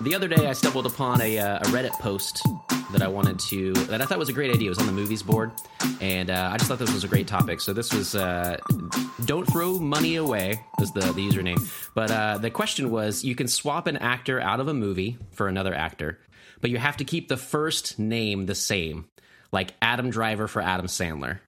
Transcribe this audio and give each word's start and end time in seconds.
the 0.00 0.14
other 0.14 0.28
day 0.28 0.46
I 0.46 0.52
stumbled 0.52 0.86
upon 0.86 1.20
a, 1.20 1.38
uh, 1.38 1.58
a 1.58 1.64
Reddit 1.64 1.92
post 1.92 2.42
that 2.92 3.02
I 3.02 3.08
wanted 3.08 3.38
to 3.38 3.72
that 3.72 4.00
I 4.00 4.04
thought 4.04 4.18
was 4.18 4.28
a 4.28 4.32
great 4.32 4.50
idea. 4.50 4.66
It 4.66 4.70
was 4.70 4.78
on 4.78 4.86
the 4.86 4.92
movies 4.92 5.22
board, 5.22 5.52
and 6.00 6.30
uh, 6.30 6.50
I 6.52 6.56
just 6.56 6.68
thought 6.68 6.78
this 6.78 6.92
was 6.92 7.04
a 7.04 7.08
great 7.08 7.26
topic. 7.26 7.60
So 7.60 7.72
this 7.72 7.92
was 7.92 8.14
uh, 8.14 8.56
"Don't 9.24 9.44
throw 9.44 9.78
money 9.78 10.16
away" 10.16 10.60
was 10.78 10.92
the 10.92 11.00
the 11.00 11.28
username, 11.28 11.68
but 11.94 12.10
uh, 12.10 12.38
the 12.38 12.50
question 12.50 12.90
was: 12.90 13.24
you 13.24 13.34
can 13.34 13.48
swap 13.48 13.86
an 13.86 13.96
actor 13.96 14.40
out 14.40 14.60
of 14.60 14.68
a 14.68 14.74
movie 14.74 15.18
for 15.32 15.48
another 15.48 15.74
actor, 15.74 16.18
but 16.60 16.70
you 16.70 16.78
have 16.78 16.96
to 16.98 17.04
keep 17.04 17.28
the 17.28 17.36
first 17.36 17.98
name 17.98 18.46
the 18.46 18.54
same, 18.54 19.06
like 19.52 19.74
Adam 19.82 20.10
Driver 20.10 20.48
for 20.48 20.62
Adam 20.62 20.86
Sandler. 20.86 21.38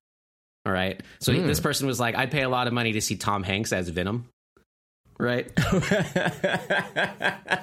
All 0.64 0.72
right. 0.72 1.03
So 1.18 1.32
this 1.32 1.58
person 1.58 1.89
was 1.89 1.98
like, 1.98 2.14
I'd 2.14 2.30
pay 2.30 2.43
a 2.43 2.48
lot 2.48 2.68
of 2.68 2.72
money 2.72 2.93
to 2.93 3.00
see 3.00 3.16
Tom 3.16 3.43
Hanks 3.43 3.72
as 3.72 3.89
Venom. 3.89 4.29
Right. 5.22 5.46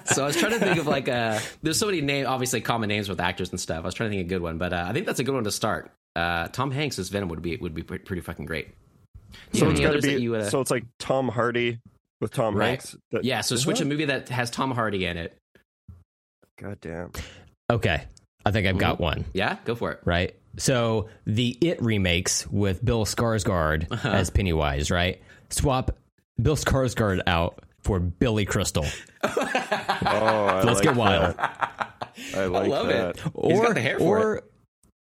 so 0.05 0.23
I 0.23 0.26
was 0.27 0.38
trying 0.38 0.54
to 0.54 0.59
think 0.59 0.77
of 0.80 0.88
like 0.88 1.09
uh 1.09 1.40
there's 1.62 1.77
so 1.77 1.88
many 1.88 2.00
name 2.02 2.26
obviously 2.26 2.62
common 2.62 2.88
names 2.88 3.09
with 3.09 3.20
actors 3.20 3.50
and 3.50 3.59
stuff. 3.59 3.80
I 3.80 3.86
was 3.88 3.94
trying 3.94 4.09
to 4.12 4.16
think 4.16 4.26
of 4.26 4.31
a 4.31 4.36
good 4.36 4.41
one, 4.41 4.58
but 4.58 4.72
uh, 4.72 4.86
I 4.88 4.94
think 4.94 5.05
that's 5.05 5.20
a 5.20 5.23
good 5.26 5.34
one 5.36 5.44
to 5.44 5.52
start. 5.52 5.91
Uh, 6.16 6.48
Tom 6.48 6.72
Hanks 6.72 6.98
as 7.00 7.09
Venom 7.09 7.27
would 7.30 7.41
be 7.41 7.58
would 7.58 7.73
be 7.76 7.84
pretty 7.84 8.22
fucking 8.22 8.45
great. 8.45 8.70
Do 9.52 9.59
So 9.59 9.66
have 9.66 9.72
it's 9.73 9.80
any 9.81 9.94
got 9.94 10.02
to 10.02 10.08
be. 10.17 10.22
you, 10.23 10.36
uh, 10.36 10.50
so 10.50 10.62
it's 10.62 10.72
like 10.72 10.86
Tom 11.00 11.27
Hardy 11.27 11.80
with 12.22 12.31
Tom 12.31 12.55
Right. 12.55 12.70
Hanks. 12.70 12.95
That, 13.12 13.23
yeah, 13.26 13.41
so 13.41 13.55
switch 13.58 13.81
a 13.81 13.86
movie 13.86 14.05
that 14.05 14.30
has 14.30 14.50
Tom 14.50 14.72
Hardy 14.72 15.05
in 15.05 15.17
it. 15.17 15.38
God 16.58 16.78
damn. 16.81 17.12
Okay. 17.70 18.03
I 18.45 18.52
think 18.52 18.67
I've 18.67 18.78
got 18.78 19.00
one, 19.02 19.26
Yeah, 19.34 19.58
go 19.66 19.76
for 19.76 19.91
it. 19.91 20.00
right? 20.05 20.34
So 20.58 21.09
the 21.26 21.58
It 21.62 21.81
remakes 21.81 22.48
with 22.48 22.84
Bill 22.84 23.05
Skarsgård 23.05 23.91
Uh-huh. 23.91 24.09
as 24.09 24.30
Pennywise, 24.30 24.89
right? 24.89 25.22
Swap 25.50 25.92
Bill 26.42 26.56
Skarsgård 26.56 27.22
out 27.28 27.64
for 27.84 28.00
Billy 28.00 28.45
Crystal. 28.45 28.86
Oh, 30.02 30.45
I 30.45 30.64
Let's 30.64 30.80
like 30.80 30.84
get 30.84 30.95
wild. 30.95 31.36
that. 31.38 32.14
I 32.36 32.45
like 32.45 32.70
love 32.70 32.88
that. 32.88 33.18
it. 33.18 33.23
Or, 33.34 33.52
He's 33.52 33.59
got 33.62 33.73
the 33.76 33.82
hair 33.82 33.98
for 34.00 34.18
or 34.18 34.44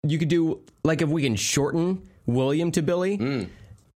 you 0.06 0.18
could 0.18 0.28
do 0.28 0.60
like 0.84 1.00
if 1.02 1.08
we 1.08 1.22
can 1.22 1.34
shorten 1.36 2.08
William 2.26 2.70
to 2.72 2.82
Billy 2.82 3.16
Mm. 3.18 3.48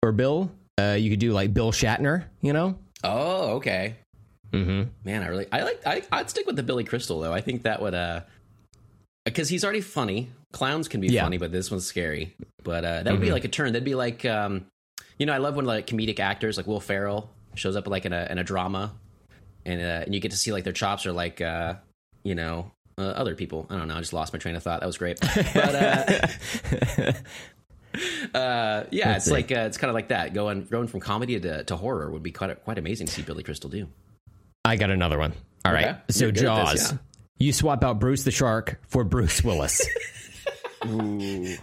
or 0.02 0.12
Bill, 0.14 0.52
uh, 0.80 0.96
you 1.00 1.10
could 1.10 1.20
do 1.20 1.32
like 1.34 1.54
Bill 1.54 1.72
Shatner, 1.72 2.26
you 2.42 2.54
know? 2.54 2.78
Oh, 3.04 3.56
okay. 3.56 3.96
Mm-hmm. 4.52 4.90
Man, 5.04 5.24
I 5.24 5.28
really 5.28 5.48
I 5.52 5.64
like 5.64 5.82
I 5.86 6.02
I'd 6.12 6.30
stick 6.30 6.46
with 6.48 6.56
the 6.56 6.64
Billy 6.64 6.84
Crystal 6.86 7.20
though. 7.20 7.34
I 7.34 7.42
think 7.42 7.64
that 7.64 7.82
would 7.82 7.94
uh 7.94 8.22
because 9.26 9.50
he's 9.50 9.64
already 9.64 9.82
funny. 9.82 10.30
Clowns 10.54 10.88
can 10.88 11.02
be 11.02 11.08
Yeah. 11.08 11.24
funny, 11.24 11.38
but 11.38 11.52
this 11.52 11.70
one's 11.70 11.86
scary. 11.86 12.36
But 12.64 12.86
uh 12.86 13.04
that 13.04 13.12
would 13.12 13.22
be 13.22 13.28
Mhm. 13.30 13.34
like 13.34 13.46
a 13.46 13.50
turn. 13.50 13.74
That'd 13.74 13.84
be 13.84 13.96
like 13.96 14.24
um 14.26 14.66
you 15.18 15.26
know, 15.26 15.34
I 15.34 15.38
love 15.38 15.56
when 15.56 15.66
like 15.66 15.88
comedic 15.88 16.20
actors 16.20 16.58
like 16.58 16.68
Will 16.68 16.80
Ferrell 16.80 17.30
shows 17.56 17.76
up 17.76 17.88
like 17.88 18.06
in 18.06 18.14
a 18.14 18.28
in 18.30 18.38
a 18.38 18.44
drama 18.44 18.94
and 19.66 19.80
uh 19.82 20.04
and 20.06 20.14
you 20.14 20.20
get 20.20 20.32
to 20.32 20.38
see 20.38 20.52
like 20.52 20.64
their 20.66 20.74
chops 20.74 21.06
are 21.06 21.14
like 21.14 21.40
uh 21.40 21.76
you 22.24 22.36
know 22.36 22.72
uh, 22.98 23.02
other 23.02 23.36
people. 23.36 23.68
I 23.70 23.78
don't 23.78 23.88
know. 23.88 23.96
I 23.96 24.00
just 24.00 24.14
lost 24.14 24.32
my 24.34 24.40
train 24.40 24.56
of 24.56 24.64
thought. 24.64 24.80
That 24.80 24.86
was 24.86 24.98
great. 24.98 25.20
But 25.20 25.76
uh, 25.76 26.28
uh, 28.38 28.84
yeah, 28.92 29.10
Let's 29.10 29.18
it's 29.18 29.26
see. 29.26 29.32
like 29.32 29.52
uh, 29.52 29.66
it's 29.68 29.78
kind 29.78 29.90
of 29.90 29.96
like 29.96 30.10
that. 30.10 30.34
Going 30.34 30.66
going 30.66 30.88
from 30.88 31.00
comedy 31.02 31.40
to, 31.40 31.64
to 31.66 31.76
horror 31.76 32.10
would 32.10 32.24
be 32.24 32.32
quite 32.32 32.64
quite 32.64 32.78
amazing 32.78 33.08
to 33.08 33.14
see 33.14 33.22
Billy 33.22 33.44
Crystal 33.44 33.70
do. 33.70 33.88
I 34.64 34.78
got 34.78 34.90
another 34.92 35.18
one. 35.20 35.34
All 35.64 35.74
right. 35.74 35.88
Okay. 35.88 35.98
So 36.10 36.26
You're 36.26 36.32
good 36.32 36.36
this, 36.36 36.44
Jaws. 36.44 36.92
yeah. 36.92 36.98
You 37.38 37.54
swap 37.54 37.84
out 37.84 38.00
Bruce 38.00 38.24
the 38.24 38.32
Shark 38.32 38.80
for 38.88 39.04
Bruce 39.04 39.44
Willis. 39.44 39.86
Ooh. 40.86 41.56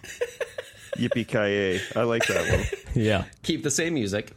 Yippee 0.96 1.26
ki 1.26 1.80
I 1.98 2.02
like 2.04 2.26
that 2.26 2.58
one. 2.58 2.66
yeah. 2.94 3.24
Keep 3.42 3.62
the 3.62 3.70
same 3.70 3.94
music. 3.94 4.32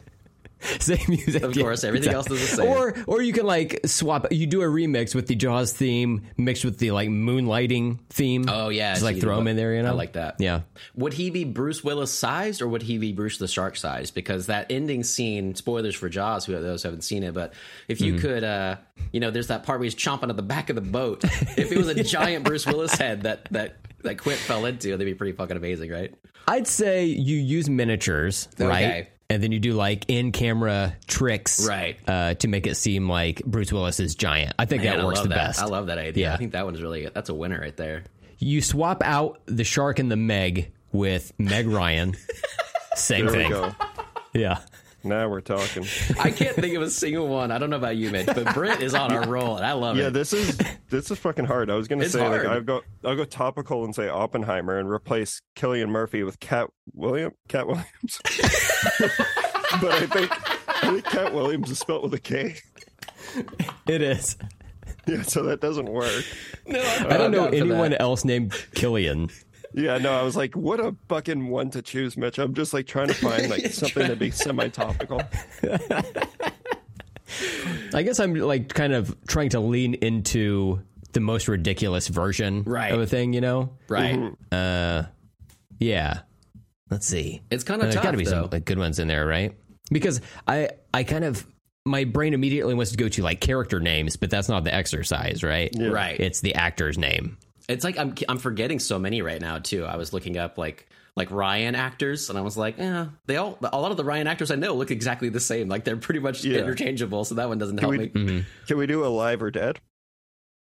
Same 0.80 0.98
music. 1.06 1.42
Of 1.42 1.54
yeah, 1.54 1.62
course, 1.62 1.84
everything 1.84 2.14
else 2.14 2.30
is 2.30 2.40
the 2.40 2.56
same. 2.56 2.66
Or 2.68 2.94
or 3.06 3.20
you 3.22 3.34
can 3.34 3.44
like 3.44 3.80
swap 3.84 4.26
you 4.32 4.46
do 4.46 4.62
a 4.62 4.64
remix 4.66 5.14
with 5.14 5.26
the 5.26 5.34
Jaws 5.36 5.72
theme 5.74 6.22
mixed 6.38 6.64
with 6.64 6.78
the 6.78 6.92
like 6.92 7.10
moonlighting 7.10 7.98
theme. 8.08 8.46
Oh 8.48 8.70
yeah, 8.70 8.94
Just 8.94 9.04
like 9.04 9.20
throw 9.20 9.34
do 9.34 9.40
them 9.40 9.48
in 9.48 9.56
there, 9.56 9.74
you 9.74 9.82
know? 9.82 9.90
I 9.90 9.92
like 9.92 10.14
that. 10.14 10.36
Yeah. 10.38 10.62
Would 10.96 11.12
he 11.12 11.28
be 11.28 11.44
Bruce 11.44 11.84
Willis 11.84 12.10
sized 12.10 12.62
or 12.62 12.68
would 12.68 12.82
he 12.82 12.96
be 12.96 13.12
Bruce 13.12 13.36
the 13.36 13.46
Shark 13.46 13.76
sized? 13.76 14.14
Because 14.14 14.46
that 14.46 14.66
ending 14.70 15.04
scene, 15.04 15.54
spoilers 15.56 15.94
for 15.94 16.08
Jaws, 16.08 16.46
who 16.46 16.52
those 16.58 16.82
haven't 16.82 17.02
seen 17.02 17.22
it, 17.22 17.34
but 17.34 17.52
if 17.86 17.98
Mm-hmm. 17.98 18.14
you 18.16 18.20
could, 18.20 18.42
uh, 18.42 18.76
you 19.12 19.20
know, 19.20 19.30
there's 19.30 19.48
that 19.48 19.62
part 19.62 19.78
where 19.78 19.84
he's 19.84 19.94
chomping 19.94 20.30
at 20.30 20.36
the 20.36 20.42
back 20.42 20.70
of 20.70 20.74
the 20.74 20.82
boat. 20.82 21.22
if 21.22 21.70
it 21.70 21.76
was 21.76 21.88
a 21.88 22.02
giant 22.16 22.44
Bruce 22.44 22.66
Willis 22.66 22.94
head 22.94 23.22
that 23.22 23.44
that 23.52 23.76
that 24.06 24.18
Quint 24.18 24.38
fell 24.40 24.64
into, 24.66 24.88
that'd 24.90 25.06
be 25.06 25.14
pretty 25.14 25.32
fucking 25.36 25.56
amazing, 25.56 25.90
right? 25.90 26.14
I'd 26.48 26.66
say 26.66 27.04
you 27.04 27.36
use 27.36 27.68
miniatures, 27.68 28.48
Okay. 28.60 28.66
right? 28.66 29.08
And 29.28 29.42
then 29.42 29.50
you 29.50 29.58
do 29.58 29.72
like 29.72 30.04
in 30.08 30.30
camera 30.32 30.94
tricks 31.08 31.66
Right. 31.66 31.98
uh, 32.06 32.34
to 32.34 32.46
make 32.48 32.66
it 32.68 32.76
seem 32.76 33.08
like 33.08 33.44
Bruce 33.44 33.72
Willis 33.72 33.98
is 33.98 34.14
giant. 34.14 34.54
I 34.58 34.66
think 34.66 34.84
Man, 34.84 34.98
that 34.98 35.04
works 35.04 35.20
the 35.20 35.28
that. 35.28 35.34
best. 35.34 35.60
I 35.60 35.66
love 35.66 35.88
that 35.88 35.98
idea. 35.98 36.28
Yeah. 36.28 36.34
I 36.34 36.36
think 36.36 36.52
that 36.52 36.64
one's 36.64 36.78
is 36.78 36.82
really 36.82 37.08
that's 37.12 37.28
a 37.28 37.34
winner 37.34 37.58
right 37.60 37.76
there. 37.76 38.04
You 38.38 38.62
swap 38.62 39.02
out 39.04 39.40
the 39.46 39.64
shark 39.64 39.98
and 39.98 40.10
the 40.10 40.16
Meg 40.16 40.70
with 40.92 41.32
Meg 41.38 41.66
Ryan. 41.66 42.14
Same 42.94 43.26
There 43.26 43.34
we 43.34 43.42
thing. 43.42 43.50
go. 43.50 43.74
Yeah. 44.32 44.58
Now 45.06 45.28
we're 45.28 45.40
talking. 45.40 45.86
I 46.18 46.30
can't 46.30 46.54
think 46.56 46.74
of 46.74 46.82
a 46.82 46.90
single 46.90 47.28
one. 47.28 47.50
I 47.50 47.58
don't 47.58 47.70
know 47.70 47.76
about 47.76 47.96
you, 47.96 48.10
Mitch, 48.10 48.26
but 48.26 48.52
Brent 48.54 48.82
is 48.82 48.94
on 48.94 49.12
a 49.12 49.20
roll, 49.28 49.56
and 49.56 49.64
I 49.64 49.72
love 49.72 49.96
Yeah, 49.96 50.02
it. 50.02 50.06
Yeah, 50.06 50.10
this 50.10 50.32
is 50.32 50.58
this 50.90 51.10
is 51.10 51.18
fucking 51.18 51.44
hard. 51.44 51.70
I 51.70 51.74
was 51.74 51.88
gonna 51.88 52.04
It's 52.04 52.12
say 52.12 52.20
hard. 52.20 52.42
like 52.44 52.46
I'll 52.52 52.60
go 52.62 52.82
I'll 53.04 53.16
go 53.16 53.24
topical 53.24 53.84
and 53.84 53.94
say 53.94 54.08
Oppenheimer 54.08 54.78
and 54.78 54.90
replace 54.90 55.40
Cillian 55.56 55.88
Murphy 55.88 56.22
with 56.22 56.40
Katt 56.40 56.68
William 56.94 57.32
Katt 57.48 57.66
Williams. 57.66 58.20
but 59.80 59.92
I 59.92 60.06
think 60.06 60.32
I 60.84 60.90
think 60.92 61.04
Katt 61.04 61.32
Williams 61.34 61.70
is 61.70 61.78
spelled 61.78 62.02
with 62.04 62.14
a 62.14 62.18
K. 62.20 62.56
It 63.86 64.02
is. 64.02 64.36
Yeah, 65.06 65.22
so 65.22 65.44
that 65.44 65.60
doesn't 65.60 65.88
work. 65.88 66.24
no, 66.66 66.80
I 66.80 67.16
don't 67.16 67.30
know 67.30 67.46
anyone 67.46 67.92
else 67.94 68.24
named 68.24 68.52
Killian. 68.74 69.30
Yeah, 69.74 69.98
no, 69.98 70.12
I 70.12 70.22
was 70.22 70.36
like, 70.36 70.54
what 70.56 70.80
a 70.80 70.94
fucking 71.08 71.48
one 71.48 71.70
to 71.70 71.82
choose, 71.82 72.16
Mitch. 72.16 72.38
I'm 72.38 72.54
just 72.54 72.72
like 72.72 72.86
trying 72.86 73.08
to 73.08 73.14
find 73.14 73.48
like 73.50 73.66
something 73.72 74.06
to 74.06 74.16
be 74.16 74.30
semi 74.30 74.68
topical. 74.68 75.20
I 77.92 78.02
guess 78.02 78.20
I'm 78.20 78.34
like 78.34 78.68
kind 78.72 78.92
of 78.92 79.16
trying 79.26 79.50
to 79.50 79.60
lean 79.60 79.94
into 79.94 80.80
the 81.12 81.20
most 81.20 81.48
ridiculous 81.48 82.08
version 82.08 82.62
Right. 82.64 82.92
of 82.92 83.00
a 83.00 83.06
thing, 83.06 83.32
you 83.32 83.40
know? 83.40 83.70
Right. 83.88 84.32
Uh, 84.52 85.04
yeah. 85.78 86.20
Let's 86.90 87.06
see. 87.06 87.42
It's 87.50 87.64
kind 87.64 87.80
of 87.80 87.86
There's 87.86 87.94
tough, 87.96 88.04
got 88.04 88.10
to 88.12 88.16
be 88.16 88.24
though. 88.24 88.42
some 88.42 88.50
like, 88.52 88.64
good 88.64 88.78
ones 88.78 88.98
in 88.98 89.08
there, 89.08 89.26
right? 89.26 89.56
Because 89.90 90.20
I, 90.46 90.70
I 90.94 91.04
kind 91.04 91.24
of 91.24 91.46
my 91.84 92.04
brain 92.04 92.34
immediately 92.34 92.74
wants 92.74 92.90
to 92.92 92.96
go 92.96 93.08
to 93.08 93.22
like 93.22 93.40
character 93.40 93.80
names, 93.80 94.16
but 94.16 94.28
that's 94.30 94.48
not 94.48 94.64
the 94.64 94.74
exercise, 94.74 95.42
right? 95.42 95.70
Yeah. 95.72 95.88
Right. 95.88 96.18
It's 96.18 96.40
the 96.40 96.54
actor's 96.54 96.98
name. 96.98 97.38
It's 97.68 97.84
like 97.84 97.98
I'm 97.98 98.14
I'm 98.28 98.38
forgetting 98.38 98.78
so 98.78 98.98
many 98.98 99.22
right 99.22 99.40
now 99.40 99.58
too. 99.58 99.84
I 99.84 99.96
was 99.96 100.12
looking 100.12 100.36
up 100.38 100.56
like 100.58 100.88
like 101.16 101.30
Ryan 101.30 101.74
actors, 101.74 102.28
and 102.30 102.38
I 102.38 102.42
was 102.42 102.56
like, 102.56 102.78
yeah, 102.78 103.06
they 103.26 103.36
all 103.36 103.58
a 103.62 103.80
lot 103.80 103.90
of 103.90 103.96
the 103.96 104.04
Ryan 104.04 104.26
actors 104.26 104.50
I 104.50 104.54
know 104.56 104.74
look 104.74 104.90
exactly 104.90 105.28
the 105.30 105.40
same. 105.40 105.68
Like 105.68 105.84
they're 105.84 105.96
pretty 105.96 106.20
much 106.20 106.44
Yeah. 106.44 106.58
interchangeable. 106.58 107.24
So 107.24 107.36
that 107.36 107.48
one 107.48 107.58
doesn't 107.58 107.78
Can 107.78 107.92
help 107.92 108.14
we- 108.14 108.22
me. 108.22 108.44
Can 108.66 108.76
we 108.78 108.86
do 108.86 109.04
alive 109.04 109.42
or 109.42 109.50
dead? 109.50 109.80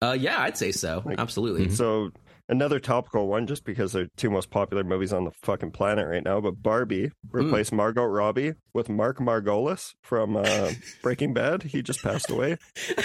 Uh, 0.00 0.16
yeah, 0.18 0.40
I'd 0.40 0.56
say 0.56 0.72
so. 0.72 1.02
Like- 1.04 1.18
Absolutely. 1.18 1.70
So 1.70 2.10
another 2.48 2.78
topical 2.80 3.26
one, 3.26 3.46
just 3.48 3.64
because 3.64 3.92
they're 3.92 4.06
two 4.16 4.30
most 4.30 4.48
popular 4.48 4.84
movies 4.84 5.12
on 5.12 5.24
the 5.24 5.32
fucking 5.42 5.72
planet 5.72 6.06
right 6.08 6.22
now. 6.24 6.40
But 6.40 6.62
Barbie 6.62 7.10
replaced 7.30 7.72
Margot 7.72 8.04
Robbie 8.04 8.54
with 8.72 8.88
Mark 8.88 9.18
Margolis 9.18 9.94
from 10.02 10.36
uh, 10.36 10.70
Breaking 11.02 11.34
Bad. 11.34 11.64
He 11.64 11.82
just 11.82 12.00
passed 12.02 12.30
away. 12.30 12.56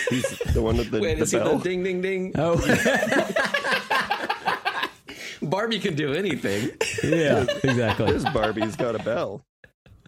He's 0.09 0.37
the 0.53 0.61
one 0.61 0.77
with 0.77 0.91
the, 0.91 0.99
Wait, 1.01 1.15
the 1.17 1.23
is 1.23 1.31
he 1.31 1.39
bell. 1.39 1.57
the 1.57 1.63
ding 1.63 1.83
ding 1.83 2.01
ding? 2.01 2.31
Oh, 2.37 2.55
Barbie 5.53 5.80
can 5.80 5.96
do 5.96 6.14
anything. 6.14 6.72
yeah, 7.03 7.46
exactly. 7.64 8.12
This 8.12 8.24
Barbie's 8.34 8.76
got 8.76 8.96
a 8.96 9.00
bell. 9.03 9.46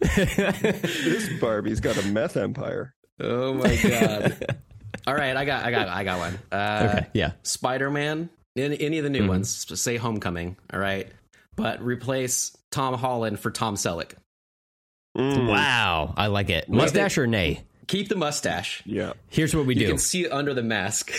This 0.00 1.28
Barbie's 1.40 1.80
got 1.80 1.96
a 1.96 2.06
meth 2.08 2.36
empire. 2.36 2.94
Oh 3.20 3.54
my 3.54 3.76
god! 3.76 4.56
All 5.06 5.14
right, 5.14 5.36
I 5.36 5.44
got 5.44 5.64
I 5.64 5.70
got 5.70 5.88
I 5.88 6.04
got 6.04 6.18
one. 6.18 6.38
Uh, 6.52 6.88
Okay, 6.90 7.06
yeah. 7.14 7.32
Spider 7.44 7.90
Man, 7.90 8.28
any, 8.56 8.78
any 8.80 8.98
of 8.98 9.04
the 9.04 9.10
new 9.10 9.20
Mm-hmm. 9.20 9.28
ones, 9.28 9.80
say 9.80 9.96
Homecoming. 9.96 10.56
All 10.72 10.80
right, 10.80 11.08
but 11.54 11.80
replace 11.82 12.56
Tom 12.70 12.94
Holland 12.94 13.38
for 13.40 13.50
Tom 13.50 13.76
Selleck. 13.76 14.12
Mm, 15.16 15.48
Wow, 15.48 16.12
I 16.16 16.26
like 16.26 16.50
it. 16.50 16.68
Mustache 16.68 17.16
or 17.18 17.26
nay? 17.26 17.62
Keep 17.86 18.08
the 18.08 18.16
mustache. 18.16 18.82
Yeah. 18.84 19.12
Here's 19.30 19.54
what 19.54 19.64
we 19.64 19.74
You 19.74 19.78
do. 19.80 19.84
You 19.86 19.90
can 19.92 19.98
see 19.98 20.24
it 20.24 20.32
under 20.32 20.52
the 20.52 20.62
mask. 20.62 21.12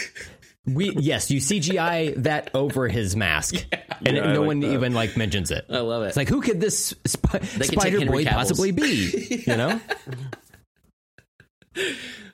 We 0.68 0.92
yes, 0.98 1.32
you 1.32 1.40
CGI 1.40 2.16
that 2.24 2.52
over 2.54 2.88
his 2.90 3.16
mask, 3.16 3.56
and 4.06 4.18
Yeah, 4.18 4.34
no 4.34 4.42
like 4.42 4.48
one 4.48 4.60
that. 4.60 4.74
even 4.74 4.94
like 4.94 5.16
mentions 5.16 5.50
it. 5.50 5.66
I 5.70 5.80
love 5.80 6.04
it. 6.04 6.08
It's 6.08 6.18
like 6.18 6.28
who 6.30 6.42
could 6.42 6.60
this 6.60 6.94
sp- 7.08 7.40
Spider 7.64 8.06
Boy 8.06 8.26
possibly 8.26 8.72
be? 8.72 9.44
You 9.48 9.56
know? 9.56 9.80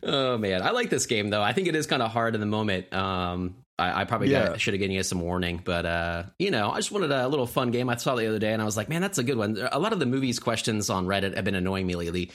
oh 0.04 0.38
man, 0.38 0.62
I 0.62 0.72
like 0.72 0.90
this 0.90 1.06
game 1.06 1.30
though. 1.30 1.42
I 1.42 1.54
think 1.54 1.68
it 1.68 1.76
is 1.76 1.86
kind 1.88 2.02
of 2.02 2.12
hard 2.12 2.34
in 2.36 2.42
the 2.42 2.48
moment. 2.48 2.92
Um, 2.94 3.56
I, 3.78 4.02
I 4.02 4.06
probably 4.06 4.30
Yeah. 4.32 4.58
should 4.58 4.74
have 4.74 4.80
given 4.80 4.96
you 4.96 5.04
some 5.04 5.20
warning, 5.22 5.62
but 5.64 5.86
uh, 5.86 6.24
you 6.40 6.52
know, 6.52 6.72
I 6.72 6.78
just 6.78 6.92
wanted 6.92 7.12
a 7.12 7.28
little 7.28 7.48
fun 7.48 7.72
game. 7.72 7.90
I 7.90 7.96
saw 7.98 8.16
the 8.16 8.28
other 8.28 8.40
day, 8.40 8.54
and 8.54 8.62
I 8.62 8.66
was 8.66 8.78
like, 8.78 8.90
man, 8.90 9.02
that's 9.02 9.18
a 9.18 9.24
good 9.24 9.38
one. 9.38 9.58
A 9.72 9.80
lot 9.80 9.94
of 9.94 10.00
the 10.00 10.06
movies 10.06 10.40
questions 10.40 10.90
on 10.90 11.06
Reddit 11.06 11.36
have 11.36 11.46
been 11.46 11.56
annoying 11.56 11.88
me 11.88 11.96
lately. 11.96 12.32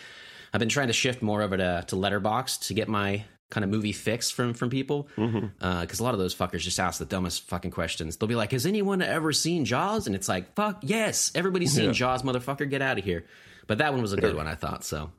I've 0.52 0.58
been 0.60 0.68
trying 0.68 0.88
to 0.88 0.92
shift 0.92 1.22
more 1.22 1.42
over 1.42 1.56
to 1.56 1.84
to 1.88 1.96
Letterboxd 1.96 2.66
to 2.68 2.74
get 2.74 2.88
my 2.88 3.24
kind 3.50 3.64
of 3.64 3.70
movie 3.70 3.92
fix 3.92 4.30
from 4.30 4.52
from 4.54 4.68
people 4.70 5.04
because 5.16 5.28
Mm-hmm. 5.32 6.02
a 6.02 6.02
lot 6.04 6.12
of 6.14 6.18
those 6.20 6.34
fuckers 6.34 6.60
just 6.60 6.78
ask 6.78 6.98
the 6.98 7.04
dumbest 7.06 7.48
fucking 7.48 7.70
questions. 7.70 8.16
They'll 8.16 8.28
be 8.28 8.34
like, 8.34 8.52
"Has 8.52 8.66
anyone 8.66 9.00
ever 9.02 9.32
seen 9.32 9.64
Jaws?" 9.64 10.06
And 10.06 10.14
it's 10.14 10.28
like, 10.28 10.54
"Fuck 10.54 10.78
yes, 10.82 11.32
everybody's 11.34 11.72
seen 11.72 11.86
Yeah. 11.86 11.92
Jaws, 11.92 12.22
motherfucker, 12.22 12.68
get 12.68 12.82
out 12.82 12.98
of 12.98 13.04
here." 13.04 13.24
But 13.66 13.78
that 13.78 13.92
one 13.92 14.02
was 14.02 14.12
a 14.12 14.16
good 14.16 14.34
one, 14.34 14.46
I 14.46 14.54
thought. 14.54 14.84
So 14.84 15.10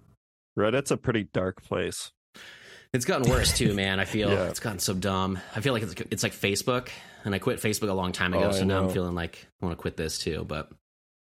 Reddit's 0.58 0.92
a 0.92 0.98
pretty 0.98 1.24
dark 1.34 1.64
place. 1.64 2.12
it's 2.94 3.06
gotten 3.06 3.30
worse 3.30 3.56
too, 3.58 3.74
man. 3.74 4.00
I 4.00 4.06
feel 4.06 4.30
Yeah. 4.34 4.46
it's 4.50 4.60
gotten 4.60 4.80
so 4.80 4.94
dumb. 4.94 5.40
I 5.56 5.62
feel 5.62 5.74
like 5.74 5.84
it's 5.84 5.94
it's 6.12 6.24
like 6.24 6.34
Facebook, 6.34 6.90
and 7.26 7.34
I 7.36 7.40
quit 7.40 7.60
Facebook 7.60 7.90
a 7.90 7.94
long 7.94 8.12
time 8.12 8.34
ago, 8.34 8.50
Oh, 8.50 8.52
so 8.52 8.64
now 8.64 8.84
I'm 8.84 8.90
feeling 8.90 9.16
like 9.16 9.46
I 9.62 9.66
want 9.66 9.78
to 9.78 9.82
quit 9.82 9.98
this 9.98 10.18
too. 10.20 10.44
But 10.48 10.72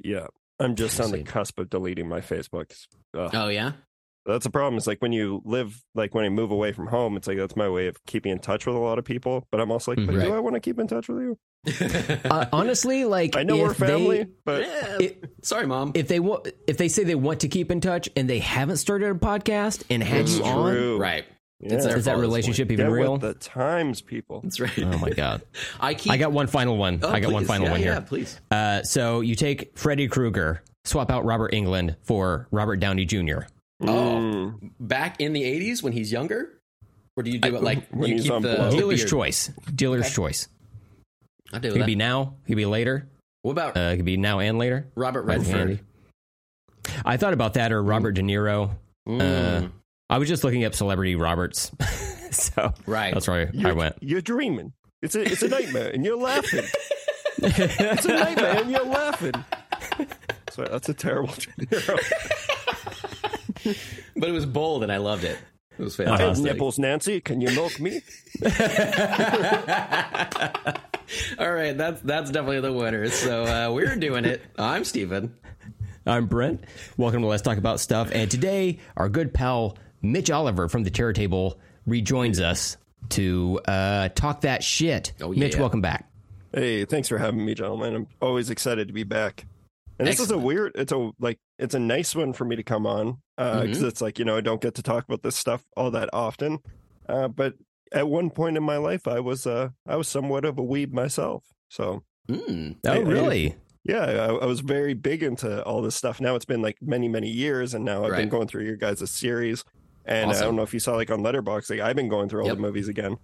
Yeah. 0.02 0.26
I'm 0.60 0.76
just 0.76 1.00
on 1.00 1.10
the 1.10 1.22
cusp 1.24 1.58
of 1.58 1.70
deleting 1.70 2.08
my 2.08 2.20
Facebook. 2.20 2.70
Ugh. 3.18 3.30
oh 3.34 3.48
yeah, 3.48 3.72
That's 4.24 4.44
the 4.44 4.50
problem. 4.50 4.76
It's 4.76 4.86
like 4.86 5.02
when 5.02 5.12
you 5.12 5.42
live, 5.44 5.82
like 5.94 6.14
when 6.14 6.24
I 6.24 6.28
move 6.28 6.50
away 6.52 6.72
from 6.72 6.86
home, 6.86 7.16
it's 7.16 7.26
like 7.26 7.38
that's 7.38 7.56
my 7.56 7.68
way 7.68 7.88
of 7.88 7.96
keeping 8.06 8.30
in 8.32 8.38
touch 8.38 8.66
with 8.66 8.76
a 8.76 8.78
lot 8.78 8.98
of 8.98 9.04
people. 9.04 9.46
But 9.50 9.60
I'm 9.60 9.70
also 9.72 9.92
like, 9.92 10.06
but 10.06 10.14
Right. 10.14 10.24
do 10.26 10.34
I 10.34 10.38
want 10.38 10.54
to 10.54 10.60
keep 10.60 10.78
in 10.78 10.86
touch 10.86 11.08
with 11.08 11.18
you? 11.18 11.38
Uh, 12.24 12.46
honestly, 12.52 13.04
like 13.04 13.36
I 13.36 13.42
know 13.42 13.56
if 13.56 13.80
we're 13.80 13.86
family, 13.86 14.18
They, 14.24 14.30
but 14.44 14.62
Yeah. 14.62 14.98
It- 15.00 15.24
Sorry, 15.42 15.66
mom. 15.66 15.92
if 15.94 16.06
they 16.08 16.20
want, 16.20 16.48
if 16.68 16.76
they 16.76 16.88
say 16.88 17.02
they 17.04 17.14
want 17.16 17.40
to 17.40 17.48
keep 17.48 17.70
in 17.72 17.80
touch 17.80 18.08
and 18.16 18.30
they 18.30 18.38
haven't 18.38 18.76
started 18.76 19.10
a 19.10 19.14
podcast 19.14 19.82
and 19.90 20.02
had 20.02 20.20
It's 20.22 20.38
you 20.38 20.44
on, 20.44 20.72
true. 20.72 20.98
right. 20.98 21.24
yeah. 21.60 21.74
It's 21.74 21.84
is 21.84 21.84
that 21.84 21.90
fault 21.90 21.96
at 21.96 22.04
this 22.04 22.20
relationship 22.20 22.68
Get 22.68 22.80
even 22.80 22.92
real? 22.92 23.12
with 23.14 23.20
the 23.22 23.34
times, 23.34 24.00
people. 24.02 24.40
That's 24.42 24.60
right. 24.60 24.72
Oh 24.78 24.98
my 24.98 25.10
god! 25.10 25.42
I 25.80 25.94
keep. 25.94 26.12
I 26.12 26.16
got 26.16 26.30
one 26.32 26.46
final 26.46 26.76
one. 26.76 27.00
Oh, 27.02 27.08
I 27.10 27.18
got 27.20 27.32
one 27.32 27.44
final 27.44 27.66
Yeah, 27.66 27.72
one 27.72 27.80
Yeah, 27.80 27.92
here. 27.94 28.00
please. 28.02 28.40
Uh, 28.52 28.82
so 28.84 29.20
you 29.20 29.34
take 29.34 29.76
Freddy 29.76 30.06
Krueger, 30.08 30.62
swap 30.84 31.10
out 31.10 31.24
Robert 31.24 31.52
Englund 31.52 31.96
for 32.02 32.46
Robert 32.52 32.76
Downey 32.76 33.04
Jr. 33.04 33.42
Oh, 33.82 34.16
Mm. 34.18 34.70
back 34.80 35.20
in 35.20 35.32
the 35.32 35.42
'80s 35.44 35.82
when 35.82 35.92
he's 35.92 36.10
younger, 36.12 36.58
or 37.16 37.22
do 37.22 37.30
you 37.30 37.38
do 37.38 37.56
it 37.56 37.62
like 37.62 37.88
when 37.90 38.10
you 38.10 38.14
he's 38.16 38.24
keep 38.24 38.32
on 38.32 38.42
the 38.42 38.48
the 38.56 38.70
Dealer's 38.70 39.00
beard? 39.00 39.08
choice. 39.10 39.50
Dealer's 39.74 40.06
Okay. 40.06 40.14
choice. 40.14 40.48
I 41.52 41.58
do 41.58 41.68
It 41.68 41.72
could 41.74 41.86
be 41.86 41.96
now. 41.96 42.34
It 42.44 42.48
could 42.48 42.56
be 42.56 42.66
later. 42.66 43.08
what 43.42 43.52
about 43.52 43.76
Uh, 43.76 43.80
it 43.92 43.96
could 43.96 44.04
be 44.04 44.16
now 44.16 44.38
and 44.40 44.58
later. 44.58 44.86
Robert 44.94 45.22
Redford? 45.22 45.80
I 47.04 47.16
thought 47.16 47.32
about 47.32 47.54
that 47.54 47.72
or 47.72 47.82
Robert 47.82 48.12
De 48.12 48.22
Niro. 48.22 48.70
Mm, 49.08 49.20
Uh, 49.20 49.68
I 50.10 50.18
was 50.18 50.28
just 50.28 50.44
looking 50.44 50.64
up 50.64 50.74
celebrity 50.74 51.14
Roberts, 51.16 51.70
so 52.30 52.72
right. 52.86 53.12
that's 53.14 53.26
where 53.28 53.48
I 53.48 53.50
You're, 53.52 53.74
went. 53.74 53.96
you're 54.00 54.20
dreaming. 54.20 54.72
It's 55.02 55.14
a 55.16 55.22
it's 55.22 55.42
a 55.42 55.48
nightmare, 55.48 55.90
and 55.90 56.04
you're 56.04 56.16
laughing. 56.18 56.64
It's 57.44 58.04
a 58.04 58.08
nightmare, 58.14 58.58
and 58.62 58.70
you're 58.70 58.84
laughing. 58.86 59.32
Sorry, 60.52 60.68
that's 60.70 60.88
a 60.88 60.94
terrible. 60.94 61.34
But 64.16 64.28
it 64.28 64.32
was 64.32 64.46
bold, 64.46 64.82
and 64.82 64.92
I 64.92 64.98
loved 64.98 65.24
it. 65.24 65.38
It 65.78 65.82
was 65.82 65.98
I 65.98 66.04
have 66.04 66.18
fantastic. 66.18 66.44
nipples, 66.44 66.78
Nancy. 66.78 67.20
Can 67.20 67.40
you 67.40 67.50
milk 67.52 67.80
me? 67.80 68.02
All 71.38 71.50
right, 71.52 71.76
that's 71.76 72.00
that's 72.02 72.30
definitely 72.30 72.60
the 72.60 72.72
winner. 72.72 73.08
So 73.08 73.44
uh, 73.44 73.72
we're 73.72 73.96
doing 73.96 74.24
it. 74.24 74.42
I'm 74.58 74.84
Steven. 74.84 75.34
I'm 76.06 76.26
Brent. 76.26 76.64
Welcome 76.96 77.22
to 77.22 77.28
Let's 77.28 77.42
Talk 77.42 77.58
About 77.58 77.80
Stuff. 77.80 78.10
And 78.12 78.30
today, 78.30 78.80
our 78.96 79.08
good 79.08 79.32
pal 79.32 79.78
Mitch 80.02 80.30
Oliver 80.30 80.68
from 80.68 80.82
the 80.82 80.90
Terror 80.90 81.12
Table 81.12 81.58
rejoins 81.86 82.40
us 82.40 82.76
to 83.10 83.60
uh, 83.66 84.08
talk 84.10 84.42
that 84.42 84.62
shit. 84.64 85.12
Oh, 85.20 85.32
Mitch, 85.32 85.56
welcome 85.56 85.80
back. 85.80 86.10
Hey, 86.52 86.84
thanks 86.84 87.08
for 87.08 87.18
having 87.18 87.44
me, 87.44 87.54
gentlemen. 87.54 87.94
I'm 87.94 88.06
always 88.20 88.50
excited 88.50 88.88
to 88.88 88.94
be 88.94 89.04
back. 89.04 89.46
And 89.98 90.08
this 90.08 90.20
is 90.20 90.30
a 90.30 90.38
weird. 90.38 90.72
It's 90.74 90.92
a 90.92 91.10
like 91.20 91.38
it's 91.58 91.74
a 91.74 91.78
nice 91.78 92.14
one 92.14 92.32
for 92.32 92.44
me 92.44 92.56
to 92.56 92.62
come 92.62 92.86
on 92.86 93.18
because 93.36 93.78
Mm-hmm. 93.78 93.86
it's 93.86 94.00
like 94.00 94.18
you 94.18 94.24
know 94.24 94.36
I 94.36 94.40
don't 94.40 94.60
get 94.60 94.74
to 94.76 94.82
talk 94.82 95.04
about 95.04 95.22
this 95.22 95.36
stuff 95.36 95.64
all 95.76 95.90
that 95.92 96.08
often. 96.12 96.58
Uh, 97.08 97.28
but 97.28 97.54
at 97.92 98.08
one 98.08 98.30
point 98.30 98.56
in 98.56 98.62
my 98.62 98.78
life, 98.78 99.06
I 99.06 99.20
was 99.20 99.46
uh 99.46 99.68
I 99.86 99.96
was 99.96 100.08
somewhat 100.08 100.44
of 100.44 100.58
a 100.58 100.62
weeb 100.62 100.92
myself. 100.92 101.44
So 101.68 102.02
Mm. 102.30 102.76
Oh, 102.86 102.92
hey. 102.92 103.02
really? 103.04 103.54
yeah, 103.84 104.04
I, 104.04 104.26
I 104.34 104.44
was 104.46 104.60
very 104.60 104.94
big 104.94 105.24
into 105.24 105.60
all 105.64 105.82
this 105.82 105.96
stuff. 105.96 106.20
Now 106.20 106.36
it's 106.36 106.44
been 106.44 106.62
like 106.62 106.76
many 106.80 107.08
many 107.08 107.28
years, 107.28 107.74
and 107.74 107.84
now 107.84 108.04
I've 108.04 108.16
been 108.16 108.28
going 108.28 108.46
through 108.48 108.64
your 108.64 108.76
guys' 108.76 109.10
series. 109.10 109.64
And 110.04 110.30
I 110.32 110.40
don't 110.40 110.56
know 110.56 110.62
if 110.62 110.72
you 110.74 110.80
saw 110.80 110.94
like 110.94 111.10
on 111.10 111.20
Letterboxd, 111.20 111.70
like 111.70 111.80
I've 111.80 111.96
been 111.96 112.08
going 112.08 112.28
through 112.28 112.40
all 112.42 112.46
Yep. 112.48 112.56
the 112.56 112.62
movies 112.62 112.88
again. 112.88 113.16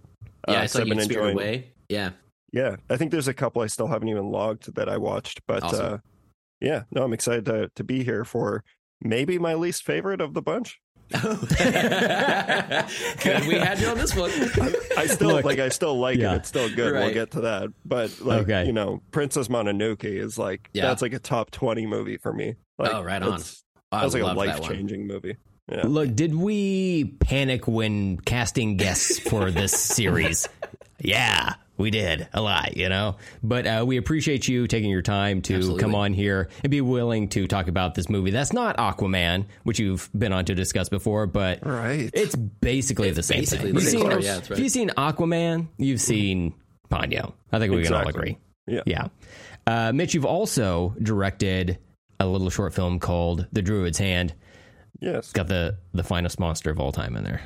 Yeah, 0.47 0.59
Uh, 0.59 0.61
I 0.61 0.65
saw 0.67 0.79
I've 0.81 0.87
been 0.89 0.99
enjoying- 0.99 1.35
Away. 1.35 1.71
Yeah. 1.89 2.11
Yeah, 2.53 2.75
I 2.89 2.97
think 2.97 3.11
there's 3.11 3.27
a 3.27 3.33
couple 3.33 3.61
I 3.61 3.67
still 3.67 3.87
haven't 3.87 4.07
even 4.09 4.31
logged 4.31 4.73
that 4.75 4.87
I 4.89 4.97
watched, 4.97 5.41
but 5.47 5.63
Awesome. 5.63 5.93
uh, 5.93 5.97
yeah, 6.61 6.83
no, 6.91 7.03
I'm 7.03 7.13
excited 7.13 7.45
to 7.45 7.69
to 7.75 7.83
be 7.83 8.03
here 8.03 8.25
for 8.25 8.63
maybe 9.01 9.39
my 9.39 9.53
least 9.53 9.83
favorite 9.83 10.21
of 10.21 10.33
the 10.33 10.41
bunch. 10.41 10.79
Good, 11.11 11.39
we 13.47 13.55
had 13.55 13.79
you 13.79 13.87
on 13.87 13.97
this 13.97 14.15
one. 14.15 14.29
I 14.97 15.07
still 15.07 15.29
Look, 15.29 15.45
like, 15.45 15.59
I 15.59 15.69
still 15.69 15.97
like 15.99 16.19
yeah. 16.19 16.33
it. 16.33 16.37
It's 16.37 16.49
still 16.49 16.69
good. 16.73 16.93
We'll 16.93 17.13
get 17.13 17.31
to 17.31 17.41
that, 17.41 17.69
but 17.85 18.19
like 18.21 18.41
Okay. 18.43 18.65
you 18.65 18.73
know, 18.73 19.01
Princess 19.11 19.47
Mononoke 19.47 20.03
is 20.05 20.37
like 20.37 20.69
Yeah. 20.73 20.83
that's 20.87 21.01
like 21.01 21.13
a 21.13 21.19
top 21.19 21.51
twenty 21.51 21.85
movie 21.87 22.17
for 22.17 22.33
me. 22.33 22.55
Like, 22.77 22.93
Oh, 22.93 23.01
right 23.01 23.21
on. 23.21 23.41
I 23.91 23.99
That 23.99 24.05
was 24.05 24.13
like 24.13 24.23
a 24.23 24.37
life 24.37 24.61
changing 24.61 25.07
movie. 25.07 25.37
Yeah. 25.71 25.83
Look, 25.87 26.15
did 26.15 26.35
we 26.35 27.05
panic 27.19 27.67
when 27.67 28.17
casting 28.19 28.77
guests 28.77 29.19
for 29.19 29.51
this 29.51 29.71
series? 29.73 30.47
Yeah, 31.01 31.53
we 31.79 31.89
did 31.89 32.27
a 32.33 32.41
lot, 32.41 32.77
you 32.77 32.89
know. 32.89 33.15
But 33.41 33.65
uh, 33.65 33.83
we 33.87 33.97
appreciate 33.97 34.47
you 34.47 34.67
taking 34.67 34.91
your 34.91 35.01
time 35.01 35.41
to 35.43 35.55
Absolutely. 35.55 35.81
come 35.81 35.95
on 35.95 36.13
here 36.13 36.49
and 36.63 36.69
be 36.69 36.81
willing 36.81 37.29
to 37.29 37.47
talk 37.47 37.67
about 37.67 37.95
this 37.95 38.09
movie. 38.09 38.29
That's 38.31 38.53
not 38.53 38.77
Aquaman, 38.77 39.45
which 39.63 39.79
you've 39.79 40.09
been 40.15 40.33
on 40.33 40.45
to 40.45 40.53
discuss 40.55 40.89
before, 40.89 41.25
but 41.25 41.65
Right. 41.65 42.11
it's 42.13 42.35
basically 42.35 43.09
the 43.11 43.23
same 43.23 43.39
basically 43.39 43.71
thing. 43.71 43.75
the 43.75 43.81
You've 43.81 43.89
same 43.91 44.01
seen- 44.01 44.21
yeah, 44.21 44.35
right. 44.35 44.51
If 44.51 44.59
you've 44.59 44.71
seen 44.71 44.89
Aquaman, 44.89 45.67
you've 45.77 46.01
seen 46.01 46.53
Ponyo. 46.91 47.33
I 47.51 47.59
think 47.59 47.73
we 47.73 47.83
can 47.83 47.93
all 47.93 48.07
agree. 48.07 48.37
Yeah. 48.67 48.81
Yeah. 48.85 49.07
Uh, 49.65 49.91
Mitch, 49.93 50.13
you've 50.13 50.25
also 50.25 50.93
directed 51.01 51.77
a 52.19 52.27
little 52.27 52.49
short 52.49 52.73
film 52.73 52.99
called 52.99 53.47
The 53.53 53.61
Druid's 53.61 53.97
Hand. 53.97 54.33
Yes. 54.99 55.17
It's 55.25 55.33
got 55.33 55.47
the 55.47 55.77
the 55.93 56.03
finest 56.03 56.39
monster 56.39 56.69
of 56.69 56.79
all 56.79 56.91
time 56.91 57.15
in 57.15 57.23
there, 57.23 57.41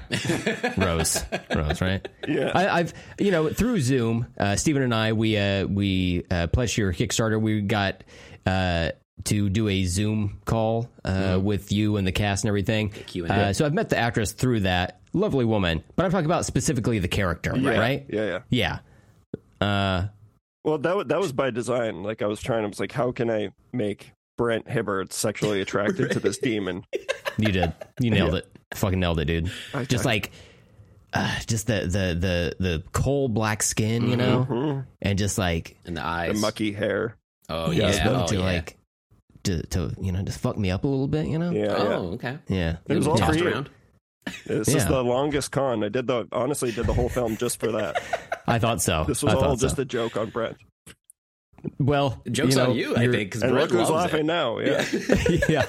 Rose. 0.78 1.24
Rose, 1.56 1.82
right? 1.82 2.08
Yeah. 2.28 2.52
I, 2.54 2.80
I've 2.80 2.94
you 3.20 3.32
know 3.32 3.50
through 3.50 3.80
Zoom, 3.82 4.28
uh, 4.38 4.56
Stephen 4.56 4.82
and 4.82 4.94
I 4.94 5.14
we 5.14 5.38
uh, 5.38 5.66
we 5.66 6.24
uh, 6.32 6.48
pledged 6.48 6.78
your 6.78 6.94
Kickstarter. 6.94 7.40
We 7.40 7.62
got 7.62 8.04
uh, 8.46 8.90
to 9.26 9.50
do 9.50 9.68
a 9.68 9.86
Zoom 9.86 10.40
call 10.46 10.90
uh, 11.06 11.40
with 11.42 11.72
you 11.72 11.98
and 11.98 12.06
the 12.08 12.12
cast 12.12 12.44
and 12.44 12.50
everything. 12.50 12.90
Q&A. 12.90 13.30
Uh, 13.30 13.54
so 13.54 13.66
I've 13.66 13.74
met 13.74 13.90
the 13.90 13.98
actress 13.98 14.32
through 14.34 14.62
that 14.62 15.00
lovely 15.14 15.46
woman, 15.46 15.84
but 15.96 16.06
I'm 16.06 16.12
talking 16.12 16.26
about 16.26 16.46
specifically 16.46 17.00
the 17.00 17.08
character, 17.08 17.54
yeah. 17.56 17.80
right? 17.80 18.06
Yeah. 18.10 18.40
Yeah. 18.50 18.80
Yeah. 19.62 19.66
Uh, 19.66 20.08
Well, 20.64 20.78
that 20.80 20.96
wa- 20.96 21.04
that 21.04 21.20
was 21.20 21.32
by 21.32 21.52
design. 21.52 22.04
Like 22.04 22.22
I 22.22 22.28
was 22.28 22.42
trying. 22.42 22.64
I 22.64 22.68
was 22.68 22.80
like, 22.80 22.92
how 22.92 23.12
can 23.12 23.30
I 23.30 23.50
make 23.72 24.13
Brent 24.38 24.68
Hibbard 24.70 25.14
sexually 25.14 25.62
attracted 25.66 26.12
to 26.12 26.20
this 26.20 26.38
demon? 26.38 26.84
you 27.38 27.52
did. 27.52 27.74
You 28.00 28.12
nailed 28.12 28.36
it. 28.36 28.48
Fucking 28.74 29.00
nailed 29.00 29.20
it, 29.20 29.26
dude. 29.26 29.52
I 29.74 29.86
just 29.86 30.06
like. 30.06 30.32
Uh, 31.16 31.32
just 31.46 31.68
the, 31.68 31.82
the 31.82 32.18
the 32.20 32.56
the 32.60 32.84
coal 32.92 33.30
black 33.30 33.62
skin, 33.62 34.10
you 34.10 34.18
know, 34.18 34.48
Mhm. 34.50 34.86
and 35.00 35.20
just 35.20 35.38
like 35.38 35.78
In 35.86 35.94
the 35.94 36.02
The 36.02 36.08
eyes. 36.08 36.42
mucky 36.42 36.72
hair. 36.72 37.18
Oh 37.50 37.70
Yeah, 37.70 37.84
yeah. 37.84 37.92
spoke 37.92 38.24
Oh, 38.24 38.28
to 38.30 38.36
yeah. 38.38 38.42
like 38.42 38.78
to 39.44 39.62
to 39.68 39.94
you 40.02 40.12
know 40.12 40.24
just 40.24 40.40
fuck 40.40 40.58
me 40.58 40.72
up 40.72 40.86
a 40.86 40.88
little 40.88 41.08
bit, 41.08 41.28
you 41.28 41.38
know. 41.38 41.52
Yeah. 41.52 41.76
oh, 41.78 42.14
okay. 42.14 42.40
Yeah. 42.48 42.78
It 42.88 42.96
was 42.98 43.08
all 43.08 43.16
tossed 43.16 43.38
for 43.38 43.46
you. 43.46 43.52
around. 43.52 43.70
This 44.48 44.70
Yeah. 44.70 44.78
is 44.78 44.86
the 44.88 45.04
longest 45.04 45.52
con. 45.52 45.84
I 45.84 45.90
did 45.90 46.08
the 46.08 46.28
honestly 46.32 46.72
did 46.72 46.88
the 46.88 46.94
whole 46.94 47.10
film 47.10 47.38
just 47.38 47.60
for 47.60 47.72
that. 47.74 48.02
I 48.48 48.58
thought 48.58 48.82
so. 48.82 49.04
This 49.08 49.22
was 49.22 49.34
I 49.34 49.36
all 49.38 49.44
thought 49.44 49.60
just 49.60 49.78
a 49.78 49.86
joke 49.86 50.18
on 50.18 50.32
Brent. 50.32 50.58
Well. 51.80 52.22
Jokes 52.32 52.56
you 52.56 52.62
know, 52.62 52.70
on 52.72 52.76
you, 52.76 52.96
I 52.96 53.08
think, 53.08 53.32
because 53.32 53.44
And 53.44 53.52
Brett 53.52 53.72
look 53.72 53.80
who's 53.80 53.90
laughing 53.90 54.22
it. 54.22 54.26
now. 54.26 54.60
Yeah. 54.60 54.86
yeah. 55.50 55.66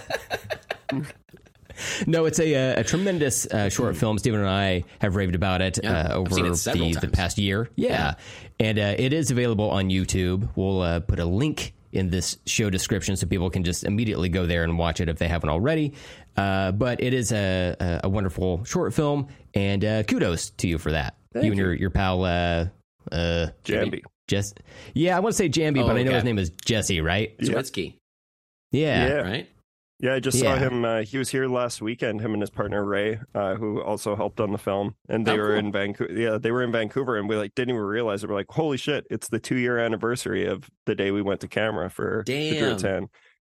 no, 2.06 2.24
it's 2.24 2.38
a 2.38 2.54
a 2.80 2.84
tremendous 2.84 3.46
uh, 3.46 3.68
short 3.68 3.96
film. 3.96 4.18
Stephen 4.18 4.40
and 4.40 4.48
I 4.48 4.84
have 5.00 5.16
raved 5.16 5.34
about 5.34 5.60
it 5.62 5.78
Yeah, 5.82 6.08
uh, 6.08 6.14
over 6.14 6.38
it 6.38 6.42
the, 6.42 6.98
the 7.00 7.08
past 7.12 7.38
year. 7.38 7.68
Yeah, 7.76 8.14
and 8.60 8.78
uh, 8.78 8.94
it 8.98 9.12
is 9.12 9.30
available 9.30 9.70
on 9.70 9.88
YouTube. 9.90 10.48
We'll 10.56 10.82
uh, 10.82 11.00
put 11.00 11.18
a 11.18 11.24
link 11.24 11.74
in 11.92 12.10
this 12.10 12.38
show 12.46 12.70
description 12.70 13.16
so 13.16 13.26
people 13.26 13.50
can 13.50 13.62
just 13.62 13.84
immediately 13.84 14.28
go 14.28 14.46
there 14.46 14.64
and 14.64 14.76
watch 14.76 15.00
it 15.00 15.08
if 15.08 15.18
they 15.18 15.28
haven't 15.28 15.48
already. 15.50 15.94
Uh, 16.36 16.72
but 16.72 17.00
it 17.00 17.14
is 17.14 17.30
a, 17.32 17.76
a, 17.78 18.00
a 18.04 18.08
wonderful 18.08 18.64
short 18.64 18.92
film, 18.92 19.28
and 19.54 19.84
uh, 19.84 20.02
kudos 20.02 20.50
to 20.50 20.66
you 20.68 20.78
for 20.78 20.90
that. 20.92 21.16
you 21.34 21.42
and 21.50 21.56
your 21.56 21.72
your 21.72 21.90
pal. 21.90 22.24
Uh, 22.24 22.66
uh, 23.12 23.48
Jambi. 23.64 24.02
Jess. 24.28 24.54
Yeah, 24.94 25.16
I 25.16 25.20
want 25.20 25.32
to 25.34 25.36
say 25.36 25.48
Jambi, 25.48 25.82
Oh, 25.82 25.86
but 25.86 25.96
I 25.96 26.02
know 26.02 26.10
okay. 26.10 26.14
his 26.14 26.24
name 26.24 26.38
is 26.38 26.50
Jesse, 26.64 27.00
right? 27.00 27.34
Yeah. 27.40 27.54
Zwitzky, 27.54 27.94
Yeah. 28.72 29.06
Yeah. 29.06 29.12
right? 29.22 29.48
Yeah, 30.00 30.14
I 30.14 30.20
just 30.20 30.38
saw 30.40 30.56
him. 30.56 30.84
Uh, 30.84 31.02
he 31.02 31.16
was 31.18 31.28
here 31.30 31.46
last 31.46 31.80
weekend. 31.80 32.20
Him 32.20 32.32
and 32.34 32.42
his 32.42 32.50
partner 32.50 32.84
Ray, 32.84 33.20
uh, 33.34 33.54
who 33.54 33.80
also 33.80 34.16
helped 34.16 34.40
on 34.40 34.50
the 34.50 34.58
film, 34.58 34.96
and 35.08 35.24
they 35.24 35.32
Oh, 35.32 35.36
were 35.36 35.48
cool. 35.50 35.58
in 35.58 35.72
Vancouver. 35.72 36.12
Yeah, 36.12 36.36
they 36.36 36.50
were 36.50 36.62
in 36.62 36.72
Vancouver, 36.72 37.16
and 37.16 37.28
we 37.28 37.36
like 37.36 37.54
didn't 37.54 37.70
even 37.70 37.80
realize 37.82 38.22
it. 38.24 38.28
We're 38.28 38.34
like, 38.34 38.50
holy 38.50 38.76
shit! 38.76 39.06
It's 39.08 39.28
the 39.28 39.38
two 39.38 39.56
year 39.56 39.78
anniversary 39.78 40.46
of 40.46 40.68
the 40.84 40.94
day 40.96 41.10
we 41.12 41.22
went 41.22 41.40
to 41.42 41.48
camera 41.48 41.88
for 41.90 42.22
the 42.26 42.32
Damn. 42.50 42.62
Druid's 42.62 42.82
Hand. 42.82 43.08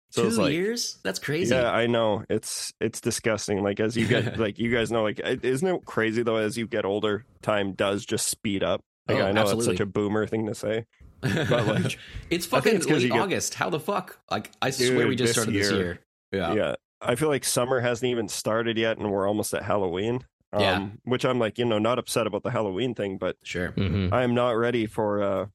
So 0.09 0.23
Two 0.23 0.27
it's 0.27 0.37
like, 0.37 0.51
years? 0.51 0.97
That's 1.03 1.19
crazy. 1.19 1.55
yeah, 1.55 1.71
I 1.71 1.85
know 1.87 2.25
it's 2.29 2.73
it's 2.81 2.99
disgusting. 2.99 3.63
Like 3.63 3.79
as 3.79 3.95
you 3.95 4.07
get 4.07 4.37
like 4.39 4.57
you 4.59 4.73
guys 4.73 4.91
know, 4.91 5.03
like 5.03 5.21
isn't 5.23 5.65
it 5.67 5.85
crazy 5.85 6.23
though? 6.23 6.37
As 6.37 6.57
you 6.57 6.67
get 6.67 6.83
older, 6.85 7.23
time 7.43 7.73
does 7.73 8.03
just 8.03 8.27
speed 8.27 8.61
up. 8.63 8.81
Like 9.07 9.17
Oh, 9.17 9.21
I 9.27 9.31
know 9.31 9.41
absolutely. 9.41 9.65
that's 9.67 9.77
such 9.79 9.79
a 9.79 9.85
boomer 9.85 10.27
thing 10.27 10.45
to 10.47 10.55
say, 10.55 10.85
but 11.21 11.67
like 11.67 11.97
it's 12.29 12.45
fucking 12.45 12.63
think 12.63 12.75
it's 12.77 12.85
'cause 12.85 12.95
late 12.97 13.03
you 13.03 13.09
get- 13.13 13.19
August. 13.19 13.53
How 13.55 13.69
the 13.69 13.79
fuck? 13.79 14.19
Like 14.29 14.51
I 14.61 14.69
swear 14.69 15.07
we 15.07 15.15
just 15.15 15.29
this 15.35 15.43
started 15.43 15.53
this 15.55 15.71
year- 15.71 15.79
year. 15.79 15.99
Yeah. 16.31 16.53
yeah. 16.53 16.75
I 17.01 17.15
feel 17.15 17.29
like 17.29 17.43
summer 17.43 17.79
hasn't 17.79 18.09
even 18.09 18.27
started 18.27 18.77
yet, 18.77 18.97
and 18.97 19.11
we're 19.11 19.27
almost 19.27 19.53
at 19.53 19.63
Halloween. 19.63 20.25
Um, 20.53 20.61
Yeah. 20.61 20.87
Which 21.03 21.25
I'm 21.25 21.39
like, 21.39 21.57
you 21.57 21.65
know, 21.65 21.79
not 21.79 21.97
upset 21.97 22.27
about 22.27 22.43
the 22.43 22.51
Halloween 22.51 22.93
thing, 22.93 23.17
but 23.17 23.37
Sure. 23.43 23.71
Mhm. 23.71 24.13
I 24.13 24.23
am 24.23 24.33
not 24.35 24.51
ready 24.51 24.85
for 24.85 25.21
uh, 25.23 25.45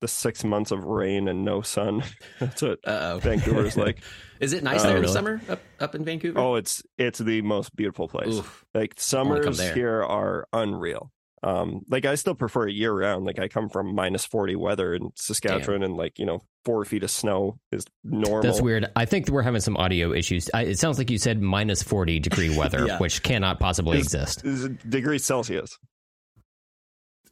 the 0.00 0.08
six 0.08 0.44
months 0.44 0.70
of 0.70 0.84
rain 0.84 1.26
and 1.28 1.44
no 1.44 1.62
sun. 1.62 2.02
That's 2.38 2.60
what 2.62 2.78
Uh 2.86 3.12
oh. 3.14 3.18
Vancouver's 3.20 3.76
like. 3.76 4.02
Is 4.40 4.52
it 4.54 4.62
nice 4.62 4.82
Oh, 4.84 4.88
there 4.88 4.96
in 4.96 5.02
the 5.02 5.08
summer 5.08 5.40
up 5.48 5.60
up 5.80 5.94
in 5.94 6.04
Vancouver? 6.04 6.38
Oh, 6.38 6.54
it's 6.54 6.82
it's 6.98 7.18
the 7.18 7.42
most 7.42 7.74
beautiful 7.76 8.08
place. 8.08 8.34
Oof. 8.36 8.64
Like 8.74 8.94
summers 8.98 9.60
here 9.72 10.02
are 10.02 10.46
unreal. 10.52 11.10
Um, 11.42 11.80
like 11.88 12.04
I 12.04 12.16
still 12.16 12.34
prefer 12.34 12.68
it 12.68 12.74
year 12.74 12.92
round. 12.92 13.24
Like 13.24 13.38
I 13.38 13.48
come 13.48 13.68
from 13.70 13.94
minus 13.94 14.26
forty 14.26 14.56
weather 14.56 14.94
in 14.94 15.10
Saskatchewan, 15.16 15.82
and 15.82 15.96
like 15.96 16.18
you 16.18 16.26
know 16.26 16.42
four 16.64 16.84
feet 16.84 17.02
of 17.02 17.10
snow 17.10 17.58
is 17.72 17.84
normal. 18.04 18.42
That's 18.42 18.60
weird. 18.60 18.86
I 18.94 19.06
think 19.06 19.28
we're 19.28 19.40
having 19.42 19.62
some 19.62 19.76
audio 19.78 20.12
issues. 20.12 20.50
I, 20.52 20.64
it 20.64 20.78
sounds 20.78 20.98
like 20.98 21.10
you 21.10 21.16
said 21.18 21.40
minus 21.40 21.82
40 21.82 22.20
degree 22.20 22.54
weather, 22.58 22.86
Yeah. 22.86 22.98
which 22.98 23.22
cannot 23.22 23.58
possibly 23.58 23.98
Is- 23.98 24.06
exist. 24.06 24.44
Is 24.44 24.64
it 24.64 24.90
degrees 24.90 25.24
Celsius. 25.24 25.78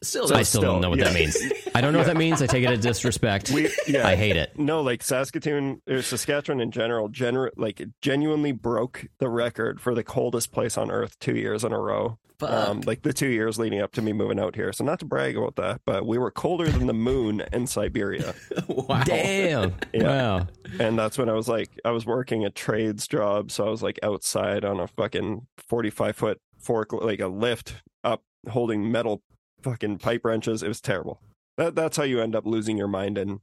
Still, 0.01 0.27
So 0.27 0.35
I 0.35 0.43
still 0.43 0.61
still, 0.61 0.73
don't 0.73 0.81
know 0.81 0.89
what 0.89 0.99
yeah. 0.99 1.05
that 1.05 1.13
means. 1.13 1.37
I 1.75 1.81
don't 1.81 1.91
know 1.91 1.99
what 1.99 2.07
that 2.07 2.17
means. 2.17 2.41
I 2.41 2.47
take 2.47 2.63
it 2.63 2.69
as 2.69 2.79
disrespect. 2.79 3.51
We 3.51 3.69
yeah. 3.87 4.07
I 4.07 4.15
hate 4.15 4.37
it. 4.37 4.57
No, 4.57 4.81
like 4.81 5.03
Saskatoon 5.03 5.81
or 5.89 6.01
Saskatchewan 6.01 6.61
in 6.61 6.71
general, 6.71 7.09
gener- 7.09 7.51
like 7.57 7.81
genuinely 8.01 8.53
broke 8.53 9.07
the 9.19 9.27
record 9.29 9.81
for 9.81 9.93
the 9.93 10.03
coldest 10.03 10.51
place 10.53 10.77
on 10.77 10.89
earth 10.89 11.19
two 11.19 11.35
years 11.35 11.63
in 11.65 11.73
a 11.73 11.79
row. 11.79 12.17
Fuck. 12.39 12.49
Um, 12.51 12.81
like 12.85 13.01
the 13.01 13.11
two 13.11 13.27
years 13.27 13.59
leading 13.59 13.81
up 13.81 13.91
to 13.93 14.01
me 14.01 14.13
moving 14.13 14.39
out 14.39 14.55
here. 14.55 14.71
So 14.71 14.85
not 14.85 14.99
to 14.99 15.05
brag 15.05 15.35
about 15.35 15.57
that, 15.57 15.81
but 15.85 16.05
we 16.05 16.17
were 16.17 16.31
colder 16.31 16.69
than 16.69 16.87
the 16.87 16.93
moon 16.93 17.43
in 17.51 17.67
Siberia. 17.67 18.33
wow. 18.67 19.03
Damn. 19.03 19.75
Yeah. 19.93 20.03
Wow. 20.37 20.47
And 20.79 20.97
that's 20.97 21.17
when 21.17 21.27
I 21.27 21.33
was 21.33 21.49
like, 21.49 21.69
I 21.83 21.91
was 21.91 22.05
working 22.05 22.45
a 22.45 22.49
trades 22.49 23.05
job, 23.05 23.51
so 23.51 23.67
I 23.67 23.69
was 23.69 23.83
like 23.83 23.99
outside 24.01 24.63
on 24.63 24.79
a 24.79 24.87
fucking 24.87 25.45
forty-five 25.57 26.15
foot 26.15 26.39
fork, 26.57 26.93
like 26.93 27.19
a 27.19 27.27
lift 27.27 27.75
up, 28.05 28.23
holding 28.49 28.89
metal 28.89 29.21
fucking 29.63 29.99
pipe 29.99 30.25
wrenches. 30.25 30.63
It 30.63 30.67
was 30.67 30.81
terrible. 30.81 31.19
That 31.57 31.75
that's 31.75 31.97
how 31.97 32.03
you 32.03 32.21
end 32.21 32.35
up 32.35 32.45
losing 32.45 32.77
your 32.77 32.87
mind 32.87 33.17
and 33.17 33.39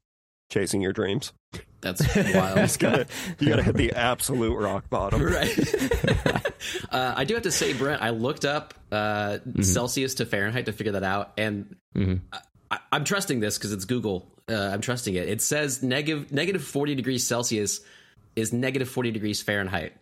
chasing 0.50 0.80
your 0.80 0.92
dreams. 0.92 1.32
That's 1.80 2.00
You 2.16 2.34
wild. 2.34 2.56
just 2.56 2.78
gotta, 2.78 3.06
you 3.38 3.48
gotta 3.48 3.62
hit 3.62 3.76
the 3.76 3.92
absolute 3.96 4.56
rock 4.58 4.88
bottom. 4.88 5.22
right. 5.22 5.58
uh, 6.90 7.14
I 7.16 7.24
do 7.24 7.34
have 7.34 7.42
to 7.44 7.50
say, 7.50 7.72
Brent, 7.72 8.02
I 8.02 8.10
looked 8.10 8.44
up 8.44 8.74
uh, 8.90 9.38
Mm-hmm. 9.46 9.62
Celsius 9.62 10.14
to 10.14 10.26
Fahrenheit 10.26 10.66
to 10.66 10.72
figure 10.72 10.92
that 10.92 11.02
out, 11.02 11.32
and 11.36 11.76
Mhm. 11.96 12.20
I, 12.70 12.78
I'm 12.92 13.04
trusting 13.04 13.40
this 13.40 13.58
because 13.58 13.72
it's 13.72 13.84
Google. 13.84 14.26
Uh, 14.48 14.54
I'm 14.72 14.80
trusting 14.80 15.14
it. 15.14 15.28
It 15.28 15.42
says 15.42 15.82
negative 15.82 16.32
negative 16.32 16.62
40 16.64 16.94
degrees 16.94 17.26
Celsius 17.26 17.80
is 18.36 18.52
negative 18.52 18.88
40 18.88 19.10
degrees 19.10 19.42
Fahrenheit 19.42 19.92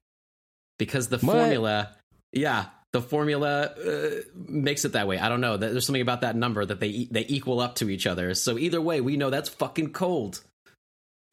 because 0.78 1.08
the 1.08 1.18
What? 1.18 1.36
formula, 1.36 1.94
yeah, 2.32 2.66
the 2.94 3.02
formula 3.02 3.74
uh, 3.84 4.10
makes 4.48 4.84
it 4.84 4.92
that 4.92 5.08
way. 5.08 5.18
I 5.18 5.28
don't 5.28 5.40
know. 5.40 5.56
There's 5.56 5.84
something 5.84 6.00
about 6.00 6.20
that 6.20 6.36
number 6.36 6.64
that 6.64 6.78
they 6.78 6.86
e- 6.88 7.08
they 7.10 7.26
equal 7.28 7.58
up 7.58 7.74
to 7.76 7.90
each 7.90 8.06
other. 8.06 8.32
So 8.34 8.56
either 8.56 8.80
way, 8.80 9.00
we 9.00 9.16
know 9.16 9.30
that's 9.30 9.48
fucking 9.48 9.92
cold. 9.92 10.40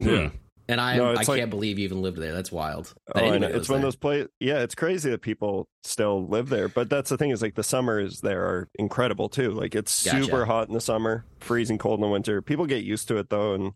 Yeah. 0.00 0.30
And 0.68 0.80
I 0.80 0.96
No, 0.96 1.10
I 1.10 1.14
like- 1.14 1.26
can't 1.26 1.50
believe 1.50 1.78
you 1.78 1.84
even 1.84 2.02
lived 2.02 2.18
there. 2.18 2.32
That's 2.32 2.50
wild. 2.50 2.92
Oh, 3.14 3.20
That 3.20 3.24
I 3.32 3.38
know. 3.38 3.46
It's 3.46 3.68
one 3.68 3.76
of 3.76 3.82
those 3.82 3.94
places. 3.96 4.28
Yeah, 4.40 4.58
it's 4.60 4.74
crazy 4.74 5.10
that 5.10 5.22
people 5.22 5.68
still 5.84 6.26
live 6.26 6.48
there. 6.48 6.68
But 6.68 6.90
that's 6.90 7.10
the 7.10 7.16
thing 7.16 7.30
is 7.30 7.42
like 7.42 7.54
the 7.54 7.62
summers 7.62 8.20
there 8.22 8.42
are 8.44 8.68
incredible 8.76 9.28
too. 9.28 9.52
Like 9.52 9.76
it's 9.76 10.04
Gotcha. 10.04 10.24
super 10.24 10.44
hot 10.44 10.66
in 10.66 10.74
the 10.74 10.80
summer, 10.80 11.24
freezing 11.38 11.78
cold 11.78 11.98
in 12.00 12.02
the 12.02 12.08
winter. 12.08 12.42
People 12.42 12.66
get 12.66 12.82
used 12.84 13.06
to 13.08 13.18
it 13.18 13.30
though, 13.30 13.54
and 13.54 13.72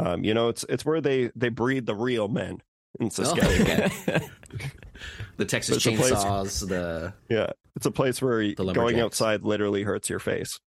um, 0.00 0.24
you 0.24 0.34
know 0.34 0.48
it's 0.48 0.64
it's 0.68 0.84
where 0.84 1.00
they 1.00 1.30
they 1.36 1.50
breed 1.50 1.86
the 1.86 1.94
real 1.94 2.26
men 2.28 2.60
in 2.98 3.06
Oh, 3.06 3.10
Saskatchewan. 3.10 3.90
okay. 4.08 4.28
the 5.36 5.44
Texas 5.44 5.76
It's 5.76 5.86
chainsaws, 5.86 6.68
the 6.68 7.14
Yeah, 7.28 7.50
it's 7.76 7.86
a 7.86 7.90
place 7.90 8.20
where 8.22 8.42
The 8.54 8.72
going 8.72 9.00
outside 9.00 9.42
literally 9.42 9.82
hurts 9.82 10.08
your 10.10 10.18
face. 10.18 10.58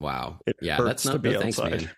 wow, 0.00 0.38
It 0.46 0.56
yeah, 0.62 0.76
hurts 0.76 0.86
that's 0.88 1.02
to 1.04 1.08
not 1.12 1.22
be 1.22 1.32
no, 1.32 1.40
thanks, 1.40 1.58
outside. 1.58 1.80
man. 1.82 1.90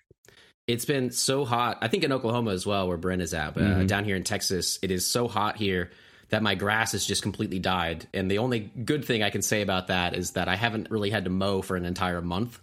It's 0.66 0.84
been 0.84 1.10
so 1.10 1.44
hot. 1.44 1.78
I 1.80 1.88
think 1.88 2.04
in 2.04 2.12
Oklahoma 2.12 2.52
as 2.52 2.64
well, 2.64 2.86
where 2.86 2.96
Brent 2.96 3.22
is 3.22 3.34
at. 3.34 3.54
But 3.54 3.62
uh, 3.64 3.66
Mhm. 3.66 3.86
down 3.88 4.04
here 4.04 4.14
in 4.16 4.22
Texas, 4.24 4.78
it 4.82 4.90
is 4.92 5.04
so 5.06 5.26
hot 5.26 5.56
here 5.56 5.90
that 6.28 6.44
my 6.44 6.54
grass 6.54 6.92
has 6.92 7.04
just 7.04 7.22
completely 7.22 7.58
died. 7.58 8.06
And 8.14 8.30
the 8.30 8.38
only 8.38 8.60
good 8.60 9.04
thing 9.04 9.22
I 9.24 9.30
can 9.30 9.42
say 9.42 9.62
about 9.62 9.88
that 9.88 10.14
is 10.14 10.32
that 10.32 10.46
I 10.46 10.54
haven't 10.54 10.88
really 10.90 11.10
had 11.10 11.24
to 11.24 11.30
mow 11.30 11.60
for 11.60 11.76
an 11.76 11.84
entire 11.84 12.20
month 12.22 12.60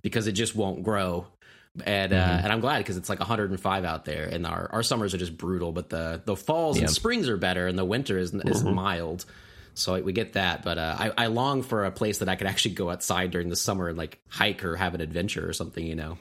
because 0.00 0.26
it 0.26 0.32
just 0.32 0.56
won't 0.56 0.82
grow. 0.82 1.26
And 1.84 2.12
uh, 2.12 2.16
Mm-hmm. 2.16 2.44
and 2.44 2.52
I'm 2.52 2.60
glad 2.60 2.78
because 2.78 2.96
it's 2.96 3.08
like 3.08 3.20
105 3.20 3.84
out 3.84 4.04
there, 4.04 4.24
and 4.26 4.44
our, 4.46 4.68
our 4.72 4.82
summers 4.82 5.14
are 5.14 5.18
just 5.18 5.36
brutal. 5.36 5.70
But 5.72 5.88
the 5.88 6.20
the 6.24 6.34
falls 6.36 6.76
Yeah. 6.76 6.86
and 6.86 6.90
springs 6.90 7.28
are 7.28 7.36
better, 7.36 7.66
and 7.68 7.78
the 7.78 7.84
winter 7.84 8.18
is 8.18 8.34
is 8.34 8.62
Mm-hmm. 8.62 8.74
mild. 8.74 9.24
So 9.74 9.98
we 10.02 10.12
get 10.12 10.32
that, 10.32 10.64
but 10.64 10.78
uh, 10.78 10.96
I, 10.98 11.12
I 11.16 11.26
long 11.28 11.62
for 11.62 11.84
a 11.84 11.92
place 11.92 12.18
that 12.18 12.28
I 12.28 12.34
could 12.34 12.48
actually 12.48 12.74
go 12.74 12.90
outside 12.90 13.30
during 13.30 13.48
the 13.48 13.56
summer 13.56 13.88
and 13.88 13.96
like 13.96 14.18
hike 14.28 14.64
or 14.64 14.74
have 14.76 14.94
an 14.94 15.00
adventure 15.00 15.48
or 15.48 15.52
something. 15.52 15.86
You 15.86 15.94
know, 15.94 16.18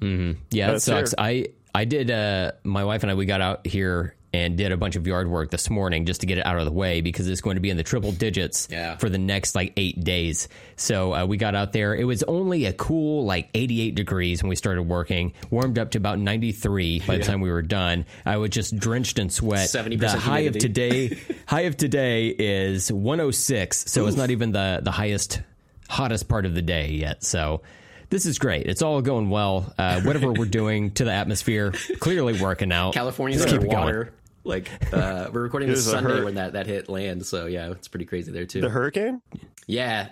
hmm 0.00 0.32
Yeah, 0.50 0.70
that 0.72 0.82
sucks. 0.82 1.10
fair. 1.10 1.24
I 1.24 1.48
I 1.74 1.84
did. 1.84 2.10
Uh, 2.10 2.52
my 2.62 2.84
wife 2.84 3.02
and 3.02 3.10
I 3.10 3.14
we 3.14 3.26
got 3.26 3.40
out 3.40 3.66
here 3.66 4.14
and 4.34 4.56
did 4.56 4.72
a 4.72 4.76
bunch 4.76 4.96
of 4.96 5.06
yard 5.06 5.28
work 5.28 5.50
this 5.50 5.68
morning 5.68 6.06
just 6.06 6.20
to 6.22 6.26
get 6.26 6.38
it 6.38 6.46
out 6.46 6.58
of 6.58 6.64
the 6.64 6.72
way 6.72 7.00
because 7.02 7.28
it's 7.28 7.40
going 7.42 7.56
to 7.56 7.60
be 7.60 7.68
in 7.70 7.76
the 7.76 7.82
triple 7.82 8.12
digits 8.12 8.66
Yeah. 8.70 8.96
for 8.96 9.08
the 9.08 9.18
next 9.18 9.54
like 9.54 9.72
eight 9.76 10.02
days. 10.02 10.48
So 10.76 11.12
uh, 11.14 11.26
we 11.26 11.36
got 11.36 11.54
out 11.54 11.72
there. 11.72 11.94
It 11.94 12.04
was 12.04 12.22
only 12.22 12.64
a 12.66 12.72
cool 12.72 13.24
like 13.26 13.48
88 13.54 13.94
degrees 13.94 14.42
when 14.42 14.48
we 14.48 14.56
started 14.56 14.84
working. 14.84 15.34
Warmed 15.50 15.78
up 15.78 15.90
to 15.92 15.98
about 15.98 16.18
93 16.18 17.00
by 17.06 17.18
the 17.18 17.24
time 17.24 17.40
we 17.40 17.50
were 17.50 17.62
done. 17.62 18.06
I 18.24 18.38
was 18.38 18.50
just 18.50 18.76
drenched 18.78 19.18
in 19.18 19.28
sweat. 19.28 19.68
70% 19.68 19.98
The 20.00 20.08
high 20.10 20.40
of 20.40 20.56
today, 20.58 21.18
high 21.46 21.62
of 21.62 21.76
today 21.76 22.28
is 22.28 22.90
106. 22.90 23.90
So 23.90 24.06
it's 24.06 24.16
not 24.16 24.30
even 24.30 24.52
the 24.52 24.80
the 24.82 24.90
highest 24.90 25.42
hottest 25.88 26.28
part 26.28 26.46
of 26.46 26.54
the 26.54 26.62
day 26.62 26.88
yet. 26.92 27.22
So 27.22 27.60
this 28.08 28.26
is 28.26 28.38
great. 28.38 28.66
It's 28.66 28.82
all 28.82 29.00
going 29.02 29.30
well. 29.30 29.72
Uh, 29.78 30.00
whatever 30.02 30.32
we're 30.32 30.44
doing 30.46 30.90
to 30.92 31.04
the 31.04 31.12
atmosphere, 31.12 31.72
clearly 32.00 32.40
working 32.40 32.72
out. 32.72 32.94
California's 32.94 33.44
keep 33.44 33.62
it 33.62 33.70
going. 33.70 34.08
Underwater. 34.44 34.70
Like 34.70 34.92
uh, 34.92 35.30
we're 35.32 35.42
recording 35.42 35.68
this 35.68 35.90
Sunday 35.90 36.18
hur- 36.18 36.24
when 36.24 36.34
that, 36.34 36.54
that 36.54 36.66
hit 36.66 36.88
land, 36.88 37.24
so 37.26 37.46
yeah, 37.46 37.70
it's 37.70 37.88
pretty 37.88 38.06
crazy 38.06 38.32
there 38.32 38.46
too. 38.46 38.60
The 38.60 38.68
hurricane 38.68 39.22
yeah, 39.66 40.08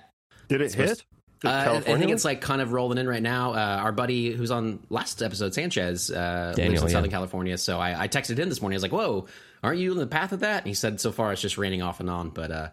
did 0.49 0.61
it 0.61 0.73
hit? 0.73 1.05
Did 1.41 1.49
uh, 1.49 1.51
I- 1.51 1.77
I 1.77 1.99
think 1.99 2.11
it's 2.11 2.25
like 2.25 2.41
kind 2.41 2.61
of 2.61 2.73
rolling 2.73 2.99
in 2.99 3.09
right 3.09 3.23
now. 3.23 3.55
Uh, 3.55 3.81
our 3.83 3.93
buddy 3.93 4.33
who's 4.33 4.51
on 4.51 4.81
last 4.91 5.23
episode, 5.23 5.55
Sanchez, 5.55 6.11
uh, 6.11 6.53
lives 6.57 6.59
in 6.59 6.73
yeah. 6.73 6.93
Southern 6.93 7.11
California. 7.11 7.57
So 7.57 7.81
I, 7.81 8.03
I 8.03 8.09
texted 8.09 8.37
him 8.39 8.49
this 8.49 8.61
morning. 8.61 8.75
I 8.75 8.79
was 8.79 8.83
like, 8.83 8.93
"Whoa, 8.93 9.27
aren't 9.63 9.79
you 9.81 9.93
in 9.93 9.99
the 9.99 10.07
path 10.07 10.33
of 10.33 10.41
that?" 10.41 10.59
And 10.59 10.67
he 10.67 10.75
said, 10.75 11.01
"So 11.01 11.13
far, 11.13 11.33
it's 11.33 11.41
just 11.41 11.57
raining 11.59 11.83
off 11.83 12.01
and 12.01 12.11
on." 12.11 12.31
But 12.31 12.51
uh, 12.51 12.69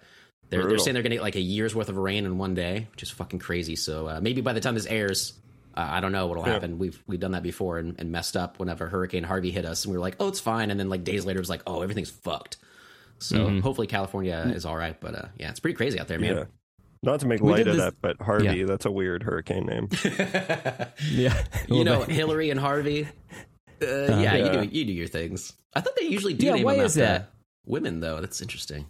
they're, 0.50 0.66
they're 0.68 0.78
saying 0.78 0.94
they're 0.94 1.04
going 1.04 1.12
to 1.12 1.18
get 1.18 1.24
like 1.24 1.36
a 1.36 1.42
year's 1.42 1.74
worth 1.74 1.90
of 1.90 1.98
rain 1.98 2.26
in 2.26 2.38
one 2.38 2.54
day, 2.56 2.88
which 2.92 3.04
is 3.04 3.10
fucking 3.10 3.40
crazy. 3.40 3.76
So 3.76 4.08
uh, 4.08 4.20
maybe 4.22 4.42
by 4.42 4.54
the 4.54 4.62
time 4.62 4.76
this 4.76 4.86
airs. 4.86 5.34
Uh, 5.78 5.88
I 5.92 6.00
don't 6.00 6.12
know 6.12 6.26
what'll 6.26 6.46
Yeah. 6.48 6.54
happen. 6.54 6.80
We've 6.80 7.02
we've 7.08 7.20
done 7.20 7.32
that 7.34 7.44
before 7.44 7.78
and, 7.78 7.96
and 8.00 8.12
messed 8.12 8.36
up 8.36 8.60
whenever 8.60 8.88
Hurricane 8.90 9.24
Harvey 9.24 9.52
hit 9.52 9.64
us, 9.66 9.86
and 9.86 9.92
we 9.92 9.98
were 9.98 10.02
like, 10.04 10.16
"Oh, 10.20 10.28
it's 10.28 10.40
fine," 10.40 10.72
and 10.72 10.80
then 10.80 10.90
like 10.90 11.04
days 11.04 11.24
later, 11.26 11.38
it 11.38 11.42
was 11.42 11.50
like, 11.52 11.62
"Oh, 11.68 11.82
everything's 11.84 12.10
fucked." 12.10 12.58
So 13.20 13.38
Mm-hmm. 13.38 13.60
hopefully 13.60 13.86
California 13.88 14.52
is 14.56 14.66
all 14.66 14.76
right, 14.76 15.00
but 15.00 15.14
uh, 15.16 15.26
yeah, 15.38 15.50
it's 15.52 15.60
pretty 15.60 15.76
crazy 15.76 16.00
out 16.00 16.08
there, 16.08 16.20
man. 16.20 16.36
yeah. 16.36 16.44
Not 17.04 17.20
to 17.20 17.28
make 17.28 17.42
We 17.42 17.52
light 17.52 17.68
of 17.68 17.76
this- 17.76 17.86
that, 17.86 17.94
but 18.02 18.20
Harvey, 18.20 18.46
Yeah. 18.60 18.66
that's 18.66 18.86
a 18.88 18.92
weird 18.92 19.22
hurricane 19.24 19.66
name. 19.68 19.88
Yeah, 21.12 21.44
you 21.70 21.84
know 21.84 22.02
Hillary 22.02 22.50
and 22.50 22.60
Harvey. 22.60 23.08
Uh, 23.82 23.86
yeah, 24.20 24.36
you 24.36 24.52
do 24.68 24.78
you 24.78 24.86
do 24.86 24.94
your 24.94 25.08
things. 25.08 25.54
I 25.76 25.82
thought 25.82 25.96
they 25.96 26.08
usually 26.08 26.34
do 26.34 26.48
Yeah, 26.48 26.54
name 26.56 26.64
why 26.64 26.76
them 26.78 26.86
is 26.86 26.98
after 26.98 27.20
that? 27.26 27.32
women 27.68 28.00
though. 28.00 28.20
That's 28.20 28.42
interesting. 28.42 28.88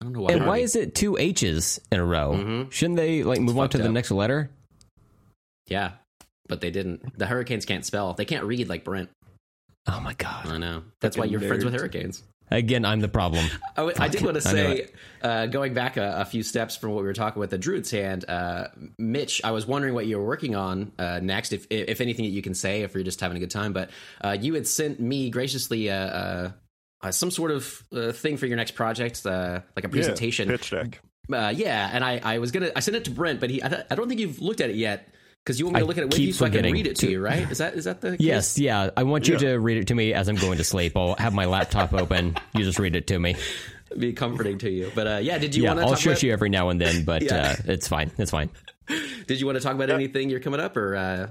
I 0.00 0.04
don't 0.04 0.12
know 0.12 0.22
why. 0.22 0.32
And 0.32 0.46
why 0.46 0.58
is 0.58 0.74
it 0.74 0.94
two 0.96 1.16
H's 1.16 1.80
in 1.92 2.00
a 2.00 2.04
row? 2.04 2.32
Mhm. 2.34 2.72
Shouldn't 2.72 2.96
they 2.96 3.22
like 3.22 3.40
move 3.40 3.56
on 3.56 3.64
fucked 3.64 3.72
to 3.76 3.78
the 3.78 3.88
next 3.88 4.10
letter? 4.10 4.50
yeah, 5.68 5.92
but 6.48 6.60
they 6.60 6.70
didn't. 6.70 7.18
The 7.18 7.26
Hurricanes 7.26 7.64
can't 7.64 7.84
spell. 7.84 8.14
They 8.14 8.24
can't 8.24 8.44
read 8.44 8.68
like 8.68 8.84
Brent. 8.84 9.10
Oh 9.86 10.00
my 10.00 10.14
god! 10.14 10.46
I 10.46 10.58
know. 10.58 10.82
That's 11.00 11.16
why 11.16 11.24
you're 11.24 11.40
friends 11.40 11.64
with. 11.64 11.74
Hurricanes. 11.74 12.22
Again, 12.50 12.84
I'm 12.84 13.00
the 13.00 13.08
problem. 13.08 13.46
I 13.76 14.08
did 14.08 14.22
want 14.22 14.34
to 14.34 14.40
say, 14.40 14.88
uh, 15.22 15.46
going 15.46 15.72
back 15.72 15.96
a, 15.96 16.20
a 16.20 16.24
few 16.26 16.42
steps 16.42 16.76
from 16.76 16.90
what 16.90 16.98
we 16.98 17.04
were 17.04 17.14
talking 17.14 17.40
with 17.40 17.50
the 17.50 17.58
Druid's 17.58 17.90
hand, 17.90 18.26
uh, 18.28 18.68
Mitch, 18.98 19.40
I 19.42 19.52
was 19.52 19.66
wondering 19.66 19.94
what 19.94 20.06
you 20.06 20.18
were 20.18 20.26
working 20.26 20.54
on 20.54 20.92
uh, 20.98 21.20
next, 21.22 21.52
if 21.52 21.66
if 21.70 22.00
anything 22.00 22.26
that 22.26 22.32
you 22.32 22.42
can 22.42 22.54
say, 22.54 22.82
if 22.82 22.94
you're 22.94 23.02
just 23.02 23.20
having 23.20 23.36
a 23.36 23.40
good 23.40 23.50
time. 23.50 23.72
But 23.72 23.90
uh, 24.22 24.36
you 24.38 24.54
had 24.54 24.66
sent 24.66 25.00
me 25.00 25.30
graciously 25.30 25.90
uh, 25.90 25.94
uh, 25.94 26.52
uh, 27.02 27.10
some 27.10 27.30
sort 27.30 27.50
of 27.50 27.82
uh, 27.92 28.12
thing 28.12 28.36
for 28.36 28.46
your 28.46 28.56
next 28.56 28.72
project, 28.72 29.24
uh, 29.24 29.60
like 29.74 29.84
a 29.84 29.88
presentation. 29.88 30.48
Yeah, 30.48 30.56
pitch 30.56 30.70
deck. 30.70 31.00
Uh, 31.32 31.52
yeah, 31.54 31.90
and 31.92 32.04
I, 32.04 32.20
I 32.22 32.38
was 32.38 32.50
gonna 32.50 32.70
I 32.76 32.80
sent 32.80 32.96
it 32.96 33.04
to 33.06 33.10
Brent, 33.10 33.40
but 33.40 33.48
he 33.48 33.62
I, 33.62 33.68
th- 33.68 33.86
I 33.90 33.94
don't 33.94 34.08
think 34.08 34.20
you've 34.20 34.40
looked 34.40 34.60
at 34.60 34.70
it 34.70 34.76
yet. 34.76 35.08
Because 35.44 35.58
you 35.60 35.66
want 35.66 35.74
me 35.74 35.80
to 35.80 35.86
look 35.86 35.98
at 35.98 36.04
it 36.04 36.06
with 36.06 36.16
keep 36.16 36.28
you 36.28 36.32
so 36.32 36.46
I 36.46 36.50
can 36.50 36.64
read 36.64 36.86
it 36.86 36.96
to 36.96 37.06
to- 37.06 37.12
you, 37.12 37.20
right? 37.20 37.50
Is 37.50 37.58
that 37.58 37.74
is 37.74 37.84
that 37.84 38.00
the 38.00 38.16
Yes, 38.20 38.58
yeah. 38.58 38.88
I 38.96 39.02
want 39.02 39.28
you 39.28 39.34
Yeah. 39.34 39.40
to 39.40 39.60
read 39.60 39.76
it 39.76 39.88
to 39.88 39.94
me 39.94 40.14
as 40.14 40.28
I'm 40.28 40.36
going 40.36 40.56
to 40.58 40.64
sleep. 40.64 40.96
I'll 40.96 41.14
have 41.16 41.34
my 41.34 41.44
laptop 41.44 41.92
open. 41.92 42.36
You 42.54 42.64
just 42.64 42.78
read 42.78 42.96
it 42.96 43.06
to 43.08 43.18
me. 43.18 43.34
case? 43.34 43.42
be 43.98 44.12
comforting 44.12 44.58
to 44.58 44.70
you? 44.70 44.90
But 44.94 45.06
uh, 45.06 45.18
yeah, 45.22 45.36
did 45.38 45.54
you 45.54 45.64
yeah, 45.64 45.68
want 45.70 45.78
to 45.80 45.82
I'll 45.84 45.90
talk 45.90 45.98
shush 45.98 46.12
about, 46.14 46.22
you 46.24 46.32
every 46.32 46.48
now 46.48 46.70
and 46.70 46.80
then, 46.80 47.04
but 47.06 47.22
Yeah. 47.22 47.56
uh, 47.58 47.62
it's 47.72 47.86
fine. 47.88 48.10
It's 48.18 48.30
fine. 48.30 48.50
Did 49.26 49.38
you 49.38 49.46
want 49.46 49.56
to 49.56 49.62
talk 49.62 49.74
about 49.74 49.88
Yeah. 49.90 49.94
anything 49.96 50.30
you're 50.30 50.40
coming 50.40 50.60
up 50.60 50.76
or? 50.76 50.96
Uh, 50.96 51.30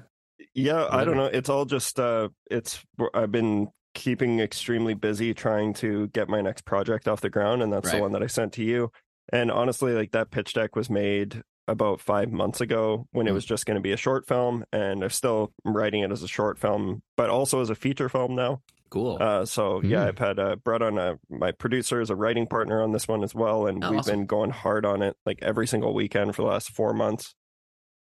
Yeah, 0.53 0.85
I 0.89 1.03
don't 1.05 1.17
know. 1.17 1.25
It's 1.25 1.49
all 1.49 1.65
just 1.65 1.99
uh 1.99 2.29
it's 2.51 2.83
I've 3.15 3.31
been 3.31 3.69
keeping 3.95 4.39
extremely 4.39 4.93
busy 4.93 5.33
trying 5.33 5.73
to 5.75 6.07
get 6.09 6.29
my 6.29 6.41
next 6.41 6.65
project 6.65 7.07
off 7.07 7.21
the 7.21 7.29
ground 7.29 7.61
and 7.63 7.73
that's 7.73 7.87
Right. 7.87 7.95
the 7.97 8.01
one 8.01 8.11
that 8.11 8.21
I 8.23 8.27
sent 8.27 8.53
to 8.53 8.63
you. 8.63 8.91
And 9.31 9.51
honestly, 9.51 9.93
like 9.93 10.11
that 10.11 10.29
pitch 10.31 10.53
deck 10.53 10.75
was 10.75 10.89
made 10.89 11.41
about 11.67 12.01
5 12.01 12.31
months 12.31 12.59
ago 12.61 13.07
when 13.11 13.27
it 13.27 13.31
Mm. 13.31 13.35
was 13.35 13.45
just 13.45 13.65
going 13.65 13.75
to 13.75 13.81
be 13.81 13.91
a 13.93 13.97
short 13.97 14.27
film 14.27 14.65
and 14.73 15.03
I'm 15.03 15.09
still 15.09 15.53
writing 15.63 16.01
it 16.03 16.11
as 16.11 16.21
a 16.23 16.27
short 16.27 16.59
film, 16.59 17.01
but 17.15 17.29
also 17.29 17.61
as 17.61 17.69
a 17.69 17.75
feature 17.75 18.09
film 18.09 18.35
now. 18.35 18.61
cool. 18.89 19.17
Uh, 19.19 19.43
so 19.43 19.81
yeah, 19.81 20.03
Mm. 20.03 20.07
I've 20.09 20.19
had 20.19 20.39
uh, 20.39 20.55
brought 20.57 20.81
on 20.83 20.97
a, 20.99 21.17
my 21.29 21.51
producer 21.51 21.99
as 21.99 22.11
a 22.11 22.15
writing 22.15 22.45
partner 22.45 22.81
on 22.83 22.91
this 22.91 23.07
one 23.07 23.23
as 23.23 23.33
well, 23.33 23.65
and 23.65 23.83
Oh, 23.83 23.89
we've 23.89 23.99
awesome. 24.01 24.19
been 24.19 24.25
going 24.27 24.51
hard 24.51 24.85
on 24.85 25.01
it 25.01 25.17
like 25.25 25.39
every 25.41 25.65
single 25.65 25.93
weekend 25.95 26.35
for 26.35 26.43
the 26.43 26.47
last 26.49 26.69
four 26.69 26.93
months. 26.93 27.33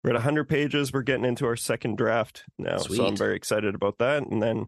We're 0.02 0.10
at 0.10 0.16
100 0.16 0.48
pages. 0.48 0.92
We're 0.92 1.02
getting 1.02 1.24
into 1.26 1.46
our 1.46 1.54
second 1.54 1.96
draft 1.96 2.44
now, 2.58 2.78
so 2.78 3.06
I'm 3.06 3.16
very 3.16 3.36
excited 3.36 3.74
about 3.76 3.98
that. 3.98 4.22
And 4.24 4.42
then 4.42 4.66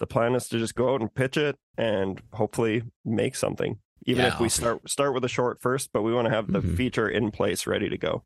the 0.00 0.06
plan 0.08 0.34
is 0.34 0.48
to 0.48 0.58
just 0.58 0.74
go 0.74 0.94
out 0.94 1.02
and 1.02 1.14
pitch 1.14 1.36
it 1.36 1.56
and 1.78 2.20
hopefully 2.32 2.82
make 3.04 3.36
something. 3.36 3.78
Even 4.10 4.24
Yeah, 4.24 4.34
if 4.34 4.40
we 4.40 4.46
awesome. 4.46 4.62
start 4.62 4.90
start 4.90 5.14
with 5.14 5.24
a 5.24 5.28
short 5.28 5.60
first, 5.60 5.90
but 5.92 6.02
we 6.02 6.12
want 6.12 6.26
to 6.28 6.34
have 6.34 6.52
the 6.52 6.60
Mhm. 6.60 6.76
feature 6.76 7.08
in 7.08 7.30
place, 7.30 7.66
ready 7.66 7.88
to 7.88 7.96
go. 7.98 8.24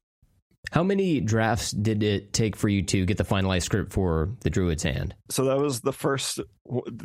How 0.73 0.83
many 0.83 1.21
drafts 1.21 1.73
did 1.73 2.03
it 2.03 2.33
take 2.33 2.57
for 2.57 2.69
you 2.71 2.81
to 2.85 3.05
get 3.05 3.19
the 3.19 3.25
finalized 3.25 3.64
script 3.64 3.93
for 3.93 4.31
The 4.41 4.50
Druid's 4.50 4.83
Hand? 4.83 5.14
So 5.31 5.45
that 5.45 5.59
was 5.59 5.83
the 5.83 5.93
first. 5.93 6.41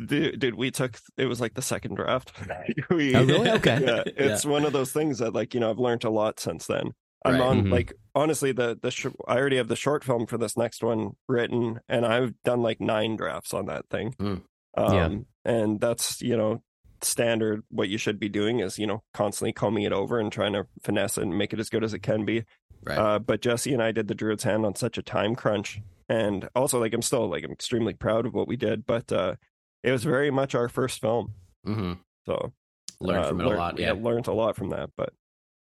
Dude, 0.06 0.38
dude, 0.40 0.54
we 0.54 0.70
took 0.70 0.98
it 1.18 1.26
was 1.26 1.40
like 1.42 1.54
the 1.54 1.62
second 1.62 1.96
draft. 1.96 2.32
we, 2.90 3.14
Oh, 3.14 3.24
really? 3.24 3.50
Okay. 3.58 3.80
yeah, 3.84 4.02
it's 4.16 4.46
one 4.46 4.64
of 4.64 4.72
those 4.72 4.92
things 4.92 5.18
that 5.18 5.34
like 5.34 5.52
you 5.54 5.60
know 5.60 5.70
I've 5.70 5.78
learned 5.78 6.04
a 6.04 6.10
lot 6.10 6.40
since 6.40 6.66
then. 6.66 6.92
I'm 7.22 7.34
Right. 7.34 7.42
on 7.42 7.64
Mhm. 7.66 7.70
like 7.72 7.92
honestly 8.14 8.50
the 8.52 8.78
the 8.80 8.90
sh- 8.90 9.06
I 9.28 9.36
already 9.36 9.56
have 9.58 9.68
the 9.68 9.76
short 9.76 10.04
film 10.04 10.26
for 10.26 10.38
this 10.38 10.56
next 10.56 10.82
one 10.82 11.10
written, 11.28 11.80
and 11.86 12.06
I've 12.06 12.32
done 12.44 12.62
like 12.62 12.80
nine 12.80 13.16
drafts 13.16 13.52
on 13.52 13.66
that 13.66 13.84
thing. 13.90 14.14
Mm. 14.18 14.40
Um, 14.78 14.94
Yeah. 14.94 15.10
and 15.44 15.80
that's 15.80 16.22
you 16.22 16.34
know 16.34 16.62
standard. 17.04 17.62
What 17.70 17.88
you 17.88 17.98
should 17.98 18.18
be 18.18 18.28
doing 18.28 18.60
is 18.60 18.78
you 18.78 18.86
know 18.86 19.02
constantly 19.14 19.52
combing 19.52 19.84
it 19.84 19.92
over 19.92 20.18
and 20.18 20.30
trying 20.32 20.52
to 20.54 20.66
finesse 20.82 21.18
it 21.18 21.22
and 21.22 21.36
make 21.38 21.52
it 21.52 21.60
as 21.60 21.70
good 21.70 21.84
as 21.84 21.94
it 21.94 22.00
can 22.00 22.24
be. 22.24 22.44
right. 22.84 22.98
Uh, 22.98 23.18
but 23.18 23.40
Jesse 23.42 23.72
and 23.72 23.82
I 23.82 23.92
did 23.92 24.08
the 24.08 24.14
Druid's 24.14 24.44
Hand 24.44 24.64
on 24.66 24.74
such 24.74 24.98
a 24.98 25.02
time 25.02 25.34
crunch, 25.34 25.80
and 26.08 26.48
also 26.54 26.78
like 26.80 26.92
I'm 26.94 27.02
still 27.02 27.28
like 27.28 27.44
I'm 27.44 27.52
extremely 27.52 27.94
proud 27.94 28.26
of 28.26 28.34
what 28.34 28.48
we 28.48 28.56
did, 28.56 28.86
but 28.86 29.12
uh, 29.12 29.34
it 29.82 29.92
was 29.92 30.04
very 30.04 30.30
much 30.30 30.54
our 30.54 30.68
first 30.68 31.00
film, 31.00 31.34
hmm 31.64 31.92
so 32.26 32.52
Learned 33.00 33.24
uh, 33.24 33.28
from 33.28 33.40
it 33.40 33.44
learned- 33.44 33.56
a 33.56 33.60
lot. 33.62 33.78
Yeah. 33.78 33.92
learned 33.92 34.26
a 34.26 34.32
lot 34.32 34.56
from 34.56 34.70
that. 34.70 34.90
But 34.96 35.12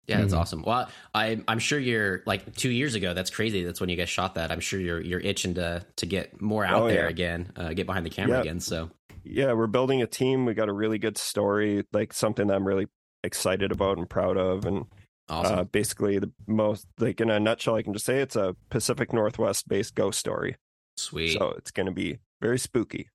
Yeah, 0.08 0.20
that's 0.20 0.34
Mhm. 0.34 0.38
awesome. 0.38 0.62
Well, 0.62 0.88
I, 1.14 1.40
I'm 1.46 1.58
sure 1.60 1.78
you're 1.78 2.22
like 2.26 2.54
two 2.56 2.70
years 2.70 2.94
ago. 2.96 3.14
That's 3.14 3.30
crazy. 3.30 3.62
That's 3.64 3.80
when 3.80 3.88
you 3.88 3.96
guys 3.96 4.08
shot 4.08 4.34
that. 4.34 4.50
I'm 4.50 4.60
sure 4.60 4.80
you're 4.80 5.00
you're 5.00 5.20
itching 5.20 5.54
to 5.54 5.84
to 5.96 6.06
get 6.06 6.40
more 6.40 6.64
out 6.64 6.82
Oh, 6.82 6.88
there 6.88 7.04
yeah. 7.04 7.08
again, 7.10 7.52
uh, 7.56 7.72
get 7.72 7.86
behind 7.86 8.04
the 8.04 8.10
camera 8.10 8.36
Yeah. 8.38 8.40
again. 8.42 8.60
So 8.60 8.90
yeah, 9.24 9.52
we're 9.52 9.68
building 9.68 10.02
a 10.02 10.06
team. 10.06 10.44
We 10.44 10.54
got 10.54 10.68
a 10.68 10.72
really 10.72 10.98
good 10.98 11.16
story, 11.16 11.84
like 11.92 12.12
something 12.12 12.48
that 12.48 12.54
I'm 12.54 12.66
really 12.66 12.86
excited 13.22 13.70
about 13.70 13.96
and 13.98 14.10
proud 14.10 14.36
of, 14.36 14.64
and 14.64 14.86
awesome. 15.28 15.58
uh, 15.60 15.64
basically 15.64 16.18
the 16.18 16.32
most 16.48 16.86
like 16.98 17.20
in 17.20 17.30
a 17.30 17.38
nutshell, 17.38 17.76
I 17.76 17.82
can 17.82 17.92
just 17.92 18.04
say 18.04 18.18
it's 18.20 18.34
a 18.34 18.56
Pacific 18.70 19.12
Northwest 19.12 19.68
based 19.68 19.94
ghost 19.94 20.18
story. 20.18 20.56
Sweet. 20.96 21.38
So 21.38 21.54
it's 21.56 21.70
going 21.70 21.86
to 21.86 21.92
be 21.92 22.18
very 22.40 22.58
spooky. 22.58 23.08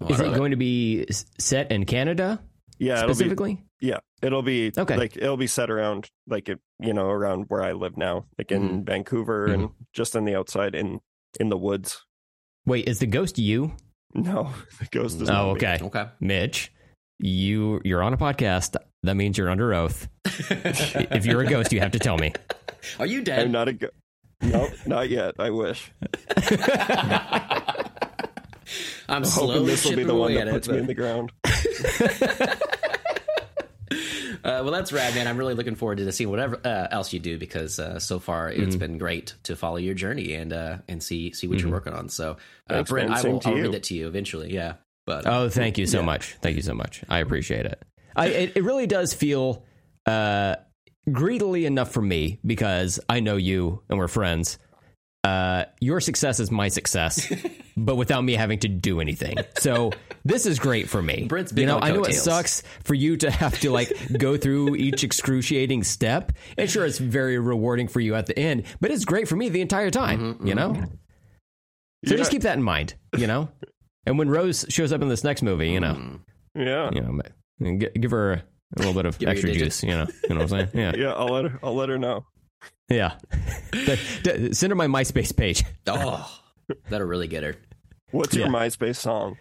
Well, 0.00 0.10
Is 0.12 0.20
it 0.20 0.34
going 0.34 0.50
to 0.52 0.56
be 0.56 1.06
set 1.38 1.70
in 1.70 1.84
Canada 1.84 2.40
Yeah, 2.78 2.94
it'll 2.94 3.08
be 3.08 3.14
specifically? 3.14 3.62
Yeah, 3.82 3.98
it'll 4.22 4.42
be 4.42 4.70
Okay. 4.78 4.96
Like 4.96 5.16
it'll 5.16 5.36
be 5.36 5.48
set 5.48 5.68
around 5.68 6.08
like 6.28 6.48
it, 6.48 6.60
you 6.78 6.94
know, 6.94 7.08
around 7.10 7.46
where 7.48 7.62
I 7.62 7.72
live 7.72 7.96
now, 7.96 8.26
like 8.38 8.52
in 8.52 8.62
Mm-hmm. 8.62 8.84
Vancouver 8.84 9.46
and 9.46 9.70
just 9.92 10.14
on 10.16 10.24
the 10.24 10.36
outside 10.36 10.74
in 10.76 11.00
in 11.40 11.48
the 11.48 11.58
woods. 11.58 12.00
Wait, 12.64 12.86
is 12.88 13.00
the 13.00 13.06
ghost 13.08 13.38
you? 13.40 13.72
No, 14.14 14.50
the 14.78 14.86
ghost 14.92 15.20
is. 15.20 15.28
not 15.28 15.42
Oh, 15.42 15.46
me. 15.48 15.50
okay. 15.56 15.78
Okay. 15.82 16.06
Mitch, 16.20 16.72
you 17.18 17.80
you're 17.84 18.04
on 18.04 18.14
a 18.14 18.16
podcast. 18.16 18.76
That 19.02 19.16
means 19.16 19.36
you're 19.36 19.50
under 19.50 19.74
oath. 19.74 20.06
if 20.24 21.26
you're 21.26 21.40
a 21.40 21.46
ghost, 21.46 21.72
you 21.72 21.80
have 21.80 21.90
to 21.90 21.98
tell 21.98 22.16
me. 22.18 22.32
Are 23.00 23.06
you 23.06 23.20
dead? 23.22 23.40
I'm 23.40 23.50
not 23.52 23.66
a. 23.66 23.72
Go- 23.72 23.88
no, 24.42 24.68
not 24.86 25.10
yet. 25.10 25.34
I 25.40 25.50
wish. 25.50 25.90
I'm 29.08 29.24
I'm 29.24 29.24
hoping 29.24 29.66
this 29.66 29.84
will 29.84 29.96
be 29.96 30.04
the 30.04 30.14
one 30.14 30.34
that 30.34 30.46
at 30.46 30.54
puts 30.54 30.68
it. 30.68 30.72
me 30.72 30.78
in 30.78 30.86
the 30.86 30.94
ground. 30.94 31.32
Uh, 34.44 34.58
well, 34.64 34.72
that's 34.72 34.92
rad, 34.92 35.14
man. 35.14 35.28
I'm 35.28 35.36
really 35.36 35.54
looking 35.54 35.76
forward 35.76 35.98
to 35.98 36.10
seeing 36.10 36.28
whatever 36.28 36.58
uh, 36.64 36.88
else 36.90 37.12
you 37.12 37.20
do 37.20 37.38
because 37.38 37.78
uh, 37.78 38.00
so 38.00 38.18
far 38.18 38.50
Mm-hmm. 38.50 38.62
it's 38.64 38.74
been 38.74 38.98
great 38.98 39.34
to 39.44 39.54
follow 39.54 39.76
your 39.76 39.94
journey 39.94 40.32
and 40.34 40.52
uh, 40.52 40.78
and 40.88 41.00
see 41.00 41.32
see 41.32 41.46
what 41.46 41.60
you're 41.60 41.70
working 41.70 41.92
on. 41.92 42.08
So, 42.08 42.32
uh, 42.32 42.36
Thanks, 42.74 42.90
Brent. 42.90 43.10
I 43.12 43.22
will 43.22 43.40
I'll 43.44 43.54
read 43.54 43.70
that 43.72 43.84
to 43.84 43.94
you 43.94 44.08
eventually. 44.08 44.52
Yeah, 44.52 44.74
but 45.06 45.26
Oh, 45.28 45.48
thank 45.48 45.78
you 45.78 45.86
so 45.86 46.00
Yeah. 46.00 46.06
much. 46.06 46.34
Thank 46.42 46.56
you 46.56 46.62
so 46.62 46.74
much. 46.74 47.04
I 47.08 47.20
appreciate 47.20 47.66
it. 47.66 47.80
I 48.16 48.26
it, 48.42 48.56
it 48.56 48.64
really 48.64 48.88
does 48.88 49.14
feel 49.14 49.64
uh, 50.06 50.56
greedily 51.12 51.64
enough 51.66 51.92
for 51.92 52.02
me 52.02 52.40
because 52.44 52.98
I 53.08 53.20
know 53.20 53.36
you 53.36 53.82
and 53.88 53.96
we're 53.98 54.08
friends. 54.08 54.58
Uh, 55.24 55.64
your 55.80 56.00
success 56.00 56.40
is 56.40 56.50
my 56.50 56.66
success, 56.68 57.32
but 57.76 57.94
without 57.96 58.22
me 58.24 58.34
having 58.34 58.58
to 58.58 58.68
do 58.68 59.00
anything. 59.00 59.36
So 59.58 59.92
this 60.24 60.46
is 60.46 60.58
great 60.58 60.88
for 60.88 61.00
me. 61.00 61.26
Brent's 61.28 61.52
big 61.52 61.62
you 61.62 61.66
know, 61.66 61.78
I 61.80 61.92
know 61.92 62.02
it 62.02 62.14
sucks 62.14 62.62
for 62.82 62.94
you 62.94 63.16
to 63.18 63.30
have 63.30 63.58
to 63.60 63.70
like 63.70 63.92
go 64.18 64.36
through 64.36 64.74
each 64.74 65.04
excruciating 65.04 65.84
step, 65.84 66.32
and 66.58 66.68
sure, 66.68 66.84
it's 66.84 66.98
very 66.98 67.38
rewarding 67.38 67.86
for 67.86 68.00
you 68.00 68.16
at 68.16 68.26
the 68.26 68.36
end, 68.36 68.64
but 68.80 68.90
it's 68.90 69.04
great 69.04 69.28
for 69.28 69.36
me 69.36 69.48
the 69.48 69.60
entire 69.60 69.90
time. 69.90 70.34
Mhm, 70.40 70.48
You 70.48 70.54
know, 70.56 70.74
so 72.04 72.12
Yeah. 72.12 72.16
just 72.16 72.32
keep 72.32 72.42
that 72.42 72.56
in 72.56 72.62
mind. 72.64 72.94
You 73.16 73.28
know, 73.28 73.48
and 74.06 74.18
when 74.18 74.28
Rose 74.28 74.66
shows 74.70 74.92
up 74.92 75.02
in 75.02 75.08
this 75.08 75.22
next 75.22 75.42
movie, 75.42 75.70
you 75.70 75.78
know 75.80 75.94
Mm. 75.94 76.20
Yeah, 76.56 76.90
you 76.92 77.00
know, 77.00 77.76
give 77.94 78.10
her 78.10 78.32
a 78.76 78.78
little 78.78 78.92
bit 78.92 79.06
of 79.06 79.18
Give 79.18 79.28
her 79.28 79.34
your 79.36 79.40
extra 79.50 79.52
juice. 79.66 79.82
You 79.84 79.90
know, 79.90 80.06
you 80.28 80.34
know 80.34 80.42
what 80.42 80.52
I'm 80.52 80.68
saying? 80.68 80.68
Yeah, 80.74 80.92
yeah. 81.00 81.12
I'll 81.12 81.28
let 81.28 81.44
her. 81.44 81.60
I'll 81.62 81.74
let 81.76 81.88
her 81.90 81.98
know. 81.98 82.26
Yeah. 82.88 83.14
D- 83.72 83.96
d- 84.22 84.52
send 84.52 84.70
her 84.70 84.74
my 84.74 84.86
MySpace 84.86 85.34
page. 85.36 85.64
oh, 85.86 86.40
that'll 86.90 87.06
really 87.06 87.28
get 87.28 87.42
her. 87.42 87.56
What's 88.10 88.34
your 88.34 88.48
MySpace 88.48 88.96
song? 88.96 89.38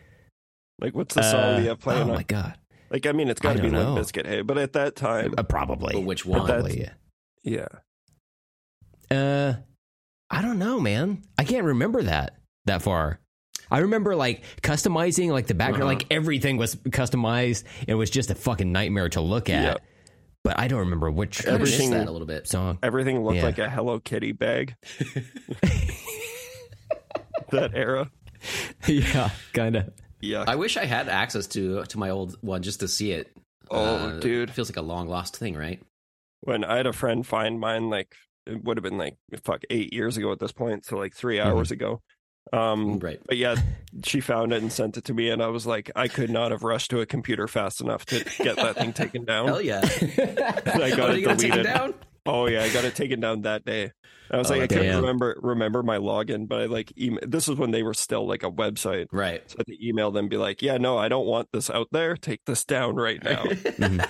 Like, 0.79 0.95
what's 0.95 1.13
the 1.15 1.21
song 1.23 1.39
Uh, 1.39 1.51
that 1.57 1.61
you 1.63 1.69
have 1.69 1.79
playing? 1.79 2.03
oh 2.03 2.11
on? 2.11 2.15
my 2.15 2.23
god, 2.23 2.57
Like, 2.89 3.05
I 3.05 3.11
mean, 3.11 3.27
it's 3.29 3.39
got 3.41 3.57
to 3.57 3.61
be 3.61 3.69
don't 3.69 3.79
Limp 3.93 3.95
know. 3.95 4.01
Bizkit, 4.01 4.25
hey, 4.25 4.41
but 4.41 4.57
at 4.57 4.73
that 4.73 4.95
time, 4.95 5.33
uh, 5.37 5.43
probably. 5.43 5.93
But 5.93 6.03
which 6.03 6.25
one? 6.25 6.47
that's- 6.47 6.61
Probably. 6.63 6.89
yeah. 7.43 7.67
Uh, 9.09 9.53
I 10.29 10.41
don't 10.41 10.59
know, 10.59 10.79
man. 10.79 11.21
I 11.37 11.43
can't 11.43 11.65
remember 11.65 12.03
that 12.03 12.37
that 12.65 12.81
far. 12.81 13.19
I 13.69 13.79
remember 13.79 14.15
like 14.15 14.43
customizing 14.61 15.29
like 15.31 15.47
the 15.47 15.53
background, 15.53 15.83
Uh-huh. 15.83 15.93
like 15.93 16.05
everything 16.11 16.57
was 16.57 16.75
customized. 16.77 17.63
It 17.87 17.95
was 17.95 18.09
just 18.09 18.31
a 18.31 18.35
fucking 18.35 18.71
nightmare 18.71 19.09
to 19.09 19.21
look 19.21 19.49
at. 19.49 19.63
Yep. 19.63 19.81
But 20.43 20.59
I 20.59 20.67
don't 20.67 20.79
remember 20.79 21.11
which, 21.11 21.45
I 21.47 21.51
which 21.53 21.61
missed 21.61 21.73
Everything- 21.75 21.91
that 21.91 22.07
a 22.07 22.11
little 22.11 22.27
bit. 22.27 22.47
song. 22.47 22.79
Everything 22.81 23.23
looked 23.23 23.37
Yeah. 23.37 23.43
like 23.45 23.59
a 23.59 23.69
Hello 23.69 23.99
Kitty 23.99 24.31
bag. 24.31 24.75
that 27.51 27.71
era. 27.75 28.09
yeah, 28.87 29.29
kind 29.53 29.75
of. 29.75 29.89
Yeah. 30.19 30.43
I 30.47 30.55
wish 30.55 30.77
I 30.77 30.85
had 30.85 31.09
access 31.09 31.45
to 31.47 31.83
to 31.85 31.97
my 31.99 32.09
old 32.09 32.37
one 32.41 32.61
just 32.63 32.79
to 32.81 32.87
see 32.87 33.11
it. 33.11 33.31
Oh, 33.69 34.19
dude. 34.19 34.49
it 34.49 34.53
feels 34.53 34.69
like 34.69 34.77
a 34.77 34.81
long 34.81 35.07
lost 35.07 35.37
thing, 35.37 35.55
right? 35.55 35.81
when 36.43 36.63
I 36.63 36.77
had 36.77 36.87
a 36.87 36.93
friend 36.93 37.25
find 37.25 37.59
mine, 37.59 37.91
like 37.91 38.15
it 38.47 38.63
would 38.63 38.75
have 38.77 38.83
been 38.83 38.97
like 38.97 39.15
fuck 39.43 39.61
eight 39.69 39.93
years 39.93 40.17
ago 40.17 40.31
at 40.31 40.39
this 40.39 40.51
point, 40.51 40.85
so 40.85 40.97
like 40.97 41.13
3 41.15 41.37
Mm-hmm. 41.37 41.47
hours 41.47 41.69
ago. 41.69 42.01
Um, 42.53 42.99
Right. 42.99 43.19
but 43.25 43.37
yeah, 43.37 43.55
she 44.05 44.19
found 44.19 44.51
it 44.53 44.61
and 44.61 44.71
sent 44.71 44.97
it 44.97 45.05
to 45.05 45.13
me, 45.13 45.29
and 45.29 45.41
I 45.41 45.47
was 45.47 45.65
like, 45.65 45.89
I 45.95 46.07
could 46.07 46.29
not 46.29 46.51
have 46.51 46.63
rushed 46.63 46.91
to 46.91 46.99
a 46.99 47.05
computer 47.05 47.47
fast 47.47 47.79
enough 47.81 48.05
to 48.07 48.23
get 48.43 48.57
that 48.57 48.75
thing 48.75 48.91
taken 48.93 49.23
down. 49.25 49.47
Hell 49.47 49.61
yeah! 49.61 49.81
I 49.83 50.91
Oh, 50.91 50.95
got 50.97 51.09
are 51.09 51.13
it 51.13 51.19
you 51.19 51.25
gonna 51.25 51.37
take 51.37 51.51
it 51.53 51.63
deleted. 51.63 51.63
down? 51.63 51.93
Oh 52.25 52.47
yeah, 52.47 52.63
I 52.63 52.69
got 52.71 52.83
it 52.83 52.93
taken 52.95 53.19
down 53.19 53.43
that 53.43 53.65
day. 53.65 53.91
I 54.29 54.37
was 54.37 54.49
Oh, 54.49 54.53
like, 54.53 54.63
I 54.63 54.67
couldn't 54.67 54.85
damn. 54.85 55.01
remember 55.01 55.37
remember 55.41 55.81
my 55.83 55.97
login, 55.97 56.47
but 56.47 56.61
I 56.61 56.65
like 56.65 56.91
email. 56.97 57.19
This 57.27 57.47
is 57.49 57.55
when 57.55 57.71
they 57.71 57.83
were 57.83 57.93
still 57.93 58.27
like 58.27 58.43
a 58.43 58.51
website, 58.51 59.07
Right. 59.11 59.41
so 59.49 59.55
I 59.57 59.59
had 59.61 59.67
to 59.67 59.87
email 59.87 60.11
them, 60.11 60.27
be 60.29 60.37
like, 60.37 60.61
yeah, 60.61 60.77
no, 60.77 60.97
I 60.97 61.07
don't 61.09 61.25
want 61.25 61.49
this 61.51 61.69
out 61.69 61.87
there. 61.91 62.15
Take 62.15 62.41
this 62.45 62.63
down 62.63 62.95
right 62.95 63.21
now. 63.23 63.43
Mhm. 63.43 64.07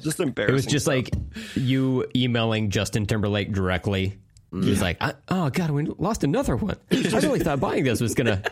Just 0.00 0.18
embarrassing. 0.20 0.52
It 0.52 0.54
was 0.54 0.66
just 0.66 0.86
stuff. 0.86 0.94
like 0.96 1.10
you 1.54 2.04
emailing 2.16 2.70
Justin 2.70 3.06
Timberlake 3.06 3.52
directly. 3.52 4.18
He's 4.62 4.82
like, 4.82 4.96
I, 5.00 5.14
"Oh 5.28 5.50
God, 5.50 5.70
we 5.70 5.84
lost 5.98 6.24
another 6.24 6.56
one. 6.56 6.76
I 6.90 6.96
really 7.18 7.40
thought 7.40 7.60
buying 7.60 7.84
this 7.84 8.00
was 8.00 8.14
gonna 8.14 8.42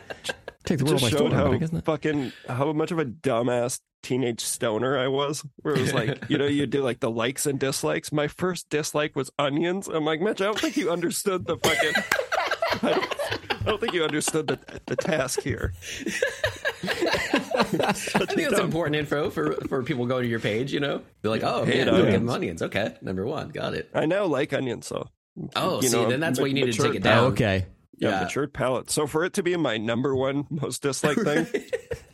take 0.64 0.78
the 0.78 0.84
world 0.84 1.00
by 1.00 1.10
storm." 1.10 1.32
how 1.32 1.44
but 1.44 1.54
I 1.54 1.58
guess 1.58 1.72
not. 1.72 1.84
fucking 1.84 2.32
how 2.48 2.72
much 2.72 2.90
of 2.90 2.98
a 2.98 3.04
dumbass 3.04 3.80
teenage 4.02 4.40
stoner 4.40 4.98
I 4.98 5.08
was. 5.08 5.44
Where 5.62 5.74
it 5.74 5.80
was 5.80 5.94
like, 5.94 6.24
you 6.28 6.38
know, 6.38 6.46
you 6.46 6.66
do 6.66 6.82
like 6.82 7.00
the 7.00 7.10
likes 7.10 7.46
and 7.46 7.58
dislikes. 7.58 8.12
My 8.12 8.28
first 8.28 8.68
dislike 8.68 9.14
was 9.14 9.30
onions. 9.38 9.88
I'm 9.88 10.04
like, 10.04 10.20
Mitch, 10.20 10.40
I 10.40 10.44
don't 10.44 10.58
think 10.58 10.76
you 10.76 10.90
understood 10.90 11.46
the 11.46 11.56
fucking 11.56 12.02
I 12.82 13.64
don't 13.64 13.80
think 13.80 13.92
you 13.92 14.02
understood 14.02 14.48
the 14.48 14.58
the 14.86 14.96
task 14.96 15.42
here. 15.42 15.72
I 16.84 17.64
think 17.64 18.48
that's 18.50 18.58
important 18.58 18.96
info 18.96 19.30
for 19.30 19.54
for 19.68 19.82
people 19.82 20.06
going 20.06 20.24
to 20.24 20.28
your 20.28 20.40
page. 20.40 20.72
You 20.72 20.80
know, 20.80 21.02
be 21.22 21.28
like, 21.28 21.44
oh 21.44 21.64
man, 21.64 21.88
onions. 21.88 22.30
onions. 22.30 22.62
Okay, 22.62 22.96
number 23.02 23.24
one, 23.24 23.50
got 23.50 23.74
it. 23.74 23.88
I 23.94 24.06
now 24.06 24.24
like 24.24 24.52
onions, 24.52 24.86
so 24.86 25.08
Oh, 25.56 25.80
You 25.82 25.88
see, 25.88 25.96
know, 25.96 26.08
then 26.10 26.20
that's 26.20 26.38
ma- 26.38 26.42
why 26.42 26.48
you 26.48 26.54
need 26.54 26.72
to 26.72 26.82
take 26.82 26.94
it 26.94 27.02
down. 27.02 27.24
Oh, 27.24 27.26
okay. 27.28 27.66
yeah, 27.98 28.10
Yeah. 28.10 28.22
matured 28.24 28.52
palate. 28.52 28.90
So 28.90 29.06
for 29.06 29.24
it 29.24 29.32
to 29.34 29.42
be 29.42 29.56
my 29.56 29.78
number 29.78 30.14
one 30.14 30.46
most 30.50 30.82
disliked 30.82 31.20
thing, 31.24 31.46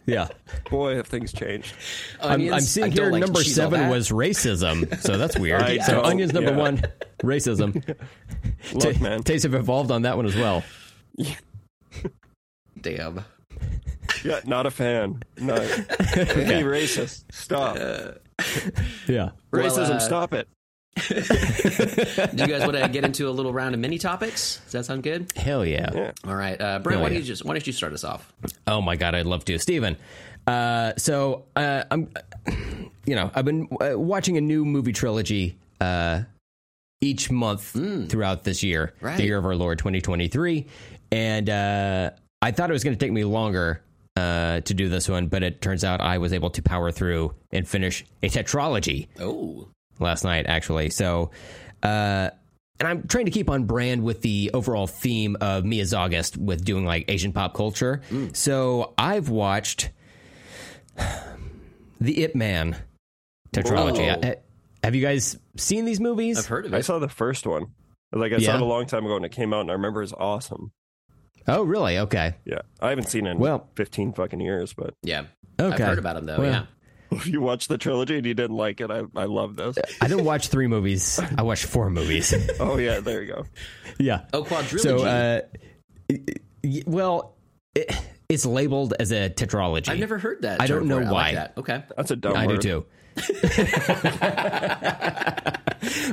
Yeah. 0.07 0.29
boy, 0.71 0.95
have 0.97 1.07
things 1.09 1.33
changed. 1.33 1.75
I'm, 2.23 2.53
I'm 2.53 2.61
seeing 2.61 2.91
don't 2.91 3.05
here 3.07 3.13
like 3.13 3.21
number 3.23 3.43
seven 3.43 3.89
was 3.89 4.11
racism, 4.11 5.01
so 5.01 5.19
that's 5.19 5.37
weird. 5.41 5.63
I 5.63 5.79
so 5.79 6.03
onions 6.03 6.33
number 6.33 6.51
yeah. 6.53 6.57
one, 6.57 6.83
racism. 7.23 7.75
Look, 8.75 8.95
Ta- 8.95 9.03
man. 9.03 9.23
Tastes 9.25 9.43
have 9.45 9.55
evolved 9.55 9.91
on 9.91 10.03
that 10.03 10.17
one 10.17 10.27
as 10.27 10.37
well. 10.37 10.63
Damn. 12.81 13.25
Yeah, 14.25 14.41
not 14.47 14.67
a 14.67 14.71
fan. 14.71 15.23
No, 15.39 15.57
Be 15.57 16.63
racist. 16.65 17.25
Stop. 17.33 17.77
Yeah. 19.09 19.31
Racism. 19.53 19.91
uh, 19.91 19.99
stop 19.99 20.33
it. 20.35 20.49
Do 21.09 22.43
you 22.43 22.49
guys 22.49 22.61
want 22.61 22.75
to 22.77 22.89
get 22.91 23.05
into 23.05 23.29
a 23.29 23.31
little 23.33 23.53
round 23.53 23.75
of 23.75 23.81
mini 23.81 23.99
topics? 23.99 24.61
Does 24.65 24.73
that 24.73 24.85
sound 24.85 25.03
good? 25.03 25.31
Hell 25.37 25.65
yeah. 25.65 25.91
Yeah. 25.95 26.13
All 26.27 26.35
right, 26.35 26.61
uh, 26.61 26.79
Brent. 26.81 27.01
Why 27.01 27.09
don't 27.09 27.19
you 27.19 27.25
just 27.25 27.45
why 27.45 27.55
don't 27.55 27.67
you 27.67 27.73
start 27.73 27.93
us 27.93 28.05
off? 28.05 28.33
Oh 28.67 28.81
my 28.81 28.97
god, 28.97 29.15
I'd 29.15 29.27
love 29.27 29.45
to, 29.47 29.59
Steven. 29.59 29.97
Uh, 30.47 30.93
so 30.97 31.45
uh, 31.57 31.85
I'm, 31.91 32.11
you 33.05 33.15
know, 33.15 33.31
I've 33.35 33.45
been 33.45 33.69
uh, 33.81 33.99
watching 33.99 34.37
a 34.37 34.41
new 34.41 34.65
movie 34.65 34.93
trilogy 34.93 35.59
uh, 35.81 36.23
each 37.01 37.31
month 37.31 37.77
throughout 38.11 38.45
this 38.45 38.63
year, 38.63 38.95
Right. 39.01 39.17
the 39.17 39.25
year 39.25 39.39
of 39.39 39.45
our 39.45 39.55
Lord 39.57 39.79
2023, 39.79 40.67
and 41.13 41.51
uh, 41.51 42.11
I 42.43 42.51
thought 42.51 42.71
it 42.71 42.73
was 42.73 42.83
going 42.85 42.97
to 42.97 43.05
take 43.05 43.13
me 43.13 43.25
longer. 43.25 43.83
Uh, 44.17 44.61
to 44.63 44.75
do 44.75 44.89
this 44.89 45.09
one, 45.09 45.29
but 45.29 45.45
it 45.45 45.61
turns 45.63 45.85
out 45.85 46.01
I 46.01 46.19
was 46.19 46.33
able 46.33 46.51
to 46.51 46.61
power 46.61 46.91
through 46.91 47.37
and 47.53 47.69
finish 47.69 48.05
a 48.21 48.29
tetralogy 48.29 49.07
Oh, 49.21 49.69
last 49.99 50.25
night, 50.25 50.47
actually. 50.47 50.91
So, 50.91 51.31
uh, 51.83 52.31
and 52.81 52.89
I'm 52.89 53.09
trying 53.09 53.25
to 53.25 53.31
keep 53.31 53.51
on 53.51 53.65
brand 53.65 54.03
with 54.05 54.23
the 54.23 54.51
overall 54.55 54.87
theme 54.87 55.37
of 55.41 55.65
Mia's 55.65 55.93
August 55.95 56.37
with 56.37 56.65
doing 56.65 56.85
like 56.85 57.07
Asian 57.09 57.33
pop 57.33 57.55
culture. 57.55 58.03
So 58.35 58.95
I've 58.97 59.29
watched 59.29 59.91
the 62.01 62.23
Ip 62.23 62.35
Man 62.35 62.77
tetralogy. 63.53 64.23
Whoa. 64.23 64.31
Uh, 64.31 64.35
have 64.85 64.95
you 64.95 65.03
guys 65.03 65.37
seen 65.57 65.85
these 65.85 66.01
movies? 66.01 66.39
I've 66.39 66.47
heard 66.47 66.67
of 66.67 66.75
it. 66.75 66.77
I 66.77 66.81
saw 66.81 66.99
the 66.99 67.09
first 67.09 67.47
one. 67.47 67.67
Like 68.13 68.33
I 68.33 68.39
saw 68.39 68.55
it 68.55 68.63
a 68.63 68.65
long 68.65 68.87
time 68.87 69.05
ago, 69.05 69.17
and 69.17 69.25
it 69.25 69.33
came 69.33 69.53
out, 69.53 69.61
and 69.63 69.71
I 69.71 69.75
remember 69.75 70.01
it 70.01 70.05
was 70.05 70.15
awesome. 70.15 70.73
Oh, 71.47 71.63
really? 71.63 71.99
Okay. 71.99 72.35
Yeah, 72.45 72.61
I 72.81 72.91
haven't 72.91 73.09
seen 73.09 73.27
it 73.27 73.33
in 73.33 73.39
Well- 73.39 73.69
fifteen 73.75 74.13
fucking 74.13 74.41
years, 74.41 74.73
but 74.73 74.95
Yeah, 75.03 75.25
Okay. 75.61 75.75
I've 75.75 75.89
heard 75.89 75.99
about 75.99 76.17
him 76.17 76.25
though. 76.25 76.39
Well, 76.39 76.51
yeah. 76.51 76.67
If 77.11 77.27
you 77.29 77.41
watched 77.41 77.69
the 77.69 77.79
trilogy 77.79 78.17
and 78.17 78.27
you 78.27 78.35
didn't 78.35 78.57
like 78.57 78.81
it, 78.81 78.91
I 78.91 79.03
I 79.17 79.25
love 79.25 79.57
this. 79.57 79.77
I 80.01 80.09
didn't 80.09 80.25
watch 80.25 80.49
three 80.49 80.67
movies. 80.67 81.19
I 81.37 81.43
watched 81.43 81.65
four 81.67 81.91
movies. 81.91 82.35
Oh 82.61 82.77
yeah, 82.79 83.01
there 83.01 83.23
you 83.23 83.33
go. 83.33 83.45
yeah. 83.99 84.23
Oh, 84.33 84.43
quadrilogy. 84.45 84.81
So, 84.81 85.05
uh, 85.05 85.41
y- 86.65 86.83
well, 86.87 87.37
it, 87.75 87.95
it's 88.29 88.45
labeled 88.45 88.95
as 88.99 89.13
a 89.13 89.31
tetralogy. 89.31 89.89
I've 89.91 89.99
never 89.99 90.19
heard 90.19 90.43
that. 90.43 90.61
I 90.61 90.67
don't 90.67 90.87
know 90.87 90.99
before. 90.99 91.15
I 91.15 91.15
like 91.15 91.25
why. 91.27 91.35
that. 91.35 91.53
Okay. 91.59 91.85
That's 91.97 92.11
a 92.11 92.17
dumb 92.17 92.37
I 92.37 92.47
word. 92.47 92.61
do 92.61 92.69
too. 92.83 92.87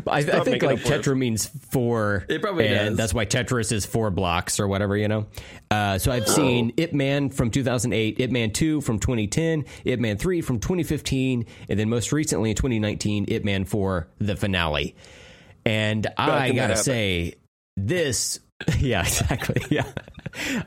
I, 0.07 0.19
I 0.19 0.21
think 0.43 0.63
like 0.63 0.79
tetra 0.79 1.17
means 1.17 1.45
four. 1.45 2.25
It 2.29 2.41
probably 2.41 2.67
and 2.67 2.89
does. 2.89 2.97
That's 2.97 3.13
why 3.13 3.25
Tetris 3.25 3.71
is 3.71 3.85
four 3.85 4.11
blocks 4.11 4.59
or 4.59 4.67
whatever, 4.67 4.95
you 4.95 5.07
know. 5.07 5.27
Uh, 5.71 5.97
so 5.97 6.11
I've 6.11 6.27
seen 6.27 6.73
Ip 6.77 6.93
Man 6.93 7.29
from 7.29 7.49
2008, 7.51 8.19
Ip 8.19 8.31
Man 8.31 8.51
2 8.51 8.81
from 8.81 8.99
2010, 8.99 9.65
Ip 9.85 9.99
Man 9.99 10.17
3 10.17 10.41
from 10.41 10.59
2015, 10.59 11.45
and 11.69 11.79
then 11.79 11.89
most 11.89 12.11
recently 12.11 12.51
in 12.51 12.55
2019, 12.55 13.25
Ip 13.29 13.43
Man 13.43 13.65
4, 13.65 14.07
the 14.19 14.35
finale. 14.35 14.95
And 15.65 16.05
I 16.17 16.51
gotta 16.51 16.77
say, 16.77 17.35
this. 17.75 18.39
Yeah, 18.79 19.01
exactly. 19.01 19.61
Yeah. 19.71 19.85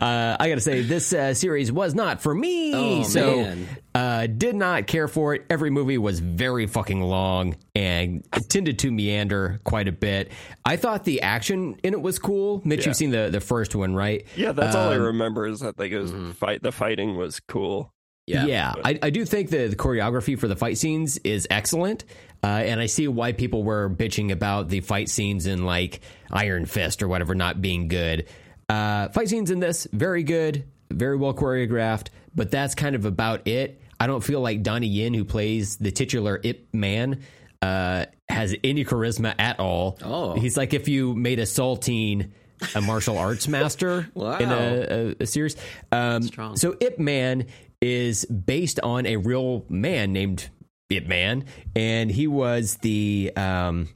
Uh, 0.01 0.35
I 0.41 0.49
gotta 0.49 0.63
say, 0.63 0.81
this 0.81 1.13
uh, 1.13 1.35
series 1.35 1.71
was 1.71 1.95
not 1.95 2.23
for 2.23 2.35
me. 2.35 2.73
Oh, 2.75 3.03
so, 3.03 3.43
man. 3.43 3.69
uh, 3.95 4.27
did 4.27 4.57
not 4.57 4.87
care 4.87 5.09
for 5.09 5.35
it. 5.35 5.45
Every 5.51 5.69
movie 5.69 5.99
was 5.99 6.21
very 6.21 6.67
fucking 6.67 7.03
long 7.03 7.55
and 7.75 8.27
tended 8.49 8.79
to 8.79 8.91
meander 8.91 9.61
quite 9.65 9.87
a 9.87 9.93
bit. 9.93 10.33
I 10.65 10.77
thought 10.77 11.05
the 11.05 11.21
action 11.21 11.79
in 11.83 11.93
it 11.93 12.01
was 12.01 12.19
cool. 12.19 12.63
Mitch, 12.65 12.81
Yeah. 12.81 12.87
you've 12.87 12.97
seen 12.97 13.11
the, 13.11 13.29
the 13.31 13.41
first 13.41 13.75
one, 13.75 13.95
right? 13.95 14.27
Yeah, 14.37 14.53
that's 14.53 14.75
all 14.75 14.89
I 14.91 14.97
Um, 14.97 15.03
remember 15.03 15.47
is 15.47 15.61
that 15.61 15.79
like 15.79 15.93
it 15.93 15.99
was 15.99 16.13
Mm-hmm. 16.13 16.31
fight. 16.33 16.63
The 16.63 16.73
fighting 16.73 17.17
was 17.17 17.39
cool. 17.41 17.93
Yeah. 18.27 18.75
I, 18.85 18.99
I 19.03 19.11
do 19.11 19.25
think 19.25 19.49
the, 19.51 19.69
the 19.69 19.77
choreography 19.77 20.39
for 20.39 20.49
the 20.49 20.57
fight 20.57 20.77
scenes 20.79 21.17
is 21.25 21.47
excellent. 21.51 22.05
Uh, 22.43 22.47
and 22.47 22.81
I 22.81 22.87
see 22.87 23.09
why 23.09 23.33
people 23.33 23.63
were 23.65 23.91
bitching 23.91 24.31
about 24.31 24.69
the 24.69 24.81
fight 24.81 25.09
scenes 25.09 25.47
in 25.47 25.65
like 25.65 26.01
Iron 26.31 26.67
Fist 26.67 27.03
or 27.03 27.09
whatever 27.09 27.35
not 27.35 27.61
being 27.61 27.89
good. 27.89 28.27
Uh, 28.69 29.09
fight 29.09 29.29
scenes 29.29 29.51
in 29.51 29.61
this, 29.61 29.87
very 29.93 30.23
good, 30.23 30.65
very 30.91 31.17
well 31.17 31.35
choreographed, 31.35 32.09
but 32.35 32.51
that's 32.51 32.75
kind 32.75 32.95
of 32.95 33.05
about 33.05 33.49
it. 33.49 33.81
I 33.99 34.07
don't 34.07 34.23
feel 34.23 34.41
like 34.41 34.63
Donnie 34.63 34.87
Yen, 34.87 35.15
who 35.15 35.25
plays 35.25 35.77
the 35.79 35.91
titular 35.91 36.41
Ip 36.45 36.69
Man, 36.73 37.23
uh, 37.61 38.05
has 38.29 38.55
any 38.63 38.85
charisma 38.85 39.35
at 39.39 39.59
all. 39.59 39.99
Oh. 40.05 40.35
He's 40.39 40.57
like 40.57 40.75
if 40.75 40.87
you 40.87 41.15
made 41.17 41.41
a 41.41 41.45
Saltine 41.45 42.31
a 42.75 42.81
martial 42.81 43.19
arts 43.19 43.49
master 43.49 44.09
Wow. 44.15 44.37
in 44.39 44.51
a, 44.51 44.87
a, 45.11 45.17
a 45.23 45.27
series. 45.27 45.57
Um, 45.91 46.23
so 46.57 46.77
Ip 46.81 46.99
Man 47.01 47.47
is 47.81 48.25
based 48.27 48.79
on 48.81 49.07
a 49.07 49.17
real 49.17 49.65
man 49.69 50.13
named 50.13 50.49
Ip 50.91 51.07
Man, 51.07 51.45
and 51.77 52.11
he 52.11 52.27
was 52.27 52.77
the. 52.77 53.33
Um, 53.37 53.89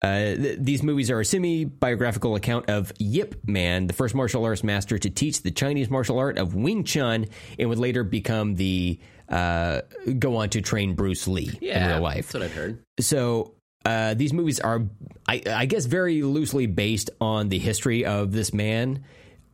uh, 0.00 0.36
th- 0.36 0.58
these 0.60 0.84
movies 0.84 1.10
are 1.10 1.18
a 1.18 1.24
semi 1.24 1.64
biographical 1.64 2.36
account 2.36 2.70
of 2.70 2.92
Yip 3.00 3.34
Man, 3.46 3.88
the 3.88 3.92
first 3.92 4.14
martial 4.14 4.44
arts 4.44 4.62
master 4.62 4.96
to 4.96 5.10
teach 5.10 5.42
the 5.42 5.50
Chinese 5.50 5.90
martial 5.90 6.18
art 6.20 6.38
of 6.38 6.54
Wing 6.54 6.84
Chun, 6.84 7.26
and 7.58 7.68
would 7.68 7.78
later 7.78 8.04
become 8.04 8.54
the 8.54 9.00
uh, 9.28 9.80
go 10.18 10.36
on 10.36 10.50
to 10.50 10.60
train 10.60 10.94
Bruce 10.94 11.26
Lee 11.26 11.58
Yeah. 11.60 11.84
in 11.84 11.92
real 11.94 12.02
life 12.02 12.26
That's 12.30 12.34
what 12.34 12.42
I've 12.44 12.54
heard. 12.54 12.78
so 13.00 13.54
uh, 13.84 14.14
these 14.14 14.32
movies 14.32 14.60
are, 14.60 14.82
I, 15.26 15.42
I 15.46 15.66
guess, 15.66 15.86
very 15.86 16.22
loosely 16.22 16.66
based 16.66 17.10
on 17.20 17.48
the 17.48 17.58
history 17.58 18.04
of 18.04 18.30
this 18.32 18.52
man. 18.54 19.02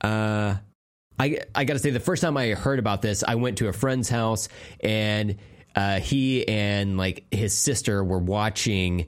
Uh, 0.02 0.56
I 1.18 1.38
I 1.54 1.64
got 1.64 1.72
to 1.74 1.78
say, 1.78 1.88
the 1.90 2.00
first 2.00 2.20
time 2.20 2.36
I 2.36 2.48
heard 2.50 2.78
about 2.78 3.00
this, 3.00 3.24
I 3.26 3.36
went 3.36 3.58
to 3.58 3.68
a 3.68 3.72
friend's 3.72 4.10
house, 4.10 4.48
and 4.80 5.36
uh, 5.74 6.00
he 6.00 6.46
and 6.46 6.96
like 6.96 7.26
his 7.30 7.54
sister 7.56 8.02
were 8.02 8.18
watching. 8.18 9.06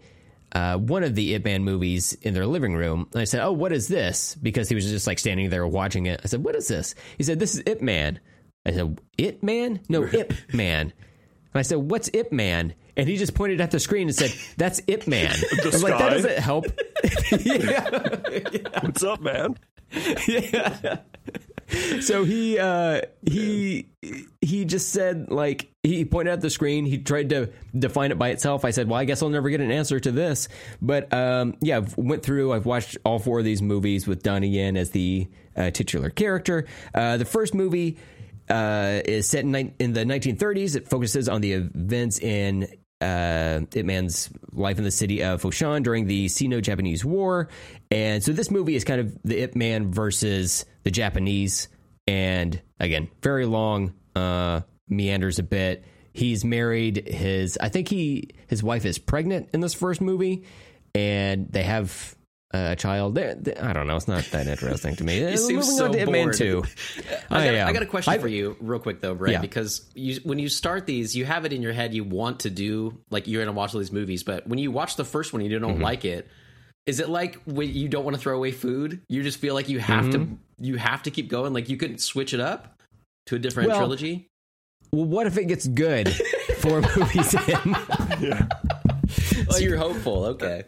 Uh, 0.52 0.78
one 0.78 1.02
of 1.02 1.14
the 1.14 1.34
Ip 1.34 1.44
Man 1.44 1.64
movies 1.64 2.14
in 2.22 2.32
their 2.32 2.46
living 2.46 2.74
room. 2.74 3.08
And 3.12 3.20
I 3.20 3.24
said, 3.24 3.44
Oh, 3.44 3.52
what 3.52 3.72
is 3.72 3.88
this? 3.88 4.34
Because 4.36 4.70
he 4.70 4.74
was 4.74 4.86
just 4.86 5.06
like 5.06 5.18
standing 5.18 5.50
there 5.50 5.66
watching 5.66 6.06
it. 6.06 6.20
I 6.24 6.28
said, 6.28 6.42
What 6.42 6.56
is 6.56 6.66
this? 6.66 6.94
He 7.18 7.24
said, 7.24 7.38
This 7.38 7.54
is 7.54 7.62
Ip 7.66 7.82
Man. 7.82 8.20
I 8.64 8.72
said, 8.72 8.98
It 9.18 9.42
Man? 9.42 9.80
No, 9.90 10.04
Ip 10.12 10.32
Man. 10.54 10.94
And 11.56 11.60
I 11.60 11.62
said, 11.62 11.78
"What's 11.78 12.10
Ip 12.12 12.32
Man?" 12.32 12.74
And 12.98 13.08
he 13.08 13.16
just 13.16 13.34
pointed 13.34 13.62
at 13.62 13.70
the 13.70 13.80
screen 13.80 14.08
and 14.08 14.14
said, 14.14 14.30
"That's 14.58 14.82
Ip 14.88 15.06
Man." 15.06 15.34
I 15.64 15.64
was 15.64 15.82
like, 15.82 15.96
"That 15.96 16.10
doesn't 16.10 16.38
help." 16.38 16.66
yeah. 17.40 18.80
What's 18.82 19.02
up, 19.02 19.22
man? 19.22 19.56
yeah. 20.28 20.98
So 22.00 22.24
he 22.24 22.58
uh, 22.58 23.02
he 23.28 23.88
he 24.40 24.64
just 24.64 24.90
said 24.90 25.30
like 25.30 25.70
he 25.82 26.04
pointed 26.04 26.32
at 26.32 26.40
the 26.40 26.50
screen. 26.50 26.84
He 26.84 26.98
tried 26.98 27.30
to 27.30 27.50
define 27.76 28.12
it 28.12 28.18
by 28.18 28.28
itself. 28.28 28.64
I 28.64 28.70
said, 28.70 28.88
"Well, 28.88 28.98
I 28.98 29.04
guess 29.04 29.22
I'll 29.22 29.28
never 29.28 29.50
get 29.50 29.60
an 29.60 29.70
answer 29.70 29.98
to 29.98 30.12
this." 30.12 30.48
But 30.80 31.12
um, 31.12 31.56
yeah, 31.60 31.78
I've 31.78 31.96
went 31.96 32.22
through. 32.22 32.52
I've 32.52 32.66
watched 32.66 32.98
all 33.04 33.18
four 33.18 33.40
of 33.40 33.44
these 33.44 33.62
movies 33.62 34.06
with 34.06 34.22
Donnie 34.22 34.48
Yen 34.48 34.76
as 34.76 34.90
the 34.90 35.28
uh, 35.56 35.70
titular 35.70 36.10
character. 36.10 36.66
Uh, 36.94 37.16
the 37.16 37.24
first 37.24 37.54
movie 37.54 37.98
uh, 38.48 39.00
is 39.04 39.28
set 39.28 39.44
in, 39.44 39.52
ni- 39.52 39.74
in 39.78 39.92
the 39.92 40.04
1930s. 40.04 40.76
It 40.76 40.88
focuses 40.88 41.28
on 41.28 41.40
the 41.40 41.52
events 41.52 42.18
in 42.18 42.68
uh, 43.00 43.60
Man's 43.74 44.30
life 44.52 44.78
in 44.78 44.84
the 44.84 44.90
city 44.90 45.22
of 45.22 45.42
Foshan 45.42 45.82
during 45.82 46.06
the 46.06 46.28
Sino-Japanese 46.28 47.04
War, 47.04 47.48
and 47.90 48.22
so 48.22 48.32
this 48.32 48.50
movie 48.50 48.74
is 48.74 48.84
kind 48.84 49.00
of 49.00 49.16
the 49.22 49.42
Ip 49.42 49.54
Man 49.54 49.92
versus 49.92 50.64
the 50.82 50.90
Japanese, 50.90 51.68
and 52.06 52.60
again, 52.80 53.08
very 53.22 53.46
long, 53.46 53.94
uh, 54.14 54.62
meanders 54.88 55.38
a 55.38 55.42
bit. 55.42 55.84
He's 56.12 56.44
married. 56.44 57.06
His 57.06 57.58
I 57.60 57.68
think 57.68 57.88
he 57.88 58.30
his 58.46 58.62
wife 58.62 58.86
is 58.86 58.98
pregnant 58.98 59.50
in 59.52 59.60
this 59.60 59.74
first 59.74 60.00
movie, 60.00 60.44
and 60.94 61.52
they 61.52 61.62
have 61.64 62.15
a 62.56 62.76
child. 62.76 63.14
They're, 63.14 63.34
they- 63.34 63.56
I 63.56 63.72
don't 63.72 63.86
know. 63.86 63.96
It's 63.96 64.08
not 64.08 64.24
that 64.32 64.46
interesting 64.46 64.96
to 64.96 65.04
me. 65.04 65.20
You 65.30 65.36
seem 65.36 65.56
Moving 65.56 65.70
so 65.70 65.84
on 65.86 65.92
to 65.92 65.98
Ip 66.00 66.08
Man 66.10 66.24
bored. 66.26 66.36
two. 66.36 66.64
I 67.30 67.44
got, 67.46 67.54
am. 67.54 67.68
I 67.68 67.72
got 67.72 67.82
a 67.82 67.86
question 67.86 68.12
I- 68.14 68.18
for 68.18 68.28
you, 68.28 68.56
real 68.60 68.78
quick 68.80 69.00
though, 69.00 69.14
Brett, 69.14 69.32
Yeah. 69.34 69.40
because 69.40 69.84
you, 69.94 70.20
when 70.24 70.38
you 70.38 70.48
start 70.48 70.86
these, 70.86 71.14
you 71.16 71.24
have 71.24 71.44
it 71.44 71.52
in 71.52 71.62
your 71.62 71.72
head. 71.72 71.94
You 71.94 72.04
want 72.04 72.40
to 72.40 72.50
do 72.50 72.98
like 73.10 73.26
you're 73.26 73.42
going 73.44 73.54
to 73.54 73.58
watch 73.58 73.74
all 73.74 73.80
these 73.80 73.92
movies, 73.92 74.22
but 74.22 74.46
when 74.46 74.58
you 74.58 74.70
watch 74.72 74.96
the 74.96 75.04
first 75.04 75.32
one, 75.32 75.42
and 75.42 75.50
you 75.50 75.58
don't 75.58 75.74
Mm-hmm. 75.74 75.82
like 75.82 76.04
it. 76.04 76.28
Is 76.86 77.00
it 77.00 77.08
like 77.08 77.40
when 77.46 77.72
you 77.74 77.88
don't 77.88 78.04
want 78.04 78.14
to 78.14 78.20
throw 78.22 78.36
away 78.36 78.52
food? 78.52 79.00
You 79.08 79.24
just 79.24 79.38
feel 79.40 79.54
like 79.54 79.68
you 79.68 79.80
have 79.80 80.04
Mm-hmm. 80.04 80.34
to 80.34 80.38
you 80.60 80.76
have 80.76 81.02
to 81.02 81.10
keep 81.10 81.28
going. 81.28 81.52
Like 81.52 81.68
you 81.68 81.76
couldn't 81.76 81.98
switch 81.98 82.32
it 82.32 82.38
up 82.40 82.80
to 83.26 83.34
a 83.34 83.38
different 83.40 83.70
Well- 83.70 83.78
trilogy. 83.78 84.28
Well, 84.92 85.04
what 85.04 85.26
if 85.26 85.36
it 85.36 85.46
gets 85.46 85.66
good 85.66 86.14
four 86.58 86.80
movies 86.96 87.34
in? 87.34 87.76
Oh, 89.50 89.58
you're 89.58 89.76
hopeful. 89.76 90.24
Okay, 90.26 90.62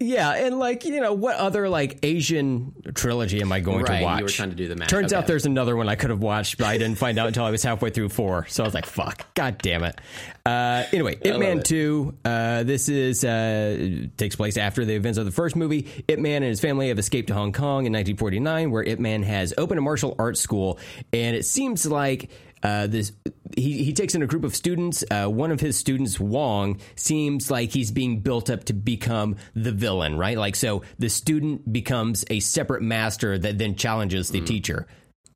Yeah, 0.00 0.32
and 0.34 0.58
like 0.58 0.84
you 0.84 1.00
know, 1.00 1.12
what 1.12 1.36
other 1.36 1.68
like 1.68 2.00
Asian 2.02 2.74
trilogy 2.94 3.40
am 3.40 3.52
I 3.52 3.60
going 3.60 3.84
Right, 3.84 3.86
to 3.86 3.98
you 3.98 4.04
watch? 4.04 4.22
were 4.22 4.28
trying 4.28 4.50
to 4.50 4.56
do 4.56 4.68
the 4.68 4.76
math. 4.76 4.88
Turns 4.88 5.12
out 5.12 5.26
there's 5.26 5.46
another 5.46 5.76
one 5.76 5.88
I 5.88 5.94
could 5.94 6.10
have 6.10 6.20
watched, 6.20 6.58
but 6.58 6.66
I 6.66 6.78
didn't 6.78 6.98
find 6.98 7.18
out 7.18 7.28
until 7.28 7.44
I 7.44 7.50
was 7.50 7.62
halfway 7.62 7.90
through 7.90 8.08
four. 8.08 8.46
So 8.48 8.64
I 8.64 8.66
was 8.66 8.74
like, 8.74 8.86
"Fuck, 8.86 9.32
god 9.34 9.58
damn 9.58 9.84
it!" 9.84 10.00
Uh, 10.44 10.84
anyway, 10.92 11.16
Ip 11.22 11.38
Man 11.38 11.58
it. 11.58 11.64
Two. 11.64 12.16
Uh, 12.24 12.64
this 12.64 12.88
is 12.88 13.24
uh, 13.24 14.06
takes 14.16 14.36
place 14.36 14.56
after 14.56 14.84
the 14.84 14.94
events 14.94 15.18
of 15.18 15.26
the 15.26 15.32
first 15.32 15.54
movie. 15.56 15.88
Ip 16.08 16.18
Man 16.18 16.42
and 16.42 16.50
his 16.50 16.60
family 16.60 16.88
have 16.88 16.98
escaped 16.98 17.28
to 17.28 17.34
Hong 17.34 17.52
Kong 17.52 17.86
in 17.86 17.92
1949, 17.92 18.70
where 18.70 18.82
Ip 18.82 18.98
Man 18.98 19.22
has 19.22 19.54
opened 19.56 19.78
a 19.78 19.82
martial 19.82 20.16
arts 20.18 20.40
school, 20.40 20.78
and 21.12 21.36
it 21.36 21.44
seems 21.46 21.86
like. 21.86 22.30
Uh, 22.62 22.86
this 22.86 23.12
he, 23.56 23.84
he 23.84 23.92
takes 23.92 24.14
in 24.14 24.22
a 24.22 24.26
group 24.26 24.44
of 24.44 24.54
students. 24.54 25.04
Uh, 25.10 25.26
one 25.26 25.50
of 25.50 25.60
his 25.60 25.76
students, 25.76 26.18
Wong, 26.18 26.80
seems 26.96 27.50
like 27.50 27.70
he's 27.70 27.90
being 27.90 28.20
built 28.20 28.50
up 28.50 28.64
to 28.64 28.72
become 28.72 29.36
the 29.54 29.72
villain, 29.72 30.16
right? 30.16 30.38
Like, 30.38 30.56
so 30.56 30.82
the 30.98 31.08
student 31.08 31.72
becomes 31.72 32.24
a 32.30 32.40
separate 32.40 32.82
master 32.82 33.38
that 33.38 33.58
then 33.58 33.74
challenges 33.76 34.30
the 34.30 34.40
teacher. 34.40 34.86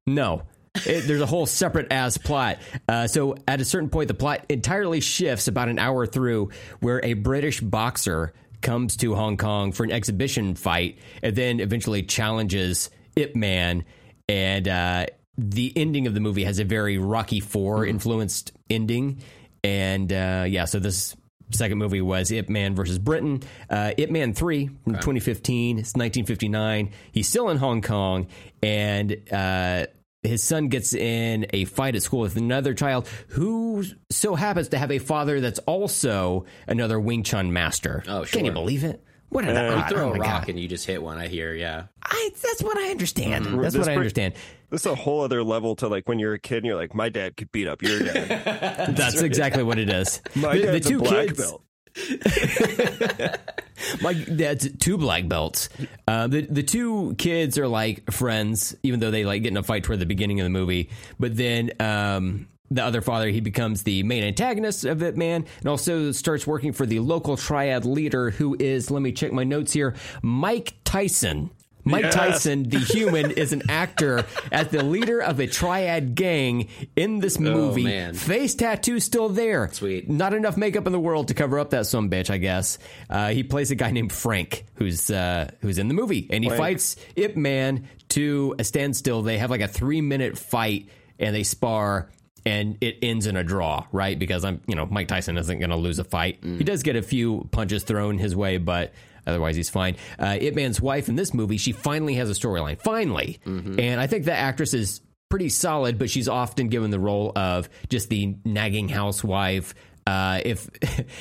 No. 0.07 0.43
It, 0.87 1.07
there's 1.09 1.21
a 1.21 1.27
whole 1.27 1.47
separate 1.47 1.93
ass 1.93 2.19
plot. 2.19 2.59
Uh, 2.89 3.07
so 3.07 3.37
at 3.49 3.61
a 3.61 3.65
certain 3.65 3.91
point, 3.91 4.09
the 4.09 4.15
plot 4.15 4.45
entirely 4.49 5.01
shifts 5.01 5.49
about 5.49 5.69
an 5.69 5.79
hour 5.79 6.07
through, 6.07 6.51
where 6.81 7.05
a 7.05 7.15
British 7.15 7.61
boxer 7.61 8.33
comes 8.61 8.97
to 8.99 9.15
Hong 9.15 9.37
Kong 9.37 9.73
for 9.73 9.85
an 9.85 9.91
exhibition 9.91 10.55
fight, 10.55 10.99
and 11.23 11.35
then 11.35 11.61
eventually 11.61 12.03
challenges 12.03 12.91
Ip 13.17 13.35
Man. 13.35 13.85
And 14.29 14.69
uh, 14.69 15.07
the 15.39 15.73
ending 15.77 16.09
of 16.09 16.15
the 16.15 16.21
movie 16.21 16.45
has 16.45 16.59
a 16.59 16.65
very 16.65 16.99
Rocky 16.99 17.41
Four 17.41 17.87
influenced 17.87 18.53
ending. 18.69 19.23
And 19.63 20.13
uh, 20.13 20.45
yeah, 20.49 20.65
so 20.65 20.81
this 20.81 21.17
second 21.51 21.79
movie 21.79 22.01
was 22.01 22.31
Ip 22.33 22.49
Man 22.49 22.75
versus 22.75 22.99
Britain. 22.99 23.43
Uh, 23.71 23.93
Ip 23.97 24.11
Man 24.11 24.35
3 24.35 24.67
from 24.67 24.95
2015. 24.95 25.79
It's 25.79 25.95
1959. 25.95 26.91
He's 27.13 27.29
still 27.29 27.49
in 27.51 27.57
Hong 27.57 27.83
Kong, 27.83 28.27
and 28.63 29.17
uh, 29.33 29.87
his 30.23 30.43
son 30.43 30.69
gets 30.69 30.93
in 30.93 31.47
a 31.53 31.65
fight 31.65 31.95
at 31.95 32.03
school 32.03 32.21
with 32.21 32.37
another 32.37 32.75
child 32.75 33.09
who 33.29 33.85
so 34.11 34.35
happens 34.35 34.69
to 34.71 34.79
have 34.79 34.91
a 34.91 34.99
father 34.99 35.41
that's 35.41 35.61
also 35.61 36.45
another 36.67 36.99
Wing 36.99 37.23
Chun 37.23 37.53
master. 37.53 38.03
Oh, 38.09 38.25
sure. 38.25 38.39
Can 38.39 38.45
you 38.45 38.53
believe 38.53 38.83
it? 38.83 39.05
What 39.31 39.45
an 39.45 39.57
Uh, 39.57 39.77
you 39.77 39.83
oh 39.85 39.89
throw 39.89 40.11
my 40.11 40.17
a 40.17 40.21
rock 40.21 40.43
God. 40.43 40.49
and 40.51 40.61
you 40.61 40.69
just 40.69 40.87
hit 40.87 41.03
one. 41.03 41.19
I 41.19 41.29
hear. 41.29 41.55
Yeah. 41.55 41.85
I, 42.03 42.31
that's 42.43 42.63
what 42.63 42.79
I 42.79 42.91
understand. 42.91 43.45
That's 43.45 43.75
This 43.75 43.75
what 43.75 43.83
I 43.83 43.85
bring- 43.87 43.99
understand. 43.99 44.35
This 44.71 44.83
is 44.83 44.87
a 44.87 44.95
whole 44.95 45.23
other 45.23 45.43
level 45.43 45.77
to 45.77 45.89
like 45.89 46.09
when 46.09 46.19
you're 46.19 46.35
a 46.35 46.39
kid 46.39 46.59
and 46.59 46.67
you're 46.67 46.77
like, 46.77 46.95
my 46.95 47.09
dad 47.09 47.37
could 47.37 47.51
beat 47.53 47.69
up 47.69 47.83
your 47.83 47.99
dad. 48.01 48.29
That's 48.97 49.21
exactly 49.23 49.63
what 49.63 49.79
it 49.79 49.89
is. 49.91 50.21
My 50.35 50.55
the, 50.55 50.61
the 50.67 50.73
dad's 50.73 50.89
two 50.89 50.99
a 50.99 51.03
black 51.03 51.27
kids, 51.29 51.39
belt. 51.39 51.63
My 54.03 54.13
dad's 54.13 54.69
two 54.79 54.99
black 54.99 55.27
belts. 55.29 55.69
Uh, 56.07 56.27
the 56.27 56.43
the 56.43 56.63
two 56.63 57.15
kids 57.17 57.59
are 57.59 57.69
like 57.69 58.11
friends, 58.11 58.77
even 58.83 59.01
though 59.01 59.11
they 59.11 59.25
like 59.25 59.43
get 59.43 59.53
in 59.53 59.57
a 59.57 59.63
fight 59.63 59.85
toward 59.85 60.01
the 60.01 60.07
beginning 60.07 60.41
of 60.41 60.45
the 60.45 60.51
movie. 60.51 60.91
But 61.19 61.37
then 61.37 61.71
um, 61.81 62.49
the 62.71 62.85
other 62.85 63.01
father, 63.01 63.29
he 63.29 63.41
becomes 63.41 63.83
the 63.83 64.03
main 64.03 64.25
antagonist 64.25 64.85
of 64.85 65.03
it, 65.03 65.17
man, 65.17 65.45
and 65.61 65.69
also 65.69 66.13
starts 66.13 66.47
working 66.47 66.73
for 66.73 66.85
the 66.87 67.01
local 67.01 67.37
triad 67.37 67.85
leader, 67.85 68.31
who 68.31 68.57
is 68.59 68.91
let 68.91 69.03
me 69.03 69.13
check 69.13 69.33
my 69.33 69.45
notes 69.45 69.73
here, 69.73 69.95
Mike 70.23 70.75
Tyson. 70.85 71.51
Mike 71.85 72.03
Yes. 72.05 72.15
Tyson, 72.15 72.65
the 72.69 72.79
human, 72.81 73.31
is 73.31 73.55
an 73.55 73.63
actor 73.71 74.27
as 74.53 74.69
the 74.69 74.83
leader 74.85 75.21
of 75.23 75.41
a 75.41 75.47
triad 75.47 76.15
gang 76.15 76.69
in 76.97 77.19
this 77.21 77.39
movie. 77.39 77.85
man. 77.85 78.13
Face 78.13 78.55
tattoo 78.55 79.01
still 79.01 79.31
there. 79.31 79.71
Sweet. 79.73 80.11
Not 80.11 80.35
enough 80.35 80.59
makeup 80.59 80.87
in 80.87 80.93
the 80.93 81.01
world 81.01 81.29
to 81.29 81.35
cover 81.35 81.59
up 81.59 81.71
that 81.71 81.87
some 81.87 82.11
bitch, 82.11 82.29
I 82.29 82.37
guess. 82.37 82.77
Uh, 83.09 83.29
he 83.31 83.43
plays 83.43 83.71
a 83.71 83.75
guy 83.75 83.91
named 83.91 84.13
Frank, 84.13 84.67
who's 84.75 85.11
uh, 85.11 85.51
who's 85.63 85.79
in 85.79 85.89
the 85.89 85.95
movie, 85.95 86.27
and 86.31 86.45
he 86.45 86.51
Frank. 86.51 86.61
fights 86.61 86.97
Ip 87.17 87.37
Man 87.37 87.89
to 88.11 88.55
a 88.59 88.65
standstill. 88.65 89.23
They 89.23 89.39
have 89.39 89.49
like 89.51 89.63
a 89.63 89.69
three 89.69 90.03
minute 90.03 90.37
fight, 90.37 90.89
and 91.19 91.35
they 91.35 91.45
spar. 91.45 92.11
And 92.49 92.79
it 92.81 92.99
ends 93.03 93.27
in 93.27 93.37
a 93.37 93.45
draw, 93.45 93.85
right? 93.93 94.19
Because 94.19 94.45
I'm, 94.45 94.61
you 94.67 94.75
know, 94.75 94.87
Mike 94.87 95.09
Tyson 95.09 95.37
isn't 95.37 95.59
going 95.59 95.71
to 95.71 95.77
lose 95.77 95.99
a 95.99 96.05
fight. 96.05 96.39
He 96.59 96.65
does 96.65 96.83
get 96.83 96.97
a 96.97 97.03
few 97.03 97.47
punches 97.51 97.83
thrown 97.85 98.17
his 98.19 98.35
way, 98.35 98.57
but 98.59 98.95
otherwise 99.27 99.55
he's 99.57 99.69
fine. 99.71 99.97
Uh, 100.19 100.39
Ip 100.41 100.55
Man's 100.55 100.81
wife 100.81 101.09
in 101.09 101.17
this 101.17 101.35
movie, 101.35 101.59
she 101.59 101.73
finally 101.73 102.15
has 102.15 102.31
a 102.31 102.35
storyline, 102.35 102.81
finally, 102.81 103.39
and 103.79 104.01
I 104.01 104.07
think 104.07 104.25
the 104.25 104.33
actress 104.33 104.73
is 104.73 105.01
pretty 105.29 105.51
solid, 105.51 105.99
but 105.99 106.09
she's 106.09 106.27
often 106.29 106.69
given 106.69 106.91
the 106.91 106.99
role 106.99 107.33
of 107.37 107.69
just 107.91 108.09
the 108.09 108.35
nagging 108.47 108.89
housewife. 108.89 109.75
Uh, 110.07 110.41
if 110.43 110.71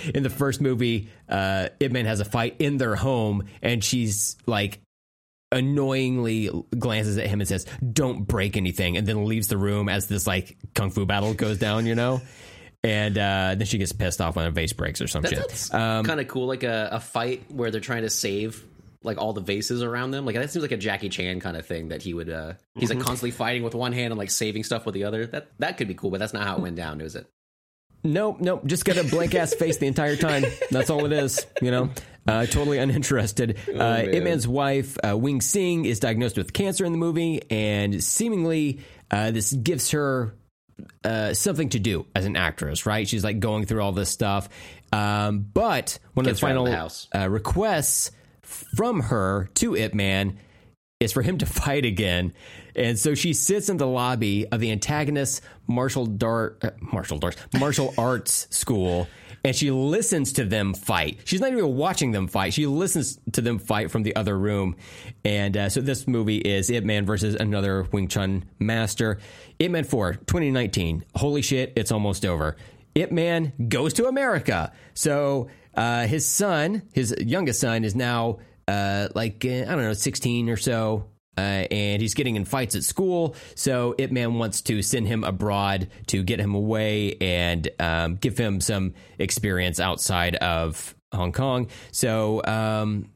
in 0.16 0.24
the 0.24 0.30
first 0.30 0.62
movie, 0.62 1.10
uh, 1.28 1.68
Ip 1.82 1.92
Man 1.92 2.06
has 2.06 2.22
a 2.22 2.26
fight 2.26 2.56
in 2.60 2.78
their 2.78 2.96
home, 2.96 3.44
and 3.62 3.84
she's 3.84 4.38
like 4.46 4.80
annoyingly 5.52 6.50
glances 6.78 7.18
at 7.18 7.28
him 7.28 7.40
and 7.42 7.48
says, 7.48 7.66
"Don't 7.94 8.24
break 8.28 8.58
anything," 8.58 8.98
and 8.98 9.06
then 9.08 9.26
leaves 9.26 9.48
the 9.48 9.58
room 9.58 9.90
as 9.90 10.08
this 10.08 10.28
like 10.28 10.58
kung 10.76 10.90
fu 10.92 11.06
battle 11.06 11.34
goes 11.34 11.58
down, 11.58 11.86
you 11.86 11.96
know. 11.96 12.22
And 12.84 13.18
uh, 13.18 13.56
then 13.58 13.66
she 13.66 13.78
gets 13.80 13.92
pissed 13.92 14.22
off 14.22 14.36
when 14.36 14.46
a 14.46 14.52
vase 14.52 14.72
breaks 14.74 15.02
or 15.02 15.08
some 15.08 15.24
shit. 15.24 15.38
That's 15.40 15.74
Um, 15.74 16.06
kind 16.06 16.20
of 16.20 16.28
cool. 16.28 16.48
Like 16.48 16.64
a, 16.64 16.90
a 16.94 17.00
fight 17.00 17.52
where 17.52 17.72
they're 17.72 17.82
trying 17.82 18.04
to 18.04 18.10
save 18.10 18.64
like 19.04 19.18
all 19.18 19.34
the 19.34 19.42
vases 19.42 19.82
around 19.84 20.12
them. 20.12 20.26
Like 20.26 20.36
that 20.36 20.52
seems 20.52 20.62
like 20.64 20.72
a 20.72 20.78
Jackie 20.78 21.10
Chan 21.10 21.40
kind 21.40 21.58
of 21.58 21.66
thing 21.66 21.90
that 21.90 22.02
he 22.02 22.14
would. 22.14 22.30
uh 22.30 22.54
He's 22.76 22.90
Mm-hmm. 22.90 23.00
like 23.00 23.06
constantly 23.08 23.32
fighting 23.32 23.64
with 23.64 23.74
one 23.76 23.94
hand 23.94 24.12
and 24.12 24.18
like 24.18 24.32
saving 24.32 24.64
stuff 24.64 24.86
with 24.86 24.94
the 24.94 25.04
other. 25.06 25.26
That 25.26 25.48
that 25.60 25.78
could 25.78 25.88
be 25.88 25.96
cool, 25.96 26.12
but 26.12 26.20
that's 26.20 26.34
not 26.34 26.44
how 26.44 26.56
it 26.58 26.62
went 26.62 26.76
down, 26.76 27.02
is 27.02 27.16
it? 27.16 27.28
Nope, 28.04 28.40
nope. 28.40 28.64
Just 28.66 28.86
got 28.86 28.96
a 28.98 29.04
blank 29.04 29.34
ass 29.36 29.54
face 29.56 29.78
the 29.78 29.88
entire 29.88 30.16
time. 30.16 30.46
That's 30.72 30.90
all 30.92 31.04
it 31.06 31.12
is. 31.12 31.46
You 31.62 31.72
know, 31.72 31.90
uh, 32.28 32.46
totally 32.46 32.78
uninterested. 32.78 33.58
uh, 33.70 33.74
man. 33.74 34.14
Ip 34.14 34.24
Man's 34.24 34.48
wife, 34.48 34.98
uh, 35.08 35.18
Wing 35.18 35.42
Sing, 35.42 35.86
is 35.86 36.00
diagnosed 36.00 36.38
with 36.38 36.54
cancer 36.54 36.86
in 36.86 36.92
the 36.92 36.98
movie, 36.98 37.42
and 37.50 38.04
seemingly 38.04 38.80
uh, 39.12 39.32
this 39.32 39.54
gives 39.54 39.92
her 39.92 40.36
uh, 41.04 41.34
something 41.34 41.70
to 41.70 41.80
do 41.80 42.06
as 42.16 42.26
an 42.26 42.36
actress. 42.36 42.86
Right? 42.86 43.08
She's 43.08 43.24
like 43.24 43.40
going 43.40 43.66
through 43.66 43.82
all 43.82 43.92
this 43.92 44.10
stuff. 44.10 44.50
Um, 44.92 45.40
but 45.54 46.00
one 46.14 46.26
Gets 46.26 46.38
of 46.38 46.42
the 46.42 46.48
her 46.48 46.60
out 46.60 46.68
of 46.68 46.68
final 46.68 47.00
the 47.12 47.20
uh, 47.24 47.28
requests 47.28 48.12
from 48.42 49.02
her 49.02 49.50
to 49.56 49.76
Ip 49.76 49.94
Man 49.94 50.38
is 51.00 51.12
for 51.12 51.22
him 51.22 51.38
to 51.40 51.46
fight 51.46 51.86
again. 51.86 52.34
And 52.76 52.98
so 52.98 53.16
she 53.16 53.34
sits 53.34 53.70
in 53.70 53.78
the 53.78 53.88
lobby 53.88 54.48
of 54.48 54.60
the 54.60 54.72
antagonist's 54.72 55.42
martial 55.66 56.06
dart, 56.06 56.60
uh, 56.64 56.72
martial 56.80 57.18
darts, 57.18 57.38
martial 57.58 57.94
arts 57.98 58.48
school, 58.56 59.08
and 59.48 59.56
she 59.56 59.72
listens 59.72 60.34
to 60.34 60.44
them 60.44 60.74
fight. 60.74 61.20
She's 61.24 61.40
not 61.40 61.54
even 61.54 61.74
watching 61.78 62.12
them 62.12 62.28
fight. 62.28 62.54
She 62.54 62.68
listens 62.68 63.18
to 63.32 63.40
them 63.40 63.60
fight 63.60 63.90
from 63.90 64.04
the 64.04 64.14
other 64.18 64.38
room. 64.38 64.76
And 65.24 65.56
uh, 65.56 65.70
so 65.70 65.80
this 65.80 66.06
movie 66.06 66.40
is 66.40 66.70
Ip 66.70 66.84
Man 66.84 67.06
versus 67.06 67.34
another 67.34 67.84
Wing 67.94 68.10
Chun 68.10 68.44
master. 68.60 69.20
Ip 69.60 69.72
Man 69.72 69.86
4, 69.86 70.16
2019. 70.16 71.06
Holy 71.16 71.42
shit, 71.42 71.72
it's 71.78 71.94
almost 71.94 72.26
over. 72.26 72.58
Ip 72.96 73.10
Man 73.14 73.54
goes 73.70 73.94
to 73.94 74.08
America. 74.08 74.74
So 74.94 75.48
uh, 75.76 76.08
his 76.08 76.26
son, 76.26 76.82
his 76.92 77.16
youngest 77.18 77.62
son, 77.62 77.86
is 77.86 77.96
now 77.96 78.40
uh, 78.68 79.08
like 79.16 79.46
uh, 79.46 79.62
I 79.62 79.64
don't 79.64 79.84
know, 79.84 79.94
sixteen 79.94 80.50
or 80.50 80.58
so. 80.58 81.06
Uh, 81.38 81.68
and 81.70 82.02
he's 82.02 82.16
getting 82.16 82.36
in 82.36 82.46
fights 82.46 82.76
at 82.76 82.84
school, 82.84 83.36
so 83.56 83.94
Ip 83.98 84.12
Man 84.12 84.36
wants 84.36 84.62
to 84.64 84.82
send 84.82 85.08
him 85.08 85.24
abroad 85.24 85.88
to 86.08 86.24
get 86.24 86.40
him 86.40 86.56
away 86.56 87.16
and 87.22 87.70
um, 87.80 88.16
give 88.16 88.38
him 88.38 88.60
some 88.60 88.96
experience 89.20 89.80
outside 89.80 90.36
of 90.36 90.96
Hong 91.14 91.32
Kong. 91.32 91.68
So 91.92 92.42
um, 92.44 93.10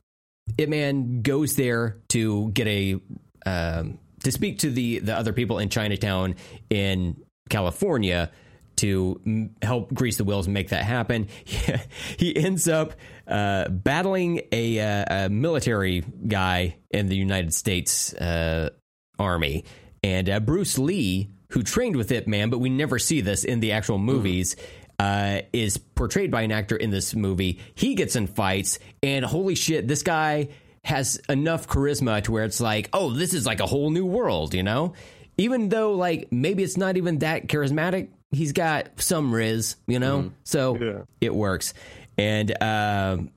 Man 0.59 1.21
goes 1.21 1.55
there 1.55 1.97
to 2.09 2.51
get 2.51 2.67
a 2.67 2.99
um, 3.45 3.97
to 4.23 4.31
speak 4.31 4.59
to 4.59 4.69
the 4.69 4.99
the 4.99 5.15
other 5.15 5.33
people 5.33 5.59
in 5.59 5.69
Chinatown 5.69 6.35
in 6.69 7.19
California 7.49 8.31
to 8.77 9.49
help 9.61 9.93
grease 9.93 10.17
the 10.17 10.23
wheels 10.23 10.47
and 10.47 10.53
make 10.53 10.69
that 10.69 10.83
happen. 10.83 11.27
he 12.17 12.35
ends 12.35 12.67
up 12.67 12.93
uh, 13.31 13.69
battling 13.69 14.41
a, 14.51 14.79
uh, 14.79 15.25
a 15.25 15.29
military 15.29 16.03
guy 16.27 16.75
in 16.91 17.07
the 17.07 17.15
United 17.15 17.53
States 17.53 18.13
uh, 18.13 18.69
Army, 19.17 19.63
and 20.03 20.29
uh, 20.29 20.39
Bruce 20.39 20.77
Lee, 20.77 21.29
who 21.51 21.63
trained 21.63 21.95
with 21.95 22.11
Ip 22.11 22.27
Man, 22.27 22.49
but 22.49 22.59
we 22.59 22.69
never 22.69 22.99
see 22.99 23.21
this 23.21 23.43
in 23.43 23.59
the 23.61 23.71
actual 23.71 23.97
movies. 23.97 24.55
Uh, 24.99 25.41
is 25.51 25.77
portrayed 25.79 26.29
by 26.29 26.43
an 26.43 26.51
actor 26.51 26.75
in 26.75 26.91
this 26.91 27.15
movie. 27.15 27.59
He 27.73 27.95
gets 27.95 28.15
in 28.15 28.27
fights, 28.27 28.77
and 29.01 29.25
holy 29.25 29.55
shit, 29.55 29.87
this 29.87 30.03
guy 30.03 30.49
has 30.83 31.19
enough 31.27 31.67
charisma 31.67 32.21
to 32.23 32.31
where 32.31 32.43
it's 32.43 32.61
like, 32.61 32.87
oh, 32.93 33.09
this 33.09 33.33
is 33.33 33.43
like 33.43 33.61
a 33.61 33.65
whole 33.65 33.89
new 33.89 34.05
world, 34.05 34.53
you 34.53 34.61
know? 34.61 34.93
Even 35.39 35.69
though, 35.69 35.93
like, 35.93 36.27
maybe 36.31 36.61
it's 36.61 36.77
not 36.77 36.97
even 36.97 37.17
that 37.19 37.47
charismatic, 37.47 38.09
he's 38.29 38.51
got 38.51 38.89
some 39.01 39.33
riz, 39.33 39.75
you 39.87 39.97
know? 39.97 40.31
So 40.43 40.77
Yeah. 40.77 41.01
it 41.19 41.33
works. 41.33 41.73
And 42.21 42.61
um 42.63 43.31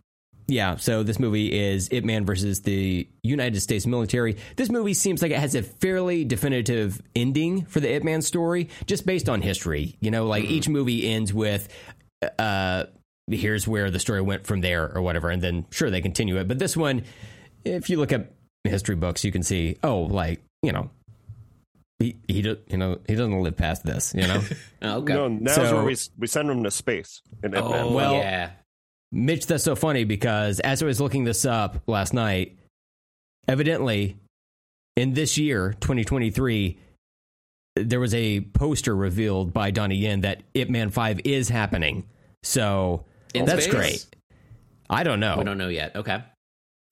yeah, 0.46 0.76
so 0.76 1.02
this 1.02 1.18
movie 1.18 1.50
is 1.58 1.88
Ip 1.90 2.04
Man 2.04 2.26
versus 2.26 2.60
the 2.60 3.08
United 3.22 3.60
States 3.60 3.86
military. 3.86 4.36
This 4.56 4.68
movie 4.70 4.92
seems 4.92 5.22
like 5.22 5.30
it 5.30 5.38
has 5.38 5.54
a 5.54 5.62
fairly 5.62 6.24
definitive 6.26 7.00
ending 7.16 7.64
for 7.64 7.80
the 7.80 7.90
Ip 7.94 8.04
Man 8.04 8.20
story, 8.20 8.68
just 8.86 9.06
based 9.06 9.30
on 9.30 9.40
history. 9.40 9.96
You 10.00 10.10
know, 10.10 10.26
like 10.26 10.44
each 10.44 10.68
movie 10.68 11.08
ends 11.08 11.32
with, 11.32 11.68
uh, 12.38 12.84
here's 13.30 13.66
where 13.66 13.90
the 13.90 13.98
story 13.98 14.20
went 14.20 14.46
from 14.46 14.60
there 14.60 14.94
or 14.94 15.00
whatever, 15.00 15.30
and 15.30 15.40
then 15.40 15.64
sure 15.70 15.88
they 15.90 16.02
continue 16.02 16.36
it. 16.36 16.46
But 16.46 16.58
this 16.58 16.76
one, 16.76 17.04
if 17.64 17.88
you 17.88 17.96
look 17.96 18.12
at 18.12 18.30
history 18.64 18.96
books, 18.96 19.24
you 19.24 19.32
can 19.32 19.42
see, 19.42 19.78
oh, 19.82 20.00
like 20.02 20.42
you 20.62 20.72
know, 20.72 20.90
he 22.00 22.16
he 22.28 22.42
do, 22.42 22.58
you 22.68 22.76
know 22.76 22.98
he 23.08 23.14
doesn't 23.14 23.40
live 23.42 23.56
past 23.56 23.82
this. 23.86 24.12
You 24.14 24.26
know, 24.26 24.42
Oh, 24.82 24.96
okay. 24.98 25.14
No, 25.14 25.28
now's 25.28 25.54
So- 25.54 25.74
where 25.76 25.84
we 25.86 25.96
we 26.18 26.26
send 26.26 26.50
him 26.50 26.64
to 26.64 26.70
space. 26.70 27.22
In 27.42 27.56
oh, 27.56 27.94
well- 27.94 28.12
yeah. 28.16 28.50
Mitch, 29.14 29.46
that's 29.46 29.62
so 29.64 29.76
funny 29.76 30.04
because 30.04 30.58
as 30.60 30.82
I 30.82 30.86
was 30.86 31.00
looking 31.00 31.22
this 31.24 31.44
up 31.44 31.80
last 31.86 32.12
night, 32.12 32.56
evidently 33.46 34.16
in 34.96 35.14
this 35.14 35.38
year, 35.38 35.74
2023, 35.80 36.78
there 37.76 38.00
was 38.00 38.14
a 38.14 38.40
poster 38.40 38.94
revealed 38.94 39.52
by 39.52 39.70
Donnie 39.70 39.96
Yen 39.96 40.22
that 40.22 40.42
Ip 40.54 40.68
Man 40.68 40.90
5 40.90 41.20
is 41.24 41.48
happening. 41.48 42.04
So 42.42 43.04
In 43.34 43.44
that's 43.46 43.64
space? 43.64 43.74
great. 43.74 44.06
I 44.90 45.02
don't 45.04 45.20
know. 45.20 45.36
We 45.38 45.44
don't 45.44 45.58
know 45.58 45.68
yet. 45.68 45.96
Okay. 45.96 46.22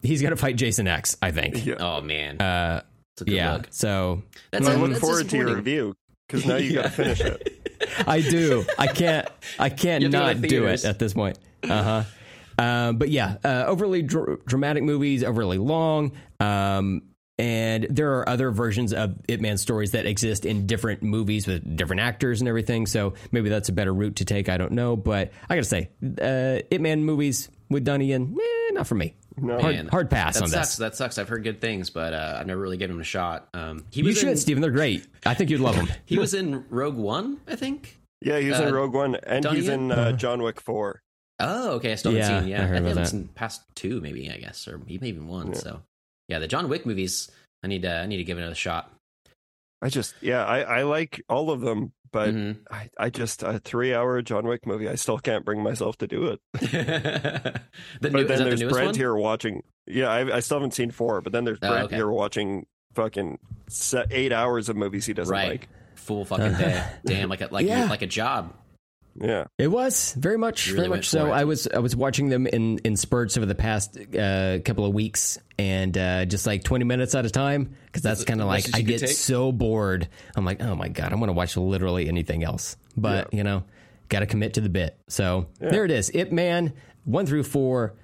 He's 0.03 0.23
going 0.23 0.31
to 0.33 0.37
fight 0.37 0.57
Jason 0.57 0.89
X, 0.89 1.17
I 1.23 1.31
think. 1.31 1.65
Yeah. 1.65 1.75
Oh 1.79 2.01
man, 2.01 2.41
Uh, 2.41 2.83
it's 3.15 3.23
a 3.23 3.25
good 3.25 3.35
yeah. 3.35 3.53
look. 3.55 3.67
So 3.71 4.23
That's 4.51 4.67
I 4.67 4.73
a- 4.75 4.79
look 4.79 4.99
forward 4.99 5.29
to 5.29 5.37
your 5.37 5.55
review 5.55 5.95
because 6.27 6.47
now 6.47 6.57
you 6.57 6.75
got 6.75 6.85
to 6.85 6.91
finish 6.91 7.21
it. 7.21 7.59
I 8.07 8.21
do. 8.21 8.65
I 8.79 8.87
can't. 8.89 9.29
I 9.59 9.69
can't 9.69 10.03
You 10.03 10.11
have 10.11 10.13
to 10.13 10.19
go 10.19 10.27
to 10.35 10.41
not 10.41 10.49
do 10.49 10.67
it 10.67 10.85
at 10.85 10.99
this 10.99 11.15
point. 11.15 11.39
Uh 11.69 11.83
huh. 11.83 12.03
Um, 12.59 12.97
but 12.99 13.09
yeah, 13.09 13.37
uh, 13.45 13.65
overly 13.67 14.03
dr- 14.03 14.45
dramatic 14.47 14.83
movies, 14.83 15.25
overly 15.25 15.59
long. 15.59 16.13
Um, 16.39 17.03
and 17.39 17.87
there 17.91 18.19
are 18.19 18.29
other 18.29 18.51
versions 18.51 18.93
of 18.93 19.17
Ip 19.27 19.41
Man 19.41 19.57
stories 19.57 19.93
that 19.93 20.05
exist 20.07 20.45
in 20.45 20.67
different 20.67 21.03
movies 21.03 21.47
with 21.47 21.77
different 21.77 22.01
actors 22.03 22.41
and 22.41 22.49
everything. 22.49 22.87
So 22.87 23.15
maybe 23.33 23.49
that's 23.49 23.69
a 23.69 23.73
better 23.73 23.93
route 23.93 24.17
to 24.17 24.25
take. 24.25 24.49
I 24.49 24.59
don't 24.59 24.73
know, 24.73 24.97
but 24.97 25.33
I 25.49 25.55
gotta 25.57 25.65
say, 25.65 25.91
uh, 26.21 26.63
Ip 26.71 26.81
Man 26.81 27.05
movies 27.05 27.49
with 27.71 27.85
Donnie 27.85 28.07
Yen, 28.07 28.37
eh, 28.39 28.73
not 28.75 28.87
for 28.87 28.95
me. 28.95 29.15
No. 29.39 29.59
Hard, 29.59 29.75
Man, 29.75 29.87
hard 29.89 30.11
pass 30.11 30.35
that 30.35 30.43
on 30.43 30.51
sucks. 30.51 30.69
this. 30.69 30.77
That 30.77 30.95
sucks. 30.95 31.17
I've 31.17 31.29
heard 31.29 31.43
good 31.43 31.61
things, 31.63 31.89
but 31.89 32.13
uh, 32.13 32.37
I've 32.39 32.47
never 32.47 32.61
really 32.61 32.77
given 32.77 32.97
him 32.97 33.01
a 33.01 33.05
shot. 33.05 33.49
Um, 33.55 33.87
he 33.91 34.03
You 34.03 34.13
should, 34.13 34.29
in, 34.29 34.37
Steven. 34.37 34.61
They're 34.61 34.71
great. 34.71 35.07
I 35.25 35.33
think 35.33 35.49
you'd 35.49 35.61
love 35.63 35.75
them. 35.77 35.89
He 36.05 36.19
was 36.19 36.35
in 36.35 36.67
Rogue 36.69 36.97
One, 36.97 37.39
I 37.49 37.57
think. 37.57 37.99
Yeah, 38.21 38.39
he's 38.39 38.61
Uh, 38.61 38.65
in 38.67 38.75
Rogue 38.75 38.93
One 38.93 39.15
and 39.17 39.43
Donnie 39.43 39.57
he's 39.61 39.69
Yen? 39.69 39.91
in 39.91 39.93
uh, 39.93 40.13
John 40.13 40.43
Wick 40.43 40.61
Four. 40.61 41.03
Oh, 41.43 41.71
okay. 41.73 41.93
I 41.93 41.95
still 41.97 42.13
haven't 42.13 42.43
seen. 42.45 42.51
Yeah, 42.51 42.63
I 42.63 42.67
heard 42.67 42.75
think 42.83 42.87
about 42.87 42.91
I've 42.91 43.05
that. 43.05 43.11
seen 43.11 43.29
past 43.35 43.63
two, 43.75 44.01
maybe 44.01 44.31
I 44.31 44.37
guess, 44.39 44.67
or 44.69 44.79
maybe 44.79 45.09
even 45.09 45.27
one. 45.29 45.55
So, 45.55 45.83
yeah, 46.29 46.39
the 46.39 46.49
John 46.49 46.69
Wick 46.69 46.87
movies. 46.87 47.31
I 47.63 47.69
need 47.69 47.83
to. 47.83 47.95
I 47.95 48.07
need 48.07 48.17
to 48.19 48.25
give 48.25 48.39
it 48.39 48.43
a 48.49 48.55
shot. 48.55 48.91
I 49.81 49.89
just, 49.89 50.15
yeah, 50.21 50.45
I, 50.45 50.61
I 50.61 50.83
like 50.85 51.23
all 51.29 51.51
of 51.51 51.61
them, 51.61 51.93
but 52.13 52.33
Mhm. 52.33 52.59
I, 52.71 52.89
I 52.97 53.11
just 53.11 53.43
a 53.43 53.59
three-hour 53.59 54.23
John 54.23 54.47
Wick 54.47 54.65
movie. 54.65 54.89
I 54.89 54.95
still 54.95 55.19
can't 55.19 55.45
bring 55.45 55.61
myself 55.63 55.97
to 55.99 56.07
do 56.07 56.27
it. 56.27 56.41
the 56.61 57.61
But 58.01 58.13
new, 58.13 58.25
then 58.25 58.27
that 58.29 58.39
the 58.39 58.45
there's 58.45 58.61
newest 58.61 58.75
Brent 58.75 58.87
one? 58.89 58.95
here 58.95 59.15
watching. 59.17 59.63
Yeah, 59.89 60.09
I, 60.09 60.37
I 60.37 60.41
still 60.41 60.59
haven't 60.59 60.75
seen 60.75 60.91
four, 60.93 61.21
but 61.21 61.33
then 61.33 61.45
there's 61.45 61.59
Oh, 61.63 61.69
Brent 61.69 61.85
okay. 61.87 61.97
here 61.97 62.09
watching 62.09 62.67
fucking 62.95 63.39
eight 64.11 64.33
hours 64.33 64.69
of 64.69 64.77
movies 64.77 65.07
he 65.07 65.15
doesn't 65.15 65.33
Right. 65.33 65.49
like. 65.51 65.69
Full 65.97 66.25
fucking 66.25 66.53
day. 66.55 66.85
Damn, 67.05 67.29
like 67.29 67.41
a 67.41 67.49
like 67.51 67.67
Yeah. 67.67 67.89
like 67.89 68.03
a 68.03 68.07
job. 68.07 68.55
Yeah, 69.21 69.45
It 69.59 69.69
was 69.69 70.15
very 70.15 70.39
much, 70.39 70.69
You 70.69 70.77
very 70.77 70.89
much 70.89 71.09
so. 71.09 71.27
it. 71.27 71.31
I 71.31 71.45
was 71.45 71.69
I 71.69 71.79
was 71.81 71.95
watching 71.95 72.29
them 72.29 72.47
in 72.47 72.79
in 72.79 72.97
spurts 72.97 73.37
over 73.37 73.47
the 73.47 73.55
past 73.55 73.99
uh, 73.99 74.59
couple 74.65 74.85
of 74.87 74.95
weeks, 74.95 75.39
and 75.59 75.97
uh, 75.97 76.25
just 76.25 76.47
like 76.47 76.65
twenty 76.65 76.85
minutes 76.85 77.15
at 77.15 77.27
a 77.27 77.31
time, 77.31 77.75
because 77.87 78.03
that's 78.03 78.25
kind 78.25 78.41
of 78.41 78.47
like 78.47 78.65
I 78.75 78.81
get 78.81 79.01
take? 79.01 79.11
so 79.11 79.53
bored. 79.53 80.09
I'm 80.35 80.45
like, 80.45 80.63
oh 80.63 80.75
my 80.75 80.89
god, 80.89 81.13
I'm 81.13 81.19
going 81.19 81.29
to 81.29 81.35
watch 81.35 81.57
literally 81.57 82.09
anything 82.09 82.43
else. 82.43 82.77
But 82.97 83.35
you 83.35 83.45
know, 83.45 83.65
got 84.09 84.21
to 84.21 84.27
commit 84.27 84.55
to 84.55 84.61
the 84.61 84.69
bit. 84.71 84.99
So 85.09 85.47
there 85.59 85.85
it 85.85 85.91
is. 85.91 86.11
Ip 86.15 86.33
Man 86.33 86.73
one 87.05 87.27
through 87.27 87.45
four. 87.45 87.95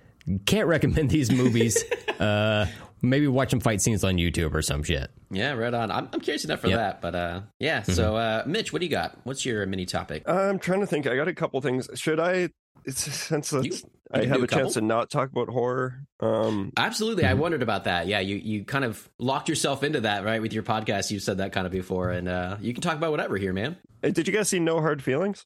Can't 0.44 0.66
recommend 0.68 1.10
these 1.10 1.30
movies. 1.30 1.82
uh, 2.20 2.66
maybe 3.00 3.26
watch 3.28 3.50
some 3.50 3.60
fight 3.60 3.80
scenes 3.80 4.04
on 4.04 4.16
YouTube 4.16 4.54
or 4.54 4.60
some 4.62 4.82
shit. 4.82 5.10
Yeah, 5.30 5.52
right 5.52 5.74
on. 5.74 5.90
I'm, 5.90 6.08
I'm 6.12 6.20
curious 6.20 6.44
enough 6.44 6.60
for 6.60 6.68
Yep. 6.68 6.78
that, 6.78 7.00
but 7.02 7.14
uh, 7.14 7.40
yeah. 7.58 7.80
Mm-hmm. 7.82 7.92
So, 7.92 8.16
uh, 8.16 8.42
Mitch, 8.46 8.72
what 8.72 8.80
do 8.80 8.86
you 8.86 8.90
got? 8.90 9.18
What's 9.24 9.44
your 9.44 9.66
mini 9.66 9.84
topic? 9.86 10.28
I'm 10.28 10.58
trying 10.58 10.80
to 10.80 10.86
think. 10.86 11.06
I 11.06 11.16
got 11.16 11.28
a 11.28 11.34
couple 11.34 11.60
things. 11.60 11.88
Should 11.94 12.18
I? 12.20 12.48
It's, 12.84 13.00
since 13.00 13.52
You- 13.52 13.62
you 13.62 13.72
I 14.10 14.24
have 14.24 14.40
a, 14.40 14.44
a 14.44 14.46
chance 14.46 14.72
to 14.74 14.80
not 14.80 15.10
talk 15.10 15.30
about 15.30 15.48
horror. 15.50 16.00
Um, 16.20 16.72
Absolutely, 16.78 17.24
Mm-hmm. 17.24 17.30
I 17.30 17.34
wondered 17.34 17.62
about 17.62 17.84
that. 17.84 18.06
Yeah, 18.06 18.20
you 18.20 18.36
you 18.36 18.64
kind 18.64 18.86
of 18.86 19.06
locked 19.18 19.50
yourself 19.50 19.82
into 19.84 20.00
that, 20.02 20.24
right? 20.24 20.40
With 20.40 20.54
your 20.54 20.62
podcast, 20.62 21.10
you 21.10 21.18
said 21.18 21.38
that 21.38 21.52
kind 21.52 21.66
of 21.66 21.72
before, 21.72 22.10
and 22.10 22.26
uh, 22.26 22.56
you 22.62 22.72
can 22.72 22.80
talk 22.80 22.96
about 22.96 23.10
whatever 23.10 23.36
here, 23.36 23.52
man. 23.52 23.76
hey, 24.00 24.12
did 24.12 24.26
you 24.26 24.32
guys 24.32 24.48
see 24.48 24.60
No 24.60 24.80
Hard 24.80 25.02
Feelings? 25.02 25.44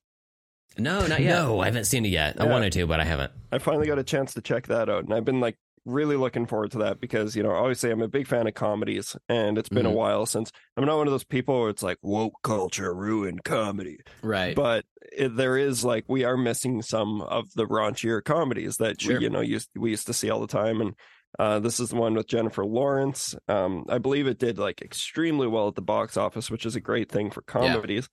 No, 0.78 1.04
not 1.06 1.20
yet. 1.20 1.30
No, 1.34 1.60
I 1.60 1.66
haven't 1.66 1.84
seen 1.86 2.06
it 2.06 2.10
yet. 2.10 2.40
I 2.40 2.46
wanted 2.46 2.72
to, 2.74 2.86
but 2.86 3.00
I 3.00 3.04
haven't. 3.04 3.32
I 3.50 3.58
finally 3.58 3.86
got 3.88 3.98
a 3.98 4.04
chance 4.04 4.34
to 4.34 4.40
check 4.40 4.68
that 4.68 4.88
out, 4.88 5.04
and 5.04 5.12
I've 5.12 5.24
been 5.24 5.40
like 5.40 5.56
really 5.84 6.16
looking 6.16 6.46
forward 6.46 6.70
to 6.72 6.78
that 6.78 7.00
because 7.00 7.34
you 7.34 7.42
know 7.42 7.50
obviously 7.50 7.90
I'm 7.90 8.02
a 8.02 8.08
big 8.08 8.26
fan 8.26 8.46
of 8.46 8.54
comedies, 8.54 9.16
and 9.28 9.58
it's 9.58 9.68
been 9.68 9.86
Mhm. 9.86 9.90
a 9.90 9.94
while 9.94 10.26
since 10.26 10.52
I'm 10.76 10.84
not 10.84 10.96
one 10.96 11.06
of 11.06 11.12
those 11.12 11.24
people 11.24 11.60
where 11.60 11.70
it's 11.70 11.82
like 11.82 11.98
woke 12.02 12.34
culture 12.42 12.94
ruined 12.94 13.44
comedy, 13.44 13.98
Right. 14.22 14.54
but 14.54 14.84
it, 15.16 15.36
there 15.36 15.56
is 15.58 15.84
like 15.84 16.04
we 16.08 16.24
are 16.24 16.36
missing 16.36 16.82
some 16.82 17.20
of 17.22 17.52
the 17.54 17.66
raunchier 17.66 18.22
comedies 18.24 18.76
that 18.76 19.00
Sure. 19.00 19.18
we 19.18 19.24
you 19.24 19.30
know 19.30 19.40
used 19.40 19.70
we 19.76 19.90
used 19.90 20.06
to 20.06 20.14
see 20.14 20.30
all 20.30 20.40
the 20.40 20.46
time, 20.46 20.80
and 20.80 20.94
uh, 21.38 21.58
this 21.58 21.80
is 21.80 21.88
the 21.88 21.96
one 21.96 22.14
with 22.14 22.26
Jennifer 22.26 22.64
Lawrence. 22.64 23.34
Um, 23.48 23.84
I 23.88 23.98
believe 23.98 24.26
it 24.26 24.38
did 24.38 24.58
like 24.58 24.82
extremely 24.82 25.46
well 25.46 25.68
at 25.68 25.74
the 25.74 25.82
box 25.82 26.16
office, 26.16 26.50
which 26.50 26.66
is 26.66 26.76
a 26.76 26.80
great 26.80 27.10
thing 27.10 27.30
for 27.30 27.40
comedies. 27.42 28.08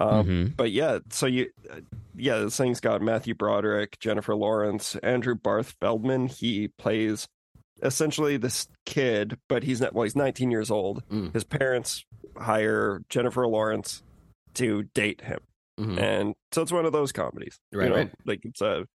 Um, 0.00 0.26
Mhm. 0.26 0.56
but 0.56 0.70
yeah, 0.70 0.98
so 1.10 1.26
you, 1.26 1.50
uh, 1.70 1.80
yeah, 2.14 2.38
this 2.38 2.56
thing's 2.56 2.80
got 2.80 3.02
Matthew 3.02 3.34
Broderick, 3.34 3.98
Jennifer 3.98 4.34
Lawrence, 4.34 4.94
Andrew 4.96 5.34
Barth 5.34 5.74
Feldman. 5.80 6.28
He 6.28 6.68
plays 6.68 7.26
essentially 7.82 8.36
this 8.36 8.68
kid, 8.86 9.38
but 9.48 9.62
he's 9.62 9.80
not. 9.80 9.94
Well, 9.94 10.04
he's 10.04 10.16
19 10.16 10.50
years 10.50 10.70
old. 10.70 11.02
Mm. 11.08 11.32
His 11.32 11.44
parents 11.44 12.04
hire 12.36 13.02
Jennifer 13.08 13.46
Lawrence 13.46 14.02
to 14.54 14.84
date 14.94 15.20
him, 15.22 15.40
Mhm. 15.78 15.98
and 16.00 16.34
so 16.52 16.62
it's 16.62 16.72
one 16.72 16.86
of 16.86 16.92
those 16.92 17.12
comedies. 17.12 17.58
Right, 17.72 17.84
you 17.84 17.90
know, 17.90 17.96
right. 17.96 18.10
Like 18.24 18.44
it's 18.44 18.60
a 18.60 18.86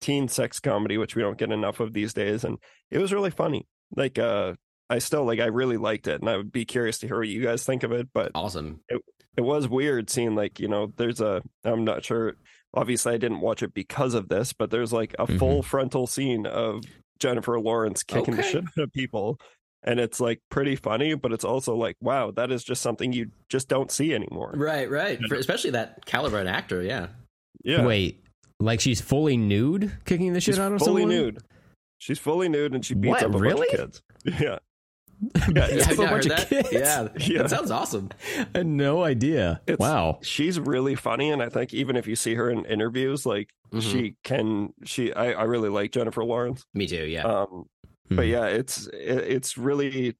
teen 0.00 0.28
sex 0.28 0.60
comedy, 0.60 0.96
which 0.96 1.14
we 1.16 1.22
don't 1.22 1.36
get 1.38 1.52
enough 1.52 1.80
of 1.80 1.92
these 1.92 2.14
days, 2.14 2.44
and 2.44 2.58
it 2.90 2.98
was 2.98 3.12
really 3.12 3.30
funny. 3.30 3.66
Like, 3.96 4.18
uh, 4.18 4.54
I 4.88 4.98
still 4.98 5.24
like. 5.24 5.38
I 5.40 5.46
really 5.46 5.76
liked 5.76 6.06
it, 6.08 6.20
and 6.20 6.28
I 6.30 6.36
would 6.36 6.50
be 6.52 6.64
curious 6.64 6.98
to 7.00 7.06
hear 7.06 7.18
what 7.18 7.28
you 7.28 7.42
guys 7.42 7.64
think 7.64 7.82
of 7.82 7.92
it. 7.92 8.08
But 8.12 8.32
Awesome. 8.34 8.80
it 8.88 9.00
was 9.38 9.68
weird 9.68 10.10
seeing 10.10 10.34
like 10.34 10.60
you 10.60 10.68
know 10.68 10.92
there's 10.96 11.20
a 11.20 11.40
i'm 11.64 11.84
not 11.84 12.04
sure 12.04 12.34
obviously 12.74 13.14
i 13.14 13.16
didn't 13.16 13.40
watch 13.40 13.62
it 13.62 13.72
because 13.72 14.12
of 14.14 14.28
this 14.28 14.52
but 14.52 14.70
there's 14.70 14.92
like 14.92 15.14
a 15.18 15.26
Mhm. 15.26 15.38
full 15.38 15.62
frontal 15.62 16.06
scene 16.06 16.46
of 16.46 16.82
jennifer 17.18 17.58
lawrence 17.58 18.02
kicking 18.02 18.36
the 18.36 18.42
shit 18.42 18.64
out 18.64 18.82
of 18.84 18.92
people 18.92 19.38
and 19.82 19.98
it's 19.98 20.20
like 20.20 20.40
pretty 20.50 20.76
funny 20.76 21.14
but 21.14 21.32
it's 21.32 21.44
also 21.44 21.74
like 21.74 21.96
wow 22.02 22.30
that 22.32 22.50
is 22.50 22.62
just 22.62 22.82
something 22.82 23.12
you 23.12 23.30
just 23.48 23.68
don't 23.68 23.90
see 23.90 24.12
anymore 24.14 24.52
Right, 24.54 24.90
right. 24.90 25.18
For, 25.28 25.36
especially 25.36 25.70
that 25.70 26.04
caliber 26.04 26.38
an 26.38 26.46
actor. 26.46 26.82
Yeah. 26.82 27.06
yeah 27.64 27.84
Wait, 27.86 28.22
like 28.58 28.80
she's 28.80 29.00
fully 29.00 29.36
nude, 29.38 29.90
kicking 30.04 30.32
the 30.34 30.40
shit 30.40 30.54
she's 30.54 30.58
out 30.58 30.72
of 30.72 30.80
someone? 30.82 31.02
fully 31.02 31.14
someone? 31.16 31.32
nude 31.34 31.38
she's 31.98 32.18
fully 32.18 32.48
nude 32.50 32.74
and 32.74 32.84
she 32.84 32.92
beats 32.94 33.22
What, 33.22 33.22
up 33.22 33.34
a 33.34 33.38
really? 33.38 33.66
bunch 33.68 33.80
of 33.80 33.80
kids 33.80 34.02
yeah 34.42 34.58
Yeah, 35.54 35.68
Yeah, 35.68 35.88
for 35.88 36.02
a 36.02 36.06
I 36.06 36.10
bunch 36.10 36.26
of 36.26 36.30
that. 36.36 36.48
kids. 36.48 36.68
Yeah, 36.72 37.08
Yeah. 37.18 37.42
that 37.42 37.50
sounds 37.50 37.70
awesome. 37.70 38.08
I 38.54 38.58
had 38.58 38.66
no 38.66 39.02
idea. 39.04 39.60
It's- 39.66 39.78
wow. 39.78 40.18
she's 40.22 40.58
really 40.58 40.94
funny 40.94 41.30
and 41.30 41.42
i 41.42 41.48
think 41.48 41.74
even 41.74 41.96
if 41.96 42.06
you 42.06 42.16
see 42.16 42.34
her 42.34 42.48
in 42.50 42.64
interviews 42.64 43.26
like 43.26 43.50
Mhm. 43.72 43.82
she 43.82 44.14
can 44.24 44.72
she 44.84 45.12
I, 45.12 45.32
I 45.32 45.42
really 45.44 45.68
like 45.68 45.92
jennifer 45.92 46.24
lawrence 46.24 46.64
Me 46.74 46.86
too. 46.86 47.04
Yeah. 47.06 47.24
um 47.24 47.66
but 48.08 48.24
Mhm. 48.26 48.30
yeah 48.30 48.46
it's 48.46 48.86
it, 48.88 49.18
it's 49.36 49.56
really 49.58 50.16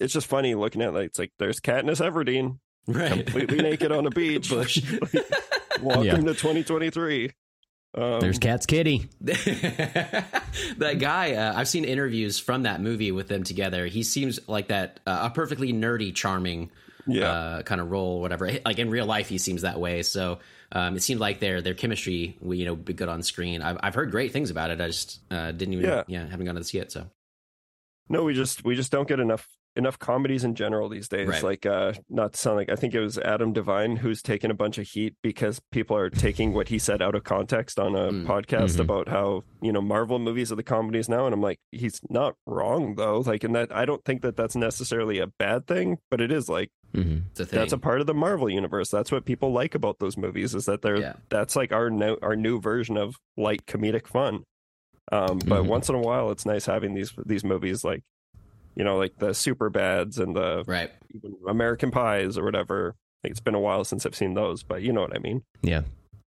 it's 0.00 0.12
just 0.12 0.26
funny 0.26 0.54
looking 0.54 0.82
at 0.82 0.94
like 0.94 1.06
it's 1.06 1.18
like 1.18 1.32
there's 1.38 1.60
Katniss 1.60 2.00
Everdeen 2.00 2.58
right. 2.86 3.10
completely 3.12 3.58
naked 3.62 3.92
on 3.92 4.06
a 4.06 4.10
beach 4.20 4.48
Bush. 4.50 4.78
welcome 5.82 6.04
Yeah. 6.04 6.16
to 6.16 6.34
2023 6.34 7.30
um, 7.94 8.20
There's 8.20 8.38
Cat's 8.38 8.66
Kitty. 8.66 9.08
that 9.20 10.96
guy, 10.98 11.34
uh, 11.34 11.54
I've 11.56 11.68
seen 11.68 11.84
interviews 11.84 12.38
from 12.38 12.64
that 12.64 12.80
movie 12.80 13.12
with 13.12 13.28
them 13.28 13.44
together. 13.44 13.86
He 13.86 14.02
seems 14.02 14.40
like 14.48 14.68
that 14.68 15.00
uh, 15.06 15.28
a 15.30 15.30
perfectly 15.30 15.72
nerdy, 15.72 16.14
charming 16.14 16.70
yeah 17.06 17.30
uh, 17.30 17.62
kind 17.62 17.80
of 17.80 17.90
role, 17.90 18.20
whatever. 18.20 18.50
Like 18.64 18.78
in 18.78 18.90
real 18.90 19.06
life, 19.06 19.28
he 19.28 19.38
seems 19.38 19.62
that 19.62 19.78
way. 19.78 20.02
So 20.02 20.38
um, 20.72 20.96
it 20.96 21.02
seemed 21.02 21.20
like 21.20 21.40
their 21.40 21.62
their 21.62 21.74
chemistry, 21.74 22.36
would, 22.40 22.58
you 22.58 22.64
know, 22.64 22.76
be 22.76 22.94
good 22.94 23.08
on 23.08 23.22
screen. 23.22 23.62
I've 23.62 23.78
I've 23.82 23.94
heard 23.94 24.10
great 24.10 24.32
things 24.32 24.50
about 24.50 24.70
it. 24.70 24.80
I 24.80 24.86
just 24.88 25.20
uh, 25.30 25.52
didn't 25.52 25.74
even, 25.74 25.84
yeah. 25.84 26.02
Yeah. 26.06 26.26
haven't 26.26 26.46
gone 26.46 26.56
to 26.56 26.64
see 26.64 26.78
it. 26.78 26.90
So 26.90 27.10
no 28.08 28.24
we 28.24 28.34
just 28.34 28.64
we 28.64 28.74
just 28.74 28.92
don't 28.92 29.08
get 29.08 29.20
enough 29.20 29.48
enough 29.76 29.98
comedies 29.98 30.44
in 30.44 30.54
general 30.54 30.88
these 30.88 31.08
days. 31.08 31.26
Right. 31.28 31.42
Like, 31.42 31.66
uh, 31.66 31.94
not 32.08 32.32
to 32.34 32.38
sound 32.38 32.56
like 32.56 32.70
I 32.70 32.76
think 32.76 32.94
it 32.94 33.00
was 33.00 33.18
Adam 33.18 33.52
Devine 33.52 33.96
who's 33.96 34.22
taken 34.22 34.50
a 34.50 34.54
bunch 34.54 34.78
of 34.78 34.86
heat 34.86 35.14
because 35.22 35.60
people 35.72 35.96
are 35.96 36.10
taking 36.10 36.52
what 36.52 36.68
he 36.68 36.78
said 36.78 37.02
out 37.02 37.14
of 37.14 37.24
context 37.24 37.78
on 37.78 37.94
a 37.96 38.12
Mm. 38.12 38.26
podcast 38.26 38.76
Mhm. 38.76 38.80
about 38.80 39.08
how 39.08 39.42
you 39.60 39.72
know 39.72 39.80
Marvel 39.80 40.18
movies 40.18 40.52
are 40.52 40.56
the 40.56 40.62
comedies 40.62 41.08
now, 41.08 41.26
and 41.26 41.34
I'm 41.34 41.40
like, 41.42 41.58
he's 41.72 42.00
not 42.08 42.34
wrong 42.46 42.94
though. 42.94 43.20
Like, 43.20 43.42
and 43.44 43.54
that, 43.56 43.74
I 43.74 43.84
don't 43.84 44.04
think 44.04 44.22
that 44.22 44.36
that's 44.36 44.54
necessarily 44.54 45.18
a 45.18 45.26
bad 45.26 45.66
thing, 45.66 45.98
but 46.10 46.20
it 46.20 46.30
is 46.30 46.48
like 46.48 46.70
hmm 46.94 47.18
It's 47.32 47.40
a 47.40 47.46
thing. 47.46 47.58
that's 47.58 47.72
a 47.72 47.78
part 47.78 48.00
of 48.00 48.06
the 48.06 48.14
Marvel 48.14 48.48
universe. 48.48 48.90
That's 48.90 49.10
what 49.10 49.24
people 49.24 49.52
like 49.52 49.74
about 49.74 49.98
those 49.98 50.16
movies 50.16 50.54
is 50.54 50.66
that 50.66 50.82
they're 50.82 51.00
Yeah. 51.00 51.14
that's 51.30 51.56
like 51.56 51.72
our 51.72 51.90
new 51.90 52.16
our 52.22 52.36
new 52.36 52.60
version 52.60 52.96
of 52.96 53.16
light 53.36 53.66
comedic 53.66 54.06
fun. 54.06 54.44
Um, 55.12 55.38
but 55.46 55.64
Mhm. 55.64 55.66
once 55.66 55.88
in 55.88 55.94
a 55.96 56.00
while, 56.00 56.30
it's 56.30 56.46
nice 56.46 56.66
having 56.66 56.94
these 56.94 57.12
these 57.26 57.42
movies 57.44 57.82
like 57.84 58.02
you 58.76 58.84
know 58.84 58.96
like 58.96 59.16
the 59.18 59.34
Super 59.34 59.70
Bads 59.70 60.18
and 60.18 60.34
the 60.36 60.64
right. 60.66 60.90
even 61.14 61.36
American 61.48 61.90
Pies 61.90 62.36
or 62.38 62.44
whatever. 62.44 62.94
Like, 63.22 63.30
it's 63.30 63.40
been 63.40 63.54
a 63.54 63.60
while 63.60 63.84
since 63.84 64.04
I've 64.04 64.14
seen 64.14 64.34
those, 64.34 64.62
but 64.62 64.82
you 64.82 64.92
know 64.92 65.00
what 65.00 65.16
I 65.16 65.18
mean. 65.18 65.42
Yeah. 65.62 65.82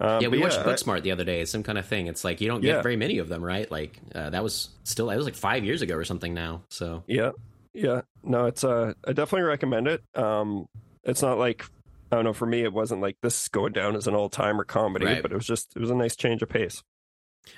Um, 0.01 0.21
yeah, 0.21 0.29
we 0.29 0.39
watched 0.39 0.59
I- 0.59 0.65
Booksmart 0.65 1.03
the 1.03 1.13
other 1.13 1.25
day. 1.25 1.41
It's 1.41 1.51
some 1.51 1.63
kind 1.63 1.79
of 1.79 1.87
thing. 1.87 2.09
It's 2.09 2.25
like 2.25 2.41
you 2.41 2.49
don't 2.49 2.63
Yeah. 2.63 2.75
get 2.75 2.83
very 2.83 2.97
many 2.97 3.19
of 3.19 3.29
them, 3.29 3.43
right? 3.43 3.71
Like 3.71 3.99
uh, 4.15 4.31
that 4.31 4.43
was 4.43 4.69
still 4.83 5.07
that 5.07 5.17
was 5.17 5.25
like 5.25 5.35
five 5.37 5.65
years 5.65 5.81
ago 5.83 5.95
or 5.95 6.05
something 6.05 6.35
now. 6.35 6.63
So 6.69 7.05
Yeah, 7.07 7.31
yeah. 7.73 8.03
No, 8.23 8.47
it's 8.47 8.65
uh, 8.65 8.93
I 9.07 9.13
definitely 9.13 9.49
recommend 9.49 9.89
it. 9.89 10.03
Um, 10.15 10.67
it's 11.05 11.23
not 11.23 11.39
like 11.39 11.65
I 12.13 12.17
don't 12.17 12.25
know. 12.25 12.33
For 12.35 12.45
me, 12.47 12.63
it 12.63 12.73
wasn't 12.73 13.01
like 13.01 13.17
this 13.23 13.43
is 13.43 13.49
going 13.49 13.73
down 13.73 13.97
as 13.97 14.07
an 14.07 14.15
old 14.15 14.33
timer 14.33 14.65
comedy, 14.65 15.07
Right. 15.07 15.23
but 15.23 15.33
it 15.33 15.37
was 15.37 15.47
just 15.47 15.73
it 15.77 15.81
was 15.81 15.91
a 15.91 15.95
nice 15.95 16.17
change 16.17 16.43
of 16.43 16.49
pace. 16.49 16.83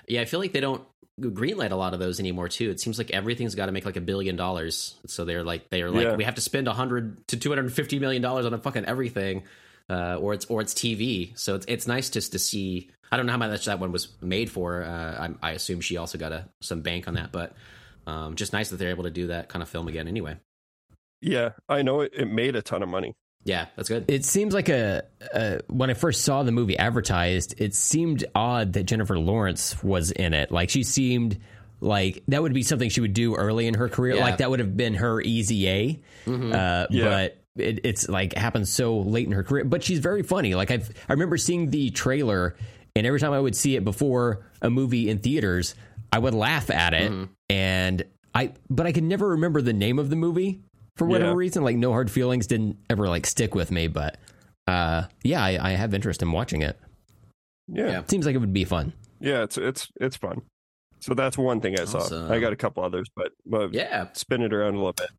yeah, 0.09 0.21
I 0.21 0.25
feel 0.25 0.39
like 0.41 0.53
they 0.53 0.61
don't 0.61 0.83
greenlight 1.21 1.71
a 1.71 1.77
lot 1.77 1.95
of 1.95 2.01
those 2.01 2.21
anymore 2.21 2.49
too. 2.49 2.71
It 2.71 2.81
seems 2.81 2.99
like 2.99 3.11
everything's 3.11 3.55
got 3.55 3.67
to 3.67 3.73
make 3.73 3.85
like 3.87 3.97
a 3.97 4.01
billion 4.01 4.37
dollars. 4.37 4.95
So 5.07 5.25
they're 5.25 5.45
like 5.45 5.69
they're 5.71 5.91
like 5.91 6.05
Yeah. 6.05 6.17
we 6.17 6.25
have 6.25 6.35
to 6.35 6.41
spend 6.41 6.69
a 6.69 6.73
hundred 6.73 7.27
to 7.29 7.37
two 7.37 7.49
hundred 7.51 7.67
and 7.67 7.73
fifty 7.75 7.99
million 7.99 8.23
dollars 8.23 8.47
on 8.47 8.53
a 8.55 8.59
fucking 8.59 8.85
everything, 8.85 9.45
uh, 9.89 10.17
or 10.17 10.35
it's 10.35 10.45
or 10.47 10.61
it's 10.61 10.75
TV. 10.75 11.37
So 11.39 11.55
it's 11.55 11.67
it's 11.69 11.87
nice 11.87 12.11
just 12.11 12.33
to 12.33 12.39
see. 12.39 12.91
I 13.11 13.17
don't 13.17 13.27
know 13.27 13.33
how 13.33 13.39
much 13.39 13.65
that 13.67 13.79
one 13.79 13.93
was 13.93 14.09
made 14.21 14.51
for. 14.51 14.83
Uh, 14.83 15.29
I, 15.43 15.51
I 15.51 15.53
assume 15.53 15.81
she 15.81 15.97
also 15.97 16.19
got 16.19 16.33
a 16.33 16.49
some 16.61 16.81
bank 16.83 17.07
on 17.09 17.15
that, 17.15 17.31
but 17.33 17.55
um, 18.07 18.35
just 18.35 18.53
nice 18.53 18.71
that 18.71 18.77
they're 18.77 18.91
able 18.91 19.05
to 19.05 19.11
do 19.11 19.29
that 19.29 19.49
kind 19.49 19.63
of 19.63 19.69
film 19.69 19.87
again. 19.89 20.09
Anyway, 20.09 20.37
Yeah, 21.21 21.51
I 21.69 21.83
know 21.83 22.01
it, 22.01 22.13
it 22.15 22.27
made 22.31 22.57
a 22.57 22.63
ton 22.63 22.83
of 22.83 22.89
money. 22.89 23.15
Yeah, 23.47 23.67
that's 23.77 23.89
good. 23.89 24.05
It 24.09 24.25
seems 24.25 24.53
like 24.53 24.69
a, 24.69 25.05
a 25.33 25.61
when 25.69 25.89
I 25.89 25.95
first 25.95 26.25
saw 26.25 26.43
the 26.43 26.53
movie 26.53 26.77
advertised, 26.77 27.55
it 27.59 27.75
seemed 27.75 28.25
odd 28.35 28.73
that 28.75 28.85
Jennifer 28.85 29.19
Lawrence 29.19 29.83
was 29.83 30.11
in 30.11 30.35
it. 30.35 30.51
Like 30.51 30.69
she 30.69 30.83
seemed 30.83 31.39
like 31.81 32.25
that 32.29 32.43
would 32.43 32.53
be 32.55 32.63
something 32.65 32.91
she 32.91 33.01
would 33.01 33.15
do 33.15 33.37
early 33.37 33.67
in 33.69 33.75
her 33.75 33.89
career. 33.89 34.17
Yeah. 34.17 34.25
Like 34.25 34.39
that 34.39 34.51
would 34.51 34.59
have 34.61 34.77
been 34.77 34.95
her 34.95 35.21
easy 35.21 35.69
A. 35.69 36.01
Uh, 36.27 36.87
Yeah. 36.91 37.05
But 37.05 37.39
it, 37.63 37.81
it's 37.85 38.09
like 38.09 38.35
happened 38.35 38.67
so 38.69 38.99
late 38.99 39.27
in 39.27 39.33
her 39.33 39.45
career. 39.45 39.65
But 39.65 39.85
she's 39.85 40.01
very 40.01 40.23
funny. 40.23 40.55
Like 40.55 40.71
I, 40.73 40.83
I 41.09 41.13
remember 41.13 41.37
seeing 41.37 41.71
the 41.71 41.91
trailer, 41.91 42.57
and 42.97 43.07
every 43.07 43.21
time 43.21 43.33
I 43.33 43.39
would 43.41 43.55
see 43.55 43.77
it 43.77 43.85
before 43.85 44.45
a 44.61 44.71
movie 44.71 45.09
in 45.09 45.19
theaters, 45.19 45.75
I 46.13 46.19
would 46.19 46.35
laugh 46.35 46.69
at 46.71 46.95
it, 46.95 47.13
and 47.49 48.05
I, 48.35 48.53
but 48.69 48.87
I 48.87 48.93
can 48.93 49.07
never 49.09 49.29
remember 49.29 49.63
the 49.63 49.73
name 49.73 49.99
of 49.99 50.11
the 50.11 50.17
movie 50.17 50.61
for 50.97 51.07
whatever 51.07 51.31
Yeah. 51.31 51.37
reason. 51.37 51.63
Like 51.65 51.77
No 51.77 51.93
Hard 51.93 52.11
Feelings 52.11 52.47
didn't 52.47 52.77
ever 52.91 53.09
like 53.09 53.27
stick 53.27 53.55
with 53.55 53.71
me, 53.71 53.87
but 53.89 54.19
uh, 54.67 55.05
yeah, 55.23 55.43
I, 55.45 55.71
I 55.71 55.71
have 55.73 55.95
interest 55.95 56.23
in 56.23 56.33
watching 56.33 56.63
it. 56.63 56.79
Yeah, 57.69 57.87
Yeah. 57.89 58.03
Seems 58.09 58.27
like 58.27 58.35
it 58.35 58.39
would 58.39 58.53
be 58.53 58.65
fun. 58.65 58.93
yeah, 59.21 59.43
it's 59.43 59.57
it's 59.59 59.89
it's 60.01 60.17
fun. 60.17 60.43
So 61.01 61.15
that's 61.15 61.37
one 61.39 61.61
thing 61.61 61.79
I 61.79 61.85
saw. 61.85 61.99
Awesome. 61.99 62.33
I 62.33 62.41
got 62.41 62.53
a 62.53 62.57
couple 62.57 62.83
others, 62.83 63.07
but, 63.15 63.33
but 63.45 63.73
Yeah, 63.73 64.09
spin 64.15 64.43
it 64.43 64.53
around 64.53 64.75
a 64.75 64.79
little 64.79 64.93
bit. 64.95 65.11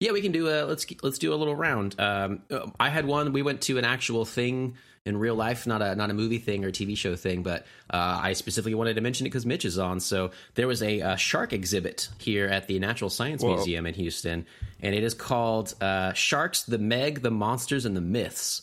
Yeah, 0.00 0.12
we 0.12 0.20
can 0.22 0.32
do 0.32 0.48
a 0.48 0.64
let's 0.64 0.86
let's 1.02 1.18
do 1.18 1.32
a 1.32 1.36
little 1.36 1.54
round. 1.56 1.98
Um, 2.00 2.42
I 2.80 2.88
had 2.88 3.06
one. 3.06 3.32
We 3.32 3.42
went 3.42 3.60
to 3.62 3.78
an 3.78 3.84
actual 3.84 4.24
thing 4.24 4.76
in 5.06 5.16
real 5.16 5.36
life, 5.36 5.66
not 5.66 5.80
a 5.80 5.94
not 5.94 6.10
a 6.10 6.14
movie 6.14 6.38
thing 6.38 6.64
or 6.64 6.70
TV 6.70 6.96
show 6.96 7.16
thing, 7.16 7.42
but 7.42 7.62
uh, 7.88 8.20
I 8.22 8.32
specifically 8.32 8.74
wanted 8.74 8.94
to 8.94 9.00
mention 9.00 9.26
it 9.26 9.30
because 9.30 9.46
Mitch 9.46 9.64
is 9.64 9.78
on. 9.78 10.00
So 10.00 10.32
there 10.54 10.66
was 10.66 10.82
a, 10.82 11.00
uh 11.00 11.16
shark 11.16 11.52
exhibit 11.52 12.08
here 12.18 12.46
at 12.46 12.66
the 12.66 12.78
Natural 12.78 13.08
Science 13.08 13.42
Whoa. 13.42 13.54
Museum 13.54 13.86
in 13.86 13.94
Houston, 13.94 14.46
and 14.82 14.94
it 14.94 15.02
is 15.04 15.14
called 15.14 15.74
uh, 15.80 16.12
"Sharks: 16.12 16.64
The 16.64 16.78
Meg, 16.78 17.22
the 17.22 17.30
Monsters, 17.30 17.86
and 17.86 17.96
the 17.96 18.00
Myths." 18.00 18.62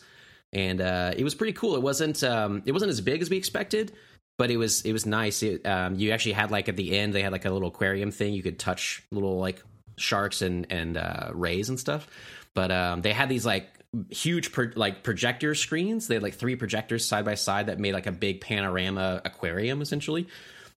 And 0.52 0.82
uh, 0.82 1.14
it 1.18 1.24
was 1.24 1.34
pretty 1.34 1.54
cool. 1.54 1.76
It 1.76 1.82
wasn't 1.82 2.24
um, 2.24 2.62
it 2.66 2.74
wasn't 2.74 2.91
as 2.91 3.02
big 3.02 3.22
as 3.22 3.30
we 3.30 3.38
expected, 3.38 3.94
but 4.38 4.52
it 4.52 4.58
was 4.58 4.82
it 4.82 4.91
was 4.91 5.06
nice. 5.06 5.41
It, 5.41 5.66
um, 5.66 5.96
you 5.96 6.12
actually 6.12 6.34
had 6.34 6.52
like 6.52 6.70
at 6.70 6.76
the 6.76 6.98
end 6.98 7.14
they 7.14 7.22
had 7.22 7.32
like 7.32 7.46
a 7.46 7.50
little 7.50 7.70
aquarium 7.70 8.12
thing 8.12 8.34
you 8.34 8.44
could 8.44 8.60
touch 8.60 9.04
little 9.12 9.39
like 9.39 9.64
sharks 9.98 10.41
and 10.41 10.68
and 10.70 10.98
uh, 10.98 11.30
rays 11.34 11.70
and 11.70 11.80
stuff. 11.80 12.08
But 12.54 12.72
um, 12.72 13.02
they 13.02 13.14
had 13.14 13.30
these 13.30 13.46
like 13.46 13.68
huge 14.10 14.52
pro- 14.52 14.72
like 14.76 15.04
projector 15.04 15.56
screens. 15.56 16.08
They 16.08 16.16
had 16.16 16.24
like 16.24 16.36
three 16.36 16.56
projectors 16.56 17.06
side 17.06 17.26
by 17.26 17.36
side 17.36 17.68
that 17.68 17.80
made 17.80 17.94
like 17.94 18.08
a 18.08 18.12
big 18.12 18.41
panorama 18.41 19.22
aquarium 19.26 19.82
essentially. 19.82 20.28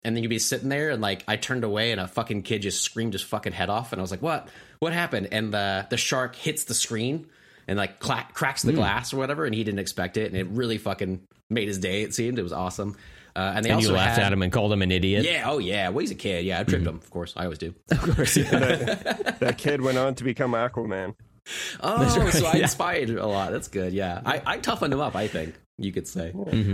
And 0.04 0.14
then 0.14 0.22
you'd 0.22 0.28
be 0.28 0.38
sitting 0.38 0.68
there 0.68 0.90
and 0.90 1.02
like 1.02 1.24
I 1.26 1.36
turned 1.36 1.64
away 1.64 1.90
and 1.92 2.00
a 2.00 2.06
fucking 2.06 2.42
kid 2.42 2.62
just 2.62 2.82
screamed 2.82 3.12
his 3.14 3.22
fucking 3.22 3.52
head 3.52 3.70
off 3.70 3.92
and 3.92 4.00
I 4.00 4.02
was 4.02 4.10
like, 4.10 4.22
"What? 4.22 4.48
What 4.78 4.92
happened?" 4.92 5.28
And 5.32 5.52
the 5.52 5.86
the 5.90 5.96
shark 5.96 6.36
hits 6.36 6.64
the 6.64 6.74
screen 6.74 7.26
and 7.66 7.76
like 7.76 7.98
cla- 7.98 8.28
cracks 8.32 8.62
the 8.62 8.72
glass 8.72 9.12
or 9.12 9.16
whatever 9.16 9.44
and 9.44 9.54
he 9.54 9.64
didn't 9.64 9.80
expect 9.80 10.16
it 10.16 10.30
and 10.30 10.36
it 10.36 10.46
really 10.48 10.78
fucking 10.78 11.26
made 11.50 11.66
his 11.68 11.78
day 11.78 12.02
it 12.02 12.14
seemed. 12.14 12.38
It 12.38 12.42
was 12.42 12.52
awesome. 12.52 12.96
Uh, 13.34 13.52
and 13.56 13.64
they 13.64 13.68
And 13.70 13.76
also 13.76 13.88
you 13.90 13.94
laughed 13.96 14.16
had, 14.16 14.26
at 14.26 14.32
him 14.32 14.40
and 14.42 14.50
called 14.50 14.72
him 14.72 14.80
an 14.80 14.90
idiot. 14.90 15.24
Yeah, 15.26 15.44
oh 15.46 15.58
yeah. 15.58 15.88
Well, 15.90 15.98
he's 15.98 16.10
a 16.10 16.14
kid. 16.14 16.46
Yeah, 16.46 16.60
I 16.60 16.64
tripped 16.64 16.86
him, 16.86 16.96
of 16.96 17.10
course. 17.10 17.34
I 17.36 17.44
always 17.44 17.58
do. 17.58 17.74
of 17.90 18.00
course. 18.00 18.36
Yeah. 18.36 18.94
That 19.40 19.58
kid 19.58 19.82
went 19.82 19.98
on 19.98 20.14
to 20.14 20.24
become 20.24 20.52
Aquaman. 20.52 21.14
Oh, 21.80 22.08
so 22.30 22.46
I 22.46 22.56
yeah. 22.56 22.62
inspired 22.62 23.10
a 23.10 23.26
lot. 23.26 23.52
That's 23.52 23.68
good. 23.68 23.92
Yeah, 23.92 24.20
I, 24.24 24.42
I 24.44 24.58
toughened 24.58 24.92
him 24.92 25.00
up. 25.00 25.14
I 25.14 25.28
think 25.28 25.54
you 25.78 25.92
could 25.92 26.08
say. 26.08 26.32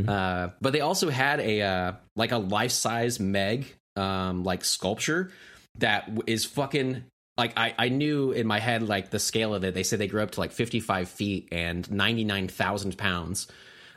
Uh, 0.08 0.48
but 0.60 0.72
they 0.72 0.80
also 0.80 1.10
had 1.10 1.40
a 1.40 1.60
uh, 1.62 1.92
like 2.16 2.32
a 2.32 2.38
life 2.38 2.70
size 2.72 3.20
Meg 3.20 3.66
um, 3.96 4.44
like 4.44 4.64
sculpture 4.64 5.30
that 5.78 6.10
is 6.26 6.44
fucking 6.44 7.04
like 7.36 7.52
I, 7.56 7.74
I 7.78 7.88
knew 7.88 8.32
in 8.32 8.46
my 8.46 8.58
head 8.58 8.82
like 8.82 9.10
the 9.10 9.18
scale 9.18 9.54
of 9.54 9.64
it. 9.64 9.74
They 9.74 9.82
said 9.82 9.98
they 9.98 10.06
grew 10.06 10.22
up 10.22 10.32
to 10.32 10.40
like 10.40 10.52
fifty 10.52 10.80
five 10.80 11.08
feet 11.08 11.48
and 11.52 11.90
ninety 11.90 12.24
nine 12.24 12.48
thousand 12.48 12.96
pounds. 12.96 13.48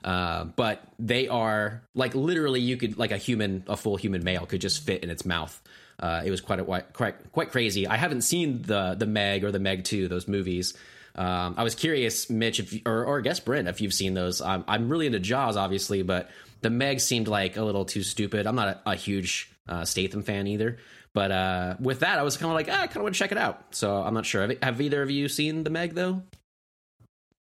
Uh, 0.04 0.46
but 0.46 0.88
they 1.00 1.28
are 1.28 1.82
like 1.96 2.14
literally 2.14 2.60
you 2.60 2.78
could 2.78 2.98
like 2.98 3.12
a 3.12 3.18
human 3.18 3.64
a 3.68 3.76
full 3.76 3.98
human 3.98 4.24
male 4.24 4.46
could 4.46 4.62
just 4.62 4.84
fit 4.86 5.04
in 5.04 5.10
its 5.10 5.26
mouth 5.26 5.60
uh, 6.00 6.22
it 6.26 6.32
was 6.32 6.42
quite 6.42 6.60
a 6.60 6.64
quite 6.94 7.32
quite 7.32 7.52
crazy. 7.52 7.88
I 7.88 7.96
haven't 7.98 8.22
seen 8.22 8.62
the 8.62 8.96
the 8.96 9.06
meg 9.06 9.44
or 9.44 9.52
the 9.52 9.60
meg 9.60 9.84
2 9.84 10.08
those 10.08 10.28
movies. 10.28 10.74
Um, 11.18 11.56
i 11.58 11.64
was 11.64 11.76
curious 11.76 12.30
mitch 12.30 12.60
if 12.60 12.74
you, 12.74 12.82
or, 12.86 13.06
or 13.06 13.20
i 13.20 13.22
guess 13.22 13.40
brent 13.40 13.70
if 13.70 13.80
you've 13.80 13.94
seen 13.94 14.14
those. 14.16 14.42
I'm, 14.42 14.66
I'm 14.68 14.90
really 14.90 15.06
into 15.06 15.20
jaws 15.20 15.56
obviously 15.56 16.02
but 16.02 16.30
the 16.62 16.70
meg 16.70 17.00
seemed 17.00 17.28
like 17.30 17.56
a 17.56 17.64
little 17.64 17.86
too 17.86 18.04
stupid. 18.04 18.46
I'm 18.48 18.56
not 18.56 18.68
a, 18.86 18.92
a 18.92 18.96
huge 18.96 19.50
uh, 19.70 19.86
statham 19.86 20.24
fan 20.24 20.48
either. 20.48 20.78
But 21.14 21.32
uh, 21.32 21.76
with 21.80 22.02
that 22.02 22.20
i 22.20 22.24
was 22.24 22.36
kind 22.36 22.52
of 22.52 22.56
like 22.56 22.68
ah, 22.70 22.82
i 22.84 22.88
kind 22.88 22.98
of 22.98 23.04
want 23.04 23.16
to 23.16 23.20
check 23.20 23.32
it 23.32 23.38
out. 23.38 23.64
So 23.72 24.04
i'm 24.04 24.14
not 24.14 24.26
sure. 24.26 24.42
Have, 24.42 24.58
have 24.62 24.82
either 24.82 25.02
of 25.02 25.10
you 25.10 25.30
seen 25.30 25.64
the 25.64 25.70
meg 25.70 25.94
though? 25.94 26.22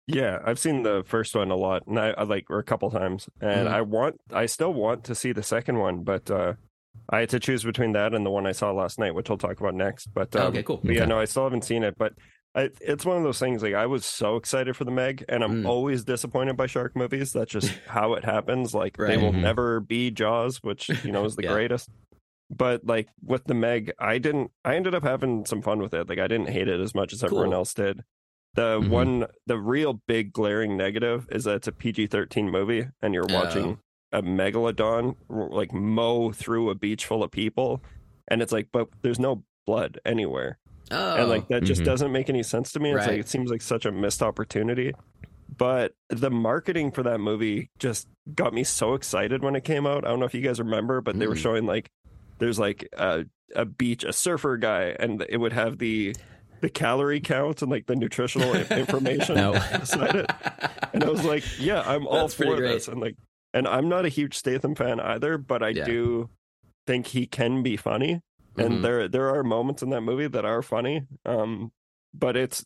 Yeah, 0.06 0.40
I've 0.44 0.58
seen 0.58 0.82
the 0.82 1.04
first 1.06 1.36
one 1.36 1.52
a 1.52 1.56
lot, 1.56 1.86
and 1.86 1.96
I, 1.98 2.08
I 2.10 2.24
like 2.24 2.46
or 2.50 2.58
a 2.58 2.64
couple 2.64 2.90
times, 2.90 3.28
and 3.40 3.68
Mhm. 3.68 3.72
I 3.72 3.82
want, 3.82 4.20
I 4.32 4.46
still 4.46 4.72
want 4.74 5.04
to 5.04 5.14
see 5.14 5.30
the 5.30 5.42
second 5.44 5.78
one, 5.78 6.02
but 6.02 6.28
uh, 6.28 6.54
I 7.08 7.20
had 7.20 7.28
to 7.30 7.40
choose 7.40 7.64
between 7.64 7.92
that 7.92 8.14
and 8.14 8.24
the 8.24 8.30
one 8.30 8.46
I 8.46 8.52
saw 8.52 8.70
last 8.72 8.98
night, 8.98 9.14
which 9.14 9.28
we'll 9.28 9.38
talk 9.38 9.58
about 9.60 9.74
next. 9.74 10.08
But 10.14 10.34
um, 10.36 10.48
okay 10.48 10.62
cool 10.62 10.80
but 10.82 10.94
yeah, 10.94 11.02
Okay. 11.02 11.08
no, 11.08 11.18
I 11.18 11.24
still 11.24 11.44
haven't 11.44 11.64
seen 11.64 11.82
it, 11.82 11.96
but 11.98 12.12
I, 12.54 12.70
it's 12.80 13.04
one 13.04 13.16
of 13.16 13.22
those 13.22 13.38
things. 13.38 13.62
Like 13.62 13.74
I 13.74 13.86
was 13.86 14.04
so 14.04 14.36
excited 14.36 14.76
for 14.76 14.84
the 14.84 14.90
Meg, 14.90 15.24
and 15.28 15.42
I'm 15.44 15.62
Mm. 15.64 15.68
always 15.68 16.04
disappointed 16.04 16.56
by 16.56 16.66
shark 16.66 16.94
movies. 16.96 17.32
That's 17.32 17.50
just 17.50 17.72
how 17.86 18.14
it 18.14 18.24
happens. 18.24 18.74
Like 18.74 18.96
they 18.96 19.16
Right. 19.16 19.20
will 19.20 19.32
Mhm. 19.32 19.42
never 19.42 19.80
be 19.80 20.10
Jaws, 20.10 20.58
which 20.62 20.88
you 21.04 21.12
know 21.12 21.24
is 21.24 21.36
the 21.36 21.42
Yeah. 21.44 21.52
greatest. 21.52 21.88
But 22.48 22.84
like 22.84 23.08
with 23.24 23.44
the 23.44 23.54
Meg, 23.54 23.92
I 24.00 24.18
didn't. 24.18 24.50
I 24.64 24.74
ended 24.76 24.94
up 24.94 25.04
having 25.04 25.44
some 25.46 25.62
fun 25.62 25.78
with 25.80 25.94
it. 25.94 26.08
Like 26.08 26.18
I 26.18 26.26
didn't 26.28 26.48
hate 26.48 26.66
it 26.68 26.80
as 26.80 26.94
much 26.94 27.12
as 27.12 27.22
everyone 27.22 27.52
else 27.52 27.72
did. 27.74 28.02
The 28.54 28.80
Mhm. 28.80 28.88
one, 28.88 29.26
the 29.46 29.58
real 29.58 30.00
big 30.08 30.32
glaring 30.32 30.76
negative 30.76 31.28
is 31.30 31.44
that 31.44 31.54
it's 31.56 31.68
a 31.68 31.72
PG-13 31.72 32.50
movie, 32.50 32.88
and 33.00 33.14
you're 33.14 33.24
Oh. 33.30 33.78
Watching 34.12 34.28
a 34.28 34.42
megalodon 34.42 35.16
like 35.28 35.72
mow 35.72 36.32
through 36.32 36.70
a 36.70 36.74
beach 36.74 37.06
full 37.06 37.22
of 37.22 37.30
people, 37.30 37.82
and 38.28 38.42
it's 38.42 38.52
like, 38.52 38.68
but 38.72 38.88
there's 39.02 39.18
no 39.18 39.42
blood 39.66 40.00
anywhere 40.04 40.58
oh 40.90 41.14
and 41.16 41.28
like 41.28 41.46
that 41.48 41.62
just 41.62 41.82
Mhm. 41.82 41.84
doesn't 41.84 42.10
make 42.12 42.28
any 42.28 42.42
sense 42.42 42.72
to 42.72 42.80
me. 42.80 42.90
It's 42.90 42.98
Right. 43.06 43.10
like 43.12 43.20
it 43.20 43.28
seems 43.28 43.50
like 43.50 43.62
such 43.62 43.86
a 43.86 43.92
missed 43.92 44.22
opportunity. 44.22 44.92
But 45.56 45.92
the 46.08 46.30
marketing 46.30 46.90
for 46.92 47.02
that 47.04 47.18
movie 47.20 47.70
just 47.78 48.08
got 48.34 48.52
me 48.54 48.64
so 48.64 48.94
excited 48.94 49.42
when 49.44 49.54
it 49.54 49.62
came 49.64 49.86
out. 49.86 50.04
I 50.04 50.08
don't 50.08 50.18
know 50.20 50.26
if 50.26 50.34
you 50.34 50.40
guys 50.40 50.58
remember, 50.58 51.00
but 51.00 51.18
they 51.18 51.26
were 51.26 51.34
Mm. 51.34 51.42
showing 51.42 51.66
like 51.66 51.90
there's 52.38 52.58
like 52.58 52.88
a, 52.96 53.26
a 53.54 53.64
beach, 53.66 54.02
a 54.04 54.12
surfer 54.12 54.56
guy, 54.56 54.96
and 54.98 55.24
it 55.28 55.36
would 55.36 55.52
have 55.52 55.78
the 55.78 56.14
the 56.62 56.68
calorie 56.68 57.20
count 57.20 57.62
and 57.62 57.70
like 57.70 57.86
the 57.86 57.96
nutritional 57.96 58.54
information 58.70 59.34
No. 59.36 59.52
beside 59.52 60.14
it. 60.16 60.30
And 60.92 61.02
I 61.04 61.08
was 61.08 61.24
like, 61.24 61.42
yeah, 61.58 61.82
I'm 61.86 62.06
all 62.08 62.20
That's 62.22 62.34
pretty 62.34 62.52
for 62.52 62.56
great. 62.58 62.68
this. 62.72 62.88
And 62.88 63.00
like, 63.00 63.16
and 63.54 63.66
I'm 63.68 63.88
not 63.88 64.04
a 64.04 64.08
huge 64.08 64.34
Statham 64.36 64.74
fan 64.74 65.00
either, 65.00 65.38
but 65.38 65.62
I 65.62 65.68
Yeah. 65.70 65.84
do 65.84 66.30
think 66.86 67.08
he 67.08 67.26
can 67.26 67.62
be 67.62 67.76
funny 67.76 68.20
and 68.56 68.74
Mhm. 68.78 68.82
there 68.82 69.08
there 69.08 69.28
are 69.34 69.44
moments 69.44 69.82
in 69.82 69.90
that 69.90 70.00
movie 70.00 70.26
that 70.26 70.44
are 70.44 70.60
funny 70.62 71.02
um 71.24 71.70
but 72.12 72.36
it's 72.36 72.64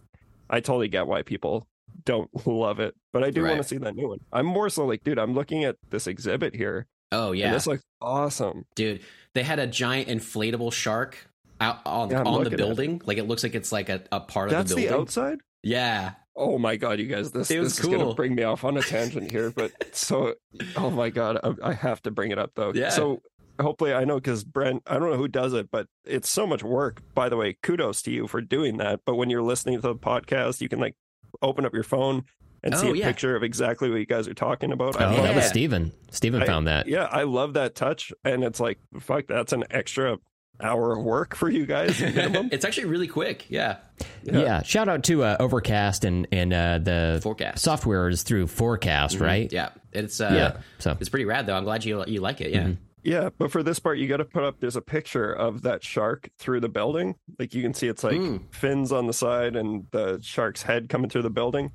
I 0.48 0.60
totally 0.60 0.88
get 0.88 1.06
why 1.06 1.22
people 1.22 1.66
don't 2.04 2.30
love 2.46 2.80
it. 2.80 2.94
But 3.12 3.22
I 3.24 3.30
do 3.30 3.42
want 3.42 3.58
to 3.58 3.64
see 3.64 3.76
that 3.78 3.94
new 3.94 4.08
one. 4.08 4.20
I'm 4.32 4.46
more 4.46 4.68
so 4.70 4.84
like, 4.86 5.04
dude, 5.04 5.18
I'm 5.18 5.34
looking 5.34 5.64
at 5.64 5.76
this 5.90 6.06
exhibit 6.06 6.54
here, 6.54 6.86
Oh 7.12 7.30
and 7.30 7.38
yeah, 7.38 7.52
this 7.52 7.66
looks 7.66 7.82
awesome. 8.00 8.64
dude. 8.74 9.00
They 9.34 9.42
had 9.42 9.58
a 9.58 9.66
giant 9.66 10.08
inflatable 10.08 10.72
shark 10.72 11.28
out 11.60 11.78
on, 11.86 12.10
Yeah, 12.10 12.22
on 12.24 12.40
the 12.44 12.46
at 12.48 12.52
it. 12.54 12.56
building. 12.56 13.00
Like 13.04 13.18
it 13.18 13.24
looks 13.24 13.42
like 13.42 13.54
it's 13.54 13.70
like 13.72 13.88
a, 13.88 14.02
a 14.12 14.20
part 14.20 14.50
That's 14.50 14.70
of 14.72 14.76
the 14.76 14.82
building. 14.86 14.86
the 14.86 14.88
building. 14.90 15.02
outside. 15.02 15.38
yeah, 15.62 16.12
Oh 16.36 16.58
my 16.58 16.76
god, 16.76 16.98
you 16.98 17.06
guys, 17.06 17.30
this 17.32 17.50
It 17.50 17.60
was 17.60 17.76
this 17.76 17.84
is 17.84 17.90
gonna 17.90 18.12
bring 18.14 18.34
me 18.34 18.42
off 18.42 18.64
on 18.64 18.76
a 18.76 18.82
tangent 18.94 19.30
here, 19.30 19.50
but 19.50 19.72
so 19.94 20.34
oh 20.76 20.90
my 20.90 21.10
god, 21.10 21.38
I, 21.44 21.70
I 21.70 21.72
have 21.74 22.02
to 22.02 22.10
bring 22.10 22.30
it 22.32 22.38
up 22.38 22.52
though. 22.56 22.72
Yeah. 22.74 22.88
So 22.90 23.22
hopefully, 23.60 23.94
I 23.94 24.04
know 24.04 24.16
because 24.16 24.42
Brent, 24.44 24.82
I 24.86 24.98
don't 24.98 25.10
know 25.10 25.16
who 25.16 25.28
does 25.28 25.52
it, 25.52 25.70
but 25.70 25.86
it's 26.04 26.28
so 26.28 26.46
much 26.46 26.62
work. 26.64 27.00
By 27.14 27.28
the 27.28 27.36
way, 27.36 27.56
kudos 27.62 28.02
to 28.02 28.10
you 28.10 28.26
for 28.26 28.40
doing 28.40 28.78
that. 28.78 29.00
But 29.06 29.14
when 29.14 29.30
you're 29.30 29.42
listening 29.42 29.76
to 29.76 29.82
the 29.82 29.94
podcast, 29.94 30.60
you 30.60 30.68
can 30.68 30.80
like 30.80 30.96
open 31.42 31.64
up 31.64 31.72
your 31.74 31.84
phone 31.84 32.24
and 32.64 32.76
see 32.76 32.88
Oh, 32.88 32.94
a 32.94 32.96
yeah. 32.96 33.06
picture 33.06 33.36
of 33.36 33.42
exactly 33.42 33.90
what 33.90 33.98
you 34.00 34.06
guys 34.06 34.26
are 34.26 34.34
talking 34.34 34.72
about. 34.72 34.96
Oh, 35.00 35.04
I 35.04 35.06
love 35.14 35.22
that 35.22 35.34
was 35.36 35.44
Yeah. 35.44 35.50
Steven. 35.50 35.92
Steven 36.10 36.42
I- 36.42 36.46
found 36.46 36.66
that. 36.66 36.88
Yeah, 36.88 37.04
I 37.04 37.22
love 37.24 37.54
that 37.54 37.74
touch, 37.74 38.10
and 38.24 38.42
it's 38.42 38.58
like 38.58 38.78
fuck, 39.00 39.26
that's 39.28 39.52
an 39.52 39.64
extra 39.70 40.16
hour 40.60 40.92
of 40.96 41.04
work 41.04 41.34
for 41.34 41.48
you 41.50 41.66
guys 41.66 42.00
minimum. 42.00 42.48
it's 42.52 42.64
actually 42.64 42.86
really 42.86 43.08
quick. 43.08 43.46
Yeah, 43.50 43.76
Yeah. 44.22 44.62
Shout 44.62 44.88
out 44.88 45.04
to 45.04 45.22
uh, 45.24 45.36
Overcast 45.40 46.04
and 46.04 46.26
and 46.32 46.52
uh, 46.52 46.78
the 46.78 47.20
Forecast. 47.22 47.62
software 47.62 48.08
is 48.08 48.22
through 48.22 48.46
Forecast, 48.46 49.18
right? 49.20 49.52
yeah. 49.52 49.70
It's 49.92 50.20
uh, 50.20 50.30
Yeah. 50.32 50.60
So 50.78 50.96
it's 51.00 51.08
pretty 51.08 51.24
rad 51.24 51.46
though. 51.46 51.56
I'm 51.56 51.64
glad 51.64 51.84
you 51.84 52.04
you 52.06 52.20
like 52.20 52.40
it. 52.40 52.52
Yeah. 52.52 52.70
Yeah, 53.06 53.28
but 53.36 53.50
for 53.52 53.62
this 53.62 53.78
part, 53.78 53.98
you 53.98 54.08
got 54.08 54.16
to 54.16 54.24
put 54.24 54.44
up. 54.44 54.60
There's 54.60 54.76
a 54.76 54.80
picture 54.80 55.30
of 55.30 55.60
that 55.62 55.84
shark 55.84 56.30
through 56.38 56.60
the 56.60 56.70
building. 56.70 57.16
Like 57.38 57.52
you 57.52 57.60
can 57.62 57.74
see, 57.74 57.86
it's 57.86 58.02
like 58.02 58.14
Mm. 58.16 58.40
fins 58.50 58.92
on 58.92 59.06
the 59.06 59.12
side 59.12 59.56
and 59.56 59.86
the 59.90 60.20
shark's 60.22 60.62
head 60.62 60.88
coming 60.88 61.10
through 61.10 61.20
the 61.20 61.28
building. 61.30 61.70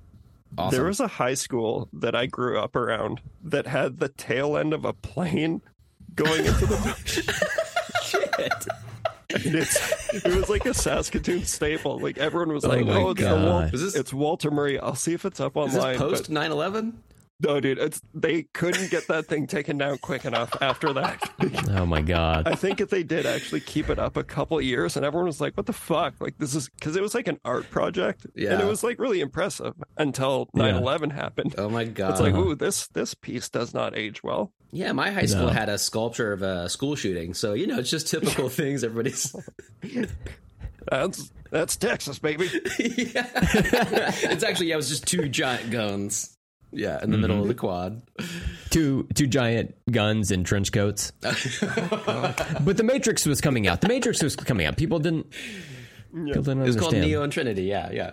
Awesome. 0.57 0.75
There 0.75 0.87
was 0.87 0.99
a 0.99 1.07
high 1.07 1.35
school 1.35 1.87
that 1.93 2.15
I 2.15 2.25
grew 2.25 2.57
up 2.57 2.75
around 2.75 3.21
that 3.43 3.67
had 3.67 3.99
the 3.99 4.09
tail 4.09 4.57
end 4.57 4.73
of 4.73 4.85
a 4.85 4.93
plane 4.93 5.61
going 6.15 6.45
into 6.45 6.65
the 6.65 6.75
and 6.77 6.95
it's 9.29 10.13
it 10.13 10.35
was 10.35 10.49
like 10.49 10.65
a 10.65 10.73
Saskatoon 10.73 11.43
staple. 11.45 11.99
Like 11.99 12.17
everyone 12.17 12.51
was 12.53 12.65
oh 12.65 12.69
like, 12.69 12.85
my 12.85 12.93
"Oh, 12.95 13.09
it's, 13.11 13.21
the 13.21 13.27
Wal- 13.35 13.59
Is 13.61 13.81
this- 13.81 13.95
it's 13.95 14.13
Walter 14.13 14.49
Murray." 14.51 14.79
I'll 14.79 14.95
see 14.95 15.13
if 15.13 15.23
it's 15.25 15.39
up 15.39 15.55
Is 15.57 15.73
this 15.73 15.75
online. 15.83 15.97
post 15.97 16.33
but 16.33 16.41
9/11? 16.49 16.93
no, 17.41 17.59
dude, 17.61 17.77
it's 17.77 18.01
they 18.13 18.43
couldn't 18.53 18.89
get 18.91 19.07
that 19.07 19.27
thing 19.27 19.47
taken 19.47 19.77
down 19.77 19.97
quick 19.99 20.25
enough 20.25 20.49
after 20.61 20.91
that. 20.93 21.21
oh 21.69 21.85
my 21.85 22.01
god. 22.01 22.47
I 22.47 22.55
think 22.55 22.81
if 22.81 22.89
they 22.89 23.03
did 23.03 23.25
actually 23.25 23.61
keep 23.61 23.89
it 23.89 23.97
up 23.99 24.17
a 24.17 24.23
couple 24.23 24.59
years, 24.59 24.97
and 24.97 25.05
everyone 25.05 25.27
was 25.27 25.39
like, 25.39 25.55
"What 25.55 25.67
the 25.67 25.73
fuck?" 25.73 26.15
Like 26.19 26.37
this 26.39 26.55
is 26.55 26.67
because 26.67 26.95
it 26.95 27.01
was 27.01 27.13
like 27.13 27.27
an 27.27 27.39
art 27.45 27.69
project, 27.69 28.25
and 28.35 28.59
it 28.61 28.65
was 28.65 28.83
like 28.83 28.99
really 28.99 29.21
impressive 29.21 29.75
until 29.97 30.49
Yeah. 30.55 30.71
9-11 30.71 31.11
happened. 31.13 31.55
Oh 31.57 31.69
my 31.69 31.85
god. 31.85 32.11
It's 32.11 32.19
like, 32.19 32.33
ooh, 32.33 32.55
this 32.55 32.87
this 32.87 33.13
piece 33.13 33.47
does 33.49 33.73
not 33.75 33.95
age 33.95 34.23
well. 34.23 34.51
Yeah, 34.71 34.91
my 34.91 35.11
high 35.11 35.25
school 35.25 35.47
No. 35.47 35.49
had 35.49 35.69
a 35.69 35.77
sculpture 35.77 36.31
of 36.31 36.41
a 36.41 36.69
school 36.69 36.95
shooting, 36.95 37.33
so 37.33 37.53
you 37.53 37.67
know 37.67 37.79
it's 37.79 37.89
just 37.89 38.07
typical 38.07 38.49
things. 38.49 38.83
Everybody's 38.83 39.35
That's 40.89 41.31
that's 41.51 41.75
Texas, 41.77 42.19
baby. 42.19 42.45
yeah. 42.79 43.27
it's 43.33 44.43
actually 44.43 44.67
yeah, 44.67 44.75
it 44.75 44.77
was 44.77 44.89
just 44.89 45.07
two 45.07 45.29
giant 45.29 45.71
guns. 45.71 46.35
Yeah, 46.71 47.03
in 47.03 47.09
the 47.09 47.17
middle 47.17 47.41
of 47.41 47.47
the 47.47 47.55
mm-hmm. 47.55 47.59
quad. 47.59 48.01
Two 48.69 49.07
two 49.15 49.25
giant 49.25 49.75
guns 49.89 50.29
and 50.31 50.45
trench 50.45 50.71
coats. 50.71 51.11
Oh, 52.11 52.35
but 52.61 52.77
the 52.77 52.83
Matrix 52.83 53.25
was 53.25 53.41
coming 53.41 53.67
out. 53.67 53.81
The 53.81 53.87
Matrix 53.87 54.21
was 54.21 54.35
coming 54.35 54.65
out. 54.65 54.77
People 54.77 54.99
didn't. 54.99 55.27
People 56.13 56.43
didn't 56.43 56.61
It 56.61 56.67
was 56.67 56.75
called. 56.75 56.93
Neo 56.93 57.23
and 57.23 57.31
Trinity. 57.31 57.63
Yeah, 57.63 57.91
yeah, 57.91 58.11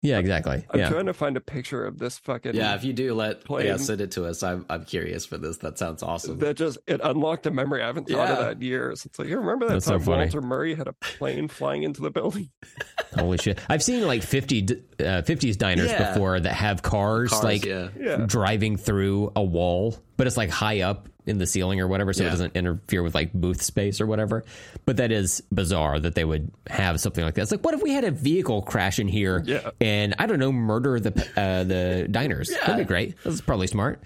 Yeah, 0.00 0.18
exactly. 0.18 0.64
I'm 0.70 0.78
yeah. 0.78 0.90
trying 0.90 1.06
to 1.06 1.12
find 1.12 1.36
a 1.36 1.40
picture 1.40 1.84
of 1.84 1.98
this 1.98 2.18
fucking 2.18 2.54
yeah. 2.54 2.76
If 2.76 2.84
you 2.84 2.92
do 2.92 3.14
let 3.14 3.44
Plane. 3.44 3.66
yeah, 3.66 3.76
send 3.78 4.00
it 4.00 4.12
to 4.12 4.26
us. 4.26 4.44
I'm 4.44 4.64
I'm 4.70 4.84
curious 4.84 5.26
for 5.26 5.38
this. 5.38 5.56
That 5.58 5.76
sounds 5.76 6.04
awesome. 6.04 6.38
that 6.38 6.56
just 6.56 6.78
it 6.86 7.00
unlocked 7.02 7.46
a 7.46 7.50
memory 7.50 7.82
I 7.82 7.86
haven't 7.86 8.08
thought 8.08 8.30
of 8.30 8.38
that 8.38 8.52
in 8.52 8.62
years. 8.62 9.04
It's 9.06 9.18
like 9.18 9.26
you 9.26 9.38
remember 9.38 9.66
that 9.66 9.72
That's 9.74 9.86
time 9.86 9.98
funny. 10.00 10.24
Walter 10.24 10.40
Murray 10.40 10.76
had 10.76 10.86
a 10.86 10.92
plane 10.92 11.48
flying 11.48 11.82
into 11.82 12.00
the 12.00 12.10
building. 12.10 12.50
Holy 13.14 13.38
shit! 13.38 13.58
I've 13.68 13.82
seen 13.82 14.06
like 14.06 14.22
50 14.22 14.62
uh, 14.62 15.02
50s 15.22 15.56
diners 15.58 15.90
Yeah. 15.90 16.12
before 16.12 16.38
that 16.38 16.52
have 16.52 16.82
cars, 16.82 17.30
Cars, 17.30 17.42
like 17.42 17.64
yeah. 17.64 17.88
Yeah. 17.98 18.16
driving 18.26 18.76
through 18.76 19.32
a 19.34 19.42
wall, 19.42 19.96
but 20.18 20.26
it's 20.26 20.36
like 20.36 20.50
high 20.50 20.82
up 20.82 21.08
in 21.24 21.38
the 21.38 21.46
ceiling 21.46 21.80
or 21.80 21.88
whatever, 21.88 22.12
so 22.12 22.24
it 22.24 22.28
doesn't 22.30 22.54
interfere 22.56 23.02
with 23.02 23.14
like 23.14 23.32
booth 23.32 23.62
space 23.62 24.00
or 24.00 24.06
whatever. 24.06 24.44
But 24.84 24.98
that 24.98 25.10
is 25.12 25.42
bizarre 25.52 25.98
that 26.00 26.14
they 26.14 26.24
would 26.24 26.50
have 26.68 27.00
something 27.00 27.24
like 27.24 27.34
that. 27.34 27.42
It's 27.42 27.50
like, 27.50 27.64
what 27.64 27.72
if 27.74 27.82
we 27.82 27.92
had 27.92 28.04
a 28.04 28.10
vehicle 28.10 28.60
crash 28.62 28.98
in 28.98 29.08
here 29.08 29.42
Yeah. 29.46 29.70
and 29.80 30.14
I 30.18 30.26
don't 30.26 30.38
know, 30.38 30.52
murder 30.52 31.00
the 31.00 31.10
uh, 31.36 31.64
the 31.64 32.08
diners? 32.10 32.50
Yeah. 32.50 32.58
That'd 32.66 32.78
be 32.78 32.84
great. 32.88 33.14
That's 33.24 33.40
probably 33.40 33.66
smart. 33.68 34.02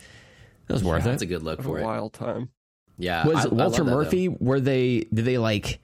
That 0.69 0.75
was 0.75 0.85
worth 0.85 0.99
That's 1.05 1.07
it. 1.07 1.11
That's 1.11 1.23
a 1.23 1.27
good 1.27 1.43
look 1.43 1.59
A 1.59 1.63
for 1.65 1.79
it. 1.81 1.83
wild 1.85 2.13
time. 2.13 2.51
Yeah, 2.99 3.27
Was 3.27 3.37
I- 3.37 3.41
I 3.41 3.43
love 3.45 3.53
Walter 3.53 3.85
that, 3.85 3.91
though. 3.91 3.97
Murphy? 3.97 4.29
Were 4.29 4.61
they? 4.61 5.01
Did 5.13 5.25
they 5.25 5.39
like? 5.39 5.81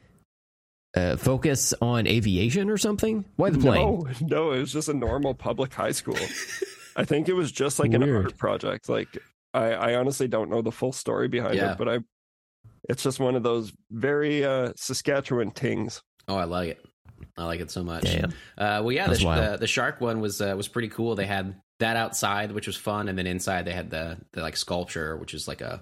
Uh, 0.96 1.16
focus 1.16 1.74
on 1.82 2.06
aviation 2.06 2.70
or 2.70 2.78
something? 2.78 3.24
Why 3.36 3.50
the 3.50 3.58
plane? 3.58 3.80
No, 3.82 4.06
no, 4.22 4.52
it 4.52 4.60
was 4.60 4.72
just 4.72 4.88
a 4.88 4.94
normal 4.94 5.34
public 5.34 5.72
high 5.72 5.92
school. 5.92 6.16
I 6.96 7.04
think 7.04 7.28
it 7.28 7.34
was 7.34 7.52
just 7.52 7.78
like 7.78 7.92
an 7.92 8.00
Weird. 8.02 8.24
art 8.24 8.38
project. 8.38 8.88
Like 8.88 9.18
I, 9.58 9.92
I 9.92 9.94
honestly 9.96 10.28
don't 10.28 10.50
know 10.50 10.62
the 10.62 10.72
full 10.72 10.92
story 10.92 11.28
behind 11.28 11.54
Yeah. 11.56 11.72
it, 11.72 11.78
but 11.78 11.88
I 11.88 11.98
it's 12.88 13.02
just 13.02 13.20
one 13.20 13.34
of 13.34 13.42
those 13.42 13.72
very 13.90 14.44
uh 14.44 14.72
Saskatchewan 14.76 15.50
tings. 15.50 16.02
Oh, 16.28 16.36
I 16.36 16.44
like 16.44 16.70
it. 16.70 16.84
I 17.36 17.44
like 17.44 17.60
it 17.60 17.70
so 17.70 17.82
much. 17.82 18.04
Damn. 18.04 18.30
Uh, 18.56 18.80
well, 18.82 18.92
yeah, 18.92 19.06
the, 19.08 19.14
the 19.16 19.56
the 19.60 19.66
shark 19.66 20.00
one 20.00 20.20
was 20.20 20.40
uh, 20.40 20.54
was 20.56 20.68
pretty 20.68 20.88
cool. 20.88 21.14
They 21.14 21.26
had 21.26 21.54
that 21.80 21.96
outside, 21.96 22.52
which 22.52 22.66
was 22.66 22.76
fun, 22.76 23.08
and 23.08 23.18
then 23.18 23.26
inside 23.26 23.64
they 23.64 23.72
had 23.72 23.90
the 23.90 24.18
the 24.32 24.42
like 24.42 24.56
sculpture, 24.56 25.16
which 25.16 25.34
is 25.34 25.46
like 25.48 25.60
a 25.60 25.80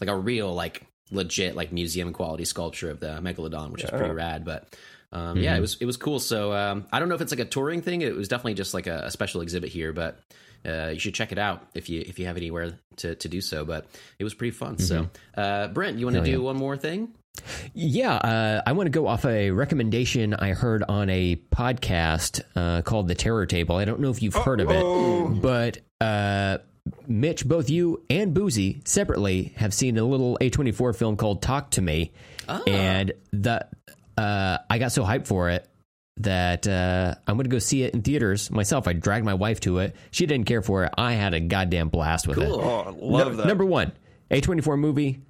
like 0.00 0.10
a 0.10 0.16
real 0.16 0.52
like 0.54 0.86
legit 1.10 1.54
like 1.56 1.72
museum 1.72 2.12
quality 2.12 2.44
sculpture 2.44 2.90
of 2.90 3.00
the 3.00 3.18
megalodon, 3.20 3.70
which 3.70 3.84
is 3.84 3.90
pretty 3.90 4.12
rad. 4.12 4.44
But 4.44 4.76
um, 5.12 5.38
yeah, 5.38 5.54
Mhm. 5.54 5.58
it 5.58 5.60
was 5.60 5.76
it 5.80 5.86
was 5.86 5.96
cool. 5.96 6.18
So 6.20 6.52
um, 6.52 6.86
I 6.92 6.98
don't 6.98 7.08
know 7.08 7.14
if 7.14 7.20
it's 7.20 7.32
like 7.32 7.40
a 7.40 7.44
touring 7.44 7.82
thing. 7.82 8.02
It 8.02 8.14
was 8.14 8.28
definitely 8.28 8.54
just 8.54 8.74
like 8.74 8.86
a, 8.86 9.02
a 9.06 9.10
special 9.10 9.40
exhibit 9.40 9.70
here, 9.70 9.92
but. 9.92 10.18
Uh, 10.64 10.88
you 10.92 10.98
should 10.98 11.14
check 11.14 11.32
it 11.32 11.38
out 11.38 11.66
if 11.74 11.88
you 11.88 12.02
if 12.06 12.18
you 12.18 12.26
have 12.26 12.36
anywhere 12.36 12.78
to, 12.96 13.14
to 13.16 13.28
do 13.28 13.40
so. 13.40 13.64
But 13.64 13.86
it 14.18 14.24
was 14.24 14.34
pretty 14.34 14.50
fun. 14.52 14.78
So, 14.78 15.08
uh, 15.36 15.68
Brent, 15.68 15.98
you 15.98 16.06
want 16.06 16.14
to 16.14 16.20
Mm-hmm. 16.20 16.24
Do 16.24 16.30
yeah. 16.32 16.36
one 16.38 16.56
more 16.56 16.76
thing? 16.76 17.08
Yeah, 17.74 18.14
uh, 18.14 18.62
I 18.66 18.72
want 18.72 18.86
to 18.86 18.90
go 18.90 19.06
off 19.06 19.24
a 19.26 19.50
recommendation 19.50 20.32
I 20.34 20.54
heard 20.54 20.82
on 20.88 21.10
a 21.10 21.36
podcast 21.54 22.40
uh, 22.56 22.80
called 22.82 23.08
The 23.08 23.14
Terror 23.14 23.44
Table. 23.44 23.76
I 23.76 23.84
don't 23.84 24.00
know 24.00 24.10
if 24.10 24.22
you've 24.22 24.34
heard 24.34 24.60
of 24.60 24.68
Oh. 24.70 25.32
it, 25.34 25.42
but 25.42 25.78
uh, 26.00 26.58
Mitch, 27.06 27.46
both 27.46 27.68
you 27.68 28.02
and 28.08 28.32
Boozy 28.32 28.80
separately 28.86 29.52
have 29.56 29.74
seen 29.74 29.98
a 29.98 30.04
little 30.04 30.38
A24 30.40 30.96
film 30.96 31.16
called 31.18 31.42
Talk 31.42 31.70
to 31.72 31.82
Me. 31.82 32.12
And 32.66 33.12
the, 33.32 33.66
uh, 34.16 34.58
I 34.70 34.78
got 34.78 34.92
so 34.92 35.04
hyped 35.04 35.26
for 35.26 35.50
it 35.50 35.68
that 36.18 36.66
uh, 36.66 37.14
I'm 37.26 37.36
going 37.36 37.44
to 37.44 37.50
go 37.50 37.58
see 37.58 37.82
it 37.82 37.94
in 37.94 38.02
theaters 38.02 38.50
myself. 38.50 38.88
I 38.88 38.92
dragged 38.94 39.24
my 39.24 39.34
wife 39.34 39.60
to 39.60 39.78
it. 39.78 39.94
She 40.10 40.26
didn't 40.26 40.46
care 40.46 40.62
for 40.62 40.84
it. 40.84 40.92
I 40.96 41.12
had 41.12 41.34
a 41.34 41.40
goddamn 41.40 41.88
blast 41.88 42.26
with 42.26 42.38
it. 42.38 42.48
Cool. 42.48 42.60
Oh, 42.60 42.96
love 43.00 43.32
No- 43.32 43.36
that. 43.36 43.46
Number 43.46 43.64
one, 43.64 43.92
A24 44.30 44.78
movie. 44.78 45.20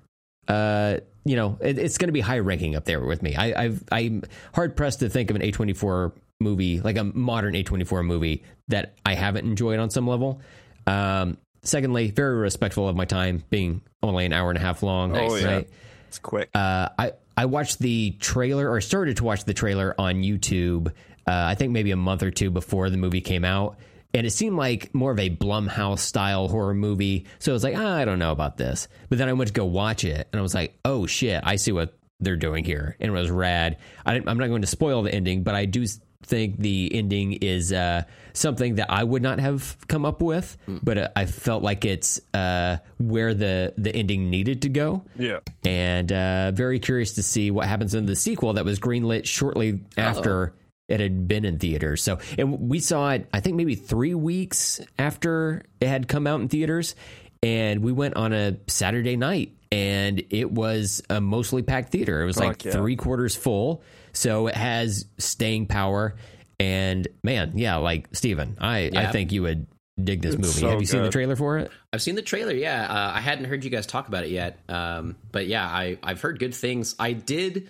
Uh, 0.47 0.99
you 1.25 1.35
know, 1.35 1.59
it, 1.61 1.77
it's 1.79 1.99
going 1.99 2.07
to 2.09 2.13
be 2.13 2.21
high 2.21 2.39
ranking 2.39 2.77
up 2.77 2.85
there 2.85 3.01
with 3.05 3.21
me. 3.23 3.35
I, 3.35 3.65
I've, 3.65 3.83
I'm 3.91 4.23
hard 4.55 4.77
pressed 4.77 5.01
to 5.01 5.09
think 5.09 5.31
of 5.31 5.37
an 5.37 5.43
A24 5.43 6.13
movie, 6.41 6.81
like 6.81 6.97
a 6.97 7.05
modern 7.05 7.55
A24 7.55 8.05
movie, 8.07 8.45
that 8.69 8.95
I 9.05 9.15
haven't 9.15 9.45
enjoyed 9.45 9.81
on 9.81 9.91
some 9.91 10.07
level. 10.07 10.41
Um, 10.87 11.37
secondly, 11.65 12.13
very 12.13 12.37
respectful 12.37 12.89
of 12.89 12.95
my 12.95 13.07
time, 13.07 13.43
being 13.51 13.83
only 14.05 14.25
an 14.25 14.33
hour 14.33 14.51
and 14.51 14.59
a 14.59 14.61
half 14.63 14.85
long. 14.85 15.17
Oh, 15.17 15.35
yeah. 15.35 15.47
right? 15.47 15.69
It's 16.07 16.21
quick. 16.21 16.49
Uh, 16.55 16.91
I 16.97 17.13
I 17.37 17.45
watched 17.47 17.79
the 17.79 18.13
trailer 18.13 18.71
or 18.71 18.81
started 18.81 19.19
to 19.19 19.25
watch 19.25 19.45
the 19.45 19.55
trailer 19.55 19.95
on 19.99 20.23
YouTube. 20.23 20.89
Uh, 20.89 20.93
I 21.27 21.55
think 21.55 21.73
maybe 21.73 21.91
a 21.91 21.97
month 21.97 22.23
or 22.23 22.31
two 22.31 22.51
before 22.51 22.89
the 22.89 22.97
movie 22.97 23.21
came 23.21 23.45
out, 23.45 23.79
and 24.15 24.27
it 24.27 24.31
seemed 24.31 24.57
like 24.57 24.95
more 24.95 25.11
of 25.11 25.19
a 25.19 25.29
Blumhouse 25.29 25.99
style 25.99 26.49
horror 26.49 26.75
movie. 26.75 27.27
So 27.39 27.53
I 27.53 27.55
was 27.55 27.65
like, 27.65 27.77
ah, 27.77 27.97
I 27.97 28.05
don't 28.05 28.19
know 28.19 28.33
about 28.33 28.57
this. 28.57 28.89
But 29.09 29.19
then 29.19 29.29
I 29.29 29.33
went 29.35 29.49
to 29.49 29.55
go 29.55 29.65
watch 29.65 30.05
it, 30.05 30.29
and 30.33 30.39
I 30.39 30.43
was 30.43 30.55
like, 30.55 30.79
oh 30.85 31.07
shit, 31.07 31.43
I 31.45 31.57
see 31.57 31.73
what 31.73 31.99
they're 32.21 32.37
doing 32.37 32.65
here, 32.65 32.97
and 33.01 33.11
it 33.11 33.13
was 33.13 33.31
rad. 33.31 33.77
I, 34.07 34.15
I'm 34.15 34.39
not 34.39 34.49
going 34.49 34.63
to 34.63 34.67
spoil 34.67 35.03
the 35.03 35.15
ending, 35.15 35.43
but 35.43 35.55
I 35.55 35.67
do 35.67 35.85
think 36.27 36.59
the 36.59 36.91
ending 36.93 37.35
is 37.35 37.73
uh, 37.73 38.03
something 38.33 38.77
that 38.77 38.91
I 38.91 39.03
would 39.03 39.23
not 39.23 39.39
have 39.41 39.77
come 39.89 40.05
up 40.05 40.21
with, 40.21 40.57
but 40.67 40.99
uh, 40.99 41.09
I 41.17 41.27
felt 41.27 41.63
like 41.63 41.85
it's 41.85 42.21
uh, 42.35 42.79
where 42.99 43.35
the 43.35 43.73
the 43.79 43.95
ending 43.95 44.31
needed 44.31 44.63
to 44.63 44.69
go 44.69 45.05
yeah. 45.17 45.41
and 45.65 46.11
uh, 46.13 46.51
very 46.53 46.79
curious 46.79 47.15
to 47.15 47.23
see 47.23 47.51
what 47.51 47.67
happens 47.67 47.95
in 47.95 48.07
the 48.07 48.17
sequel 48.17 48.55
that 48.55 48.65
was 48.65 48.79
greenlit 48.79 49.27
shortly 49.27 49.81
after 49.97 50.55
it 50.89 51.01
had 51.01 51.27
been 51.27 51.45
in 51.45 51.59
theaters. 51.59 52.03
So, 52.03 52.19
and 52.39 52.69
we 52.69 52.79
saw 52.79 53.11
it, 53.11 53.29
I 53.33 53.41
think 53.41 53.57
maybe 53.57 53.75
three 53.75 54.15
weeks 54.15 54.81
after 54.99 55.65
it 55.81 55.89
had 55.89 56.09
come 56.09 56.27
out 56.27 56.41
in 56.41 56.49
theaters, 56.49 56.95
and 57.43 57.83
we 57.83 57.93
went 57.93 58.17
on 58.17 58.33
a 58.33 58.57
Saturday 58.69 59.17
night, 59.17 59.53
and 59.73 60.23
it 60.31 60.51
was 60.51 61.03
a 61.11 61.21
mostly 61.21 61.63
packed 61.63 61.91
theater. 61.91 62.23
It 62.23 62.27
was 62.27 62.39
like 62.39 62.65
yeah. 62.65 62.73
three 62.73 62.97
quarters 62.97 63.35
full, 63.35 63.83
so 64.17 64.47
it 64.49 64.55
has 64.57 65.07
staying 65.19 65.67
power. 65.67 66.17
And 66.59 67.07
man, 67.23 67.53
yeah, 67.59 67.77
like 67.77 68.09
Steven, 68.13 68.57
I, 68.61 68.91
I 68.97 69.07
think 69.13 69.31
you 69.31 69.43
would 69.43 69.67
dig 70.03 70.23
this 70.23 70.35
It's 70.35 70.43
movie. 70.43 70.61
so 70.61 70.69
Have 70.71 70.81
you 70.81 70.87
seen 70.87 71.03
the 71.03 71.11
trailer 71.11 71.37
for 71.37 71.59
it? 71.59 71.71
I've 71.93 72.01
seen 72.03 72.15
the 72.15 72.23
trailer. 72.23 72.53
Yeah, 72.55 72.83
uh, 72.87 73.13
I 73.15 73.21
hadn't 73.21 73.45
heard 73.45 73.63
you 73.63 73.71
guys 73.71 73.87
talk 73.87 74.09
about 74.09 74.25
it 74.25 74.31
yet. 74.31 74.59
Um, 74.69 75.17
but 75.33 75.47
yeah, 75.47 75.67
I 75.67 75.99
I've 76.03 76.21
heard 76.23 76.39
good 76.39 76.55
things. 76.55 76.95
I 76.99 77.13
did. 77.13 77.69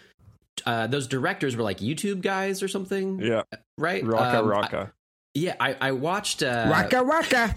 Uh, 0.65 0.87
those 0.87 1.07
directors 1.09 1.55
were 1.57 1.63
like 1.65 1.79
YouTube 1.79 2.23
guys 2.23 2.63
or 2.63 2.69
something, 2.69 3.21
Yeah, 3.21 3.43
right? 3.77 4.03
Rocka 4.05 4.39
Um, 4.41 4.47
I- 4.53 4.57
Rocka. 4.57 4.93
Yeah, 5.37 5.55
I, 5.61 5.77
I 5.81 5.93
watched. 5.93 6.43
Uh, 6.43 6.67
Raka. 6.71 7.55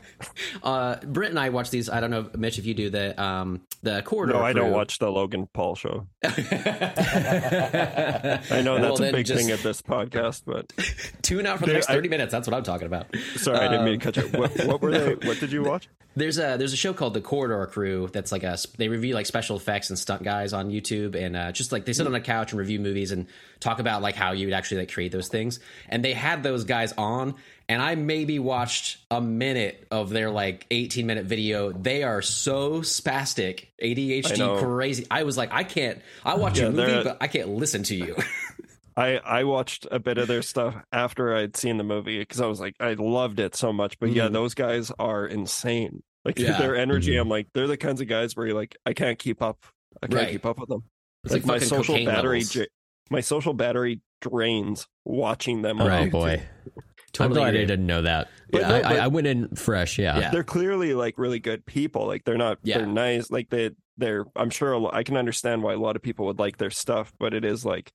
Uh, 0.62 0.96
Brent 1.06 1.32
and 1.32 1.40
I 1.40 1.50
watched 1.50 1.72
these. 1.72 1.90
I 1.90 2.00
don't 2.00 2.12
know, 2.12 2.30
Mitch, 2.38 2.60
if 2.60 2.66
you 2.66 2.74
do 2.74 2.90
the 2.90 3.20
um 3.22 3.62
the 3.84 4.02
corridor. 4.04 4.34
no, 4.34 4.42
I 4.42 4.54
don't 4.54 4.72
watch 4.72 5.00
the 5.00 5.10
Logan 5.10 5.48
Paul 5.54 5.76
show. 5.76 6.08
I 6.24 6.28
I 8.52 8.62
know 8.62 8.80
that's 8.80 9.00
a 9.00 9.12
big 9.12 9.28
thing 9.28 9.52
at 9.52 9.60
this 9.60 9.82
podcast, 9.82 10.44
but 10.46 10.72
Tune 11.22 11.46
out 11.46 11.60
for 11.60 11.66
the 11.66 11.68
Dude, 11.68 11.74
next 11.76 11.90
I- 11.90 11.94
thirty 11.94 12.10
minutes. 12.10 12.32
That's 12.32 12.48
what 12.48 12.56
I'm 12.56 12.64
talking 12.64 12.88
about. 12.88 13.08
sorry, 13.36 13.60
I 13.60 13.68
didn't 13.70 13.86
mean 13.86 14.00
to 14.00 14.10
Um, 14.10 14.14
cut 14.14 14.18
you. 14.34 14.40
What, 14.40 14.66
what 14.68 14.82
were 14.82 14.92
they? 14.92 15.16
What 15.30 15.40
did 15.40 15.52
you 15.52 15.64
watch? 15.64 15.88
There's 16.16 16.38
a 16.38 16.56
there's 16.58 16.74
a 16.74 16.78
show 16.78 16.94
called 16.94 17.14
The 17.14 17.22
Corridor 17.22 17.66
Crew 17.68 18.10
that's 18.12 18.32
like 18.32 18.44
a 18.44 18.58
they 18.78 18.88
review 18.90 19.14
like 19.14 19.26
special 19.26 19.56
effects 19.58 19.90
and 19.90 19.98
stunt 20.00 20.24
guys 20.24 20.54
on 20.54 20.70
YouTube 20.70 21.16
and 21.16 21.36
uh, 21.36 21.52
just 21.52 21.72
like 21.72 21.86
they 21.86 21.94
sit 21.94 22.08
on 22.08 22.16
a 22.16 22.22
couch 22.22 22.52
and 22.52 22.60
review 22.60 22.80
movies 22.80 23.12
and 23.12 23.28
talk 23.60 23.80
about 23.80 24.02
like 24.02 24.16
how 24.16 24.32
you 24.32 24.48
would 24.48 24.54
actually 24.54 24.78
like 24.82 24.92
create 24.92 25.12
those 25.12 25.28
things. 25.28 25.60
And 25.90 26.04
they 26.04 26.14
had 26.14 26.44
those 26.44 26.64
guys 26.64 26.94
on, 26.98 27.36
and 27.68 27.82
I 27.82 27.96
maybe 27.96 28.40
watched 28.40 28.98
a 29.12 29.20
minute 29.22 29.88
of 29.92 30.10
their 30.10 30.30
like 30.32 30.66
18 30.72 31.06
minute 31.06 31.26
video. 31.26 31.72
They 31.72 32.04
are 32.04 32.22
so 32.22 32.82
spastic, 32.82 33.66
I. 33.82 33.86
ADHD 33.86 34.60
crazy. 34.60 35.06
I 35.12 35.24
was 35.24 35.38
like, 35.38 35.52
I 35.54 35.64
can't. 35.64 36.02
I 36.26 36.36
watch 36.36 36.58
Yeah, 36.58 36.64
your 36.66 36.72
movie, 36.74 37.04
but 37.04 37.18
I 37.22 37.28
can't 37.28 37.50
listen 37.50 37.84
to 37.84 37.96
you. 37.96 38.16
I 38.98 39.18
I 39.18 39.44
watched 39.46 39.88
a 39.92 40.00
bit 40.00 40.18
of 40.18 40.28
their 40.28 40.42
stuff 40.42 40.76
after 40.92 41.34
I'd 41.36 41.56
seen 41.56 41.78
the 41.78 41.84
movie 41.84 42.20
because 42.20 42.42
I 42.42 42.48
was 42.48 42.60
like 42.60 42.76
I 42.80 42.94
loved 42.94 43.40
it 43.40 43.56
so 43.56 43.72
much. 43.72 43.98
But 44.00 44.12
yeah, 44.12 44.28
Mhm. 44.28 44.34
those 44.34 44.54
guys 44.56 44.92
are 45.00 45.26
insane. 45.26 46.04
Like 46.26 46.38
Yeah. 46.40 46.58
their 46.58 46.76
energy, 46.76 47.14
Mhm. 47.14 47.22
I'm 47.22 47.30
like 47.30 47.48
they're 47.54 47.68
the 47.68 47.78
kinds 47.78 48.02
of 48.02 48.08
guys 48.08 48.36
where 48.36 48.48
you're 48.48 48.56
like 48.58 48.76
I 48.86 48.94
can't 48.94 49.18
keep 49.18 49.42
up. 49.42 49.64
I 50.04 50.08
can't 50.08 50.20
Right. 50.20 50.32
keep 50.32 50.46
up 50.46 50.60
with 50.60 50.70
them. 50.70 50.84
It's 51.24 51.34
like, 51.34 51.44
like, 51.46 51.62
my 51.62 51.66
social 51.66 52.04
battery, 52.06 52.42
j- 52.42 52.68
my 53.10 53.22
social 53.22 53.54
battery 53.54 54.02
drains 54.22 54.88
watching 55.06 55.62
them. 55.62 55.82
on 55.82 55.90
Oh 55.90 56.10
boy, 56.10 56.42
Totally 57.12 57.42
I'm 57.42 57.52
glad 57.52 57.56
I 57.56 57.66
didn't 57.66 57.88
know 57.88 58.04
that. 58.04 58.28
But 58.52 58.64
I, 58.64 58.68
no, 58.68 58.88
I, 58.88 58.96
I 58.98 59.08
went 59.08 59.28
in 59.28 59.56
fresh. 59.56 59.98
Yeah. 59.98 60.20
Yeah. 60.20 60.30
They're 60.32 60.44
clearly 60.44 60.94
like 60.94 61.18
really 61.18 61.40
good 61.40 61.66
people. 61.66 62.06
Like 62.06 62.24
they're 62.24 62.38
not. 62.38 62.60
Yeah. 62.64 62.78
They're 62.80 62.88
nice. 62.88 63.32
Like 63.32 63.50
they. 63.50 63.72
They're. 63.98 64.26
I'm 64.36 64.50
sure. 64.50 64.74
A 64.74 64.78
lo- 64.78 64.92
I 64.94 65.04
can 65.04 65.18
understand 65.18 65.64
why 65.64 65.74
a 65.74 65.78
lot 65.78 65.96
of 65.96 66.02
people 66.02 66.28
would 66.28 66.40
like 66.40 66.58
their 66.58 66.70
stuff, 66.70 67.12
but 67.20 67.34
it 67.34 67.44
is 67.44 67.66
like, 67.66 67.92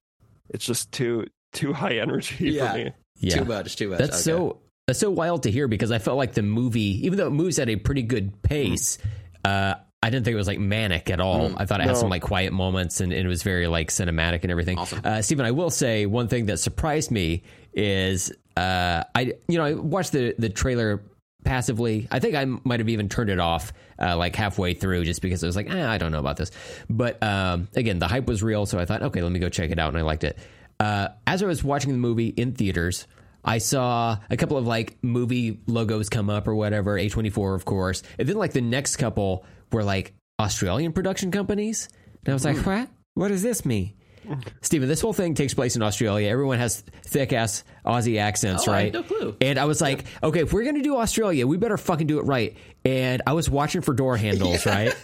it's 0.50 0.66
just 0.66 0.90
too 0.92 1.26
too 1.52 1.72
high 1.72 1.94
energy 1.98 2.50
Yeah. 2.50 2.72
for 2.72 2.78
me. 2.78 2.90
yeah. 3.20 3.36
Too 3.38 3.44
much, 3.44 3.76
too 3.76 3.88
much. 3.90 3.98
That's 4.00 4.14
Okay. 4.16 4.22
so 4.22 4.60
that's 4.86 4.98
so 4.98 5.10
wild 5.10 5.44
to 5.44 5.50
hear 5.50 5.68
because 5.68 5.90
I 5.92 5.98
felt 5.98 6.18
like 6.18 6.32
the 6.34 6.42
movie, 6.42 7.06
even 7.06 7.16
though 7.16 7.28
it 7.28 7.30
moves 7.32 7.58
at 7.58 7.68
a 7.68 7.76
pretty 7.76 8.02
good 8.02 8.42
pace, 8.42 8.98
uh, 9.44 9.74
I 10.04 10.10
didn't 10.10 10.26
think 10.26 10.34
it 10.34 10.36
was 10.36 10.46
like 10.46 10.58
manic 10.58 11.08
at 11.08 11.18
all. 11.18 11.54
I 11.56 11.64
thought 11.64 11.80
it 11.80 11.86
had 11.86 11.96
some 11.96 12.10
like 12.10 12.20
quiet 12.20 12.52
moments 12.52 13.00
and, 13.00 13.10
and 13.10 13.24
it 13.24 13.28
was 13.28 13.42
very 13.42 13.66
like 13.68 13.88
cinematic 13.88 14.42
and 14.42 14.50
everything. 14.50 14.78
Awesome. 14.78 15.00
Uh, 15.02 15.22
Stephen, 15.22 15.46
I 15.46 15.52
will 15.52 15.70
say 15.70 16.04
one 16.04 16.28
thing 16.28 16.44
that 16.46 16.58
surprised 16.58 17.10
me 17.10 17.42
is 17.72 18.30
uh, 18.54 19.04
I 19.14 19.32
you 19.48 19.56
know 19.56 19.64
I 19.64 19.72
watched 19.72 20.12
the 20.12 20.34
the 20.38 20.50
trailer 20.50 21.02
passively. 21.42 22.06
I 22.10 22.18
think 22.18 22.34
I 22.34 22.44
might 22.44 22.80
have 22.80 22.90
even 22.90 23.08
turned 23.08 23.30
it 23.30 23.40
off 23.40 23.72
uh, 23.98 24.14
like 24.14 24.36
halfway 24.36 24.74
through 24.74 25.06
just 25.06 25.22
because 25.22 25.42
I 25.42 25.46
was 25.46 25.56
like, 25.56 25.70
eh, 25.70 25.88
I 25.88 25.96
don't 25.96 26.12
know 26.12 26.20
about 26.20 26.36
this. 26.36 26.50
But 26.90 27.22
um, 27.22 27.68
again, 27.74 27.98
the 27.98 28.06
hype 28.06 28.26
was 28.26 28.42
real, 28.42 28.66
so 28.66 28.78
I 28.78 28.84
thought, 28.84 29.02
okay, 29.04 29.22
let 29.22 29.32
me 29.32 29.38
go 29.38 29.48
check 29.48 29.70
it 29.70 29.78
out, 29.78 29.88
and 29.88 29.96
I 29.96 30.02
liked 30.02 30.24
it. 30.24 30.38
Uh, 30.78 31.08
as 31.26 31.42
I 31.42 31.46
was 31.46 31.64
watching 31.64 31.92
the 31.92 31.98
movie 31.98 32.28
in 32.28 32.52
theaters, 32.52 33.06
I 33.44 33.58
saw 33.58 34.16
a 34.30 34.36
couple 34.36 34.56
of 34.56 34.66
like 34.66 34.96
movie 35.02 35.60
logos 35.66 36.08
come 36.08 36.30
up 36.30 36.48
or 36.48 36.54
whatever, 36.54 36.98
A24, 36.98 37.54
of 37.54 37.64
course. 37.64 38.02
And 38.18 38.28
then 38.28 38.36
like 38.36 38.52
the 38.52 38.60
next 38.62 38.96
couple 38.96 39.44
were 39.72 39.84
like 39.84 40.14
Australian 40.40 40.92
production 40.92 41.30
companies. 41.30 41.88
And 42.24 42.30
I 42.30 42.34
was 42.34 42.44
like, 42.44 42.56
what? 42.58 42.88
What 43.14 43.28
does 43.28 43.42
this 43.42 43.64
mean? 43.64 43.92
Steven, 44.62 44.88
this 44.88 45.02
whole 45.02 45.12
thing 45.12 45.34
takes 45.34 45.52
place 45.52 45.76
in 45.76 45.82
Australia. 45.82 46.30
Everyone 46.30 46.58
has 46.58 46.80
thick 47.04 47.34
ass 47.34 47.62
Aussie 47.84 48.18
accents, 48.18 48.66
Oh, 48.66 48.72
I 48.72 48.74
right? 48.84 48.92
no 48.94 49.02
clue. 49.02 49.36
And 49.42 49.58
I 49.58 49.66
was 49.66 49.82
like, 49.82 50.04
okay, 50.22 50.40
if 50.40 50.52
we're 50.54 50.64
gonna 50.64 50.82
do 50.82 50.96
Australia, 50.96 51.46
we 51.46 51.58
better 51.58 51.76
fucking 51.76 52.06
do 52.06 52.18
it 52.20 52.22
right. 52.22 52.56
And 52.86 53.20
I 53.26 53.34
was 53.34 53.50
watching 53.50 53.82
for 53.82 53.92
door 53.92 54.16
handles, 54.16 54.64
right? 54.66 54.94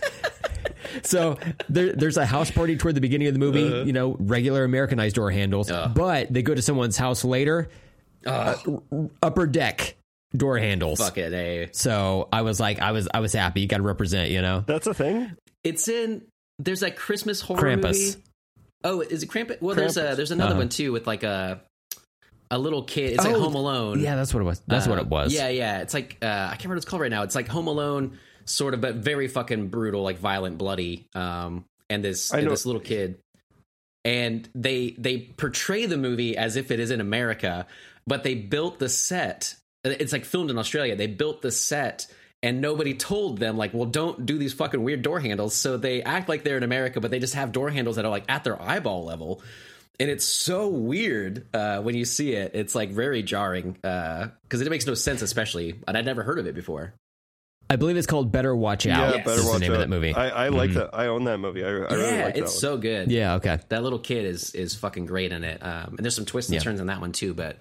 So 1.02 1.38
there, 1.68 1.92
there's 1.92 2.16
a 2.16 2.26
house 2.26 2.50
party 2.50 2.76
toward 2.76 2.94
the 2.96 3.00
beginning 3.00 3.28
of 3.28 3.34
the 3.34 3.38
movie, 3.40 3.66
Uh-huh. 3.66 3.82
you 3.82 3.92
know, 3.92 4.16
regular 4.18 4.64
Americanized 4.64 5.14
door 5.16 5.30
handles. 5.30 5.70
But 5.70 6.32
they 6.32 6.42
go 6.42 6.54
to 6.54 6.62
someone's 6.62 6.96
house 6.96 7.24
later, 7.24 7.68
uh, 8.26 8.56
upper 9.22 9.46
deck 9.46 9.96
door 10.36 10.58
handles. 10.58 10.98
Fuck 11.00 11.18
it, 11.18 11.32
eh? 11.32 11.66
So 11.72 12.28
I 12.32 12.42
was 12.42 12.60
like, 12.60 12.80
I 12.80 12.92
was, 12.92 13.08
I 13.12 13.20
was 13.20 13.32
happy. 13.32 13.60
You 13.62 13.66
got 13.66 13.78
to 13.78 13.82
represent, 13.82 14.30
you 14.30 14.42
know. 14.42 14.62
That's 14.66 14.86
a 14.86 14.94
thing. 14.94 15.32
It's 15.64 15.88
in. 15.88 16.22
There's 16.58 16.80
that 16.80 16.96
Christmas 16.96 17.40
horror 17.40 17.60
Krampus. 17.60 17.82
movie. 18.16 18.22
Oh, 18.84 19.00
is 19.00 19.22
it 19.22 19.30
Krampus? 19.30 19.60
Well, 19.60 19.74
there's 19.74 19.96
a 19.96 20.14
there's 20.16 20.30
another 20.30 20.52
Uh-huh. 20.52 20.60
one 20.60 20.68
too 20.68 20.92
with 20.92 21.06
like 21.06 21.22
a 21.22 21.60
a 22.50 22.58
little 22.58 22.82
kid. 22.82 23.12
It's 23.14 23.24
like 23.24 23.34
Oh, 23.34 23.40
Home 23.40 23.54
Alone. 23.54 24.00
Yeah, 24.00 24.16
that's 24.16 24.32
what 24.34 24.40
it 24.40 24.44
was. 24.44 24.60
That's 24.66 24.86
what 24.88 24.98
Uh, 24.98 25.02
it 25.02 25.06
was. 25.08 25.32
Yeah, 25.34 25.48
yeah. 25.48 25.80
It's 25.80 25.94
like 25.94 26.16
uh, 26.22 26.26
I 26.26 26.48
can't 26.52 26.64
remember 26.64 26.74
what 26.74 26.76
it's 26.78 26.86
called 26.86 27.02
right 27.02 27.10
now. 27.10 27.22
It's 27.22 27.34
like 27.34 27.48
Home 27.48 27.66
Alone, 27.68 28.18
sort 28.44 28.74
of, 28.74 28.80
but 28.80 28.96
very 28.96 29.28
fucking 29.28 29.68
brutal, 29.68 30.02
like 30.02 30.18
violent, 30.18 30.58
bloody. 30.58 31.06
Um, 31.14 31.64
and 31.88 32.04
this 32.04 32.32
and 32.32 32.50
this 32.50 32.64
little 32.66 32.80
kid, 32.80 33.18
and 34.04 34.48
they 34.54 34.94
they 34.98 35.18
portray 35.18 35.86
the 35.86 35.98
movie 35.98 36.36
as 36.36 36.56
if 36.56 36.70
it 36.70 36.80
is 36.80 36.90
in 36.90 37.00
America, 37.00 37.66
but 38.06 38.22
they 38.24 38.34
built 38.34 38.78
the 38.78 38.88
set. 38.88 39.54
It's 39.84 40.12
like 40.12 40.24
filmed 40.24 40.50
in 40.50 40.58
Australia. 40.58 40.96
They 40.96 41.06
built 41.06 41.42
the 41.42 41.50
set. 41.50 42.06
And 42.42 42.62
nobody 42.62 42.94
told 42.94 43.38
them, 43.38 43.58
like, 43.58 43.74
well, 43.74 43.84
don't 43.84 44.24
do 44.24 44.38
these 44.38 44.54
fucking 44.54 44.82
weird 44.82 45.02
door 45.02 45.20
handles. 45.20 45.54
So 45.54 45.76
they 45.76 46.02
act 46.02 46.26
like 46.28 46.42
they're 46.42 46.56
in 46.56 46.62
America, 46.62 46.98
but 47.00 47.10
they 47.10 47.18
just 47.18 47.34
have 47.34 47.52
door 47.52 47.68
handles 47.68 47.96
that 47.96 48.06
are 48.06 48.10
like 48.10 48.24
at 48.28 48.44
their 48.44 48.60
eyeball 48.60 49.04
level 49.04 49.42
and 49.98 50.08
it's 50.08 50.24
so 50.24 50.66
weird 50.68 51.46
uh, 51.54 51.82
when 51.82 51.94
you 51.94 52.06
see 52.06 52.32
it. 52.32 52.52
It's 52.54 52.74
like 52.74 52.88
very 52.90 53.22
jarring 53.22 53.72
because 53.72 54.62
it 54.62 54.70
makes 54.70 54.86
no 54.86 54.94
sense, 54.94 55.20
especially, 55.20 55.74
and 55.86 55.94
I'd 55.98 56.06
never 56.06 56.22
heard 56.22 56.38
of 56.38 56.46
it 56.46 56.54
before. 56.54 56.94
I 57.68 57.76
believe 57.76 57.98
it's 57.98 58.06
called 58.06 58.32
Better 58.32 58.56
Watch 58.56 58.86
Out. 58.86 58.98
yeah, 59.10 59.16
Yes. 59.16 59.26
better 59.26 59.40
is 59.40 59.44
watch 59.44 59.54
the 59.56 59.60
name 59.60 59.72
out. 59.72 59.74
of 59.74 59.80
that 59.80 59.88
movie. 59.90 60.14
I, 60.14 60.46
I 60.46 60.48
like 60.48 60.72
that. 60.72 60.94
I 60.94 61.08
own 61.08 61.24
that 61.24 61.36
movie. 61.36 61.62
I, 61.62 61.68
I 61.68 61.70
really 61.70 61.84
yeah, 62.16 62.24
like 62.24 62.34
that. 62.34 62.36
it's 62.38 62.52
one. 62.54 62.60
so 62.60 62.78
good. 62.78 63.10
yeah. 63.10 63.34
Okay. 63.34 63.58
that 63.68 63.82
little 63.82 63.98
kid 63.98 64.24
is 64.24 64.54
is 64.54 64.74
fucking 64.74 65.04
great 65.04 65.32
in 65.32 65.44
it. 65.44 65.62
Um, 65.62 65.96
and 65.96 65.98
there's 65.98 66.16
some 66.16 66.24
twists 66.24 66.48
and 66.50 66.54
Yeah. 66.54 66.62
turns 66.62 66.80
in 66.80 66.86
that 66.86 67.02
one 67.02 67.12
too. 67.12 67.34
But 67.34 67.58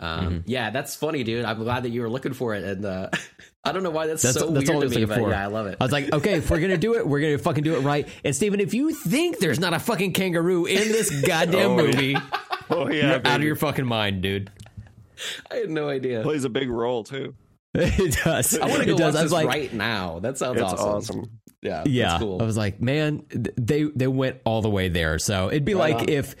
um, 0.00 0.42
yeah, 0.46 0.70
that's 0.70 0.96
funny, 0.96 1.22
dude. 1.24 1.44
I'm 1.44 1.58
glad 1.62 1.82
that 1.84 1.90
you 1.90 2.00
were 2.00 2.08
looking 2.10 2.32
for 2.32 2.54
it, 2.54 2.64
and 2.64 2.84
uh, 2.84 3.10
I 3.64 3.72
don't 3.72 3.82
know 3.82 3.90
why 3.90 4.06
that's, 4.06 4.22
That's, 4.22 4.38
so 4.38 4.46
that's 4.50 4.68
weird 4.70 4.76
all 4.82 4.84
I 4.84 4.92
to 4.92 4.98
me, 5.00 5.04
but 5.04 5.18
for. 5.18 5.30
yeah, 5.30 5.42
I 5.44 5.46
love 5.46 5.66
it. 5.66 5.76
I 5.80 5.84
was 5.84 5.92
like, 5.92 6.12
okay, 6.12 6.34
if 6.34 6.50
we're 6.50 6.60
gonna 6.60 6.78
do 6.78 6.94
it, 6.94 7.06
we're 7.06 7.20
gonna 7.20 7.38
fucking 7.38 7.62
do 7.64 7.76
it 7.76 7.80
right. 7.80 8.08
And 8.24 8.34
Steven, 8.34 8.60
if 8.60 8.72
you 8.74 8.92
think 8.94 9.38
there's 9.38 9.60
not 9.60 9.74
a 9.74 9.78
fucking 9.78 10.12
kangaroo 10.14 10.64
in 10.66 10.88
this 10.90 11.10
goddamn 11.26 11.72
Oh, 11.72 11.76
yeah. 11.78 11.82
movie, 11.86 12.16
Oh 12.70 12.88
yeah, 12.90 13.06
you're 13.16 13.26
out 13.26 13.40
of 13.40 13.42
your 13.42 13.56
fucking 13.56 13.86
mind, 13.86 14.22
dude. 14.22 14.50
I 15.50 15.56
had 15.56 15.70
no 15.70 15.88
idea. 15.90 16.22
plays 16.22 16.44
a 16.44 16.48
big 16.48 16.70
role 16.70 17.04
too. 17.04 17.34
it 17.74 18.18
does. 18.24 18.58
I 18.58 18.66
want 18.66 18.80
to 18.80 18.86
go 18.86 18.96
does. 18.96 19.14
watch 19.14 19.22
this 19.24 19.32
like, 19.32 19.46
right 19.46 19.72
now. 19.72 20.18
That 20.20 20.38
sounds 20.38 20.60
It's 20.60 20.72
awesome. 20.72 20.88
awesome. 21.20 21.30
Yeah, 21.62 21.84
yeah. 21.86 22.08
that's 22.08 22.22
cool. 22.22 22.40
I 22.40 22.46
was 22.46 22.56
like, 22.56 22.80
man, 22.80 23.24
they 23.30 23.82
they 23.82 24.06
went 24.08 24.38
all 24.46 24.62
the 24.62 24.70
way 24.70 24.88
there. 24.88 25.18
So 25.18 25.48
it'd 25.48 25.66
be 25.66 25.74
Right 25.74 25.92
like 25.92 26.02
on. 26.04 26.08
if 26.08 26.34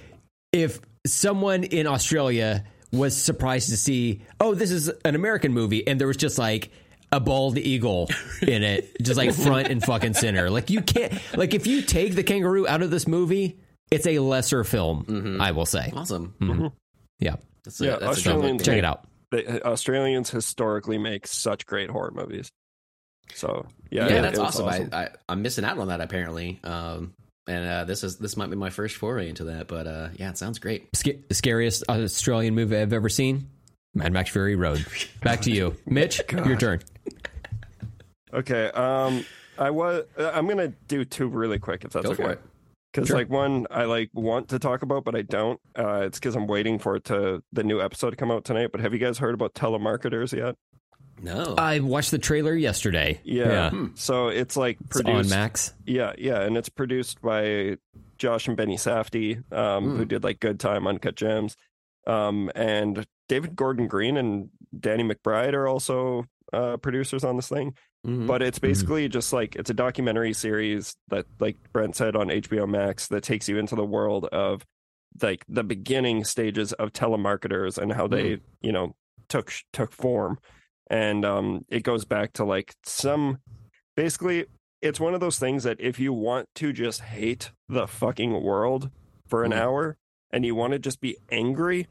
if 0.50 0.80
someone 1.06 1.62
in 1.64 1.86
Australia 1.86 2.64
was 2.92 3.16
surprised 3.16 3.68
to 3.70 3.76
see, 3.76 4.22
oh, 4.40 4.54
this 4.54 4.70
is 4.70 4.88
an 5.04 5.14
American 5.14 5.52
movie, 5.52 5.86
and 5.86 6.00
there 6.00 6.08
was 6.08 6.16
just 6.16 6.38
like 6.38 6.70
a 7.12 7.20
bald 7.20 7.58
eagle 7.58 8.08
in 8.42 8.62
it, 8.62 8.96
just 9.02 9.16
like 9.18 9.32
front 9.32 9.68
and 9.68 9.82
fucking 9.82 10.14
center. 10.14 10.50
Like 10.50 10.70
you 10.70 10.80
can't, 10.82 11.12
like 11.36 11.54
if 11.54 11.66
you 11.66 11.82
take 11.82 12.14
the 12.14 12.22
kangaroo 12.22 12.66
out 12.66 12.82
of 12.82 12.90
this 12.90 13.06
movie, 13.08 13.58
it's 13.90 14.06
a 14.06 14.18
lesser 14.20 14.64
film. 14.64 15.04
Mm-hmm. 15.04 15.40
I 15.40 15.50
will 15.52 15.66
say, 15.66 15.92
awesome. 15.94 16.34
Mm-hmm. 16.40 16.52
Mm-hmm. 16.52 16.66
yeah, 17.18 17.36
That's 17.64 17.80
a, 17.80 17.84
Yeah, 17.84 17.96
that's 18.00 18.26
a 18.26 18.58
check 18.58 18.78
it 18.78 18.84
out. 18.84 19.04
The, 19.32 19.64
uh, 19.64 19.70
Australians 19.70 20.30
historically 20.30 20.98
make 20.98 21.26
such 21.26 21.66
great 21.66 21.90
horror 21.90 22.12
movies. 22.14 22.50
So 23.34 23.66
yeah, 23.90 24.08
yeah, 24.08 24.14
it- 24.18 24.22
that's 24.22 24.38
it 24.38 24.42
was 24.42 24.60
awesome. 24.60 24.88
I, 24.92 25.04
I 25.04 25.08
I'm 25.28 25.42
missing 25.42 25.64
out 25.64 25.78
on 25.78 25.88
that 25.88 26.00
apparently. 26.00 26.58
Um, 26.64 27.14
and 27.46 27.66
uh, 27.68 27.84
this 27.84 28.04
is 28.04 28.16
this 28.18 28.36
might 28.36 28.50
be 28.50 28.56
my 28.56 28.70
first 28.70 28.96
foray 28.96 29.28
into 29.28 29.44
that, 29.44 29.68
but 29.68 29.86
uh, 29.86 30.08
yeah, 30.16 30.30
it 30.30 30.38
sounds 30.38 30.58
great. 30.58 30.88
Sca- 30.94 31.18
scariest 31.32 31.84
Australian 31.88 32.54
movie 32.54 32.76
I've 32.76 32.92
ever 32.92 33.08
seen. 33.08 33.48
Mad 33.94 34.12
Max 34.12 34.30
Fury 34.30 34.54
Road. 34.56 34.84
Back 35.22 35.40
to 35.42 35.50
you, 35.50 35.76
Mitch. 35.86 36.20
Your 36.32 36.56
turn. 36.56 36.80
Okay. 38.32 38.66
Um, 38.70 39.24
I 39.58 39.70
was. 39.70 40.04
I'm 40.16 40.46
gonna 40.46 40.68
do 40.88 41.04
two 41.04 41.26
really 41.28 41.58
quick 41.58 41.84
if 41.84 41.92
that's 41.92 42.06
Go 42.06 42.12
okay. 42.12 42.40
Because 42.92 43.08
Sure. 43.08 43.16
like 43.18 43.30
one 43.30 43.66
I 43.70 43.84
like 43.84 44.10
want 44.14 44.48
to 44.48 44.58
talk 44.58 44.82
about, 44.82 45.04
but 45.04 45.14
I 45.14 45.22
don't. 45.22 45.60
Uh, 45.78 46.02
it's 46.06 46.18
because 46.18 46.34
I'm 46.36 46.46
waiting 46.46 46.78
for 46.78 46.96
it 46.96 47.04
to 47.04 47.42
the 47.52 47.62
new 47.62 47.80
episode 47.80 48.10
to 48.10 48.16
come 48.16 48.30
out 48.30 48.44
tonight. 48.44 48.70
But 48.72 48.80
have 48.80 48.92
you 48.92 48.98
guys 48.98 49.18
heard 49.18 49.34
about 49.34 49.54
telemarketers 49.54 50.36
yet? 50.36 50.56
No, 51.22 51.54
I 51.58 51.80
watched 51.80 52.10
the 52.10 52.18
trailer 52.18 52.54
yesterday. 52.54 53.20
Yeah. 53.24 53.70
Hmm. 53.70 53.86
So 53.94 54.28
it's 54.28 54.56
like 54.56 54.78
It's 54.86 55.00
on. 55.02 55.28
Max. 55.28 55.74
Yeah, 55.86 56.12
yeah, 56.18 56.40
and 56.42 56.56
it's 56.56 56.68
produced 56.68 57.20
by 57.20 57.76
Josh 58.18 58.48
and 58.48 58.56
Benny 58.56 58.76
Safdie, 58.76 59.42
um, 59.52 59.84
Hmm. 59.92 59.96
who 59.98 60.04
did 60.04 60.24
like 60.24 60.40
Good 60.40 60.58
Time, 60.60 60.86
Uncut 60.86 61.14
Gems, 61.16 61.56
um, 62.06 62.50
and 62.54 63.06
David 63.28 63.54
Gordon 63.56 63.86
Green 63.86 64.16
and 64.16 64.50
Danny 64.78 65.02
McBride 65.04 65.52
are 65.54 65.68
also 65.68 66.24
uh, 66.52 66.76
producers 66.78 67.22
on 67.22 67.36
this 67.36 67.48
thing. 67.48 67.74
Mhm. 68.04 68.26
But 68.26 68.42
it's 68.42 68.58
basically 68.58 69.08
just 69.08 69.32
like 69.32 69.54
it's 69.56 69.70
a 69.70 69.74
documentary 69.74 70.32
series 70.32 70.96
that, 71.10 71.26
like 71.38 71.56
Brent 71.72 71.94
said, 71.94 72.16
on 72.16 72.28
HBO 72.30 72.66
Max 72.66 73.06
that 73.08 73.22
takes 73.22 73.48
you 73.48 73.56
into 73.58 73.76
the 73.76 73.84
world 73.84 74.24
of 74.26 74.64
like 75.22 75.44
the 75.48 75.62
beginning 75.62 76.24
stages 76.24 76.72
of 76.72 76.92
telemarketers 76.92 77.78
and 77.78 77.92
how 77.92 78.06
they, 78.08 78.40
you 78.62 78.72
know, 78.72 78.96
took 79.28 79.52
took 79.72 79.92
form. 79.92 80.38
And 80.90 81.24
um, 81.24 81.64
it 81.70 81.84
goes 81.84 82.04
back 82.04 82.32
to 82.34 82.44
like 82.44 82.74
some 82.84 83.38
basically 83.96 84.44
it's 84.82 84.98
one 84.98 85.14
of 85.14 85.20
those 85.20 85.38
things 85.38 85.62
that 85.64 85.80
if 85.80 85.98
you 86.00 86.12
want 86.12 86.48
to 86.56 86.72
just 86.72 87.00
hate 87.02 87.52
the 87.68 87.86
fucking 87.86 88.42
world 88.42 88.90
for 89.28 89.44
an 89.44 89.52
Mm. 89.52 89.58
hour 89.60 89.96
and 90.32 90.44
you 90.44 90.54
want 90.54 90.72
to 90.72 90.78
just 90.78 91.00
be 91.00 91.16
angry, 91.30 91.86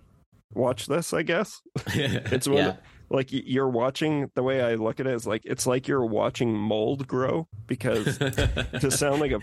watch 0.54 0.88
this, 0.88 1.14
I 1.14 1.22
guess. 1.24 1.62
It's 1.95 2.47
one 2.47 2.58
yeah. 2.58 2.76
like 3.10 3.28
you're 3.32 3.70
watching 3.70 4.30
the 4.36 4.43
way 4.43 4.62
I 4.62 4.76
look 4.76 5.00
at 5.00 5.08
it 5.08 5.14
is 5.14 5.26
like 5.28 5.43
it's 5.45 5.66
like 5.68 5.88
you're 5.88 6.06
watching 6.06 6.54
mold 6.54 7.08
grow 7.08 7.47
because 7.68 8.18
to 8.18 8.89
sound 9.02 9.22
like 9.22 9.32
a 9.32 9.39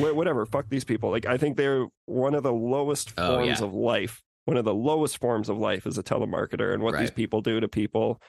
whatever 0.00 0.46
fuck 0.46 0.68
these 0.70 0.84
people 0.84 1.10
like 1.10 1.26
I 1.26 1.36
think 1.36 1.56
they're 1.56 1.86
one 2.06 2.34
of 2.34 2.42
the 2.42 2.52
lowest 2.52 3.12
Oh, 3.18 3.36
forms 3.36 3.60
yeah. 3.60 3.66
of 3.66 3.74
life 3.74 4.22
one 4.44 4.56
of 4.56 4.64
the 4.64 4.74
lowest 4.74 5.18
forms 5.18 5.48
of 5.48 5.58
life 5.58 5.86
is 5.86 5.98
a 5.98 6.02
telemarketer 6.02 6.72
and 6.72 6.82
what 6.82 6.96
these 6.98 7.10
people 7.10 7.40
do 7.42 7.58
to 7.60 7.68
people 7.68 8.20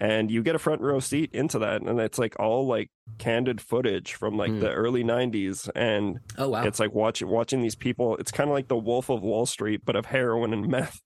and 0.00 0.30
you 0.30 0.42
get 0.42 0.54
a 0.54 0.58
front 0.58 0.80
row 0.80 0.98
seat 1.00 1.30
into 1.32 1.58
that 1.58 1.82
and 1.82 2.00
it's 2.00 2.18
like 2.18 2.34
all 2.40 2.66
like 2.66 2.90
candid 3.18 3.60
footage 3.60 4.14
from 4.14 4.36
like 4.36 4.50
Hmm. 4.50 4.60
the 4.60 4.70
early 4.72 5.04
90s 5.04 5.68
and 5.74 6.20
oh 6.38 6.48
wow. 6.48 6.62
it's 6.64 6.80
like 6.80 6.92
watching 6.94 7.28
watching 7.28 7.60
these 7.60 7.74
people 7.76 8.16
it's 8.16 8.30
kind 8.32 8.48
of 8.48 8.54
like 8.54 8.68
the 8.68 8.76
wolf 8.78 9.10
of 9.10 9.22
wall 9.22 9.46
street 9.46 9.82
but 9.84 9.96
of 9.96 10.06
heroin 10.06 10.52
and 10.52 10.66
meth 10.68 11.00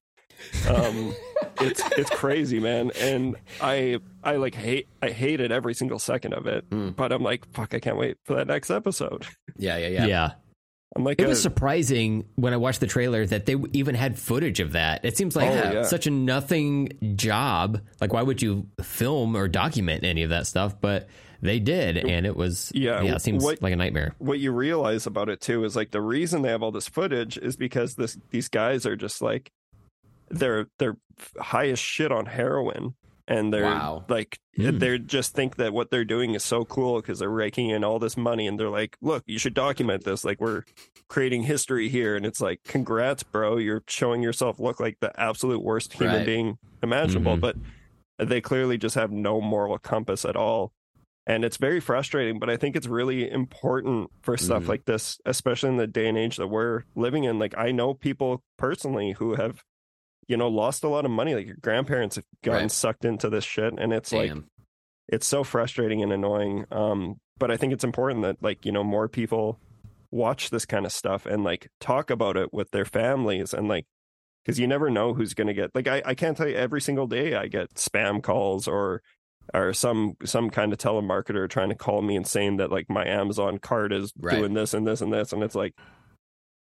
um 0.69 1.13
it's 1.61 1.81
it's 1.97 2.09
crazy 2.09 2.59
man 2.59 2.91
and 2.99 3.35
i 3.61 3.97
i 4.23 4.35
like 4.35 4.53
hate 4.55 4.87
i 5.01 5.09
hated 5.09 5.51
every 5.51 5.73
single 5.73 5.99
second 5.99 6.33
of 6.33 6.45
it 6.47 6.69
Mm. 6.69 6.95
but 6.95 7.11
i'm 7.11 7.23
like 7.23 7.45
fuck 7.53 7.73
i 7.73 7.79
can't 7.79 7.97
wait 7.97 8.17
for 8.25 8.35
that 8.35 8.47
next 8.47 8.69
episode 8.69 9.25
yeah, 9.57 9.77
yeah, 9.77 9.87
yeah. 9.87 10.05
yeah. 10.05 10.31
I'm 10.95 11.03
like 11.03 11.19
It 11.19 11.25
a- 11.25 11.27
was 11.29 11.41
surprising 11.41 12.25
when 12.35 12.53
I 12.53 12.57
watched 12.57 12.79
the 12.79 12.87
trailer 12.87 13.25
that 13.25 13.45
they 13.45 13.55
even 13.73 13.95
had 13.95 14.17
footage 14.17 14.59
of 14.59 14.73
that. 14.73 15.03
It 15.03 15.17
seems 15.17 15.35
like 15.35 15.49
Oh, 15.49 15.71
yeah. 15.71 15.83
such 15.83 16.07
a 16.07 16.11
nothing 16.11 16.89
job. 17.15 17.81
Like, 17.99 18.13
why 18.13 18.21
would 18.21 18.41
you 18.41 18.67
film 18.81 19.35
or 19.35 19.47
document 19.47 20.03
any 20.05 20.23
of 20.23 20.29
that 20.29 20.47
stuff? 20.47 20.79
But 20.79 21.07
they 21.41 21.59
did, 21.59 21.97
and 21.97 22.25
it 22.25 22.35
was 22.35 22.71
Yeah, 22.73 23.01
yeah. 23.01 23.15
It 23.15 23.21
seems 23.21 23.43
what- 23.43 23.61
like 23.61 23.73
a 23.73 23.75
nightmare. 23.75 24.15
what 24.19 24.39
you 24.39 24.51
realize 24.51 25.05
about 25.05 25.27
it 25.29 25.41
too 25.41 25.63
is 25.65 25.75
like 25.75 25.91
the 25.91 26.01
reason 26.01 26.41
they 26.41 26.49
have 26.49 26.63
all 26.63 26.71
this 26.71 26.87
footage 26.87 27.37
is 27.37 27.55
because 27.57 27.95
this 27.95 28.17
these 28.31 28.47
guys 28.47 28.85
are 28.85 28.95
just 28.95 29.21
like 29.21 29.51
they're 30.29 30.67
they're 30.79 30.97
high 31.39 31.67
as 31.69 31.77
shit 31.79 32.11
on 32.11 32.25
heroin 32.25 32.95
and 33.27 33.53
they're 33.53 33.63
Wow. 33.63 34.05
like 34.09 34.39
Hmm. 34.55 34.77
they 34.77 34.97
just 34.99 35.33
think 35.33 35.55
that 35.57 35.73
what 35.73 35.89
they're 35.91 36.05
doing 36.05 36.33
is 36.35 36.43
so 36.43 36.63
cool 36.65 37.01
because 37.01 37.19
they're 37.19 37.29
raking 37.29 37.69
in 37.69 37.83
all 37.83 37.99
this 37.99 38.15
money 38.15 38.47
and 38.47 38.59
they're 38.59 38.69
like 38.69 38.97
look 39.01 39.23
you 39.25 39.37
should 39.39 39.53
document 39.53 40.03
this 40.03 40.23
like 40.23 40.39
we're 40.39 40.63
creating 41.09 41.43
history 41.43 41.89
here 41.89 42.15
and 42.15 42.25
it's 42.25 42.39
like 42.39 42.61
congrats 42.63 43.23
bro 43.23 43.57
you're 43.57 43.83
showing 43.87 44.21
yourself 44.23 44.59
look 44.59 44.79
like 44.79 44.97
the 45.01 45.11
absolute 45.19 45.61
worst 45.63 45.93
human 45.93 46.17
Right. 46.17 46.25
being 46.25 46.57
imaginable 46.83 47.35
Mhm. 47.37 47.41
but 47.41 47.55
they 48.17 48.39
clearly 48.41 48.77
just 48.77 48.95
have 48.95 49.11
no 49.11 49.41
moral 49.41 49.77
compass 49.77 50.23
at 50.23 50.35
all 50.37 50.71
and 51.27 51.43
it's 51.43 51.57
very 51.57 51.79
frustrating 51.81 52.39
but 52.39 52.49
i 52.49 52.55
think 52.55 52.75
it's 52.75 52.87
really 52.87 53.29
important 53.29 54.09
for 54.21 54.37
stuff 54.37 54.63
Mhm. 54.63 54.67
like 54.69 54.85
this 54.85 55.19
especially 55.25 55.69
in 55.69 55.77
the 55.77 55.87
day 55.87 56.07
and 56.07 56.17
age 56.17 56.37
that 56.37 56.47
we're 56.47 56.83
living 56.95 57.23
in 57.25 57.39
like 57.39 57.57
i 57.57 57.71
know 57.71 57.93
people 57.93 58.41
personally 58.57 59.11
who 59.13 59.35
have 59.35 59.63
you 60.27 60.37
know 60.37 60.47
lost 60.47 60.83
a 60.83 60.87
lot 60.87 61.05
of 61.05 61.11
money 61.11 61.35
like 61.35 61.45
your 61.47 61.57
grandparents 61.61 62.15
have 62.15 62.25
gotten 62.43 62.63
Right. 62.63 62.71
sucked 62.71 63.05
into 63.05 63.29
this 63.29 63.43
shit 63.43 63.73
and 63.77 63.93
it's 63.93 64.11
like 64.11 64.29
it's 65.07 65.27
so 65.27 65.43
frustrating 65.43 66.01
and 66.01 66.11
annoying 66.11 66.65
um 66.71 67.19
but 67.37 67.51
i 67.51 67.57
think 67.57 67.73
it's 67.73 67.83
important 67.83 68.23
that 68.23 68.37
like 68.41 68.65
you 68.65 68.71
know 68.71 68.83
more 68.83 69.07
people 69.07 69.59
watch 70.11 70.49
this 70.49 70.65
kind 70.65 70.85
of 70.85 70.91
stuff 70.91 71.25
and 71.25 71.43
like 71.43 71.69
talk 71.79 72.09
about 72.09 72.37
it 72.37 72.53
with 72.53 72.71
their 72.71 72.85
families 72.85 73.53
and 73.53 73.67
like 73.67 73.85
because 74.43 74.59
you 74.59 74.67
never 74.67 74.89
know 74.89 75.13
who's 75.13 75.33
going 75.33 75.47
to 75.47 75.53
get 75.53 75.69
like 75.75 75.87
I, 75.87 76.01
I 76.05 76.15
can't 76.15 76.35
tell 76.37 76.47
you 76.47 76.55
every 76.55 76.81
single 76.81 77.07
day 77.07 77.35
i 77.35 77.47
get 77.47 77.73
spam 77.75 78.23
calls 78.23 78.67
or 78.67 79.01
or 79.53 79.73
some 79.73 80.15
some 80.23 80.49
kind 80.49 80.73
of 80.73 80.79
telemarketer 80.79 81.47
trying 81.49 81.69
to 81.69 81.75
call 81.75 82.01
me 82.01 82.15
and 82.15 82.25
saying 82.25 82.57
that 82.57 82.71
like 82.71 82.89
my 82.89 83.05
amazon 83.05 83.57
card 83.59 83.91
is 83.93 84.11
Right. 84.19 84.37
doing 84.37 84.53
this 84.53 84.73
and 84.73 84.87
this 84.87 85.01
and 85.01 85.11
this 85.13 85.33
and 85.33 85.43
it's 85.43 85.55
like 85.55 85.73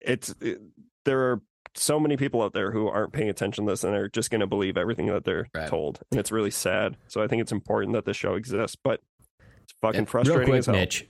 it's 0.00 0.34
it, 0.40 0.58
there 1.04 1.20
are 1.30 1.42
so 1.74 1.98
many 2.00 2.16
people 2.16 2.42
out 2.42 2.52
there 2.52 2.70
who 2.70 2.88
aren't 2.88 3.12
paying 3.12 3.28
attention 3.28 3.66
to 3.66 3.72
this 3.72 3.84
and 3.84 3.94
are 3.94 4.08
just 4.08 4.30
going 4.30 4.40
to 4.40 4.46
believe 4.46 4.76
everything 4.76 5.06
that 5.06 5.24
they're 5.24 5.48
Right. 5.54 5.68
told 5.68 6.00
and 6.10 6.20
it's 6.20 6.30
really 6.32 6.50
sad 6.50 6.96
so 7.08 7.22
i 7.22 7.26
think 7.26 7.40
it's 7.42 7.52
important 7.52 7.94
that 7.94 8.04
the 8.04 8.12
show 8.14 8.34
exists 8.34 8.76
but 8.82 9.00
it's 9.62 9.72
fucking 9.80 9.94
Yeah. 9.94 10.00
Real 10.00 10.06
frustrating 10.06 10.46
quick, 10.46 10.58
as 10.58 10.66
hell. 10.66 10.74
Mitch, 10.74 11.06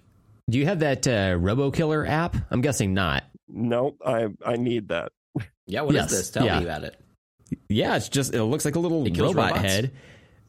do 0.50 0.58
you 0.58 0.66
have 0.66 0.80
that 0.80 1.06
uh, 1.08 1.36
Robo 1.38 1.70
Killer 1.70 2.06
app? 2.06 2.36
I'm 2.50 2.60
guessing 2.60 2.94
not. 2.94 3.24
no 3.48 3.96
i 4.04 4.28
i 4.46 4.56
need 4.56 4.88
that 4.88 5.12
Yeah, 5.66 5.82
what 5.82 5.94
is 5.94 6.02
Yes, 6.02 6.10
this? 6.10 6.30
Tell 6.30 6.44
yeah. 6.44 6.58
me 6.58 6.64
about 6.64 6.84
it. 6.84 6.96
Yeah, 7.68 7.96
it's 7.96 8.08
just 8.08 8.34
it 8.34 8.42
looks 8.44 8.64
like 8.64 8.76
a 8.76 8.80
little 8.80 9.06
It 9.06 9.14
kills 9.14 9.34
robot 9.34 9.52
robots? 9.52 9.72
head. 9.72 9.92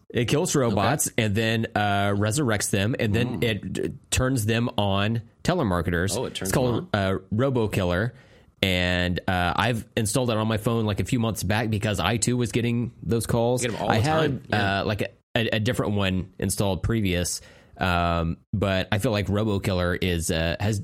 It 0.09 0.25
kills 0.27 0.55
robots 0.55 1.09
and 1.17 1.33
then 1.35 1.67
uh, 1.75 2.13
resurrects 2.13 2.69
them, 2.69 2.95
and 2.99 3.13
then 3.15 3.39
Mm. 3.39 3.43
it 3.43 3.73
d- 3.73 3.89
turns 4.11 4.45
them 4.45 4.69
on 4.77 5.21
telemarketers. 5.43 6.15
Oh, 6.17 6.25
it 6.25 6.35
turns 6.35 6.49
it's 6.49 6.51
called 6.51 6.87
uh, 6.93 7.15
Robo 7.31 7.67
Killer, 7.67 8.13
and 8.63 9.19
uh, 9.27 9.53
I've 9.57 9.85
installed 9.97 10.29
it 10.29 10.37
on 10.37 10.47
my 10.47 10.55
phone 10.55 10.85
like 10.85 11.01
a 11.01 11.03
few 11.03 11.19
months 11.19 11.43
back 11.43 11.69
because 11.69 11.99
I 11.99 12.15
too 12.15 12.37
was 12.37 12.53
getting 12.53 12.93
those 13.03 13.27
calls. 13.27 13.61
Get 13.61 13.79
I 13.79 13.97
had 13.97 14.41
yeah. 14.47 14.79
uh, 14.79 14.85
like 14.85 15.01
a, 15.01 15.09
a, 15.35 15.57
a 15.57 15.59
different 15.59 15.93
one 15.93 16.31
installed 16.39 16.81
previous, 16.81 17.41
um, 17.77 18.37
but 18.53 18.87
I 18.89 18.99
feel 18.99 19.11
like 19.11 19.27
Robo 19.27 19.59
Killer 19.59 19.95
is 19.95 20.31
uh, 20.31 20.55
has 20.61 20.81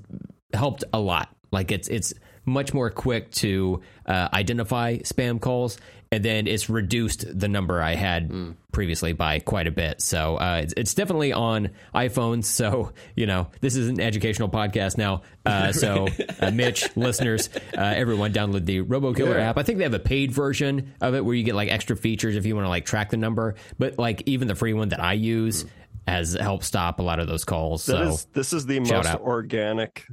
helped 0.54 0.84
a 0.92 1.00
lot. 1.00 1.30
Like 1.54 1.72
it's 1.72 1.88
it's 1.88 2.14
much 2.46 2.74
more 2.74 2.90
quick 2.90 3.32
to 3.32 3.82
uh, 4.06 4.28
identify 4.34 4.98
spam 4.98 5.40
calls, 5.40 5.80
and 6.12 6.26
then 6.26 6.48
it's 6.48 6.70
reduced 6.70 7.26
the 7.40 7.48
number 7.48 7.82
I 7.82 7.94
had 7.96 8.28
Hmm. 8.30 8.52
previously 8.72 9.14
by 9.14 9.40
quite 9.40 9.68
a 9.68 9.72
bit. 9.72 10.02
So 10.02 10.38
uh, 10.38 10.62
it's, 10.64 10.74
it's 10.76 10.94
definitely 10.96 11.34
on 11.34 11.70
iPhones. 11.94 12.46
So 12.60 12.92
you 13.16 13.26
know 13.28 13.48
this 13.62 13.76
is 13.76 13.88
an 13.90 14.00
educational 14.00 14.50
podcast 14.50 14.98
now. 14.98 15.22
Uh, 15.46 15.72
so 15.72 16.08
uh, 16.42 16.52
Mitch, 16.52 16.90
listeners, 16.98 17.50
uh, 17.78 17.82
everyone, 17.82 18.34
download 18.34 18.66
the 18.66 18.82
RoboKiller 18.82 19.36
Yeah. 19.36 19.50
app. 19.50 19.58
I 19.58 19.64
think 19.64 19.78
they 19.78 19.84
have 19.86 19.94
a 19.94 20.00
paid 20.00 20.32
version 20.32 20.94
of 21.02 21.14
it 21.16 21.24
where 21.24 21.36
you 21.36 21.44
get 21.44 21.56
like 21.56 21.70
extra 21.70 21.96
features 21.96 22.36
if 22.36 22.46
you 22.46 22.56
want 22.56 22.66
to 22.66 22.70
like 22.70 22.86
track 22.86 23.10
the 23.12 23.18
number. 23.18 23.56
But 23.78 23.98
like 24.00 24.24
even 24.26 24.48
the 24.48 24.56
free 24.56 24.74
one 24.74 24.90
that 24.90 25.00
I 25.02 25.14
use 25.14 25.66
has 26.08 26.34
helped 26.34 26.64
stop 26.66 27.00
a 27.00 27.04
lot 27.04 27.20
of 27.20 27.28
those 27.28 27.46
calls. 27.46 27.86
That 27.86 27.98
so 27.98 28.02
is 28.14 28.26
this 28.34 28.52
is 28.54 28.66
the 28.66 28.80
most 28.80 29.06
out. 29.06 29.22
organic 29.22 30.06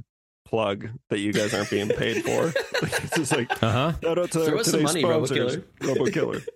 plug 0.47 0.87
that 1.09 1.19
you 1.19 1.33
guys 1.33 1.53
aren't 1.53 1.69
being 1.69 1.89
paid 1.89 2.23
for 2.23 2.45
like, 2.81 3.01
this 3.01 3.17
is 3.17 3.31
like 3.33 3.51
uh 3.61 3.71
huh. 3.71 3.93
shout 4.01 4.17
out 4.17 4.31
to 4.31 4.45
Throw 4.45 4.59
us 4.59 4.71
some 4.71 4.83
money, 4.83 5.01
sponsors 5.01 5.57
RoboKiller 5.81 6.47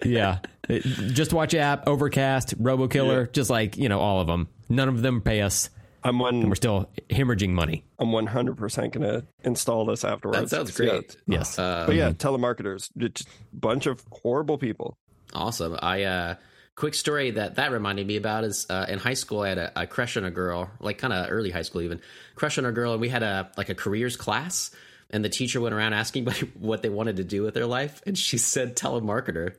Yeah. 0.04 0.38
It- 0.68 0.82
just 1.12 1.32
watch 1.34 1.54
app, 1.54 1.86
Overcast, 1.86 2.60
RoboKiller, 2.62 3.30
just 3.32 3.50
like, 3.50 3.76
you 3.76 3.88
know, 3.90 4.00
all 4.00 4.20
of 4.20 4.26
them. 4.26 4.48
None 4.70 4.88
of 4.88 5.02
them 5.02 5.20
pay 5.20 5.42
us. 5.42 5.68
I'm 6.02 6.18
one 6.18 6.36
And 6.36 6.48
we're 6.48 6.54
still 6.54 6.88
hemorrhaging 7.10 7.50
money. 7.50 7.84
I'm 7.98 8.08
100% 8.08 8.92
gonna 8.92 9.24
install 9.42 9.84
this 9.86 10.04
afterwards 10.04 10.50
That 10.50 10.56
sounds 10.56 10.78
Yeah. 10.80 10.86
great. 10.90 11.16
Yes. 11.26 11.58
Uh, 11.58 11.84
but 11.86 11.96
yeah 11.96 12.10
telemarketers 12.12 12.90
just 12.96 13.28
bunch 13.52 13.86
of 13.86 14.02
horrible 14.10 14.56
people 14.58 14.96
Awesome. 15.34 15.76
I 15.82 16.04
uh 16.04 16.34
quick 16.76 16.94
story 16.94 17.30
that 17.32 17.56
that 17.56 17.72
reminded 17.72 18.06
me 18.06 18.16
about 18.16 18.44
is 18.44 18.66
uh, 18.68 18.86
in 18.88 18.98
high 18.98 19.14
school 19.14 19.40
I 19.40 19.50
had 19.50 19.58
a, 19.58 19.82
a 19.82 19.86
crush 19.86 20.16
on 20.16 20.24
a 20.24 20.30
girl, 20.30 20.70
like 20.80 20.98
kind 20.98 21.12
of 21.12 21.30
early 21.30 21.50
high 21.50 21.62
school 21.62 21.82
even. 21.82 22.00
Crush 22.34 22.58
on 22.58 22.64
a 22.64 22.72
girl 22.72 22.92
and 22.92 23.00
we 23.00 23.08
had 23.08 23.22
a 23.22 23.50
like 23.56 23.68
a 23.68 23.74
careers 23.74 24.16
class 24.16 24.70
and 25.10 25.24
the 25.24 25.28
teacher 25.28 25.60
went 25.60 25.74
around 25.74 25.92
asking 25.92 26.26
what 26.58 26.82
they 26.82 26.88
wanted 26.88 27.16
to 27.16 27.24
do 27.24 27.42
with 27.42 27.54
their 27.54 27.66
life 27.66 28.02
and 28.06 28.18
she 28.18 28.38
said 28.38 28.76
telemarketer. 28.76 29.54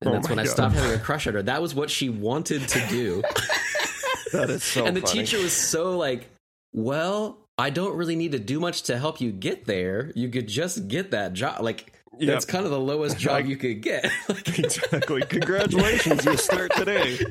And 0.00 0.08
Oh 0.08 0.12
that's 0.12 0.30
when 0.30 0.38
I 0.38 0.44
stopped 0.44 0.74
having 0.74 0.98
a 0.98 0.98
crush 1.02 1.26
on 1.26 1.34
her. 1.34 1.42
That 1.42 1.60
was 1.60 1.74
what 1.74 1.90
she 1.90 2.08
wanted 2.08 2.66
to 2.68 2.86
do. 2.88 3.22
that 4.32 4.48
is 4.48 4.64
so 4.64 4.86
and 4.86 4.96
the 4.96 5.02
funny. 5.02 5.20
teacher 5.20 5.38
was 5.38 5.52
so 5.52 5.98
like, 5.98 6.30
"Well, 6.72 7.36
I 7.58 7.68
don't 7.68 7.94
really 7.94 8.16
need 8.16 8.32
to 8.32 8.38
do 8.38 8.58
much 8.58 8.84
to 8.84 8.96
help 8.96 9.20
you 9.20 9.30
get 9.30 9.66
there. 9.66 10.10
You 10.14 10.30
could 10.30 10.48
just 10.48 10.88
get 10.88 11.10
that 11.10 11.34
job. 11.34 11.60
Like 11.60 11.92
Yeah. 12.20 12.32
that's 12.32 12.44
kind 12.44 12.64
of 12.64 12.70
the 12.70 12.78
lowest 12.80 13.18
job 13.18 13.46
you 13.46 13.56
could 13.56 13.80
get." 13.82 14.04
like, 14.28 14.58
exactly 14.58 15.22
congratulations 15.22 16.24
you 16.24 16.36
start 16.36 16.70
today 16.76 17.18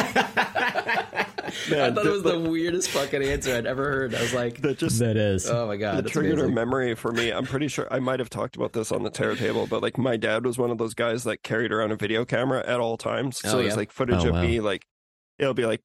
I 0.00 1.70
Man, 1.70 1.94
thought 1.94 2.06
it 2.06 2.10
was 2.10 2.22
that, 2.22 2.32
the 2.42 2.50
weirdest 2.50 2.90
fucking 2.90 3.22
answer 3.22 3.54
I'd 3.54 3.66
ever 3.66 3.84
heard. 3.84 4.14
I 4.14 4.20
was 4.20 4.34
like, 4.34 4.60
that 4.62 4.78
just 4.78 4.98
That 4.98 5.16
is. 5.16 5.48
"Oh 5.50 5.66
my 5.66 5.76
god, 5.76 5.98
it 5.98 6.02
that's 6.02 6.12
triggered 6.12 6.38
a 6.38 6.42
amazing." 6.42 6.54
memory 6.54 6.94
for 6.94 7.12
me. 7.12 7.30
I'm 7.30 7.44
pretty 7.46 7.68
sure 7.68 7.86
I 7.90 8.00
might 8.00 8.20
have 8.20 8.30
talked 8.30 8.56
about 8.56 8.72
this 8.72 8.92
on 8.92 9.02
the 9.02 9.10
terror 9.10 9.34
table, 9.36 9.66
but 9.66 9.82
like 9.82 9.98
my 9.98 10.16
dad 10.16 10.44
was 10.44 10.58
one 10.58 10.70
of 10.70 10.78
those 10.78 10.94
guys 10.94 11.24
that 11.24 11.42
carried 11.42 11.72
around 11.72 11.92
a 11.92 11.96
video 11.96 12.24
camera 12.24 12.62
at 12.66 12.80
all 12.80 12.96
times. 12.96 13.38
So 13.38 13.50
Oh, 13.50 13.56
there's 13.58 13.68
yeah? 13.70 13.74
like 13.76 13.92
footage 13.92 14.24
Oh, 14.24 14.28
of 14.28 14.34
wow. 14.34 14.42
me, 14.42 14.60
like 14.60 14.84
it'll 15.38 15.54
be 15.54 15.66
like 15.66 15.80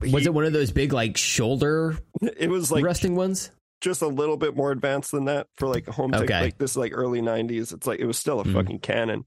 was 0.00 0.26
it 0.26 0.32
one 0.34 0.44
of 0.44 0.52
those 0.52 0.70
big, 0.72 0.92
like, 0.92 1.16
shoulder 1.16 1.98
It 2.22 2.48
was 2.50 2.70
like 2.72 2.84
resting 2.84 3.14
ones? 3.16 3.50
Just 3.80 4.02
a 4.02 4.08
little 4.08 4.36
bit 4.36 4.56
more 4.56 4.70
advanced 4.72 5.12
than 5.12 5.26
that 5.26 5.46
for 5.56 5.68
like 5.68 5.86
home 5.86 6.10
tech. 6.12 6.22
Okay. 6.22 6.40
Like 6.40 6.58
this 6.58 6.72
is 6.72 6.76
like 6.76 6.92
early 6.94 7.20
'90s. 7.22 7.72
It's 7.72 7.86
like 7.86 8.00
it 8.00 8.06
was 8.06 8.18
still 8.18 8.40
a 8.40 8.44
Mhm. 8.44 8.52
fucking 8.54 8.78
Canon. 8.80 9.24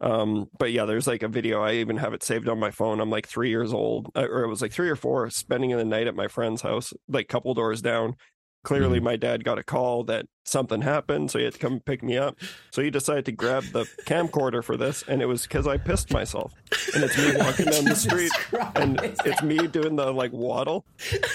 Um, 0.00 0.48
but 0.58 0.72
yeah, 0.72 0.84
there's 0.84 1.06
like 1.06 1.22
a 1.22 1.28
video. 1.28 1.62
I 1.62 1.74
even 1.74 1.96
have 1.98 2.12
it 2.12 2.24
saved 2.24 2.48
on 2.48 2.58
my 2.58 2.72
phone. 2.72 3.00
I'm 3.00 3.10
like 3.10 3.28
three 3.28 3.50
years 3.50 3.72
old, 3.72 4.10
uh, 4.16 4.26
or 4.28 4.42
it 4.42 4.48
was 4.48 4.60
like 4.60 4.72
three 4.72 4.88
or 4.90 4.96
four, 4.96 5.30
spending 5.30 5.70
the 5.70 5.84
night 5.84 6.08
at 6.08 6.16
my 6.16 6.26
friend's 6.26 6.62
house, 6.62 6.92
like 7.08 7.28
couple 7.28 7.54
doors 7.54 7.80
down. 7.82 8.16
Clearly, 8.64 8.98
Mm-hmm. 8.98 9.04
my 9.04 9.16
dad 9.16 9.44
got 9.44 9.58
a 9.58 9.62
call 9.64 10.04
that 10.04 10.26
something 10.44 10.82
happened, 10.82 11.30
so 11.30 11.38
he 11.38 11.44
had 11.44 11.54
to 11.54 11.58
come 11.58 11.80
pick 11.80 12.02
me 12.02 12.16
up. 12.18 12.36
So 12.70 12.82
he 12.82 12.90
decided 12.90 13.24
to 13.26 13.32
grab 13.32 13.64
the 13.72 13.84
camcorder 14.06 14.62
for 14.62 14.76
this, 14.76 15.04
and 15.08 15.22
it 15.22 15.26
was 15.26 15.42
because 15.42 15.66
I 15.66 15.76
pissed 15.78 16.12
myself. 16.12 16.52
And 16.94 17.04
it's 17.04 17.16
me 17.18 17.36
walking 17.38 17.66
down 17.66 17.84
the 17.84 17.94
street, 17.96 18.32
and 18.76 19.00
it's 19.24 19.42
me 19.42 19.66
doing 19.66 19.96
the 19.96 20.12
like 20.12 20.32
waddle, 20.32 20.84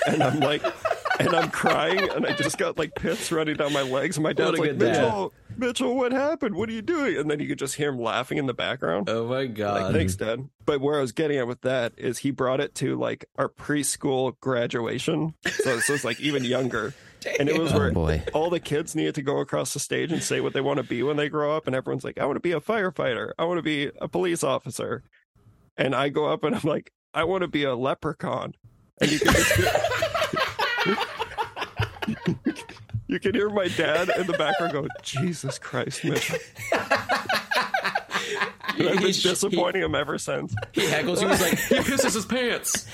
and 0.08 0.22
I'm 0.24 0.39
like, 0.39 0.64
and 1.20 1.30
I'm 1.30 1.49
crying, 1.49 2.10
and 2.12 2.26
I 2.26 2.34
just 2.34 2.58
got 2.58 2.78
like 2.78 2.95
pits 2.95 3.32
running 3.32 3.55
down 3.55 3.74
my 3.74 3.82
legs. 3.82 4.18
And 4.18 4.24
my 4.24 4.30
What 4.30 4.38
dad's 4.38 4.58
a 4.60 4.62
like, 4.62 4.70
good 4.72 4.80
dad. 4.80 5.01
Mitchell, 5.03 5.34
Mitchell, 5.58 5.95
what 5.95 6.12
happened? 6.12 6.55
What 6.55 6.70
are 6.70 6.74
you 6.74 6.82
doing? 6.84 7.18
And 7.18 7.30
then 7.32 7.39
you 7.39 7.47
could 7.47 7.58
just 7.60 7.76
hear 7.76 7.89
him 7.89 7.99
laughing 7.99 8.38
in 8.38 8.45
the 8.45 8.53
background. 8.53 9.10
Oh 9.10 9.26
my 9.28 9.38
Like, 9.39 9.55
god. 9.55 9.93
thanks, 9.93 10.16
Dad. 10.16 10.47
But 10.66 10.82
where 10.82 10.97
I 10.97 11.01
was 11.01 11.12
getting 11.14 11.38
at 11.38 11.47
with 11.47 11.62
that 11.62 11.93
is 11.97 12.20
he 12.20 12.30
brought 12.32 12.60
it 12.60 12.76
to 12.76 12.95
like 12.99 13.26
our 13.38 13.49
preschool 13.49 14.39
graduation. 14.41 15.34
So 15.47 15.76
this 15.76 15.89
was 15.89 16.03
like 16.05 16.20
even 16.20 16.43
younger. 16.43 16.93
And 17.39 17.49
it 17.49 17.60
was 17.60 17.74
Oh 17.74 17.78
where 17.80 17.91
boy. 17.91 18.24
all 18.34 18.49
the 18.51 18.60
kids 18.60 18.95
needed 18.98 19.16
to 19.16 19.22
go 19.22 19.39
across 19.39 19.74
the 19.74 19.80
stage 19.80 20.12
and 20.12 20.22
say 20.22 20.41
what 20.41 20.52
they 20.54 20.62
want 20.62 20.78
to 20.78 20.84
be 20.84 21.02
when 21.04 21.16
they 21.16 21.30
grow 21.30 21.56
up. 21.56 21.68
And 21.68 21.76
everyone's 21.76 22.04
like, 22.04 22.18
I 22.18 22.26
want 22.26 22.36
to 22.36 22.41
be 22.41 22.52
a 22.52 22.60
firefighter. 22.60 23.32
I 23.39 23.45
want 23.45 23.60
to 23.60 23.64
be 23.64 23.89
a 24.02 24.10
police 24.10 24.43
officer. 24.43 25.04
And 25.78 25.95
I 25.95 26.10
go 26.10 26.26
up 26.26 26.43
and 26.43 26.56
I'm 26.56 26.62
like, 26.64 26.91
I 27.14 27.24
want 27.24 27.43
to 27.43 27.48
be 27.48 27.64
a 27.64 27.76
leprechaun. 27.76 28.54
And 29.00 29.12
you 29.12 29.20
can 29.20 29.34
hear, 29.34 30.98
you 33.08 33.20
can 33.20 33.34
hear 33.34 33.50
my 33.50 33.70
dad 33.70 34.10
in 34.18 34.28
the 34.28 34.34
background 34.34 34.74
go, 34.74 34.88
Jesus 35.02 35.58
Christ, 35.60 36.04
Mitch. 36.04 36.34
And 38.80 38.89
I've 38.89 38.95
been 38.97 39.07
He- 39.07 39.21
disappointing 39.21 39.82
him 39.82 39.95
ever 39.95 40.17
since. 40.17 40.53
He, 40.73 40.82
he 40.82 40.88
heckles. 40.88 41.19
He 41.19 41.25
was 41.25 41.41
like, 41.41 41.57
he 41.59 41.75
pisses 41.75 42.13
his 42.13 42.25
pants. 42.25 42.88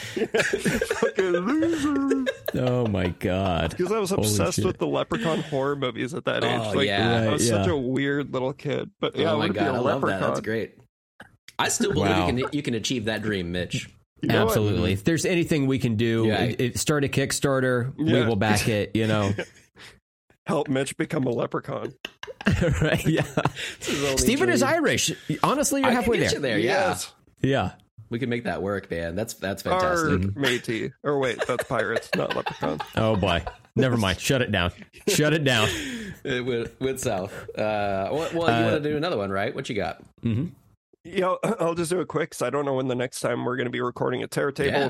Fucking 1.00 1.26
loser. 1.26 2.26
Oh 2.56 2.88
my 2.88 3.08
god. 3.10 3.72
Because 3.72 3.92
I 3.92 4.00
was 4.00 4.10
Holy 4.12 4.22
obsessed 4.24 4.56
shit. 4.58 4.66
with 4.66 4.78
the 4.78 4.88
leprechaun 4.88 5.42
horror 5.42 5.76
movies 5.76 6.14
at 6.14 6.26
that 6.26 6.44
oh, 6.44 6.48
age. 6.48 6.62
Oh, 6.64 6.72
like, 6.78 6.88
yeah. 6.88 7.22
I 7.24 7.30
was 7.30 7.52
Right, 7.52 7.58
such 7.60 7.68
a 7.68 7.76
weird 7.76 8.32
little 8.34 8.54
kid. 8.54 8.92
But 9.00 9.16
yeah, 9.16 9.30
I 9.30 9.34
oh 9.34 9.38
my 9.38 9.46
want 9.46 9.54
god, 9.56 9.60
be 9.62 9.66
I 9.66 9.70
a 9.70 9.82
love 9.82 10.02
that. 10.02 10.08
leprechaun. 10.08 10.22
That's 10.30 10.42
great. 10.42 10.76
I 11.60 11.70
still 11.70 11.94
believe 11.94 12.10
Wow. 12.12 12.28
you 12.28 12.34
can 12.44 12.50
you 12.54 12.62
can 12.64 12.74
achieve 12.74 13.06
that 13.06 13.22
dream, 13.22 13.52
Mitch. 13.52 13.90
You 14.22 14.30
know 14.30 14.46
what? 14.46 14.52
Absolutely. 14.52 14.94
If 14.94 15.04
there's 15.04 15.26
anything 15.26 15.68
we 15.68 15.80
can 15.80 15.96
do, 15.98 16.26
Yeah. 16.28 16.44
it, 16.44 16.62
it- 16.62 16.80
start 16.80 17.04
a 17.04 17.10
Kickstarter. 17.10 17.94
We 17.98 18.14
will 18.26 18.36
back 18.38 18.68
it. 18.68 18.92
You 18.96 19.08
know. 19.08 19.34
Help 20.46 20.68
Mitch 20.68 20.98
become 20.98 21.26
a 21.26 21.30
leprechaun. 21.30 21.94
right? 22.82 23.06
Yeah. 23.08 23.26
Stephen 24.18 24.50
is 24.50 24.62
Irish. 24.62 25.12
Honestly, 25.42 25.82
you're 25.82 25.90
I 25.90 25.94
halfway 25.94 26.18
can 26.20 26.30
get 26.30 26.42
there. 26.42 26.58
you 26.58 26.68
there. 26.68 26.76
Yeah, 26.76 26.88
Yes. 26.90 27.14
Yeah. 27.42 27.72
we 28.10 28.20
can 28.20 28.30
make 28.30 28.44
that 28.44 28.62
work, 28.62 28.90
man. 28.92 29.16
That's 29.16 29.34
that's 29.36 29.66
Our 29.66 29.80
fantastic. 29.80 30.36
Métis. 30.36 30.92
Or 31.04 31.20
wait, 31.20 31.40
that's 31.48 31.64
pirates, 31.66 32.10
not 32.16 32.36
leprechaun. 32.36 32.80
Oh 32.96 33.16
boy. 33.16 33.44
Never 33.76 33.98
mind. 33.98 34.20
Shut 34.20 34.42
it 34.42 34.52
down. 34.52 34.72
Shut 35.08 35.34
it 35.34 35.44
down. 35.44 35.68
It 36.24 36.46
went, 36.46 36.80
went 36.80 37.00
south. 37.00 37.34
Uh, 37.58 38.08
well, 38.12 38.30
well, 38.34 38.34
you 38.34 38.42
Uh, 38.68 38.72
want 38.72 38.84
to 38.84 38.90
do 38.90 38.96
another 38.98 39.18
one, 39.18 39.32
right? 39.32 39.54
What 39.56 39.68
you 39.68 39.76
got? 39.76 40.04
Yeah, 40.24 41.26
I'll- 41.44 41.56
I'll 41.60 41.74
just 41.74 41.90
do 41.90 42.00
it 42.00 42.08
quick 42.08 42.30
because 42.30 42.42
I 42.44 42.50
don't 42.52 42.66
know 42.66 42.76
when 42.76 42.88
the 42.88 42.96
next 42.96 43.20
time 43.22 43.44
we're 43.46 43.56
going 43.56 43.66
to 43.66 43.72
be 43.72 43.82
recording 43.82 44.22
a 44.24 44.28
Terror 44.28 44.52
Table. 44.52 44.72
Yeah. 44.80 44.90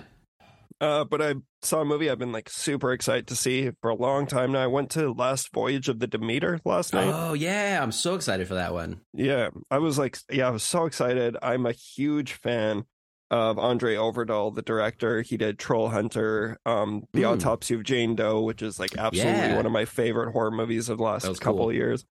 Uh, 0.83 1.03
but 1.05 1.21
I 1.21 1.35
saw 1.61 1.81
a 1.81 1.85
movie 1.85 2.09
I've 2.09 2.19
been 2.19 2.33
like 2.33 2.49
super 2.49 2.91
excited 2.91 3.27
to 3.27 3.35
see 3.37 3.71
for 3.81 3.89
a 3.89 3.95
long 3.95 4.25
time 4.27 4.51
now. 4.51 4.63
I 4.63 4.67
went 4.67 4.89
to 4.91 5.13
Last 5.13 5.53
Voyage 5.53 5.87
of 5.87 5.99
the 5.99 6.07
Demeter 6.07 6.59
last 6.65 6.93
night. 6.93 7.07
Oh 7.13 7.33
yeah, 7.33 7.79
I'm 7.81 7.93
so 7.93 8.15
excited 8.15 8.47
for 8.49 8.55
that 8.55 8.73
one. 8.73 8.99
Yeah, 9.13 9.49
I 9.71 9.77
was 9.77 9.97
like, 9.97 10.17
yeah, 10.29 10.47
I 10.47 10.51
was 10.51 10.63
so 10.63 10.85
excited. 10.85 11.37
I'm 11.41 11.65
a 11.65 11.71
huge 11.71 12.33
fan 12.33 12.83
of 13.31 13.57
Andre 13.57 13.95
Øvredal, 13.95 14.53
the 14.53 14.61
director. 14.61 15.21
He 15.21 15.37
did 15.37 15.57
Troll 15.57 15.87
Hunter, 15.89 16.59
um, 16.65 17.03
The 17.13 17.21
Hmm. 17.21 17.27
Autopsy 17.29 17.75
of 17.75 17.83
Jane 17.83 18.15
Doe, 18.15 18.41
which 18.41 18.61
is 18.61 18.77
like 18.77 18.97
absolutely 18.97 19.31
Yeah. 19.41 19.55
one 19.55 19.65
of 19.65 19.71
my 19.71 19.85
favorite 19.85 20.33
horror 20.33 20.51
movies 20.51 20.89
of 20.89 20.97
the 20.97 21.03
last 21.03 21.23
couple 21.39 21.59
cool. 21.59 21.69
of 21.69 21.75
years. 21.75 22.05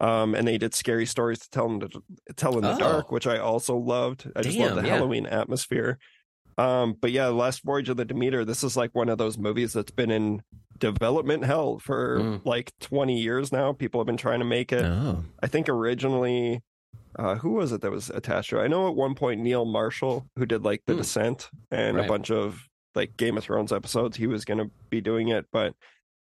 Um, 0.00 0.34
and 0.34 0.48
they 0.48 0.58
did 0.58 0.74
Scary 0.74 1.06
Stories 1.06 1.38
to 1.40 1.50
Tell 1.50 1.66
in 1.66 1.78
the, 1.78 1.90
tell 2.36 2.56
in 2.56 2.62
the 2.62 2.74
Oh. 2.74 2.78
Dark, 2.78 3.12
which 3.12 3.26
I 3.28 3.38
also 3.38 3.76
loved. 3.76 4.28
I 4.34 4.42
just 4.42 4.58
love 4.58 4.74
the 4.76 4.82
yeah. 4.88 4.94
Halloween 4.94 5.26
atmosphere. 5.26 5.98
Um, 6.58 6.96
but 7.00 7.10
yeah, 7.10 7.26
Last 7.28 7.62
Voyage 7.64 7.88
of 7.88 7.96
the 7.96 8.04
Demeter, 8.04 8.44
this 8.44 8.62
is 8.64 8.76
like 8.76 8.94
one 8.94 9.08
of 9.08 9.18
those 9.18 9.36
movies 9.38 9.72
that's 9.72 9.90
been 9.90 10.10
in 10.10 10.42
development 10.78 11.44
hell 11.44 11.78
for 11.78 12.18
Mm. 12.20 12.40
like 12.44 12.72
20 12.80 13.18
years 13.20 13.52
now. 13.52 13.72
People 13.72 14.00
have 14.00 14.06
been 14.06 14.16
trying 14.16 14.40
to 14.40 14.44
make 14.44 14.72
it. 14.72 14.84
Oh. 14.84 15.24
I 15.42 15.46
think 15.46 15.68
originally, 15.68 16.62
uh, 17.18 17.36
who 17.36 17.52
was 17.52 17.72
it 17.72 17.80
that 17.80 17.90
was 17.90 18.10
attached 18.10 18.50
to 18.50 18.58
it? 18.60 18.64
I 18.64 18.66
know 18.68 18.88
at 18.88 18.94
one 18.96 19.14
point 19.14 19.40
Neil 19.40 19.64
Marshall, 19.64 20.26
who 20.36 20.46
did 20.46 20.64
like 20.64 20.82
The 20.86 20.94
Hmm. 20.94 20.98
Descent 20.98 21.50
and 21.70 21.98
a 21.98 22.04
bunch 22.06 22.30
of 22.30 22.68
like 22.94 23.16
Game 23.16 23.36
of 23.36 23.44
Thrones 23.44 23.72
episodes, 23.72 24.16
he 24.16 24.26
was 24.26 24.44
going 24.44 24.58
to 24.58 24.70
be 24.90 25.00
doing 25.00 25.28
it, 25.28 25.46
but 25.52 25.74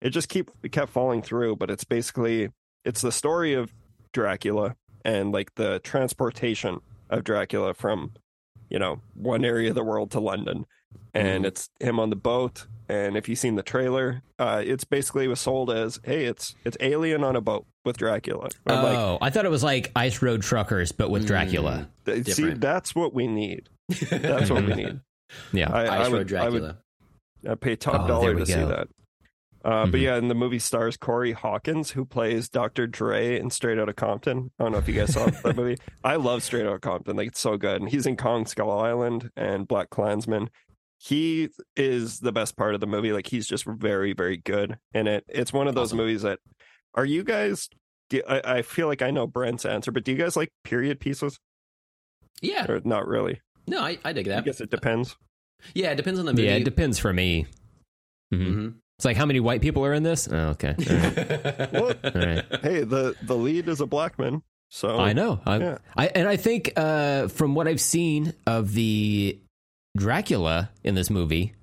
it 0.02 0.10
just 0.10 0.30
keep 0.30 0.50
it 0.64 0.72
kept 0.72 0.92
falling 0.92 1.22
through. 1.22 1.56
But 1.58 1.70
it's 1.72 1.84
basically 1.84 2.50
it's 2.84 3.02
the 3.02 3.12
story 3.12 3.54
of 3.54 3.72
Dracula 4.14 4.76
and 5.04 5.32
like 5.32 5.54
the 5.56 5.80
transportation 5.80 6.80
of 7.10 7.24
Dracula 7.24 7.74
from 7.74 8.14
you 8.70 8.80
know 8.80 9.02
one 9.14 9.44
area 9.46 9.70
of 9.70 9.76
the 9.76 9.84
world 9.84 10.12
to 10.12 10.20
London, 10.20 10.66
and 11.14 11.44
Mhm. 11.44 11.48
it's 11.48 11.70
him 11.80 12.00
on 12.00 12.10
the 12.10 12.16
boat. 12.16 12.68
And 12.88 13.18
if 13.18 13.28
you've 13.28 13.40
seen 13.40 13.56
the 13.56 13.64
trailer, 13.64 14.22
uh, 14.38 14.62
it's 14.64 14.84
basically 14.84 15.28
was 15.28 15.40
sold 15.40 15.72
as, 15.72 16.00
"Hey, 16.04 16.26
it's 16.26 16.56
it's 16.66 16.78
Alien 16.80 17.24
on 17.24 17.36
a 17.36 17.42
boat 17.42 17.66
with 17.84 17.98
Dracula." 17.98 18.50
I'm 18.68 18.84
like, 18.84 18.98
Oh, 18.98 19.18
I 19.22 19.30
thought 19.32 19.46
it 19.46 19.50
was 19.52 19.64
like 19.64 19.92
Ice 19.96 20.22
Road 20.22 20.44
Truckers, 20.44 20.92
but 20.92 21.10
with 21.10 21.26
Dracula. 21.26 21.90
Th- 22.06 22.18
See, 22.18 22.24
Different. 22.44 22.62
that's 22.62 22.94
what 22.94 23.14
we 23.14 23.26
need. 23.28 23.70
That's 24.10 24.50
what 24.50 24.66
we 24.66 24.74
need. 24.74 25.00
Yeah. 25.54 25.72
I, 25.72 25.86
I 25.86 26.00
Ice 26.02 26.10
would, 26.10 26.18
Road 26.18 26.28
Dracula. 26.28 26.58
I 26.58 27.48
would 27.48 27.52
I'd 27.52 27.62
pay 27.62 27.76
top 27.76 28.02
Oh, 28.06 28.08
dollar 28.08 28.34
we 28.34 28.40
to 28.42 28.46
see 28.46 28.54
go. 28.54 28.68
that. 28.68 28.88
Uh, 29.66 29.88
But 29.88 29.96
Mhm. 30.00 30.02
yeah, 30.04 30.18
in 30.18 30.28
the 30.28 30.36
movie 30.36 30.60
stars 30.60 30.96
Corey 30.96 31.32
Hawkins, 31.32 31.92
who 31.92 32.06
plays 32.06 32.48
Dr. 32.50 32.86
Dre 32.86 33.40
in 33.40 33.50
Straight 33.50 33.80
Outta 33.80 33.94
Compton. 33.94 34.52
I 34.60 34.64
don't 34.64 34.72
know 34.74 34.78
if 34.78 34.88
you 34.88 34.94
guys 34.94 35.12
saw 35.14 35.26
that 35.26 35.56
movie. 35.58 35.78
I 36.04 36.18
love 36.18 36.44
Straight 36.44 36.68
Outta 36.68 36.80
Compton. 36.80 37.18
Like, 37.18 37.30
it's 37.30 37.40
so 37.40 37.58
good. 37.58 37.82
And 37.82 37.90
he's 37.90 38.06
in 38.06 38.16
Kong 38.16 38.46
Skull 38.46 38.70
Island 38.70 39.32
and 39.36 39.68
BlacKkKlansman. 39.68 40.50
He 41.00 41.50
is 41.76 42.20
the 42.20 42.32
best 42.32 42.56
part 42.56 42.76
of 42.76 42.80
the 42.80 42.86
movie. 42.88 43.12
Like, 43.12 43.26
he's 43.28 43.48
just 43.48 43.66
very, 43.66 44.14
very 44.14 44.38
good 44.38 44.78
in 44.94 45.08
it. 45.08 45.24
It's 45.28 45.52
one 45.52 45.68
of 45.68 45.74
those 45.76 45.88
Awesome. 45.90 45.98
movies 45.98 46.22
that, 46.22 46.40
are 46.94 47.04
you 47.06 47.24
guys, 47.24 47.68
do, 48.12 48.22
I, 48.30 48.58
I 48.58 48.62
feel 48.62 48.86
like 48.88 49.02
I 49.02 49.10
know 49.12 49.26
Brent's 49.26 49.66
answer, 49.66 49.92
but 49.92 50.04
do 50.04 50.12
you 50.12 50.18
guys 50.18 50.36
like 50.38 50.50
period 50.64 51.00
pieces? 51.00 51.40
yeah. 52.42 52.70
Or 52.72 52.82
not 52.86 53.08
really? 53.08 53.42
No, 53.68 53.82
I, 53.82 53.98
I 54.06 54.14
dig 54.14 54.28
that. 54.28 54.38
I 54.38 54.42
guess 54.42 54.62
it 54.62 54.70
depends. 54.70 55.18
Yeah, 55.74 55.92
it 55.92 55.96
depends 55.96 56.20
on 56.20 56.28
the 56.28 56.34
movie. 56.34 56.44
Yeah, 56.44 56.56
it 56.58 56.64
depends 56.66 57.00
for 57.00 57.12
me. 57.14 57.48
hmm 58.32 58.44
Mhm. 58.44 58.74
It's 58.98 59.06
like 59.06 59.18
how 59.18 59.26
many 59.26 59.40
white 59.42 59.62
people 59.62 59.86
are 59.86 59.94
in 59.94 60.04
this? 60.04 60.28
Oh, 60.32 60.56
okay. 60.56 60.76
All 60.80 60.86
right. 60.96 61.72
Well, 61.74 61.94
All 62.04 62.12
right. 62.22 62.46
hey, 62.62 62.84
the 62.84 63.16
the 63.24 63.36
lead 63.36 63.68
is 63.68 63.82
a 63.82 63.86
black 63.86 64.18
man, 64.18 64.42
so 64.70 64.98
I 64.98 65.12
know. 65.14 65.42
I, 65.46 65.58
Yeah. 65.58 65.78
I 65.98 66.08
and 66.08 66.28
I 66.28 66.38
think 66.38 66.72
uh, 66.78 67.28
from 67.28 67.56
what 67.56 67.68
I've 67.68 67.82
seen 67.82 68.34
of 68.48 68.74
the 68.74 69.38
Dracula 69.98 70.70
in 70.84 70.96
this 70.96 71.10
movie, 71.10 71.54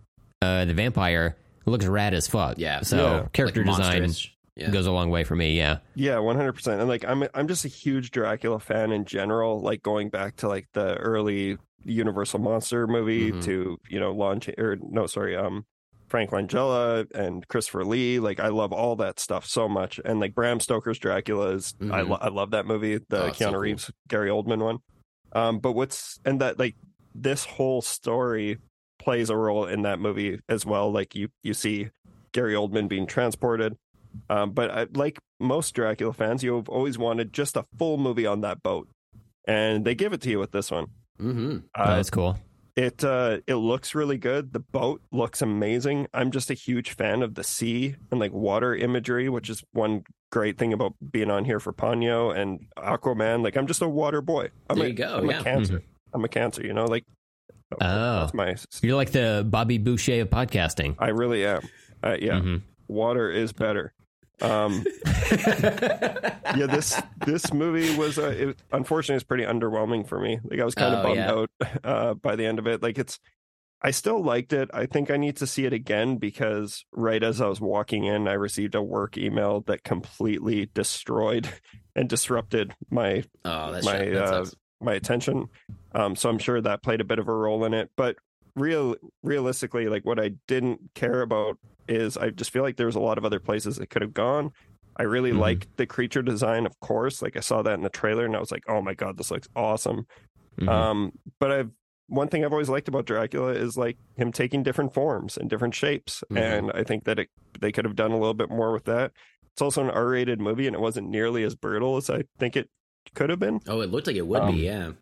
uh, 0.40 0.64
the 0.64 0.74
vampire 0.74 1.36
looks 1.66 1.86
rad 1.86 2.14
as 2.14 2.26
fuck. 2.26 2.58
Yeah. 2.58 2.80
So 2.82 2.96
Yeah. 2.96 3.26
character 3.32 3.64
Like 3.64 3.76
design. 3.76 4.10
Yeah. 4.54 4.70
goes 4.70 4.86
a 4.86 4.92
long 4.92 5.08
way 5.08 5.24
for 5.24 5.34
me. 5.34 5.56
Yeah. 5.56 5.78
Yeah, 5.94 6.18
one 6.18 6.36
hundred 6.36 6.52
percent. 6.52 6.80
And 6.80 6.88
like, 6.88 7.04
I'm 7.06 7.24
I'm 7.34 7.48
just 7.48 7.64
a 7.64 7.68
huge 7.68 8.10
Dracula 8.10 8.60
fan 8.60 8.92
in 8.92 9.06
general. 9.06 9.60
Like 9.62 9.82
going 9.82 10.10
back 10.10 10.36
to 10.36 10.48
like 10.48 10.68
the 10.74 10.96
early 10.96 11.56
Universal 11.84 12.40
monster 12.40 12.86
movie 12.86 13.32
Mhm. 13.32 13.42
to 13.44 13.78
you 13.88 13.98
know 14.00 14.12
launch 14.12 14.48
or 14.58 14.76
no, 14.82 15.06
sorry, 15.06 15.34
um, 15.36 15.64
Frank 16.12 16.30
Langella 16.30 17.10
and 17.14 17.48
Christopher 17.48 17.86
Lee. 17.86 18.18
Like 18.20 18.38
I 18.38 18.48
love 18.48 18.70
all 18.70 18.96
that 18.96 19.18
stuff 19.18 19.46
so 19.46 19.66
much. 19.66 19.98
And 20.04 20.20
like 20.20 20.34
Bram 20.34 20.60
Stoker's 20.60 20.98
Dracula 20.98 21.52
is 21.54 21.74
I 21.80 21.84
Mhm. 22.02 22.08
lo- 22.10 22.18
I 22.20 22.28
love 22.28 22.50
that 22.50 22.66
movie, 22.66 22.98
the 23.08 23.22
Oh, 23.22 23.26
it's 23.28 23.38
so 23.38 23.46
Keanu 23.46 23.52
cool. 23.52 23.60
Reeves, 23.60 23.90
Gary 24.08 24.28
Oldman 24.28 24.62
one. 24.62 24.78
Um, 25.32 25.58
but 25.58 25.72
what's 25.72 26.20
and 26.26 26.38
that 26.42 26.58
like 26.58 26.76
this 27.14 27.46
whole 27.46 27.80
story 27.80 28.58
plays 28.98 29.30
a 29.30 29.36
role 29.36 29.64
in 29.64 29.82
that 29.82 29.98
movie 30.00 30.38
as 30.50 30.66
well. 30.66 30.92
Like 30.92 31.14
you 31.14 31.28
you 31.42 31.54
see 31.54 31.88
Gary 32.32 32.52
Oldman 32.54 32.88
being 32.88 33.06
transported. 33.06 33.74
Um, 34.28 34.50
but 34.52 34.70
I, 34.70 34.86
like 34.94 35.18
most 35.40 35.74
Dracula 35.74 36.12
fans, 36.12 36.42
you've 36.44 36.68
always 36.68 36.98
wanted 36.98 37.32
just 37.32 37.56
a 37.56 37.64
full 37.78 37.96
movie 37.96 38.26
on 38.26 38.42
that 38.42 38.62
boat, 38.62 38.86
and 39.46 39.86
they 39.86 39.94
give 39.94 40.12
it 40.12 40.20
to 40.20 40.28
you 40.30 40.38
with 40.38 40.52
this 40.52 40.70
one. 40.70 40.88
Mm-hmm. 41.18 41.58
Oh, 41.74 41.82
Uh, 41.82 41.96
that's 41.96 42.10
cool. 42.10 42.38
It 42.76 43.04
uh, 43.04 43.38
it 43.46 43.56
looks 43.56 43.94
really 43.94 44.18
good. 44.18 44.52
The 44.52 44.60
boat 44.60 45.02
looks 45.12 45.42
amazing. 45.42 46.06
I'm 46.14 46.30
just 46.30 46.50
a 46.50 46.54
huge 46.54 46.90
fan 46.92 47.22
of 47.22 47.34
the 47.34 47.44
sea 47.44 47.96
and 48.10 48.18
like 48.20 48.32
water 48.32 48.74
imagery, 48.74 49.28
which 49.28 49.50
is 49.50 49.62
one 49.72 50.04
great 50.30 50.58
thing 50.58 50.72
about 50.72 50.94
being 51.10 51.30
on 51.30 51.44
here 51.44 51.60
for 51.60 51.72
Ponyo 51.72 52.34
and 52.36 52.66
Aquaman. 52.78 53.42
Like 53.44 53.56
I'm 53.56 53.66
just 53.66 53.82
a 53.82 53.88
water 53.88 54.22
boy. 54.22 54.48
I'm 54.70 54.76
There 54.78 54.86
a, 54.86 54.90
you 54.90 54.94
go, 54.96 55.18
I'm 55.18 55.28
yeah. 55.30 55.40
a 55.40 55.44
cancer. 55.44 55.82
I'm 56.14 56.24
a 56.24 56.28
cancer. 56.28 56.64
You 56.64 56.72
know, 56.72 56.84
like 56.86 57.04
Oh, 57.80 58.20
that's 58.20 58.34
my. 58.34 58.54
you're 58.82 58.96
like 58.96 59.12
the 59.12 59.46
Bobby 59.48 59.78
Boucher 59.78 60.20
of 60.20 60.28
podcasting. 60.30 60.94
I 60.98 61.08
really 61.08 61.46
am. 61.46 61.62
Uh, 62.02 62.16
yeah, 62.20 62.32
Mhm. 62.40 62.60
water 62.88 63.30
is 63.30 63.52
better. 63.52 63.94
Um, 64.42 64.84
yeah, 66.56 66.66
this 66.68 67.00
this 67.24 67.52
movie 67.52 67.96
was 67.96 68.18
uh, 68.18 68.28
it, 68.28 68.58
unfortunately 68.72 69.16
it's 69.16 69.24
pretty 69.24 69.44
underwhelming 69.44 70.06
for 70.06 70.18
me. 70.20 70.38
Like 70.44 70.60
I 70.60 70.64
was 70.64 70.74
kind 70.74 70.94
of 70.94 71.00
Oh, 71.00 71.02
bummed 71.04 71.16
yeah. 71.16 71.32
out 71.32 71.50
uh, 71.84 72.14
by 72.14 72.36
the 72.36 72.44
end 72.44 72.58
of 72.58 72.66
it. 72.66 72.82
Like 72.82 72.98
it's, 72.98 73.18
I 73.80 73.90
still 73.92 74.22
liked 74.22 74.52
it. 74.52 74.68
I 74.74 74.86
think 74.86 75.10
I 75.10 75.16
need 75.16 75.36
to 75.38 75.46
see 75.46 75.64
it 75.64 75.72
again 75.72 76.16
because 76.18 76.84
right 76.92 77.22
as 77.22 77.40
I 77.40 77.46
was 77.48 77.60
walking 77.60 78.04
in, 78.04 78.28
I 78.28 78.32
received 78.34 78.74
a 78.74 78.82
work 78.82 79.16
email 79.16 79.60
that 79.62 79.84
completely 79.84 80.70
destroyed 80.74 81.48
and 81.96 82.08
disrupted 82.08 82.74
my 82.90 83.24
Oh, 83.44 83.80
my. 83.82 84.10
Uh, 84.10 84.46
my 84.80 84.94
attention. 84.94 85.46
Um, 85.94 86.16
so 86.16 86.28
I'm 86.28 86.38
sure 86.40 86.60
that 86.60 86.82
played 86.82 87.00
a 87.00 87.04
bit 87.04 87.20
of 87.20 87.28
a 87.28 87.32
role 87.32 87.64
in 87.64 87.72
it. 87.72 87.92
But 87.94 88.16
real 88.56 88.96
realistically, 89.22 89.86
like 89.86 90.04
what 90.04 90.18
I 90.18 90.30
didn't 90.48 90.80
care 90.96 91.20
about 91.22 91.56
is 91.88 92.16
I 92.16 92.30
just 92.30 92.50
feel 92.50 92.62
like 92.62 92.76
there 92.76 92.86
was 92.86 92.96
a 92.96 93.00
lot 93.00 93.18
of 93.18 93.24
other 93.24 93.40
places 93.40 93.78
it 93.78 93.90
could 93.90 94.02
have 94.02 94.14
gone. 94.14 94.52
I 94.96 95.04
really 95.04 95.32
Mhm. 95.32 95.38
liked 95.38 95.76
the 95.76 95.86
creature 95.86 96.22
design, 96.22 96.66
of 96.66 96.78
course. 96.80 97.22
Like 97.22 97.36
I 97.36 97.40
saw 97.40 97.62
that 97.62 97.74
in 97.74 97.82
the 97.82 97.88
trailer 97.88 98.24
and 98.26 98.36
I 98.36 98.40
was 98.40 98.50
like, 98.52 98.64
oh 98.68 98.82
my 98.82 98.94
god, 98.94 99.16
this 99.16 99.30
looks 99.30 99.48
awesome. 99.56 100.06
Mhm. 100.60 100.68
Um, 100.68 101.12
but 101.38 101.50
I've 101.50 101.70
one 102.08 102.28
thing 102.28 102.44
I've 102.44 102.52
always 102.52 102.68
liked 102.68 102.88
about 102.88 103.06
Dracula 103.06 103.52
is 103.52 103.78
like 103.78 103.96
him 104.16 104.32
taking 104.32 104.62
different 104.62 104.92
forms 104.92 105.38
and 105.38 105.48
different 105.48 105.74
shapes, 105.74 106.22
Mhm. 106.30 106.36
and 106.36 106.72
I 106.74 106.82
think 106.84 107.04
that 107.04 107.18
it, 107.18 107.30
they 107.58 107.72
could 107.72 107.86
have 107.86 107.96
done 107.96 108.10
a 108.10 108.18
little 108.18 108.34
bit 108.34 108.50
more 108.50 108.70
with 108.70 108.84
that. 108.84 109.12
It's 109.52 109.62
also 109.62 109.82
an 109.82 109.88
R-rated 109.90 110.38
movie, 110.38 110.66
and 110.66 110.76
it 110.76 110.80
wasn't 110.80 111.08
nearly 111.08 111.42
as 111.42 111.54
brutal 111.54 111.96
as 111.96 112.10
I 112.10 112.24
think 112.38 112.54
it 112.54 112.68
could 113.14 113.30
have 113.30 113.38
been. 113.38 113.60
Oh, 113.66 113.80
it 113.80 113.90
looked 113.90 114.08
like 114.08 114.16
it 114.16 114.26
would 114.26 114.40
um, 114.42 114.54
be. 114.56 114.62
Yeah. 114.62 114.92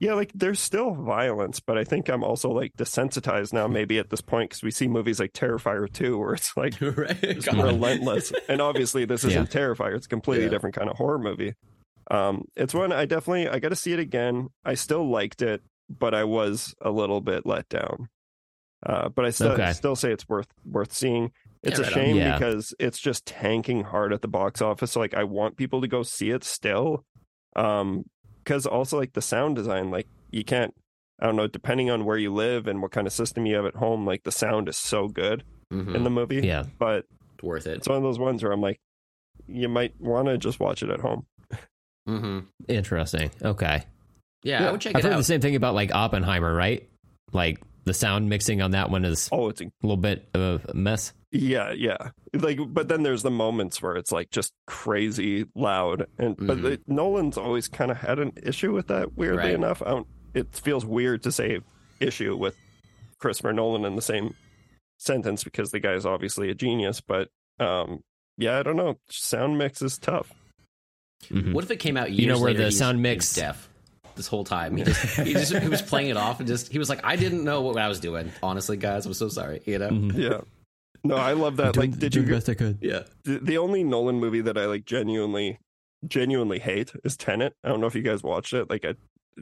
Yeah, 0.00 0.14
like 0.14 0.30
there's 0.32 0.60
still 0.60 0.94
violence, 0.94 1.58
but 1.58 1.76
I 1.76 1.82
think 1.82 2.08
I'm 2.08 2.22
also 2.22 2.50
like 2.50 2.76
desensitized 2.76 3.52
now, 3.52 3.66
maybe 3.66 3.98
at 3.98 4.10
this 4.10 4.20
point, 4.20 4.50
because 4.50 4.62
we 4.62 4.70
see 4.70 4.86
movies 4.86 5.18
like 5.18 5.32
Terrifier 5.32 5.90
2, 5.92 6.16
where 6.18 6.34
it's 6.34 6.56
like 6.56 6.80
right. 6.80 7.52
relentless. 7.52 8.32
And 8.48 8.60
obviously, 8.60 9.04
this 9.04 9.24
isn't 9.24 9.50
Terrifier; 9.50 9.96
it's 9.96 10.06
a 10.06 10.08
completely 10.08 10.44
Yeah. 10.44 10.50
different 10.50 10.76
kind 10.76 10.88
of 10.88 10.96
horror 10.96 11.18
movie. 11.18 11.54
Um, 12.10 12.44
it's 12.56 12.74
one 12.74 12.92
I 12.92 13.06
definitely 13.06 13.48
I 13.48 13.58
got 13.58 13.70
to 13.70 13.76
see 13.76 13.92
it 13.92 13.98
again. 13.98 14.48
I 14.64 14.74
still 14.74 15.08
liked 15.10 15.42
it, 15.42 15.62
but 15.90 16.14
I 16.14 16.24
was 16.24 16.74
a 16.80 16.90
little 16.90 17.20
bit 17.20 17.44
let 17.44 17.68
down. 17.68 18.08
Uh, 18.86 19.08
but 19.08 19.24
I 19.24 19.30
still 19.30 19.52
Okay. 19.52 19.72
still 19.72 19.96
say 19.96 20.12
it's 20.12 20.28
worth 20.28 20.48
worth 20.64 20.92
seeing. 20.92 21.32
It's 21.64 21.78
Yeah, 21.80 21.80
a 21.80 21.84
right 21.86 21.92
shame 21.92 22.16
Yeah. 22.18 22.38
because 22.38 22.72
it's 22.78 23.00
just 23.00 23.26
tanking 23.26 23.82
hard 23.82 24.12
at 24.12 24.22
the 24.22 24.28
box 24.28 24.62
office. 24.62 24.92
So, 24.92 25.00
like 25.00 25.14
I 25.14 25.24
want 25.24 25.56
people 25.56 25.80
to 25.80 25.88
go 25.88 26.02
see 26.04 26.30
it 26.30 26.44
still. 26.44 27.04
Um, 27.56 28.04
because 28.48 28.64
also 28.66 28.96
like 28.98 29.12
the 29.12 29.20
sound 29.22 29.56
design, 29.56 29.90
like 29.90 30.06
you 30.30 30.42
can't. 30.42 30.74
I 31.20 31.26
don't 31.26 31.34
know, 31.36 31.48
depending 31.48 31.90
on 31.90 32.04
where 32.04 32.16
you 32.16 32.32
live 32.32 32.66
and 32.68 32.80
what 32.80 32.92
kind 32.92 33.04
of 33.06 33.12
system 33.12 33.44
you 33.44 33.56
have 33.56 33.66
at 33.66 33.74
home, 33.74 34.06
like 34.06 34.22
the 34.22 34.30
sound 34.32 34.68
is 34.68 34.76
so 34.76 35.08
good 35.08 35.42
Mhm. 35.72 35.94
in 35.96 36.04
the 36.04 36.10
movie. 36.10 36.40
yeah. 36.46 36.62
But 36.78 37.06
It's 37.34 37.42
worth 37.42 37.66
it. 37.66 37.78
it's 37.78 37.88
one 37.88 37.96
of 37.98 38.04
those 38.04 38.20
ones 38.20 38.42
where 38.42 38.52
I'm 38.52 38.60
like, 38.60 38.78
you 39.48 39.68
might 39.68 40.00
want 40.00 40.28
to 40.28 40.38
just 40.38 40.60
watch 40.60 40.82
it 40.82 40.90
at 40.90 41.00
home. 41.00 41.26
hmm 42.06 42.38
Interesting. 42.68 43.30
Okay. 43.42 43.82
Yeah, 44.44 44.68
I 44.68 44.70
would 44.72 44.80
check 44.80 44.94
I've 44.96 45.02
heard 45.02 45.12
out. 45.14 45.16
the 45.18 45.24
same 45.24 45.40
thing 45.40 45.56
about 45.56 45.74
like 45.74 45.92
Oppenheimer, 45.92 46.54
right? 46.54 46.88
Like 47.32 47.60
the 47.88 47.94
sound 47.94 48.28
mixing 48.28 48.62
on 48.62 48.70
that 48.70 48.90
one 48.90 49.04
is 49.04 49.28
Oh, 49.32 49.48
it's 49.48 49.60
a 49.60 49.70
little 49.82 49.96
bit 49.96 50.28
of 50.34 50.64
a 50.68 50.74
mess. 50.74 51.12
yeah, 51.32 51.72
yeah. 51.72 52.10
Like, 52.32 52.58
but 52.68 52.88
then 52.88 53.02
there's 53.02 53.22
the 53.22 53.30
moments 53.30 53.82
where 53.82 53.96
it's 53.96 54.12
like 54.12 54.30
just 54.30 54.52
crazy 54.66 55.46
loud, 55.56 56.06
and 56.18 56.36
but 56.36 56.58
Mhm. 56.58 56.62
the, 56.62 56.80
Nolan's 56.86 57.36
always 57.36 57.66
kind 57.68 57.90
of 57.90 57.96
had 57.96 58.18
an 58.18 58.32
issue 58.42 58.72
with 58.72 58.86
that. 58.88 59.16
Weirdly 59.16 59.38
Right. 59.38 59.54
enough, 59.54 59.82
I 59.82 59.90
don't. 59.90 60.06
It 60.34 60.54
feels 60.54 60.84
weird 60.86 61.22
to 61.24 61.32
say 61.32 61.60
issue 62.00 62.36
with 62.36 62.54
Christopher 63.18 63.52
Nolan 63.52 63.84
in 63.84 63.96
the 63.96 64.02
same 64.02 64.34
sentence 64.98 65.42
because 65.42 65.70
the 65.70 65.80
guy 65.80 65.92
is 65.94 66.06
obviously 66.06 66.50
a 66.50 66.54
genius. 66.54 67.00
But 67.00 67.28
um, 67.58 68.02
yeah, 68.36 68.58
I 68.58 68.62
don't 68.62 68.76
know. 68.76 68.98
Sound 69.08 69.58
mix 69.58 69.82
is 69.82 69.98
tough. 69.98 70.32
Mhm. 71.30 71.52
What 71.52 71.64
if 71.64 71.70
it 71.72 71.78
came 71.80 71.96
out 71.96 72.10
years 72.10 72.20
You 72.20 72.26
know 72.28 72.38
where 72.40 72.52
later, 72.52 72.64
the 72.66 72.72
sound 72.72 73.02
mix- 73.02 73.34
deaf 73.34 73.67
this 74.18 74.26
whole 74.26 74.44
time. 74.44 74.76
He 74.76 74.84
just, 74.84 75.16
he 75.20 75.32
just 75.32 75.54
he 75.56 75.68
was 75.68 75.80
playing 75.80 76.10
it 76.10 76.18
off 76.18 76.38
and 76.40 76.46
just 76.46 76.70
he 76.70 76.78
was 76.78 76.90
like, 76.90 77.00
I 77.04 77.16
didn't 77.16 77.42
know 77.44 77.62
what 77.62 77.78
I 77.78 77.88
was 77.88 77.98
doing. 78.00 78.30
Honestly, 78.42 78.76
guys, 78.76 79.06
I'm 79.06 79.14
so 79.14 79.28
sorry. 79.28 79.62
You 79.64 79.78
know? 79.78 79.88
Mhm. 79.88 80.14
Yeah. 80.18 80.40
No, 81.04 81.16
I 81.16 81.32
love 81.32 81.56
that. 81.56 81.72
Doing- 81.74 81.92
Like, 81.92 81.98
did 82.00 82.12
doing 82.12 82.26
you 82.26 82.30
the 82.32 82.36
best 82.36 82.48
I 82.50 82.54
could? 82.54 82.78
Yeah. 82.82 83.04
the, 83.24 83.38
the 83.38 83.56
only 83.56 83.82
Nolan 83.84 84.20
movie 84.20 84.42
that 84.42 84.58
I 84.58 84.66
like 84.66 84.84
genuinely 84.84 85.58
genuinely 86.06 86.58
hate 86.58 86.92
is 87.04 87.16
Tenet. 87.16 87.54
I 87.64 87.68
don't 87.68 87.80
know 87.80 87.86
if 87.86 87.94
you 87.94 88.02
guys 88.02 88.22
watched 88.22 88.52
it. 88.52 88.68
Like 88.68 88.84
I 88.84 88.94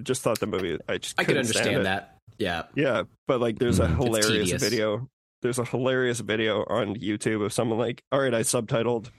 just 0.02 0.22
thought 0.22 0.38
the 0.40 0.46
movie 0.46 0.78
I 0.88 0.98
just 0.98 1.18
I 1.18 1.24
could 1.24 1.34
couldn't 1.36 1.44
stand 1.46 1.66
understand 1.66 1.86
that. 1.86 2.18
Yeah. 2.38 2.62
Yeah, 2.74 3.02
but 3.26 3.40
like 3.40 3.58
there's 3.58 3.80
a 3.80 3.86
Mhm. 3.86 3.96
Hilarious 3.96 4.52
video. 4.62 5.08
There's 5.42 5.58
a 5.58 5.64
hilarious 5.64 6.20
video 6.20 6.64
on 6.64 6.96
YouTube 6.96 7.44
of 7.44 7.52
someone 7.52 7.78
like, 7.78 8.02
all 8.10 8.20
right, 8.20 8.34
I 8.34 8.40
subtitled 8.40 9.10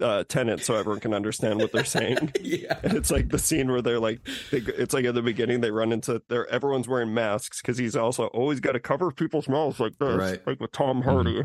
uh 0.00 0.24
Tenet 0.24 0.64
so 0.64 0.74
everyone 0.74 1.00
can 1.00 1.14
understand 1.14 1.60
what 1.60 1.72
they're 1.72 1.84
saying. 1.84 2.32
yeah. 2.40 2.78
And 2.82 2.94
it's 2.94 3.10
like 3.10 3.28
the 3.28 3.38
scene 3.38 3.70
where 3.70 3.82
they're 3.82 4.00
like, 4.00 4.20
they, 4.50 4.58
it's 4.58 4.94
like 4.94 5.04
at 5.04 5.14
the 5.14 5.22
beginning 5.22 5.60
they 5.60 5.70
run 5.70 5.92
into 5.92 6.22
they're 6.28 6.46
everyone's 6.48 6.88
wearing 6.88 7.14
masks 7.14 7.60
because 7.60 7.78
he's 7.78 7.94
also 7.96 8.26
always 8.28 8.60
got 8.60 8.72
to 8.72 8.80
cover 8.80 9.10
people's 9.12 9.48
mouths 9.48 9.80
like 9.80 9.96
this, 9.98 10.16
Right. 10.18 10.46
like 10.46 10.60
with 10.60 10.72
Tom 10.72 11.02
Hardy, 11.02 11.42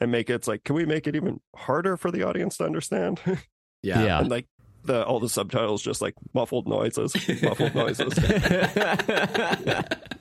and 0.00 0.12
make 0.12 0.30
it. 0.30 0.34
It's 0.34 0.48
like, 0.48 0.64
can 0.64 0.74
we 0.76 0.84
make 0.86 1.06
it 1.06 1.16
even 1.16 1.40
harder 1.56 1.96
for 1.96 2.10
the 2.10 2.22
audience 2.22 2.56
to 2.58 2.64
understand? 2.64 3.20
Yeah. 3.80 4.02
Yeah. 4.04 4.18
and 4.18 4.28
like 4.28 4.46
the 4.84 5.04
all 5.06 5.20
the 5.20 5.28
subtitles 5.28 5.82
just 5.82 6.02
like 6.02 6.14
muffled 6.34 6.66
noises, 6.66 7.14
muffled 7.42 7.76
noises. 7.76 8.12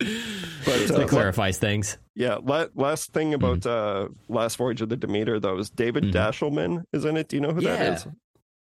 But 0.00 0.88
that 0.88 0.90
uh, 1.04 1.06
clarifies 1.06 1.58
things. 1.58 1.98
yeah, 2.14 2.36
la- 2.42 2.66
last 2.74 3.12
thing 3.12 3.34
about 3.34 3.66
uh 3.66 4.08
last 4.28 4.56
voyage 4.56 4.80
of 4.80 4.88
the 4.88 4.96
Demeter 4.96 5.38
though 5.38 5.58
is 5.58 5.70
David 5.70 6.04
Mhm. 6.04 6.12
Dastmalchian 6.12 6.84
is 6.92 7.04
in 7.04 7.16
it. 7.16 7.28
Do 7.28 7.36
you 7.36 7.42
know 7.42 7.52
who 7.52 7.60
that 7.62 7.78
Yeah. 7.80 7.94
is? 7.94 8.06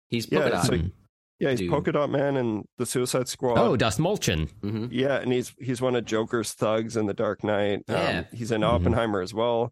He's 0.10 0.32
Yeah, 0.32 0.40
polka 0.42 0.56
it's 0.58 0.68
dot. 0.70 0.78
like- 0.78 0.92
Yeah, 1.40 1.50
he's 1.52 1.60
Dude. 1.60 1.70
Polka 1.70 1.92
Dot 1.92 2.10
Man 2.10 2.36
and 2.38 2.66
the 2.78 2.86
Suicide 2.86 3.28
Squad. 3.28 3.58
Oh, 3.60 3.76
Dastmalchian. 3.78 4.50
Mhm. 4.64 4.90
Yeah, 4.92 5.18
and 5.20 5.32
he's 5.32 5.54
he's 5.60 5.82
one 5.82 5.96
of 5.96 6.06
Joker's 6.06 6.54
thugs 6.54 6.98
in 6.98 7.06
The 7.06 7.14
Dark 7.14 7.44
Knight. 7.44 7.84
Um, 7.90 7.96
Yeah. 7.96 8.24
he's 8.34 8.52
in 8.52 8.62
Mhm. 8.62 8.70
Oppenheimer 8.74 9.22
as 9.22 9.34
well. 9.34 9.72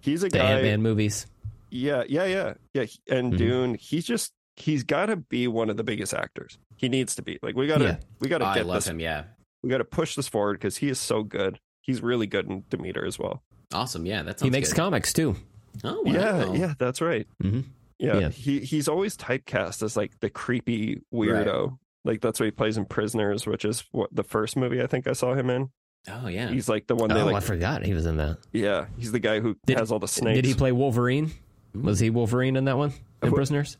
He's 0.00 0.22
a 0.22 0.28
The 0.28 0.38
guy. 0.38 0.44
Ant 0.52 0.62
Man 0.62 0.82
movies. 0.82 1.26
Yeah, 1.70 2.02
yeah, 2.08 2.24
yeah, 2.26 2.54
yeah. 2.74 2.82
he- 2.84 3.00
And 3.10 3.32
Mhm. 3.32 3.38
Dune. 3.38 3.74
He's 3.80 4.04
just 4.06 4.32
he's 4.56 4.82
got 4.84 5.06
to 5.06 5.16
be 5.16 5.46
one 5.46 5.68
of 5.70 5.76
the 5.76 5.84
biggest 5.84 6.14
actors. 6.14 6.58
He 6.76 6.88
needs 6.88 7.14
to 7.16 7.22
be. 7.22 7.38
Like 7.42 7.54
we 7.56 7.66
got 7.66 7.78
to 7.78 7.84
Yeah. 7.84 7.96
we 8.20 8.28
got 8.28 8.38
to 8.38 8.46
I 8.46 8.54
get 8.56 8.66
love 8.66 8.76
this. 8.76 8.88
him. 8.88 9.00
Yeah. 9.00 9.24
We 9.66 9.70
got 9.70 9.78
to 9.78 9.84
push 9.84 10.14
this 10.14 10.28
forward 10.28 10.54
because 10.60 10.76
he 10.76 10.88
is 10.88 11.00
so 11.00 11.24
good. 11.24 11.58
He's 11.80 12.00
really 12.00 12.28
good 12.28 12.48
in 12.48 12.62
Demeter 12.70 13.04
as 13.04 13.18
well. 13.18 13.42
Awesome. 13.74 14.06
Yeah. 14.06 14.22
that's 14.22 14.40
sounds 14.40 14.46
He 14.46 14.50
makes 14.56 14.68
good. 14.72 14.76
comics 14.76 15.12
too. 15.12 15.34
Oh, 15.82 16.02
wow. 16.02 16.12
Yeah, 16.12 16.52
yeah, 16.52 16.74
that's 16.78 17.00
right. 17.00 17.26
hmm 17.42 17.62
Yeah, 17.98 18.18
Yeah. 18.18 18.28
he 18.28 18.60
he's 18.60 18.86
always 18.86 19.16
typecast 19.16 19.82
as 19.82 19.96
like 19.96 20.20
the 20.20 20.30
creepy 20.30 21.02
weirdo. 21.12 21.78
Like 22.04 22.20
that's 22.20 22.38
what 22.38 22.44
he 22.44 22.52
plays 22.52 22.76
in 22.78 22.84
Prisoners, 22.84 23.44
which 23.44 23.64
is 23.64 23.82
what 23.90 24.08
the 24.14 24.22
first 24.22 24.56
movie 24.56 24.80
I 24.80 24.86
think 24.86 25.08
I 25.08 25.12
saw 25.14 25.34
him 25.34 25.50
in. 25.50 25.70
Oh, 26.08 26.28
yeah. 26.28 26.48
He's 26.48 26.68
like 26.68 26.86
the 26.86 26.94
one 26.94 27.08
they 27.08 27.20
Oh, 27.20 27.34
I 27.34 27.40
forgot 27.40 27.84
he 27.84 27.92
was 27.92 28.06
in 28.06 28.18
that. 28.18 28.38
Yeah, 28.52 28.86
he's 28.96 29.10
the 29.10 29.18
guy 29.18 29.40
who 29.40 29.56
Did- 29.66 29.80
has 29.80 29.90
all 29.90 29.98
the 29.98 30.06
snakes. 30.06 30.36
Did 30.36 30.44
he 30.44 30.54
play 30.54 30.70
Wolverine? 30.70 31.32
Was 31.74 31.98
he 31.98 32.10
Wolverine 32.10 32.54
in 32.54 32.66
that 32.66 32.78
one? 32.78 32.92
In 33.20 33.30
Who- 33.30 33.34
Prisoners? 33.34 33.78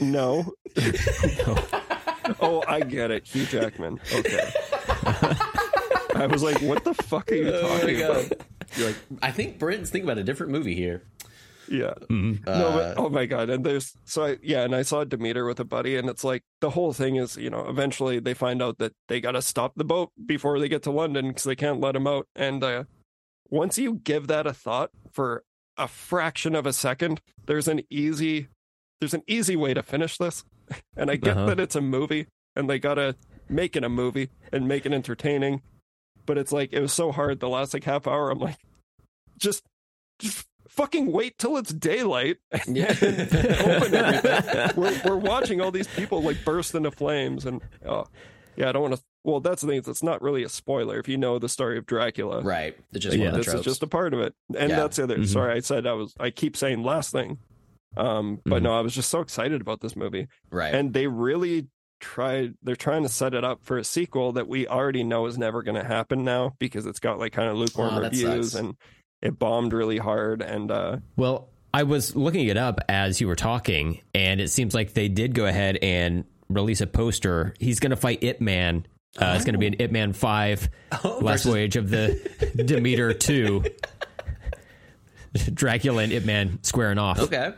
No. 0.00 0.54
oh, 2.40 2.62
I 2.66 2.80
get 2.80 3.10
it. 3.10 3.26
Hugh 3.26 3.46
Jackman. 3.46 4.00
Okay. 4.14 4.50
I 6.14 6.26
was 6.30 6.42
like, 6.42 6.60
what 6.62 6.84
the 6.84 6.94
fuck 6.94 7.30
are 7.30 7.34
you 7.34 7.52
Oh, 7.52 7.78
talking 7.78 8.02
about? 8.02 8.32
You're 8.76 8.86
like, 8.88 8.96
I 9.22 9.30
think 9.30 9.58
Brent's 9.58 9.90
thinking 9.90 10.08
about 10.08 10.18
a 10.18 10.24
different 10.24 10.52
movie 10.52 10.74
here. 10.74 11.02
yeah. 11.68 11.94
Mhm. 12.10 12.44
no, 12.46 12.52
Uh, 12.52 12.94
but 12.94 12.98
oh 13.02 13.08
my 13.08 13.26
god! 13.26 13.50
And 13.50 13.64
there's 13.64 13.92
so 14.04 14.24
I, 14.24 14.36
yeah, 14.42 14.62
and 14.62 14.74
I 14.74 14.82
saw 14.82 15.04
Demeter 15.04 15.44
with 15.44 15.58
a 15.60 15.64
buddy, 15.64 15.96
and 15.96 16.08
it's 16.08 16.24
like 16.24 16.42
the 16.60 16.70
whole 16.70 16.92
thing 16.92 17.16
is 17.16 17.36
you 17.36 17.50
know 17.50 17.66
eventually 17.68 18.18
they 18.20 18.34
find 18.34 18.62
out 18.62 18.78
that 18.78 18.92
they 19.08 19.20
got 19.20 19.32
to 19.32 19.42
stop 19.42 19.72
the 19.76 19.84
boat 19.84 20.10
before 20.26 20.58
they 20.60 20.68
get 20.68 20.82
to 20.84 20.90
London 20.90 21.28
because 21.28 21.44
they 21.44 21.56
can't 21.56 21.80
let 21.80 21.96
him 21.96 22.06
out. 22.06 22.26
And 22.36 22.62
uh, 22.62 22.84
once 23.50 23.78
you 23.78 23.96
give 23.96 24.26
that 24.28 24.46
a 24.46 24.52
thought 24.52 24.90
for 25.12 25.42
a 25.76 25.88
fraction 25.88 26.54
of 26.54 26.66
a 26.66 26.72
second, 26.72 27.20
there's 27.46 27.68
an 27.68 27.82
easy 27.90 28.48
there's 29.00 29.14
an 29.14 29.22
easy 29.26 29.56
way 29.56 29.74
to 29.74 29.82
finish 29.82 30.16
this. 30.18 30.44
And 30.96 31.10
I 31.10 31.16
get 31.16 31.36
Uh-huh. 31.36 31.46
that 31.46 31.60
it's 31.60 31.76
a 31.76 31.80
movie, 31.80 32.26
and 32.54 32.68
they 32.70 32.78
gotta 32.78 33.16
make 33.48 33.76
it 33.76 33.84
a 33.84 33.88
movie 33.88 34.30
and 34.52 34.66
make 34.66 34.86
it 34.86 34.92
entertaining. 34.92 35.62
But 36.24 36.38
it's 36.38 36.52
like 36.52 36.72
it 36.72 36.80
was 36.80 36.92
so 36.92 37.12
hard 37.12 37.38
the 37.40 37.48
last 37.48 37.72
like 37.74 37.84
half 37.84 38.06
hour. 38.06 38.30
I'm 38.30 38.38
like, 38.40 38.56
just 39.38 39.62
just 40.18 40.46
fucking 40.68 41.12
wait 41.12 41.38
till 41.38 41.56
it's 41.56 41.72
daylight 41.72 42.38
Yeah. 42.66 42.92
open. 43.00 44.72
We're, 44.76 45.00
we're 45.04 45.16
watching 45.16 45.60
all 45.60 45.70
these 45.70 45.86
people 45.86 46.22
like 46.22 46.44
burst 46.44 46.74
into 46.74 46.90
flames, 46.90 47.44
and 47.46 47.62
oh, 47.86 48.06
yeah, 48.56 48.68
I 48.68 48.72
don't 48.72 48.82
want 48.82 48.94
to. 48.96 49.02
Well, 49.24 49.40
that's 49.40 49.62
the 49.62 49.68
thing. 49.68 49.82
It's 49.86 50.02
not 50.02 50.22
really 50.22 50.42
a 50.44 50.48
spoiler 50.48 50.98
if 50.98 51.08
you 51.08 51.16
know 51.16 51.38
the 51.38 51.48
story 51.48 51.78
of 51.78 51.86
Dracula. 51.86 52.42
right. 52.42 52.76
It's 52.92 53.04
just 53.04 53.16
Yeah. 53.16 53.26
one 53.30 53.40
of 53.40 53.44
the 53.44 53.50
This 53.52 53.60
is 53.60 53.64
just 53.64 53.82
a 53.82 53.86
part 53.86 54.14
of 54.14 54.20
it, 54.20 54.34
and 54.56 54.70
Yeah. 54.70 54.76
that's 54.76 54.96
the 54.96 55.04
other. 55.04 55.18
Mhm. 55.18 55.26
Sorry, 55.26 55.54
I 55.54 55.60
said 55.60 55.86
I 55.86 55.92
was. 55.94 56.14
I 56.18 56.30
keep 56.30 56.56
saying 56.56 56.82
last 56.82 57.10
thing, 57.12 57.38
um, 57.96 58.40
but 58.44 58.60
Mhm. 58.60 58.64
no, 58.64 58.78
I 58.78 58.80
was 58.80 58.94
just 58.94 59.10
so 59.10 59.20
excited 59.20 59.60
about 59.60 59.80
this 59.80 59.96
movie, 59.96 60.28
right. 60.50 60.74
and 60.74 60.92
they 60.92 61.06
really 61.06 61.68
tried. 62.00 62.54
They're 62.62 62.76
trying 62.76 63.02
to 63.04 63.08
set 63.08 63.32
it 63.34 63.42
up 63.44 63.60
for 63.64 63.78
a 63.78 63.84
sequel 63.84 64.32
that 64.32 64.46
we 64.48 64.66
already 64.68 65.02
know 65.02 65.26
is 65.26 65.38
never 65.38 65.62
going 65.62 65.76
to 65.80 65.84
happen 65.84 66.24
now 66.24 66.54
because 66.58 66.84
it's 66.86 66.98
got 67.00 67.18
like 67.18 67.32
kind 67.32 67.48
of 67.48 67.56
lukewarm 67.56 67.94
Oh, 67.94 68.00
reviews 68.02 68.52
sucks. 68.52 68.60
and 68.60 68.76
it 69.22 69.38
bombed 69.38 69.72
really 69.72 69.98
hard, 69.98 70.42
and 70.42 70.70
uh, 70.70 70.98
Well, 71.16 71.48
I 71.72 71.82
was 71.84 72.14
looking 72.14 72.46
it 72.48 72.56
up 72.56 72.80
as 72.88 73.20
you 73.20 73.26
were 73.28 73.34
talking, 73.36 74.00
and 74.14 74.40
it 74.40 74.48
seems 74.48 74.74
like 74.74 74.92
they 74.94 75.08
did 75.08 75.34
go 75.34 75.46
ahead 75.46 75.78
and 75.82 76.24
release 76.48 76.80
a 76.82 76.86
poster. 76.86 77.54
He's 77.58 77.80
going 77.80 77.90
to 77.90 77.96
fight 77.96 78.22
it 78.22 78.40
Man. 78.40 78.86
Uh, 79.18 79.32
It's 79.34 79.44
going 79.46 79.54
to 79.54 79.58
be 79.58 79.66
an 79.68 79.76
it 79.78 79.90
Man 79.90 80.12
5, 80.12 80.68
Oh, 81.02 81.18
Last 81.22 81.44
versus- 81.44 81.46
Voyage 81.52 81.76
of 81.76 81.88
the 81.88 82.52
Demeter 82.64 83.14
2. 83.14 83.64
Dracula 85.52 86.02
and 86.02 86.12
Ip 86.12 86.24
Man 86.24 86.58
squaring 86.62 86.98
off. 86.98 87.18
Okay. 87.18 87.52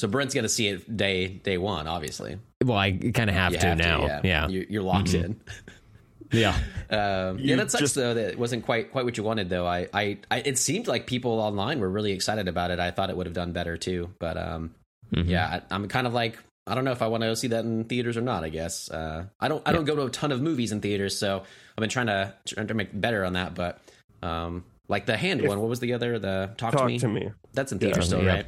So 0.00 0.08
Brent's 0.08 0.34
gonna 0.34 0.48
see 0.48 0.68
it 0.68 0.96
day 0.96 1.28
day 1.28 1.58
one, 1.58 1.86
obviously. 1.86 2.38
Well, 2.64 2.78
I 2.78 2.92
kind 2.92 3.28
of 3.28 3.36
have 3.36 3.52
You 3.52 3.58
to 3.60 3.66
have 3.66 3.78
now. 3.78 4.06
yeah. 4.06 4.20
yeah. 4.24 4.48
You're, 4.48 4.64
you're 4.68 4.82
locked 4.82 5.12
in. 5.14 5.40
yeah. 6.32 6.56
Um, 6.90 7.38
yeah, 7.38 7.44
You 7.50 7.56
that 7.56 7.70
sucks 7.70 7.80
just- 7.82 7.94
though. 7.94 8.14
That 8.14 8.30
it 8.32 8.38
wasn't 8.38 8.64
quite 8.64 8.92
quite 8.92 9.04
what 9.04 9.16
you 9.16 9.24
wanted 9.24 9.48
though. 9.50 9.66
I, 9.66 9.88
I, 9.92 10.18
I 10.30 10.38
it 10.38 10.58
seemed 10.58 10.86
like 10.88 11.06
people 11.06 11.32
online 11.40 11.80
were 11.80 11.88
really 11.90 12.12
excited 12.12 12.48
about 12.48 12.70
it. 12.70 12.78
I 12.78 12.90
thought 12.92 13.10
it 13.10 13.16
would 13.16 13.26
have 13.26 13.34
done 13.34 13.52
better 13.52 13.76
too, 13.76 14.10
but 14.18 14.36
um, 14.36 14.74
Mm-hmm. 15.14 15.28
yeah, 15.28 15.60
I, 15.70 15.74
I'm 15.74 15.88
kind 15.88 16.06
of 16.06 16.14
like 16.14 16.38
I 16.68 16.74
don't 16.76 16.84
know 16.84 16.92
if 16.92 17.02
I 17.02 17.08
want 17.08 17.24
to 17.24 17.34
see 17.34 17.48
that 17.48 17.64
in 17.64 17.82
theaters 17.84 18.16
or 18.16 18.20
not. 18.20 18.44
I 18.44 18.48
guess 18.48 18.88
uh, 18.90 19.24
I 19.40 19.48
don't 19.48 19.60
I 19.66 19.72
don't 19.72 19.84
go 19.84 19.96
to 19.96 20.02
a 20.04 20.10
ton 20.10 20.30
of 20.30 20.40
movies 20.40 20.70
in 20.70 20.80
theaters, 20.80 21.18
so 21.18 21.38
I've 21.40 21.80
been 21.80 21.90
trying 21.90 22.06
to 22.06 22.32
trying 22.46 22.68
to 22.68 22.74
make 22.74 22.88
better 22.98 23.24
on 23.24 23.32
that. 23.32 23.54
But 23.56 23.80
um, 24.22 24.64
like 24.88 25.06
the 25.06 25.16
hand 25.16 25.46
one, 25.46 25.58
what 25.58 25.68
was 25.68 25.80
the 25.80 25.94
other? 25.94 26.20
The 26.20 26.50
talk, 26.56 26.72
Talk 26.72 26.82
to 26.82 26.86
me. 26.86 26.98
Talk 26.98 27.08
to 27.08 27.14
me. 27.14 27.30
That's 27.54 27.72
in 27.72 27.80
theaters 27.80 28.06
still, 28.06 28.22
yeah. 28.22 28.34
right? 28.34 28.46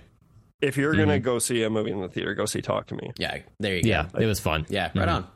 If 0.63 0.77
you're 0.77 0.95
gonna 0.95 1.19
go 1.21 1.39
see 1.39 1.63
a 1.65 1.71
movie 1.71 1.91
in 1.91 2.01
the 2.01 2.09
theater, 2.09 2.35
go 2.35 2.47
see 2.47 2.63
Talk 2.63 2.87
to 2.87 2.95
Me. 2.95 3.11
Yeah, 3.19 3.39
there 3.61 3.77
you 3.77 3.83
go. 3.83 3.89
Yeah. 3.89 4.09
It 4.19 4.27
was 4.27 4.41
fun. 4.41 4.65
Yeah, 4.69 4.91
right 4.95 5.09
on. 5.09 5.27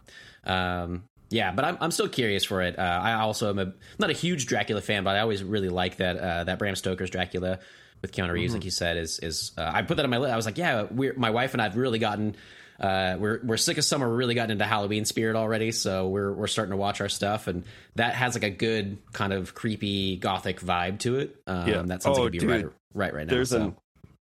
Um, 0.45 1.05
yeah, 1.31 1.53
but 1.53 1.65
I'm 1.65 1.77
I'm 1.81 1.91
still 1.91 2.09
curious 2.09 2.45
for 2.45 2.63
it. 2.63 2.79
Uh, 2.79 2.83
I 2.83 3.15
also 3.15 3.51
am 3.51 3.59
a 3.59 3.73
not 3.99 4.11
a 4.11 4.13
huge 4.13 4.47
Dracula 4.47 4.81
fan, 4.81 5.03
but 5.05 5.17
I 5.17 5.21
always 5.21 5.43
really 5.43 5.69
like 5.69 5.97
that 5.97 6.17
uh, 6.17 6.45
that 6.45 6.59
Bram 6.59 6.77
Stoker's 6.77 7.11
Dracula 7.11 7.59
with 8.03 8.13
Keanu 8.13 8.31
Reeves, 8.33 8.55
like 8.55 8.65
you 8.65 8.71
said, 8.71 8.97
is 8.97 9.19
is 9.19 9.53
uh, 9.59 9.69
I 9.75 9.83
put 9.83 9.97
that 9.97 10.05
on 10.05 10.11
my 10.11 10.19
list. 10.19 10.33
I 10.33 10.37
was 10.37 10.47
like, 10.47 10.59
yeah, 10.59 10.85
we're 10.91 11.15
my 11.15 11.31
wife 11.31 11.53
and 11.53 11.61
I've 11.61 11.77
really 11.77 11.99
gotten. 11.99 12.37
Uh, 12.79 13.17
we're 13.19 13.41
we're 13.43 13.57
sick 13.57 13.79
of 13.79 13.85
summer. 13.85 14.07
We're 14.09 14.17
really 14.17 14.35
gotten 14.35 14.51
into 14.53 14.67
Halloween 14.67 15.05
spirit 15.07 15.35
already, 15.35 15.73
so 15.73 16.09
we're 16.09 16.33
we're 16.33 16.47
starting 16.47 16.73
to 16.73 16.77
watch 16.77 17.01
our 17.01 17.09
stuff, 17.09 17.47
and 17.49 17.65
that 17.97 18.15
has 18.15 18.35
like 18.35 18.45
a 18.45 18.51
good 18.51 18.99
kind 19.13 19.33
of 19.33 19.55
creepy 19.55 20.17
gothic 20.19 20.61
vibe 20.61 20.99
to 21.01 21.17
it. 21.19 21.37
Um, 21.47 21.67
Yeah. 21.69 21.83
that 21.87 22.03
sounds 22.03 22.19
Oh, 22.19 22.25
like 22.25 22.35
it'd 22.35 22.47
be 22.49 22.55
right 22.55 22.67
right 22.95 23.15
right 23.15 23.27
now. 23.27 23.31
There's 23.35 23.49
so. 23.51 23.63
an 23.63 23.77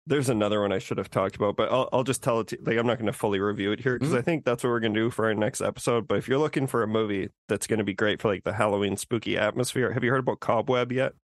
there's 0.06 0.28
another 0.28 0.60
one 0.60 0.72
I 0.72 0.78
should 0.78 0.98
have 0.98 1.10
talked 1.10 1.36
about, 1.36 1.56
but 1.56 1.72
I'll 1.72 1.88
I'll 1.92 2.04
just 2.04 2.22
tell 2.22 2.40
it. 2.40 2.48
To, 2.48 2.58
like 2.62 2.76
I'm 2.78 2.86
not 2.86 2.98
going 2.98 3.06
to 3.06 3.12
fully 3.12 3.40
review 3.40 3.72
it 3.72 3.80
here 3.80 3.94
because 3.98 4.10
Mm-hmm. 4.10 4.18
I 4.18 4.22
think 4.22 4.44
that's 4.44 4.62
what 4.62 4.70
we're 4.70 4.80
going 4.80 4.94
to 4.94 5.00
do 5.00 5.10
for 5.10 5.24
our 5.26 5.34
next 5.34 5.60
episode. 5.60 6.06
But 6.08 6.18
if 6.18 6.28
you're 6.28 6.38
looking 6.38 6.66
for 6.66 6.82
a 6.82 6.86
movie 6.88 7.30
that's 7.48 7.66
going 7.66 7.78
to 7.78 7.84
be 7.84 7.94
great 7.94 8.20
for 8.20 8.28
like 8.28 8.44
the 8.44 8.52
Halloween 8.52 8.96
spooky 8.96 9.38
atmosphere, 9.38 9.92
have 9.92 10.04
you 10.04 10.10
heard 10.10 10.20
about 10.20 10.40
Cobweb 10.40 10.92
yet? 10.92 11.14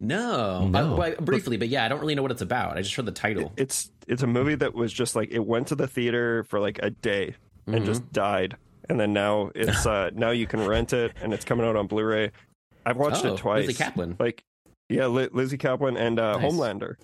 no, 0.00 0.68
No. 0.68 0.92
Uh, 0.92 0.96
well, 0.96 1.14
briefly, 1.20 1.56
but 1.56 1.68
yeah, 1.68 1.84
I 1.84 1.88
don't 1.88 2.00
really 2.00 2.14
know 2.14 2.22
what 2.22 2.30
it's 2.30 2.42
about. 2.42 2.76
I 2.76 2.82
just 2.82 2.94
heard 2.94 3.06
the 3.06 3.12
title. 3.12 3.52
It's 3.56 3.90
it's 4.06 4.22
a 4.22 4.26
movie 4.26 4.54
that 4.56 4.74
was 4.74 4.92
just 4.92 5.16
like 5.16 5.30
it 5.30 5.44
went 5.44 5.68
to 5.68 5.74
the 5.74 5.88
theater 5.88 6.44
for 6.44 6.60
like 6.60 6.78
a 6.82 6.90
day 6.90 7.34
and 7.66 7.76
Mm-hmm. 7.76 7.84
just 7.86 8.12
died, 8.12 8.56
and 8.88 8.98
then 8.98 9.12
now 9.12 9.50
it's 9.54 9.86
uh 9.86 10.10
now 10.14 10.30
you 10.30 10.46
can 10.46 10.66
rent 10.66 10.92
it 10.92 11.12
and 11.22 11.32
it's 11.32 11.44
coming 11.44 11.66
out 11.66 11.76
on 11.76 11.86
Blu-ray. 11.86 12.30
I've 12.84 12.96
watched 12.96 13.24
Oh, 13.24 13.34
it 13.34 13.38
twice. 13.38 13.66
Lizzy 13.66 13.82
Caplan. 13.82 14.18
Like 14.20 14.44
yeah, 14.88 15.06
Li- 15.06 15.28
Lizzy 15.32 15.56
Caplan 15.58 15.96
and 15.98 16.18
uh, 16.20 16.36
Nice. 16.38 16.52
Homelander 16.52 16.96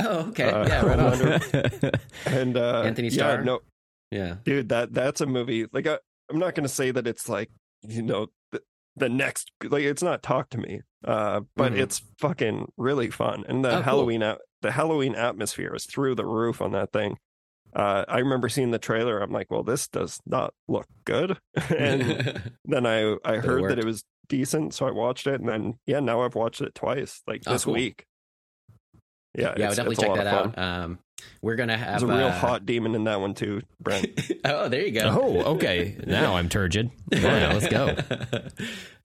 Oh, 0.00 0.28
okay. 0.28 0.50
Uh, 0.50 0.66
yeah, 0.66 0.84
right 0.84 0.98
on. 0.98 1.40
And 2.26 2.56
uh, 2.56 2.82
Antony 2.82 3.08
yeah, 3.08 3.14
Starr? 3.14 3.44
no, 3.44 3.60
Yeah. 4.10 4.36
dude 4.44 4.68
that 4.70 4.92
that's 4.94 5.20
a 5.20 5.26
movie 5.26 5.66
like 5.72 5.86
I, 5.86 5.98
i'm 6.30 6.38
not 6.38 6.54
gonna 6.54 6.68
say 6.68 6.90
that 6.90 7.06
it's 7.06 7.28
like 7.28 7.50
you 7.82 8.02
know 8.02 8.28
the, 8.52 8.62
the 8.96 9.08
next 9.08 9.50
like 9.62 9.82
it's 9.82 10.02
not 10.02 10.22
talk 10.22 10.48
to 10.50 10.58
me 10.58 10.80
uh 11.04 11.40
but 11.56 11.72
Mhm. 11.72 11.78
it's 11.78 12.02
fucking 12.18 12.72
really 12.76 13.10
fun 13.10 13.44
and 13.48 13.64
the 13.64 13.68
Oh, 13.70 13.74
cool. 13.74 13.82
halloween 13.82 14.22
at, 14.22 14.38
the 14.62 14.70
halloween 14.72 15.14
atmosphere 15.14 15.74
is 15.74 15.84
through 15.84 16.14
the 16.14 16.24
roof 16.24 16.62
on 16.62 16.72
that 16.72 16.92
thing 16.92 17.18
uh 17.76 18.04
i 18.08 18.18
remember 18.20 18.48
seeing 18.48 18.70
the 18.70 18.78
trailer 18.78 19.18
i'm 19.20 19.32
like 19.32 19.50
well 19.50 19.62
this 19.64 19.86
does 19.88 20.20
not 20.24 20.54
look 20.68 20.86
good 21.04 21.36
and 21.76 22.52
then 22.64 22.86
i 22.86 23.00
i 23.24 23.34
it 23.34 23.44
heard 23.44 23.68
that 23.68 23.78
it 23.78 23.84
was 23.84 24.04
decent 24.28 24.72
so 24.72 24.86
i 24.86 24.90
watched 24.90 25.26
it 25.26 25.40
and 25.40 25.48
then 25.48 25.74
yeah 25.86 26.00
now 26.00 26.22
i've 26.22 26.34
watched 26.36 26.62
it 26.62 26.74
twice 26.74 27.20
like 27.26 27.42
Oh, 27.46 27.52
this 27.52 27.64
cool. 27.64 27.74
week 27.74 28.06
yeah 29.34 29.42
yeah, 29.42 29.46
I 29.46 29.50
would 29.50 29.60
it's- 29.60 29.76
definitely 29.76 29.96
check 29.96 30.14
that 30.16 30.26
out. 30.26 30.58
Um, 30.58 30.98
we're 31.42 31.56
gonna 31.56 31.76
have 31.76 32.00
there's 32.00 32.02
a 32.02 32.06
real 32.06 32.26
uh, 32.26 32.32
hot 32.32 32.66
demon 32.66 32.94
in 32.94 33.04
that 33.04 33.20
one 33.20 33.34
too 33.34 33.62
brent 33.80 34.06
oh, 34.44 34.68
there 34.68 34.84
you 34.84 34.92
go. 34.92 35.08
oh, 35.20 35.54
okay. 35.54 35.96
Now 36.06 36.36
I'm 36.36 36.48
turgid. 36.48 36.90
Yeah, 37.12 37.52
let's 37.52 37.68
go. 37.68 37.96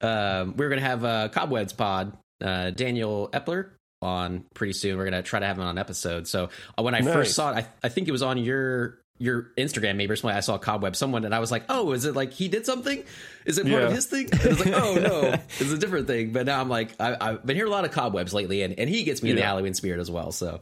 um, 0.06 0.54
we're 0.56 0.68
gonna 0.68 0.80
have 0.80 1.04
uh, 1.04 1.28
Cobwebs 1.28 1.72
Pod, 1.72 2.16
uh, 2.42 2.70
Daniel 2.70 3.28
Epler 3.32 3.70
on 4.02 4.44
pretty 4.54 4.72
soon. 4.72 4.96
We're 4.98 5.04
gonna 5.04 5.22
try 5.22 5.40
to 5.40 5.46
have 5.46 5.56
him 5.56 5.62
on 5.64 5.70
an 5.70 5.78
episode. 5.78 6.26
So 6.26 6.48
uh, 6.78 6.82
when 6.82 6.94
I 6.94 7.00
Nice. 7.00 7.12
first 7.14 7.34
saw 7.34 7.52
it, 7.52 7.56
I, 7.64 7.86
I 7.86 7.88
think 7.88 8.08
it 8.08 8.12
was 8.12 8.22
on 8.22 8.38
your 8.38 8.98
your 9.20 9.50
Instagram 9.56 9.94
maybe 9.96 10.12
or 10.12 10.16
something. 10.16 10.36
I 10.36 10.40
saw 10.40 10.58
Cobweb 10.58 10.96
someone, 10.96 11.24
and 11.24 11.32
I 11.34 11.38
was 11.38 11.52
like, 11.52 11.64
oh, 11.68 11.92
is 11.92 12.04
it 12.06 12.16
like 12.16 12.32
he 12.32 12.48
did 12.48 12.66
something? 12.66 13.04
Is 13.44 13.58
it 13.58 13.68
part 13.68 13.82
of 13.84 13.92
his 13.92 14.06
thing? 14.06 14.28
And 14.32 14.40
I 14.42 14.48
was 14.48 14.64
like, 14.64 14.74
oh 14.74 14.94
no, 14.94 15.20
it's 15.60 15.70
a 15.70 15.78
different 15.78 16.06
thing. 16.08 16.32
But 16.32 16.46
now 16.46 16.60
I'm 16.60 16.68
like, 16.68 16.94
I, 16.98 17.16
I've 17.20 17.46
been 17.46 17.54
hearing 17.54 17.70
a 17.70 17.74
lot 17.74 17.84
of 17.84 17.92
Cobwebs 17.92 18.34
lately, 18.34 18.62
and, 18.62 18.76
and 18.80 18.90
he 18.90 19.04
gets 19.04 19.22
me 19.22 19.30
in 19.30 19.36
the 19.36 19.42
Halloween 19.42 19.74
spirit 19.74 20.00
as 20.00 20.10
well. 20.10 20.32
So. 20.32 20.60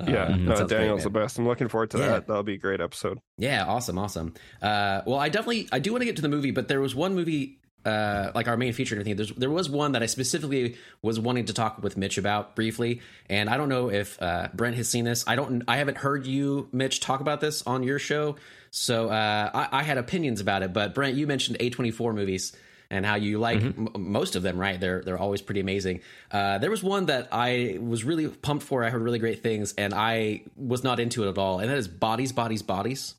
uh, 0.00 0.04
yeah 0.08 0.34
no 0.34 0.66
daniel's 0.66 1.02
the 1.04 1.10
best 1.10 1.38
i'm 1.38 1.46
looking 1.46 1.68
forward 1.68 1.90
to 1.90 1.98
Yeah. 1.98 2.06
that 2.08 2.26
that'll 2.26 2.42
be 2.42 2.54
a 2.54 2.58
great 2.58 2.80
episode 2.80 3.20
Yeah, 3.36 3.66
awesome, 3.66 3.98
awesome. 3.98 4.32
Uh, 4.62 5.02
well, 5.06 5.18
I 5.18 5.28
definitely 5.28 5.68
I 5.72 5.78
do 5.78 5.92
want 5.92 6.00
to 6.00 6.06
get 6.06 6.16
to 6.16 6.22
the 6.22 6.28
movie, 6.30 6.50
but 6.52 6.68
there 6.68 6.80
was 6.80 6.94
one 6.94 7.14
movie 7.14 7.59
uh, 7.84 8.32
like 8.34 8.48
our 8.48 8.56
main 8.56 8.72
feature 8.72 8.94
and 8.94 9.00
everything. 9.00 9.16
There's, 9.16 9.30
there 9.32 9.50
was 9.50 9.70
one 9.70 9.92
that 9.92 10.02
I 10.02 10.06
specifically 10.06 10.76
was 11.02 11.18
wanting 11.18 11.46
to 11.46 11.54
talk 11.54 11.82
with 11.82 11.96
Mitch 11.96 12.18
about 12.18 12.54
briefly, 12.56 13.00
and 13.28 13.48
I 13.48 13.56
don't 13.56 13.68
know 13.68 13.90
if 13.90 14.20
uh, 14.22 14.48
Brent 14.54 14.76
has 14.76 14.88
seen 14.88 15.04
this. 15.04 15.24
I 15.26 15.36
don't. 15.36 15.62
I 15.68 15.76
haven't 15.76 15.98
heard 15.98 16.26
you, 16.26 16.68
Mitch, 16.72 17.00
talk 17.00 17.20
about 17.20 17.40
this 17.40 17.62
on 17.66 17.82
your 17.82 17.98
show, 17.98 18.36
so 18.70 19.08
uh, 19.08 19.50
I, 19.52 19.80
I 19.80 19.82
had 19.82 19.98
opinions 19.98 20.40
about 20.40 20.62
it. 20.62 20.72
But 20.72 20.94
Brent, 20.94 21.16
you 21.16 21.26
mentioned 21.26 21.58
A24 21.58 22.14
movies 22.14 22.52
and 22.90 23.06
how 23.06 23.14
you 23.14 23.38
like 23.38 23.62
m- 23.62 23.88
most 23.96 24.36
of 24.36 24.42
them, 24.42 24.58
right? 24.58 24.78
They're 24.78 25.02
they're 25.02 25.18
always 25.18 25.40
pretty 25.40 25.60
amazing. 25.60 26.00
Uh, 26.30 26.58
there 26.58 26.70
was 26.70 26.82
one 26.82 27.06
that 27.06 27.28
I 27.32 27.78
was 27.80 28.04
really 28.04 28.28
pumped 28.28 28.64
for. 28.64 28.84
I 28.84 28.90
heard 28.90 29.02
really 29.02 29.18
great 29.20 29.42
things, 29.42 29.74
and 29.78 29.94
I 29.94 30.42
was 30.56 30.82
not 30.82 31.00
into 31.00 31.24
it 31.24 31.30
at 31.30 31.38
all. 31.38 31.60
And 31.60 31.70
that 31.70 31.78
is 31.78 31.88
Bodies, 31.88 32.32
Bodies, 32.32 32.62
Bodies. 32.62 33.14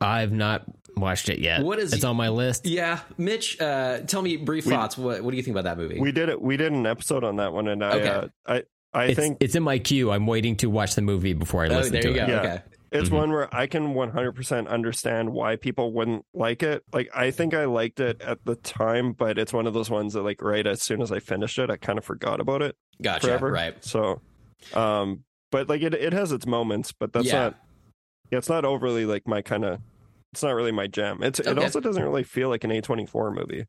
I've 0.00 0.32
not 0.32 0.64
watched 0.96 1.28
it 1.28 1.38
yet. 1.38 1.62
What 1.62 1.78
is- 1.78 1.92
it? 1.92 1.96
It's 1.96 2.04
on 2.04 2.16
my 2.16 2.28
list. 2.28 2.66
Yeah, 2.66 3.00
Mitch, 3.18 3.60
uh, 3.60 4.00
tell 4.00 4.22
me 4.22 4.36
brief 4.36 4.64
thoughts. 4.64 4.96
What 4.98 5.22
what 5.22 5.30
do 5.30 5.36
you 5.36 5.42
think 5.42 5.56
about 5.56 5.64
that 5.64 5.78
movie? 5.78 5.98
We 6.00 6.12
did 6.12 6.28
it. 6.28 6.40
We 6.40 6.56
did 6.56 6.72
an 6.72 6.86
episode 6.86 7.24
on 7.24 7.36
that 7.36 7.52
one, 7.52 7.68
and 7.68 7.84
I, 7.84 7.90
Okay. 7.96 8.08
uh, 8.08 8.28
I, 8.46 8.62
I 8.92 9.04
It's, 9.06 9.18
think 9.20 9.38
it's 9.40 9.54
in 9.54 9.62
my 9.62 9.78
queue. 9.78 10.10
I'm 10.10 10.26
waiting 10.26 10.56
to 10.56 10.70
watch 10.70 10.94
the 10.94 11.02
movie 11.02 11.32
before 11.32 11.64
I 11.64 11.68
oh, 11.68 11.76
listen 11.78 11.92
there 11.92 12.02
to 12.02 12.08
you 12.08 12.14
it. 12.14 12.26
go. 12.26 12.32
Yeah. 12.32 12.38
Okay. 12.40 12.62
it's 12.92 13.06
Mm-hmm. 13.08 13.16
one 13.18 13.30
where 13.30 13.54
I 13.54 13.68
can 13.68 13.94
100% 13.94 14.66
understand 14.68 15.30
why 15.30 15.54
people 15.54 15.92
wouldn't 15.92 16.24
like 16.34 16.64
it. 16.64 16.82
Like, 16.92 17.08
I 17.14 17.30
think 17.30 17.54
I 17.54 17.66
liked 17.66 18.00
it 18.00 18.20
at 18.20 18.44
the 18.44 18.56
time, 18.56 19.12
but 19.12 19.38
it's 19.38 19.52
one 19.52 19.68
of 19.68 19.74
those 19.74 19.88
ones 19.90 20.14
that, 20.14 20.22
like, 20.22 20.42
right 20.42 20.66
as 20.66 20.82
soon 20.82 21.00
as 21.00 21.12
I 21.12 21.20
finished 21.20 21.56
it, 21.60 21.70
I 21.70 21.76
kind 21.76 21.98
of 21.98 22.04
forgot 22.04 22.40
about 22.40 22.62
it 22.62 22.74
Gotcha. 23.00 23.28
forever. 23.28 23.52
Right. 23.52 23.84
So, 23.84 24.20
um, 24.74 25.22
but 25.52 25.68
like, 25.68 25.82
it 25.82 25.94
it 25.94 26.12
has 26.12 26.32
its 26.32 26.46
moments, 26.46 26.90
but 26.90 27.12
that's 27.12 27.26
Yeah. 27.28 27.38
not. 27.44 27.54
Yeah, 28.32 28.38
it's 28.38 28.48
not 28.48 28.64
overly 28.64 29.06
like 29.06 29.26
my 29.26 29.40
kind 29.42 29.64
of. 29.64 29.78
It's 30.32 30.42
not 30.42 30.54
really 30.54 30.72
my 30.72 30.86
jam. 30.86 31.22
It's 31.22 31.40
it 31.40 31.58
also 31.58 31.80
doesn't 31.80 32.02
really 32.02 32.22
feel 32.24 32.48
like 32.48 32.64
an 32.64 32.70
A24 32.70 33.34
movie. 33.34 33.66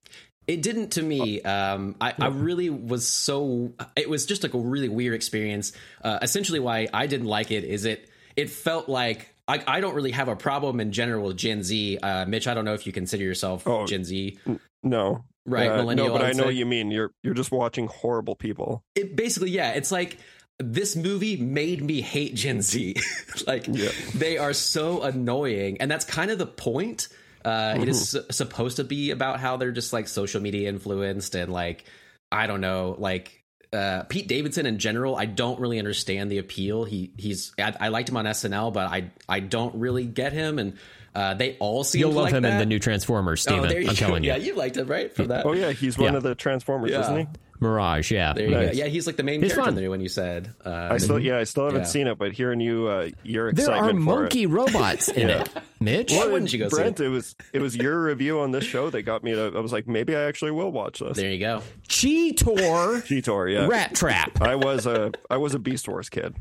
It 0.47 0.61
didn't 0.61 0.91
to 0.93 1.03
me. 1.03 1.41
Um, 1.41 1.95
I, 2.01 2.13
I 2.19 2.27
really 2.27 2.69
was 2.69 3.07
so. 3.07 3.73
It 3.95 4.09
was 4.09 4.25
just 4.25 4.43
like 4.43 4.53
a 4.53 4.59
really 4.59 4.89
weird 4.89 5.13
experience. 5.13 5.71
Uh, 6.03 6.19
essentially, 6.21 6.59
why 6.59 6.87
I 6.93 7.07
didn't 7.07 7.27
like 7.27 7.51
it 7.51 7.63
is 7.63 7.85
it. 7.85 8.09
It 8.35 8.49
felt 8.49 8.89
like 8.89 9.33
I, 9.47 9.63
I 9.67 9.81
don't 9.81 9.93
really 9.95 10.11
have 10.11 10.27
a 10.27 10.35
problem 10.35 10.79
in 10.79 10.91
general 10.91 11.27
with 11.27 11.37
Gen 11.37 11.63
Z. 11.63 11.97
Uh, 12.01 12.25
Mitch, 12.25 12.47
I 12.47 12.53
don't 12.53 12.65
know 12.65 12.73
if 12.73 12.85
you 12.87 12.93
consider 12.93 13.23
yourself 13.23 13.67
Oh. 13.67 13.85
Gen 13.85 14.03
Z, 14.03 14.37
No, 14.83 15.23
right? 15.45 15.69
Uh, 15.69 15.77
millennial. 15.77 16.07
no, 16.07 16.13
but 16.13 16.21
I 16.23 16.29
I 16.29 16.33
know 16.33 16.45
what 16.45 16.55
you 16.55 16.65
mean. 16.65 16.91
You're 16.91 17.11
you're 17.23 17.33
just 17.33 17.51
watching 17.51 17.87
horrible 17.87 18.35
people. 18.35 18.83
it 18.95 19.15
basically 19.15 19.51
yeah 19.51 19.71
it's 19.73 19.91
like 19.91 20.17
this 20.61 20.95
movie 20.95 21.37
made 21.37 21.83
me 21.83 22.01
hate 22.01 22.35
gen 22.35 22.61
z 22.61 22.95
like 23.47 23.65
Yeah. 23.67 23.89
they 24.15 24.37
are 24.37 24.53
so 24.53 25.01
annoying 25.03 25.77
and 25.79 25.89
that's 25.89 26.05
kind 26.05 26.31
of 26.31 26.37
the 26.37 26.45
point 26.45 27.07
uh 27.45 27.77
it 27.79 27.87
is 27.87 27.97
Mm-hmm. 27.97 28.19
su- 28.27 28.31
supposed 28.31 28.77
to 28.77 28.83
be 28.83 29.11
about 29.11 29.39
how 29.39 29.57
they're 29.57 29.71
just 29.71 29.93
like 29.93 30.07
social 30.07 30.41
media 30.41 30.69
influenced 30.69 31.35
and 31.35 31.51
like 31.51 31.85
i 32.31 32.47
don't 32.47 32.61
know 32.61 32.95
like 32.97 33.37
uh, 33.73 34.03
Pete 34.09 34.27
Davidson 34.27 34.65
in 34.65 34.79
general, 34.79 35.15
I 35.15 35.23
don't 35.23 35.57
really 35.57 35.79
understand 35.79 36.29
the 36.29 36.39
appeal. 36.39 36.83
He 36.83 37.13
he's 37.17 37.53
I, 37.57 37.73
I 37.79 37.87
liked 37.87 38.09
him 38.09 38.17
on 38.17 38.25
SNL, 38.25 38.73
but 38.73 38.87
I 38.91 39.11
I 39.29 39.39
don't 39.39 39.75
really 39.75 40.03
get 40.03 40.33
him, 40.33 40.59
and 40.59 40.73
Uh, 41.15 41.35
they 41.35 41.55
all 41.61 41.85
seem 41.85 42.01
You'll 42.01 42.11
love 42.11 42.25
like 42.25 42.33
him 42.33 42.43
that. 42.43 42.51
in 42.51 42.57
the 42.57 42.65
new 42.65 42.79
Transformers, 42.79 43.47
Oh, 43.47 43.51
Steven. 43.51 43.69
there 43.69 43.79
you 43.79 43.87
I'm 43.87 43.95
go. 43.95 43.99
telling 43.99 44.23
you. 44.25 44.31
Yeah, 44.31 44.35
you 44.35 44.55
liked 44.55 44.75
him, 44.75 44.87
right? 44.87 45.15
From 45.15 45.27
that. 45.29 45.45
Oh 45.45 45.53
yeah, 45.53 45.71
he's 45.71 45.97
one 45.97 46.11
Yeah. 46.11 46.17
of 46.17 46.23
the 46.23 46.35
Transformers, 46.35 46.91
Yeah. 46.91 46.99
isn't 46.99 47.17
he? 47.17 47.27
Mirage, 47.61 48.11
yeah. 48.11 48.33
There 48.33 48.45
you 48.45 48.51
Nice. 48.51 48.71
go. 48.71 48.73
Yeah, 48.73 48.85
he's 48.87 49.05
like 49.07 49.15
the 49.17 49.23
main 49.23 49.41
He's 49.41 49.51
character 49.51 49.61
fun. 49.65 49.69
in 49.69 49.75
the 49.75 49.81
new 49.81 49.89
one 49.91 50.01
you 50.01 50.09
said. 50.09 50.53
Uh, 50.65 50.89
I 50.91 50.97
still, 50.97 51.19
yeah, 51.19 51.37
I 51.37 51.43
still 51.43 51.65
haven't 51.65 51.81
Yeah. 51.81 51.85
seen 51.87 52.07
it, 52.07 52.17
but 52.17 52.31
hearing 52.33 52.59
you, 52.59 52.87
uh, 52.87 53.09
your 53.23 53.53
There 53.53 53.65
excitement 53.65 53.99
are 53.99 54.01
for 54.15 54.21
monkey 54.21 54.43
it. 54.43 54.47
robots 54.47 55.09
in 55.09 55.29
Yeah. 55.29 55.41
it, 55.43 55.49
Mitch. 55.79 56.11
Why 56.11 56.25
wouldn't 56.25 56.51
you 56.51 56.57
go 56.59 56.69
see 56.69 56.75
Brent, 56.75 56.99
it 56.99 57.09
was 57.09 57.35
it 57.53 57.59
was 57.61 57.75
your 57.75 58.01
review 58.03 58.39
on 58.39 58.49
this 58.51 58.63
show 58.63 58.89
that 58.89 59.03
got 59.03 59.23
me 59.23 59.33
to. 59.33 59.53
I 59.55 59.59
was 59.59 59.71
like, 59.71 59.87
maybe 59.87 60.15
I 60.15 60.23
actually 60.23 60.51
will 60.51 60.71
watch 60.71 60.99
this. 60.99 61.17
there 61.17 61.29
you 61.31 61.39
go. 61.39 61.61
Cheetor 61.87 63.01
Cheetor, 63.07 63.53
yeah. 63.53 63.67
Rattrap. 63.67 64.41
I 64.41 64.55
was 64.55 64.85
a 64.87 65.11
I 65.29 65.37
was 65.37 65.53
a 65.53 65.59
Beast 65.59 65.87
Wars 65.87 66.09
kid. 66.09 66.33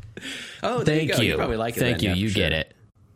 Oh, 0.62 0.82
there 0.82 0.96
Thank 0.96 1.10
you 1.10 1.16
go. 1.16 1.22
you. 1.22 1.36
probably 1.36 1.56
like 1.58 1.76
it. 1.76 1.80
Thank 1.80 1.98
then, 1.98 2.04
you. 2.04 2.08
yeah, 2.10 2.14
you 2.16 2.30
for 2.30 2.34
get 2.36 2.52
it. 2.52 2.74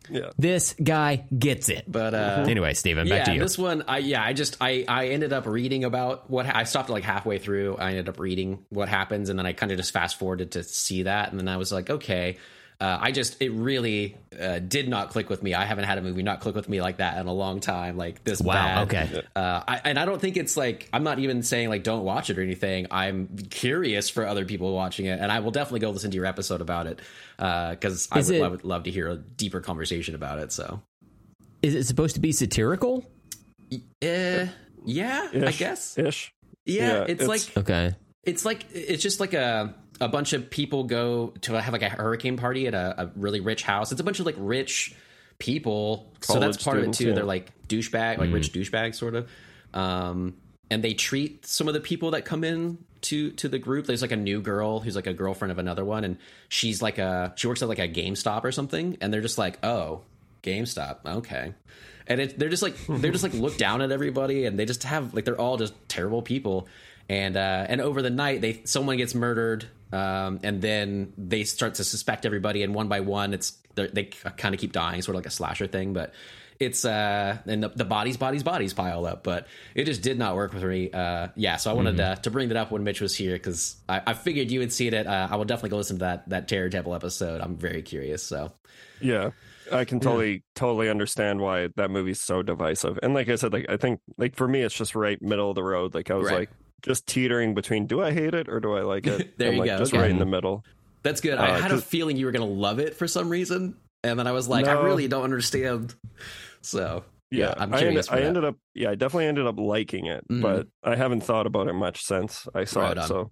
Yeah. 0.09 0.29
This 0.37 0.73
guy 0.73 1.25
gets 1.37 1.69
it. 1.69 1.85
But 1.87 2.13
uh, 2.13 2.45
Anyway, 2.47 2.73
Steven, 2.73 3.07
back 3.07 3.19
yeah, 3.19 3.23
to 3.25 3.33
you. 3.33 3.39
this 3.39 3.57
one, 3.57 3.83
I 3.87 3.99
yeah, 3.99 4.23
I 4.23 4.33
just 4.33 4.57
I 4.61 4.85
I 4.87 5.07
ended 5.09 5.33
up 5.33 5.45
reading 5.45 5.83
about 5.83 6.29
what 6.29 6.45
I 6.45 6.63
stopped 6.63 6.89
like 6.89 7.03
halfway 7.03 7.39
through. 7.39 7.77
I 7.77 7.89
ended 7.91 8.09
up 8.09 8.19
reading 8.19 8.65
what 8.69 8.89
happens, 8.89 9.29
and 9.29 9.37
then 9.39 9.45
I 9.45 9.53
kind 9.53 9.71
of 9.71 9.77
just 9.77 9.91
fast 9.91 10.17
forwarded 10.19 10.51
to 10.51 10.63
see 10.63 11.03
that, 11.03 11.31
and 11.31 11.39
then 11.39 11.47
I 11.47 11.57
was 11.57 11.71
like, 11.71 11.89
okay. 11.89 12.37
Uh, 12.81 12.97
I 13.01 13.11
just 13.11 13.41
it 13.41 13.51
really 13.51 14.17
uh, 14.39 14.59
did 14.59 14.89
not 14.89 15.09
click 15.09 15.29
with 15.29 15.41
me. 15.41 15.53
I 15.53 15.63
haven't 15.65 15.85
had 15.85 15.97
a 15.97 16.01
movie 16.01 16.23
not 16.23 16.41
click 16.41 16.55
with 16.55 16.67
me 16.67 16.81
like 16.81 16.97
that 16.97 17.17
in 17.19 17.27
a 17.27 17.33
long 17.33 17.61
time. 17.61 17.95
Like 17.95 18.23
this. 18.23 18.41
Wow, 18.41 18.85
bad. 18.85 18.87
okay. 18.87 19.21
Uh, 19.35 19.63
I, 19.67 19.81
and 19.85 19.97
I 19.97 20.03
don't 20.05 20.19
think 20.19 20.35
it's 20.35 20.57
like 20.57 20.89
I'm 20.91 21.03
not 21.03 21.19
even 21.19 21.41
saying 21.41 21.69
like 21.69 21.83
don't 21.83 22.03
watch 22.03 22.29
it 22.29 22.37
or 22.37 22.41
anything. 22.41 22.87
I'm 22.91 23.29
curious 23.49 24.09
for 24.09 24.25
other 24.27 24.43
people 24.45 24.73
watching 24.73 25.05
it, 25.05 25.19
and 25.19 25.31
I 25.31 25.39
will 25.39 25.51
definitely 25.51 25.79
go 25.79 25.89
listen 25.91 26.11
to 26.11 26.15
your 26.15 26.25
episode 26.25 26.59
about 26.61 26.87
it 26.87 26.99
because 27.37 28.09
I 28.11 28.19
would, 28.19 28.41
I 28.41 28.47
would 28.49 28.63
love 28.65 28.83
to 28.83 28.91
hear 28.91 29.07
a 29.07 29.15
deeper 29.15 29.61
conversation 29.61 30.13
about 30.15 30.39
it. 30.39 30.51
So. 30.51 30.81
Is 31.61 31.73
it 31.75 31.85
supposed 31.85 32.15
to 32.15 32.21
be 32.21 32.31
satirical? 32.31 33.05
Uh, 33.73 34.45
yeah, 34.85 35.29
I 35.33 35.51
guess. 35.57 35.97
ish. 35.97 36.33
Yeah, 36.65 36.87
Yeah, 36.87 37.01
it's, 37.03 37.23
it's- 37.23 37.27
like 37.27 37.57
Okay. 37.57 37.95
it's 38.23 38.45
like 38.45 38.65
it's 38.73 39.01
just 39.01 39.19
like 39.19 39.33
a 39.33 39.73
a 40.01 40.07
bunch 40.07 40.33
of 40.33 40.49
people 40.49 40.83
go 40.83 41.33
to 41.41 41.59
have 41.59 41.73
like 41.73 41.81
a 41.81 41.89
hurricane 41.89 42.37
party 42.37 42.67
at 42.67 42.73
a, 42.73 43.03
a 43.03 43.11
really 43.15 43.39
rich 43.39 43.63
house. 43.63 43.91
It's 43.91 44.01
a 44.01 44.03
bunch 44.03 44.19
of 44.19 44.25
like 44.25 44.35
rich 44.37 44.95
people, 45.39 46.11
so 46.21 46.39
that's 46.39 46.61
part 46.63 46.77
students, 46.77 46.99
of 46.99 47.01
it 47.01 47.05
too. 47.05 47.09
yeah. 47.09 47.15
They're 47.15 47.23
like 47.23 47.51
douchebag, 47.67 48.17
like 48.17 48.31
rich 48.31 48.51
douchebag 48.51 48.95
sort 48.95 49.15
of. 49.15 49.29
Um, 49.73 50.35
and 50.69 50.83
they 50.83 50.93
treat 50.93 51.45
some 51.45 51.67
of 51.67 51.73
the 51.73 51.79
people 51.79 52.11
that 52.11 52.25
come 52.25 52.43
in 52.43 52.77
to 53.01 53.31
to 53.31 53.47
the 53.47 53.59
group. 53.59 53.85
There's 53.85 54.01
like 54.01 54.11
a 54.11 54.17
new 54.17 54.41
girl 54.41 54.79
who's 54.79 54.95
like 54.95 55.07
a 55.07 55.13
girlfriend 55.13 55.51
of 55.51 55.59
another 55.59 55.85
one, 55.85 56.03
and 56.03 56.17
she's 56.49 56.81
like 56.81 56.97
a 56.97 57.33
she 57.35 57.47
works 57.47 57.61
at 57.61 57.69
like 57.69 57.79
a 57.79 57.87
GameStop 57.87 58.43
or 58.43 58.51
something, 58.51 58.97
and 59.01 59.13
they're 59.13 59.21
just 59.21 59.37
like, 59.37 59.63
oh, 59.63 60.01
GameStop, 60.43 61.05
okay. 61.05 61.53
And 62.07 62.21
it, 62.21 62.37
they're 62.37 62.49
just 62.49 62.63
like 62.63 62.75
they're 62.87 63.11
just 63.11 63.23
like 63.23 63.33
look 63.33 63.57
down 63.57 63.81
at 63.81 63.91
everybody, 63.91 64.45
and 64.45 64.57
they 64.57 64.65
just 64.65 64.83
have 64.83 65.13
like 65.13 65.25
they're 65.25 65.39
all 65.39 65.57
just 65.57 65.73
terrible 65.87 66.21
people. 66.21 66.67
And 67.07 67.37
uh, 67.37 67.65
and 67.69 67.81
over 67.81 68.01
the 68.01 68.09
night, 68.09 68.41
they 68.41 68.61
someone 68.65 68.97
gets 68.97 69.13
murdered, 69.13 69.65
um, 69.91 70.39
and 70.43 70.61
then 70.61 71.13
they 71.17 71.43
start 71.43 71.75
to 71.75 71.83
suspect 71.83 72.25
everybody, 72.25 72.63
and 72.63 72.73
one 72.73 72.87
by 72.87 72.99
one, 73.01 73.33
it's 73.33 73.57
they're- 73.75 73.89
kind 74.37 74.55
of 74.55 74.61
keep 74.61 74.71
dying, 74.71 75.01
sort 75.01 75.15
of 75.15 75.19
like 75.19 75.25
a 75.27 75.31
slasher 75.31 75.67
thing. 75.67 75.93
But 75.93 76.13
it's 76.59 76.85
uh, 76.85 77.37
and 77.45 77.63
the, 77.63 77.69
the 77.69 77.83
bodies, 77.85 78.15
bodies, 78.17 78.41
bodies 78.43 78.73
pile 78.73 79.05
up. 79.05 79.23
But 79.23 79.47
it 79.75 79.83
just 79.85 80.01
did 80.01 80.17
not 80.17 80.35
work 80.35 80.53
for 80.53 80.65
me. 80.67 80.89
Uh, 80.91 81.27
yeah, 81.35 81.57
so 81.57 81.69
I 81.69 81.73
wanted 81.73 81.97
to, 81.97 82.17
to 82.23 82.31
bring 82.31 82.47
that 82.49 82.57
up 82.57 82.71
when 82.71 82.83
Mitch 82.83 83.01
was 83.01 83.15
here 83.15 83.33
because 83.33 83.75
I, 83.89 84.01
I 84.07 84.13
figured 84.13 84.49
you 84.51 84.61
had 84.61 84.71
seen 84.71 84.93
it. 84.93 85.05
Uh, 85.05 85.27
I 85.29 85.35
will 85.35 85.45
definitely 85.45 85.71
go 85.71 85.77
listen 85.77 85.97
to 85.97 86.05
that 86.05 86.29
that 86.29 86.47
Terror 86.47 86.69
Table 86.69 86.95
episode. 86.95 87.41
I'm 87.41 87.57
very 87.57 87.81
curious. 87.81 88.23
So 88.23 88.53
Yeah. 89.01 89.31
I 89.71 89.83
can 89.83 89.99
totally 89.99 90.43
totally 90.53 90.89
understand 90.91 91.41
why 91.41 91.69
that 91.75 91.89
movie's 91.89 92.21
so 92.21 92.43
divisive. 92.43 92.99
And 93.01 93.15
like 93.15 93.27
I 93.29 93.35
said, 93.35 93.51
like 93.51 93.65
I 93.67 93.77
think 93.77 93.99
like 94.15 94.35
for 94.35 94.47
me 94.47 94.61
it's 94.61 94.75
just 94.75 94.93
right 94.95 95.19
middle 95.23 95.49
of 95.49 95.55
the 95.55 95.63
road. 95.63 95.95
Like 95.95 96.11
I 96.11 96.13
was 96.13 96.27
Right. 96.27 96.39
like 96.41 96.49
just 96.83 97.07
teetering 97.07 97.53
between 97.55 97.87
do 97.87 98.01
I 98.01 98.11
hate 98.11 98.33
it 98.33 98.47
or 98.49 98.59
do 98.59 98.73
I 98.73 98.81
like 98.81 99.07
it? 99.07 99.33
There 99.37 99.47
and 99.47 99.57
you 99.57 99.61
like 99.63 99.69
go, 99.71 99.77
just 99.79 99.93
okay. 99.93 100.01
right 100.01 100.11
in 100.11 100.19
the 100.19 100.25
middle. 100.25 100.63
That's 101.03 101.21
good. 101.21 101.37
I 101.37 101.51
Uh, 101.51 101.61
had 101.61 101.71
a 101.71 101.81
feeling 101.81 102.17
you 102.17 102.25
were 102.25 102.31
going 102.31 102.47
to 102.47 102.53
love 102.53 102.79
it 102.79 102.95
for 102.95 103.07
some 103.07 103.29
reason, 103.29 103.75
and 104.03 104.17
then 104.19 104.27
I 104.27 104.31
was 104.31 104.47
like, 104.47 104.65
I 104.67 104.73
really 104.83 105.07
don't 105.07 105.23
understand. 105.23 105.93
So 106.61 107.03
Yeah, 107.31 107.53
I'm 107.57 107.73
I, 107.73 107.77
ended, 107.77 107.79
curious. 107.79 108.09
I 108.11 108.19
ended 108.21 108.43
up 108.45 108.55
yeah, 108.73 108.89
I 108.91 108.95
definitely 108.95 109.27
ended 109.27 109.45
up 109.47 109.57
liking 109.59 110.07
it, 110.07 110.23
Mhm. 110.27 110.41
but 110.41 110.67
I 110.83 110.95
haven't 110.95 111.21
thought 111.21 111.45
about 111.47 111.67
it 111.67 111.73
much 111.73 112.03
since 112.03 112.47
I 112.55 112.63
saw 112.65 112.81
Right 112.81 112.91
it, 112.93 112.97
on. 112.99 113.07
so 113.07 113.31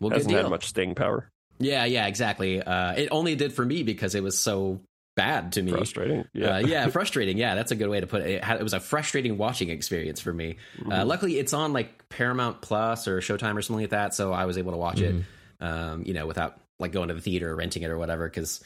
well, 0.00 0.10
hasn't 0.10 0.32
had 0.34 0.48
much 0.50 0.66
staying 0.66 0.94
power. 0.94 1.30
Yeah, 1.58 1.84
yeah, 1.84 2.06
exactly. 2.06 2.60
Uh, 2.62 2.92
it 2.94 3.08
only 3.10 3.34
did 3.36 3.52
for 3.52 3.64
me 3.64 3.82
because 3.82 4.14
it 4.14 4.22
was 4.22 4.38
so 4.38 4.80
bad 5.14 5.52
to 5.52 5.62
me. 5.62 5.72
Frustrating. 5.72 6.24
Yeah, 6.32 6.46
Yeah. 6.46 6.54
uh, 6.54 6.58
yeah, 6.66 6.88
frustrating. 6.88 7.38
Yeah, 7.38 7.54
that's 7.54 7.70
a 7.70 7.76
good 7.76 7.88
way 7.88 8.00
to 8.00 8.06
put 8.06 8.22
it. 8.22 8.30
It, 8.30 8.44
had, 8.44 8.60
it 8.60 8.62
was 8.62 8.72
a 8.74 8.80
frustrating 8.80 9.36
watching 9.38 9.68
experience 9.70 10.20
for 10.20 10.32
me. 10.32 10.56
Mm-hmm. 10.78 10.92
Uh, 10.92 11.04
luckily, 11.04 11.38
it's 11.38 11.52
on 11.52 11.72
like 11.72 12.08
Paramount 12.08 12.60
Plus 12.62 13.06
or 13.08 13.18
Showtime 13.20 13.56
or 13.56 13.62
something 13.62 13.82
like 13.82 13.90
that, 13.90 14.14
so 14.14 14.32
I 14.32 14.46
was 14.46 14.58
able 14.58 14.72
to 14.72 14.78
watch 14.78 15.00
it. 15.00 15.24
Um, 15.60 16.02
you 16.04 16.12
know, 16.12 16.26
without 16.26 16.58
like 16.80 16.90
going 16.92 17.08
to 17.08 17.14
the 17.14 17.20
theater 17.20 17.52
or 17.52 17.56
renting 17.56 17.82
it 17.84 17.90
or 17.90 17.96
whatever. 17.96 18.28
Because 18.28 18.62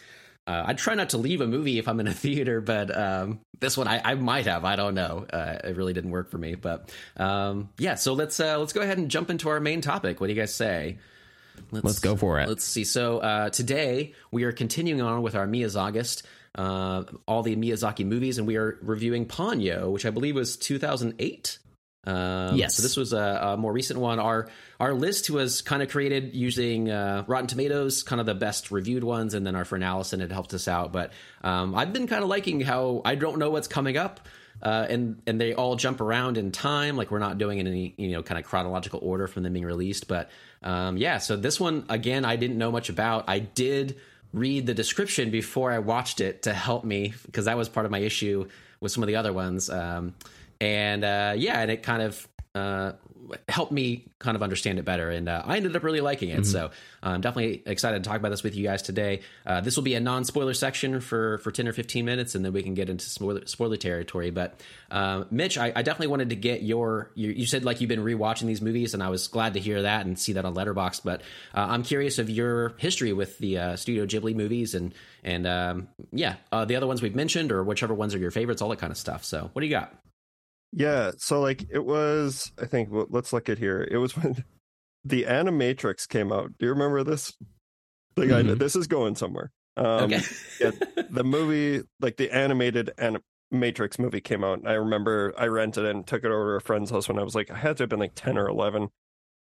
uh, 0.47 0.65
I 0.67 0.73
try 0.73 0.95
not 0.95 1.11
to 1.11 1.19
leave 1.19 1.41
a 1.43 1.47
movie 1.47 1.79
if 1.79 1.89
I'm 1.89 2.01
in 2.01 2.07
a 2.07 2.15
theater, 2.15 2.61
but 2.61 2.97
um, 2.97 3.41
this 3.61 3.77
one 3.77 3.87
I, 3.89 4.01
I 4.03 4.15
might 4.15 4.47
have. 4.47 4.65
I 4.65 4.77
don't 4.77 4.95
know. 4.95 5.27
Uh, 5.31 5.59
it 5.65 5.77
really 5.77 5.93
didn't 5.93 6.11
work 6.11 6.31
for 6.31 6.39
me. 6.39 6.55
But 6.55 6.91
um, 7.17 7.69
yeah, 7.79 7.97
so 7.97 8.15
let's 8.15 8.41
uh, 8.41 8.59
let's 8.59 8.73
go 8.73 8.81
ahead 8.81 8.99
and 8.99 9.11
jump 9.11 9.29
into 9.31 9.49
our 9.51 9.61
main 9.61 9.81
topic. 9.83 10.21
What 10.21 10.29
do 10.29 10.33
you 10.33 10.41
guys 10.41 10.55
say? 10.55 10.99
Let's 11.71 12.01
go 12.01 12.17
for 12.17 12.39
it. 12.41 12.49
Let's 12.49 12.65
see. 12.65 12.85
So 12.85 13.19
uh, 13.19 13.51
today 13.51 14.15
we 14.31 14.45
are 14.45 14.53
continuing 14.53 15.01
on 15.01 15.23
with 15.23 15.35
our 15.35 15.47
Miyazagist, 15.47 16.23
uh, 16.57 17.05
all 17.29 17.43
the 17.43 17.55
Miyazaki 17.55 18.05
movies, 18.05 18.39
and 18.39 18.47
we 18.47 18.57
are 18.57 18.79
reviewing 18.83 19.27
Ponyo, 19.27 19.93
which 19.93 20.07
I 20.07 20.11
believe 20.11 20.35
was 20.35 20.57
2008. 20.57 21.59
Um, 22.07 22.57
Yes. 22.57 22.77
So 22.77 22.83
this 22.83 22.97
was 22.97 23.13
a, 23.13 23.41
a 23.43 23.57
more 23.57 23.73
recent 23.73 24.01
one. 24.01 24.19
Our 24.19 24.49
our 24.81 24.95
list 24.95 25.29
was 25.29 25.61
kind 25.61 25.83
of 25.83 25.91
created 25.91 26.35
using 26.35 26.91
uh, 26.91 27.25
Rotten 27.27 27.47
Tomatoes, 27.49 28.03
kind 28.03 28.21
of 28.21 28.27
the 28.27 28.35
best 28.35 28.71
reviewed 28.71 29.05
ones, 29.05 29.35
and 29.35 29.47
then 29.47 29.55
our 29.57 29.65
friend 29.65 29.85
Allison 29.85 30.21
had 30.21 30.33
helped 30.33 30.55
us 30.55 30.69
out. 30.69 30.93
But 30.93 31.13
um, 31.43 31.75
I've 31.75 31.93
been 31.93 32.07
kind 32.07 32.23
of 32.23 32.29
liking 32.29 32.61
how 32.61 33.03
I 33.05 33.17
don't 33.17 33.39
know 33.39 33.51
what's 33.51 33.69
coming 33.69 33.97
up. 33.97 34.21
Uh, 34.63 34.87
and 34.89 35.21
and 35.27 35.39
they 35.39 35.53
all 35.53 35.77
jump 35.77 36.01
around 36.01 36.39
in 36.39 36.51
time, 36.51 36.97
like 36.97 37.11
we're 37.11 37.19
not 37.19 37.37
doing 37.37 37.59
in 37.59 37.67
any 37.67 37.95
you 37.99 38.13
know 38.13 38.23
kind 38.23 38.39
of 38.39 38.47
chronological 38.47 39.01
order 39.03 39.27
from 39.27 39.43
them 39.43 39.53
being 39.53 39.67
released. 39.67 40.09
But 40.09 40.31
um, 40.63 40.97
yeah, 40.97 41.19
so 41.19 41.37
this 41.37 41.61
one 41.61 41.85
again, 41.91 42.25
I 42.25 42.37
didn't 42.37 42.57
know 42.57 42.73
much 42.73 42.89
about. 42.89 43.25
I 43.29 43.41
did 43.41 43.97
read 44.37 44.67
the 44.67 44.75
description 44.75 45.31
before 45.31 45.73
I 45.73 45.79
watched 45.79 46.21
it 46.21 46.43
to 46.43 46.53
help 46.53 46.85
me 46.85 47.15
because 47.25 47.47
that 47.47 47.57
was 47.57 47.71
part 47.71 47.87
of 47.87 47.91
my 47.91 48.01
issue 48.01 48.47
with 48.81 48.93
some 48.93 49.03
of 49.03 49.07
the 49.07 49.17
other 49.17 49.33
ones. 49.33 49.71
Um, 49.71 50.15
and 50.61 51.03
uh, 51.03 51.35
yeah, 51.37 51.61
and 51.61 51.71
it 51.71 51.83
kind 51.83 52.03
of 52.03 52.29
uh, 52.55 52.93
helped 53.49 53.73
me 53.73 54.05
kind 54.19 54.37
of 54.37 54.43
understand 54.43 54.79
it 54.79 54.85
better. 54.85 55.11
And 55.11 55.29
uh, 55.29 55.43
I 55.45 55.57
ended 55.57 55.75
up 55.77 55.83
really 55.83 56.01
liking 56.01 56.31
it. 56.31 56.47
So 56.47 56.71
I'm 57.03 57.21
definitely 57.21 57.63
excited 57.67 58.03
to 58.03 58.09
talk 58.09 58.19
about 58.19 58.31
this 58.31 58.43
with 58.43 58.55
you 58.55 58.65
guys 58.65 58.83
today. 58.83 59.21
Uh, 59.45 59.61
this 59.61 59.77
will 59.77 59.83
be 59.83 59.95
a 59.95 60.01
non 60.01 60.25
spoiler 60.25 60.55
section 60.55 61.01
for, 61.01 61.39
for 61.39 61.51
10 61.51 61.69
or 61.69 61.73
15 61.73 62.05
minutes, 62.05 62.35
and 62.35 62.45
then 62.45 62.53
we 62.53 62.63
can 62.63 62.75
get 62.75 62.89
into 62.89 63.05
spoiler, 63.05 63.47
spoiler 63.47 63.77
territory. 63.77 64.31
But 64.31 64.61
uh, 64.91 65.25
Mitch, 65.31 65.59
I, 65.59 65.73
I 65.75 65.83
definitely 65.83 66.09
wanted 66.09 66.31
to 66.31 66.37
get 66.37 66.63
your, 66.63 67.11
your, 67.15 67.33
you 67.33 67.47
said 67.47 67.65
like 67.65 67.81
you've 67.81 67.89
been 67.89 68.05
rewatching 68.05 68.47
these 68.47 68.63
movies, 68.63 68.95
and 68.95 69.03
I 69.03 69.09
was 69.09 69.29
glad 69.29 69.55
to 69.55 69.61
hear 69.61 69.83
that 69.83 70.07
and 70.07 70.19
see 70.19 70.35
that 70.35 70.45
on 70.45 70.55
Letterboxd. 70.55 71.03
But 71.05 71.23
uh, 71.55 71.67
I'm 71.69 71.83
curious 71.83 72.19
of 72.19 72.31
your 72.31 72.75
history 72.79 73.13
with 73.13 73.39
the 73.39 73.59
uh, 73.59 73.77
Studio 73.77 74.07
Ghibli 74.07 74.35
movies 74.35 74.75
and, 74.75 74.95
and 75.23 75.47
um, 75.47 75.89
yeah, 76.13 76.37
uh, 76.53 76.65
the 76.65 76.77
other 76.77 76.87
ones 76.87 77.03
we've 77.03 77.17
mentioned, 77.17 77.53
or 77.53 77.63
whichever 77.65 77.95
ones 77.95 78.15
are 78.15 78.19
your 78.19 78.31
favorites, 78.31 78.63
all 78.63 78.69
that 78.71 78.79
kind 78.79 78.91
of 78.91 78.97
stuff. 78.97 79.25
So 79.25 79.51
what 79.53 79.61
do 79.61 79.67
you 79.67 79.73
got? 79.73 79.95
Yeah, 80.73 81.13
so 81.17 81.41
like 81.41 81.65
it 81.71 81.85
was. 81.85 82.53
I 82.61 82.67
think 82.67 82.91
well, 82.91 83.07
let's 83.11 83.33
look 83.33 83.49
at 83.49 83.59
here. 83.59 83.87
It 83.91 83.97
was 83.99 84.17
when 84.23 84.45
the 85.05 85.25
Animatrix 85.25 86.09
came 86.09 86.33
out. 86.33 86.51
Do 86.59 86.67
you 86.67 86.73
remember 86.73 87.03
this? 87.05 87.33
Like, 88.17 88.31
I, 88.31 88.43
Mhm. 88.43 88.59
this 88.59 88.75
is 88.77 88.87
going 88.87 89.15
somewhere. 89.15 89.51
Um, 89.77 90.13
okay. 90.13 90.23
yeah, 90.61 90.71
the 91.11 91.23
movie, 91.25 91.83
like 92.01 92.17
the 92.17 92.31
animated 92.31 92.91
Animatrix 92.99 93.99
movie, 93.99 94.21
came 94.23 94.43
out. 94.43 94.59
And 94.61 94.69
I 94.69 94.73
remember 94.75 95.35
I 95.37 95.47
rented 95.47 95.85
it 95.85 95.95
and 95.95 96.07
took 96.07 96.25
it 96.25 96.31
over 96.31 96.53
to 96.55 96.57
a 96.57 96.61
friend's 96.67 96.91
house 96.91 97.09
when 97.09 97.19
I 97.19 97.23
was 97.23 97.35
like, 97.35 97.51
I 97.51 97.57
had 97.57 97.77
to 97.77 97.83
have 97.83 97.91
been 97.91 97.99
like 98.01 98.15
ten 98.15 98.39
or 98.39 98.49
eleven, 98.49 98.89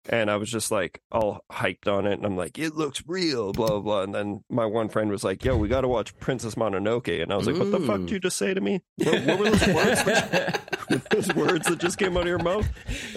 and 0.09 0.29
I 0.29 0.35
was 0.37 0.49
just 0.51 0.71
like 0.71 1.01
all 1.11 1.43
hyped 1.51 1.87
on 1.87 2.05
it, 2.05 2.13
and 2.13 2.25
I'm 2.25 2.35
like, 2.37 2.57
it 2.59 2.75
looks 2.75 3.03
real, 3.07 3.53
blah 3.53 3.67
blah. 3.67 3.79
blah. 3.79 4.01
And 4.03 4.13
then 4.13 4.43
my 4.49 4.65
one 4.65 4.89
friend 4.89 5.09
was 5.09 5.23
like, 5.23 5.43
Yo, 5.45 5.55
we 5.57 5.67
got 5.67 5.81
to 5.81 5.87
watch 5.87 6.17
Princess 6.19 6.55
Mononoke, 6.55 7.21
and 7.21 7.31
I 7.31 7.37
was 7.37 7.47
like, 7.47 7.57
What 7.57 7.71
the 7.71 7.79
fuck 7.79 7.99
did 8.01 8.11
you 8.11 8.19
just 8.19 8.37
say 8.37 8.53
to 8.53 8.61
me? 8.61 8.81
What, 8.97 9.23
what 9.25 9.39
were 9.39 9.49
those 9.51 9.67
words? 9.67 10.03
that- 10.05 10.59
those 11.11 11.33
words 11.33 11.67
that 11.67 11.79
just 11.79 11.97
came 11.97 12.17
out 12.17 12.23
of 12.23 12.27
your 12.27 12.39
mouth. 12.39 12.67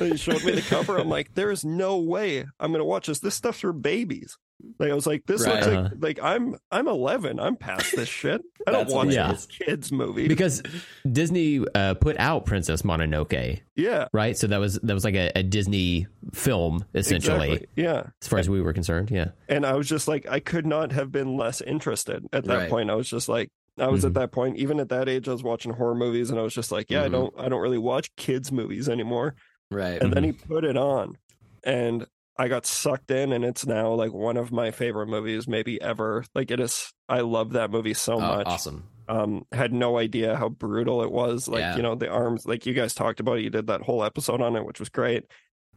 And 0.01 0.13
he 0.13 0.17
showed 0.17 0.43
me 0.45 0.53
the 0.53 0.63
cover. 0.63 0.97
I'm 0.99 1.09
like, 1.09 1.35
there 1.35 1.51
is 1.51 1.65
no 1.65 1.99
way 1.99 2.47
I'm 2.61 2.71
gonna 2.73 2.85
watch 2.85 3.09
this. 3.09 3.19
This 3.19 3.35
stuff's 3.35 3.61
for 3.61 3.73
babies. 3.73 4.39
Like 4.79 4.91
I 4.91 4.95
was 4.95 5.07
like, 5.07 5.27
this 5.27 5.45
Right. 5.47 5.55
looks 5.55 5.67
like 5.67 5.77
Uh-huh. 5.77 5.95
like 6.01 6.19
I'm 6.23 6.57
I'm 6.71 6.89
11. 6.89 7.39
I'm 7.39 7.57
past 7.57 7.95
this 7.95 8.09
shit. 8.09 8.41
I 8.67 8.71
don't 8.73 8.83
That's 8.85 8.95
watch 8.95 9.09
hilarious. 9.09 9.47
this 9.47 9.59
kids 9.59 9.93
movie. 9.93 10.29
because 10.29 10.63
Disney 11.11 11.65
uh, 11.75 11.95
put 11.95 12.19
out 12.19 12.47
Princess 12.47 12.83
Mononoke, 12.83 13.61
yeah, 13.77 14.09
right? 14.13 14.37
So 14.37 14.47
that 14.49 14.59
was 14.59 14.75
that 14.83 14.95
was 14.95 15.05
like 15.05 15.15
a, 15.15 15.31
a 15.37 15.43
Disney 15.43 16.07
film 16.33 16.85
essentially, 16.95 17.53
exactly. 17.53 17.69
Yeah, 17.85 18.05
as 18.23 18.29
far 18.29 18.39
as 18.39 18.49
we 18.49 18.61
were 18.63 18.73
concerned. 18.73 19.11
Yeah. 19.11 19.29
and 19.49 19.65
I 19.67 19.75
was 19.75 19.89
just 19.89 20.09
like, 20.09 20.27
I 20.29 20.41
could 20.41 20.67
not 20.67 20.93
have 20.93 21.13
been 21.13 21.37
less 21.37 21.61
interested 21.61 22.27
at 22.33 22.45
that 22.45 22.57
Right. 22.57 22.71
point. 22.71 22.91
I 22.91 22.95
was 22.95 23.09
just 23.09 23.29
like, 23.29 23.51
I 23.79 23.89
was 23.89 24.03
Mhm. 24.05 24.07
at 24.09 24.15
that 24.15 24.33
point. 24.33 24.57
Even 24.57 24.81
at 24.81 24.89
that 24.89 25.07
age, 25.09 25.29
I 25.29 25.33
was 25.33 25.43
watching 25.43 25.73
horror 25.75 25.95
movies, 25.95 26.31
and 26.31 26.39
I 26.39 26.43
was 26.43 26.55
just 26.55 26.73
like, 26.73 26.91
yeah, 26.91 27.03
I 27.05 27.09
Mhm. 27.09 27.13
don't, 27.13 27.35
I 27.39 27.49
don't 27.51 27.61
really 27.61 27.79
watch 27.79 28.09
kids 28.17 28.51
movies 28.51 28.89
anymore. 28.89 29.35
Right. 29.71 30.01
And 30.03 30.13
then 30.15 30.25
he 30.25 30.33
put 30.33 30.65
it 30.65 30.77
on, 30.79 31.19
and 31.63 32.07
I 32.39 32.49
got 32.49 32.67
sucked 32.67 33.11
in, 33.11 33.33
and 33.33 33.45
it's 33.45 33.65
now 33.67 33.93
like 33.95 34.13
one 34.13 34.37
of 34.37 34.53
my 34.53 34.71
favorite 34.71 35.07
movies, 35.09 35.49
maybe 35.49 35.81
ever. 35.81 36.25
Like 36.35 36.51
it 36.51 36.61
is, 36.61 36.93
I 37.09 37.21
love 37.21 37.53
that 37.53 37.71
movie 37.71 37.95
so 37.95 38.15
Oh, 38.15 38.21
much. 38.21 38.47
awesome. 38.47 38.85
Um, 39.09 39.45
had 39.53 39.73
no 39.73 39.99
idea 39.99 40.37
how 40.37 40.49
brutal 40.49 41.03
it 41.03 41.11
was. 41.13 41.49
Like 41.49 41.61
Yeah. 41.61 41.77
you 41.77 41.83
know, 41.83 41.95
the 41.95 42.09
arms, 42.11 42.45
like 42.45 42.67
you 42.67 42.75
guys 42.75 42.93
talked 42.93 43.21
about. 43.21 43.39
it. 43.39 43.45
You 43.45 43.51
did 43.51 43.69
that 43.69 43.83
whole 43.83 44.03
episode 44.05 44.41
on 44.43 44.57
it, 44.57 44.65
which 44.67 44.81
was 44.81 44.89
great. 44.89 45.25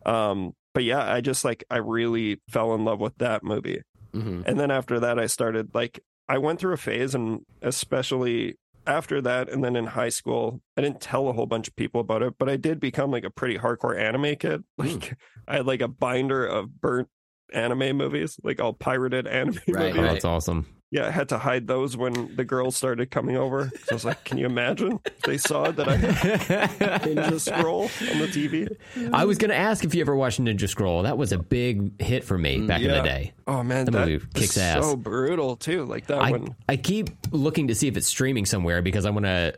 Um, 0.06 0.54
but 0.74 0.84
yeah, 0.84 1.12
I 1.14 1.22
just 1.22 1.46
like 1.46 1.64
I 1.70 1.78
really 1.78 2.42
fell 2.50 2.74
in 2.76 2.84
love 2.86 3.00
with 3.00 3.18
that 3.20 3.44
movie. 3.44 3.82
hmm 4.14 4.42
And 4.46 4.60
then 4.60 4.72
after 4.72 5.00
that, 5.02 5.20
I 5.20 5.28
started 5.28 5.74
like 5.76 6.00
I 6.28 6.38
went 6.40 6.60
through 6.60 6.74
a 6.74 6.78
phase, 6.78 7.16
and 7.16 7.42
especially 7.62 8.56
after 8.90 9.22
that, 9.22 9.50
and 9.50 9.64
then 9.64 9.76
in 9.76 9.86
high 9.86 10.10
school, 10.10 10.62
I 10.76 10.82
didn't 10.82 11.00
tell 11.00 11.30
a 11.30 11.34
whole 11.34 11.46
bunch 11.46 11.68
of 11.68 11.76
people 11.76 12.02
about 12.02 12.24
it, 12.24 12.34
but 12.40 12.50
I 12.50 12.58
did 12.58 12.80
become 12.80 13.12
like 13.12 13.24
a 13.24 13.30
pretty 13.30 13.58
hardcore 13.58 13.98
anime 13.98 14.36
kid. 14.36 14.64
Hmm. 14.80 14.88
Like 14.88 15.18
I 15.48 15.56
had 15.58 15.66
like 15.68 15.82
a 15.82 15.88
binder 15.88 16.46
of 16.46 16.82
burnt 16.82 17.08
anime 17.54 17.98
movies, 17.98 18.40
like 18.44 18.60
all 18.60 18.74
pirated 18.74 19.28
anime 19.28 19.60
Right, 19.68 19.96
Oh, 19.98 20.02
that's 20.02 20.26
awesome. 20.26 20.66
Yeah, 20.92 21.06
I 21.06 21.12
had 21.12 21.30
to 21.30 21.38
hide 21.38 21.68
those 21.68 21.96
when 21.96 22.36
the 22.36 22.44
girls 22.44 22.76
started 22.76 23.12
coming 23.12 23.38
over. 23.38 23.70
So 23.84 23.92
I 23.92 23.94
was 23.94 24.06
like, 24.06 24.24
can 24.24 24.40
you 24.40 24.48
imagine? 24.48 25.00
if 25.06 25.22
They 25.22 25.38
saw 25.38 25.70
that 25.70 25.88
I 25.88 25.96
had 25.98 26.70
Ninja 27.04 27.40
Scroll 27.40 27.84
on 27.84 28.18
the 28.20 28.28
TV. 28.28 28.76
I 29.14 29.26
was 29.26 29.38
going 29.38 29.50
to 29.52 29.56
ask 29.56 29.84
if 29.84 29.94
you 29.94 30.02
ever 30.02 30.16
watched 30.16 30.42
Ninja 30.42 30.68
Scroll. 30.68 31.04
That 31.04 31.16
was 31.18 31.32
a 31.32 31.38
big 31.38 32.02
hit 32.02 32.24
for 32.24 32.38
me 32.40 32.66
back 32.66 32.82
in 32.82 32.88
the 32.90 33.02
day. 33.04 33.34
Oh 33.46 33.62
man, 33.62 33.86
The 33.86 33.92
that 33.92 34.08
movie 34.08 34.26
kicks 34.34 34.58
is 34.58 34.64
ass. 34.64 34.84
so 34.84 34.96
brutal 34.96 35.56
too. 35.58 35.86
Like 35.86 36.08
that 36.08 36.18
I, 36.22 36.32
one. 36.32 36.56
I 36.68 36.76
keep 36.76 37.12
looking 37.32 37.68
to 37.68 37.76
see 37.76 37.88
if 37.88 37.96
it's 37.96 38.08
streaming 38.08 38.48
somewhere 38.48 38.82
because 38.82 39.06
I 39.06 39.12
want 39.12 39.26
to 39.28 39.54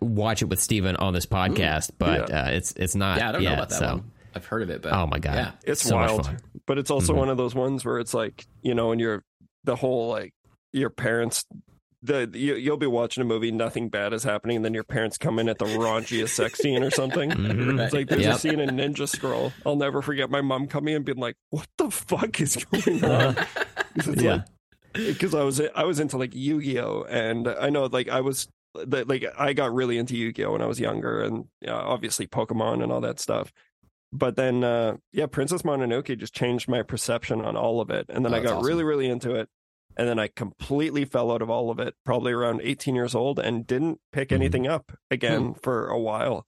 watch 0.00 0.40
it 0.40 0.46
with 0.46 0.60
Steven 0.60 0.96
on 0.96 1.12
this 1.12 1.26
podcast, 1.26 1.90
but 1.98 2.30
Yeah. 2.30 2.44
uh, 2.44 2.48
it's 2.50 2.72
it's 2.72 2.94
not. 2.94 3.18
Yeah, 3.18 3.28
I 3.28 3.32
don't 3.32 3.42
yet, 3.42 3.48
know 3.50 3.54
about 3.56 3.68
that 3.70 3.78
so. 3.78 3.86
one. 3.96 4.10
I've 4.34 4.46
heard 4.46 4.62
of 4.62 4.70
it, 4.70 4.80
but 4.80 4.94
Oh 4.94 5.06
my 5.06 5.18
god, 5.18 5.34
yeah. 5.34 5.50
It's 5.64 5.82
so 5.82 5.96
wild, 5.96 6.16
much 6.18 6.26
fun. 6.28 6.36
but 6.66 6.78
it's 6.78 6.90
also 6.90 7.12
Mhm. 7.12 7.16
one 7.18 7.28
of 7.28 7.36
those 7.36 7.54
ones 7.54 7.84
where 7.84 7.98
it's 7.98 8.14
like 8.14 8.46
you 8.62 8.74
know, 8.74 8.92
and 8.92 9.00
you're 9.00 9.22
the 9.64 9.76
whole 9.76 10.08
like 10.08 10.32
your 10.72 10.90
parents. 10.90 11.44
The 12.04 12.28
you, 12.34 12.56
you'll 12.56 12.76
be 12.78 12.88
watching 12.88 13.20
a 13.22 13.24
movie, 13.24 13.52
nothing 13.52 13.88
bad 13.88 14.12
is 14.12 14.24
happening, 14.24 14.56
and 14.56 14.64
then 14.64 14.74
your 14.74 14.82
parents 14.82 15.16
come 15.16 15.38
in 15.38 15.48
at 15.48 15.58
the 15.58 15.66
raunchiest 15.66 16.30
sex 16.30 16.58
scene 16.58 16.82
or 16.82 16.90
something. 16.90 17.30
Mhm. 17.30 17.80
It's 17.84 17.94
like 17.94 18.08
there's 18.08 18.22
Yep. 18.24 18.34
a 18.34 18.38
scene 18.40 18.58
in 18.60 18.70
Ninja 18.70 19.08
Scroll. 19.08 19.52
I'll 19.64 19.76
never 19.76 20.02
forget 20.02 20.28
my 20.28 20.40
mom 20.40 20.66
coming 20.66 20.92
in 20.94 20.96
and 20.96 21.04
being 21.04 21.18
like, 21.18 21.36
"What 21.50 21.68
the 21.78 21.90
fuck 21.92 22.40
is 22.40 22.56
going 22.72 23.04
on?" 23.04 23.34
'Cause 23.36 24.08
it's 24.08 24.22
Yeah. 24.22 24.32
like 24.32 24.44
because 24.94 25.32
I 25.34 25.44
was 25.44 25.60
I 25.60 25.84
was 25.84 26.00
into 26.00 26.16
like 26.18 26.34
Yu 26.34 26.60
Gi 26.60 26.80
Oh, 26.80 27.06
and 27.08 27.46
I 27.46 27.70
know 27.70 27.84
like 27.86 28.08
I 28.08 28.20
was 28.20 28.48
that 28.74 29.06
like 29.08 29.24
I 29.38 29.52
got 29.52 29.72
really 29.72 29.96
into 29.98 30.16
Yu 30.16 30.32
Gi 30.32 30.44
Oh 30.44 30.52
when 30.52 30.62
I 30.62 30.66
was 30.66 30.80
younger, 30.80 31.22
and 31.22 31.44
yeah, 31.60 31.74
obviously 31.76 32.26
Pokemon 32.26 32.82
and 32.82 32.90
all 32.90 33.00
that 33.02 33.20
stuff. 33.20 33.52
But 34.12 34.34
then, 34.36 34.62
uh, 34.64 34.96
yeah, 35.12 35.26
Princess 35.26 35.62
Mononoke 35.62 36.18
just 36.18 36.34
changed 36.34 36.68
my 36.68 36.82
perception 36.82 37.40
on 37.42 37.56
all 37.56 37.80
of 37.80 37.90
it, 37.90 38.06
and 38.10 38.24
then 38.24 38.34
Oh, 38.34 38.38
I 38.38 38.40
got 38.40 38.52
awesome. 38.54 38.66
really, 38.66 38.84
really 38.84 39.08
into 39.08 39.34
it, 39.36 39.48
and 39.96 40.08
then 40.08 40.18
I 40.18 40.28
completely 40.28 41.04
fell 41.04 41.30
out 41.32 41.42
of 41.42 41.50
all 41.50 41.70
of 41.70 41.78
it, 41.78 41.94
probably 42.04 42.32
around 42.32 42.60
18 42.62 42.94
years 42.94 43.14
old, 43.14 43.38
and 43.38 43.66
didn't 43.66 44.00
pick 44.12 44.28
Mhm. 44.30 44.36
anything 44.36 44.66
up 44.66 44.92
again 45.10 45.54
for 45.54 45.88
a 45.88 45.98
while. 45.98 46.46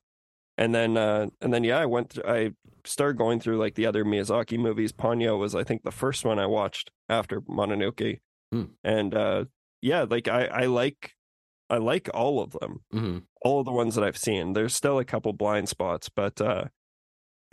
And 0.57 0.75
then, 0.75 0.97
uh, 0.97 1.29
and 1.41 1.53
then, 1.53 1.65
yeah, 1.65 1.79
I 1.79 1.87
went. 1.87 2.11
Through, 2.11 2.25
I 2.27 2.51
started 2.85 3.19
going 3.19 3.41
through 3.41 3.59
like 3.59 3.75
the 3.75 3.87
other 3.87 4.05
Miyazaki 4.05 4.57
movies. 4.59 4.93
Ponyo 4.93 5.39
was, 5.39 5.55
I 5.55 5.65
think, 5.65 5.83
the 5.83 5.91
first 5.91 6.25
one 6.25 6.39
I 6.39 6.47
watched 6.47 6.91
after 7.09 7.41
Mononoke, 7.41 8.21
Hmm. 8.53 8.65
and 8.85 9.15
uh, 9.15 9.45
yeah, 9.83 10.03
like 10.09 10.29
I, 10.29 10.47
I 10.47 10.67
like, 10.67 11.13
I 11.69 11.79
like 11.79 12.09
all 12.15 12.41
of 12.41 12.53
them 12.61 12.85
hmm 12.91 13.19
all 13.43 13.61
of 13.61 13.67
the 13.67 13.73
ones 13.73 13.95
that 13.95 14.05
I've 14.05 14.17
seen. 14.17 14.55
There's 14.55 14.75
still 14.75 14.99
a 14.99 15.05
couple 15.05 15.33
blind 15.35 15.69
spots, 15.69 16.09
but 16.09 16.41
uh 16.41 16.67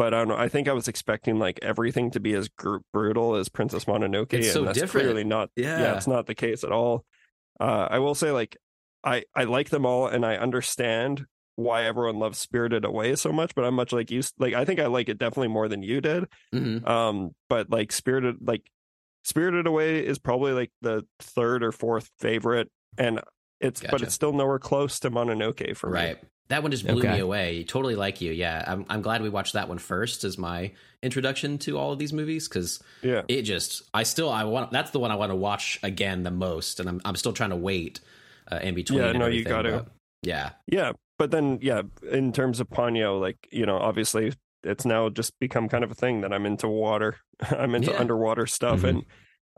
but 0.02 0.16
I 0.16 0.18
don't 0.18 0.30
know. 0.30 0.36
I 0.36 0.50
think 0.50 0.68
I 0.68 0.74
was 0.74 0.88
expecting 0.88 1.38
like 1.38 1.60
everything 1.62 2.10
to 2.12 2.20
be 2.20 2.34
as 2.34 2.50
gr- 2.50 2.78
brutal 2.92 3.36
as 3.36 3.50
Princess 3.50 3.86
Mononoke, 3.86 4.34
It's 4.34 4.48
and 4.48 4.54
so 4.54 4.64
that's 4.66 4.80
different. 4.80 5.06
clearly 5.06 5.24
not. 5.24 5.50
Yeah. 5.56 5.80
yeah, 5.80 5.96
it's 5.98 6.08
not 6.08 6.26
the 6.26 6.34
case 6.34 6.64
at 6.64 6.72
all. 6.72 7.06
Uh, 7.60 7.88
I 7.92 8.00
will 8.00 8.16
say, 8.16 8.32
like, 8.32 8.58
I 9.04 9.24
I 9.36 9.44
like 9.44 9.70
them 9.70 9.86
all, 9.86 10.08
and 10.08 10.26
I 10.26 10.38
understand 10.38 11.26
why 11.56 11.84
everyone 11.84 12.18
loves 12.18 12.40
Spirited 12.40 12.84
Away 12.84 13.16
so 13.16 13.32
much. 13.32 13.54
But 13.54 13.66
I'm 13.66 13.76
much 13.76 13.92
like 13.94 14.10
you. 14.10 14.24
Like, 14.40 14.56
I 14.56 14.66
think 14.66 14.80
I 14.80 14.88
like 14.88 15.08
it 15.10 15.20
definitely 15.20 15.50
more 15.50 15.68
than 15.68 15.84
you 15.84 16.02
did. 16.02 16.26
hmm 16.52 16.84
Um, 16.86 17.36
but 17.48 17.70
like 17.70 17.92
Spirited, 17.92 18.38
like 18.42 18.64
Spirited 19.24 19.68
Away 19.68 20.04
is 20.04 20.18
probably 20.18 20.54
like 20.54 20.72
the 20.82 21.06
third 21.20 21.64
or 21.64 21.72
fourth 21.72 22.10
favorite, 22.18 22.70
and 22.98 23.22
it's 23.60 23.82
but 23.82 24.02
it's 24.02 24.16
still 24.16 24.34
nowhere 24.34 24.58
close 24.58 25.00
to 25.02 25.12
Mononoke 25.12 25.78
for 25.78 25.92
me. 25.92 26.16
Right. 26.52 26.58
That 26.58 26.64
one 26.64 26.72
just 26.72 26.86
blew 26.86 27.00
Okay. 27.00 27.14
me 27.14 27.20
away. 27.20 27.64
Totally 27.64 27.96
like 27.96 28.22
you. 28.22 28.32
Yeah. 28.32 28.64
I'm, 28.68 28.86
I'm 28.90 29.02
glad 29.02 29.22
we 29.22 29.30
watched 29.30 29.54
that 29.54 29.68
one 29.70 29.78
first 29.78 30.24
as 30.24 30.38
my 30.38 30.72
introduction 31.02 31.58
to 31.60 31.78
all 31.78 31.92
of 31.94 32.00
these 32.00 32.14
movies 32.14 32.48
because 32.48 32.82
Yeah. 33.02 33.22
it 33.28 33.44
just, 33.44 33.84
I 33.94 34.04
still, 34.04 34.30
I 34.30 34.44
want, 34.44 34.72
that's 34.72 34.92
the 34.92 35.00
one 35.00 35.12
I 35.12 35.16
want 35.16 35.32
to 35.32 35.36
watch 35.36 35.80
again 35.84 36.24
the 36.24 36.32
most. 36.32 36.80
And 36.80 36.88
I'm, 36.90 37.02
I'm 37.06 37.16
still 37.16 37.34
trying 37.34 37.50
to 37.52 37.56
wait 37.56 38.00
uh, 38.52 38.58
in 38.62 38.76
between. 38.76 39.00
Yeah, 39.00 39.12
no, 39.14 39.28
you 39.28 39.44
gotta. 39.44 39.86
Yeah. 40.24 40.52
Yeah, 40.68 40.92
but 41.18 41.32
then 41.32 41.60
yeah, 41.62 41.82
in 42.12 42.32
terms 42.34 42.60
of 42.60 42.70
Ponyo, 42.70 43.20
like 43.20 43.38
you 43.52 43.66
know, 43.66 43.78
obviously 43.78 44.34
it's 44.64 44.86
now 44.86 45.10
just 45.10 45.40
become 45.40 45.68
kind 45.70 45.84
of 45.84 45.90
a 45.92 45.96
thing 45.96 46.22
that 46.22 46.32
I'm 46.34 46.46
into 46.46 46.68
water. 46.68 47.16
I'm 47.50 47.74
into 47.74 47.92
Yeah. 47.92 47.98
underwater 48.00 48.46
stuff, 48.46 48.82
Mhm. 48.82 48.90
and 48.90 49.06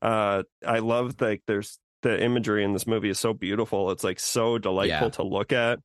uh, 0.01 0.43
I 0.65 0.79
love 0.79 1.19
like 1.19 1.41
there's 1.47 1.79
the 2.01 2.21
imagery 2.23 2.63
in 2.63 2.71
this 2.73 2.85
movie 2.87 3.09
is 3.09 3.19
so 3.19 3.33
beautiful. 3.33 3.91
It's 3.91 4.03
like 4.03 4.19
so 4.19 4.57
delightful 4.57 5.07
Yeah. 5.07 5.11
to 5.11 5.23
look 5.23 5.51
at, 5.51 5.79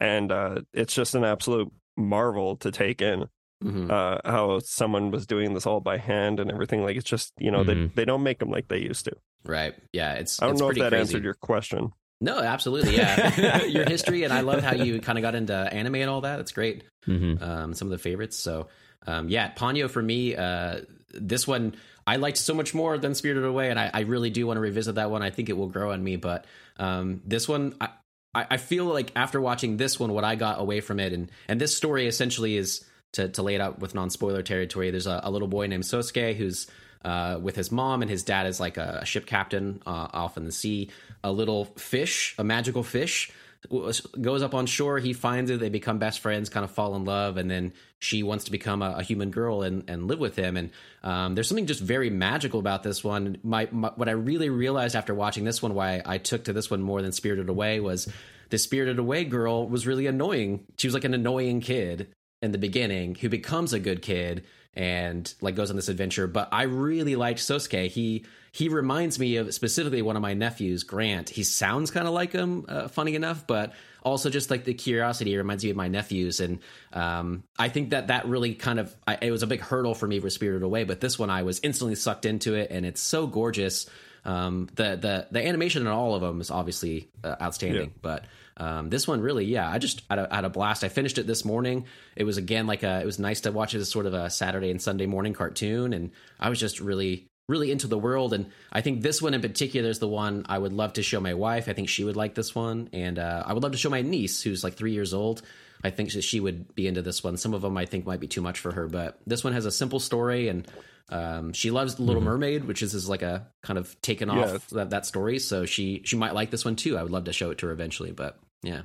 and 0.00 0.32
uh, 0.32 0.60
it's 0.72 0.94
just 0.94 1.14
an 1.14 1.24
absolute 1.24 1.70
marvel 1.96 2.56
to 2.56 2.70
take 2.70 3.02
in. 3.02 3.26
hmm 3.62 3.90
Uh, 3.90 4.18
how 4.24 4.58
someone 4.60 5.10
was 5.10 5.26
doing 5.26 5.52
this 5.54 5.66
all 5.66 5.80
by 5.80 5.98
hand 5.98 6.40
and 6.40 6.50
everything. 6.50 6.82
Like 6.82 6.96
it's 6.96 7.08
just 7.08 7.32
you 7.38 7.50
know 7.50 7.62
they 7.64 7.74
Mhm. 7.74 7.94
they 7.94 8.04
don't 8.06 8.22
make 8.22 8.38
them 8.38 8.50
like 8.50 8.68
they 8.68 8.78
used 8.78 9.04
to. 9.04 9.12
Right. 9.44 9.74
Yeah. 9.92 10.14
It's, 10.14 10.40
I 10.40 10.46
don't 10.46 10.52
it's 10.54 10.60
know 10.62 10.70
if 10.70 10.76
that 10.78 10.90
crazy. 10.90 11.00
answered 11.00 11.24
your 11.24 11.34
question. 11.34 11.90
No, 12.20 12.38
absolutely. 12.38 12.96
Yeah. 12.96 13.62
your 13.76 13.84
history. 13.88 14.24
And 14.24 14.32
I 14.32 14.40
love 14.42 14.62
how 14.62 14.74
you 14.74 15.00
kind 15.00 15.16
of 15.18 15.22
got 15.22 15.34
into 15.34 15.54
anime 15.54 15.94
and 15.96 16.10
all 16.10 16.20
that. 16.22 16.36
That's 16.36 16.52
great. 16.52 16.84
Mhm. 17.06 17.40
um, 17.42 17.74
some 17.74 17.88
of 17.88 17.92
the 17.92 17.98
favorites. 17.98 18.36
So, 18.38 18.68
um, 19.06 19.28
yeah, 19.30 19.50
Ponyo 19.52 19.88
for 19.88 20.02
me, 20.02 20.36
uh, 20.36 20.80
this 21.14 21.46
one 21.48 21.74
I 22.06 22.16
liked 22.16 22.36
so 22.38 22.52
much 22.54 22.74
more 22.74 22.98
than 22.98 23.14
Spirited 23.14 23.44
Away, 23.44 23.70
and 23.70 23.78
I, 23.80 23.90
I 23.94 24.00
really 24.00 24.28
do 24.30 24.46
want 24.46 24.56
to 24.58 24.60
revisit 24.60 24.96
that 24.96 25.10
one. 25.10 25.22
I 25.22 25.30
think 25.30 25.48
it 25.48 25.56
will 25.56 25.68
grow 25.68 25.92
on 25.92 26.02
me, 26.04 26.16
but 26.16 26.44
um, 26.78 27.22
this 27.26 27.48
one, 27.48 27.74
I, 27.80 27.88
I 28.34 28.46
I 28.50 28.56
feel 28.56 28.84
like 28.86 29.12
after 29.16 29.40
watching 29.40 29.76
this 29.76 29.98
one, 29.98 30.12
what 30.12 30.24
I 30.24 30.34
got 30.34 30.60
away 30.60 30.80
from 30.80 31.00
it, 31.00 31.12
and 31.12 31.30
and 31.48 31.60
this 31.60 31.76
story 31.76 32.06
essentially 32.06 32.56
is 32.56 32.84
to 33.12 33.28
to 33.28 33.42
lay 33.42 33.54
it 33.54 33.60
out 33.60 33.78
with 33.78 33.94
non 33.94 34.10
spoiler 34.10 34.42
territory. 34.42 34.90
There's 34.90 35.06
a, 35.06 35.20
a 35.24 35.30
little 35.30 35.48
boy 35.48 35.66
named 35.66 35.84
Sosuke 35.84 36.34
who's 36.36 36.66
uh, 37.04 37.38
with 37.40 37.56
his 37.56 37.72
mom, 37.72 38.02
and 38.02 38.10
his 38.10 38.22
dad 38.22 38.46
is 38.46 38.60
like 38.60 38.76
a 38.76 39.04
ship 39.04 39.26
captain 39.26 39.82
uh, 39.86 40.08
off 40.12 40.36
in 40.36 40.44
the 40.44 40.52
sea. 40.52 40.90
A 41.24 41.32
little 41.32 41.66
fish, 41.76 42.34
a 42.38 42.44
magical 42.44 42.82
fish, 42.82 43.30
goes 43.68 44.42
up 44.42 44.54
on 44.54 44.66
shore. 44.66 44.98
He 44.98 45.12
finds 45.12 45.50
it. 45.50 45.60
They 45.60 45.68
become 45.68 45.98
best 45.98 46.20
friends, 46.20 46.48
kind 46.48 46.64
of 46.64 46.70
fall 46.70 46.94
in 46.96 47.04
love, 47.04 47.36
and 47.36 47.50
then 47.50 47.72
she 47.98 48.22
wants 48.22 48.44
to 48.44 48.50
become 48.50 48.80
a, 48.82 48.92
a 48.98 49.02
human 49.02 49.30
girl 49.30 49.62
and, 49.62 49.84
and 49.88 50.08
live 50.08 50.18
with 50.18 50.36
him. 50.36 50.56
And 50.56 50.70
um, 51.02 51.34
there's 51.34 51.48
something 51.48 51.66
just 51.66 51.82
very 51.82 52.10
magical 52.10 52.58
about 52.58 52.82
this 52.82 53.04
one. 53.04 53.38
My, 53.42 53.68
my 53.70 53.90
what 53.96 54.08
I 54.08 54.12
really 54.12 54.48
realized 54.48 54.96
after 54.96 55.14
watching 55.14 55.44
this 55.44 55.62
one, 55.62 55.74
why 55.74 56.02
I 56.04 56.18
took 56.18 56.44
to 56.44 56.52
this 56.52 56.70
one 56.70 56.80
more 56.80 57.02
than 57.02 57.12
Spirited 57.12 57.48
Away, 57.48 57.80
was 57.80 58.10
the 58.48 58.58
Spirited 58.58 58.98
Away 58.98 59.24
girl 59.24 59.68
was 59.68 59.86
really 59.86 60.06
annoying. 60.06 60.64
She 60.76 60.86
was 60.86 60.94
like 60.94 61.04
an 61.04 61.14
annoying 61.14 61.60
kid 61.60 62.08
in 62.42 62.52
the 62.52 62.58
beginning 62.58 63.14
who 63.16 63.28
becomes 63.28 63.72
a 63.72 63.78
good 63.78 64.00
kid 64.00 64.44
and 64.74 65.32
like 65.40 65.54
goes 65.54 65.70
on 65.70 65.76
this 65.76 65.88
adventure. 65.88 66.26
But 66.26 66.48
I 66.52 66.62
really 66.62 67.16
liked 67.16 67.40
Sosuke. 67.40 67.88
He 67.88 68.24
he 68.52 68.68
reminds 68.68 69.18
me 69.18 69.36
of 69.36 69.52
specifically 69.54 70.02
one 70.02 70.16
of 70.16 70.22
my 70.22 70.34
nephews, 70.34 70.82
Grant. 70.82 71.28
He 71.28 71.44
sounds 71.44 71.90
kind 71.90 72.06
of 72.06 72.12
like 72.12 72.32
him, 72.32 72.64
uh, 72.68 72.88
funny 72.88 73.14
enough, 73.14 73.46
but 73.46 73.72
also 74.02 74.30
just 74.30 74.50
like 74.50 74.64
the 74.64 74.74
curiosity 74.74 75.36
reminds 75.36 75.64
me 75.64 75.70
of 75.70 75.76
my 75.76 75.88
nephews. 75.88 76.40
And 76.40 76.58
um, 76.92 77.44
I 77.58 77.68
think 77.68 77.90
that 77.90 78.08
that 78.08 78.26
really 78.26 78.54
kind 78.54 78.80
of 78.80 78.94
I, 79.06 79.18
it 79.22 79.30
was 79.30 79.42
a 79.42 79.46
big 79.46 79.60
hurdle 79.60 79.94
for 79.94 80.06
me 80.06 80.18
for 80.20 80.30
Spirited 80.30 80.62
Away. 80.62 80.84
But 80.84 81.00
this 81.00 81.18
one, 81.18 81.30
I 81.30 81.42
was 81.42 81.60
instantly 81.62 81.94
sucked 81.94 82.24
into 82.24 82.54
it, 82.54 82.70
and 82.70 82.84
it's 82.84 83.00
so 83.00 83.26
gorgeous. 83.26 83.88
Um, 84.24 84.68
the 84.74 84.96
the 84.96 85.28
the 85.30 85.46
animation 85.46 85.82
in 85.82 85.88
all 85.88 86.14
of 86.14 86.20
them 86.20 86.40
is 86.40 86.50
obviously 86.50 87.08
uh, 87.22 87.36
outstanding, 87.40 87.94
but 88.02 88.24
um, 88.56 88.90
this 88.90 89.08
one 89.08 89.22
really, 89.22 89.46
yeah, 89.46 89.70
I 89.70 89.78
just 89.78 90.02
had 90.10 90.18
a, 90.18 90.28
had 90.30 90.44
a 90.44 90.50
blast. 90.50 90.84
I 90.84 90.90
finished 90.90 91.16
it 91.16 91.26
this 91.26 91.46
morning. 91.46 91.86
It 92.14 92.24
was 92.24 92.36
again 92.36 92.66
like 92.66 92.82
a, 92.82 93.00
it 93.00 93.06
was 93.06 93.18
nice 93.18 93.40
to 93.42 93.52
watch 93.52 93.74
it 93.74 93.78
as 93.78 93.88
sort 93.88 94.04
of 94.04 94.12
a 94.12 94.28
Saturday 94.28 94.70
and 94.70 94.82
Sunday 94.82 95.06
morning 95.06 95.32
cartoon, 95.32 95.94
and 95.94 96.10
I 96.38 96.50
was 96.50 96.60
just 96.60 96.80
really 96.80 97.29
really 97.50 97.70
into 97.70 97.86
the 97.86 97.98
world. 97.98 98.32
And 98.32 98.50
I 98.72 98.80
think 98.80 99.02
this 99.02 99.20
one 99.20 99.34
in 99.34 99.40
particular 99.42 99.90
is 99.90 99.98
the 99.98 100.08
one 100.08 100.46
I 100.48 100.56
would 100.56 100.72
love 100.72 100.94
to 100.94 101.02
show 101.02 101.20
my 101.20 101.34
wife. 101.34 101.68
I 101.68 101.74
think 101.74 101.88
she 101.88 102.04
would 102.04 102.16
like 102.16 102.34
this 102.34 102.54
one, 102.54 102.88
and 102.92 103.18
uh, 103.18 103.42
I 103.44 103.52
would 103.52 103.62
love 103.62 103.72
to 103.72 103.78
show 103.78 103.90
my 103.90 104.02
niece, 104.02 104.42
who's 104.42 104.64
like 104.64 104.74
three 104.74 104.92
years 104.92 105.12
old. 105.12 105.42
I 105.82 105.90
think 105.90 106.12
that 106.12 106.22
she 106.22 106.40
would 106.40 106.74
be 106.74 106.86
into 106.86 107.02
this 107.02 107.24
one. 107.24 107.36
Some 107.36 107.54
of 107.54 107.62
them 107.62 107.76
I 107.76 107.86
think 107.86 108.06
might 108.06 108.20
be 108.20 108.28
too 108.28 108.42
much 108.42 108.60
for 108.60 108.72
her, 108.72 108.86
but 108.86 109.18
this 109.26 109.42
one 109.42 109.52
has 109.54 109.66
a 109.66 109.70
simple 109.70 109.98
story, 109.98 110.48
and 110.48 110.68
um, 111.08 111.52
she 111.52 111.70
loves 111.70 111.96
The 111.96 112.02
Little 112.02 112.22
Mermaid, 112.22 112.64
which 112.66 112.82
is, 112.82 112.94
is 112.94 113.08
like 113.08 113.22
a 113.22 113.48
kind 113.62 113.78
of 113.78 114.00
taken 114.00 114.28
Yeah. 114.28 114.54
off 114.54 114.68
that, 114.68 114.90
that 114.90 115.06
story. 115.06 115.38
So 115.38 115.64
she 115.66 116.02
she 116.04 116.16
might 116.16 116.34
like 116.34 116.50
this 116.50 116.64
one 116.64 116.76
too. 116.76 116.96
I 116.96 117.02
would 117.02 117.10
love 117.12 117.24
to 117.24 117.32
show 117.32 117.50
it 117.50 117.58
to 117.58 117.66
her 117.66 117.72
eventually, 117.72 118.12
but 118.12 118.38
yeah. 118.62 118.82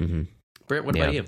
Mm-hmm. 0.00 0.22
Britt, 0.68 0.84
what 0.84 0.94
about 0.94 1.14
you? 1.14 1.24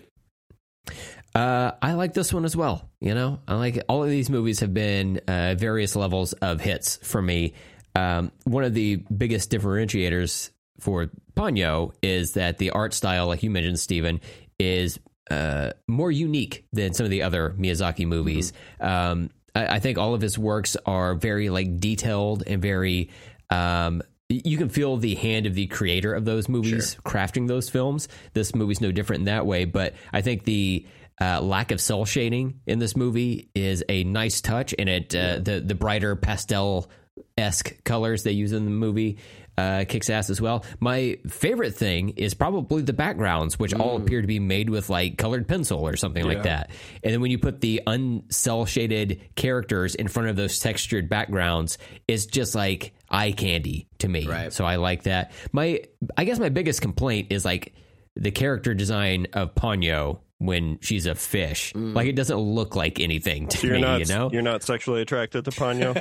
Uh, 1.35 1.73
I 1.82 1.94
like 1.94 2.15
this 2.15 2.32
one 2.32 2.44
as 2.44 2.56
well. 2.56 2.89
You 3.01 3.15
know, 3.15 3.40
I 3.48 3.55
like 3.56 3.82
all 3.89 4.05
of 4.05 4.11
these 4.11 4.31
movies 4.31 4.61
have 4.61 4.73
been 4.73 5.20
uh, 5.27 5.56
various 5.59 5.97
levels 5.97 6.32
of 6.35 6.61
hits 6.61 6.97
for 7.02 7.20
me. 7.20 7.55
Um, 7.97 8.31
one 8.44 8.65
of 8.65 8.74
the 8.74 8.97
biggest 8.97 9.51
differentiators 9.51 10.51
for 10.81 11.11
Ponyo 11.36 11.93
is 12.02 12.32
that 12.32 12.59
the 12.59 12.70
art 12.70 12.94
style, 12.94 13.27
like 13.27 13.43
you 13.43 13.51
mentioned, 13.51 13.81
Steven, 13.81 14.20
is 14.59 14.98
uh, 15.31 15.70
more 15.89 16.11
unique 16.11 16.66
than 16.73 16.94
some 16.94 17.05
of 17.05 17.11
the 17.11 17.23
other 17.23 17.51
Miyazaki 17.59 18.06
movies. 18.06 18.52
Um, 18.81 19.31
I, 19.55 19.77
I 19.77 19.78
think 19.81 19.98
all 19.98 20.15
of 20.15 20.20
his 20.20 20.39
works 20.39 20.77
are 20.86 21.15
very 21.15 21.51
like 21.51 21.78
detailed 21.78 22.44
and 22.47 22.62
very. 22.62 23.11
Um, 23.51 24.02
you 24.31 24.56
can 24.56 24.70
feel 24.70 24.97
the 24.97 25.15
hand 25.15 25.47
of 25.47 25.55
the 25.55 25.66
creator 25.66 26.15
of 26.15 26.24
those 26.24 26.48
movies 26.48 26.97
crafting 27.05 27.47
those 27.47 27.69
films. 27.69 28.09
This 28.32 28.55
movie's 28.55 28.81
no 28.81 28.90
different 28.90 29.20
in 29.20 29.24
that 29.27 29.44
way, 29.44 29.66
but 29.66 29.94
I 30.12 30.23
think 30.23 30.44
the 30.44 30.86
uh, 31.20 31.41
lack 31.41 31.70
of 31.70 31.81
cel 31.81 32.05
shading 32.05 32.61
in 32.66 32.78
this 32.78 32.97
movie 32.97 33.51
is 33.55 33.85
a 33.89 34.05
nice 34.05 34.41
touch, 34.41 34.74
and 34.78 34.89
it 34.89 35.15
uh, 35.15 35.39
the 35.39 35.61
the 35.61 35.74
brighter 35.74 36.16
pastel 36.16 36.91
esque 37.36 37.82
colors 37.85 38.23
they 38.23 38.32
use 38.32 38.53
in 38.53 38.65
the 38.65 38.70
movie 38.70 39.19
uh, 39.57 39.85
kicks 39.89 40.11
ass 40.11 40.31
as 40.31 40.41
well. 40.41 40.65
My 40.81 41.19
favorite 41.28 41.74
thing 41.74 42.11
is 42.11 42.35
probably 42.35 42.82
the 42.82 42.93
backgrounds, 42.93 43.59
which 43.59 43.73
all 43.74 43.97
appear 43.97 44.20
to 44.20 44.27
be 44.27 44.41
made 44.41 44.69
with 44.69 44.91
like 44.91 45.16
colored 45.16 45.47
pencil 45.47 45.86
or 45.86 45.97
something 45.97 46.24
like 46.24 46.43
that. 46.43 46.70
And 47.03 47.12
then 47.12 47.20
when 47.20 47.31
you 47.31 47.39
put 47.39 47.61
the 47.61 47.82
uncell 47.86 48.66
shaded 48.66 49.20
characters 49.36 49.95
in 49.95 50.09
front 50.09 50.28
of 50.28 50.36
those 50.36 50.59
textured 50.59 51.09
backgrounds, 51.09 51.78
it's 52.09 52.27
just 52.27 52.55
like 52.55 52.95
eye 53.09 53.32
candy 53.32 53.89
to 53.99 54.09
me. 54.09 54.27
Right. 54.27 54.53
So 54.53 54.65
I 54.65 54.77
like 54.77 55.05
that. 55.05 55.32
My 55.53 55.82
I 56.16 56.24
guess 56.24 56.39
my 56.39 56.49
biggest 56.49 56.82
complaint 56.82 57.28
is 57.31 57.45
like 57.45 57.74
the 58.16 58.31
character 58.31 58.74
design 58.74 59.28
of 59.32 59.55
Ponyo 59.55 60.20
when 60.47 60.79
she's 60.81 61.07
a 61.07 61.15
fish. 61.15 61.73
Like 61.75 62.07
it 62.07 62.16
doesn't 62.16 62.37
look 62.37 62.77
like 62.77 63.01
anything 63.01 63.49
to 63.49 63.59
So 63.59 63.66
you're 63.66 63.77
me, 63.77 63.83
not 63.83 64.01
you 64.01 64.07
know? 64.07 64.31
you're 64.33 64.43
not 64.43 64.62
sexually 64.62 65.03
attracted 65.03 65.45
to 65.47 65.51
Ponyo. 65.51 65.95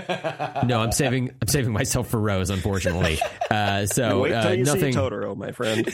No, 0.67 0.79
I'm 0.81 0.91
saving 0.91 1.31
I'm 1.41 1.47
saving 1.47 1.71
myself 1.73 2.09
for 2.09 2.19
Rose, 2.19 2.49
unfortunately. 2.49 3.19
Uh, 3.53 3.85
so 3.85 4.21
Wait 4.21 4.29
till 4.29 4.47
uh, 4.47 4.51
you 4.51 4.63
nothing. 4.63 4.93
see 4.93 4.97
Totoro, 4.99 5.37
my 5.37 5.51
friend. 5.51 5.85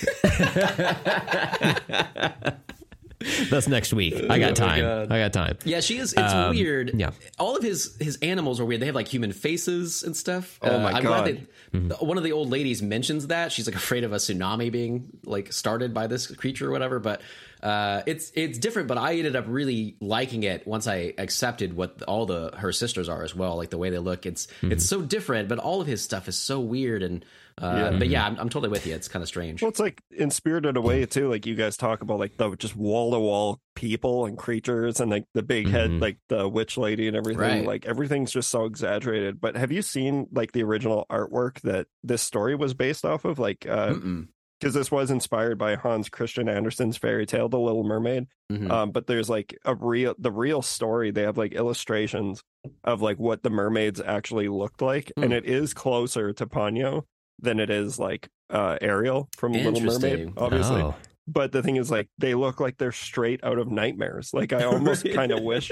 That's 3.50 3.68
next 3.68 3.94
week. 3.94 4.16
I 4.30 4.40
got 4.40 4.56
time. 4.56 4.80
God. 4.82 5.12
I 5.12 5.20
got 5.20 5.34
time. 5.34 5.58
Yeah, 5.66 5.82
she 5.82 5.98
is. 5.98 6.14
It's 6.16 6.34
weird. 6.52 6.92
yeah. 6.98 7.12
all 7.38 7.58
of 7.58 7.64
his 7.64 7.98
his 8.00 8.16
animals 8.22 8.62
are 8.62 8.66
weird. 8.66 8.82
They 8.82 8.86
have 8.86 8.96
like 8.96 9.10
human 9.10 9.34
faces 9.34 10.04
and 10.04 10.16
stuff. 10.16 10.58
Oh 10.62 10.80
my 10.80 10.94
I'm 10.94 11.04
God. 11.04 11.26
Glad 11.26 11.48
that 11.90 12.02
One 12.02 12.18
of 12.18 12.24
the 12.24 12.32
old 12.32 12.50
ladies 12.50 12.82
mentions 12.82 13.28
that 13.28 13.52
she's 13.52 13.68
like 13.68 13.76
afraid 13.76 14.06
of 14.06 14.14
a 14.14 14.18
tsunami 14.18 14.72
being 14.72 15.10
like 15.26 15.52
started 15.52 15.94
by 15.94 16.08
this 16.08 16.28
creature 16.28 16.70
or 16.70 16.72
whatever. 16.72 17.00
But 17.00 17.22
uh, 17.61 18.02
it's 18.06 18.31
it's 18.36 18.57
different. 18.57 18.88
But 18.88 18.98
I 18.98 19.15
ended 19.15 19.36
up 19.36 19.45
really 19.48 19.95
liking 19.99 20.44
it 20.44 20.65
once 20.68 20.88
I 20.88 21.14
accepted 21.18 21.73
what 21.76 22.02
all 22.03 22.26
the 22.26 22.52
her 22.57 22.72
sisters 22.72 23.10
are 23.10 23.23
as 23.23 23.36
well. 23.36 23.57
Like 23.57 23.69
the 23.69 23.77
way 23.77 23.90
they 23.90 23.98
look. 23.99 24.26
It's 24.26 24.48
it's 24.61 24.86
so 24.86 25.02
different. 25.02 25.49
But 25.49 25.60
all 25.60 25.81
of 25.81 25.88
his 25.88 26.02
stuff 26.02 26.27
is 26.27 26.38
so 26.38 26.60
weird 26.60 27.03
and. 27.03 27.26
Uh, 27.61 27.91
But 27.99 28.07
yeah, 28.07 28.26
I'm, 28.26 28.38
I'm 28.40 28.48
totally 28.48 28.69
with 28.69 28.88
you. 28.88 28.95
It's 28.95 29.10
kind 29.10 29.22
of 29.22 29.27
strange. 29.27 29.61
Well, 29.61 29.68
it's 29.68 29.81
like 29.81 30.02
in 30.11 30.31
Spirited 30.31 30.77
Away 30.77 31.06
too. 31.06 31.30
Like 31.30 31.45
you 31.45 31.56
guys 31.56 31.76
talk 31.76 32.02
about 32.02 32.18
like 32.18 32.38
the 32.38 32.56
just 32.56 32.73
wall 32.73 33.11
to 33.11 33.19
wall 33.19 33.60
people 33.76 34.26
and 34.27 34.38
creatures 34.38 35.02
and 35.02 35.11
like 35.11 35.26
the 35.34 35.44
big 35.44 35.68
head, 35.68 35.90
Mhm. 35.90 35.99
like 35.99 36.19
the 36.30 36.48
witch 36.48 36.77
lady 36.77 37.10
and 37.10 37.18
everything. 37.18 37.41
Right. 37.41 37.65
Like 37.65 37.86
everything's 37.86 38.31
just 38.31 38.49
so 38.49 38.64
exaggerated. 38.64 39.41
But 39.41 39.57
have 39.57 39.73
you 39.73 39.81
seen 39.81 40.27
like 40.31 40.53
the 40.53 40.64
original 40.64 41.06
artwork 41.11 41.60
that 41.64 41.88
this 42.02 42.22
story 42.22 42.56
was 42.56 42.73
based 42.73 43.03
off 43.03 43.26
of? 43.26 43.40
Like, 43.40 43.60
because 43.60 43.98
Mm-mm. 43.98 44.27
This 44.60 44.91
was 44.91 45.10
inspired 45.11 45.57
by 45.57 45.76
Hans 45.76 46.10
Christian 46.10 46.49
Andersen's 46.49 46.98
fairy 46.98 47.26
tale, 47.26 47.48
The 47.49 47.60
Little 47.60 47.84
Mermaid. 47.84 48.27
Mhm. 48.52 48.69
Um, 48.69 48.91
but 48.91 49.07
there's 49.07 49.30
like 49.30 49.57
a 49.65 49.73
real, 49.76 50.15
the 50.19 50.31
real 50.31 50.61
story. 50.61 51.11
They 51.11 51.22
have 51.23 51.38
like 51.38 51.53
illustrations 51.53 52.44
of 52.84 53.02
like 53.02 53.18
what 53.18 53.41
the 53.44 53.49
mermaids 53.49 54.02
actually 54.02 54.48
looked 54.49 54.81
like, 54.81 55.11
Hmm. 55.15 55.23
and 55.23 55.34
it 55.34 55.45
is 55.45 55.73
closer 55.73 56.34
to 56.34 56.45
Ponyo 56.45 57.03
than 57.41 57.60
it 57.60 57.69
is 57.69 57.98
like 57.99 58.27
uh 58.49 58.77
Ariel 58.81 59.30
from 59.38 59.53
Little 59.53 59.80
Mermaid, 59.81 60.34
obviously. 60.38 60.81
Oh. 60.81 60.95
But 61.27 61.52
the 61.52 61.61
thing 61.61 61.76
is, 61.76 61.91
like, 61.91 62.10
they 62.18 62.34
look 62.34 62.60
like 62.60 62.77
they're 62.80 62.91
straight 62.91 63.44
out 63.44 63.60
of 63.60 63.69
nightmares. 63.69 64.34
Like, 64.34 64.52
I 64.52 64.64
almost 64.65 65.06
kind 65.14 65.31
of 65.31 65.44
wish, 65.44 65.72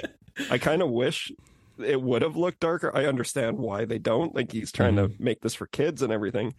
I 0.51 0.59
kind 0.59 0.84
of 0.84 0.91
wish 0.91 1.31
it 1.84 1.99
would 1.99 2.22
have 2.22 2.35
looked 2.35 2.59
darker. 2.59 2.95
I 2.95 3.05
understand 3.05 3.57
why 3.57 3.84
they 3.85 3.97
don't. 3.97 4.35
Like, 4.35 4.51
he's 4.51 4.72
trying 4.72 4.97
to 4.97 5.09
make 5.18 5.41
this 5.41 5.55
for 5.55 5.65
kids 5.65 6.03
and 6.03 6.14
everything. 6.14 6.53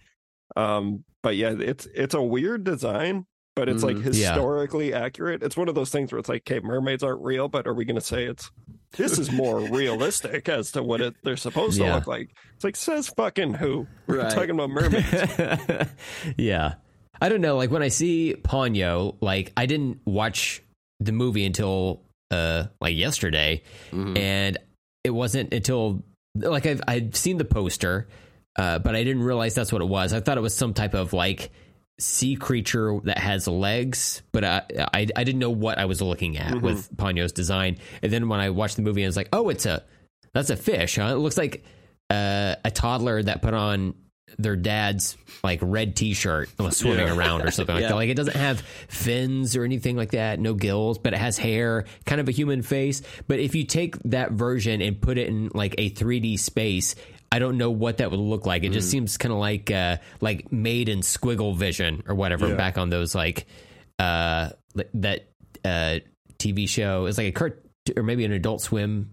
Um, 0.59 1.05
but 1.23 1.37
yeah, 1.37 1.55
it's 1.59 1.87
it's 1.95 2.15
a 2.15 2.23
weird 2.23 2.65
design, 2.65 3.27
but 3.57 3.69
it's 3.69 3.83
like 3.83 3.97
Mhm. 3.97 4.05
Yeah. 4.15 4.33
historically 4.35 4.93
accurate. 4.93 5.43
It's 5.43 5.57
one 5.57 5.69
of 5.69 5.75
those 5.75 5.91
things 5.91 6.11
where 6.13 6.19
it's 6.19 6.29
like, 6.29 6.43
okay, 6.51 6.61
mermaids 6.65 7.03
aren't 7.03 7.23
real, 7.23 7.49
but 7.49 7.67
are 7.67 7.75
we 7.75 7.85
going 7.85 7.95
to 7.97 8.01
say 8.01 8.25
it's 8.25 8.51
this 8.97 9.19
is 9.19 9.31
more 9.31 9.61
realistic 9.71 10.49
as 10.49 10.73
to 10.73 10.83
what 10.83 11.01
it 11.01 11.15
they're 11.23 11.37
supposed 11.37 11.79
to 11.79 11.85
look 11.93 12.07
like? 12.07 12.31
It's 12.55 12.65
like 12.65 12.77
says 12.77 13.09
fucking 13.09 13.55
who? 13.55 13.87
We're 14.07 14.23
Right. 14.23 14.33
talking 14.33 14.51
about 14.51 14.71
mermaids. 14.71 15.89
yeah. 16.37 16.75
I 17.21 17.29
don't 17.29 17.41
know. 17.41 17.57
Like 17.57 17.71
when 17.71 17.83
I 17.83 17.89
see 17.89 18.35
Ponyo, 18.41 19.17
like 19.21 19.53
I 19.57 19.67
didn't 19.67 20.01
watch 20.05 20.63
the 21.01 21.13
movie 21.13 21.45
until 21.45 22.03
uh 22.31 22.67
like 22.81 22.97
yesterday, 22.97 23.63
Mhm. 23.91 24.17
and 24.19 24.59
it 25.05 25.11
wasn't 25.11 25.53
until 25.53 26.03
like 26.37 26.67
I've 26.67 26.81
I'd 26.87 27.17
seen 27.17 27.39
the 27.39 27.45
poster, 27.45 28.07
uh, 28.59 28.79
but 28.81 28.95
I 28.95 29.05
didn't 29.05 29.23
realize 29.23 29.55
that's 29.55 29.73
what 29.73 29.81
it 29.81 29.89
was. 29.89 30.13
I 30.13 30.21
thought 30.21 30.37
it 30.37 30.43
was 30.43 30.55
some 30.55 30.75
type 30.75 30.93
of 30.95 31.13
like 31.15 31.51
sea 32.01 32.37
creature 32.37 32.99
that 33.05 33.19
has 33.19 33.49
legs, 33.49 34.23
but 34.33 34.45
I 34.45 34.63
I, 34.93 35.07
I 35.17 35.25
didn't 35.25 35.39
know 35.39 35.51
what 35.51 35.79
I 35.79 35.87
was 35.87 36.03
looking 36.03 36.37
at 36.37 36.61
with 36.61 36.95
Ponyo's 36.97 37.33
design. 37.33 37.79
And 38.03 38.13
then 38.13 38.29
when 38.29 38.41
I 38.41 38.51
watched 38.51 38.77
the 38.77 38.83
movie, 38.83 39.05
I 39.05 39.09
was 39.09 39.17
like, 39.17 39.29
oh, 39.33 39.49
it's 39.49 39.65
a 39.67 39.83
that's 40.35 40.51
a 40.51 40.57
fish. 40.57 40.97
Huh? 40.97 41.07
It 41.15 41.19
looks 41.19 41.39
like 41.39 41.65
uh, 42.11 42.57
a 42.65 42.71
toddler 42.71 43.23
that 43.23 43.41
put 43.43 43.55
on 43.55 43.95
their 44.39 44.57
dad's 44.57 45.17
like 45.43 45.59
red 45.63 45.97
t-shirt 45.97 46.51
and 46.59 46.67
was 46.67 46.77
swimming 46.77 47.07
Yeah. 47.07 47.17
around 47.17 47.43
or 47.43 47.51
something 47.51 47.75
like 47.77 47.83
Yeah. 47.83 47.89
that. 47.89 47.95
Like 47.95 48.11
it 48.11 48.15
doesn't 48.15 48.37
have 48.37 48.61
fins 48.61 49.57
or 49.57 49.65
anything 49.65 49.97
like 49.97 50.11
that, 50.11 50.39
no 50.39 50.53
gills, 50.53 50.99
but 50.99 51.15
it 51.15 51.19
has 51.19 51.39
hair, 51.39 51.87
kind 52.05 52.21
of 52.21 52.29
a 52.29 52.33
human 52.33 52.61
face. 52.63 53.01
But 53.27 53.41
if 53.41 53.55
you 53.55 53.65
take 53.65 53.97
that 54.05 54.33
version 54.33 54.83
and 54.83 55.01
put 55.01 55.17
it 55.17 55.29
in 55.29 55.51
like 55.55 55.75
a 55.79 55.91
3D 55.91 56.39
space, 56.39 56.95
I 57.31 57.39
don't 57.39 57.59
know 57.59 57.71
what 57.71 57.99
that 57.99 58.11
would 58.11 58.21
look 58.21 58.47
like. 58.47 58.63
It 58.65 58.71
Mm. 58.71 58.75
just 58.75 58.91
seems 58.91 59.17
kind 59.19 59.33
of 59.33 59.39
like 59.39 59.71
uh, 59.71 59.99
like 60.21 60.51
made 60.53 60.89
in 60.89 61.01
squiggle 61.01 61.55
vision 61.57 62.03
or 62.09 62.15
whatever 62.15 62.49
Yeah. 62.49 62.55
back 62.55 62.79
on 62.79 62.89
those 62.91 63.15
like 63.15 63.47
uh 63.99 64.51
that 64.95 65.29
uh 65.65 65.99
TV 66.39 66.69
show. 66.69 67.07
It's 67.07 67.19
like 67.19 67.27
a 67.29 67.33
cart 67.33 67.65
or 67.97 68.03
maybe 68.03 68.25
an 68.25 68.33
Adult 68.33 68.61
Swim 68.63 69.11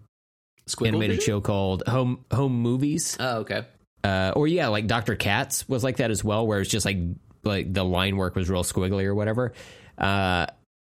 Squiggle 0.68 0.88
animated 0.90 1.18
vision? 1.18 1.34
show 1.34 1.42
called 1.42 1.84
Home 1.88 2.24
Home 2.32 2.54
Movies. 2.62 3.18
Oh, 3.20 3.40
okay. 3.40 3.66
Uh, 4.04 4.32
or 4.36 4.48
yeah, 4.48 4.68
like 4.68 4.86
Dr. 4.88 5.16
Katz 5.16 5.68
was 5.68 5.84
like 5.84 5.98
that 5.98 6.12
as 6.12 6.24
well, 6.24 6.46
where 6.46 6.60
it's 6.62 6.70
just 6.70 6.86
like 6.86 6.98
like 7.44 7.74
the 7.74 7.84
line 7.84 8.18
work 8.18 8.36
was 8.36 8.50
real 8.50 8.64
squiggly 8.64 9.04
or 9.06 9.16
whatever. 9.16 9.54
Uh, 9.98 10.46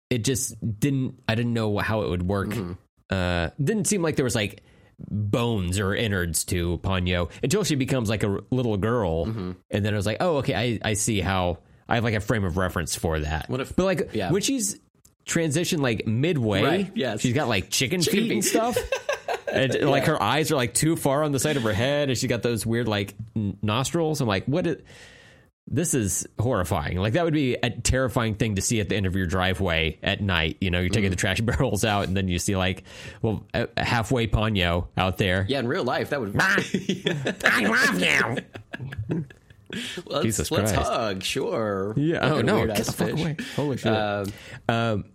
it 0.09 0.19
just 0.25 0.55
didn't. 0.79 1.19
I 1.27 1.35
didn't 1.35 1.53
know 1.53 1.77
how 1.77 2.01
it 2.01 2.09
would 2.09 2.23
work. 2.27 2.53
Uh, 3.09 3.49
didn't 3.63 3.85
seem 3.85 4.01
like 4.01 4.15
there 4.17 4.25
was 4.25 4.35
like 4.35 4.61
bones 4.99 5.79
or 5.79 5.95
innards 5.95 6.43
to 6.45 6.77
Ponyo 6.79 7.29
until 7.43 7.63
she 7.63 7.75
becomes 7.75 8.09
like 8.09 8.23
a 8.23 8.29
r- 8.29 8.39
little 8.51 8.77
girl, 8.77 9.23
and 9.25 9.55
then 9.85 9.93
I 9.93 9.97
was 9.97 10.05
like, 10.05 10.17
oh, 10.19 10.37
okay, 10.37 10.55
I 10.83 10.89
I 10.89 10.93
see 10.93 11.19
how 11.21 11.59
I 11.87 11.95
have 11.95 12.03
like 12.03 12.13
a 12.15 12.19
frame 12.21 12.43
of 12.43 12.57
reference 12.57 12.95
for 12.95 13.19
that. 13.19 13.47
If- 13.49 13.75
but 13.75 13.83
like 13.85 14.09
yeah. 14.13 14.31
when 14.31 14.41
she's 14.41 14.79
transitioned 15.25 15.79
like 15.79 16.05
midway, 16.07 16.63
Right, 16.63 16.91
yes. 16.95 17.21
she's 17.21 17.33
got 17.33 17.47
like 17.47 17.69
chicken, 17.69 18.01
Chicken 18.01 18.19
feet, 18.21 18.31
and 18.31 18.45
stuff. 18.45 18.77
And 19.47 19.73
like 19.89 20.05
her 20.07 20.21
eyes 20.21 20.51
are 20.51 20.57
like 20.57 20.73
too 20.73 20.97
far 20.97 21.23
on 21.23 21.31
the 21.31 21.39
side 21.39 21.55
of 21.55 21.63
her 21.63 21.71
head, 21.71 22.09
and 22.09 22.17
she 22.17 22.27
got 22.27 22.43
those 22.43 22.65
weird 22.65 22.89
like 22.89 23.13
n- 23.37 23.57
nostrils. 23.61 24.19
I'm 24.19 24.27
like, 24.27 24.43
what? 24.47 24.67
Is, 24.67 24.77
this 25.67 25.93
is 25.95 26.27
horrifying. 26.39 26.97
Like 26.97 27.13
that 27.13 27.23
would 27.25 27.33
be 27.33 27.55
a 27.55 27.69
terrifying 27.71 28.35
thing 28.35 28.55
to 28.55 28.61
see 28.61 28.79
at 28.79 28.89
the 28.89 28.95
end 28.95 29.05
of 29.07 29.15
your 29.15 29.25
driveway 29.25 29.97
at 30.03 30.21
night. 30.21 30.57
You 30.61 30.69
know, 30.71 30.79
you're 30.79 30.89
Mm. 30.89 30.93
taking 30.93 31.09
the 31.09 31.15
trash 31.15 31.41
barrels 31.41 31.83
out, 31.83 32.07
and 32.07 32.15
then 32.15 32.27
you 32.27 32.37
see 32.39 32.55
like, 32.55 32.83
well, 33.21 33.43
a, 33.53 33.67
a 33.75 33.83
halfway 33.83 34.27
Ponyo 34.27 34.87
out 34.97 35.17
there. 35.17 35.45
Yeah, 35.49 35.59
in 35.59 35.67
real 35.67 35.83
life, 35.83 36.11
that 36.11 36.21
would. 36.21 36.35
I 36.39 37.65
love 37.65 37.99
you. 39.09 39.23
let's, 40.05 40.23
Jesus 40.23 40.51
let's 40.51 40.71
Christ. 40.71 40.89
hug, 40.89 41.23
sure. 41.23 41.93
Yeah. 41.97 42.19
Oh 42.33 42.41
no! 42.41 42.65
Get 42.67 42.77
the 42.77 42.91
fuck 42.91 43.09
away! 43.11 43.37
Holy 43.55 43.77
shit! 43.77 43.91
Um, 43.91 44.33
um, 44.69 45.05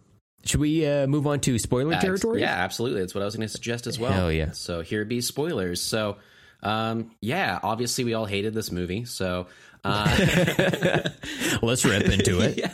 should 0.45 0.61
we 0.61 0.87
uh, 0.87 1.07
move 1.07 1.27
on 1.27 1.41
to 1.41 1.59
spoiler 1.59 1.95
Uh, 1.95 2.01
territory? 2.01 2.41
Yeah, 2.41 2.53
absolutely. 2.55 3.01
That's 3.01 3.15
what 3.15 3.23
I 3.23 3.25
was 3.25 3.37
going 3.37 3.47
to 3.47 3.53
suggest 3.53 3.87
as 3.87 3.99
well. 3.99 4.13
Hell 4.13 4.33
yeah. 4.33 4.51
So 4.53 4.81
here 4.81 5.05
be 5.05 5.21
spoilers. 5.21 5.81
So 5.81 6.17
um, 6.63 7.11
yeah, 7.21 7.59
obviously 7.63 8.05
we 8.05 8.15
all 8.15 8.27
hated 8.27 8.55
this 8.55 8.71
movie, 8.73 9.05
so 9.05 9.47
uh, 9.85 11.01
Let's 11.63 11.85
rip 11.85 12.07
into 12.09 12.41
it. 12.41 12.65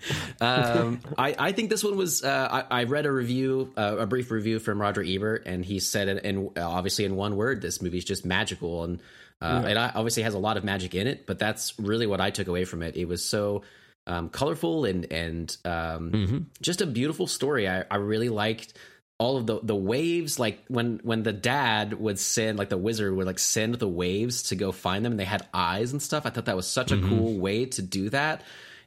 um, 0.40 1.00
I, 1.16 1.34
I 1.38 1.52
think 1.52 1.70
this 1.70 1.82
one 1.82 1.96
was. 1.96 2.22
Uh, 2.22 2.64
I, 2.70 2.80
I 2.80 2.84
read 2.84 3.06
a 3.06 3.12
review, 3.12 3.72
uh, 3.76 3.96
a 3.98 4.06
brief 4.06 4.30
review 4.30 4.58
from 4.58 4.80
Roger 4.80 5.02
Ebert, 5.02 5.44
and 5.46 5.64
he 5.64 5.78
said, 5.80 6.08
it, 6.08 6.24
and 6.24 6.50
obviously 6.58 7.04
in 7.04 7.16
one 7.16 7.36
word, 7.36 7.62
this 7.62 7.80
movie 7.80 7.98
is 7.98 8.04
just 8.04 8.24
magical, 8.24 8.84
and 8.84 9.00
uh, 9.40 9.64
it 9.66 9.76
obviously 9.76 10.22
has 10.22 10.34
a 10.34 10.38
lot 10.38 10.56
of 10.56 10.64
magic 10.64 10.94
in 10.94 11.06
it. 11.06 11.26
But 11.26 11.38
that's 11.38 11.78
really 11.78 12.06
what 12.06 12.20
I 12.20 12.30
took 12.30 12.48
away 12.48 12.64
from 12.64 12.82
it. 12.82 12.96
It 12.96 13.06
was 13.06 13.24
so 13.24 13.62
um, 14.06 14.28
colorful 14.28 14.84
and 14.84 15.10
and 15.10 15.56
um, 15.64 16.48
just 16.60 16.80
a 16.80 16.86
beautiful 16.86 17.26
story. 17.26 17.68
I, 17.68 17.84
I 17.90 17.96
really 17.96 18.28
liked 18.28 18.74
all 19.20 19.36
of 19.36 19.46
the 19.46 19.60
the 19.62 19.76
waves 19.76 20.38
like 20.38 20.64
when 20.68 20.98
when 21.04 21.22
the 21.22 21.32
dad 21.32 21.92
would 21.92 22.18
send 22.18 22.58
like 22.58 22.70
the 22.70 22.78
wizard 22.78 23.14
would 23.14 23.26
like 23.26 23.38
send 23.38 23.74
the 23.74 23.86
waves 23.86 24.44
to 24.44 24.56
go 24.56 24.72
find 24.72 25.04
them 25.04 25.12
and 25.12 25.20
they 25.20 25.26
had 25.26 25.46
eyes 25.52 25.92
and 25.92 26.00
stuff 26.00 26.24
i 26.24 26.30
thought 26.30 26.46
that 26.46 26.56
was 26.56 26.66
such 26.66 26.90
a 26.90 26.98
cool 27.02 27.38
way 27.38 27.66
to 27.66 27.82
do 27.82 28.08
that. 28.08 28.42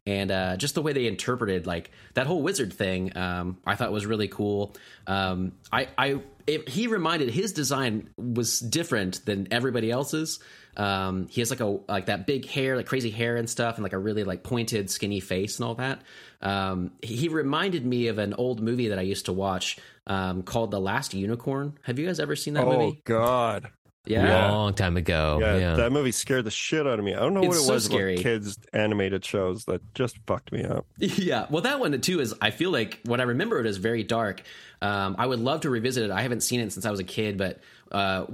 And 0.06 0.32
uh, 0.32 0.58
just 0.58 0.76
the 0.76 0.82
way 0.82 0.92
they 0.92 1.08
interpreted 1.08 1.66
like 1.66 1.92
that 2.16 2.28
whole 2.28 2.42
wizard 2.42 2.74
thing 2.74 3.16
um, 3.16 3.58
i 3.66 3.76
thought 3.76 3.92
was 3.92 4.06
really 4.06 4.28
cool. 4.28 4.76
Um, 5.08 5.54
i 5.72 5.88
i 5.98 6.20
it, 6.48 6.68
he 6.68 6.88
reminded 6.88 7.30
his 7.30 7.54
design 7.54 8.10
was 8.18 8.60
different 8.60 9.26
than 9.26 9.48
everybody 9.52 9.92
else's 9.92 10.40
um, 10.78 11.28
he 11.28 11.42
has 11.42 11.50
like 11.50 11.60
a 11.60 11.78
like 11.88 12.08
that 12.08 12.26
big 12.26 12.46
hair 12.48 12.76
like 12.78 12.86
crazy 12.88 13.10
hair 13.12 13.36
and 13.38 13.50
stuff 13.50 13.76
and 13.76 13.84
like 13.84 13.94
a 13.94 13.98
really 13.98 14.24
like 14.24 14.44
pointed 14.44 14.90
skinny 14.90 15.20
face 15.20 15.60
and 15.60 15.66
all 15.68 15.76
that 15.76 16.02
um, 16.42 16.92
he 17.02 17.28
reminded 17.30 17.86
me 17.86 18.08
of 18.08 18.18
an 18.18 18.34
old 18.34 18.62
movie 18.62 18.88
that 18.90 19.00
i 19.00 19.04
used 19.04 19.26
to 19.26 19.34
watch 19.34 19.78
um, 20.08 20.44
called 20.44 20.72
the 20.72 20.80
last 20.80 21.14
unicorn 21.14 21.78
have 21.84 22.00
you 22.00 22.06
guys 22.08 22.20
ever 22.20 22.36
seen 22.36 22.54
that 22.56 22.64
Oh 22.66 22.72
movie 22.72 22.98
Oh 22.98 23.02
God. 23.06 23.70
yeah 24.06 24.52
Long 24.52 24.74
time 24.74 24.98
ago. 24.98 25.38
Yeah, 25.40 25.58
Yeah. 25.58 25.76
that 25.76 25.92
movie 25.94 26.12
scared 26.12 26.44
the 26.44 26.52
shit 26.52 26.86
out 26.86 27.00
of 27.00 27.06
me. 27.06 27.14
I 27.16 27.20
don't 27.20 27.34
know 27.34 27.42
what 27.42 27.56
it 27.56 27.62
so 27.62 27.74
was 27.74 27.86
scary. 27.86 28.14
about 28.16 28.24
kids 28.24 28.58
animated 28.74 29.24
shows 29.24 29.64
that 29.66 29.82
just 29.94 30.18
fucked 30.28 30.52
me 30.52 30.64
up. 30.66 30.86
Yeah, 30.98 31.46
well, 31.50 31.62
that 31.62 31.80
one 31.80 32.00
too 32.02 32.20
is. 32.20 32.34
I 32.42 32.52
feel 32.52 32.72
like 32.72 33.00
what 33.06 33.22
I 33.22 33.24
remember 33.24 33.60
it 33.62 33.66
is 33.66 33.78
very 33.78 34.04
dark. 34.04 34.42
Um, 34.82 35.16
I 35.18 35.26
would 35.26 35.40
love 35.40 35.62
to 35.62 35.70
revisit 35.70 36.04
it. 36.04 36.12
I 36.12 36.22
haven't 36.22 36.42
seen 36.42 36.60
it 36.60 36.74
since 36.74 36.86
I 36.86 36.92
was 36.92 37.00
a 37.00 37.06
kid, 37.06 37.38
but 37.38 37.60
uh, 37.94 38.26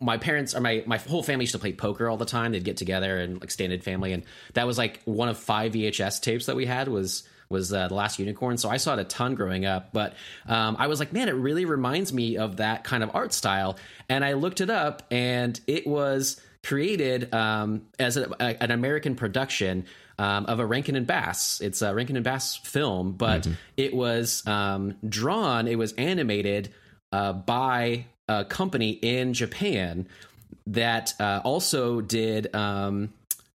my 0.00 0.16
parents 0.16 0.54
or 0.54 0.60
my 0.60 0.82
my 0.86 0.98
whole 0.98 1.22
family 1.22 1.44
used 1.44 1.52
to 1.52 1.58
play 1.58 1.72
poker 1.72 2.08
all 2.08 2.16
the 2.16 2.24
time. 2.24 2.52
They'd 2.52 2.64
get 2.64 2.76
together 2.76 3.18
and 3.18 3.40
like 3.40 3.50
standard 3.50 3.82
family, 3.82 4.12
and 4.12 4.22
that 4.54 4.66
was 4.66 4.78
like 4.78 5.00
one 5.04 5.28
of 5.28 5.36
five 5.36 5.72
VHS 5.72 6.20
tapes 6.22 6.46
that 6.46 6.56
we 6.56 6.66
had 6.66 6.88
was 6.88 7.28
was 7.50 7.72
uh, 7.72 7.88
the 7.88 7.94
last 7.94 8.18
unicorn. 8.18 8.58
So 8.58 8.68
I 8.68 8.76
saw 8.76 8.94
it 8.94 8.98
a 8.98 9.04
ton 9.04 9.34
growing 9.34 9.64
up, 9.64 9.92
but 9.92 10.14
um, 10.46 10.76
I 10.78 10.86
was 10.86 11.00
like, 11.00 11.12
man, 11.12 11.28
it 11.28 11.32
really 11.32 11.64
reminds 11.64 12.12
me 12.12 12.36
of 12.36 12.58
that 12.58 12.84
kind 12.84 13.02
of 13.02 13.10
art 13.14 13.32
style. 13.32 13.78
And 14.08 14.24
I 14.24 14.34
looked 14.34 14.60
it 14.60 14.70
up, 14.70 15.02
and 15.10 15.58
it 15.66 15.86
was 15.86 16.40
created 16.62 17.32
um, 17.32 17.86
as 17.98 18.16
a, 18.16 18.30
a, 18.38 18.62
an 18.62 18.70
American 18.70 19.14
production 19.14 19.86
um, 20.18 20.46
of 20.46 20.60
a 20.60 20.66
Rankin 20.66 20.96
and 20.96 21.06
Bass. 21.06 21.60
It's 21.60 21.80
a 21.80 21.94
Rankin 21.94 22.16
and 22.16 22.24
Bass 22.24 22.56
film, 22.56 23.12
but 23.12 23.48
it 23.76 23.94
was 23.94 24.46
um, 24.46 24.96
drawn, 25.08 25.68
it 25.68 25.78
was 25.78 25.92
animated 25.92 26.70
uh, 27.12 27.32
by 27.32 28.06
a 28.28 28.44
company 28.44 28.90
in 28.90 29.32
Japan 29.34 30.06
that 30.66 31.14
uh, 31.18 31.40
also 31.44 32.00
did 32.00 32.54
um, 32.54 33.12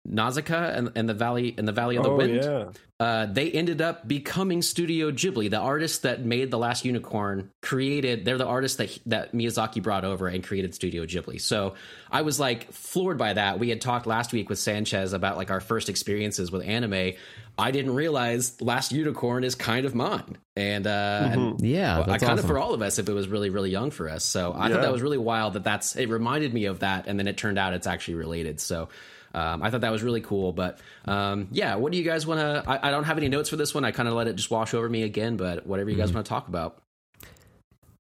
Nausicaa 0.05 0.69
and, 0.69 0.91
and 0.95 1.09
the 1.09 1.13
Valley 1.13 1.55
and 1.57 1.67
the 1.67 1.71
Valley 1.71 1.95
of 1.97 2.03
the 2.03 2.11
Oh, 2.11 2.15
Wind. 2.17 2.43
yeah. 2.43 2.65
Uh, 2.99 3.26
they 3.27 3.49
ended 3.49 3.81
up 3.81 4.05
becoming 4.05 4.61
Studio 4.61 5.09
Ghibli. 5.09 5.49
The 5.49 5.57
artist 5.57 6.01
that 6.01 6.26
made 6.26 6.51
the 6.51 6.57
Last 6.57 6.84
Unicorn 6.84 7.49
created. 7.61 8.26
They're 8.26 8.38
the 8.38 8.45
artist 8.45 8.77
that 8.80 8.97
that 9.05 9.31
Miyazaki 9.31 9.81
brought 9.81 10.03
over 10.03 10.27
and 10.27 10.43
created 10.43 10.76
Studio 10.76 11.05
Ghibli. 11.05 11.39
So 11.39 11.76
I 12.11 12.23
was 12.23 12.41
like 12.41 12.73
floored 12.73 13.17
by 13.17 13.31
that. 13.34 13.57
We 13.57 13.69
had 13.69 13.80
talked 13.80 14.05
last 14.05 14.34
week 14.34 14.49
with 14.49 14.59
Sanchez 14.59 15.13
about 15.13 15.38
like 15.38 15.49
our 15.49 15.61
first 15.61 15.88
experiences 15.88 16.51
with 16.51 16.61
anime. 16.67 17.13
I 17.57 17.71
didn't 17.71 17.95
realize 17.95 18.61
Last 18.61 18.91
Unicorn 18.91 19.45
is 19.45 19.55
kind 19.55 19.85
of 19.85 19.95
mine, 19.95 20.38
and 20.57 20.85
uh, 20.85 21.30
and 21.31 21.61
Yeah, 21.61 21.99
well, 21.99 22.11
I 22.11 22.17
kind 22.17 22.34
awesome. 22.34 22.39
of 22.39 22.45
for 22.47 22.59
all 22.59 22.73
of 22.73 22.81
us 22.81 22.99
if 22.99 23.07
it 23.07 23.13
was 23.13 23.30
really 23.30 23.49
really 23.49 23.69
young 23.69 23.91
for 23.91 24.09
us. 24.09 24.26
So 24.26 24.51
I 24.51 24.67
Yeah. 24.67 24.73
thought 24.76 24.81
that 24.81 24.91
was 24.91 25.01
really 25.01 25.17
wild 25.17 25.53
that 25.53 25.63
that's 25.63 25.95
it 25.95 26.09
reminded 26.09 26.53
me 26.53 26.65
of 26.65 26.80
that, 26.80 27.07
and 27.07 27.17
then 27.17 27.30
it 27.30 27.38
turned 27.38 27.57
out 27.57 27.73
it's 27.73 27.88
actually 27.88 28.15
related. 28.15 28.59
So. 28.59 28.89
Um, 29.34 29.61
I 29.61 29.69
thought 29.69 29.81
that 29.81 29.91
was 29.91 30.01
really 30.03 30.22
cool, 30.22 30.51
but 30.53 30.80
um, 31.06 31.47
yeah, 31.51 31.76
what 31.76 31.91
do 31.91 31.97
you 31.97 32.03
guys 32.03 32.26
want 32.26 32.39
to? 32.39 32.64
I, 32.68 32.88
I 32.88 32.91
don't 32.91 33.03
have 33.03 33.18
any 33.18 33.27
notes 33.30 33.49
for 33.49 33.56
this 33.57 33.73
one. 33.76 33.85
I 33.85 33.91
kind 33.91 34.10
of 34.10 34.15
let 34.15 34.27
it 34.27 34.35
just 34.35 34.49
wash 34.49 34.73
over 34.73 34.89
me 34.89 35.03
again, 35.03 35.38
but 35.38 35.68
whatever 35.68 35.89
you 35.89 35.95
Mm-hmm. 35.95 36.06
guys 36.06 36.14
want 36.14 36.26
to 36.26 36.30
talk 36.30 36.47
about. 36.47 36.81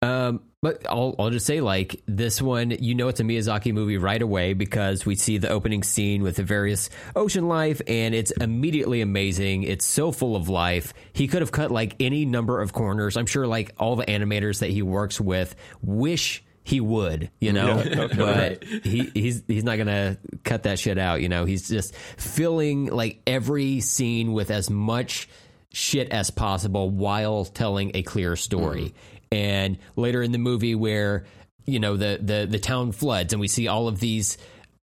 Um, 0.01 0.41
but 0.61 0.85
I'll 0.89 1.13
I'll 1.19 1.29
just 1.29 1.45
say 1.45 1.59
like 1.59 2.01
this 2.05 2.41
one, 2.41 2.71
you 2.71 2.95
know, 2.95 3.09
it's 3.09 3.19
a 3.19 3.23
Miyazaki 3.23 3.73
movie 3.73 3.97
right 3.97 4.21
away 4.21 4.53
because 4.53 5.05
we 5.05 5.15
see 5.15 5.37
the 5.37 5.49
opening 5.49 5.83
scene 5.83 6.23
with 6.23 6.37
the 6.37 6.43
various 6.43 6.89
ocean 7.17 7.49
life, 7.49 7.81
and 7.85 8.15
it's 8.15 8.31
immediately 8.31 9.01
amazing. 9.01 9.63
It's 9.63 9.85
so 9.85 10.11
full 10.13 10.37
of 10.37 10.47
life. 10.47 10.93
He 11.11 11.27
could 11.27 11.41
have 11.41 11.51
cut 11.51 11.69
like 11.69 11.95
any 11.99 12.23
number 12.25 12.61
of 12.61 12.71
corners. 12.71 13.17
I'm 13.17 13.25
sure 13.25 13.45
like 13.45 13.73
all 13.77 13.97
the 13.97 14.05
animators 14.05 14.59
that 14.59 14.69
he 14.69 14.81
works 14.81 15.19
with 15.19 15.53
wish 15.81 16.43
he 16.69 16.79
would, 16.79 17.31
you 17.41 17.51
know, 17.51 17.81
Yeah, 17.81 18.01
okay. 18.01 18.15
but 18.15 18.63
he 18.63 19.09
he's 19.13 19.41
he's 19.47 19.63
not 19.63 19.77
gonna 19.77 20.17
cut 20.43 20.63
that 20.63 20.77
shit 20.77 20.97
out. 20.99 21.21
You 21.21 21.29
know, 21.29 21.45
he's 21.45 21.67
just 21.67 21.95
filling 21.95 22.85
like 22.85 23.21
every 23.25 23.79
scene 23.79 24.33
with 24.33 24.51
as 24.51 24.69
much 24.69 25.27
shit 25.73 26.09
as 26.11 26.29
possible 26.29 26.89
while 26.89 27.45
telling 27.45 27.91
a 27.95 28.03
clear 28.03 28.35
story. 28.35 28.93
And 29.31 29.77
later 29.95 30.21
in 30.21 30.31
the 30.31 30.37
movie, 30.37 30.75
where 30.75 31.25
you 31.65 31.79
know 31.79 31.97
the 31.97 32.19
the 32.21 32.47
the 32.49 32.59
town 32.59 32.91
floods, 32.91 33.33
and 33.33 33.39
we 33.39 33.47
see 33.47 33.67
all 33.67 33.87
of 33.87 33.99
these. 33.99 34.37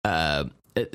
Uh, 0.05 0.45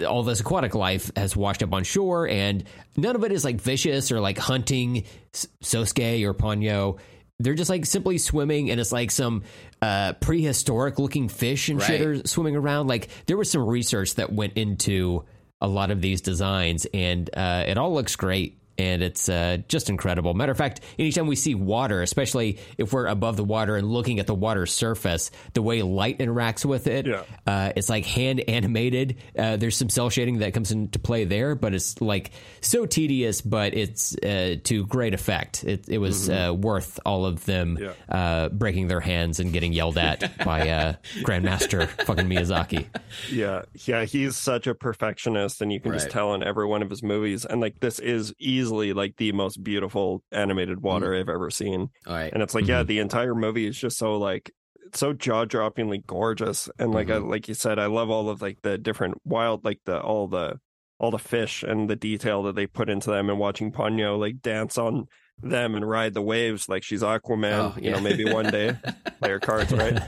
all 0.08 0.24
this 0.24 0.40
aquatic 0.40 0.74
life 0.74 1.12
has 1.16 1.36
washed 1.36 1.62
up 1.62 1.74
on 1.74 1.84
shore, 1.84 2.28
and 2.28 2.64
none 2.96 3.16
of 3.16 3.24
it 3.24 3.32
is 3.32 3.44
like 3.44 3.60
vicious 3.60 4.12
or 4.12 4.20
like 4.20 4.38
hunting 4.38 5.04
Sosuke 5.34 6.24
or 6.26 6.34
Ponyo. 6.34 6.98
They're 7.40 7.54
just 7.54 7.70
like 7.70 7.86
simply 7.86 8.18
swimming, 8.18 8.72
and 8.72 8.80
it's 8.80 8.92
like 8.92 9.12
some 9.12 9.44
uh, 9.82 10.14
prehistoric 10.14 11.00
looking 11.00 11.28
fish 11.28 11.70
and 11.70 11.82
shit 11.82 12.02
are 12.02 12.28
swimming 12.28 12.56
around. 12.56 12.88
Like 12.88 13.10
there 13.26 13.36
was 13.36 13.52
some 13.52 13.66
research 13.66 14.16
that 14.16 14.32
went 14.32 14.54
into 14.54 15.26
a 15.60 15.68
lot 15.68 15.92
of 15.92 16.02
these 16.02 16.22
designs, 16.22 16.86
and 16.94 17.30
uh, 17.36 17.66
it 17.68 17.78
all 17.78 17.94
looks 17.94 18.16
great. 18.16 18.58
And 18.78 19.02
it's 19.02 19.30
uh, 19.30 19.60
just 19.68 19.90
incredible. 19.90 20.34
Matter 20.34 20.52
of 20.52 20.58
fact, 20.58 20.82
anytime 21.00 21.28
we 21.28 21.36
see 21.36 21.56
water, 21.56 22.02
especially 22.02 22.60
if 22.78 22.92
we're 22.92 23.08
above 23.08 23.38
the 23.38 23.44
water 23.44 23.76
and 23.78 23.90
looking 23.90 24.20
at 24.20 24.28
the 24.28 24.36
water 24.36 24.66
surface, 24.66 25.32
the 25.54 25.62
way 25.62 25.82
light 25.82 26.20
interacts 26.20 26.66
with 26.66 26.88
it, 26.88 27.06
Yeah. 27.08 27.24
uh, 27.48 27.72
it's 27.76 27.90
like 27.90 28.06
hand 28.06 28.42
animated. 28.50 29.18
Uh, 29.38 29.56
there's 29.58 29.78
some 29.78 29.90
cel 29.90 30.10
shading 30.10 30.40
that 30.40 30.54
comes 30.54 30.72
into 30.72 31.00
play 31.00 31.24
there, 31.24 31.56
but 31.56 31.74
it's 31.74 32.02
like 32.02 32.32
so 32.62 32.86
tedious, 32.86 33.42
but 33.42 33.74
it's 33.74 34.16
uh, 34.18 34.56
to 34.66 34.86
great 34.88 35.14
effect. 35.14 35.64
It, 35.64 35.88
it 35.88 35.98
was 36.00 36.30
uh, 36.30 36.54
worth 36.56 37.00
all 37.06 37.26
of 37.26 37.46
them 37.46 37.78
Yeah. 37.80 37.94
uh, 38.10 38.50
breaking 38.50 38.88
their 38.90 39.00
hands 39.00 39.40
and 39.40 39.54
getting 39.54 39.72
yelled 39.72 39.98
at 39.98 40.38
by 40.44 40.68
uh, 40.70 40.94
Grandmaster 41.22 41.88
fucking 42.06 42.28
Miyazaki. 42.28 42.88
Yeah, 43.32 43.64
yeah, 43.86 44.04
he's 44.04 44.36
such 44.36 44.68
a 44.68 44.76
perfectionist, 44.76 45.62
and 45.62 45.72
you 45.72 45.80
can 45.80 45.94
just 45.94 46.10
tell 46.10 46.34
in 46.34 46.44
every 46.44 46.66
one 46.66 46.82
of 46.82 46.90
his 46.90 47.02
movies. 47.02 47.46
And 47.46 47.62
like, 47.62 47.80
this 47.80 48.00
is 48.00 48.34
easily 48.66 48.94
like 48.94 49.16
the 49.18 49.32
most 49.32 49.64
beautiful 49.64 50.24
animated 50.32 50.82
water 50.82 51.14
I've 51.16 51.30
ever 51.30 51.50
seen. 51.50 51.90
Right, 52.08 52.32
And 52.34 52.42
it's 52.42 52.56
like, 52.56 52.68
yeah, 52.68 52.84
the 52.84 53.00
entire 53.00 53.36
movie 53.36 53.68
is 53.68 53.78
just 53.78 53.98
so 53.98 54.18
like 54.18 54.52
so 54.94 55.14
jaw 55.14 55.46
droppingly 55.46 56.06
gorgeous. 56.06 56.70
And 56.80 56.92
like, 56.94 57.10
I, 57.10 57.18
like 57.18 57.48
you 57.48 57.54
said, 57.54 57.80
I 57.80 57.88
love 57.88 58.10
all 58.10 58.30
of 58.30 58.42
like 58.42 58.62
the 58.62 58.78
different 58.78 59.16
wild, 59.26 59.66
like 59.66 59.80
the 59.86 60.00
all 60.02 60.28
the 60.28 60.60
all 60.98 61.12
the 61.12 61.20
fish 61.20 61.64
and 61.64 61.90
the 61.90 61.96
detail 61.96 62.44
that 62.44 62.56
they 62.56 62.68
put 62.68 62.90
into 62.90 63.10
them. 63.12 63.30
And 63.30 63.40
watching 63.40 63.72
Ponyo 63.72 64.18
like 64.20 64.42
dance 64.42 64.78
on 64.78 65.08
them 65.44 65.76
and 65.76 65.88
ride 65.88 66.14
the 66.14 66.22
waves 66.22 66.70
like 66.70 66.84
she's 66.84 67.02
Aquaman. 67.02 67.74
Oh, 67.76 67.80
You 67.82 67.92
know, 67.92 68.00
maybe 68.02 68.26
one 68.32 68.50
day 68.52 68.76
play 69.20 69.30
her 69.32 69.40
cards 69.40 69.74
right. 69.74 70.00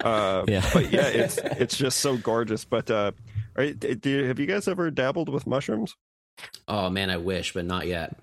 Uh, 0.00 0.44
Yeah. 0.46 0.68
but 0.74 0.92
yeah, 0.92 1.06
it's 1.06 1.38
it's 1.42 1.76
just 1.76 1.98
so 1.98 2.16
gorgeous. 2.16 2.64
But 2.64 2.90
uh, 2.90 3.12
are, 3.56 3.70
do 3.72 4.10
you, 4.10 4.24
have 4.24 4.38
you 4.38 4.46
guys 4.46 4.68
ever 4.68 4.90
dabbled 4.90 5.28
with 5.30 5.46
mushrooms? 5.46 5.94
Oh 6.68 6.90
man, 6.90 7.10
I 7.10 7.16
wish, 7.18 7.54
but 7.54 7.64
not 7.64 7.86
yet. 7.86 8.16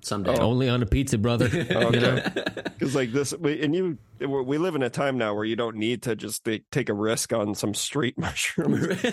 Someday. 0.00 0.36
Oh. 0.38 0.42
Only 0.50 0.68
on 0.68 0.80
a 0.82 0.86
pizza, 0.86 1.18
brother. 1.18 1.48
You 1.68 2.00
know? 2.00 2.22
Because 2.78 2.94
like 2.94 3.10
this, 3.12 3.34
we, 3.36 3.60
and 3.60 3.74
you, 3.74 3.98
we 4.20 4.56
live 4.56 4.76
in 4.76 4.82
a 4.84 4.88
time 4.90 5.18
now 5.18 5.34
where 5.34 5.44
you 5.44 5.56
don't 5.56 5.76
need 5.76 6.02
to 6.02 6.14
just 6.14 6.44
take, 6.44 6.70
take 6.70 6.88
a 6.88 6.94
risk 6.94 7.32
on 7.32 7.56
some 7.56 7.74
street 7.74 8.16
mushrooms. 8.18 9.02
you 9.02 9.12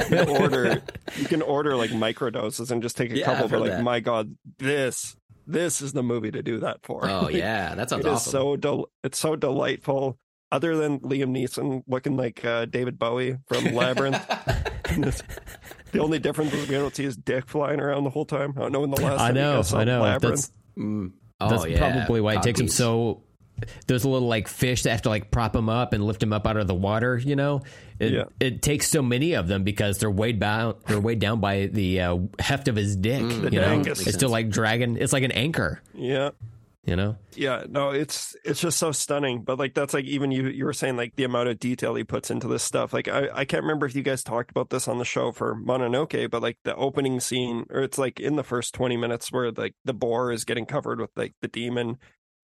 can 0.00 0.28
order, 0.28 0.82
you 1.16 1.24
can 1.26 1.42
order 1.42 1.76
like 1.76 1.90
microdoses 1.90 2.72
and 2.72 2.82
just 2.82 2.96
take 2.96 3.12
a 3.12 3.18
Yeah, 3.18 3.26
couple. 3.26 3.48
But 3.48 3.60
like, 3.60 3.70
that. 3.70 3.82
my 3.84 4.00
God, 4.00 4.36
this, 4.58 5.16
this 5.46 5.80
is 5.80 5.92
the 5.92 6.02
movie 6.02 6.32
to 6.32 6.42
do 6.42 6.58
that 6.60 6.78
for. 6.82 7.08
oh 7.08 7.20
Like, 7.22 7.34
yeah, 7.36 7.76
that 7.76 7.88
sounds 7.88 8.04
it 8.04 8.08
is 8.08 8.14
awesome. 8.14 8.30
so 8.32 8.56
del- 8.56 8.90
it's 9.04 9.18
so 9.18 9.36
delightful. 9.36 10.18
Other 10.50 10.76
than 10.76 10.98
Liam 11.00 11.30
Neeson 11.30 11.82
looking 11.86 12.16
like 12.16 12.44
uh, 12.44 12.64
David 12.66 12.98
Bowie 12.98 13.38
from 13.46 13.64
Labyrinth, 13.74 14.20
It's- 14.90 15.22
the 15.96 16.02
only 16.02 16.18
difference 16.18 16.52
is 16.52 16.68
we 16.68 16.74
don't 16.74 16.94
see 16.94 17.04
his 17.04 17.16
dick 17.16 17.46
flying 17.46 17.80
around 17.80 18.04
the 18.04 18.10
whole 18.10 18.24
time. 18.24 18.54
I 18.56 18.60
don't 18.62 18.72
know 18.72 18.80
when 18.80 18.90
the 18.90 19.00
last 19.02 19.20
I 19.20 19.32
know, 19.32 19.62
I 19.74 19.84
know. 19.84 20.02
Labyrinth. 20.02 20.22
That's 20.42 20.50
Mm. 20.78 21.12
Oh, 21.40 21.48
that's 21.50 21.66
yeah. 21.66 21.78
probably 21.78 22.20
why 22.20 22.34
it 22.34 22.42
takes 22.42 22.60
him 22.60 22.68
so. 22.68 23.22
There's 23.86 24.04
a 24.04 24.08
little 24.10 24.28
like 24.28 24.48
fish 24.48 24.82
that 24.82 24.90
have 24.90 25.02
to 25.02 25.08
like 25.08 25.30
prop 25.30 25.56
him 25.56 25.70
up 25.70 25.94
and 25.94 26.04
lift 26.04 26.22
him 26.22 26.34
up 26.34 26.46
out 26.46 26.58
of 26.58 26.66
the 26.66 26.74
water. 26.74 27.16
You 27.16 27.36
know, 27.36 27.62
it, 27.98 28.12
Yeah. 28.12 28.24
it 28.38 28.60
takes 28.60 28.88
so 28.90 29.00
many 29.00 29.32
of 29.32 29.48
them 29.48 29.64
because 29.64 29.96
they're 29.96 30.10
weighed 30.10 30.38
down. 30.40 30.74
They're 30.86 31.00
weighed 31.00 31.18
down 31.20 31.40
by 31.40 31.66
the 31.68 32.00
uh, 32.02 32.18
heft 32.38 32.68
of 32.68 32.76
his 32.76 32.94
dick. 32.96 33.20
The 33.26 33.34
you 33.50 33.60
know, 33.60 33.62
dangus. 33.62 34.06
it's 34.06 34.14
still 34.16 34.28
like 34.28 34.50
dragging. 34.50 34.98
It's 34.98 35.14
like 35.14 35.22
an 35.22 35.32
anchor. 35.32 35.80
Yeah. 35.94 36.30
You 36.86 36.94
know, 36.94 37.16
Yeah, 37.34 37.64
no, 37.68 37.90
it's 37.90 38.36
it's 38.44 38.60
just 38.60 38.78
so 38.78 38.92
stunning. 38.92 39.42
But 39.42 39.58
like 39.58 39.74
that's 39.74 39.92
like 39.92 40.04
even 40.04 40.30
you 40.30 40.46
you 40.46 40.64
were 40.64 40.72
saying 40.72 40.96
like 40.96 41.16
the 41.16 41.24
amount 41.24 41.48
of 41.48 41.58
detail 41.58 41.96
he 41.96 42.04
puts 42.04 42.30
into 42.30 42.46
this 42.46 42.62
stuff. 42.62 42.92
Like 42.92 43.08
I, 43.08 43.28
I 43.34 43.44
can't 43.44 43.64
remember 43.64 43.86
if 43.86 43.96
you 43.96 44.02
guys 44.02 44.22
talked 44.22 44.50
about 44.50 44.70
this 44.70 44.86
on 44.86 44.98
the 44.98 45.04
show 45.04 45.32
for 45.32 45.56
Mononoke, 45.56 46.30
but 46.30 46.42
like 46.42 46.58
the 46.64 46.76
opening 46.76 47.18
scene 47.18 47.64
or 47.70 47.82
it's 47.82 47.98
like 47.98 48.20
in 48.20 48.36
the 48.36 48.44
first 48.44 48.72
twenty 48.72 48.96
minutes 48.96 49.32
where 49.32 49.50
like 49.50 49.74
the 49.84 49.92
boar 49.94 50.30
is 50.30 50.44
getting 50.44 50.64
covered 50.64 51.00
with 51.00 51.10
like 51.16 51.34
the 51.42 51.48
demon. 51.48 51.98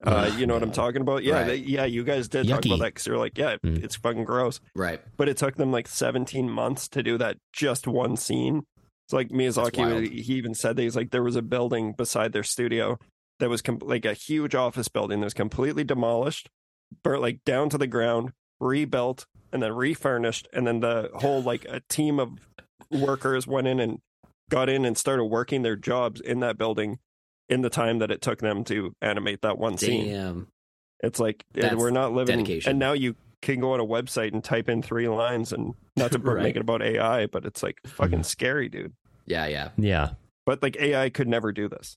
Uh, 0.05 0.29
you 0.37 0.49
know 0.49 0.55
what 0.55 0.65
I'm 0.65 0.73
talking 0.73 1.01
about? 1.03 1.23
Yeah, 1.23 1.35
Right. 1.43 1.47
they- 1.47 1.57
yeah. 1.59 1.85
You 1.85 2.03
guys 2.03 2.27
did 2.27 2.49
talk 2.49 2.65
about 2.67 2.81
that 2.81 2.87
because 2.87 3.07
you're 3.07 3.19
like, 3.19 3.39
yeah, 3.39 3.55
Mm. 3.65 3.85
it's 3.85 3.95
fucking 3.95 4.25
gross. 4.25 4.59
Right. 4.75 5.01
But 5.17 5.29
it 5.29 5.37
took 5.37 5.55
them 5.55 5.71
like 5.71 5.87
17 5.87 6.51
months 6.51 6.89
to 6.89 7.05
do 7.05 7.17
that 7.19 7.37
just 7.53 7.87
one 7.87 8.17
scene. 8.17 8.65
It's 9.07 9.13
like. 9.13 9.29
Miyazaki. 9.29 10.11
He 10.11 10.35
even 10.35 10.55
said 10.55 10.75
that 10.75 10.83
he's 10.83 10.97
like 10.97 11.13
there 11.13 11.23
was 11.23 11.37
a 11.37 11.43
building 11.43 11.93
beside 11.93 12.33
their 12.33 12.43
studio 12.43 12.99
that 13.43 13.51
was 13.51 13.61
com- 13.61 13.81
like 13.83 14.05
a 14.05 14.15
huge 14.15 14.55
office 14.55 14.87
building 14.87 15.19
that 15.21 15.27
was 15.27 15.35
completely 15.35 15.83
demolished, 15.83 16.49
burnt 17.03 17.21
like 17.21 17.41
down 17.45 17.69
to 17.71 17.77
the 17.77 17.89
ground, 17.89 18.33
rebuilt, 18.61 19.27
and 19.53 19.61
then 19.61 19.73
refurnished, 19.75 20.47
and 20.53 20.65
then 20.65 20.79
the 20.79 21.11
whole 21.17 21.43
like 21.43 21.65
a 21.69 21.81
team 21.89 22.21
of 22.21 22.31
workers 22.91 23.47
went 23.47 23.67
in 23.67 23.81
and 23.81 23.99
got 24.49 24.69
in 24.69 24.85
and 24.85 24.97
started 24.97 25.25
working 25.25 25.63
their 25.63 25.75
jobs 25.77 26.21
in 26.21 26.39
that 26.41 26.57
building 26.57 26.99
in 27.49 27.63
the 27.63 27.71
time 27.71 27.99
that 27.99 28.11
it 28.11 28.21
took 28.23 28.39
them 28.39 28.63
to 28.65 28.95
animate 29.03 29.43
that 29.43 29.59
one 29.59 29.77
scene. 29.77 30.47
It's 31.01 31.19
like 31.19 31.45
That's 31.53 31.75
we're 31.75 31.91
not 31.91 32.13
living, 32.13 32.39
dedication. 32.39 32.71
and 32.71 32.79
now 32.79 32.93
you 32.93 33.17
can 33.41 33.59
go 33.59 33.73
on 33.73 33.81
a 33.81 33.85
website 33.85 34.33
and 34.33 34.45
type 34.45 34.69
in 34.69 34.83
three 34.83 35.09
lines, 35.09 35.53
and 35.53 35.75
not 35.97 36.13
to 36.13 36.19
Right. 36.21 36.45
make 36.45 36.55
it 36.57 36.61
about 36.61 36.81
AI, 36.81 37.27
but 37.27 37.45
it's 37.45 37.61
like 37.63 37.79
fucking 37.87 38.21
Mhm. 38.21 38.25
scary, 38.25 38.69
dude. 38.69 38.93
Yeah, 39.27 39.47
yeah. 39.47 39.71
yeah. 39.77 40.11
But 40.47 40.63
like 40.63 40.77
AI 40.77 41.11
could 41.11 41.27
never 41.29 41.51
do 41.51 41.69
this. 41.69 41.97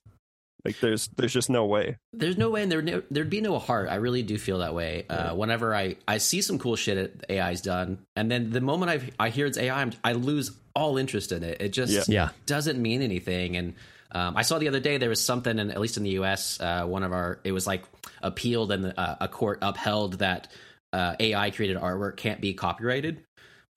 Like 0.66 0.80
there's 0.80 1.08
there's 1.16 1.32
just 1.32 1.50
no 1.50 1.66
way. 1.66 1.98
There's 2.12 2.38
no 2.38 2.50
way, 2.50 2.64
and 2.64 2.72
there 2.72 2.82
no, 2.82 3.04
there'd 3.12 3.30
be 3.30 3.40
no 3.42 3.60
heart. 3.60 3.88
I 3.90 3.96
really 3.96 4.24
do 4.24 4.38
feel 4.40 4.58
that 4.60 4.74
way. 4.74 5.06
Uh, 5.08 5.36
whenever 5.36 5.76
I, 5.76 5.98
I 6.08 6.18
see 6.18 6.42
some 6.42 6.58
cool 6.58 6.76
shit 6.76 7.22
that 7.22 7.32
AI's 7.32 7.62
done, 7.62 8.00
and 8.16 8.32
then 8.32 8.50
the 8.50 8.62
moment 8.62 8.90
I 9.20 9.26
I 9.26 9.30
hear 9.30 9.46
it's 9.46 9.60
AI, 9.60 9.80
I'm, 9.80 9.92
I 10.04 10.14
lose 10.14 10.52
all 10.76 10.98
interest 10.98 11.32
in 11.32 11.44
it. 11.44 11.62
It 11.62 11.70
just 11.70 11.94
Yeah. 11.94 12.04
Yeah. 12.08 12.30
doesn't 12.48 12.82
mean 12.82 13.04
anything. 13.04 13.56
And 13.58 13.74
um, 14.12 14.36
I 14.36 14.42
saw 14.42 14.58
the 14.58 14.68
other 14.68 14.80
day 14.80 14.98
there 14.98 15.10
was 15.10 15.24
something, 15.24 15.60
and 15.60 15.72
at 15.72 15.80
least 15.80 15.98
in 15.98 16.04
the 16.04 16.10
U.S., 16.12 16.60
uh, 16.60 16.86
one 16.86 17.04
of 17.04 17.14
our 17.14 17.40
it 17.44 17.52
was 17.52 17.68
like 17.68 17.84
appealed, 18.24 18.72
and 18.72 18.92
uh, 18.98 19.18
a 19.22 19.28
court 19.28 19.60
upheld 19.62 20.20
that 20.20 20.52
uh, 20.94 21.16
AI 21.20 21.52
created 21.52 21.78
artwork 21.78 22.18
can't 22.18 22.42
be 22.42 22.56
copyrighted. 22.56 23.24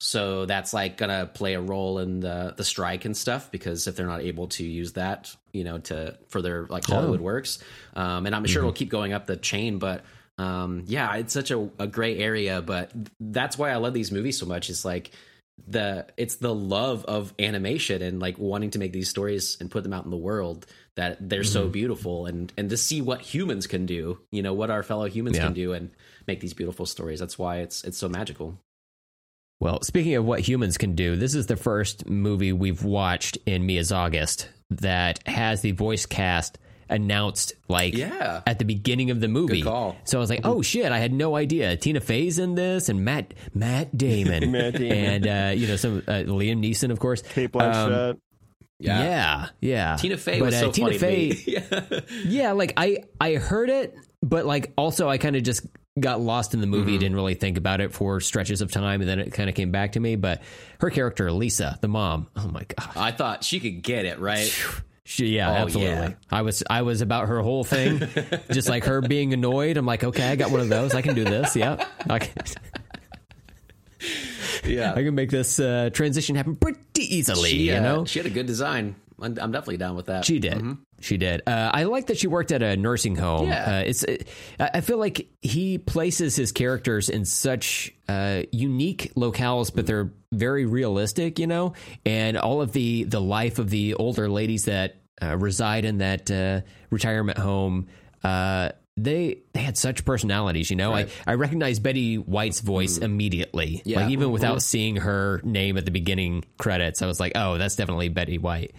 So 0.01 0.45
that's 0.45 0.73
like 0.73 0.97
gonna 0.97 1.29
play 1.31 1.53
a 1.55 1.61
role 1.61 1.99
in 1.99 2.21
the 2.21 2.53
the 2.55 2.63
strike 2.63 3.05
and 3.05 3.15
stuff 3.15 3.51
because 3.51 3.85
if 3.85 3.95
they're 3.95 4.07
not 4.07 4.21
able 4.21 4.47
to 4.47 4.63
use 4.63 4.93
that, 4.93 5.35
you 5.53 5.63
know, 5.63 5.77
to 5.79 6.17
for 6.27 6.41
their 6.41 6.65
like 6.67 6.85
Hollywood 6.85 7.21
works, 7.21 7.59
um, 7.95 8.25
and 8.25 8.35
I'm 8.35 8.45
sure 8.45 8.61
it'll 8.61 8.71
keep 8.73 8.89
going 8.89 9.13
up 9.13 9.25
the 9.25 9.37
chain, 9.37 9.79
but. 9.79 10.03
Um, 10.37 10.83
yeah, 10.87 11.15
it's 11.17 11.33
such 11.33 11.51
a, 11.51 11.69
a 11.79 11.85
gray 11.85 12.17
area, 12.17 12.61
but 12.61 12.91
that's 13.19 13.57
why 13.57 13.71
I 13.71 13.75
love 13.75 13.93
these 13.93 14.09
movies 14.09 14.39
so 14.39 14.45
much. 14.45 14.69
It's 14.69 14.85
like 14.85 15.11
the 15.67 16.05
it's 16.15 16.35
the 16.35 16.55
love 16.55 17.03
of 17.03 17.33
animation 17.37 18.01
and 18.01 18.21
like 18.21 18.37
wanting 18.39 18.69
to 18.69 18.79
make 18.79 18.93
these 18.93 19.09
stories 19.09 19.57
and 19.59 19.69
put 19.69 19.83
them 19.83 19.91
out 19.91 20.05
in 20.05 20.11
the 20.11 20.15
world 20.15 20.65
that 20.95 21.17
they're 21.27 21.43
so 21.43 21.67
beautiful 21.67 22.25
and 22.25 22.53
and 22.57 22.69
to 22.69 22.77
see 22.77 23.01
what 23.01 23.19
humans 23.19 23.67
can 23.67 23.85
do 23.85 24.17
you 24.31 24.41
know 24.41 24.53
what 24.53 24.69
our 24.69 24.81
fellow 24.81 25.07
humans 25.09 25.35
Yeah. 25.35 25.43
can 25.43 25.53
do 25.53 25.73
and 25.73 25.91
make 26.25 26.39
these 26.39 26.53
beautiful 26.53 26.85
stories 26.85 27.19
that's 27.19 27.37
why 27.37 27.57
it's 27.57 27.83
it's 27.83 27.97
so 27.97 28.07
magical 28.07 28.57
Well, 29.59 29.81
speaking 29.81 30.15
of 30.15 30.23
what 30.23 30.39
humans 30.39 30.77
can 30.77 30.95
do, 30.95 31.17
this 31.17 31.35
is 31.35 31.47
the 31.47 31.57
first 31.57 32.07
movie 32.09 32.53
we've 32.53 32.85
watched 32.85 33.37
in 33.45 33.65
Mia's 33.65 33.91
August 33.91 34.47
that 34.71 35.25
has 35.27 35.61
the 35.61 35.71
voice 35.71 36.05
cast 36.05 36.57
announced 36.91 37.53
like 37.67 37.93
yeah 37.95 38.41
at 38.47 38.57
the 38.57 38.65
beginning 38.65 39.11
of 39.11 39.19
the 39.19 39.27
movie. 39.27 39.61
Good 39.61 39.65
call. 39.69 39.95
So 40.05 40.17
I 40.17 40.21
was 40.21 40.29
like, 40.29 40.41
"Oh 40.43 40.61
shit, 40.61 40.91
I 40.91 40.97
had 40.99 41.13
no 41.13 41.35
idea." 41.35 41.77
Tina 41.77 41.99
Fey's 41.99 42.39
in 42.39 42.55
this, 42.55 42.89
and 42.89 43.05
Matt 43.05 43.33
Matt 43.53 43.95
Damon, 43.97 44.51
Matt 44.51 44.73
Damon. 44.73 44.91
and 44.97 45.27
uh, 45.27 45.51
you 45.55 45.67
know 45.67 45.75
some 45.75 45.99
uh, 46.07 46.23
Liam 46.25 46.63
Neeson, 46.63 46.91
of 46.91 46.99
course. 46.99 47.21
Cate 47.21 47.51
Blanchett. 47.51 48.17
yeah, 48.79 49.03
Yeah, 49.03 49.47
yeah. 49.61 49.95
tina 49.97 50.17
fey 50.17 50.39
But, 50.39 50.45
was 50.47 50.55
uh, 50.55 50.59
so 50.61 50.71
Tina 50.71 50.87
funny 50.87 50.97
to 50.97 50.99
Fey, 50.99 51.29
me. 51.29 51.43
yeah. 51.47 51.99
yeah, 52.25 52.51
like 52.53 52.73
I 52.77 53.03
I 53.21 53.35
heard 53.35 53.69
it, 53.69 53.95
but 54.23 54.45
like 54.47 54.73
also 54.77 55.07
I 55.09 55.17
kind 55.19 55.35
of 55.35 55.43
just 55.43 55.65
got 55.99 56.21
lost 56.21 56.53
in 56.53 56.61
the 56.61 56.67
movie, 56.67 56.91
Mm-hmm. 56.91 56.99
didn't 56.99 57.15
really 57.15 57.33
think 57.35 57.57
about 57.57 57.81
it 57.81 57.93
for 57.93 58.19
stretches 58.19 58.61
of 58.61 58.71
time, 58.71 59.01
and 59.01 59.09
then 59.09 59.19
it 59.19 59.33
kind 59.33 59.49
of 59.49 59.55
came 59.55 59.71
back 59.71 59.93
to 59.93 59.99
me. 59.99 60.15
But 60.15 60.41
her 60.81 60.89
character, 60.89 61.31
Lisa, 61.31 61.77
the 61.81 61.87
mom, 61.87 62.27
oh 62.35 62.47
my 62.49 62.63
god, 62.63 62.89
i 62.95 63.11
thought 63.11 63.43
she 63.43 63.59
could 63.59 63.81
get 63.81 64.05
it 64.05 64.19
right 64.19 64.53
she, 65.03 65.27
yeah, 65.27 65.49
Oh, 65.49 65.53
absolutely. 65.55 65.93
yeah. 65.93 66.13
I 66.31 66.41
was 66.43 66.63
I 66.69 66.83
was 66.83 67.01
about 67.01 67.27
her 67.27 67.41
whole 67.41 67.63
thing, 67.63 67.99
just 68.51 68.69
like 68.69 68.85
her 68.85 69.01
being 69.01 69.33
annoyed. 69.33 69.77
I'm 69.77 69.85
like, 69.85 70.03
okay, 70.03 70.29
I 70.29 70.35
got 70.35 70.51
one 70.51 70.61
of 70.61 70.69
those. 70.69 70.93
I 70.93 71.01
can 71.01 71.15
do 71.15 71.23
this. 71.23 71.55
Yeah, 71.55 71.83
I 72.09 72.19
can, 72.19 72.33
yeah 74.65 74.93
I 74.93 75.03
can 75.03 75.15
make 75.15 75.29
this 75.29 75.59
uh, 75.59 75.89
transition 75.91 76.35
happen 76.35 76.55
pretty 76.55 76.79
easily. 77.15 77.49
she, 77.49 77.57
you 77.69 77.75
uh, 77.75 77.79
know, 77.79 78.05
she 78.05 78.19
had 78.19 78.25
a 78.25 78.29
good 78.29 78.45
design 78.45 78.95
i'm, 79.21 79.37
I'm 79.39 79.51
definitely 79.51 79.77
down 79.77 79.95
with 79.95 80.07
that 80.07 80.25
She 80.25 80.39
did. 80.39 80.61
She 81.01 81.17
did. 81.17 81.41
Uh, 81.47 81.71
I 81.73 81.83
like 81.83 82.07
that 82.07 82.17
she 82.17 82.27
worked 82.27 82.51
at 82.51 82.61
a 82.61 82.75
nursing 82.77 83.15
home. 83.15 83.47
Yeah. 83.47 83.77
Uh, 83.79 83.83
it's. 83.85 84.03
It, 84.03 84.27
I 84.59 84.81
feel 84.81 84.97
like 84.97 85.27
he 85.41 85.77
places 85.77 86.35
his 86.35 86.51
characters 86.51 87.09
in 87.09 87.25
such 87.25 87.93
uh, 88.07 88.43
unique 88.51 89.13
locales, 89.15 89.73
but 89.73 89.85
they're 89.85 90.11
very 90.31 90.65
realistic. 90.65 91.39
You 91.39 91.47
know, 91.47 91.73
and 92.05 92.37
all 92.37 92.61
of 92.61 92.71
the 92.73 93.03
the 93.05 93.21
life 93.21 93.59
of 93.59 93.69
the 93.69 93.93
older 93.95 94.29
ladies 94.29 94.65
that 94.65 94.97
uh, 95.21 95.37
reside 95.37 95.85
in 95.85 95.99
that 95.99 96.29
uh, 96.29 96.61
retirement 96.89 97.37
home. 97.37 97.87
Uh, 98.23 98.69
they 98.97 99.37
they 99.53 99.61
had 99.61 99.77
such 99.77 100.03
personalities, 100.03 100.69
you 100.69 100.75
know. 100.75 100.91
Right. 100.91 101.09
I, 101.25 101.31
I 101.31 101.35
recognized 101.35 101.81
Betty 101.81 102.17
White's 102.17 102.59
voice 102.59 102.97
immediately, 102.97 103.81
Yeah. 103.85 104.01
like 104.01 104.09
even 104.11 104.29
without 104.31 104.57
Mhm. 104.57 104.61
seeing 104.61 104.95
her 104.97 105.39
name 105.45 105.77
at 105.77 105.85
the 105.85 105.91
beginning 105.91 106.43
credits. 106.57 107.01
I 107.01 107.05
was 107.07 107.17
like, 107.17 107.31
oh, 107.35 107.57
that's 107.57 107.77
definitely 107.77 108.09
Betty 108.09 108.37
White. 108.37 108.73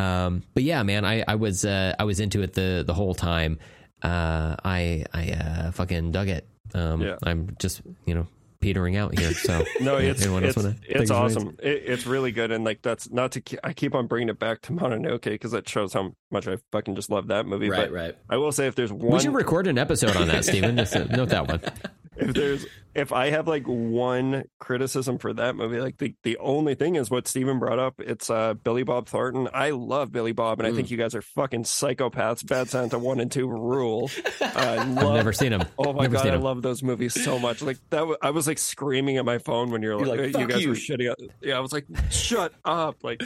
Um, 0.00 0.42
but 0.54 0.62
yeah, 0.62 0.82
man, 0.82 1.04
I, 1.04 1.24
I 1.26 1.34
was 1.34 1.64
uh, 1.64 1.94
I 1.98 2.04
was 2.04 2.20
into 2.20 2.42
it 2.42 2.54
the 2.54 2.84
the 2.86 2.94
whole 2.94 3.14
time. 3.14 3.58
Uh, 4.02 4.56
I 4.64 5.04
I 5.12 5.32
uh, 5.32 5.70
fucking 5.72 6.12
dug 6.12 6.28
it. 6.28 6.46
Um, 6.74 7.02
Yeah. 7.02 7.16
I'm 7.22 7.56
just 7.58 7.82
you 8.06 8.14
know 8.14 8.26
petering 8.60 8.96
out 8.96 9.18
here. 9.18 9.32
So 9.32 9.64
No, 9.80 9.96
it's 9.96 10.22
anyone 10.22 10.44
it's, 10.44 10.56
wanna 10.56 10.76
it's 10.82 11.10
awesome. 11.10 11.56
It, 11.62 11.82
it's 11.86 12.06
really 12.06 12.32
good, 12.32 12.50
and 12.52 12.64
like 12.64 12.82
that's 12.82 13.10
not 13.10 13.32
to. 13.32 13.66
I 13.66 13.72
keep 13.72 13.94
on 13.94 14.06
bringing 14.06 14.28
it 14.28 14.38
back 14.38 14.62
to 14.62 14.72
Mononoke 14.72 15.22
because 15.22 15.52
it 15.52 15.68
shows 15.68 15.92
how 15.92 16.14
much 16.30 16.46
I 16.46 16.58
fucking 16.72 16.94
just 16.94 17.10
love 17.10 17.28
that 17.28 17.46
movie. 17.46 17.68
right 17.68 17.90
but 17.90 17.92
right 17.92 18.16
I 18.28 18.36
will 18.36 18.52
say, 18.52 18.66
if 18.66 18.74
there's 18.74 18.92
one, 18.92 19.12
We 19.12 19.20
should 19.20 19.34
record 19.34 19.66
an 19.66 19.78
episode 19.78 20.16
on 20.16 20.28
that, 20.28 20.44
Steven. 20.44 20.76
Just 20.76 20.96
uh, 20.96 21.04
note 21.04 21.30
that 21.30 21.48
one. 21.48 21.60
if 22.20 22.34
there's 22.34 22.66
if 22.94 23.12
I 23.12 23.30
have 23.30 23.46
like 23.46 23.64
one 23.66 24.44
criticism 24.58 25.18
for 25.18 25.32
that 25.34 25.54
movie, 25.56 25.80
like 25.80 25.98
the, 25.98 26.14
the 26.24 26.36
only 26.38 26.74
thing 26.74 26.96
is 26.96 27.08
what 27.10 27.28
Steven 27.28 27.58
brought 27.58 27.78
up. 27.78 27.94
It's 28.00 28.28
uh 28.30 28.54
Billy 28.54 28.82
Bob 28.82 29.08
Thornton. 29.08 29.48
I 29.54 29.70
love 29.70 30.10
Billy 30.12 30.32
Bob, 30.32 30.58
and 30.60 30.66
I 30.66 30.70
Mm. 30.72 30.76
think 30.76 30.90
you 30.90 30.96
guys 30.96 31.14
are 31.14 31.22
fucking 31.22 31.62
psychopaths. 31.64 32.46
Bad 32.46 32.68
Santa 32.68 32.98
one 32.98 33.20
and 33.20 33.30
two 33.30 33.48
rule. 33.48 34.10
Uh, 34.40 34.46
I 34.54 34.76
I've 34.80 34.88
love, 34.88 35.14
never 35.14 35.32
seen 35.32 35.52
him. 35.52 35.62
Oh 35.78 35.92
my 35.92 36.02
Never 36.02 36.14
god, 36.14 36.28
I 36.28 36.36
love 36.36 36.62
those 36.62 36.82
movies 36.82 37.14
so 37.14 37.38
much. 37.38 37.62
Like 37.62 37.78
that, 37.90 37.98
w- 38.00 38.16
I 38.22 38.30
was 38.30 38.46
like 38.46 38.58
screaming 38.58 39.16
at 39.18 39.24
my 39.24 39.38
phone 39.38 39.70
when 39.70 39.82
you're 39.82 39.96
like, 39.96 40.06
You're 40.18 40.26
like, 40.26 40.36
you 40.38 40.46
guys 40.46 40.62
you." 40.62 40.68
were 40.70 40.74
shitting. 40.74 41.10
Out. 41.10 41.18
Yeah, 41.42 41.56
I 41.56 41.60
was 41.60 41.72
like, 41.72 41.86
shut 42.10 42.52
up. 42.64 42.96
Like, 43.02 43.22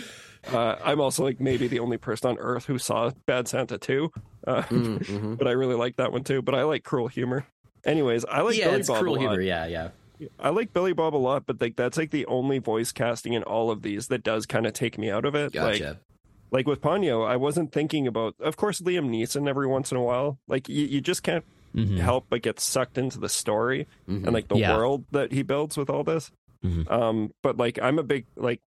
uh, 0.46 0.76
I'm 0.84 1.00
also 1.00 1.24
like 1.24 1.40
maybe 1.40 1.68
the 1.68 1.80
only 1.80 1.96
person 1.96 2.30
on 2.30 2.38
earth 2.38 2.66
who 2.66 2.78
saw 2.78 3.10
Bad 3.26 3.48
Santa 3.48 3.78
two, 3.78 4.10
uh, 4.46 4.62
Mm, 4.62 4.98
mhm. 5.06 5.38
but 5.38 5.48
I 5.48 5.52
really 5.52 5.74
like 5.74 5.96
that 5.96 6.12
one 6.12 6.22
too. 6.24 6.42
But 6.42 6.54
I 6.54 6.64
like 6.64 6.84
Cruel 6.84 7.08
Humor. 7.08 7.46
Anyways, 7.84 8.24
I 8.24 8.40
like 8.42 8.56
yeah 8.56 8.66
Billy 8.66 8.80
it's 8.80 8.88
Bob 8.88 9.00
cruel 9.00 9.14
a 9.14 9.16
lot. 9.16 9.20
humor 9.20 9.40
yeah 9.40 9.66
yeah 9.66 9.88
I 10.38 10.50
like 10.50 10.72
Billy 10.72 10.92
Bob 10.92 11.14
a 11.14 11.18
lot, 11.18 11.44
but 11.46 11.60
like 11.60 11.76
that's 11.76 11.98
like 11.98 12.10
the 12.10 12.24
only 12.26 12.58
voice 12.58 12.92
casting 12.92 13.32
in 13.32 13.42
all 13.42 13.70
of 13.70 13.82
these 13.82 14.08
that 14.08 14.22
does 14.22 14.46
kind 14.46 14.66
of 14.66 14.72
take 14.72 14.96
me 14.96 15.10
out 15.10 15.24
of 15.24 15.34
it. 15.34 15.54
Like, 15.54 15.80
gotcha 15.80 15.98
like 16.50 16.66
with 16.68 16.80
Ponyo, 16.80 17.26
I 17.26 17.34
wasn't 17.36 17.72
thinking 17.72 18.06
about. 18.06 18.36
Of 18.40 18.56
course, 18.56 18.80
Liam 18.80 19.08
Neeson 19.10 19.48
every 19.48 19.66
once 19.66 19.90
in 19.90 19.96
a 19.96 20.02
while. 20.02 20.38
Like 20.46 20.68
you, 20.68 20.86
you 20.86 21.00
just 21.00 21.22
can't 21.24 21.44
Mhm. 21.74 21.98
help 21.98 22.26
but 22.30 22.42
get 22.42 22.60
sucked 22.60 22.96
into 22.96 23.18
the 23.18 23.28
story 23.28 23.88
Mhm. 24.08 24.22
and 24.24 24.32
like 24.32 24.46
the 24.46 24.54
Yeah. 24.56 24.76
world 24.76 25.04
that 25.10 25.32
he 25.32 25.42
builds 25.42 25.76
with 25.76 25.90
all 25.90 26.04
this. 26.04 26.30
Mhm. 26.64 26.88
Um, 26.90 27.34
but 27.42 27.56
like 27.56 27.80
I'm 27.82 27.98
a 27.98 28.04
big 28.04 28.26
like 28.36 28.60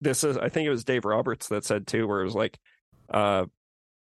this 0.00 0.24
is. 0.24 0.38
I 0.38 0.48
think 0.48 0.66
it 0.66 0.70
was 0.70 0.84
Dave 0.84 1.04
Roberts 1.04 1.48
that 1.48 1.64
said 1.66 1.86
too, 1.86 2.08
where 2.08 2.22
it 2.22 2.24
was 2.24 2.34
like, 2.34 2.58
uh, 3.10 3.44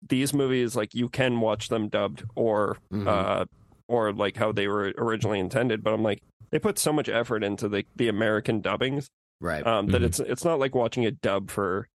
these 0.09 0.33
movies 0.33 0.77
like 0.77 0.95
you 0.95 1.09
can 1.09 1.41
watch 1.41 1.69
them 1.69 1.89
dubbed 1.89 2.23
or 2.37 2.79
Mhm. 2.93 3.07
uh 3.09 3.45
or 3.89 4.13
like 4.13 4.37
how 4.37 4.53
they 4.53 4.69
were 4.69 4.93
originally 4.99 5.39
intended. 5.41 5.83
But 5.83 5.95
I'm 5.95 6.03
like 6.03 6.23
they 6.51 6.59
put 6.59 6.79
so 6.79 6.93
much 6.93 7.09
effort 7.09 7.43
into 7.45 7.69
the 7.69 7.85
the 7.97 8.09
American 8.09 8.61
dubbings 8.61 9.09
right 9.41 9.67
um, 9.67 9.87
that 9.89 10.03
Mhm. 10.03 10.07
it's 10.07 10.21
it's 10.21 10.45
not 10.45 10.59
like 10.59 10.75
watching 10.75 11.05
a 11.07 11.11
dub 11.11 11.51
for, 11.51 11.89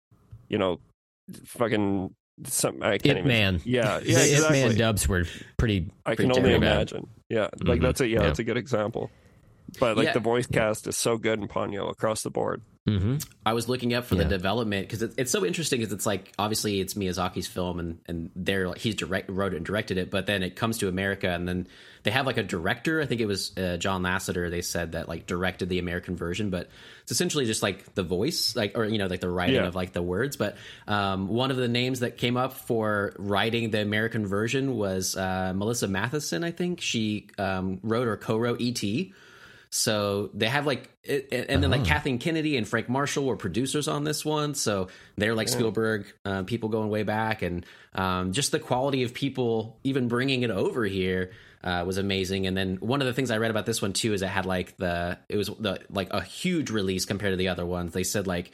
you 0.49 0.57
know, 0.57 0.79
fucking 1.45 2.13
some 2.45 2.81
I 2.83 2.97
can't 2.97 3.05
It 3.05 3.17
even. 3.19 3.27
Man. 3.27 3.61
Yeah, 3.63 3.99
The 3.99 4.11
yeah, 4.11 4.19
It 4.19 4.31
exactly. 4.33 4.61
Man 4.61 4.77
dubs 4.77 5.07
were 5.07 5.25
pretty. 5.57 5.89
I 6.05 6.15
pretty 6.15 6.29
can 6.29 6.37
only 6.37 6.49
terrible. 6.49 6.67
imagine. 6.67 7.07
Yeah, 7.29 7.49
like 7.63 7.79
Mhm. 7.79 7.83
that's 7.83 8.01
a 8.01 8.07
yeah, 8.07 8.19
Yeah. 8.19 8.23
that's 8.27 8.39
a 8.39 8.43
good 8.43 8.57
example. 8.57 9.09
But 9.79 9.97
like 9.97 10.05
Yeah. 10.07 10.13
the 10.13 10.19
voice 10.21 10.47
cast 10.47 10.87
is 10.87 10.97
so 10.97 11.17
good 11.17 11.39
in 11.39 11.47
Ponyo 11.47 11.89
across 11.89 12.23
the 12.23 12.29
board. 12.31 12.61
Mhm. 12.87 13.23
I 13.45 13.51
was 13.53 13.67
looking 13.67 13.93
up 13.93 14.05
for 14.05 14.15
Yeah. 14.15 14.23
the 14.23 14.29
development 14.29 14.87
because 14.87 15.01
it, 15.01 15.13
it's 15.17 15.31
so 15.31 15.45
interesting 15.45 15.79
because 15.79 15.91
it's 15.93 16.05
like 16.05 16.31
obviously 16.39 16.79
it's 16.79 16.93
Miyazaki's 16.93 17.45
film 17.47 17.79
and 17.79 17.99
and 18.07 18.29
they're 18.35 18.67
like 18.69 18.77
he's 18.77 18.95
direct 18.95 19.29
wrote 19.29 19.53
it 19.53 19.57
and 19.57 19.65
directed 19.65 19.97
it, 19.97 20.09
but 20.09 20.25
then 20.25 20.41
it 20.41 20.55
comes 20.55 20.77
to 20.79 20.87
America 20.87 21.29
and 21.29 21.47
then 21.47 21.67
they 22.03 22.11
have 22.11 22.25
like 22.25 22.37
a 22.37 22.43
director. 22.43 23.01
I 23.01 23.05
think 23.05 23.19
it 23.19 23.25
was 23.25 23.51
uh, 23.57 23.75
John 23.75 24.03
Lasseter. 24.03 24.49
They 24.49 24.61
said 24.61 24.93
that 24.93 25.09
like 25.09 25.25
directed 25.27 25.67
the 25.67 25.79
American 25.79 26.15
version, 26.15 26.49
but 26.49 26.69
it's 27.03 27.11
essentially 27.11 27.45
just 27.45 27.61
like 27.61 27.93
the 27.95 28.03
voice, 28.03 28.55
like 28.55 28.77
or 28.77 28.85
you 28.85 28.97
know 28.99 29.07
like 29.07 29.19
the 29.19 29.29
writing 29.29 29.55
Yeah. 29.55 29.67
of 29.67 29.75
like 29.75 29.91
the 29.91 30.01
words. 30.01 30.37
But 30.37 30.55
um, 30.87 31.27
one 31.27 31.51
of 31.51 31.57
the 31.57 31.67
names 31.67 31.99
that 31.99 32.15
came 32.17 32.37
up 32.37 32.53
for 32.53 33.13
writing 33.19 33.71
the 33.71 33.81
American 33.81 34.25
version 34.25 34.77
was 34.77 35.17
uh, 35.17 35.51
Melissa 35.53 35.87
Mathison. 35.89 36.45
I 36.45 36.51
think 36.51 36.79
she 36.79 37.27
um, 37.37 37.79
wrote 37.83 38.07
or 38.07 38.15
co-wrote 38.15 38.61
E.T. 38.61 39.13
So 39.77 40.31
they 40.33 40.47
have 40.47 40.65
like, 40.65 40.89
it, 41.03 41.27
and 41.49 41.61
then 41.61 41.69
like 41.69 41.85
Kathleen 41.85 42.17
Kennedy 42.17 42.57
and 42.57 42.67
Frank 42.67 42.89
Marshall 42.89 43.25
were 43.25 43.35
producers 43.35 43.87
on 43.87 44.03
this 44.03 44.25
one. 44.25 44.55
So 44.55 44.87
they're 45.17 45.35
like 45.35 45.49
Spielberg 45.49 46.07
uh, 46.25 46.43
people 46.43 46.69
going 46.69 46.89
way 46.89 47.03
back, 47.03 47.43
and 47.43 47.63
um, 47.93 48.33
just 48.33 48.51
the 48.51 48.59
quality 48.59 49.03
of 49.03 49.13
people 49.13 49.77
even 49.83 50.07
bringing 50.07 50.41
it 50.41 50.49
over 50.49 50.83
here 50.83 51.31
uh, 51.63 51.83
was 51.85 51.99
amazing. 51.99 52.47
And 52.47 52.57
then 52.57 52.77
one 52.77 53.01
of 53.01 53.07
the 53.07 53.13
things 53.13 53.29
I 53.29 53.37
read 53.37 53.51
about 53.51 53.67
this 53.67 53.79
one 53.79 53.93
too 53.93 54.13
is 54.13 54.23
it 54.23 54.29
had 54.29 54.47
like 54.47 54.75
the 54.77 55.19
it 55.29 55.37
was 55.37 55.51
the 55.59 55.79
like 55.91 56.11
a 56.11 56.23
huge 56.23 56.71
release 56.71 57.05
compared 57.05 57.33
to 57.33 57.37
the 57.37 57.49
other 57.49 57.65
ones. 57.65 57.93
They 57.93 58.03
said 58.03 58.25
like 58.25 58.53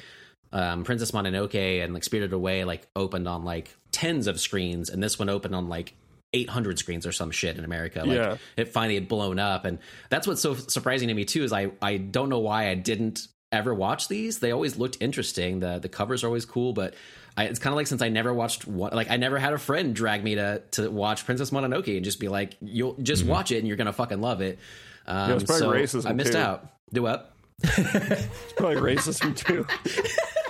um, 0.52 0.84
Princess 0.84 1.12
Mononoke 1.12 1.84
and 1.84 1.94
like 1.94 2.04
Spirited 2.04 2.34
Away 2.34 2.66
like 2.66 2.86
opened 2.98 3.30
on 3.30 3.46
like 3.46 3.74
tens 3.92 4.28
of 4.28 4.42
screens, 4.42 4.90
and 4.90 5.02
this 5.02 5.18
one 5.18 5.30
opened 5.30 5.56
on 5.56 5.70
like 5.70 5.94
800 6.34 6.80
screens 6.80 7.06
or 7.06 7.12
some 7.12 7.32
shit 7.32 7.58
in 7.58 7.64
America. 7.66 8.00
Like 8.00 8.18
Yeah. 8.18 8.38
it 8.58 8.70
finally 8.70 8.96
had 8.96 9.08
blown 9.08 9.40
up, 9.40 9.66
and 9.66 9.80
that's 10.10 10.28
what's 10.28 10.42
so 10.42 10.56
surprising 10.56 11.08
to 11.10 11.14
me 11.14 11.26
too. 11.26 11.44
Is 11.44 11.54
I 11.54 11.72
I 11.82 11.98
don't 11.98 12.30
know 12.30 12.40
why 12.40 12.70
I 12.70 12.76
didn't 12.76 13.28
ever 13.52 13.74
watch 13.74 14.08
these. 14.08 14.40
They 14.40 14.52
always 14.52 14.78
looked 14.78 14.98
interesting. 15.00 15.60
the 15.60 15.80
The 15.80 15.90
covers 15.90 16.24
are 16.24 16.28
always 16.28 16.46
cool, 16.46 16.74
but 16.74 16.96
I, 17.38 17.46
it's 17.46 17.60
kind 17.60 17.72
of 17.72 17.78
like 17.78 17.88
since 17.88 18.02
I 18.02 18.10
never 18.10 18.34
watched 18.34 18.68
one, 18.68 18.92
like 18.94 19.10
I 19.12 19.18
never 19.18 19.38
had 19.40 19.54
a 19.54 19.58
friend 19.58 19.96
drag 19.96 20.24
me 20.24 20.36
to 20.36 20.62
to 20.72 20.90
watch 20.90 21.26
Princess 21.26 21.50
Mononoke 21.52 21.96
and 21.96 22.04
just 22.06 22.20
be 22.20 22.28
like, 22.30 22.56
you'll 22.62 22.96
just 23.02 23.26
watch 23.26 23.52
it 23.52 23.58
and 23.60 23.68
you're 23.68 23.78
gonna 23.78 23.94
fucking 23.94 24.22
love 24.22 24.42
it. 24.42 24.60
Um, 25.08 25.32
it's 25.32 25.44
probably 25.44 25.86
so 25.88 26.00
racism, 26.00 26.10
I 26.10 26.14
missed 26.14 26.34
too. 26.34 26.38
out. 26.40 26.68
Do 26.92 27.04
what? 27.04 27.32
It's 27.64 28.54
probably 28.56 28.76
racism 28.96 29.36
too. 29.36 29.66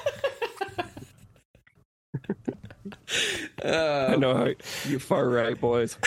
I 3.63 4.15
know 4.17 4.35
how 4.35 4.47
you 4.89 4.99
far 4.99 5.27
right 5.29 5.59
boys. 5.59 5.97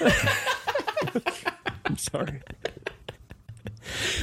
I'm 1.84 1.96
sorry. 1.98 2.40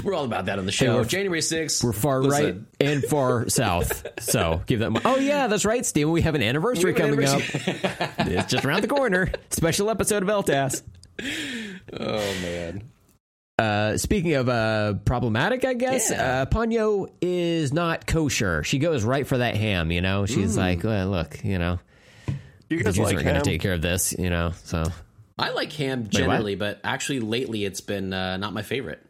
We're 0.03 0.13
all 0.13 0.23
about 0.25 0.45
that 0.45 0.57
on 0.57 0.65
the 0.65 0.71
show. 0.71 0.95
we're- 0.95 1.05
January 1.05 1.41
6th. 1.41 1.83
We're 1.83 1.91
far 1.93 2.21
listen, 2.23 2.67
right 2.79 2.87
and 2.87 3.03
far 3.03 3.49
south. 3.49 4.05
So 4.21 4.61
give 4.65 4.79
that. 4.79 5.01
Oh 5.05 5.17
yeah, 5.17 5.47
that's 5.47 5.65
right, 5.65 5.85
Steven. 5.85 6.11
We 6.11 6.21
have 6.21 6.33
an 6.35 6.41
anniversary 6.41 6.93
We 6.93 6.99
have 6.99 7.09
an 7.11 7.25
coming 7.25 7.27
up. 7.29 7.41
it's 8.27 8.51
just 8.51 8.65
around 8.65 8.81
the 8.81 8.87
corner. 8.87 9.31
Special 9.49 9.89
episode 9.89 10.23
of 10.23 10.29
LTAS. 10.29 10.81
Oh 11.93 12.17
man. 12.41 12.89
Uh, 13.59 13.97
speaking 13.97 14.35
of 14.35 14.47
uh, 14.47 14.93
problematic, 15.03 15.65
I 15.65 15.73
guess 15.73 16.09
Yeah. 16.09 16.43
uh, 16.43 16.45
Ponyo 16.45 17.09
is 17.21 17.73
not 17.73 18.07
kosher. 18.07 18.63
She 18.63 18.79
goes 18.79 19.03
right 19.03 19.27
for 19.27 19.37
that 19.39 19.55
ham. 19.57 19.91
You 19.91 19.99
know, 20.01 20.25
she's 20.25 20.55
like, 20.55 20.81
well, 20.85 21.09
look, 21.09 21.43
you 21.43 21.59
know, 21.59 21.77
You 22.69 22.77
the 22.79 22.83
guys 22.85 22.95
Jews 22.95 23.05
like 23.05 23.15
aren't 23.15 23.25
going 23.27 23.41
to 23.41 23.49
take 23.49 23.61
care 23.61 23.73
of 23.73 23.81
this. 23.81 24.13
You 24.17 24.29
know, 24.29 24.53
so 24.63 24.85
I 25.37 25.51
like 25.51 25.71
ham 25.73 26.03
what? 26.03 26.09
generally, 26.11 26.55
but 26.55 26.79
actually 26.83 27.19
lately 27.19 27.65
it's 27.65 27.81
been 27.81 28.13
uh, 28.13 28.37
not 28.37 28.53
my 28.53 28.61
favorite. 28.61 29.01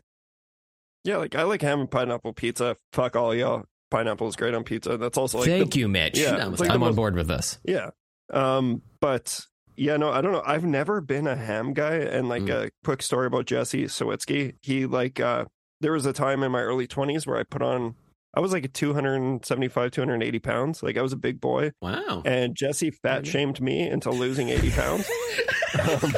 Yeah, 1.03 1.17
like 1.17 1.35
I 1.35 1.43
like 1.43 1.61
ham 1.61 1.81
and 1.81 1.91
pineapple 1.91 2.33
pizza. 2.33 2.77
Fuck 2.93 3.15
all 3.15 3.33
y'all. 3.33 3.65
Pineapple 3.91 4.27
is 4.27 4.35
great 4.35 4.53
on 4.53 4.63
pizza. 4.63 4.97
That's 4.97 5.17
also 5.17 5.39
like 5.39 5.47
thank 5.47 5.73
the, 5.73 5.79
you, 5.79 5.87
Mitch. 5.87 6.17
Yeah, 6.19 6.35
down 6.35 6.51
with 6.51 6.59
it's 6.61 6.61
like. 6.61 6.69
I'm 6.71 6.81
the 6.81 6.87
on 6.87 6.95
board 6.95 7.15
with 7.15 7.27
this. 7.27 7.57
Yeah. 7.63 7.89
Um, 8.31 8.81
but 8.99 9.39
yeah, 9.75 9.97
no, 9.97 10.11
I 10.11 10.21
don't 10.21 10.31
know. 10.31 10.43
I've 10.45 10.65
never 10.65 11.01
been 11.01 11.25
a 11.25 11.35
ham 11.35 11.73
guy. 11.73 11.95
And 11.95 12.29
like 12.29 12.43
Mm. 12.43 12.65
a 12.67 12.69
quick 12.83 13.01
story 13.01 13.27
about 13.27 13.45
Jesse 13.45 13.85
Sawitsky. 13.85 14.55
He 14.61 14.85
like 14.85 15.19
uh 15.19 15.45
there 15.81 15.93
was 15.93 16.05
a 16.05 16.13
time 16.13 16.43
in 16.43 16.51
my 16.51 16.61
early 16.61 16.85
twenties 16.85 17.25
where 17.25 17.37
I 17.37 17.43
put 17.43 17.61
on 17.61 17.95
I 18.33 18.39
was 18.41 18.51
like 18.53 18.71
275, 18.73 19.91
280 19.91 20.39
pounds. 20.39 20.83
Like 20.83 20.97
I 20.97 21.01
was 21.01 21.13
a 21.13 21.17
big 21.17 21.41
boy. 21.41 21.71
Wow. 21.81 22.21
And 22.25 22.55
Jesse 22.55 22.91
fat 22.91 23.25
shamed 23.25 23.59
me 23.61 23.87
into 23.87 24.11
losing 24.11 24.49
80 24.49 24.69
pounds. 24.71 25.09
um, 26.03 26.13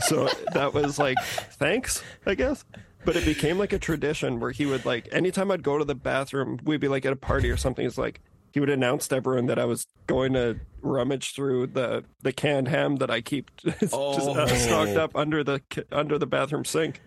so 0.00 0.28
that 0.52 0.72
was 0.74 0.98
like, 0.98 1.16
thanks, 1.58 2.02
I 2.26 2.34
guess. 2.34 2.64
But 3.04 3.16
it 3.16 3.24
became 3.24 3.58
like 3.58 3.72
a 3.72 3.78
tradition 3.78 4.40
where 4.40 4.50
he 4.50 4.66
would 4.66 4.84
like, 4.84 5.08
anytime 5.12 5.50
I'd 5.50 5.62
go 5.62 5.78
to 5.78 5.84
the 5.84 5.94
bathroom, 5.94 6.58
we'd 6.64 6.80
be 6.80 6.88
like 6.88 7.06
at 7.06 7.12
a 7.12 7.16
party 7.16 7.50
or 7.50 7.56
something. 7.56 7.86
It's 7.86 7.96
like, 7.98 8.20
he 8.52 8.60
would 8.60 8.70
announce 8.70 9.06
to 9.08 9.16
everyone 9.16 9.46
that 9.46 9.58
I 9.58 9.64
was 9.66 9.86
going 10.06 10.32
to 10.32 10.58
rummage 10.80 11.34
through 11.34 11.68
the, 11.68 12.04
the 12.22 12.32
canned 12.32 12.68
ham 12.68 12.96
that 12.96 13.10
I 13.10 13.20
keep 13.20 13.50
just 13.80 13.92
Oh. 13.92 14.34
uh, 14.34 14.46
stocked 14.46 14.96
up 14.96 15.14
under 15.14 15.44
the 15.44 15.60
under 15.92 16.18
the 16.18 16.26
bathroom 16.26 16.64
sink. 16.64 17.00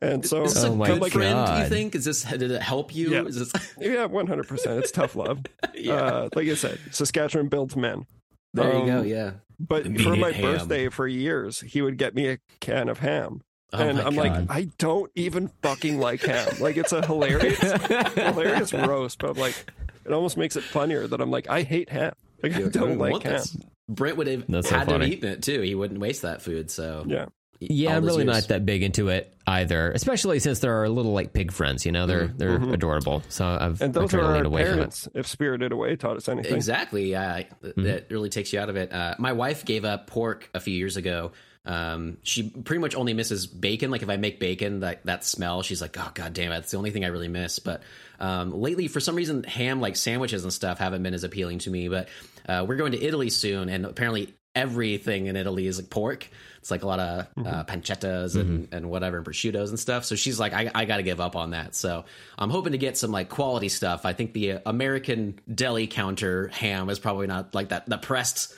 And 0.00 0.24
so, 0.24 0.44
Is 0.44 0.54
this 0.54 0.64
Oh 0.64 0.72
a 0.72 0.76
my 0.76 0.86
good 0.86 1.00
like, 1.00 1.12
friend? 1.12 1.46
Do 1.46 1.52
you 1.62 1.68
think? 1.68 1.94
Is 1.96 2.04
this 2.04 2.22
did 2.22 2.42
it 2.50 2.62
help 2.62 2.94
you? 2.94 3.10
Yeah. 3.10 3.22
Is 3.24 3.50
this, 3.50 3.74
yeah, 3.80 4.04
one 4.06 4.26
hundred 4.28 4.46
percent. 4.46 4.78
It's 4.78 4.92
tough 4.92 5.16
love. 5.16 5.40
yeah. 5.74 5.94
Uh, 5.94 6.28
like 6.36 6.46
I 6.48 6.54
said, 6.54 6.78
Saskatchewan 6.92 7.48
builds 7.48 7.74
men. 7.76 8.06
there 8.54 8.72
you 8.78 8.86
go. 8.86 8.98
um, 9.00 9.06
Yeah. 9.06 9.30
But 9.60 9.84
The 9.92 9.98
for 10.04 10.14
my 10.14 10.30
ham. 10.30 10.42
birthday, 10.42 10.88
for 10.88 11.08
years, 11.08 11.60
he 11.60 11.82
would 11.82 11.98
get 11.98 12.14
me 12.14 12.28
a 12.28 12.38
can 12.60 12.88
of 12.88 13.00
ham. 13.00 13.42
Oh 13.72 13.78
and 13.78 13.98
I'm 14.00 14.14
God. 14.14 14.48
like, 14.48 14.50
I 14.50 14.68
don't 14.78 15.10
even 15.16 15.50
fucking 15.62 15.98
like 15.98 16.20
ham. 16.22 16.48
Like, 16.60 16.76
it's 16.76 16.92
a 16.92 17.04
hilarious, 17.04 17.58
hilarious 18.14 18.72
roast, 18.72 19.18
but 19.18 19.30
I'm 19.30 19.36
like, 19.36 19.72
it 20.06 20.12
almost 20.12 20.36
makes 20.36 20.54
it 20.56 20.62
funnier 20.62 21.06
that 21.08 21.20
I'm 21.20 21.30
like, 21.32 21.50
I 21.50 21.62
hate 21.62 21.90
ham. 21.90 22.12
Like, 22.42 22.54
I 22.54 22.62
don't 22.68 22.98
like 22.98 23.22
ham. 23.24 23.32
this. 23.32 23.56
Brent 23.88 24.16
would 24.16 24.26
have 24.28 24.44
That's 24.48 24.68
so 24.68 24.78
had 24.78 24.88
to 24.88 24.98
have 25.00 25.02
eaten 25.08 25.28
it 25.28 25.42
too. 25.42 25.60
He 25.62 25.74
wouldn't 25.74 25.98
waste 26.00 26.22
that 26.22 26.40
food. 26.40 26.70
So 26.70 27.04
Yeah. 27.06 27.26
Yeah, 27.60 27.96
I'm 27.96 28.04
really 28.04 28.24
years. 28.24 28.34
not 28.34 28.48
that 28.48 28.64
big 28.64 28.82
into 28.82 29.08
it 29.08 29.34
either. 29.46 29.90
Especially 29.90 30.38
since 30.38 30.60
there 30.60 30.80
are 30.82 30.88
little 30.88 31.12
like 31.12 31.32
pig 31.32 31.50
friends. 31.50 31.84
You 31.84 31.92
know, 31.92 32.06
they're 32.06 32.28
they're 32.28 32.56
adorable. 32.72 33.22
So 33.28 33.44
I've 33.46 33.72
Mm-hmm. 33.74 33.84
And 33.84 33.94
those 33.94 34.14
are 34.14 34.20
our 34.22 34.44
away 34.44 34.62
from 34.64 34.72
it. 34.72 34.76
parents, 34.76 35.08
if 35.14 35.26
Spirited 35.26 35.72
Away 35.72 35.96
taught 35.96 36.16
us 36.16 36.28
anything. 36.28 36.54
Exactly. 36.54 37.10
Yeah, 37.10 37.42
Th- 37.62 37.74
that 37.78 38.10
really 38.10 38.28
takes 38.30 38.52
you 38.52 38.60
out 38.60 38.68
of 38.68 38.76
it. 38.76 38.92
Uh, 38.92 39.14
my 39.18 39.32
wife 39.32 39.64
gave 39.64 39.84
up 39.84 40.06
pork 40.06 40.48
a 40.54 40.60
few 40.60 40.74
years 40.74 40.96
ago. 40.96 41.32
Um, 41.66 42.16
she 42.22 42.48
pretty 42.48 42.80
much 42.80 42.94
only 42.94 43.12
misses 43.12 43.46
bacon. 43.46 43.90
Like 43.90 44.02
if 44.02 44.08
I 44.08 44.16
make 44.16 44.38
bacon, 44.40 44.80
that 44.80 45.04
that 45.04 45.24
smell, 45.24 45.62
she's 45.62 45.82
like, 45.82 45.96
"Oh 45.98 46.10
god 46.14 46.32
damn 46.32 46.52
it!" 46.52 46.58
It's 46.58 46.70
the 46.70 46.78
only 46.78 46.92
thing 46.92 47.04
I 47.04 47.08
really 47.08 47.28
miss. 47.28 47.58
But 47.58 47.82
um, 48.20 48.52
lately, 48.58 48.88
for 48.88 49.00
some 49.00 49.16
reason, 49.16 49.42
ham 49.44 49.80
like 49.80 49.96
sandwiches 49.96 50.44
and 50.44 50.52
stuff 50.52 50.78
haven't 50.78 51.02
been 51.02 51.12
as 51.14 51.24
appealing 51.24 51.58
to 51.60 51.70
me. 51.70 51.88
But 51.88 52.08
uh, 52.48 52.64
we're 52.66 52.76
going 52.76 52.92
to 52.92 53.02
Italy 53.02 53.28
soon, 53.30 53.68
and 53.68 53.84
apparently 53.84 54.32
everything 54.54 55.26
in 55.26 55.36
Italy 55.36 55.66
is 55.66 55.78
like 55.78 55.90
pork. 55.90 56.28
It's 56.58 56.70
like 56.70 56.82
a 56.82 56.86
lot 56.86 57.00
of 57.00 57.26
uh, 57.46 57.64
pancettas 57.64 58.36
and, 58.36 58.68
and 58.72 58.90
whatever, 58.90 59.16
and 59.16 59.26
prosciuttos 59.26 59.68
and 59.68 59.78
stuff. 59.78 60.04
So 60.04 60.14
she's 60.16 60.38
like, 60.38 60.52
I, 60.52 60.70
I 60.74 60.84
got 60.84 60.98
to 60.98 61.02
give 61.02 61.20
up 61.20 61.36
on 61.36 61.50
that. 61.50 61.74
So 61.74 62.04
I'm 62.36 62.50
hoping 62.50 62.72
to 62.72 62.78
get 62.78 62.96
some 62.98 63.10
like 63.10 63.28
quality 63.28 63.68
stuff. 63.68 64.04
I 64.04 64.12
think 64.12 64.32
the 64.32 64.52
uh, 64.52 64.58
American 64.66 65.38
deli 65.52 65.86
counter 65.86 66.48
ham 66.48 66.90
is 66.90 66.98
probably 66.98 67.26
not 67.26 67.54
like 67.54 67.68
that. 67.70 67.86
The 67.88 67.96
pressed, 67.98 68.54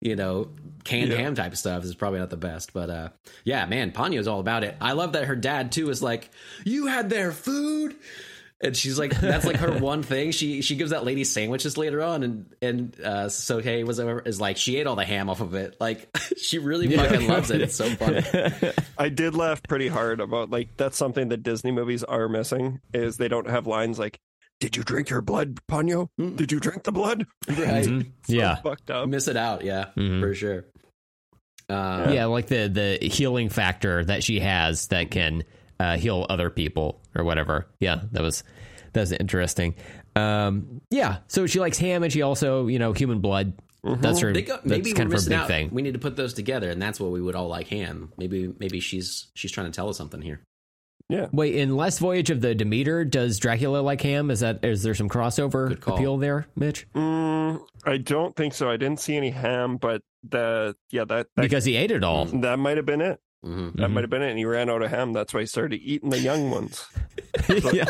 you 0.00 0.16
know, 0.16 0.50
canned 0.82 1.10
Yeah. 1.10 1.16
ham 1.18 1.34
type 1.34 1.52
of 1.52 1.58
stuff 1.58 1.84
is 1.84 1.94
probably 1.94 2.18
not 2.18 2.28
the 2.30 2.36
best. 2.36 2.72
But 2.74 2.90
uh, 2.90 3.08
yeah, 3.44 3.64
man, 3.66 3.92
Ponyo's 3.92 4.26
all 4.28 4.40
about 4.40 4.64
it. 4.64 4.76
I 4.80 4.92
love 4.92 5.12
that 5.12 5.24
her 5.24 5.36
dad 5.36 5.72
too 5.72 5.88
is 5.90 6.02
like, 6.02 6.30
you 6.64 6.86
had 6.86 7.08
their 7.08 7.32
food. 7.32 7.94
And 8.60 8.74
she's 8.76 8.98
like, 8.98 9.18
that's 9.20 9.44
like 9.44 9.56
her 9.56 9.78
one 9.78 10.02
thing. 10.02 10.30
She 10.30 10.62
she 10.62 10.76
gives 10.76 10.90
that 10.92 11.04
lady 11.04 11.24
sandwiches 11.24 11.76
later 11.76 12.02
on, 12.02 12.22
and 12.22 12.46
and 12.62 13.00
uh, 13.00 13.28
so 13.28 13.58
hey 13.60 13.84
was 13.84 13.98
is 13.98 14.40
like 14.40 14.56
she 14.56 14.76
ate 14.76 14.86
all 14.86 14.96
the 14.96 15.04
ham 15.04 15.28
off 15.28 15.40
of 15.40 15.54
it. 15.54 15.76
Like 15.80 16.08
she 16.38 16.58
really 16.58 16.94
fucking 16.96 17.28
loves 17.28 17.50
it. 17.50 17.60
It's 17.60 17.74
so 17.74 17.90
funny. 17.96 18.22
I 18.96 19.08
did 19.10 19.34
laugh 19.34 19.62
pretty 19.64 19.88
hard 19.88 20.20
about 20.20 20.50
like 20.50 20.76
that's 20.76 20.96
something 20.96 21.28
that 21.28 21.42
Disney 21.42 21.72
movies 21.72 22.04
are 22.04 22.28
missing 22.28 22.80
is 22.94 23.16
they 23.18 23.28
don't 23.28 23.50
have 23.50 23.66
lines 23.66 23.98
like 23.98 24.18
"Did 24.60 24.76
you 24.76 24.84
drink 24.84 25.10
your 25.10 25.20
blood, 25.20 25.58
Ponyo? 25.70 26.08
Did 26.16 26.50
you 26.52 26.60
drink 26.60 26.84
the 26.84 26.92
blood?" 26.92 27.26
Right. 27.48 27.84
Mhm. 27.84 28.06
Yeah. 28.28 28.54
Fucked 28.56 28.90
up. 28.90 29.08
Miss 29.08 29.28
it 29.28 29.36
out, 29.36 29.62
yeah, 29.64 29.86
Mhm. 29.98 30.20
for 30.20 30.34
sure. 30.34 30.64
Uh, 31.68 32.10
yeah, 32.14 32.26
like 32.26 32.46
the 32.46 32.68
the 33.00 33.06
healing 33.08 33.48
factor 33.48 34.04
that 34.04 34.22
she 34.22 34.40
has 34.40 34.86
that 34.88 35.10
can 35.10 35.42
uh, 35.80 35.96
heal 35.96 36.26
other 36.28 36.50
people 36.50 37.00
or 37.14 37.24
whatever. 37.24 37.66
Yeah, 37.80 38.00
that 38.12 38.22
was 38.22 38.44
that 38.92 39.00
was 39.00 39.12
interesting. 39.12 39.74
Um, 40.16 40.80
yeah, 40.90 41.18
so 41.28 41.46
she 41.46 41.58
likes 41.60 41.78
ham 41.78 42.02
and 42.02 42.12
she 42.12 42.22
also 42.22 42.66
you 42.68 42.78
know 42.78 42.92
human 42.92 43.20
blood. 43.20 43.54
That's 43.82 44.20
her. 44.20 44.32
They 44.32 44.42
go, 44.42 44.58
maybe 44.64 44.92
we're 44.92 44.96
kind 44.96 45.12
of 45.12 45.20
her 45.22 45.28
big 45.28 45.38
out. 45.38 45.46
thing. 45.46 45.68
We 45.70 45.82
need 45.82 45.92
to 45.92 45.98
put 45.98 46.16
those 46.16 46.32
together, 46.32 46.70
and 46.70 46.80
that's 46.80 46.98
what 46.98 47.10
we 47.10 47.20
would 47.20 47.34
all 47.34 47.48
like 47.48 47.68
ham. 47.68 48.12
Maybe 48.16 48.52
maybe 48.58 48.80
she's 48.80 49.26
she's 49.34 49.52
trying 49.52 49.66
to 49.66 49.72
tell 49.76 49.90
us 49.90 49.98
something 49.98 50.22
here. 50.22 50.40
Yeah. 51.10 51.26
Wait, 51.32 51.54
in 51.54 51.76
Last 51.76 51.98
Voyage 51.98 52.30
of 52.30 52.40
the 52.40 52.54
Demeter, 52.54 53.04
does 53.04 53.38
Dracula 53.38 53.80
like 53.80 54.00
ham? 54.00 54.30
Is 54.30 54.40
that 54.40 54.64
is 54.64 54.82
there 54.82 54.94
some 54.94 55.10
crossover 55.10 55.72
appeal 55.86 56.16
there, 56.16 56.46
Mitch? 56.56 56.86
Mm, 56.94 57.60
I 57.84 57.98
don't 57.98 58.34
think 58.34 58.54
so. 58.54 58.70
I 58.70 58.78
didn't 58.78 59.00
see 59.00 59.16
any 59.16 59.28
ham, 59.28 59.76
but 59.76 60.00
the 60.26 60.74
yeah 60.90 61.04
that 61.04 61.26
that, 61.36 61.42
Because 61.42 61.66
he 61.66 61.76
ate 61.76 61.90
it 61.90 62.02
all. 62.02 62.24
that 62.24 62.58
might 62.58 62.78
have 62.78 62.86
been 62.86 63.02
it. 63.02 63.20
Hmm 63.44 63.68
That 63.74 63.90
might 63.90 64.00
have 64.02 64.10
been 64.10 64.22
it. 64.22 64.30
And 64.30 64.38
he 64.38 64.44
ran 64.46 64.70
out 64.70 64.82
of 64.82 64.90
ham. 64.90 65.12
That's 65.12 65.32
why 65.34 65.40
he 65.40 65.46
started 65.46 65.76
eating 65.82 66.10
the 66.10 66.18
young 66.18 66.50
ones. 66.50 66.86
yeah. 67.72 67.84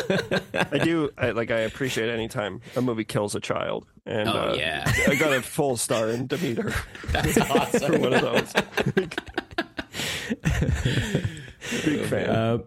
I 0.71 0.77
do 0.79 1.09
I, 1.17 1.31
like. 1.31 1.49
I 1.51 1.59
appreciate 1.61 2.09
any 2.09 2.27
time 2.27 2.61
a 2.75 2.81
movie 2.81 3.05
kills 3.05 3.35
a 3.35 3.39
child. 3.39 3.85
And 4.05 4.27
Oh, 4.29 4.31
uh, 4.51 4.55
yeah. 4.57 4.91
I 5.07 5.15
got 5.15 5.33
a 5.33 5.41
full 5.41 5.77
star 5.77 6.09
in 6.09 6.27
Demeter 6.27 6.73
That's 7.11 7.33
for 7.33 7.57
awesome. 7.57 8.01
one 8.01 8.13
of 8.13 8.21
those. 8.21 8.53
Big 11.85 12.01
fan. 12.05 12.29
Uh, 12.29 12.57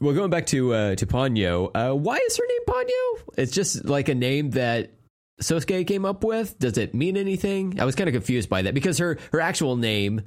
well, 0.00 0.14
going 0.14 0.30
back 0.30 0.46
to 0.46 0.74
uh, 0.74 0.94
to 0.96 1.06
Ponyo, 1.06 1.70
uh, 1.74 1.94
why 1.94 2.16
is 2.16 2.36
her 2.36 2.44
name 2.46 2.64
Ponyo? 2.66 3.32
It's 3.38 3.52
just 3.52 3.84
like 3.84 4.08
a 4.08 4.14
name 4.14 4.50
that 4.50 4.92
Sosuke 5.42 5.86
came 5.86 6.04
up 6.04 6.22
with. 6.24 6.58
Does 6.58 6.76
it 6.78 6.94
mean 6.94 7.16
anything? 7.16 7.80
I 7.80 7.84
was 7.84 7.94
kind 7.94 8.08
of 8.08 8.12
confused 8.14 8.48
by 8.48 8.62
that 8.62 8.74
because 8.74 8.98
her 8.98 9.18
her 9.32 9.40
actual 9.40 9.76
name, 9.76 10.20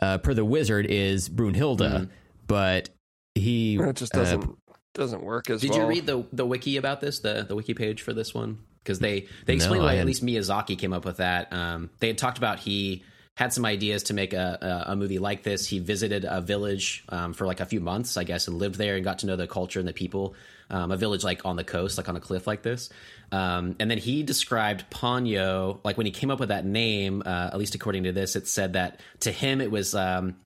uh, 0.00 0.18
per 0.18 0.34
the 0.34 0.44
wizard, 0.44 0.86
is 0.86 1.28
Brunhilde, 1.28 2.08
but 2.46 2.90
he 3.34 3.76
it 3.76 3.96
just 3.96 4.14
uh, 4.14 4.18
doesn't 4.18 4.58
doesn't 4.94 5.22
work 5.22 5.48
as 5.50 5.54
well. 5.54 5.60
Did 5.60 5.70
well. 5.70 5.80
you 5.80 5.86
read 5.86 6.06
the 6.06 6.26
the 6.32 6.46
wiki 6.46 6.76
about 6.76 7.00
this, 7.00 7.20
the 7.20 7.44
the 7.48 7.54
wiki 7.54 7.74
page 7.74 8.02
for 8.02 8.12
this 8.12 8.34
one? 8.34 8.58
Because 8.82 8.98
they 8.98 9.26
they 9.46 9.54
explained 9.54 9.80
No, 9.82 9.86
why 9.86 9.92
at 9.92 9.98
hadn't. 9.98 10.06
least 10.08 10.24
Miyazaki 10.24 10.78
came 10.78 10.92
up 10.92 11.04
with 11.04 11.18
that. 11.18 11.52
Um, 11.52 11.90
they 12.00 12.08
had 12.08 12.18
talked 12.18 12.38
about 12.38 12.58
he 12.58 13.04
had 13.36 13.52
some 13.52 13.64
ideas 13.64 14.02
to 14.04 14.14
make 14.14 14.34
a, 14.34 14.84
a, 14.88 14.92
a 14.92 14.96
movie 14.96 15.18
like 15.18 15.42
this. 15.42 15.66
He 15.66 15.78
visited 15.78 16.26
a 16.28 16.40
village 16.40 17.04
um, 17.08 17.32
for 17.32 17.46
like 17.46 17.60
a 17.60 17.66
few 17.66 17.80
months, 17.80 18.16
I 18.16 18.24
guess, 18.24 18.46
and 18.46 18.58
lived 18.58 18.76
there 18.76 18.96
and 18.96 19.04
got 19.04 19.20
to 19.20 19.26
know 19.26 19.36
the 19.36 19.46
culture 19.46 19.78
and 19.78 19.88
the 19.88 19.94
people. 19.94 20.34
Um, 20.68 20.90
a 20.90 20.96
village 20.96 21.24
like 21.24 21.44
on 21.44 21.56
the 21.56 21.64
coast, 21.64 21.98
like 21.98 22.08
on 22.08 22.16
a 22.16 22.20
cliff 22.20 22.46
like 22.46 22.62
this. 22.62 22.90
Um, 23.30 23.76
and 23.78 23.90
then 23.90 23.98
he 23.98 24.22
described 24.22 24.84
Ponyo, 24.90 25.80
like 25.84 25.96
when 25.96 26.06
he 26.06 26.12
came 26.12 26.30
up 26.30 26.40
with 26.40 26.50
that 26.50 26.64
name, 26.64 27.22
uh, 27.24 27.50
at 27.52 27.58
least 27.58 27.74
according 27.74 28.04
to 28.04 28.12
this, 28.12 28.36
it 28.36 28.46
said 28.46 28.74
that 28.74 29.00
to 29.20 29.32
him 29.32 29.60
it 29.60 29.70
was 29.70 29.94
um, 29.94 30.36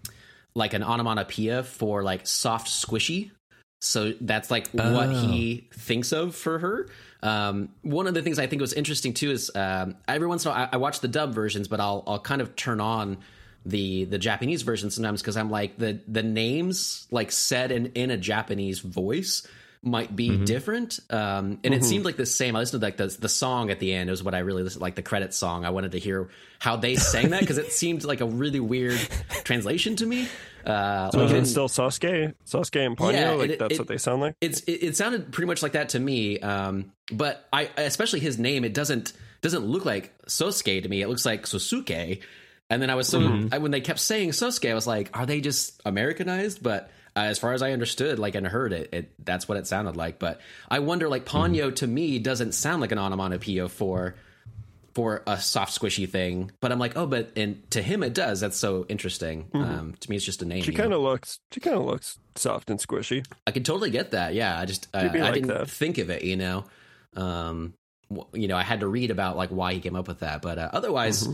like 0.55 0.73
an 0.73 0.83
onomatopoeia 0.83 1.65
for 1.65 2.03
like 2.03 2.27
soft 2.27 2.69
squishy. 2.69 3.31
So 3.81 4.15
that's 4.21 4.51
like 4.51 4.69
what 4.71 5.11
he 5.11 5.69
thinks 5.73 6.13
of 6.13 6.35
for 6.35 6.59
her. 6.59 6.89
Um, 7.27 7.70
one 7.82 8.07
of 8.07 8.15
the 8.15 8.23
things 8.23 8.39
I 8.39 8.47
think 8.47 8.61
was 8.61 8.73
interesting 8.73 9.12
too 9.12 9.32
is 9.32 9.51
um, 9.55 9.97
every 10.07 10.28
once 10.28 10.44
in 10.44 10.51
a 10.51 10.55
while 10.55 10.69
I, 10.73 10.74
I 10.74 10.77
watch 10.77 11.01
the 11.01 11.09
dub 11.09 11.35
versions, 11.35 11.66
but 11.66 11.81
I'll 11.81 12.05
I'll 12.07 12.20
kind 12.20 12.40
of 12.40 12.55
turn 12.55 12.81
on 12.81 13.19
the 13.65 14.05
the 14.05 14.19
Japanese 14.19 14.62
version 14.62 14.90
sometimes 14.90 15.23
because 15.23 15.36
I'm 15.36 15.51
like 15.51 15.77
the 15.77 16.01
the 16.07 16.23
names 16.23 17.09
like 17.11 17.32
said 17.32 17.73
in 17.73 17.86
in 17.94 18.12
a 18.12 18.16
Japanese 18.16 18.78
voice 18.78 19.47
might 19.87 20.15
be 20.15 20.45
different. 20.45 20.99
Um, 21.11 21.59
and 21.65 21.73
it 21.73 21.85
seemed 21.85 22.05
like 22.05 22.17
the 22.17 22.27
same. 22.27 22.57
I 22.57 22.59
listened 22.59 22.81
to 22.81 22.87
like 22.87 22.97
the 22.97 23.07
the 23.07 23.29
song 23.29 23.71
at 23.71 23.79
the 23.81 23.95
end. 23.95 24.09
It 24.09 24.13
was 24.13 24.23
what 24.23 24.35
I 24.35 24.41
really 24.41 24.63
listened 24.63 24.83
like 24.83 24.97
the 24.97 25.03
credit 25.03 25.33
song. 25.33 25.65
I 25.65 25.71
wanted 25.71 25.93
to 25.93 25.99
hear 25.99 26.29
how 26.59 26.77
they 26.77 26.97
sang 26.97 27.31
that 27.31 27.41
because 27.41 27.59
it 27.59 27.73
seemed 27.83 28.05
like 28.05 28.21
a 28.21 28.27
really 28.27 28.61
weird 28.61 28.99
translation 29.45 29.97
to 29.97 30.07
me. 30.07 30.29
Uh, 30.65 31.11
So 31.13 31.19
like 31.21 31.31
is 31.35 31.49
it 31.49 31.51
still 31.53 31.69
Sasuke? 31.69 32.35
Sasuke 32.45 32.85
and 32.85 32.97
Ponyo? 32.97 33.13
Yeah, 33.13 33.31
like 33.33 33.51
it- 33.51 33.59
that's 33.61 33.75
it- 33.75 33.79
what 33.79 33.89
they 33.89 33.99
sound 33.99 34.21
like? 34.21 34.35
it's 34.41 34.61
it, 34.63 34.73
it 34.83 34.97
sounded 34.97 35.33
pretty 35.33 35.47
much 35.47 35.63
like 35.63 35.73
that 35.73 35.91
to 35.91 36.01
me 36.01 36.41
um 36.41 36.91
but 37.13 37.47
i 37.53 37.71
especially 37.77 38.19
his 38.19 38.37
name 38.37 38.65
it 38.65 38.75
doesn't 38.75 39.13
doesn't 39.43 39.65
look 39.65 39.85
like 39.85 40.13
sosuke 40.27 40.83
to 40.83 40.89
me 40.89 41.03
it 41.03 41.09
looks 41.09 41.25
like 41.25 41.45
sosuke 41.45 42.21
and 42.69 42.83
then 42.83 42.91
i 42.91 42.97
was 42.97 43.07
so 43.07 43.21
Mm-hmm. 43.21 43.55
I, 43.55 43.59
when 43.59 43.71
they 43.71 43.81
kept 43.81 44.01
saying 44.01 44.31
sosuke 44.31 44.69
i 44.69 44.75
was 44.75 44.89
like 44.89 45.17
are 45.17 45.25
they 45.25 45.41
just 45.41 45.81
americanized 45.85 46.65
but 46.65 46.91
uh, 47.16 47.20
as 47.20 47.38
far 47.38 47.52
as 47.55 47.62
i 47.62 47.72
understood 47.72 48.18
like 48.18 48.34
and 48.34 48.47
heard 48.47 48.72
it, 48.72 48.90
it 48.93 49.10
that's 49.24 49.48
what 49.48 49.56
it 49.59 49.66
sounded 49.66 49.97
like 49.97 50.18
but 50.18 50.40
i 50.68 50.78
wonder 50.78 51.09
like 51.09 51.24
ponyo 51.24 51.74
to 51.74 51.86
me 51.86 52.18
doesn't 52.18 52.52
sound 52.52 52.80
like 52.80 52.93
an 52.93 52.98
onomatopoeia 52.98 53.68
for 53.68 54.14
for 54.94 55.22
a 55.26 55.38
soft 55.38 55.78
squishy 55.78 56.09
thing 56.09 56.51
but 56.60 56.72
i'm 56.72 56.78
like 56.78 56.97
oh 56.97 57.06
but 57.06 57.30
and 57.36 57.68
to 57.70 57.82
him 57.82 58.02
it 58.02 58.14
does 58.14 58.40
that's 58.40 58.56
so 58.56 58.86
interesting 58.88 59.47
um 59.52 59.94
to 60.01 60.09
me 60.10 60.16
it's 60.16 60.24
just 60.24 60.40
a 60.43 60.44
name 60.47 60.62
Mm-hmm. 60.62 60.70
She 60.70 60.76
kind 60.76 60.93
of 60.94 61.01
looks. 61.01 61.38
She 61.52 61.60
kind 61.60 61.76
of 61.76 61.84
looks 61.84 62.18
soft 62.34 62.70
and 62.70 62.78
squishy. 62.80 63.24
I 63.47 63.51
can 63.51 63.62
totally 63.62 63.90
get 63.90 64.12
that. 64.12 64.32
Yeah, 64.34 64.59
I 64.59 64.64
just 64.64 64.88
I, 64.94 65.01
I 65.01 65.06
like 65.09 65.34
didn't 65.34 65.48
that. 65.48 65.68
think 65.70 65.98
of 65.98 66.09
it. 66.10 66.22
You 66.24 66.36
know, 66.36 66.64
um, 67.14 67.74
you 68.32 68.48
know, 68.48 68.56
I 68.56 68.62
had 68.62 68.80
to 68.80 68.88
read 68.88 69.10
about 69.10 69.36
like 69.36 69.51
why 69.51 69.74
he 69.74 69.80
came 69.80 69.97
up 69.97 70.09
with 70.09 70.20
that. 70.20 70.40
But 70.43 70.59
uh, 70.59 70.70
otherwise, 70.72 71.24
Mm-hmm. 71.24 71.32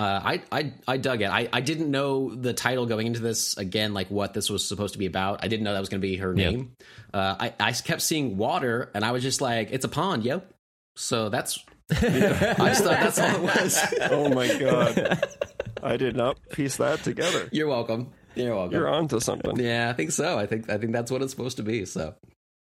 Uh, 0.00 0.20
I 0.24 0.42
I 0.50 0.72
I 0.88 0.96
dug 0.96 1.20
it. 1.22 1.30
I 1.30 1.48
I 1.52 1.60
didn't 1.60 1.90
know 1.90 2.34
the 2.34 2.52
title 2.54 2.86
going 2.86 3.06
into 3.06 3.20
this 3.20 3.56
again, 3.56 3.92
like 3.94 4.10
what 4.10 4.32
this 4.34 4.48
was 4.48 4.66
supposed 4.66 4.94
to 4.94 4.98
be 4.98 5.06
about. 5.06 5.44
I 5.44 5.48
didn't 5.48 5.64
know 5.64 5.72
that 5.74 5.80
was 5.80 5.88
going 5.88 6.00
to 6.00 6.06
be 6.06 6.16
her 6.16 6.32
Yeah. 6.36 6.50
name. 6.50 6.72
Uh, 7.12 7.34
I 7.38 7.54
I 7.60 7.72
kept 7.72 8.02
seeing 8.02 8.36
water, 8.36 8.90
and 8.94 9.04
I 9.04 9.12
was 9.12 9.22
just 9.22 9.40
like, 9.40 9.70
it's 9.72 9.84
a 9.84 9.88
pond, 9.88 10.24
yo. 10.24 10.42
So 10.96 11.28
that's. 11.28 11.58
I 11.90 11.96
just 12.68 12.84
thought 12.84 13.00
that's 13.00 13.18
all 13.18 13.34
it 13.36 13.42
was. 13.42 13.94
Oh 14.10 14.28
my 14.32 14.46
god! 14.58 15.28
I 15.82 15.96
did 15.96 16.16
not 16.16 16.38
piece 16.52 16.76
that 16.76 17.02
together. 17.02 17.48
You're 17.52 17.66
welcome. 17.68 18.12
You're 18.36 18.54
welcome. 18.54 18.74
You're 18.74 18.88
onto 18.88 19.18
something. 19.18 19.58
yeah, 19.58 19.90
I 19.90 19.92
think 19.92 20.12
so. 20.12 20.38
I 20.38 20.46
think 20.46 20.70
I 20.70 20.78
think 20.78 20.92
that's 20.92 21.10
what 21.10 21.20
it's 21.20 21.32
supposed 21.32 21.56
to 21.56 21.64
be. 21.64 21.84
So 21.84 22.14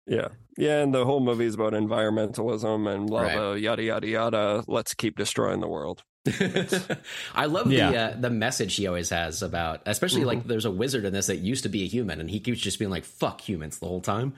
Yeah, 0.07 0.29
yeah, 0.57 0.81
and 0.81 0.93
the 0.93 1.03
whole 1.03 1.19
movie 1.19 1.45
is 1.45 1.55
about 1.55 1.73
environmentalism 1.73 2.87
and 2.93 3.09
lava, 3.09 3.59
yada 3.59 3.83
yada 3.83 4.07
yada. 4.07 4.63
Let's 4.67 4.93
keep 4.93 5.17
destroying 5.17 5.59
the 5.59 5.67
world. 5.67 6.01
I 7.35 7.45
love 7.45 7.71
Yeah. 7.71 7.91
the 7.91 7.97
uh, 7.97 8.15
the 8.19 8.29
message 8.29 8.75
he 8.75 8.87
always 8.87 9.09
has 9.09 9.41
about, 9.43 9.81
especially 9.85 10.25
like 10.25 10.45
there's 10.45 10.65
a 10.65 10.71
wizard 10.71 11.05
in 11.05 11.13
this 11.13 11.27
that 11.27 11.37
used 11.37 11.63
to 11.63 11.69
be 11.69 11.83
a 11.83 11.87
human, 11.87 12.19
and 12.19 12.29
he 12.29 12.39
keeps 12.39 12.59
just 12.59 12.79
being 12.79 12.91
like 12.91 13.05
"fuck 13.05 13.41
humans" 13.41 13.79
the 13.79 13.87
whole 13.87 14.01
time, 14.01 14.33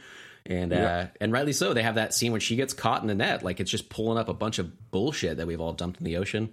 and 0.46 0.74
uh, 0.74 1.08
and 1.20 1.32
rightly 1.32 1.54
so. 1.54 1.74
They 1.74 1.84
have 1.84 1.96
that 1.96 2.14
scene 2.14 2.32
when 2.32 2.42
she 2.42 2.56
gets 2.56 2.74
caught 2.74 3.02
in 3.02 3.08
the 3.08 3.16
net, 3.16 3.44
like 3.44 3.60
it's 3.60 3.72
just 3.72 3.90
pulling 3.90 4.18
up 4.18 4.30
a 4.30 4.34
bunch 4.34 4.60
of 4.60 4.92
bullshit 4.92 5.38
that 5.38 5.48
we've 5.48 5.62
all 5.62 5.74
dumped 5.74 6.00
in 6.00 6.06
the 6.06 6.18
ocean, 6.18 6.50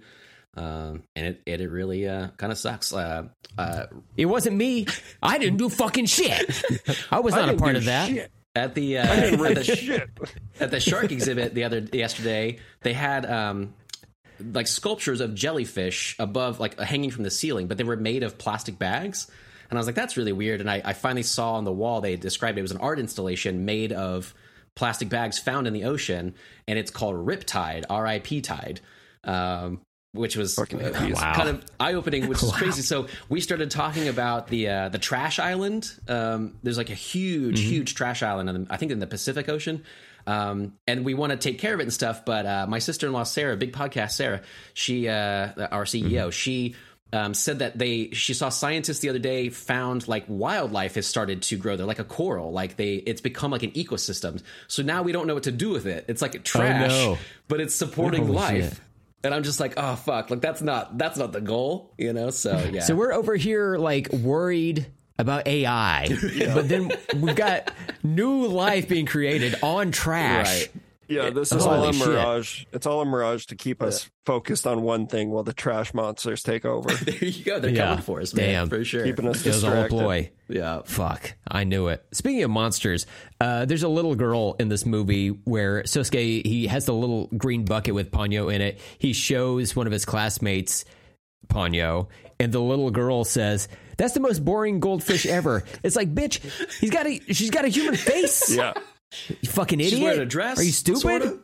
um, 0.55 1.03
and 1.15 1.27
it 1.27 1.41
it, 1.45 1.61
it 1.61 1.69
really 1.69 2.07
uh, 2.07 2.27
kind 2.37 2.51
of 2.51 2.57
sucks. 2.57 2.93
Uh, 2.93 3.27
uh, 3.57 3.85
It 4.17 4.25
wasn't 4.25 4.55
me. 4.57 4.85
I 5.21 5.37
didn't 5.37 5.57
do 5.57 5.69
fucking 5.69 6.05
shit. 6.05 6.63
I 7.11 7.19
was 7.19 7.33
not 7.35 7.49
a 7.49 7.55
part 7.57 7.75
of 7.75 7.85
that. 7.85 8.29
at 8.55 8.73
the 8.75 8.97
uh, 8.97 9.03
at 9.03 9.37
the, 9.55 9.63
Shit. 9.63 10.09
at 10.59 10.71
the 10.71 10.79
shark 10.79 11.11
exhibit 11.11 11.53
the 11.53 11.63
other 11.65 11.79
yesterday, 11.93 12.57
they 12.81 12.93
had 12.93 13.25
um 13.25 13.73
like 14.53 14.67
sculptures 14.67 15.21
of 15.21 15.35
jellyfish 15.35 16.15
above, 16.19 16.59
like 16.59 16.79
hanging 16.79 17.11
from 17.11 17.23
the 17.23 17.31
ceiling, 17.31 17.67
but 17.67 17.77
they 17.77 17.83
were 17.83 17.95
made 17.95 18.23
of 18.23 18.37
plastic 18.37 18.77
bags. 18.79 19.27
And 19.69 19.77
I 19.77 19.79
was 19.79 19.85
like, 19.85 19.95
that's 19.95 20.17
really 20.17 20.31
weird. 20.31 20.61
And 20.61 20.69
I, 20.69 20.81
I 20.83 20.93
finally 20.93 21.23
saw 21.23 21.53
on 21.53 21.63
the 21.63 21.71
wall 21.71 22.01
they 22.01 22.15
described 22.15 22.57
it 22.57 22.61
was 22.61 22.71
an 22.71 22.77
art 22.77 22.99
installation 22.99 23.65
made 23.65 23.91
of 23.91 24.33
plastic 24.75 25.09
bags 25.09 25.37
found 25.37 25.67
in 25.67 25.73
the 25.73 25.83
ocean, 25.83 26.33
and 26.67 26.79
it's 26.79 26.91
called 26.91 27.15
Riptide, 27.15 27.85
R-I-P 27.89 28.41
Tide. 28.41 28.81
Um, 29.23 29.81
which 30.11 30.35
was 30.35 30.55
Fucking. 30.55 30.79
Wow. 30.81 31.33
kind 31.35 31.49
of 31.49 31.63
eye 31.79 31.93
opening, 31.93 32.27
which 32.29 32.41
is 32.41 32.51
crazy. 32.55 32.81
So 32.81 33.07
we 33.27 33.41
started 33.41 33.69
talking 33.69 34.07
about 34.07 34.47
the 34.47 34.67
uh, 34.69 34.89
the 34.89 34.97
trash 34.97 35.37
island. 35.37 35.91
Um, 36.07 36.57
there's 36.63 36.77
like 36.77 36.89
a 36.89 36.95
huge, 36.95 37.59
huge 37.61 37.93
trash 37.93 38.23
island, 38.23 38.49
in 38.49 38.63
the, 38.63 38.73
I 38.73 38.77
think 38.77 38.91
in 38.91 38.99
the 38.99 39.07
Pacific 39.07 39.49
Ocean. 39.49 39.83
Um, 40.29 40.73
and 40.85 41.03
we 41.03 41.15
want 41.15 41.31
to 41.31 41.37
take 41.37 41.57
care 41.57 41.73
of 41.73 41.79
it 41.79 41.83
and 41.83 41.93
stuff. 41.93 42.23
But 42.23 42.45
uh, 42.45 42.67
my 42.67 42.77
sister 42.77 43.07
in 43.07 43.13
law 43.13 43.23
Sarah, 43.23 43.57
big 43.57 43.73
podcast 43.73 44.11
Sarah, 44.11 44.41
she 44.75 45.09
uh, 45.09 45.67
our 45.71 45.85
CEO, 45.85 46.31
she 46.31 46.75
um, 47.11 47.33
said 47.33 47.59
that 47.59 47.79
they 47.79 48.11
she 48.11 48.35
saw 48.35 48.49
scientists 48.49 48.99
the 48.99 49.09
other 49.09 49.17
day 49.17 49.49
found 49.49 50.07
like 50.07 50.25
wildlife 50.27 50.93
has 50.95 51.07
started 51.07 51.41
to 51.43 51.57
grow 51.57 51.75
there, 51.75 51.87
like 51.87 51.97
a 51.97 52.03
coral, 52.03 52.51
like 52.51 52.75
they 52.75 52.95
it's 52.95 53.21
become 53.21 53.49
like 53.49 53.63
an 53.63 53.71
ecosystem. 53.71 54.43
So 54.67 54.83
now 54.83 55.01
we 55.01 55.13
don't 55.13 55.25
know 55.25 55.33
what 55.33 55.43
to 55.43 55.51
do 55.51 55.71
with 55.71 55.87
it. 55.87 56.05
It's 56.07 56.21
like 56.21 56.43
trash, 56.43 56.91
no. 56.91 57.17
but 57.47 57.59
it's 57.59 57.73
supporting 57.73 58.27
Holy 58.27 58.35
life. 58.35 58.69
shit. 58.69 58.79
And 59.23 59.33
I'm 59.33 59.41
just 59.41 59.59
like, 59.59 59.73
oh 59.77 59.95
fuck, 59.95 60.29
like 60.29 60.41
that's 60.41 60.61
not 60.61 60.95
that's 60.99 61.17
not 61.17 61.31
the 61.31 61.41
goal, 61.41 61.91
you 61.97 62.13
know. 62.13 62.29
So 62.29 62.55
yeah, 62.71 62.81
So 62.81 62.95
we're 62.95 63.13
over 63.13 63.35
here 63.35 63.77
like 63.77 64.13
worried 64.13 64.85
about 65.19 65.45
AI, 65.47 66.07
but 66.55 66.67
then 66.67 66.91
we've 67.17 67.35
got 67.35 67.71
new 68.01 68.47
life 68.47 68.87
being 68.89 69.05
created 69.05 69.55
on 69.61 69.91
trash. 69.91 70.61
Right. 70.61 70.69
Yeah, 71.07 71.31
this 71.31 71.51
is 71.51 71.63
Holy 71.65 71.77
all 71.77 71.89
a 71.89 71.93
shit. 71.93 72.07
mirage. 72.07 72.65
It's 72.71 72.85
all 72.85 73.01
a 73.01 73.05
mirage 73.05 73.47
to 73.47 73.55
keep 73.55 73.81
us 73.81 74.07
focused 74.27 74.67
on 74.67 74.83
one 74.83 75.07
thing 75.07 75.31
while 75.31 75.41
the 75.41 75.53
trash 75.53 75.91
monsters 75.91 76.43
take 76.43 76.65
over, 76.65 76.93
there 77.03 77.15
you 77.25 77.43
go. 77.43 77.59
They're 77.59 77.71
Yeah. 77.71 77.87
coming 77.87 78.03
for 78.03 78.21
us, 78.21 78.31
man, 78.35 78.45
Damn. 78.45 78.69
for 78.69 78.85
sure. 78.85 79.03
keeping 79.05 79.27
us 79.27 79.43
It 79.43 79.47
was 79.49 79.63
a 79.63 79.67
whole 79.71 79.75
distracted. 79.87 79.97
ploy. 79.97 80.29
yeah, 80.49 80.81
Fuck, 80.85 81.33
I 81.47 81.63
knew 81.63 81.87
it. 81.87 82.05
Speaking 82.11 82.43
of 82.43 82.51
monsters, 82.51 83.07
uh, 83.41 83.65
there's 83.65 83.81
a 83.81 83.87
little 83.89 84.13
girl 84.13 84.55
in 84.59 84.69
this 84.69 84.85
movie 84.85 85.29
where 85.29 85.81
Sosuke 85.81 86.45
he 86.45 86.67
has 86.67 86.85
the 86.85 86.93
little 86.93 87.25
green 87.35 87.65
bucket 87.65 87.95
with 87.95 88.11
Ponyo 88.11 88.53
in 88.53 88.61
it. 88.61 88.79
He 88.99 89.13
shows 89.13 89.75
one 89.75 89.87
of 89.87 89.91
his 89.93 90.05
classmates 90.05 90.85
Ponyo, 91.47 92.07
and 92.39 92.51
the 92.51 92.59
little 92.61 92.89
girl 92.91 93.23
says, 93.23 93.67
"That's 93.97 94.13
the 94.13 94.19
most 94.19 94.43
boring 94.45 94.79
goldfish 94.79 95.25
ever." 95.25 95.63
It's 95.83 95.95
like, 95.95 96.13
bitch, 96.13 96.39
he's 96.79 96.89
got 96.91 97.05
a 97.07 97.19
she's 97.33 97.49
got 97.49 97.65
a 97.65 97.69
human 97.69 97.95
face. 97.95 98.55
Yeah, 98.55 98.73
You 99.41 99.49
fucking 99.49 99.79
idiot. 99.79 100.01
wearing 100.03 100.19
a 100.19 100.25
dress, 100.25 100.59
Are 100.59 100.63
you 100.63 100.71
stupid? 100.71 101.01
sorta. 101.01 101.39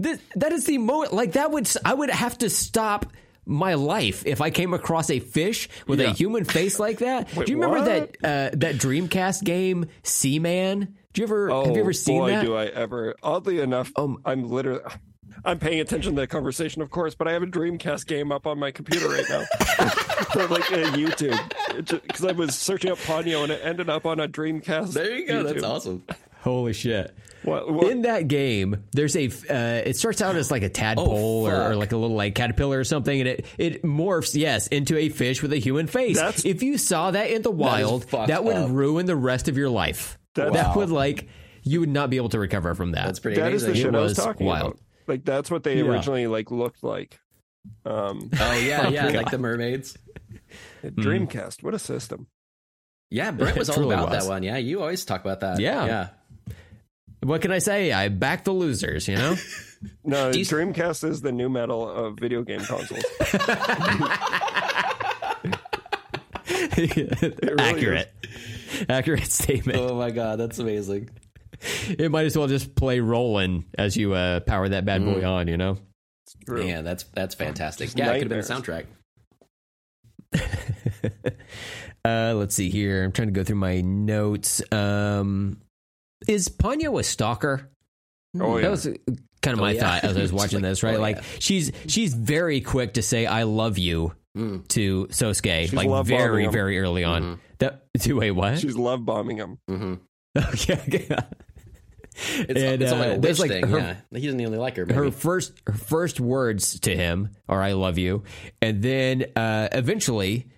Th- 0.00 0.18
that 0.36 0.52
is 0.52 0.64
the 0.66 0.78
moment. 0.78 1.12
Like 1.12 1.32
that 1.32 1.50
would 1.50 1.68
I 1.84 1.92
would 1.92 2.10
have 2.10 2.38
to 2.38 2.48
stop 2.50 3.06
my 3.46 3.74
life 3.74 4.24
if 4.26 4.40
I 4.40 4.50
came 4.50 4.72
across 4.74 5.10
a 5.10 5.18
fish 5.18 5.68
with 5.88 6.00
a 6.00 6.10
human 6.10 6.44
face 6.44 6.78
like 6.78 6.98
that. 6.98 7.34
Wait, 7.36 7.46
Do 7.46 7.52
you 7.52 7.60
remember 7.60 7.78
what? 7.84 8.12
that 8.22 8.24
uh, 8.54 8.56
that 8.58 8.76
Dreamcast 8.76 9.42
game 9.44 9.86
Seaman? 10.04 10.94
Do 11.12 11.20
you 11.20 11.26
ever 11.26 11.50
Oh, 11.50 11.64
have 11.64 11.74
you 11.74 11.82
ever 11.82 11.92
seen 11.92 12.18
boy, 12.20 12.30
that? 12.30 12.44
do 12.44 12.54
I 12.54 12.66
ever. 12.66 13.16
Oddly 13.22 13.58
enough, 13.60 13.90
Um, 13.96 14.20
I'm 14.24 14.48
literally. 14.48 14.82
I'm 15.44 15.58
paying 15.58 15.80
attention 15.80 16.14
to 16.14 16.20
the 16.20 16.26
conversation, 16.26 16.82
of 16.82 16.90
course, 16.90 17.14
but 17.14 17.28
I 17.28 17.32
have 17.32 17.42
a 17.42 17.46
Dreamcast 17.46 18.06
game 18.06 18.30
up 18.32 18.46
on 18.46 18.58
my 18.58 18.70
computer 18.70 19.08
right 19.08 19.24
now, 19.28 19.44
so 20.32 20.46
like 20.46 20.70
uh, 20.72 20.90
YouTube, 20.92 22.02
because 22.02 22.24
I 22.24 22.32
was 22.32 22.54
searching 22.56 22.90
up 22.90 22.98
Ponyo 22.98 23.42
and 23.42 23.52
it 23.52 23.60
ended 23.64 23.88
up 23.88 24.06
on 24.06 24.20
a 24.20 24.28
Dreamcast. 24.28 24.92
There 24.92 25.16
you 25.16 25.26
go. 25.26 25.42
That's 25.42 25.62
awesome. 25.62 26.04
Holy 26.42 26.72
shit! 26.72 27.14
What, 27.42 27.70
what, 27.70 27.90
In 27.90 28.02
that 28.02 28.26
game, 28.28 28.84
there's 28.92 29.14
a. 29.14 29.26
Uh, 29.26 29.82
it 29.86 29.96
starts 29.96 30.22
out 30.22 30.36
as 30.36 30.50
like 30.50 30.62
a 30.62 30.70
tadpole 30.70 31.46
or, 31.46 31.70
or 31.72 31.76
like 31.76 31.92
a 31.92 31.96
little 31.98 32.16
like 32.16 32.34
caterpillar 32.34 32.78
or 32.78 32.84
something, 32.84 33.20
and 33.20 33.28
it 33.28 33.44
it 33.58 33.82
morphs 33.82 34.34
yes 34.34 34.66
into 34.68 34.96
a 34.96 35.10
fish 35.10 35.42
with 35.42 35.52
a 35.52 35.58
human 35.58 35.86
face. 35.86 36.16
That's- 36.16 36.44
if 36.46 36.62
you 36.62 36.78
saw 36.78 37.10
that 37.10 37.30
in 37.30 37.42
the 37.42 37.50
wild, 37.50 38.06
fucked 38.06 38.28
that 38.28 38.42
would 38.44 38.56
up. 38.56 38.70
ruin 38.70 39.04
the 39.04 39.16
rest 39.16 39.48
of 39.48 39.58
your 39.58 39.68
life. 39.68 40.18
That 40.34 40.52
Wow. 40.52 40.72
would 40.76 40.90
like 40.90 41.28
you 41.62 41.80
would 41.80 41.90
not 41.90 42.08
be 42.08 42.16
able 42.16 42.30
to 42.30 42.38
recover 42.38 42.74
from 42.74 42.92
that. 42.92 43.04
That's 43.04 43.18
pretty 43.18 43.38
that 43.38 43.52
is 43.52 43.64
amazing. 43.64 43.82
the 43.82 43.88
shit 43.90 43.94
I 43.94 44.00
was 44.00 44.10
was 44.16 44.24
talking 44.24 44.46
wild. 44.46 44.66
about. 44.68 44.78
Like 45.10 45.24
that's 45.24 45.50
what 45.50 45.64
they 45.64 45.76
Yeah. 45.78 45.84
originally 45.90 46.26
like 46.28 46.50
looked 46.50 46.82
like. 46.84 47.18
Um, 47.84 48.30
Oh 48.40 48.52
yeah, 48.54 48.88
yeah, 48.88 49.02
God. 49.06 49.14
like 49.16 49.30
the 49.30 49.38
mermaids. 49.38 49.98
Dreamcast, 50.84 51.62
what 51.62 51.74
a 51.74 51.78
system! 51.78 52.26
Yeah, 53.10 53.32
Brent 53.32 53.58
was 53.58 53.68
all 53.76 53.84
about 53.92 54.08
was. 54.10 54.24
that 54.24 54.30
one. 54.30 54.42
Yeah, 54.42 54.56
you 54.56 54.80
always 54.80 55.04
talk 55.04 55.20
about 55.20 55.40
that. 55.40 55.58
Yeah. 55.60 55.84
yeah. 55.84 56.08
What 57.22 57.42
can 57.42 57.50
I 57.52 57.58
say? 57.58 57.92
I 57.92 58.08
back 58.08 58.44
the 58.44 58.52
losers. 58.52 59.08
You 59.08 59.16
know. 59.16 59.36
No, 60.04 60.28
you- 60.28 60.44
Dreamcast 60.44 61.08
is 61.08 61.22
the 61.22 61.32
new 61.32 61.48
metal 61.48 61.88
of 61.88 62.18
video 62.18 62.42
game 62.42 62.60
consoles. 62.60 63.02
Accurate. 67.58 68.12
Accurate 68.88 69.26
statement. 69.30 69.78
Oh 69.78 69.94
my 69.96 70.10
god, 70.10 70.38
that's 70.38 70.58
amazing. 70.58 71.10
It 71.88 72.10
might 72.10 72.26
as 72.26 72.36
well 72.36 72.46
just 72.48 72.74
play 72.74 73.00
rolling 73.00 73.64
as 73.76 73.96
you 73.96 74.14
uh, 74.14 74.40
power 74.40 74.68
that 74.68 74.84
bad 74.84 75.04
boy 75.04 75.24
on. 75.24 75.48
You 75.48 75.56
know. 75.56 75.78
True. 76.46 76.64
Yeah, 76.64 76.82
that's 76.82 77.04
that's 77.14 77.34
fantastic. 77.34 77.86
Just 77.88 77.98
Yeah, 77.98 78.12
it 78.12 78.22
could 78.22 78.30
have 78.30 78.46
been 78.46 78.48
nightmares. 78.48 78.86
the 80.32 80.32
soundtrack. 80.32 81.32
Uh, 82.02 82.32
let's 82.34 82.54
see 82.54 82.70
here. 82.70 83.04
I'm 83.04 83.12
trying 83.12 83.28
to 83.28 83.32
go 83.32 83.44
through 83.44 83.56
my 83.56 83.82
notes. 83.82 84.62
Um, 84.72 85.60
is 86.26 86.48
Ponyo 86.48 86.98
a 86.98 87.02
stalker? 87.02 87.68
Oh 88.40 88.56
yeah, 88.56 88.62
That 88.62 88.70
was 88.70 88.84
kind 89.42 89.52
of 89.52 89.58
my 89.58 89.72
Oh, 89.72 89.74
yeah. 89.74 89.80
thought 89.80 90.04
as 90.04 90.16
I 90.16 90.22
was 90.22 90.32
watching 90.40 90.62
like, 90.62 90.70
this. 90.70 90.82
Right, 90.82 90.96
oh, 90.96 91.00
like 91.00 91.16
yeah. 91.16 91.22
she's 91.40 91.72
she's 91.88 92.14
very 92.14 92.62
quick 92.62 92.94
to 92.94 93.02
say 93.02 93.26
"I 93.26 93.42
love 93.42 93.76
you" 93.76 94.14
Mm. 94.38 94.66
to 94.68 95.08
Sosuke, 95.08 95.62
She's 95.62 95.74
like 95.74 96.06
very 96.06 96.46
very 96.46 96.78
early 96.78 97.04
on. 97.04 97.22
Mhm. 97.22 97.38
That 97.58 97.82
to 98.00 98.22
a 98.22 98.30
what? 98.30 98.58
she's 98.60 98.76
love 98.76 99.04
bombing 99.04 99.36
him. 99.36 99.58
hmm 99.68 99.94
okay, 100.38 100.80
okay. 100.88 101.08
It's, 102.38 102.60
And, 102.60 102.82
it's 102.82 102.92
uh, 102.92 102.94
only 102.94 103.08
a 103.08 103.18
there's, 103.18 103.38
witch 103.38 103.50
like, 103.50 103.62
thing. 103.62 103.68
her- 103.70 103.78
yeah, 103.78 104.18
he 104.18 104.26
doesn't 104.26 104.40
even 104.40 104.56
like 104.58 104.76
her. 104.76 104.86
Maybe. 104.86 104.98
her 104.98 105.10
first 105.10 105.52
her 105.66 105.72
first 105.72 106.20
words 106.20 106.80
to 106.80 106.94
him 106.94 107.30
are 107.48 107.62
"I 107.62 107.72
love 107.72 107.98
you," 107.98 108.24
and 108.60 108.82
then 108.82 109.26
uh, 109.36 109.68
eventually, 109.72 110.48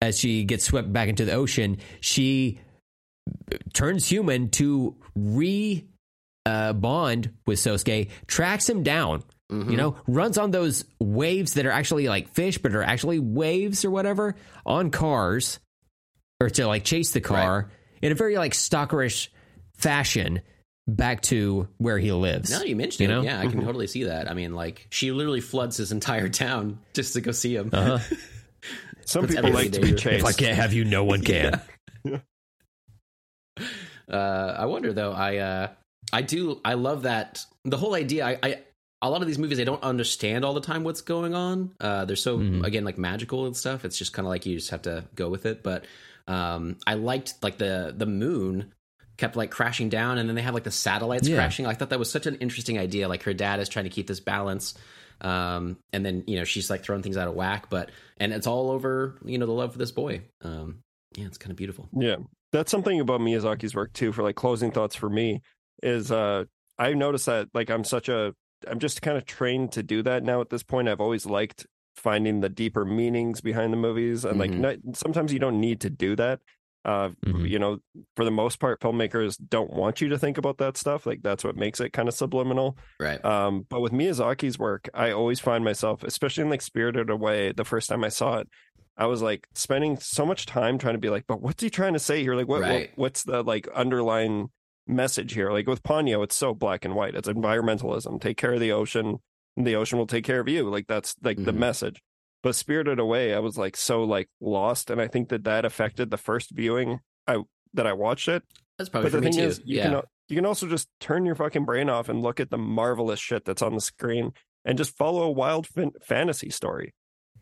as 0.00 0.18
she 0.18 0.44
gets 0.44 0.64
swept 0.64 0.92
back 0.92 1.08
into 1.08 1.24
the 1.24 1.32
ocean, 1.32 1.78
she 2.00 2.60
turns 3.72 4.08
human 4.08 4.50
to 4.50 4.96
re 5.14 5.86
uh, 6.46 6.72
bond 6.72 7.30
with 7.46 7.58
Sosuke, 7.58 8.10
tracks 8.26 8.68
him 8.68 8.82
down. 8.82 9.22
Mm-hmm. 9.50 9.70
You 9.70 9.76
know, 9.76 9.96
runs 10.06 10.38
on 10.38 10.50
those 10.50 10.84
waves 10.98 11.54
that 11.54 11.66
are 11.66 11.70
actually 11.70 12.08
like 12.08 12.28
fish, 12.28 12.58
but 12.58 12.74
are 12.74 12.82
actually 12.82 13.18
waves 13.18 13.84
or 13.84 13.90
whatever 13.90 14.34
on 14.64 14.90
cars, 14.90 15.60
or 16.40 16.48
to 16.50 16.66
like 16.66 16.84
chase 16.84 17.12
the 17.12 17.20
car 17.20 17.70
in 18.00 18.12
a 18.12 18.14
very 18.14 18.36
like 18.38 18.52
stalkerish 18.52 19.28
fashion 19.76 20.40
back 20.88 21.22
to 21.22 21.68
where 21.78 21.98
he 21.98 22.10
lives. 22.12 22.50
Now 22.50 22.58
that 22.58 22.68
you 22.68 22.76
mentioned 22.76 23.08
You 23.08 23.14
it, 23.14 23.18
know? 23.18 23.22
yeah, 23.22 23.40
I 23.40 23.46
can 23.46 23.64
totally 23.64 23.86
see 23.86 24.04
that. 24.04 24.30
I 24.30 24.34
mean, 24.34 24.54
like 24.54 24.86
she 24.90 25.12
literally 25.12 25.40
floods 25.40 25.76
his 25.76 25.92
entire 25.92 26.28
town 26.28 26.78
just 26.94 27.12
to 27.14 27.20
go 27.20 27.32
see 27.32 27.54
him. 27.56 27.70
Uh-huh. 27.72 27.98
Some 29.04 29.26
people 29.26 29.50
like 29.50 29.72
to 29.72 29.80
be 29.80 29.88
danger. 29.88 30.10
If 30.10 30.24
I 30.24 30.32
can't 30.32 30.56
have 30.56 30.72
you, 30.72 30.84
no 30.84 31.04
one 31.04 31.22
can. 31.22 31.60
Uh, 34.10 34.54
I 34.58 34.66
wonder 34.66 34.92
though. 34.92 35.12
I 35.12 35.36
uh, 35.38 35.68
I 36.12 36.22
do. 36.22 36.60
I 36.64 36.74
love 36.74 37.02
that 37.04 37.44
the 37.64 37.76
whole 37.76 37.94
idea. 37.94 38.26
I, 38.26 38.38
I 38.42 38.58
a 39.00 39.08
lot 39.08 39.20
of 39.22 39.26
these 39.28 39.38
movies 39.38 39.58
I 39.60 39.64
don't 39.64 39.82
understand 39.82 40.44
all 40.44 40.54
the 40.54 40.60
time 40.60 40.84
what's 40.84 41.00
going 41.00 41.34
on. 41.34 41.70
Uh, 41.80 42.04
they're 42.04 42.16
so 42.16 42.38
Mhm. 42.38 42.64
again 42.64 42.84
like 42.84 42.98
magical 42.98 43.46
and 43.46 43.56
stuff. 43.56 43.84
It's 43.84 43.96
just 43.96 44.12
kind 44.12 44.26
of 44.26 44.30
like 44.30 44.44
you 44.44 44.56
just 44.56 44.70
have 44.70 44.82
to 44.82 45.04
go 45.14 45.28
with 45.28 45.46
it. 45.46 45.62
But 45.62 45.84
um, 46.28 46.76
I 46.86 46.94
liked 46.94 47.34
like 47.42 47.58
the 47.58 47.94
the 47.96 48.06
moon 48.06 48.72
kept 49.22 49.36
like 49.36 49.50
crashing 49.50 49.88
down, 49.88 50.18
and 50.18 50.28
then 50.28 50.34
they 50.36 50.42
have 50.42 50.54
like 50.54 50.64
the 50.64 50.70
satellites 50.70 51.28
Yeah. 51.28 51.36
crashing. 51.36 51.64
I 51.66 51.74
thought 51.74 51.90
that 51.90 51.98
was 51.98 52.10
such 52.10 52.26
an 52.26 52.34
interesting 52.36 52.76
idea. 52.78 53.08
Like 53.08 53.22
her 53.22 53.32
dad 53.32 53.60
is 53.60 53.68
trying 53.68 53.84
to 53.84 53.90
keep 53.90 54.06
this 54.08 54.20
balance. 54.20 54.74
Um, 55.20 55.76
and 55.92 56.04
then 56.04 56.24
you 56.26 56.36
know 56.36 56.44
she's 56.44 56.68
like 56.68 56.82
throwing 56.82 57.02
things 57.02 57.16
out 57.16 57.28
of 57.28 57.34
whack, 57.34 57.70
but 57.70 57.90
and 58.18 58.32
it's 58.32 58.46
all 58.46 58.70
over 58.70 59.16
you 59.24 59.38
know 59.38 59.46
the 59.46 59.52
love 59.52 59.72
for 59.72 59.78
this 59.78 59.92
boy. 59.92 60.22
Um, 60.42 60.80
yeah, 61.16 61.26
it's 61.26 61.38
kind 61.38 61.50
of 61.52 61.56
beautiful. 61.56 61.88
Yeah, 61.92 62.16
that's 62.50 62.70
something 62.70 62.98
about 63.00 63.20
Miyazaki's 63.20 63.74
work 63.74 63.92
too. 63.92 64.12
For 64.12 64.22
like 64.22 64.34
closing 64.36 64.72
thoughts 64.72 64.96
for 64.96 65.08
me 65.08 65.40
is 65.82 66.10
uh 66.10 66.44
I 66.78 66.94
noticed 66.94 67.26
that 67.26 67.48
like 67.54 67.70
I'm 67.70 67.84
such 67.84 68.08
a 68.08 68.34
I'm 68.68 68.80
just 68.80 69.02
kind 69.02 69.16
of 69.16 69.24
trained 69.24 69.72
to 69.72 69.82
do 69.82 70.02
that 70.02 70.24
now 70.24 70.40
at 70.40 70.50
this 70.50 70.62
point. 70.64 70.88
I've 70.88 71.00
always 71.00 71.24
liked 71.26 71.66
finding 71.94 72.40
the 72.40 72.48
deeper 72.48 72.84
meanings 72.84 73.40
behind 73.40 73.72
the 73.72 73.76
movies, 73.76 74.24
and 74.24 74.38
like 74.40 74.50
Mhm. 74.50 74.58
not, 74.58 74.76
sometimes 74.96 75.32
you 75.32 75.38
don't 75.38 75.60
need 75.60 75.80
to 75.82 75.90
do 75.90 76.16
that. 76.16 76.40
Uh, 76.84 77.10
Mhm. 77.24 77.48
you 77.48 77.58
know, 77.60 77.78
for 78.16 78.24
the 78.24 78.30
most 78.32 78.58
part, 78.58 78.80
filmmakers 78.80 79.38
don't 79.48 79.72
want 79.72 80.00
you 80.00 80.08
to 80.08 80.18
think 80.18 80.36
about 80.36 80.58
that 80.58 80.76
stuff. 80.76 81.06
Like 81.06 81.22
that's 81.22 81.44
what 81.44 81.56
makes 81.56 81.78
it 81.80 81.92
kind 81.92 82.08
of 82.08 82.14
subliminal. 82.14 82.76
Right. 82.98 83.24
Um, 83.24 83.66
but 83.68 83.80
with 83.80 83.92
Miyazaki's 83.92 84.58
work, 84.58 84.88
I 84.92 85.12
always 85.12 85.38
find 85.38 85.62
myself, 85.64 86.02
especially 86.02 86.42
in 86.42 86.50
like 86.50 86.60
Spirited 86.62 87.08
Away, 87.08 87.52
the 87.52 87.64
first 87.64 87.88
time 87.88 88.02
I 88.02 88.08
saw 88.08 88.38
it, 88.38 88.48
I 88.96 89.06
was 89.06 89.22
like 89.22 89.46
spending 89.54 89.96
so 89.98 90.26
much 90.26 90.44
time 90.44 90.76
trying 90.76 90.94
to 90.94 90.98
be 91.00 91.08
like, 91.08 91.24
but 91.28 91.40
what's 91.40 91.62
he 91.62 91.70
trying 91.70 91.92
to 91.92 91.98
say 92.00 92.20
here? 92.22 92.34
Like, 92.34 92.48
what, 92.48 92.62
Right. 92.62 92.90
what 92.90 92.98
what's 92.98 93.22
the 93.22 93.42
like 93.44 93.68
underlying 93.68 94.48
message 94.88 95.34
here? 95.34 95.52
Like 95.52 95.68
with 95.68 95.82
Ponyo, 95.84 96.24
it's 96.24 96.36
so 96.36 96.52
black 96.52 96.84
and 96.84 96.94
white. 96.96 97.14
It's 97.14 97.28
environmentalism. 97.28 98.20
Take 98.20 98.36
care 98.36 98.54
of 98.54 98.60
the 98.60 98.72
ocean, 98.72 99.18
and 99.56 99.66
the 99.66 99.76
ocean 99.76 99.98
will 99.98 100.06
take 100.08 100.24
care 100.24 100.40
of 100.40 100.48
you. 100.48 100.68
Like 100.68 100.88
that's 100.88 101.14
like 101.22 101.36
the 101.44 101.52
Mhm. 101.52 101.58
message. 101.58 102.02
But 102.42 102.54
Spirited 102.56 102.98
Away, 102.98 103.34
I 103.34 103.38
was 103.38 103.56
like 103.56 103.76
so 103.76 104.02
like 104.04 104.28
lost, 104.40 104.90
and 104.90 105.00
I 105.00 105.08
think 105.08 105.28
that 105.28 105.44
that 105.44 105.64
affected 105.64 106.10
the 106.10 106.16
first 106.16 106.50
viewing 106.50 107.00
I 107.26 107.38
that 107.74 107.86
I 107.86 107.92
watched 107.92 108.28
it 108.28 108.42
That's 108.78 108.90
probably 108.90 109.10
but 109.10 109.16
the 109.16 109.22
me 109.22 109.30
thing 109.30 109.40
too. 109.40 109.46
is, 109.48 109.60
you 109.64 109.76
yeah. 109.78 109.82
can 109.90 110.02
you 110.28 110.36
can 110.36 110.46
also 110.46 110.66
just 110.66 110.88
turn 111.00 111.24
your 111.24 111.34
fucking 111.34 111.64
brain 111.64 111.88
off 111.88 112.08
and 112.08 112.22
look 112.22 112.40
at 112.40 112.50
the 112.50 112.58
marvelous 112.58 113.20
shit 113.20 113.44
that's 113.44 113.62
on 113.62 113.74
the 113.74 113.80
screen 113.80 114.32
and 114.64 114.76
just 114.78 114.96
follow 114.96 115.22
a 115.22 115.30
wild 115.30 115.66
fan- 115.66 115.92
fantasy 116.02 116.50
story. 116.50 116.94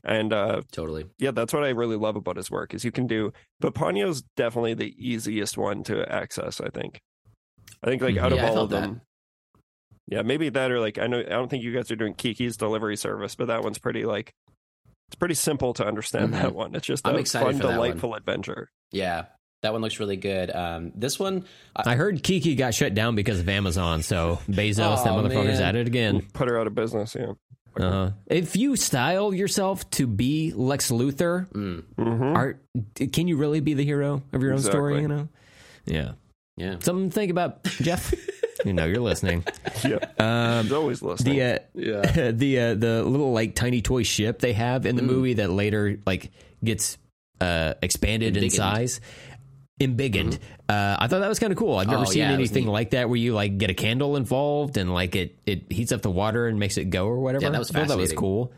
And 0.02 0.32
uh, 0.32 0.62
totally. 0.72 1.06
yeah, 1.18 1.30
that's 1.30 1.52
what 1.52 1.62
I 1.62 1.68
really 1.70 1.96
love 1.96 2.16
about 2.16 2.36
his 2.36 2.50
work 2.50 2.72
is 2.74 2.84
you 2.84 2.90
can 2.92 3.06
do. 3.06 3.32
But 3.60 3.74
Ponyo's 3.74 4.22
definitely 4.36 4.72
the 4.74 4.94
easiest 4.98 5.58
one 5.58 5.82
to 5.84 6.10
access. 6.10 6.60
I 6.60 6.68
think. 6.70 7.00
I 7.82 7.86
think 7.86 8.02
like 8.02 8.16
out 8.16 8.32
of 8.32 8.38
Yeah, 8.38 8.46
I 8.46 8.48
all 8.48 8.58
of 8.64 8.70
that. 8.70 8.80
them. 8.82 9.00
Yeah, 10.06 10.22
maybe 10.22 10.48
that 10.48 10.70
or 10.72 10.80
like 10.80 10.98
I 10.98 11.06
know 11.06 11.20
I 11.20 11.22
don't 11.22 11.48
think 11.48 11.62
you 11.62 11.72
guys 11.74 11.90
are 11.90 11.96
doing 11.96 12.14
Kiki's 12.14 12.56
delivery 12.56 12.96
service, 12.96 13.34
but 13.34 13.46
that 13.48 13.62
one's 13.62 13.78
pretty 13.78 14.04
like 14.04 14.32
it's 15.10 15.16
pretty 15.16 15.34
simple 15.34 15.74
to 15.74 15.84
understand 15.84 16.28
Mhm. 16.32 16.42
that 16.42 16.54
one. 16.54 16.74
It's 16.76 16.86
just 16.86 17.04
I'm 17.06 17.16
a 17.16 17.24
fun, 17.24 17.58
for 17.58 17.66
one. 17.66 17.74
delightful 17.74 18.14
adventure. 18.14 18.70
Yeah, 18.92 19.24
that 19.62 19.72
one 19.72 19.82
looks 19.82 19.98
really 19.98 20.16
good. 20.16 20.50
Um, 20.54 20.92
this 20.94 21.18
one, 21.18 21.44
I, 21.74 21.92
I 21.92 21.96
heard 21.96 22.22
Kiki 22.22 22.54
got 22.54 22.74
shut 22.74 22.94
down 22.94 23.16
because 23.16 23.40
of 23.40 23.48
Amazon, 23.48 24.02
so 24.02 24.38
Bezos, 24.48 25.02
that 25.04 25.12
motherfucker's 25.12 25.58
man. 25.58 25.62
at 25.62 25.74
it 25.76 25.86
again. 25.88 26.22
Put 26.32 26.48
her 26.48 26.58
out 26.60 26.66
of 26.68 26.74
business. 26.76 27.16
Yeah. 27.18 27.32
Uh, 27.78 28.10
if 28.26 28.54
you 28.56 28.76
style 28.76 29.32
yourself 29.34 29.88
to 29.90 30.06
be 30.06 30.52
Lex 30.54 30.90
Luthor, 30.90 31.48
mm, 31.50 31.82
hmm 31.96 32.36
are 32.36 32.60
can 33.12 33.26
you 33.28 33.36
really 33.36 33.60
be 33.60 33.74
the 33.74 33.84
hero 33.84 34.22
of 34.32 34.42
your 34.42 34.52
own 34.52 34.58
story? 34.60 35.00
You 35.02 35.08
know, 35.08 35.28
yeah. 35.86 36.12
yeah, 36.56 36.76
Something 36.80 37.10
to 37.10 37.14
think 37.14 37.30
about, 37.30 37.62
Jeff. 37.64 38.12
you 38.64 38.72
know, 38.72 38.84
you're 38.86 39.00
listening. 39.00 39.44
Yeah. 39.82 39.96
Um, 40.18 40.64
He's 40.64 40.72
always 40.72 41.00
listening. 41.02 41.36
the 41.38 41.42
uh, 41.42 41.58
yeah. 41.74 42.30
the 42.32 42.58
uh, 42.60 42.74
the 42.74 43.02
little 43.02 43.32
like 43.32 43.54
tiny 43.54 43.80
toy 43.80 44.02
ship 44.02 44.40
they 44.40 44.52
have 44.52 44.84
in 44.84 44.96
the 44.96 45.02
Mm. 45.02 45.06
movie 45.06 45.32
that 45.34 45.50
later 45.50 45.98
like 46.04 46.30
gets 46.62 46.98
uh, 47.40 47.74
expanded 47.80 48.36
in 48.36 48.44
Embiggened. 48.44 48.52
size. 48.52 49.00
Embiggened. 49.80 50.38
Uh, 50.68 50.96
I 50.98 51.06
thought 51.08 51.20
that 51.20 51.28
was 51.28 51.38
kind 51.38 51.52
of 51.52 51.58
cool. 51.58 51.78
I've 51.78 51.86
never 51.88 52.02
Oh, 52.02 52.04
seen 52.04 52.18
yeah, 52.22 52.32
anything 52.32 52.66
like 52.66 52.90
that 52.90 53.08
where 53.08 53.16
you 53.16 53.32
like 53.32 53.56
get 53.56 53.70
a 53.70 53.74
candle 53.74 54.16
involved 54.16 54.76
and 54.76 54.92
like 54.92 55.16
it 55.16 55.38
it 55.46 55.72
heats 55.72 55.92
up 55.92 56.02
the 56.02 56.10
water 56.10 56.46
and 56.46 56.58
makes 56.58 56.76
it 56.76 56.90
go 56.90 57.06
or 57.06 57.18
whatever. 57.18 57.44
Yeah, 57.44 57.50
that 57.50 57.58
was 57.58 57.70
I 57.70 57.80
thought 57.80 57.88
that 57.88 57.96
was 57.96 58.10
fascinating. 58.10 58.18
cool. 58.18 58.52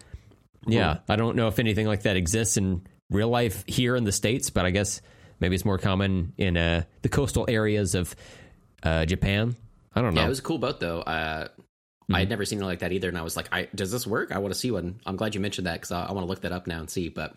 Yeah, 0.67 0.99
I 1.09 1.15
don't 1.17 1.37
know 1.37 1.47
if 1.47 1.59
anything 1.61 1.87
like 1.87 2.03
that 2.03 2.17
exists 2.17 2.57
in 2.57 2.83
real 3.11 3.29
life 3.29 3.63
here 3.69 3.95
in 3.95 4.03
the 4.05 4.13
states, 4.13 4.51
but 4.51 4.65
I 4.67 4.71
guess 4.71 5.01
maybe 5.39 5.55
it's 5.55 5.65
more 5.65 5.79
common 5.79 6.33
in 6.37 6.57
uh, 6.57 6.83
the 7.03 7.09
coastal 7.09 7.45
areas 7.49 7.95
of 7.95 8.17
uh, 8.83 9.05
Japan. 9.07 9.55
I 9.95 10.01
don't 10.01 10.15
know. 10.15 10.21
Yeah, 10.21 10.27
it 10.27 10.31
was 10.31 10.39
a 10.39 10.43
cool 10.43 10.59
boat 10.59 10.81
though. 10.81 11.01
Uh, 11.03 11.49
Mm-hmm. 12.03 12.17
I 12.17 12.19
had 12.19 12.29
never 12.31 12.45
seen 12.45 12.61
it 12.61 12.65
like 12.65 12.81
that 12.81 12.91
either, 12.91 13.09
and 13.09 13.17
I 13.17 13.23
was 13.23 13.37
like, 13.37 13.49
I, 13.53 13.69
"Does 13.77 13.93
this 13.93 14.05
work? 14.09 14.33
I 14.33 14.39
want 14.39 14.53
to 14.53 14.59
see 14.59 14.73
one." 14.73 14.99
I'm 15.07 15.15
glad 15.15 15.37
you 15.37 15.41
mentioned 15.41 15.69
that 15.69 15.75
because 15.75 15.93
I, 15.93 16.07
I 16.07 16.13
want 16.13 16.25
to 16.25 16.29
look 16.29 16.41
that 16.41 16.51
up 16.51 16.67
now 16.67 16.81
and 16.81 16.91
see. 16.91 17.09
But 17.09 17.33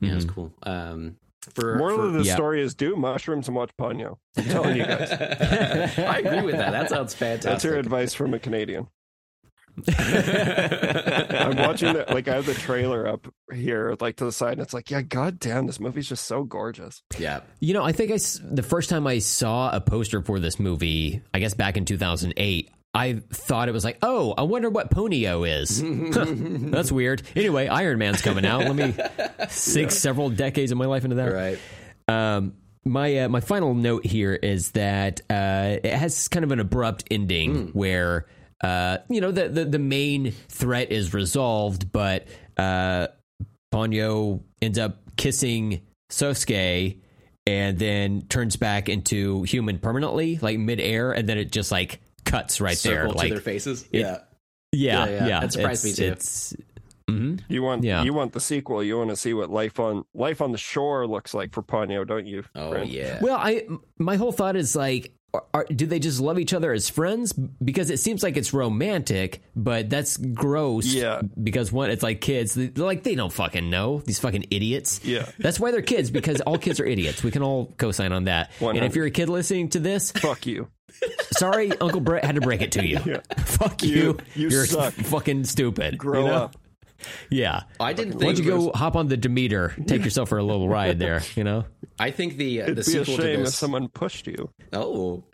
yeah, 0.00 0.12
it 0.12 0.14
was 0.14 0.24
Mhm. 0.24 0.30
cool. 0.34 0.52
Um, 0.62 1.16
For, 1.54 1.76
Moral 1.76 1.96
for- 1.98 2.06
of 2.06 2.12
the 2.14 2.22
yeah. 2.22 2.34
story 2.34 2.62
is 2.62 2.74
do 2.74 2.96
mushrooms 2.96 3.48
and 3.48 3.54
watch 3.54 3.70
Ponyo. 3.78 4.16
I'm 4.38 4.44
telling 4.44 4.76
you 4.78 4.82
guys. 4.86 5.12
I 5.98 6.20
agree 6.24 6.40
with 6.40 6.56
that. 6.56 6.70
That 6.72 6.88
sounds 6.88 7.12
fantastic. 7.12 7.50
That's 7.50 7.64
your 7.64 7.76
advice 7.76 8.14
from 8.14 8.32
a 8.32 8.38
Canadian. 8.38 8.88
I'm 9.88 11.56
watching 11.56 11.96
it. 11.96 12.08
like 12.10 12.28
I 12.28 12.34
have 12.34 12.46
the 12.46 12.54
trailer 12.54 13.06
up 13.06 13.26
here, 13.52 13.96
like 14.00 14.16
to 14.16 14.24
the 14.24 14.32
side, 14.32 14.54
and 14.54 14.62
it's 14.62 14.74
like, 14.74 14.90
yeah, 14.90 15.02
god 15.02 15.38
damn, 15.38 15.66
this 15.66 15.80
movie's 15.80 16.08
just 16.08 16.26
so 16.26 16.44
gorgeous. 16.44 17.02
Yeah. 17.18 17.40
You 17.60 17.74
know, 17.74 17.82
I 17.84 17.92
think 17.92 18.10
I 18.10 18.18
the 18.42 18.62
first 18.62 18.90
time 18.90 19.06
I 19.06 19.18
saw 19.18 19.70
a 19.74 19.80
poster 19.80 20.22
for 20.22 20.40
this 20.40 20.58
movie, 20.58 21.22
I 21.34 21.38
guess 21.38 21.54
back 21.54 21.76
in 21.76 21.84
2008, 21.84 22.70
I 22.94 23.20
thought 23.30 23.68
it 23.68 23.72
was 23.72 23.84
like, 23.84 23.98
oh, 24.02 24.32
I 24.38 24.42
wonder 24.42 24.70
what 24.70 24.90
Ponyo 24.90 25.46
is. 25.46 25.82
That's 26.70 26.90
weird. 26.90 27.22
Anyway, 27.36 27.68
Iron 27.68 27.98
Man's 27.98 28.22
coming 28.22 28.46
out. 28.46 28.60
Let 28.64 28.74
me 28.74 28.94
sink 29.50 29.90
several 29.90 30.30
decades 30.30 30.72
of 30.72 30.78
my 30.78 30.86
life 30.86 31.04
into 31.04 31.16
that. 31.16 31.32
Right. 31.32 31.58
Um, 32.08 32.54
my 32.84 33.18
uh, 33.18 33.28
my 33.28 33.40
final 33.40 33.74
note 33.74 34.06
here 34.06 34.32
is 34.32 34.70
that 34.70 35.20
uh, 35.28 35.76
it 35.82 35.92
has 35.92 36.28
kind 36.28 36.44
of 36.44 36.52
an 36.52 36.60
abrupt 36.60 37.04
ending 37.10 37.68
where 37.72 38.26
uh, 38.62 38.98
you 39.08 39.20
know 39.20 39.30
the, 39.30 39.48
the 39.48 39.64
the 39.64 39.78
main 39.78 40.32
threat 40.48 40.90
is 40.92 41.12
resolved, 41.14 41.92
but 41.92 42.26
uh, 42.56 43.08
Ponyo 43.72 44.42
ends 44.62 44.78
up 44.78 44.98
kissing 45.16 45.82
Sosuke 46.10 46.98
and 47.46 47.78
then 47.78 48.22
turns 48.28 48.56
back 48.56 48.88
into 48.88 49.42
human 49.44 49.78
permanently, 49.78 50.38
like 50.42 50.58
midair, 50.58 51.12
and 51.12 51.28
then 51.28 51.38
it 51.38 51.52
just 51.52 51.70
like 51.70 52.00
cuts 52.24 52.60
right 52.60 52.78
there. 52.82 53.06
To 53.06 53.12
Like 53.12 53.30
their 53.30 53.40
faces. 53.40 53.82
it- 53.92 54.00
yeah. 54.00 54.18
yeah, 54.72 55.04
Yeah, 55.06 55.10
yeah, 55.10 55.26
yeah. 55.26 55.40
That 55.40 55.52
surprised 55.52 55.84
me 55.84 55.90
It's- 55.90 55.98
too. 55.98 56.12
It's 56.12 56.56
mhm. 57.10 57.40
You 57.48 57.62
want 57.62 57.84
Yeah. 57.84 58.02
you 58.02 58.12
want 58.12 58.32
the 58.32 58.40
sequel. 58.40 58.82
You 58.82 58.98
want 58.98 59.10
to 59.10 59.16
see 59.16 59.32
what 59.32 59.50
life 59.50 59.78
on 59.78 60.04
life 60.14 60.40
on 60.40 60.50
the 60.52 60.58
shore 60.58 61.06
looks 61.06 61.34
like 61.34 61.52
for 61.52 61.62
Ponyo, 61.62 62.06
don't 62.06 62.26
you? 62.26 62.42
Oh 62.56 62.70
friend? 62.72 62.90
yeah. 62.90 63.18
Well, 63.22 63.36
I 63.36 63.66
my 63.98 64.16
whole 64.16 64.32
thought 64.32 64.56
is 64.56 64.74
like, 64.74 65.12
are, 65.52 65.64
do 65.66 65.86
they 65.86 65.98
just 65.98 66.20
love 66.20 66.38
each 66.38 66.54
other 66.54 66.72
as 66.72 66.88
friends? 66.88 67.32
Because 67.32 67.90
it 67.90 67.98
seems 67.98 68.22
like 68.22 68.36
it's 68.36 68.54
romantic, 68.54 69.42
but 69.54 69.90
that's 69.90 70.16
gross. 70.16 70.86
Yeah. 70.86 71.20
Because 71.42 71.70
one, 71.70 71.90
it's 71.90 72.02
like 72.02 72.20
kids, 72.20 72.54
they- 72.54 72.68
they're 72.68 72.84
like 72.86 73.02
they 73.02 73.14
don't 73.14 73.32
fucking 73.32 73.68
know 73.68 73.98
these 74.00 74.18
fucking 74.18 74.46
idiots. 74.50 75.04
Yeah. 75.04 75.28
That's 75.38 75.60
why 75.60 75.72
they're 75.72 75.82
kids 75.82 76.10
because 76.10 76.40
all 76.42 76.56
kids 76.58 76.80
are 76.80 76.86
idiots. 76.86 77.22
We 77.22 77.30
can 77.30 77.42
all 77.42 77.74
co-sign 77.76 78.12
on 78.12 78.24
that. 78.24 78.50
And 78.60 78.78
if 78.78 78.94
you're 78.96 79.06
a 79.06 79.10
kid 79.10 79.28
listening 79.28 79.68
to 79.70 79.78
this, 79.80 80.10
Fuck 80.12 80.46
you. 80.46 80.68
sorry, 81.32 81.70
Uncle 81.78 82.00
Brent 82.00 82.24
had 82.24 82.36
to 82.36 82.40
break 82.40 82.62
it 82.62 82.72
to 82.72 82.86
you. 82.86 82.98
Fuck 83.44 83.82
you. 83.82 84.18
You- 84.34 84.48
you 84.48 84.60
are 84.60 84.66
suck. 84.66 84.94
fucking 84.94 85.44
stupid. 85.44 85.98
Grow 85.98 86.22
you 86.22 86.26
know? 86.28 86.34
up. 86.34 86.56
Yeah. 87.30 87.62
I 87.80 87.92
didn't 87.92 88.14
Why 88.16 88.26
don't 88.26 88.38
you 88.38 88.44
go 88.44 88.72
hop 88.74 88.96
on 88.96 89.08
the 89.08 89.16
Demeter, 89.16 89.74
take 89.86 90.04
yourself 90.04 90.28
for 90.28 90.38
a 90.38 90.42
little 90.42 90.68
ride 90.68 90.98
there? 90.98 91.22
You 91.34 91.44
know. 91.44 91.64
I 91.98 92.10
think 92.10 92.36
the 92.36 92.62
uh, 92.62 92.66
the 92.66 92.72
It'd 92.72 92.76
be 92.76 92.80
a 92.80 92.84
sequel 93.04 93.16
to 93.16 93.22
shame 93.22 93.40
if 93.40 93.46
this. 93.46 93.56
someone 93.56 93.88
pushed 93.88 94.26
you. 94.26 94.50
Oh, 94.72 95.24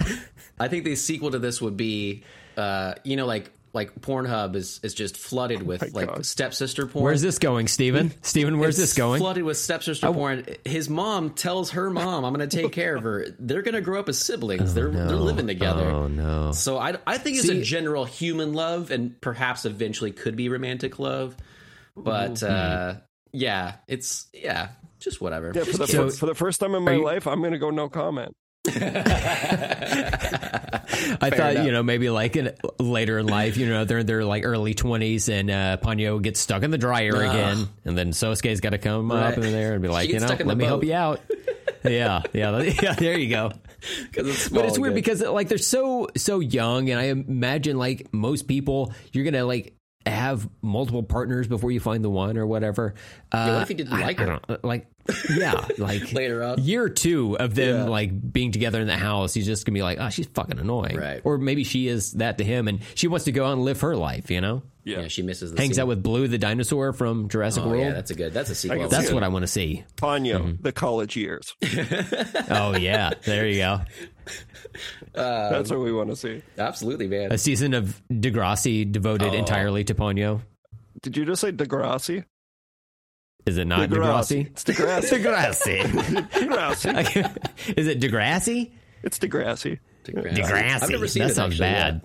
I 0.60 0.68
think 0.68 0.84
the 0.84 0.94
sequel 0.96 1.30
to 1.32 1.38
this 1.38 1.60
would 1.60 1.76
be, 1.76 2.22
uh, 2.56 2.94
you 3.04 3.16
know, 3.16 3.26
like 3.26 3.50
like 3.74 3.94
Pornhub 4.00 4.54
is 4.54 4.78
is 4.82 4.92
just 4.94 5.16
flooded 5.16 5.62
with 5.62 5.94
like 5.94 6.06
God. 6.06 6.26
stepsister 6.26 6.86
porn. 6.86 7.04
Where's 7.04 7.22
this 7.22 7.38
going, 7.38 7.66
Steven? 7.68 8.12
Steven, 8.22 8.58
where's 8.58 8.78
It's 8.78 8.90
this 8.90 8.94
going? 8.94 9.18
Flooded 9.18 9.42
with 9.44 9.56
stepsister 9.56 10.12
porn. 10.12 10.44
His 10.64 10.88
mom 10.90 11.30
tells 11.30 11.70
her 11.70 11.88
mom, 11.90 12.24
"I'm 12.24 12.34
going 12.34 12.46
to 12.48 12.54
take 12.62 12.70
care 12.72 12.94
of 12.96 13.02
her." 13.02 13.26
They're 13.40 13.62
going 13.62 13.74
to 13.74 13.80
grow 13.80 13.98
up 13.98 14.08
as 14.10 14.18
siblings. 14.18 14.74
they're 14.74 14.90
they're 14.90 15.16
living 15.16 15.46
together. 15.46 15.86
Oh 15.90 16.06
no. 16.06 16.52
So 16.52 16.76
I, 16.78 16.96
I 17.06 17.16
think 17.18 17.38
it's 17.38 17.46
See- 17.48 17.60
a 17.60 17.64
general 17.64 18.04
human 18.04 18.52
love, 18.52 18.90
and 18.90 19.18
perhaps 19.20 19.64
eventually 19.64 20.12
could 20.12 20.36
be 20.36 20.48
romantic 20.48 20.98
love. 20.98 21.34
But 21.96 22.42
uh, 22.42 22.94
yeah, 23.32 23.74
it's 23.88 24.26
yeah, 24.32 24.68
just 24.98 25.20
whatever. 25.20 25.52
Yeah, 25.54 25.64
for 25.64 25.78
the, 25.78 25.86
So- 25.86 26.10
for 26.10 26.26
the 26.26 26.34
first 26.34 26.60
time 26.60 26.74
in 26.74 26.82
my 26.84 26.94
you- 26.94 27.04
life, 27.04 27.26
I'm 27.26 27.42
gonna 27.42 27.58
go 27.58 27.70
no 27.70 27.88
comment. 27.88 28.32
I 28.64 28.70
thought, 31.30 31.52
enough. 31.52 31.66
you 31.66 31.72
know, 31.72 31.82
maybe 31.82 32.10
like 32.10 32.36
in, 32.36 32.54
later 32.78 33.18
in 33.18 33.26
life, 33.26 33.56
you 33.56 33.68
know, 33.68 33.84
they're 33.84 33.98
in 33.98 34.06
their 34.06 34.24
like 34.24 34.44
early 34.44 34.72
20s 34.74 35.28
and 35.28 35.50
uh, 35.50 35.76
Ponyo 35.82 36.22
gets 36.22 36.38
stuck 36.38 36.62
in 36.62 36.70
the 36.70 36.78
dryer 36.78 37.16
Ugh. 37.16 37.22
again. 37.22 37.68
And 37.84 37.98
then 37.98 38.12
Sosuke's 38.12 38.60
got 38.60 38.70
to 38.70 38.78
come 38.78 39.10
Right. 39.10 39.32
up 39.32 39.36
in 39.36 39.42
there 39.52 39.72
and 39.72 39.82
be 39.82 39.88
like, 39.88 40.10
you 40.10 40.20
know, 40.20 40.28
let 40.28 40.38
the 40.38 40.54
me 40.56 40.64
help 40.64 40.84
you 40.84 40.94
out. 40.94 41.20
yeah, 41.84 42.22
yeah, 42.32 42.62
yeah, 42.82 42.94
there 42.94 43.18
you 43.18 43.30
go 43.30 43.50
it's 44.14 44.48
But 44.48 44.66
it's 44.66 44.78
weird 44.78 44.92
again. 44.92 44.94
because 44.94 45.22
like 45.22 45.48
they're 45.48 45.58
so 45.58 46.08
so 46.16 46.40
young, 46.40 46.90
and 46.90 47.00
I 47.00 47.04
imagine 47.04 47.78
like 47.78 48.12
most 48.12 48.46
people, 48.46 48.92
you're 49.12 49.24
gonna 49.24 49.44
like 49.44 49.74
have 50.06 50.48
multiple 50.62 51.02
partners 51.02 51.46
before 51.46 51.70
you 51.70 51.80
find 51.80 52.04
the 52.04 52.10
one 52.10 52.36
or 52.38 52.46
whatever. 52.46 52.94
Uh, 53.30 53.52
what 53.52 53.62
if 53.62 53.68
he 53.68 53.74
didn't 53.74 53.92
I- 53.94 54.00
like 54.02 54.20
I 54.20 54.24
her? 54.24 54.40
don't- 54.46 54.64
like, 54.64 54.86
yeah, 55.36 55.66
like 55.78 56.12
Later 56.12 56.42
on. 56.44 56.62
year 56.62 56.88
two 56.88 57.36
of 57.38 57.54
them 57.54 57.76
Yeah. 57.76 57.84
like 57.84 58.32
being 58.32 58.52
together 58.52 58.80
in 58.80 58.86
the 58.86 58.96
house, 58.96 59.34
he's 59.34 59.46
just 59.46 59.66
gonna 59.66 59.74
be 59.74 59.82
like, 59.82 59.98
oh, 60.00 60.10
she's 60.10 60.26
fucking 60.26 60.58
annoying, 60.58 60.96
Right. 60.96 61.20
Or 61.24 61.38
maybe 61.38 61.64
she 61.64 61.88
is 61.88 62.12
that 62.12 62.38
to 62.38 62.44
him, 62.44 62.68
and 62.68 62.80
she 62.94 63.08
wants 63.08 63.24
to 63.24 63.32
go 63.32 63.44
out 63.46 63.52
and 63.54 63.62
live 63.64 63.80
her 63.80 63.96
life, 63.96 64.30
you 64.30 64.40
know. 64.40 64.62
yeah, 64.84 65.08
she 65.08 65.22
misses 65.22 65.52
the 65.52 65.60
Hangs 65.60 65.74
scene. 65.76 65.82
out 65.82 65.88
with 65.88 66.02
Blue 66.02 66.28
the 66.28 66.38
dinosaur 66.38 66.92
from 66.92 67.28
Jurassic 67.28 67.64
Oh 67.64 67.68
World. 67.70 67.80
yeah, 67.82 67.92
that's 67.92 68.10
a 68.10 68.14
good. 68.14 68.32
That's 68.32 68.50
a 68.50 68.54
sequel. 68.54 68.88
That's 68.88 69.10
what 69.12 69.22
I 69.24 69.28
want 69.28 69.42
to 69.44 69.48
see. 69.48 69.84
Ponyo, 69.96 70.38
Mm-hmm. 70.40 70.62
the 70.62 70.72
college 70.72 71.16
years. 71.16 71.54
Oh 72.50 72.76
yeah, 72.76 73.10
there 73.24 73.46
you 73.48 73.58
go. 73.58 73.80
That's 75.12 75.70
what 75.70 75.80
we 75.80 75.92
want 75.92 76.10
to 76.10 76.16
see. 76.16 76.42
Absolutely, 76.58 77.08
man. 77.08 77.32
A 77.32 77.38
season 77.38 77.74
of 77.74 78.00
Degrassi 78.10 78.90
devoted 78.90 79.30
Oh. 79.34 79.38
entirely 79.38 79.84
to 79.84 79.94
Ponyo. 79.94 80.40
Did 81.02 81.16
you 81.16 81.24
just 81.24 81.40
say 81.40 81.52
Degrassi? 81.52 82.24
Is 83.46 83.58
it 83.58 83.64
not 83.66 83.88
Degrassi. 83.90 84.46
Degrassi? 84.46 84.46
It's 84.46 84.64
Degrassi. 84.64 85.82
Degrassi. 85.82 86.30
Degrassi. 86.30 87.76
Is 87.76 87.88
it 87.88 88.00
Degrassi? 88.00 88.70
It's 89.02 89.18
Degrassi. 89.18 89.78
Degrassi. 90.04 90.82
I've 90.82 90.90
never 90.90 91.08
seen 91.08 91.22
that 91.24 91.30
it, 91.30 91.34
sounds 91.34 91.60
actually, 91.60 91.72
bad. 91.72 92.02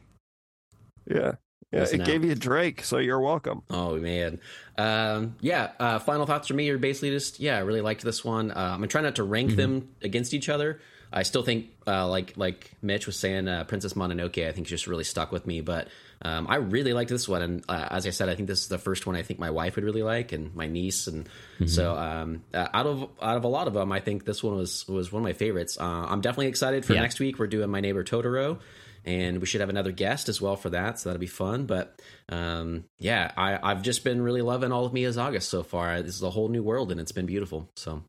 Yeah. 1.10 1.32
Yeah, 1.72 1.82
Listen 1.82 2.00
it 2.00 2.04
out. 2.04 2.08
gave 2.08 2.24
you 2.24 2.34
Drake, 2.34 2.84
so 2.86 2.98
you're 2.98 3.20
welcome. 3.20 3.62
Oh 3.70 3.98
man, 3.98 4.40
um, 4.78 5.36
yeah. 5.42 5.72
Uh, 5.78 6.00
final 6.00 6.26
thoughts 6.26 6.48
for 6.48 6.54
me 6.54 6.70
are 6.70 6.78
basically 6.78 7.10
just 7.10 7.42
yeah, 7.42 7.58
I 7.58 7.60
really 7.60 7.82
liked 7.82 8.04
this 8.04 8.24
one. 8.24 8.52
Uh, 8.52 8.56
I'm 8.56 8.78
gonna 8.78 8.88
try 8.88 9.02
not 9.02 9.16
to 9.18 9.24
rank 9.24 9.50
Mm-hmm. 9.50 9.58
them 9.58 9.90
against 10.02 10.34
each 10.34 10.48
other. 10.48 10.80
I 11.12 11.24
still 11.24 11.44
think, 11.44 11.68
uh, 11.88 12.08
like 12.08 12.34
like 12.38 12.72
Mitch 12.82 13.06
was 13.08 13.18
saying, 13.18 13.48
uh, 13.48 13.64
Princess 13.64 13.94
Mononoke. 13.94 14.48
I 14.48 14.52
think 14.52 14.68
just 14.68 14.88
really 14.88 15.04
stuck 15.04 15.32
with 15.32 15.48
me. 15.48 15.62
But 15.62 15.88
um, 16.22 16.48
I 16.50 16.56
really 16.56 16.94
liked 16.94 17.10
this 17.10 17.28
one, 17.30 17.42
and 17.42 17.64
uh, 17.70 17.88
as 17.92 18.06
I 18.06 18.10
said, 18.10 18.28
I 18.30 18.36
think 18.36 18.48
this 18.48 18.62
is 18.62 18.68
the 18.68 18.78
first 18.78 19.06
one 19.08 19.16
I 19.16 19.22
think 19.24 19.40
my 19.40 19.50
wife 19.52 19.76
would 19.76 19.86
really 19.86 20.04
like, 20.04 20.32
and 20.32 20.54
my 20.56 20.68
niece, 20.68 21.08
and 21.08 21.26
Mm-hmm. 21.56 21.68
so 21.68 21.96
um, 21.98 22.44
uh, 22.54 22.68
out 22.74 22.86
of 22.86 23.10
out 23.22 23.38
of 23.38 23.44
a 23.44 23.48
lot 23.48 23.68
of 23.68 23.74
them, 23.74 23.92
I 23.92 24.00
think 24.00 24.26
this 24.26 24.44
one 24.44 24.56
was 24.58 24.88
was 24.88 25.12
one 25.12 25.22
of 25.22 25.24
my 25.24 25.34
favorites. 25.34 25.78
Uh, 25.80 25.84
I'm 26.10 26.22
definitely 26.22 26.48
excited 26.48 26.86
for 26.86 26.94
Yeah. 26.94 27.02
next 27.02 27.20
week. 27.20 27.40
We're 27.40 27.48
doing 27.48 27.70
My 27.70 27.80
Neighbor 27.82 28.04
Totoro. 28.04 28.60
And 29.06 29.40
we 29.40 29.46
should 29.46 29.62
have 29.62 29.70
another 29.70 29.94
guest 29.94 30.28
as 30.28 30.42
well 30.42 30.58
for 30.58 30.70
that, 30.72 31.00
so 31.00 31.08
that'll 31.08 31.20
be 31.22 31.28
fun. 31.28 31.66
But 31.66 31.98
um, 32.28 32.84
yeah, 33.00 33.32
I, 33.38 33.58
I've 33.64 33.82
just 33.82 34.04
been 34.04 34.22
really 34.22 34.42
loving 34.42 34.74
all 34.74 34.86
of 34.86 34.92
Miyazaki 34.92 35.42
so 35.42 35.64
far. 35.64 36.02
This 36.02 36.16
is 36.16 36.24
a 36.24 36.30
whole 36.30 36.50
new 36.50 36.62
world, 36.62 36.92
and 36.92 37.00
it's 37.00 37.14
been 37.14 37.26
beautiful. 37.26 37.70
So 37.78 38.04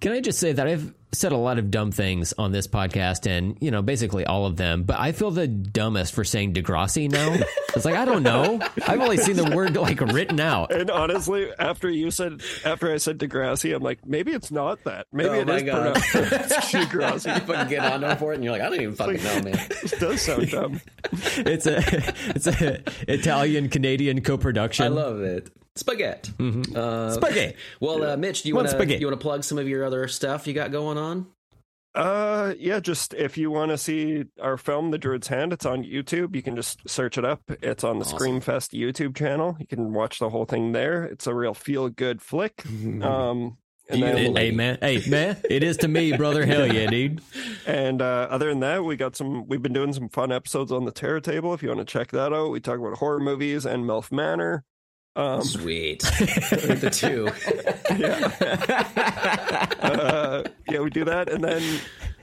Can 0.00 0.12
I 0.12 0.20
just 0.20 0.38
say 0.38 0.52
that 0.52 0.66
I've 0.66 0.92
said 1.12 1.32
a 1.32 1.36
lot 1.36 1.58
of 1.58 1.70
dumb 1.70 1.90
things 1.92 2.34
on 2.36 2.52
this 2.52 2.66
podcast 2.66 3.26
and, 3.26 3.56
you 3.60 3.70
know, 3.70 3.80
basically 3.80 4.26
all 4.26 4.44
of 4.44 4.56
them, 4.56 4.82
but 4.82 4.98
I 5.00 5.12
feel 5.12 5.30
the 5.30 5.46
dumbest 5.46 6.12
for 6.12 6.24
saying 6.24 6.52
Degrassi 6.52 7.10
now. 7.10 7.34
it's 7.74 7.86
like, 7.86 7.94
I 7.94 8.04
don't 8.04 8.22
know. 8.22 8.60
I've 8.86 9.00
only 9.00 9.16
seen 9.16 9.36
the 9.36 9.54
word 9.56 9.76
like 9.76 10.00
written 10.02 10.40
out. 10.40 10.72
And 10.74 10.90
honestly, 10.90 11.48
after 11.58 11.88
you 11.88 12.10
said, 12.10 12.42
after 12.66 12.92
I 12.92 12.98
said 12.98 13.16
Degrassi, 13.18 13.74
I'm 13.74 13.82
like, 13.82 14.04
maybe 14.06 14.32
it's 14.32 14.50
not 14.50 14.84
that. 14.84 15.06
Maybe 15.10 15.28
Oh 15.30 15.40
it 15.40 15.46
my 15.46 15.56
is 15.56 15.62
God. 15.62 15.94
pronounced 16.02 16.12
Degrassi. 16.74 17.34
you 17.34 17.40
fucking 17.46 17.68
get 17.70 17.90
on 17.92 18.00
there 18.02 18.16
for 18.16 18.32
it, 18.32 18.36
and 18.36 18.44
you're 18.44 18.52
like, 18.52 18.62
I 18.62 18.68
don't 18.68 18.80
even 18.82 18.94
fucking 18.96 19.22
know, 19.24 19.42
man. 19.42 19.54
It 19.86 19.98
does 20.00 20.20
sound 20.20 20.50
dumb. 20.50 20.80
It's 21.12 21.66
a 21.66 21.78
it's 22.34 22.46
a 22.48 22.82
Italian 23.10 23.70
Canadian 23.70 24.20
co-production. 24.20 24.84
I 24.84 24.88
love 24.88 25.20
it. 25.22 25.48
Spaghetti. 25.76 26.32
Uh, 26.74 27.10
Spaghetti. 27.12 27.56
well, 27.80 28.02
uh, 28.02 28.16
Mitch, 28.16 28.42
do 28.42 28.48
you 28.48 28.56
want 28.56 28.68
to 28.68 28.98
you 28.98 29.06
want 29.06 29.18
to 29.20 29.22
plug 29.22 29.44
some 29.44 29.58
of 29.58 29.68
your 29.68 29.84
other 29.84 30.08
stuff 30.08 30.46
you 30.46 30.52
got 30.54 30.72
going 30.72 30.98
on? 30.98 31.26
Uh, 31.94 32.52
yeah, 32.58 32.78
just 32.78 33.14
if 33.14 33.38
you 33.38 33.50
want 33.50 33.70
to 33.70 33.78
see 33.78 34.24
our 34.42 34.58
film, 34.58 34.90
The 34.90 34.98
Druid's 34.98 35.28
Hand, 35.28 35.54
it's 35.54 35.64
on 35.64 35.82
YouTube. 35.82 36.36
You 36.36 36.42
can 36.42 36.54
just 36.54 36.86
search 36.86 37.16
it 37.16 37.24
up. 37.24 37.40
It's 37.62 37.84
on 37.84 37.98
the 37.98 38.04
Awesome. 38.04 38.18
Screamfest 38.18 38.78
YouTube 38.78 39.16
channel. 39.16 39.56
You 39.58 39.66
can 39.66 39.94
watch 39.94 40.18
the 40.18 40.28
whole 40.28 40.44
thing 40.44 40.72
there. 40.72 41.04
It's 41.04 41.26
a 41.26 41.34
real 41.34 41.54
feel 41.54 41.88
good 41.88 42.20
flick. 42.20 42.62
Um, 43.02 43.56
and 43.88 44.00
Beautiful. 44.00 44.34
then, 44.34 44.36
Hey 44.36 44.50
man, 44.50 44.78
hey 44.80 45.00
man, 45.08 45.36
it 45.48 45.62
is 45.62 45.76
to 45.78 45.86
me, 45.88 46.10
brother. 46.16 46.44
Hell 46.44 46.66
yeah, 46.66 46.90
dude. 46.90 47.20
and 47.68 48.02
uh, 48.02 48.26
other 48.28 48.48
than 48.48 48.58
that, 48.60 48.84
we 48.84 48.96
got 48.96 49.14
some. 49.14 49.46
We've 49.46 49.62
been 49.62 49.72
doing 49.72 49.92
some 49.92 50.08
fun 50.08 50.32
episodes 50.32 50.72
on 50.72 50.84
the 50.86 50.90
Terror 50.90 51.20
Table. 51.20 51.54
If 51.54 51.62
you 51.62 51.68
want 51.68 51.78
to 51.78 51.84
check 51.84 52.10
that 52.10 52.32
out, 52.32 52.50
we 52.50 52.58
talk 52.58 52.80
about 52.80 52.94
horror 52.98 53.20
movies 53.20 53.64
and 53.64 53.84
MILF 53.84 54.10
Manor. 54.10 54.64
Um, 55.16 55.42
Sweet. 55.42 56.02
The 56.12 56.90
two. 56.92 57.28
uh, 59.80 60.42
yeah, 60.68 60.80
we 60.80 60.90
do 60.90 61.04
that, 61.06 61.28
and 61.30 61.42
then 61.42 61.80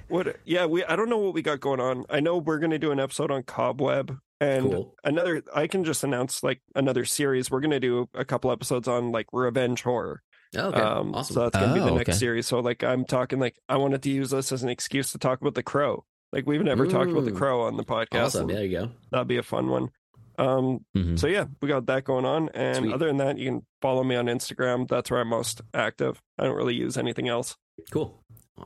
what? 0.09 0.37
Yeah, 0.45 0.65
we. 0.65 0.83
I 0.85 0.95
don't 0.95 1.09
know 1.09 1.17
what 1.17 1.33
we 1.33 1.41
got 1.41 1.59
going 1.59 1.79
on. 1.79 2.05
I 2.09 2.19
know 2.19 2.37
we're 2.37 2.59
going 2.59 2.71
to 2.71 2.79
do 2.79 2.91
an 2.91 2.99
episode 2.99 3.31
on 3.31 3.43
Cobweb, 3.43 4.17
and 4.39 4.71
Cool. 4.71 4.95
another. 5.03 5.41
I 5.55 5.67
can 5.67 5.83
just 5.83 6.03
announce 6.03 6.43
like 6.43 6.61
another 6.75 7.05
series. 7.05 7.49
We're 7.49 7.61
going 7.61 7.71
to 7.71 7.79
do 7.79 8.09
a 8.13 8.25
couple 8.25 8.51
episodes 8.51 8.87
on 8.87 9.11
like 9.11 9.27
revenge 9.33 9.81
horror. 9.81 10.21
Oh, 10.55 10.67
okay. 10.67 10.79
Um, 10.81 11.15
awesome. 11.15 11.33
So 11.33 11.39
that's 11.49 11.57
gonna 11.57 11.73
be 11.73 11.79
the 11.79 11.89
Oh, 11.89 11.97
next 11.97 12.09
okay. 12.11 12.17
series. 12.17 12.45
So 12.45 12.59
like 12.59 12.83
I'm 12.83 13.05
talking 13.05 13.39
like 13.39 13.55
I 13.67 13.77
wanted 13.77 14.03
to 14.03 14.09
use 14.11 14.29
this 14.29 14.51
as 14.51 14.61
an 14.61 14.69
excuse 14.69 15.11
to 15.13 15.17
talk 15.17 15.41
about 15.41 15.55
the 15.55 15.63
crow. 15.63 16.05
Like 16.31 16.45
we've 16.45 16.61
never 16.61 16.85
talked 16.85 17.09
about 17.09 17.25
the 17.25 17.31
crow 17.31 17.61
on 17.61 17.75
the 17.75 17.83
podcast. 17.83 18.25
awesome. 18.25 18.47
there 18.47 18.63
you 18.63 18.77
go. 18.79 18.91
That'd 19.11 19.27
be 19.27 19.37
a 19.37 19.43
fun 19.43 19.67
one. 19.69 19.89
Um, 20.37 20.85
Mhm. 20.95 21.19
so 21.19 21.27
yeah, 21.27 21.45
we 21.61 21.67
got 21.67 21.85
that 21.87 22.03
going 22.03 22.25
on. 22.25 22.49
And 22.53 22.77
Sweet. 22.77 22.93
other 22.93 23.07
than 23.07 23.17
that, 23.17 23.37
you 23.37 23.49
can 23.49 23.65
follow 23.81 24.03
me 24.03 24.15
on 24.15 24.25
Instagram. 24.25 24.87
That's 24.87 25.11
where 25.11 25.21
I'm 25.21 25.27
most 25.29 25.61
active. 25.73 26.21
I 26.39 26.45
don't 26.45 26.55
really 26.55 26.75
use 26.75 26.97
anything 26.97 27.27
else. 27.29 27.55
Cool. 27.91 28.19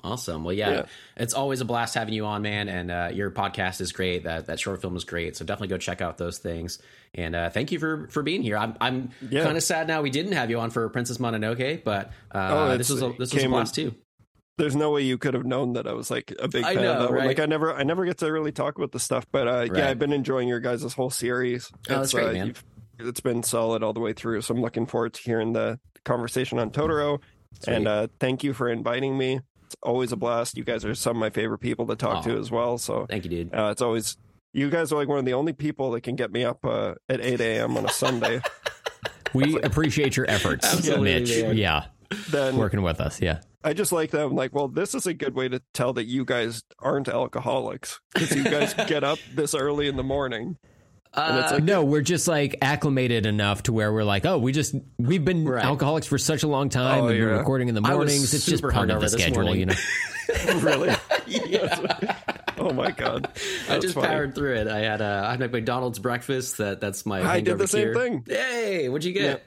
Awesome. 0.04 0.44
Well, 0.44 0.54
yeah, 0.54 0.70
Yeah. 0.70 0.86
it's 1.16 1.34
always 1.34 1.62
a 1.62 1.66
blast 1.66 1.96
having 1.96 2.14
you 2.14 2.26
on, 2.26 2.42
man. 2.42 2.68
And 2.68 2.92
uh, 2.92 3.10
your 3.14 3.32
podcast 3.32 3.80
is 3.80 3.94
great. 3.94 4.26
That 4.26 4.48
that 4.48 4.60
short 4.60 4.82
film 4.82 4.98
is 4.98 5.06
great. 5.06 5.38
So 5.38 5.46
definitely 5.46 5.70
go 5.70 5.78
check 5.78 6.02
out 6.02 6.18
those 6.18 6.40
things. 6.40 6.80
And 7.14 7.36
uh, 7.36 7.50
thank 7.50 7.72
you 7.72 7.80
for 7.80 8.08
for 8.10 8.22
being 8.22 8.42
here. 8.44 8.58
I'm 8.58 8.76
I'm 8.82 9.12
Yeah. 9.30 9.44
kind 9.46 9.56
of 9.56 9.64
sad 9.64 9.88
now 9.88 10.02
we 10.02 10.10
didn't 10.10 10.34
have 10.34 10.50
you 10.50 10.60
on 10.60 10.72
for 10.72 10.88
Princess 10.90 11.20
Mononoke, 11.20 11.84
but 11.86 12.12
uh, 12.36 12.50
Oh, 12.74 12.78
this 12.78 12.90
was 12.90 13.02
a, 13.02 13.14
this 13.18 13.34
was 13.34 13.44
a 13.44 13.48
blast 13.48 13.76
too. 13.76 13.96
There's 14.58 14.76
no 14.76 14.92
way 14.92 15.02
you 15.04 15.18
could 15.18 15.34
have 15.36 15.46
known 15.46 15.74
that 15.74 15.86
I 15.88 15.94
was 15.94 16.10
like 16.10 16.34
a 16.40 16.48
big 16.48 16.64
fan 16.64 16.76
know, 16.76 16.94
of 16.94 17.00
that 17.04 17.12
one. 17.18 17.26
Like 17.28 17.40
I 17.40 17.46
never, 17.46 17.74
I 17.74 17.84
never 17.84 18.06
get 18.06 18.18
to 18.20 18.32
really 18.32 18.52
talk 18.52 18.76
about 18.78 18.92
the 18.92 19.00
stuff. 19.00 19.26
But 19.32 19.48
uh, 19.48 19.52
Right. 19.52 19.76
yeah, 19.76 19.90
I've 19.90 20.00
been 20.00 20.14
enjoying 20.14 20.48
your 20.48 20.60
guys' 20.60 20.92
whole 20.94 21.10
series. 21.12 21.70
Oh, 21.74 21.78
that's 21.88 22.04
It's, 22.06 22.14
great, 22.14 22.28
uh, 22.30 22.34
man. 22.34 22.48
you've- 22.48 22.62
It's 23.00 23.20
been 23.20 23.44
solid 23.44 23.84
all 23.84 23.94
the 23.94 24.00
way 24.00 24.14
through. 24.14 24.42
So 24.42 24.56
I'm 24.56 24.62
looking 24.62 24.88
forward 24.88 25.14
to 25.14 25.22
hearing 25.22 25.54
the 25.54 25.80
conversation 26.04 26.58
on 26.58 26.72
Totoro. 26.72 27.20
Sweet. 27.64 27.74
And 27.76 27.88
uh, 27.88 28.08
thank 28.20 28.44
you 28.44 28.54
for 28.54 28.68
inviting 28.70 29.16
me. 29.18 29.40
It's 29.66 29.76
always 29.84 30.12
a 30.12 30.16
blast. 30.16 30.58
You 30.58 30.64
guys 30.64 30.84
are 30.86 30.96
some 30.96 31.18
of 31.18 31.20
my 31.20 31.30
favorite 31.30 31.60
people 31.60 31.86
to 31.88 31.96
talk 31.96 32.18
Aw. 32.18 32.22
to 32.22 32.38
as 32.40 32.50
well. 32.50 32.78
So 32.80 33.06
Thank 33.08 33.26
you, 33.26 33.30
dude. 33.30 33.54
uh, 33.54 33.70
it's 33.72 33.82
always 33.84 34.18
you 34.54 34.70
guys 34.72 34.92
are 34.92 34.96
like 34.96 35.08
one 35.08 35.20
of 35.20 35.26
the 35.26 35.34
only 35.34 35.54
people 35.54 35.92
that 35.92 36.02
can 36.02 36.16
get 36.16 36.32
me 36.32 36.44
up 36.44 36.66
uh, 36.66 36.96
at 37.10 37.22
8 37.22 37.40
a.m. 37.42 37.78
on 37.78 37.86
a 37.86 37.90
Sunday. 37.90 38.42
We 39.34 39.60
appreciate 39.62 40.16
your 40.16 40.28
efforts, 40.30 40.66
Absolutely, 40.66 41.14
Mitch. 41.20 41.42
man. 41.42 41.58
Yeah, 41.58 41.86
then 42.30 42.58
working 42.58 42.82
with 42.82 43.00
us. 43.02 43.22
Yeah. 43.22 43.42
I 43.64 43.74
just 43.74 43.92
like 43.92 44.12
that. 44.12 44.24
I'm 44.24 44.36
like, 44.36 44.54
well, 44.54 44.68
this 44.68 44.96
is 44.96 45.06
a 45.08 45.14
good 45.14 45.36
way 45.36 45.50
to 45.50 45.62
tell 45.74 45.94
that 45.94 46.06
you 46.06 46.24
guys 46.26 46.64
aren't 46.80 47.10
alcoholics 47.10 48.00
because 48.14 48.34
you 48.36 48.44
guys 48.44 48.74
get 48.88 49.04
up 49.04 49.20
this 49.34 49.54
early 49.54 49.88
in 49.88 49.98
the 49.98 50.04
morning. 50.04 50.58
And 51.14 51.38
Uh, 51.40 51.50
like, 51.54 51.64
No, 51.64 51.84
we're 51.84 52.02
just 52.02 52.28
like 52.28 52.58
acclimated 52.62 53.26
enough 53.26 53.64
to 53.64 53.74
where 53.74 53.92
we're 53.92 54.04
like, 54.04 54.26
oh, 54.26 54.38
we 54.38 54.52
just 54.52 54.76
we've 54.98 55.26
been 55.26 55.48
Right. 55.48 55.64
alcoholics 55.66 56.08
for 56.08 56.18
such 56.18 56.44
a 56.44 56.48
long 56.48 56.70
time. 56.70 57.04
Oh, 57.04 57.08
and 57.08 57.18
we're 57.20 57.32
yeah. 57.32 57.38
recording 57.38 57.68
in 57.70 57.76
the 57.76 57.82
mornings. 57.82 58.34
It's 58.34 58.46
just 58.46 58.48
super 58.62 58.72
part 58.72 58.90
of 58.92 59.02
the 59.02 59.08
hungover 59.08 59.10
schedule, 59.10 59.44
morning. 59.44 59.60
you 59.62 59.66
know. 59.66 60.60
really? 60.62 60.96
yeah. 61.28 62.16
Oh 62.60 62.74
my 62.74 62.92
god! 62.92 63.30
I 63.70 63.80
just 63.80 63.94
funny. 63.96 64.08
powered 64.08 64.36
through 64.36 64.56
it. 64.56 64.68
I 64.68 64.80
had 64.80 65.02
uh, 65.02 65.24
I 65.28 65.32
had 65.32 65.40
my 65.40 65.48
McDonald's 65.48 66.00
breakfast. 66.00 66.58
That 66.58 66.82
that's 66.82 67.06
my. 67.06 67.20
I 67.20 67.40
did 67.40 67.48
hangover 67.48 67.58
the 67.64 67.68
same 67.68 67.82
cure. 67.84 67.96
thing. 67.96 68.24
Yay! 68.28 68.90
What'd 68.90 69.06
you 69.06 69.14
get? 69.14 69.44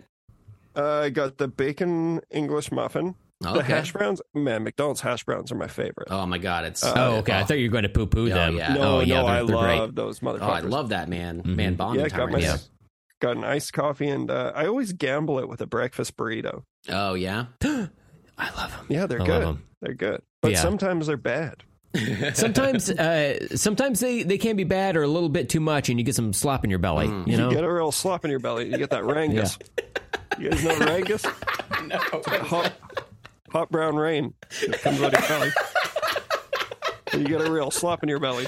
Uh, 0.76 1.00
I 1.04 1.10
got 1.10 1.38
the 1.38 1.48
bacon 1.48 2.20
English 2.30 2.70
muffin. 2.72 3.14
The 3.42 3.62
hash 3.62 3.92
browns, 3.92 4.20
man, 4.34 4.64
McDonald's 4.64 5.00
hash 5.00 5.24
browns 5.24 5.50
are 5.50 5.54
my 5.54 5.66
favorite. 5.66 6.08
Oh 6.10 6.26
my 6.26 6.36
god! 6.36 6.66
It's 6.66 6.84
Uh, 6.84 6.92
Oh, 6.94 7.14
okay. 7.20 7.32
I 7.32 7.42
thought 7.44 7.58
you 7.58 7.68
were 7.68 7.72
going 7.72 7.84
to 7.84 7.88
poo 7.88 8.06
poo 8.06 8.26
Yeah, 8.26 8.34
them. 8.34 8.56
yeah. 8.56 8.74
no, 8.74 8.82
oh, 8.98 9.00
yeah, 9.00 9.14
no, 9.22 9.26
they're, 9.26 9.34
I 9.34 9.42
they're 9.44 9.56
love 9.56 9.78
great. 9.88 9.94
those 9.94 10.20
motherfuckers. 10.20 10.40
Oh, 10.42 10.50
I 10.50 10.60
love 10.60 10.88
that 10.90 11.08
man, 11.08 11.40
man. 11.46 11.74
Bonding 11.74 12.04
yeah, 12.04 12.08
got 12.14 12.30
my 12.30 12.38
Yeah. 12.38 12.58
got 13.20 13.38
an 13.38 13.44
iced 13.44 13.72
coffee, 13.72 14.08
and 14.08 14.30
uh, 14.30 14.52
I 14.54 14.66
always 14.66 14.92
gamble 14.92 15.38
it 15.38 15.48
with 15.48 15.62
a 15.62 15.66
breakfast 15.66 16.18
burrito. 16.18 16.64
Oh 16.90 17.14
yeah. 17.14 17.46
I 17.62 18.50
love 18.56 18.72
them. 18.72 18.86
Yeah, 18.90 19.06
they're 19.06 19.22
I 19.22 19.26
good. 19.26 19.58
They're 19.80 19.94
good, 19.94 20.20
but 20.42 20.52
Yeah. 20.52 20.60
sometimes 20.60 21.06
they're 21.06 21.16
bad. 21.16 21.62
Sometimes, 22.34 22.88
uh, 22.88 23.48
sometimes 23.56 23.98
they, 23.98 24.22
they 24.22 24.38
can 24.38 24.54
be 24.54 24.62
bad 24.62 24.96
or 24.96 25.02
a 25.02 25.08
little 25.08 25.28
bit 25.28 25.48
too 25.48 25.58
much, 25.58 25.88
and 25.88 25.98
you 25.98 26.04
get 26.04 26.14
some 26.14 26.32
slop 26.32 26.62
in 26.62 26.70
your 26.70 26.78
belly. 26.78 27.08
Mm. 27.08 27.26
You 27.26 27.36
know, 27.36 27.48
You 27.48 27.56
get 27.56 27.64
a 27.64 27.72
real 27.72 27.90
slop 27.90 28.24
in 28.24 28.30
your 28.30 28.38
belly. 28.38 28.70
You 28.70 28.78
get 28.78 28.90
that 28.90 29.04
rangus. 29.06 29.58
You 30.40 30.50
guys 30.50 30.64
know 30.64 30.78
rangus? 30.78 31.24
no. 31.86 31.98
Hot, 31.98 32.72
hot 33.50 33.70
brown 33.70 33.96
rain 33.96 34.32
that 34.68 34.80
comes 34.80 35.02
out 35.02 35.12
of 35.14 35.20
your 35.20 35.28
belly. 35.28 35.50
And 37.12 37.22
you 37.22 37.28
get 37.28 37.46
a 37.46 37.50
real 37.50 37.70
slop 37.70 38.02
in 38.02 38.08
your 38.08 38.20
belly. 38.20 38.46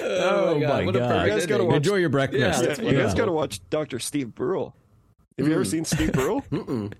Oh, 0.00 0.58
my 0.58 0.82
oh, 0.82 0.84
What 0.86 0.96
a 0.96 0.98
God. 1.00 1.08
perfect 1.08 1.26
You 1.26 1.32
guys 1.32 1.46
gotta 1.46 1.64
watch- 1.64 1.76
enjoy 1.76 1.96
your 1.96 2.08
breakfast. 2.08 2.40
Yeah, 2.40 2.66
that's 2.66 2.80
you 2.80 2.96
guys 2.96 3.14
got 3.14 3.26
to 3.26 3.32
watch 3.32 3.60
Dr. 3.70 3.98
Steve 3.98 4.34
Brule. 4.34 4.74
Have 5.38 5.48
you 5.48 5.54
ever 5.54 5.64
mm. 5.64 5.70
seen 5.70 5.84
Steve 5.84 6.12
Brule? 6.12 6.44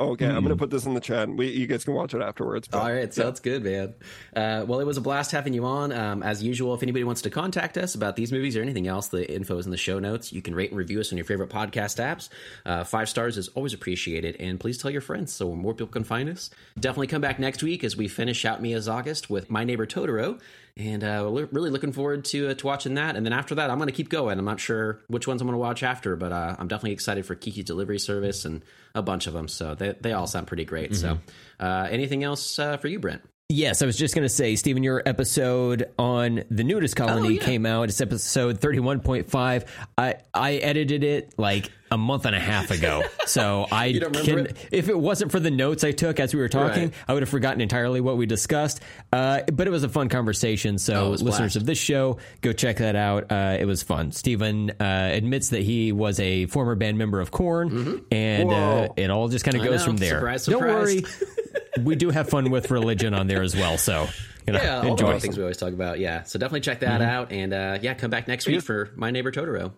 Okay, 0.00 0.24
I'm 0.24 0.36
going 0.42 0.48
to 0.48 0.56
put 0.56 0.70
this 0.70 0.86
in 0.86 0.94
the 0.94 1.00
chat. 1.00 1.28
We, 1.28 1.48
you 1.50 1.66
guys 1.66 1.84
can 1.84 1.92
watch 1.92 2.14
it 2.14 2.22
afterwards. 2.22 2.66
but- 2.68 2.78
All 2.80 2.90
right, 2.90 3.12
sounds 3.12 3.38
good, 3.38 3.62
man. 3.62 3.92
Uh, 4.34 4.64
well, 4.66 4.80
it 4.80 4.86
was 4.86 4.96
a 4.96 5.00
blast 5.02 5.30
having 5.30 5.52
you 5.52 5.66
on. 5.66 5.92
Um, 5.92 6.22
as 6.22 6.42
usual, 6.42 6.72
if 6.72 6.82
anybody 6.82 7.04
wants 7.04 7.20
to 7.22 7.30
contact 7.30 7.76
us 7.76 7.94
about 7.94 8.16
these 8.16 8.32
movies 8.32 8.56
or 8.56 8.62
anything 8.62 8.88
else, 8.88 9.08
the 9.08 9.30
info 9.30 9.58
is 9.58 9.66
in 9.66 9.70
the 9.70 9.76
show 9.76 9.98
notes. 9.98 10.32
You 10.32 10.40
can 10.40 10.54
rate 10.54 10.70
and 10.70 10.78
review 10.78 11.00
us 11.00 11.12
on 11.12 11.18
your 11.18 11.26
favorite 11.26 11.50
podcast 11.50 11.98
apps. 12.02 12.30
Uh, 12.64 12.82
five 12.82 13.10
stars 13.10 13.36
is 13.36 13.48
always 13.48 13.74
appreciated, 13.74 14.36
and 14.40 14.58
please 14.58 14.78
tell 14.78 14.90
your 14.90 15.02
friends 15.02 15.32
so 15.34 15.54
more 15.54 15.74
people 15.74 15.88
can 15.88 16.04
find 16.04 16.30
us. 16.30 16.48
Definitely 16.78 17.08
come 17.08 17.20
back 17.20 17.38
next 17.38 17.62
week 17.62 17.84
as 17.84 17.94
we 17.94 18.08
finish 18.08 18.46
out 18.46 18.62
Mia's 18.62 18.88
August 18.88 19.28
with 19.28 19.50
My 19.50 19.64
Neighbor 19.64 19.84
Totoro, 19.86 20.40
and 20.76 21.04
uh, 21.04 21.28
we're 21.30 21.46
really 21.46 21.70
looking 21.70 21.92
forward 21.92 22.24
to 22.26 22.48
uh, 22.48 22.54
to 22.54 22.66
watching 22.66 22.94
that. 22.94 23.16
And 23.16 23.24
then 23.24 23.32
after 23.32 23.54
that, 23.56 23.70
I'm 23.70 23.78
going 23.78 23.88
to 23.88 23.94
keep 23.94 24.08
going. 24.08 24.38
I'm 24.38 24.44
not 24.44 24.60
sure 24.60 25.00
which 25.08 25.26
ones 25.26 25.40
I'm 25.40 25.46
going 25.46 25.54
to 25.54 25.58
watch 25.58 25.82
after, 25.82 26.16
but 26.16 26.32
uh, 26.32 26.56
I'm 26.58 26.68
definitely 26.68 26.92
excited 26.92 27.26
for 27.26 27.34
Kiki 27.34 27.62
Delivery 27.62 27.98
Service 27.98 28.44
and 28.44 28.62
a 28.94 29.02
bunch 29.02 29.26
of 29.26 29.32
them. 29.32 29.48
So 29.48 29.74
they 29.74 29.92
they 30.00 30.12
all 30.12 30.26
sound 30.26 30.46
pretty 30.46 30.64
great. 30.64 30.94
So 30.96 31.18
uh, 31.58 31.88
anything 31.90 32.24
else 32.24 32.58
uh, 32.58 32.76
for 32.76 32.88
you, 32.88 32.98
Brent? 32.98 33.22
Yes, 33.52 33.82
I 33.82 33.86
was 33.86 33.96
just 33.96 34.14
going 34.14 34.22
to 34.24 34.28
say, 34.28 34.54
Steven, 34.54 34.84
your 34.84 35.02
episode 35.04 35.90
on 35.98 36.44
the 36.52 36.62
nudist 36.62 36.94
colony 36.94 37.26
Oh, 37.26 37.30
yeah. 37.30 37.42
came 37.42 37.66
out. 37.66 37.88
It's 37.88 38.00
episode 38.00 38.60
31.5. 38.60 39.66
I, 39.98 40.14
I 40.32 40.52
edited 40.54 41.02
it 41.02 41.34
like 41.36 41.68
a 41.90 41.98
month 41.98 42.26
and 42.26 42.36
a 42.36 42.40
half 42.40 42.70
ago. 42.70 43.02
So 43.30 43.64
I 43.70 43.92
don't 43.92 44.12
can, 44.12 44.38
it? 44.46 44.68
if 44.72 44.88
it 44.88 44.98
wasn't 44.98 45.30
for 45.30 45.38
the 45.38 45.52
notes 45.52 45.84
I 45.84 45.92
took 45.92 46.18
as 46.18 46.34
we 46.34 46.40
were 46.40 46.48
talking, 46.48 46.84
Right. 46.88 46.94
I 47.06 47.12
would 47.14 47.22
have 47.22 47.28
forgotten 47.28 47.60
entirely 47.60 48.00
what 48.00 48.16
we 48.16 48.26
discussed. 48.26 48.80
Uh, 49.12 49.42
but 49.52 49.68
it 49.68 49.70
was 49.70 49.84
a 49.84 49.88
fun 49.88 50.08
conversation. 50.08 50.74
Oh, 50.74 50.78
So 50.78 51.06
a 51.06 51.08
listeners 51.10 51.36
blast. 51.36 51.56
of 51.56 51.66
this 51.66 51.78
show, 51.78 52.18
go 52.40 52.52
check 52.52 52.78
that 52.78 52.96
out. 52.96 53.30
Uh, 53.30 53.56
it 53.60 53.66
was 53.66 53.84
fun. 53.84 54.10
Steven 54.10 54.70
uh, 54.80 55.10
admits 55.12 55.50
that 55.50 55.62
he 55.62 55.92
was 55.92 56.18
a 56.18 56.46
former 56.46 56.74
band 56.74 56.98
member 56.98 57.20
of 57.20 57.30
Korn, 57.30 58.04
and 58.10 58.50
uh, 58.52 58.88
it 58.96 59.10
all 59.10 59.28
just 59.28 59.44
kind 59.44 59.56
of 59.56 59.60
Mm-hmm. 59.62 59.70
Goes 59.70 59.80
know. 59.80 59.84
from 59.86 59.96
there. 59.98 60.18
Surprise, 60.18 60.46
Don't 60.46 60.60
worry. 60.60 61.04
surprise. 61.74 61.86
we 61.86 61.94
do 61.96 62.10
have 62.10 62.28
fun 62.28 62.50
with 62.50 62.70
religion 62.70 63.14
on 63.14 63.26
there 63.26 63.42
as 63.42 63.54
well. 63.56 63.78
So, 63.78 64.08
you 64.46 64.52
know, 64.52 64.62
Yeah, 64.62 64.76
all 64.76 64.82
the 64.82 64.88
enjoy. 64.88 65.10
right 65.12 65.22
things 65.22 65.36
we 65.36 65.42
always 65.42 65.56
talk 65.56 65.72
about. 65.72 65.98
Yeah, 65.98 66.22
so 66.24 66.38
definitely 66.38 66.60
check 66.60 66.80
that 66.80 67.02
out, 67.02 67.32
and 67.32 67.52
uh, 67.52 67.78
yeah, 67.82 67.94
come 67.94 68.10
back 68.10 68.28
next 68.28 68.46
week 68.46 68.62
for 68.62 68.90
My 68.96 69.10
Neighbor 69.10 69.30
Totoro. 69.32 69.72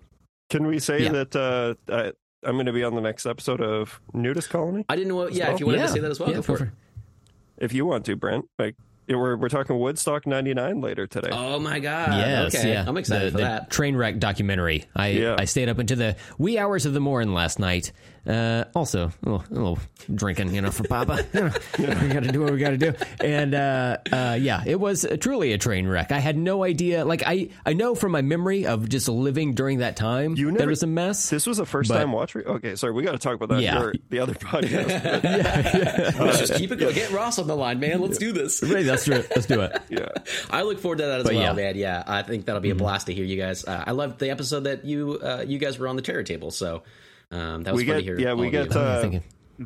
Can 0.50 0.66
we 0.66 0.78
say 0.78 1.04
Yeah. 1.04 1.12
that 1.12 1.36
uh, 1.36 1.74
I, 1.92 2.12
I'm 2.44 2.54
going 2.56 2.66
to 2.66 2.72
be 2.72 2.84
on 2.84 2.94
the 2.94 3.00
next 3.00 3.24
episode 3.26 3.60
of 3.60 4.00
Nudist 4.12 4.50
Colony? 4.50 4.84
I 4.88 4.96
didn't 4.96 5.08
know. 5.08 5.16
What, 5.16 5.32
yeah, 5.32 5.46
well? 5.46 5.54
if 5.54 5.60
you 5.60 5.66
wanted 5.66 5.78
yeah. 5.78 5.86
to 5.86 5.92
say 5.92 5.98
that 6.00 6.10
as 6.10 6.20
well, 6.20 6.28
Yeah, 6.30 6.36
go 6.36 6.42
for 6.42 6.64
it. 6.64 6.68
If 7.58 7.72
you 7.72 7.86
want 7.86 8.04
to, 8.06 8.16
Brent. 8.16 8.46
Like 8.58 8.74
we're 9.08 9.36
we're 9.36 9.48
talking 9.48 9.78
Woodstock 9.78 10.26
'99 10.26 10.80
later 10.80 11.06
today. 11.06 11.28
Oh 11.32 11.58
my 11.60 11.78
god! 11.80 12.08
Yes, 12.18 12.54
okay. 12.54 12.72
yeah. 12.72 12.84
I'm 12.86 12.96
excited 12.96 13.28
the, 13.28 13.30
for 13.32 13.36
the 13.38 13.44
that. 13.44 13.70
train 13.70 13.94
wreck 13.96 14.18
documentary. 14.18 14.84
I 14.96 15.08
Yeah. 15.08 15.36
I 15.38 15.44
stayed 15.44 15.68
up 15.68 15.78
into 15.78 15.94
the 15.96 16.16
wee 16.38 16.58
hours 16.58 16.86
of 16.86 16.92
the 16.92 17.00
morning 17.00 17.32
last 17.34 17.58
night. 17.58 17.92
Uh, 18.24 18.64
also, 18.74 19.06
a 19.08 19.12
little, 19.28 19.44
a 19.50 19.54
little 19.54 19.78
drinking, 20.14 20.54
you 20.54 20.60
know, 20.60 20.70
for 20.70 20.84
Papa. 20.84 21.24
You 21.78 21.86
know, 21.88 21.98
we 22.00 22.08
got 22.08 22.22
to 22.22 22.30
do 22.32 22.40
what 22.42 22.52
we 22.52 22.58
got 22.58 22.70
to 22.70 22.76
do. 22.78 22.92
And 23.20 23.54
uh, 23.54 23.96
uh, 24.12 24.38
yeah, 24.40 24.62
it 24.64 24.78
was 24.78 25.04
truly 25.20 25.52
a 25.52 25.58
train 25.58 25.86
wreck. 25.88 26.12
I 26.12 26.18
had 26.20 26.36
no 26.36 26.62
idea. 26.62 27.04
Like 27.04 27.22
I, 27.26 27.48
I 27.66 27.72
know 27.72 27.94
from 27.96 28.12
my 28.12 28.22
memory 28.22 28.66
of 28.66 28.88
just 28.88 29.08
living 29.08 29.54
during 29.54 29.78
that 29.78 29.96
time 29.96 30.36
You 30.36 30.52
that 30.52 30.62
it 30.62 30.66
was 30.68 30.82
a 30.82 30.86
mess. 30.86 31.30
This 31.30 31.46
was 31.46 31.58
a 31.58 31.66
first 31.66 31.88
But- 31.88 31.98
time 31.98 32.12
watch. 32.12 32.34
Re- 32.34 32.44
okay, 32.44 32.76
sorry, 32.76 32.92
we 32.92 33.02
got 33.02 33.12
to 33.12 33.18
talk 33.18 33.34
about 33.34 33.48
that. 33.48 33.62
Yeah. 33.62 33.90
The 34.10 34.20
other 34.20 34.34
podcast. 34.34 35.02
But, 35.22 36.26
Let's 36.26 36.38
just 36.40 36.54
keep 36.54 36.70
it 36.72 36.76
going. 36.76 36.94
Get 36.94 37.10
Ross 37.10 37.38
on 37.38 37.46
the 37.46 37.56
line, 37.56 37.80
man. 37.80 38.00
Let's 38.00 38.18
do 38.18 38.32
this. 38.32 38.62
Ready? 38.62 38.84
Let's 38.84 39.04
do 39.04 39.12
it. 39.12 39.26
Let's 39.34 39.46
do 39.46 39.60
it. 39.62 39.80
yeah, 39.88 40.08
I 40.50 40.62
look 40.62 40.78
forward 40.78 40.98
to 40.98 41.04
that 41.06 41.18
as 41.20 41.24
But 41.24 41.34
well, 41.34 41.42
yeah. 41.42 41.48
Mm-hmm. 41.48 41.56
man. 41.56 41.76
Yeah, 41.76 42.02
I 42.06 42.22
think 42.22 42.46
that'll 42.46 42.60
be 42.60 42.70
a 42.70 42.74
blast 42.74 43.06
to 43.06 43.14
hear 43.14 43.24
you 43.24 43.36
guys. 43.36 43.64
Uh, 43.64 43.82
I 43.86 43.92
loved 43.92 44.18
the 44.18 44.30
episode 44.30 44.60
that 44.64 44.84
you 44.84 45.18
uh, 45.22 45.44
you 45.46 45.58
guys 45.58 45.78
were 45.78 45.88
on 45.88 45.96
the 45.96 46.02
terror 46.02 46.22
table, 46.22 46.50
so 46.50 46.82
um, 47.32 47.62
that 47.64 47.72
was 47.74 47.82
we 47.82 47.88
fun 47.88 48.02
get 48.02 48.16
to 48.16 48.22
yeah 48.22 48.34
we 48.34 48.50
get 48.50 48.76
uh, 48.76 49.10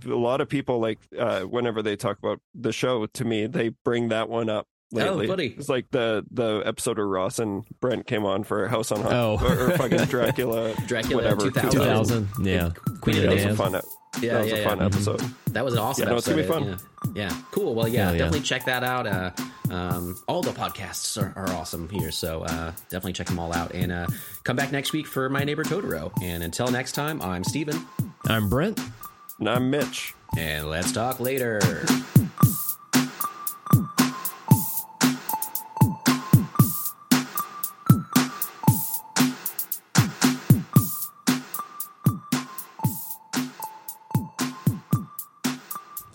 a 0.04 0.08
lot 0.08 0.40
of 0.40 0.48
people 0.48 0.78
like 0.80 0.98
uh, 1.18 1.40
whenever 1.42 1.82
they 1.82 1.96
talk 1.96 2.18
about 2.18 2.40
the 2.54 2.72
show 2.72 3.06
to 3.06 3.24
me 3.24 3.46
they 3.46 3.68
bring 3.84 4.08
that 4.08 4.28
one 4.28 4.48
up. 4.48 4.66
Lately. 4.92 5.26
Oh, 5.26 5.28
buddy. 5.30 5.48
It's 5.58 5.68
like 5.68 5.86
the 5.90 6.24
the 6.30 6.62
episode 6.64 7.00
of 7.00 7.06
Ross 7.08 7.40
and 7.40 7.64
Brent 7.80 8.06
came 8.06 8.24
on 8.24 8.44
for 8.44 8.68
House 8.68 8.92
on 8.92 9.02
Haunted 9.02 9.18
Oh. 9.18 9.38
or, 9.44 9.70
or 9.72 9.76
fucking 9.76 10.04
Dracula, 10.04 10.74
Dracula 10.86 11.16
whatever 11.16 11.50
2000. 11.50 11.70
2000. 11.72 12.28
Yeah. 12.46 12.70
Queen 13.00 13.16
of 13.16 13.22
That 13.58 13.84
the 14.20 14.28
was 14.28 14.28
a 14.28 14.30
Dance. 14.30 14.32
fun. 14.32 14.32
ep- 14.32 14.32
Yeah, 14.32 14.32
that 14.32 14.40
was 14.42 14.48
yeah, 14.50 14.54
a 14.54 14.58
yeah. 14.58 14.68
fun 14.68 14.78
Mhm. 14.78 14.86
episode. 14.86 15.22
That 15.52 15.64
was 15.64 15.74
an 15.74 15.80
awesome 15.80 16.02
Yeah, 16.04 16.10
no, 16.10 16.16
it's 16.16 16.26
gonna 16.28 16.42
be 16.42 16.48
Yeah. 17.14 17.28
yeah, 17.28 17.36
cool. 17.50 17.74
Well, 17.74 17.88
yeah, 17.88 18.10
yeah. 18.12 18.18
definitely 18.18 18.40
check 18.40 18.64
that 18.66 18.82
out. 18.84 19.06
Uh, 19.06 19.30
um, 19.70 20.16
all 20.28 20.42
the 20.42 20.50
podcasts 20.52 21.20
are, 21.20 21.32
are 21.36 21.48
awesome 21.54 21.88
here, 21.88 22.10
so 22.10 22.42
uh, 22.42 22.72
definitely 22.90 23.12
check 23.14 23.26
them 23.28 23.38
all 23.38 23.52
out. 23.54 23.72
And 23.74 23.90
uh, 23.92 24.06
come 24.44 24.56
back 24.56 24.72
next 24.72 24.92
week 24.92 25.06
for 25.06 25.28
My 25.28 25.44
Neighbor 25.44 25.64
Totoro. 25.64 26.12
And 26.22 26.42
until 26.42 26.68
next 26.68 26.92
time, 26.92 27.20
I'm 27.22 27.42
Steven, 27.44 27.86
I'm 28.26 28.48
Brent. 28.48 28.80
And 29.38 29.48
I'm 29.48 29.70
Mitch. 29.70 30.14
and 30.36 30.68
let's 30.70 30.92
talk 30.92 31.20
later. 31.20 31.60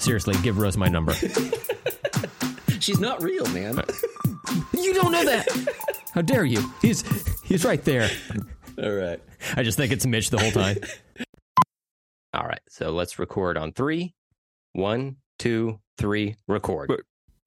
seriously, 0.02 0.36
give 0.42 0.58
Rose 0.58 0.78
my 0.78 0.88
number. 0.88 1.14
She's 2.80 3.00
not 3.00 3.22
real, 3.22 3.46
man. 3.48 3.82
you 4.74 4.94
don't 4.94 5.12
know 5.12 5.24
that. 5.26 5.48
How 6.14 6.22
dare 6.22 6.46
you? 6.46 6.64
He's 6.82 7.04
he's 7.44 7.64
right 7.64 7.84
there. 7.84 8.10
All 8.82 8.92
right. 8.92 9.20
I 9.56 9.64
just 9.64 9.78
think 9.78 9.92
it's 9.92 10.06
Mitch 10.06 10.30
the 10.30 10.40
whole 10.40 10.52
time. 10.52 10.78
All 12.34 12.46
right, 12.46 12.62
so 12.70 12.92
let's 12.92 13.20
record 13.20 13.58
on 13.58 13.74
three. 13.74 14.16
One, 14.72 15.18
two, 15.38 15.80
three, 15.98 16.38
record. 16.48 16.90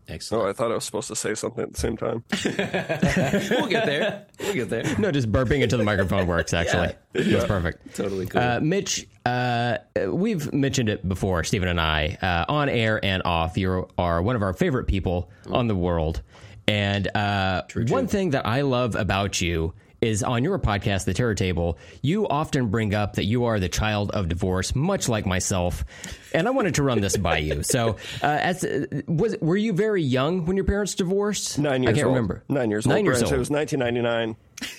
But- 0.07 0.15
Excellent. 0.15 0.45
Oh, 0.45 0.49
I 0.49 0.53
thought 0.53 0.71
I 0.71 0.75
was 0.75 0.85
supposed 0.85 1.09
to 1.09 1.17
say 1.17 1.35
something 1.35 1.63
at 1.65 1.73
the 1.73 1.81
same 1.81 1.97
time. 1.97 2.25
we'll 2.45 3.69
get 3.69 3.87
there. 3.87 4.27
We'll 4.41 4.55
get 4.55 4.69
there. 4.69 4.85
No, 4.99 5.11
just 5.11 5.31
burping 5.33 5.63
into 5.63 5.77
the 5.77 5.85
microphone 5.85 6.27
works, 6.27 6.53
actually. 6.53 6.95
That's 7.13 7.47
perfect. 7.47 7.95
Totally 7.97 8.27
cool. 8.27 8.41
Uh, 8.41 8.61
Mitch, 8.61 9.07
uh, 9.25 9.79
we've 10.09 10.53
mentioned 10.53 10.89
it 10.89 11.09
before, 11.09 11.43
Steven 11.45 11.69
and 11.69 11.81
I, 11.81 12.19
uh, 12.21 12.53
on 12.53 12.69
air 12.69 13.03
and 13.05 13.23
off. 13.25 13.57
You 13.57 13.89
are 13.97 14.21
one 14.23 14.37
of 14.37 14.43
our 14.43 14.53
favorite 14.53 14.87
people 14.87 15.31
on 15.51 15.69
the 15.69 15.75
world. 15.77 16.23
And 16.69 17.09
uh, 17.17 17.63
one 17.89 18.07
thing 18.07 18.31
that 18.31 18.47
I 18.47 18.63
love 18.63 18.95
about 18.95 19.41
you 19.41 19.75
is 20.05 20.23
on 20.23 20.45
your 20.45 20.59
podcast, 20.59 21.05
The 21.07 21.15
Terror 21.15 21.35
Table, 21.35 21.79
you 22.03 22.29
often 22.29 22.69
bring 22.69 22.95
up 22.95 23.15
that 23.15 23.25
you 23.25 23.45
are 23.45 23.59
the 23.59 23.69
child 23.69 24.11
of 24.11 24.29
divorce, 24.29 24.75
much 24.75 25.09
like 25.09 25.27
myself. 25.27 25.85
And 26.33 26.47
I 26.47 26.51
wanted 26.51 26.75
to 26.77 26.83
run 26.83 27.01
this 27.01 27.17
by 27.17 27.39
you. 27.39 27.63
So, 27.63 27.97
uh, 28.23 28.27
as 28.27 28.65
was 29.09 29.37
were 29.41 29.57
you 29.57 29.73
very 29.73 30.03
young 30.03 30.45
when 30.45 30.57
your 30.57 30.67
parents 30.67 30.95
divorced? 30.95 31.59
Nine 31.59 31.83
years 31.83 31.93
I 31.93 31.95
can't 31.97 32.07
old. 32.07 32.15
remember. 32.17 32.45
Nine 32.49 32.71
years 32.71 32.87
Nine 32.87 32.99
old. 32.99 33.05
years 33.07 33.23
old. 33.23 33.33
It 33.33 33.39
was 33.39 33.51
1999. 33.51 34.37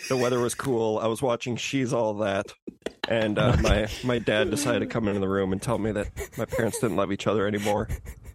The 0.09 0.17
weather 0.17 0.39
was 0.39 0.53
cool. 0.55 0.99
I 0.99 1.07
was 1.07 1.21
watching 1.21 1.55
She's 1.57 1.91
All 1.93 2.13
That. 2.15 2.53
And 3.07 3.37
uh, 3.37 3.55
my, 3.61 3.87
my 4.03 4.19
dad 4.19 4.49
decided 4.49 4.79
to 4.79 4.85
come 4.87 5.07
into 5.07 5.19
the 5.19 5.27
room 5.29 5.51
and 5.51 5.61
tell 5.61 5.77
me 5.77 5.91
that 5.91 6.07
my 6.37 6.45
parents 6.45 6.79
didn't 6.79 6.97
love 6.97 7.11
each 7.11 7.27
other 7.27 7.47
anymore. 7.47 7.87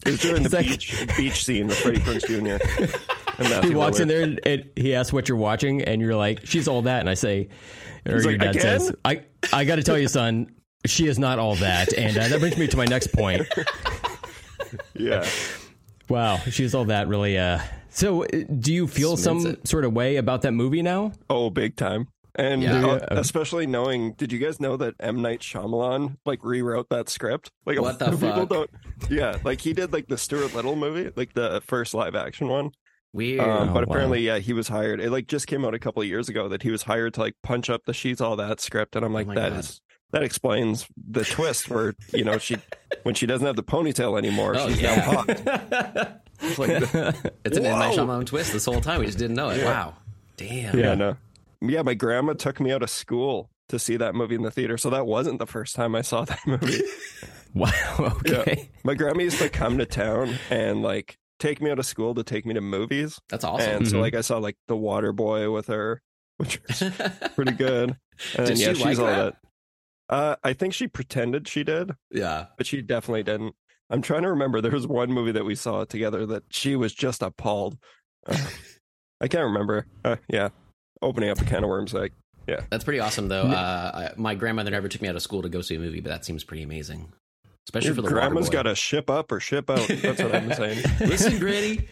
It 0.07 0.13
was 0.13 0.21
during 0.21 0.43
the 0.45 0.57
beach, 0.57 1.07
beach 1.17 1.45
scene 1.45 1.67
with 1.67 1.79
Freddie 1.79 2.01
Prinze 2.01 2.25
Jr. 2.27 2.87
And 3.41 3.49
he 3.49 3.55
Matthew 3.55 3.77
walks 3.77 3.99
in 4.01 4.07
there 4.09 4.23
and, 4.23 4.39
and 4.47 4.71
he 4.77 4.95
asks 4.95 5.13
what 5.13 5.29
you're 5.29 5.37
watching, 5.39 5.83
and 5.83 6.01
you're 6.01 6.15
like, 6.15 6.47
"She's 6.47 6.69
all 6.69 6.83
that," 6.83 7.01
and 7.01 7.09
I 7.11 7.15
say, 7.15 7.49
or 8.07 8.15
He's 8.15 8.25
your 8.25 8.33
like, 8.35 8.41
dad 8.41 8.57
"Again?" 8.57 8.81
says, 8.81 8.93
"I 9.05 9.23
I 9.53 9.65
got 9.65 9.77
to 9.77 9.83
tell 9.83 9.99
you, 9.99 10.07
son, 10.09 10.55
she 10.87 11.07
is 11.09 11.19
not 11.19 11.39
all 11.39 11.57
that," 11.57 11.93
and 11.95 12.17
uh, 12.17 12.29
that 12.29 12.39
brings 12.39 12.57
me 12.57 12.69
to 12.69 12.77
my 12.77 12.85
next 12.87 13.09
point. 13.13 13.43
Yeah. 14.95 15.27
Wow, 16.09 16.37
she's 16.39 16.75
all 16.75 16.85
that 16.87 17.09
really. 17.09 17.39
Uh, 17.39 17.61
so, 17.89 18.25
uh, 18.25 18.29
do 18.61 18.73
you 18.73 18.87
feel 18.87 19.17
Cements 19.17 19.45
some 19.45 19.53
it. 19.55 19.67
sort 19.69 19.85
of 19.85 19.93
way 19.93 20.17
about 20.17 20.43
that 20.43 20.53
movie 20.53 20.83
now? 20.83 21.13
Oh, 21.29 21.51
big 21.51 21.77
time. 21.77 22.09
And 22.37 22.63
Yeah. 22.63 22.87
uh, 22.87 23.07
especially 23.11 23.67
knowing, 23.67 24.13
did 24.13 24.31
you 24.31 24.39
guys 24.39 24.61
know 24.61 24.77
that 24.77 24.95
M 25.01 25.21
Night 25.23 25.41
Shyamalan 25.41 26.17
like 26.25 26.45
rewrote 26.45 26.89
that 26.91 27.09
script? 27.09 27.51
Like 27.67 27.79
a 27.79 27.83
What 27.83 27.99
lot 28.01 28.11
the 28.11 28.13
of 28.13 28.21
people 28.21 28.47
fuck? 28.47 28.49
don't. 28.49 28.71
Yeah, 29.11 29.39
like 29.45 29.61
he 29.61 29.73
did 29.73 29.93
like 29.93 30.07
the 30.07 30.19
Stuart 30.19 30.55
Little 30.55 30.77
movie, 30.77 31.11
like 31.17 31.35
the 31.35 31.61
first 31.67 31.95
live 31.95 32.15
action 32.15 32.47
one. 32.49 32.71
Weird. 33.13 33.41
Um, 33.41 33.71
Oh, 33.71 33.73
but 33.73 33.87
wow. 33.89 33.93
apparently, 33.93 34.21
yeah, 34.21 34.39
he 34.39 34.53
was 34.53 34.69
hired. 34.69 35.01
It 35.01 35.11
like 35.11 35.27
just 35.27 35.47
came 35.47 35.65
out 35.65 35.75
a 35.75 35.79
couple 35.79 36.01
of 36.03 36.09
years 36.09 36.29
ago 36.29 36.49
that 36.49 36.63
he 36.63 36.71
was 36.71 36.83
hired 36.85 37.15
to 37.15 37.21
like 37.21 37.35
punch 37.43 37.69
up 37.71 37.85
the 37.87 37.93
sheets, 37.95 38.21
all 38.21 38.37
that 38.37 38.61
script, 38.61 38.95
and 38.97 39.05
I'm 39.05 39.13
like, 39.13 39.27
Oh 39.29 39.35
that 39.35 39.51
God. 39.51 39.59
is 39.61 39.81
that 40.13 40.23
explains 40.25 40.87
the 41.11 41.25
twist 41.25 41.71
where 41.71 41.95
you 42.13 42.25
know 42.25 42.39
she 42.39 42.57
when 43.05 43.15
she 43.15 43.27
doesn't 43.27 43.47
have 43.47 43.57
the 43.57 43.63
ponytail 43.63 44.19
anymore, 44.19 44.55
Oh, 44.57 44.69
she's 44.69 44.81
yeah. 44.81 44.97
now 44.97 45.03
hot. 45.03 46.17
It's 46.43 46.59
like, 46.59 46.71
it's 47.45 47.59
an 47.59 47.67
M. 47.67 47.79
Night 47.79 47.91
Whoa. 47.95 48.07
Shyamalan 48.07 48.25
twist 48.25 48.55
this 48.55 48.65
whole 48.65 48.81
time. 48.81 49.01
We 49.01 49.07
just 49.07 49.19
didn't 49.19 49.37
know 49.37 49.51
it. 49.51 49.63
Wow. 49.63 49.95
Damn. 50.39 50.79
yeah, 50.79 50.95
no, 50.95 51.17
yeah. 51.61 51.83
My 51.83 51.93
grandma 51.93 52.33
took 52.33 52.61
me 52.61 52.73
out 52.73 52.83
of 52.83 52.89
school 52.89 53.51
to 53.69 53.79
see 53.79 53.99
that 53.99 54.15
movie 54.15 54.37
in 54.37 54.43
the 54.43 54.51
theater, 54.51 54.79
so 54.79 54.89
that 54.89 55.05
wasn't 55.07 55.39
the 55.39 55.47
first 55.47 55.77
time 55.77 55.95
I 55.95 56.01
saw 56.01 56.25
that 56.25 56.39
movie. 56.47 56.81
Wow. 57.53 57.73
Okay. 57.99 58.71
My 58.85 58.95
grandma 58.95 59.21
used 59.23 59.39
to 59.41 59.51
come 59.51 59.77
to 59.79 59.85
town 59.87 60.37
and 60.49 60.83
like 60.83 61.19
take 61.41 61.61
me 61.61 61.71
out 61.71 61.79
of 61.81 61.87
school 61.87 62.15
to 62.15 62.23
take 62.23 62.47
me 62.47 62.55
to 62.55 62.61
movies, 62.61 63.19
That's 63.29 63.43
awesome. 63.45 63.69
and 63.79 63.89
so 63.89 63.97
Mhm. 63.97 64.01
like 64.03 64.15
I 64.15 64.21
saw 64.21 64.39
like 64.39 64.57
The 64.69 64.77
Waterboy 64.77 65.53
with 65.53 65.67
her, 65.67 66.01
which 66.37 66.61
was 66.69 66.83
pretty 67.35 67.53
good. 67.53 67.97
And 68.37 68.47
Did 68.47 68.47
then, 68.47 68.57
yeah, 68.59 68.69
she 68.69 68.75
she's 68.75 68.85
like 68.85 68.99
all 68.99 69.07
that? 69.07 69.35
that. 70.09 70.15
Uh, 70.15 70.37
I 70.45 70.53
think 70.53 70.75
she 70.75 70.87
pretended 70.89 71.49
she 71.49 71.65
did, 71.65 71.93
yeah. 72.11 72.47
but 72.57 72.67
she 72.67 72.83
definitely 72.83 73.23
didn't. 73.23 73.55
I'm 73.91 74.03
trying 74.03 74.23
to 74.23 74.29
remember. 74.31 74.61
There 74.61 74.71
was 74.71 74.87
one 74.87 75.11
movie 75.13 75.33
that 75.33 75.45
we 75.45 75.55
saw 75.57 75.85
together 75.85 76.25
that 76.27 76.45
she 76.51 76.77
was 76.77 76.95
just 76.95 77.23
appalled. 77.23 77.77
Uh, 78.27 78.37
I 79.21 79.29
can't 79.29 79.45
remember. 79.45 79.87
Uh, 80.05 80.17
yeah, 80.29 80.51
opening 81.03 81.31
up 81.31 81.41
a 81.41 81.45
can 81.45 81.63
of 81.65 81.69
worms. 81.71 81.93
Like, 81.95 82.13
yeah, 82.49 82.61
That's 82.71 82.85
pretty 82.85 83.01
awesome, 83.01 83.29
though. 83.29 83.43
Uh, 83.45 84.11
I, 84.17 84.21
my 84.21 84.35
grandmother 84.35 84.71
never 84.71 84.89
took 84.89 85.03
me 85.03 85.09
out 85.09 85.17
of 85.17 85.23
school 85.23 85.43
to 85.43 85.49
go 85.49 85.61
see 85.61 85.75
a 85.77 85.79
movie, 85.79 86.01
but 86.01 86.11
that 86.11 86.25
seems 86.25 86.43
pretty 86.45 86.63
amazing. 86.63 87.13
Especially 87.67 87.89
your 87.89 87.95
for 87.97 88.03
the 88.03 88.09
grandma's 88.09 88.49
Waterboy. 88.49 88.53
got 88.53 88.63
to 88.65 88.75
ship 88.75 89.11
up 89.11 89.31
or 89.33 89.41
ship 89.41 89.71
out. 89.71 89.87
That's 89.89 90.23
what 90.23 90.35
I'm 90.35 90.53
saying. 90.55 90.83
Listen, 91.01 91.39
Granny, 91.41 91.89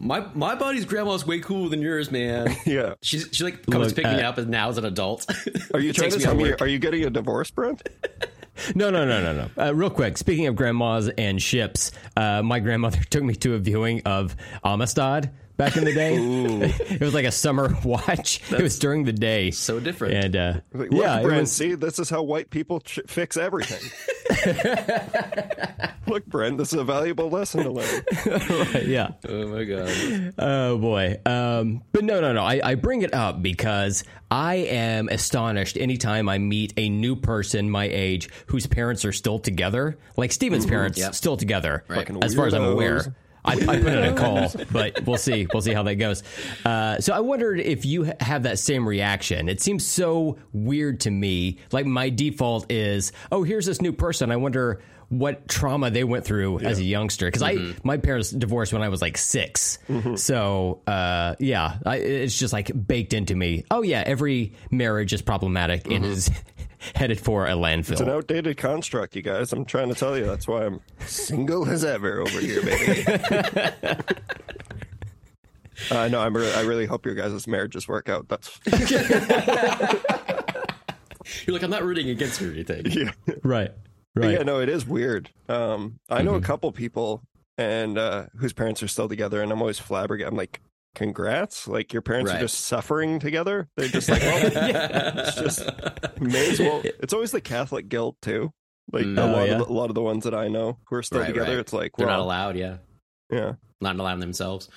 my 0.00 0.24
my 0.34 0.54
buddy's 0.54 0.84
grandma's 0.84 1.26
way 1.26 1.40
cooler 1.40 1.68
than 1.68 1.82
yours, 1.82 2.10
man. 2.10 2.54
Yeah. 2.64 2.94
She's 3.02 3.28
she 3.32 3.44
like 3.44 3.66
comes 3.66 3.86
Look, 3.86 3.96
to 3.96 4.02
pick 4.02 4.04
me 4.04 4.22
uh, 4.22 4.28
up 4.30 4.38
now 4.38 4.68
as 4.70 4.78
an 4.78 4.84
adult. 4.86 5.26
Are 5.74 5.80
you 5.80 5.92
trying 5.94 6.10
to 6.10 6.18
tell 6.20 6.34
me? 6.34 6.44
work. 6.50 6.62
Are 6.62 6.66
you 6.66 6.78
getting 6.78 7.04
a 7.04 7.10
divorce, 7.10 7.50
Brent? 7.50 7.86
No, 8.74 8.90
no, 8.90 9.06
no, 9.06 9.22
no, 9.22 9.48
no. 9.56 9.62
Uh, 9.66 9.74
real 9.74 9.88
quick, 9.90 10.18
speaking 10.18 10.46
of 10.46 10.54
grandmas 10.54 11.08
and 11.16 11.40
ships, 11.40 11.92
uh, 12.16 12.42
my 12.42 12.60
grandmother 12.60 13.02
took 13.04 13.22
me 13.22 13.34
to 13.36 13.54
a 13.54 13.58
viewing 13.58 14.02
of 14.04 14.36
Amistad 14.62 15.30
back 15.60 15.76
in 15.76 15.84
the 15.84 15.92
day. 15.94 16.14
it 16.94 17.00
was 17.00 17.14
like 17.14 17.26
a 17.26 17.30
summer 17.32 17.76
watch. 17.84 18.40
it 18.50 18.62
was 18.62 18.78
during 18.78 19.04
the 19.04 19.12
day. 19.12 19.50
so 19.50 19.78
different. 19.78 20.14
And 20.14 20.36
uh, 20.36 20.54
Like, 20.72 20.88
yeah, 20.92 21.20
it 21.20 21.22
Brent. 21.24 21.40
was, 21.42 21.52
See, 21.52 21.74
this 21.74 21.98
is 21.98 22.08
how 22.10 22.22
white 22.22 22.50
people 22.50 22.80
ch- 22.80 23.00
fix 23.06 23.36
everything. 23.36 23.80
look, 26.06 26.24
Brent. 26.26 26.58
This 26.58 26.72
is 26.72 26.78
a 26.78 26.84
valuable 26.84 27.28
lesson 27.30 27.64
to 27.64 27.70
learn. 27.70 28.02
yeah. 28.88 29.10
oh 29.28 29.48
my 29.48 29.64
god. 29.64 30.34
Oh 30.38 30.78
boy. 30.78 31.20
Um, 31.26 31.82
but 31.92 32.04
no, 32.04 32.20
no, 32.20 32.32
no. 32.32 32.42
I, 32.42 32.60
I 32.62 32.74
bring 32.76 33.02
it 33.02 33.14
up 33.14 33.42
because 33.42 34.04
I 34.30 34.54
am 34.56 35.08
astonished 35.08 35.76
anytime 35.76 36.28
I 36.28 36.38
meet 36.38 36.72
a 36.76 36.88
new 36.88 37.16
person 37.16 37.70
my 37.70 37.84
age 37.84 38.28
whose 38.46 38.66
parents 38.66 39.04
are 39.04 39.12
still 39.12 39.38
together. 39.38 39.98
Like 40.16 40.32
Steven's 40.32 40.66
parents, 40.66 40.98
Yep. 40.98 41.14
still 41.14 41.36
together, 41.36 41.84
Fucking 41.88 42.22
as 42.24 42.34
far 42.34 42.46
as 42.46 42.54
I'm 42.54 42.62
weirdos. 42.62 42.72
aware. 42.72 43.14
I, 43.44 43.52
I 43.54 43.56
put 43.56 43.86
in 43.86 44.04
a 44.04 44.14
call, 44.14 44.52
but 44.72 45.04
we'll 45.06 45.16
see. 45.16 45.46
We'll 45.52 45.62
see 45.62 45.72
how 45.72 45.82
that 45.84 45.96
goes. 45.96 46.22
Uh, 46.64 46.98
so 47.00 47.12
I 47.14 47.20
wondered 47.20 47.60
if 47.60 47.84
you 47.84 48.12
have 48.20 48.42
that 48.44 48.58
same 48.58 48.86
reaction. 48.86 49.48
It 49.48 49.60
seems 49.60 49.86
so 49.86 50.38
weird 50.52 51.00
to 51.00 51.10
me. 51.10 51.58
Like 51.72 51.86
my 51.86 52.10
default 52.10 52.70
is, 52.70 53.12
oh, 53.32 53.42
here's 53.42 53.66
this 53.66 53.80
new 53.80 53.92
person. 53.92 54.30
I 54.30 54.36
wonder 54.36 54.82
what 55.08 55.48
trauma 55.48 55.90
they 55.90 56.04
went 56.04 56.24
through 56.24 56.60
as 56.60 56.78
a 56.78 56.84
youngster. 56.84 57.26
Because 57.26 57.42
I, 57.42 57.74
my 57.82 57.96
parents 57.96 58.30
divorced 58.30 58.72
when 58.72 58.82
I 58.82 58.88
was 58.90 59.02
like 59.02 59.18
6 59.18 59.78
So 60.14 60.82
uh, 60.86 61.34
yeah, 61.40 61.78
I, 61.84 61.96
it's 61.96 62.38
just 62.38 62.52
like 62.52 62.70
baked 62.86 63.12
into 63.12 63.34
me. 63.34 63.64
Oh 63.72 63.82
yeah, 63.82 64.04
every 64.06 64.54
marriage 64.70 65.12
is 65.12 65.20
problematic 65.20 65.90
and 65.90 66.04
is 66.04 66.30
headed 66.94 67.20
for 67.20 67.46
a 67.46 67.52
landfill. 67.52 67.92
It's 67.92 68.00
an 68.00 68.08
outdated 68.08 68.56
construct, 68.56 69.16
you 69.16 69.22
guys. 69.22 69.52
I'm 69.52 69.64
trying 69.64 69.88
to 69.88 69.94
tell 69.94 70.16
you. 70.16 70.24
That's 70.24 70.48
why 70.48 70.66
I'm 70.66 70.80
single 71.06 71.68
as 71.68 71.84
ever 71.84 72.20
over 72.20 72.40
here, 72.40 72.62
baby. 72.62 73.04
uh, 75.90 76.08
no, 76.08 76.20
I'm. 76.20 76.36
Re- 76.36 76.52
I 76.54 76.62
really 76.62 76.86
hope 76.86 77.06
your 77.06 77.14
guys' 77.14 77.46
marriages 77.46 77.86
work 77.88 78.08
out. 78.08 78.28
That's 78.28 78.58
You're 81.46 81.54
like 81.54 81.62
I'm 81.62 81.70
not 81.70 81.84
rooting 81.84 82.10
against 82.10 82.40
you 82.40 82.48
or 82.48 82.52
anything. 82.52 82.86
yeah. 82.90 83.12
right. 83.42 83.70
But 84.14 84.24
Right. 84.24 84.32
Yeah, 84.32 84.42
no, 84.42 84.58
it 84.60 84.68
is 84.68 84.84
weird. 84.84 85.30
Um, 85.48 86.00
I 86.08 86.22
know 86.22 86.34
a 86.34 86.40
couple 86.40 86.72
people 86.72 87.22
and 87.56 87.96
uh, 87.96 88.26
whose 88.36 88.52
parents 88.52 88.82
are 88.82 88.88
still 88.88 89.08
together, 89.08 89.40
and 89.40 89.52
I'm 89.52 89.60
always 89.60 89.78
flabbergasted. 89.78 90.32
I'm 90.32 90.36
like, 90.36 90.60
congrats! 90.94 91.66
Like 91.68 91.92
your 91.92 92.02
parents 92.02 92.30
Right. 92.30 92.38
are 92.38 92.40
just 92.40 92.60
suffering 92.60 93.18
together. 93.18 93.68
They're 93.76 93.88
just 93.88 94.08
like, 94.08 94.22
well, 94.22 94.40
it's 94.54 95.36
just 95.36 95.68
may 96.20 96.50
as 96.50 96.58
well. 96.60 96.82
It's 97.00 97.12
always 97.12 97.30
the 97.32 97.40
Catholic 97.40 97.88
guilt 97.88 98.16
too. 98.22 98.52
Like 98.92 99.06
Mm. 99.06 99.18
a 99.18 99.22
Oh, 99.22 99.26
lot 99.32 99.46
yeah? 99.46 99.52
of 99.54 99.58
the, 99.66 99.72
a 99.72 99.74
lot 99.74 99.88
of 99.90 99.94
the 99.94 100.02
ones 100.02 100.24
that 100.24 100.34
I 100.34 100.48
know 100.48 100.78
who 100.88 100.96
are 100.96 101.02
still 101.02 101.20
Right, 101.20 101.28
together, 101.28 101.52
right. 101.52 101.58
it's 101.60 101.72
like, 101.72 101.92
They're 101.96 102.06
well, 102.06 102.16
not 102.18 102.22
allowed. 102.24 102.56
Yeah. 102.56 102.78
yeah, 103.30 103.52
not 103.80 103.96
allowing 103.96 104.20
themselves. 104.20 104.68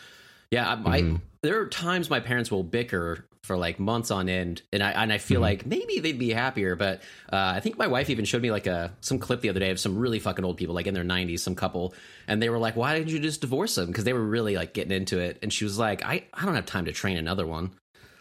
Yeah, 0.52 0.80
I, 0.86 0.98
I, 0.98 1.16
there 1.42 1.60
are 1.62 1.68
times 1.68 2.10
my 2.12 2.20
parents 2.20 2.52
will 2.52 2.64
bicker 2.64 3.26
for 3.44 3.58
like 3.58 3.78
months 3.80 4.10
on 4.10 4.30
end, 4.30 4.62
and 4.72 4.82
I 4.82 4.92
and 4.92 5.12
I 5.12 5.18
feel 5.18 5.42
like 5.42 5.66
maybe 5.66 6.00
they'd 6.00 6.18
be 6.18 6.30
happier. 6.32 6.76
But 6.76 7.02
uh, 7.32 7.36
I 7.56 7.60
think 7.60 7.78
my 7.78 7.88
wife 7.88 8.10
even 8.10 8.24
showed 8.26 8.42
me 8.42 8.52
like 8.52 8.68
a 8.68 8.94
some 9.02 9.20
clip 9.20 9.42
the 9.42 9.50
other 9.50 9.60
day 9.60 9.70
of 9.72 9.80
some 9.80 9.98
really 9.98 10.20
fucking 10.20 10.46
old 10.46 10.58
people, 10.58 10.74
like 10.76 10.88
in 10.88 10.94
their 10.94 11.04
nineties, 11.04 11.44
some 11.44 11.54
couple, 11.56 11.94
and 12.28 12.42
they 12.42 12.50
were 12.50 12.58
like, 12.58 12.76
"Why 12.76 12.98
didn't 12.98 13.10
you 13.10 13.20
just 13.20 13.42
divorce 13.42 13.76
them?" 13.76 13.88
Because 13.88 14.06
they 14.06 14.14
were 14.14 14.24
really 14.24 14.56
like 14.56 14.74
getting 14.74 14.94
into 14.94 15.20
it, 15.20 15.40
and 15.44 15.52
she 15.52 15.66
was 15.66 15.78
like, 15.78 16.04
"I 16.06 16.24
I 16.34 16.46
don't 16.46 16.56
have 16.56 16.66
time 16.66 16.86
to 16.86 16.94
train 16.94 17.18
another 17.18 17.46
one. 17.46 17.72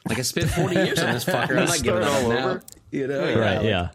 Like 0.08 0.18
I 0.18 0.22
spent 0.22 0.50
forty 0.50 0.74
years 0.74 0.98
on 0.98 1.12
this 1.14 1.24
fucker. 1.26 1.50
I'm 1.50 1.56
not 1.56 1.68
Start 1.68 1.82
giving 1.84 2.02
it 2.02 2.08
all 2.08 2.32
up 2.32 2.38
now." 2.38 2.48
over? 2.50 2.62
You 2.90 3.06
know, 3.06 3.38
Right. 3.40 3.56
like, 3.58 3.64
Yeah. 3.64 3.88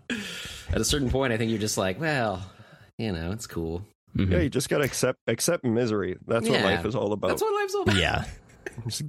At 0.72 0.82
a 0.82 0.86
certain 0.86 1.10
point, 1.10 1.32
I 1.34 1.38
think 1.38 1.50
you're 1.52 1.60
just 1.60 1.78
like, 1.78 2.00
well, 2.00 2.42
you 2.98 3.12
know, 3.12 3.32
it's 3.32 3.46
cool. 3.48 3.86
yeah. 4.16 4.40
You 4.40 4.50
just 4.50 4.70
gotta 4.70 4.84
accept 4.86 5.20
accept 5.28 5.64
misery. 5.66 6.18
That's 6.26 6.48
what 6.50 6.62
life 6.64 6.86
is 6.86 6.96
all 6.96 7.12
about. 7.14 7.28
That's 7.28 7.42
what 7.42 7.54
life's 7.54 7.76
all 7.76 7.82
about. 7.84 7.96
Yeah. 7.98 8.24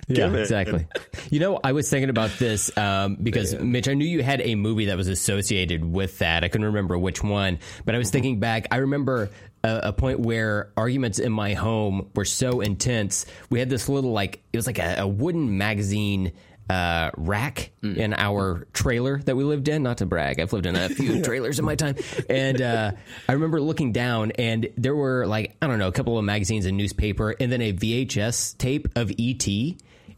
Yeah, 0.09 0.33
exactly. 0.33 0.87
You 1.31 1.41
know, 1.41 1.61
I 1.63 1.73
was 1.73 1.91
thinking 1.91 2.09
about 2.09 2.31
this 2.39 2.75
um, 2.79 3.17
because 3.17 3.55
Mitch, 3.55 3.87
I 3.87 3.93
knew 3.93 4.07
you 4.07 4.23
had 4.23 4.41
a 4.41 4.55
movie 4.55 4.87
that 4.87 4.97
was 4.97 5.09
associated 5.09 5.85
with 5.85 6.19
that. 6.21 6.43
I 6.43 6.49
couldn't 6.49 6.69
remember 6.69 6.97
which 6.97 7.23
one, 7.23 7.59
but 7.85 7.95
I 7.95 7.99
was 7.99 8.11
thinking 8.11 8.41
back. 8.41 8.67
I 8.71 8.77
remember 8.77 9.29
a, 9.63 9.81
a 9.85 9.93
point 9.93 10.21
where 10.21 10.73
arguments 10.77 11.19
in 11.19 11.33
my 11.33 11.53
home 11.53 12.11
were 12.15 12.25
so 12.25 12.61
intense. 12.61 13.27
We 13.51 13.59
had 13.59 13.69
this 13.69 13.91
little 13.91 14.13
like 14.13 14.43
it 14.53 14.57
was 14.57 14.67
like 14.67 14.79
a, 14.79 15.01
a 15.01 15.07
wooden 15.07 15.59
magazine. 15.59 16.33
Uh, 16.69 17.11
rack 17.17 17.71
in 17.83 18.13
our 18.13 18.67
trailer 18.75 19.19
that 19.23 19.35
we 19.37 19.43
lived 19.43 19.69
in. 19.69 19.83
Not 19.83 19.99
to 19.99 20.07
brag, 20.07 20.39
I've 20.39 20.53
lived 20.53 20.67
in 20.67 20.77
a 20.77 20.91
few 20.91 21.23
trailers 21.25 21.59
in 21.59 21.65
my 21.65 21.77
time, 21.77 21.97
and 22.29 22.61
uh, 22.61 22.93
I 23.27 23.33
remember 23.33 23.59
looking 23.61 23.93
down, 23.93 24.33
and 24.33 24.69
there 24.77 24.95
were 24.95 25.27
like 25.27 25.57
I 25.63 25.67
don't 25.67 25.79
know, 25.79 25.89
a 25.89 25.93
couple 25.93 26.19
of 26.19 26.25
magazines 26.25 26.67
and 26.67 26.77
newspaper, 26.77 27.35
and 27.41 27.51
then 27.51 27.63
a 27.63 27.73
VHS 27.73 28.59
tape 28.59 28.89
of 28.97 29.11
ET. 29.19 29.49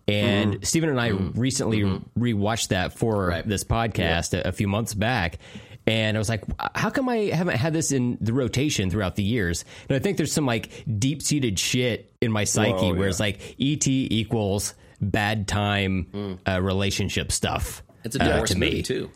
And 0.09 0.67
Steven 0.67 0.89
and 0.89 1.01
I 1.01 1.09
recently 1.09 1.83
rewatched 2.19 2.69
that 2.69 2.99
for 2.99 3.43
this 3.47 3.63
podcast 3.63 4.35
a, 4.37 4.49
a 4.49 4.53
few 4.53 4.67
months 4.67 4.93
back. 4.93 5.39
And 5.87 6.17
I 6.17 6.19
was 6.19 6.29
like, 6.29 6.45
how 6.75 6.91
come 6.91 7.09
I 7.09 7.17
haven't 7.33 7.57
had 7.57 7.73
this 7.73 7.91
in 7.91 8.19
the 8.21 8.33
rotation 8.33 8.91
throughout 8.91 9.17
the 9.17 9.23
years? 9.23 9.65
And 9.89 9.97
I 9.97 9.99
think 9.99 10.17
there's 10.17 10.33
some 10.33 10.47
like 10.47 10.85
deep 10.99 11.23
seated 11.23 11.59
shit 11.59 12.13
in 12.21 12.31
my 12.31 12.45
psyche 12.45 12.73
Whoa, 12.73 12.95
where 12.95 13.05
yeah. 13.05 13.11
it's 13.11 13.21
like 13.21 13.57
ET 13.61 13.87
equals 13.87 14.75
bad 15.01 15.49
time 15.49 16.39
uh, 16.49 16.61
relationship 16.63 17.33
stuff. 17.33 17.83
It's 18.05 18.17
a 18.17 18.23
uh, 18.23 18.29
divorce 18.29 18.51
to 18.51 18.59
me. 18.59 18.67
movie 18.71 18.83
too. 18.83 19.11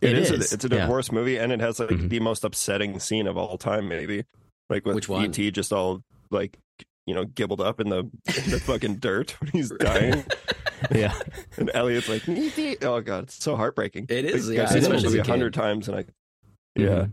It 0.00 0.10
It 0.12 0.18
is. 0.18 0.30
is, 0.30 0.52
A, 0.52 0.54
it's 0.54 0.64
a 0.64 0.68
yeah. 0.68 0.80
divorce 0.82 1.12
movie, 1.12 1.36
and 1.38 1.52
it 1.52 1.60
has 1.60 1.78
like 1.78 2.08
the 2.08 2.20
most 2.20 2.44
upsetting 2.44 2.98
scene 3.00 3.26
of 3.26 3.36
all 3.36 3.56
time, 3.58 3.88
maybe. 3.88 4.24
Like 4.70 4.84
with 4.86 4.94
Which 4.96 5.08
one? 5.08 5.24
ET 5.26 5.36
just 5.52 5.72
all 5.72 6.02
like 6.30 6.58
you 7.06 7.14
know 7.14 7.24
gibbled 7.24 7.60
up 7.60 7.80
in 7.80 7.88
the 7.88 7.98
in 7.98 8.50
the 8.50 8.60
fucking 8.64 8.96
dirt 8.96 9.36
when 9.40 9.50
he's 9.52 9.70
dying, 9.80 10.24
Yeah. 10.92 11.14
and 11.56 11.70
Elliott's 11.74 12.08
like 12.08 12.28
ET. 12.28 12.82
Oh 12.84 13.00
god, 13.00 13.24
it's 13.24 13.42
so 13.42 13.54
heartbreaking. 13.56 14.06
It 14.08 14.24
is, 14.24 14.48
Like, 14.48 14.56
yeah, 14.56 14.62
I've 14.64 14.68
seen 14.70 14.82
that 14.82 14.86
especially 14.92 15.06
movie 15.08 15.18
a 15.18 15.22
a 15.22 15.26
hundred 15.26 15.54
times, 15.54 15.88
and 15.88 15.98
I 15.98 16.04
yeah. 16.74 16.88
Mhm. 16.88 17.12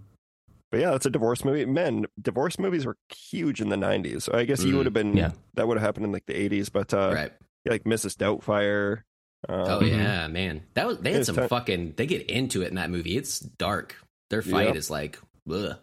But 0.72 0.82
yeah, 0.82 0.94
it's 0.96 1.06
a 1.08 1.10
divorce 1.10 1.44
movie. 1.44 1.66
Men, 1.66 2.06
divorce 2.22 2.60
movies 2.60 2.86
were 2.86 2.96
huge 3.10 3.60
in 3.60 3.70
the 3.70 3.76
'90s. 3.76 4.22
So 4.24 4.34
I 4.36 4.46
guess 4.46 4.64
you 4.64 4.74
Mm, 4.74 4.78
would 4.78 4.86
have 4.86 4.94
been 4.94 5.18
yeah. 5.18 5.32
that 5.56 5.68
would 5.68 5.78
have 5.78 5.86
happened 5.86 6.06
in 6.06 6.12
like 6.12 6.28
the 6.28 6.34
'80s. 6.36 6.72
But 6.72 6.94
uh, 6.94 7.12
right. 7.14 7.32
Yeah, 7.70 7.74
like 7.74 7.84
Mrs. 7.84 8.16
Doubtfire. 8.18 9.04
Um, 9.48 9.62
Oh 9.68 9.82
yeah, 9.82 10.28
man. 10.28 10.64
That 10.74 10.88
was 10.88 10.98
they 10.98 11.14
had 11.14 11.26
some 11.26 11.36
ti- 11.36 11.48
fucking. 11.48 11.94
They 11.96 12.06
get 12.06 12.30
into 12.30 12.62
it 12.62 12.68
in 12.68 12.76
that 12.76 12.90
movie. 12.90 13.16
It's 13.18 13.40
dark. 13.40 13.96
Their 14.30 14.42
fight 14.42 14.68
Yep. 14.68 14.76
is 14.76 14.90
like, 14.90 15.18
ugh, 15.52 15.78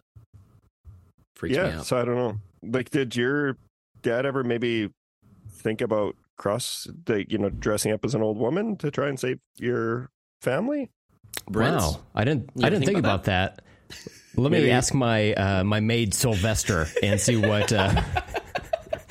freaks 1.34 1.56
me 1.56 1.62
yeah. 1.62 1.78
out. 1.78 1.86
So 1.86 1.98
I 1.98 2.04
don't 2.04 2.16
know. 2.16 2.36
Like, 2.62 2.90
did 2.90 3.16
your 3.16 3.56
dad 4.02 4.26
ever 4.26 4.44
maybe 4.44 4.90
think 5.50 5.80
about 5.80 6.16
cross 6.38 6.86
the 7.06 7.24
you 7.30 7.38
know 7.38 7.48
dressing 7.48 7.92
up 7.92 8.04
as 8.04 8.14
an 8.14 8.22
old 8.22 8.36
woman 8.38 8.76
to 8.76 8.90
try 8.90 9.08
and 9.08 9.18
save 9.18 9.38
your 9.58 10.10
family? 10.42 10.90
Brents? 11.50 11.82
Wow, 11.84 12.00
I 12.14 12.24
didn't. 12.24 12.50
You 12.56 12.66
I 12.66 12.70
didn't 12.70 12.80
think 12.80 12.86
think 12.88 12.98
about 12.98 13.14
about 13.20 13.24
that. 13.24 13.62
Let 14.36 14.52
me 14.52 14.70
ask 14.70 14.92
my 14.92 15.32
uh, 15.32 15.64
my 15.64 15.80
maid 15.80 16.12
Sylvester 16.12 16.88
and 17.02 17.18
see 17.20 17.36
what 17.36 17.72
uh, 17.72 18.02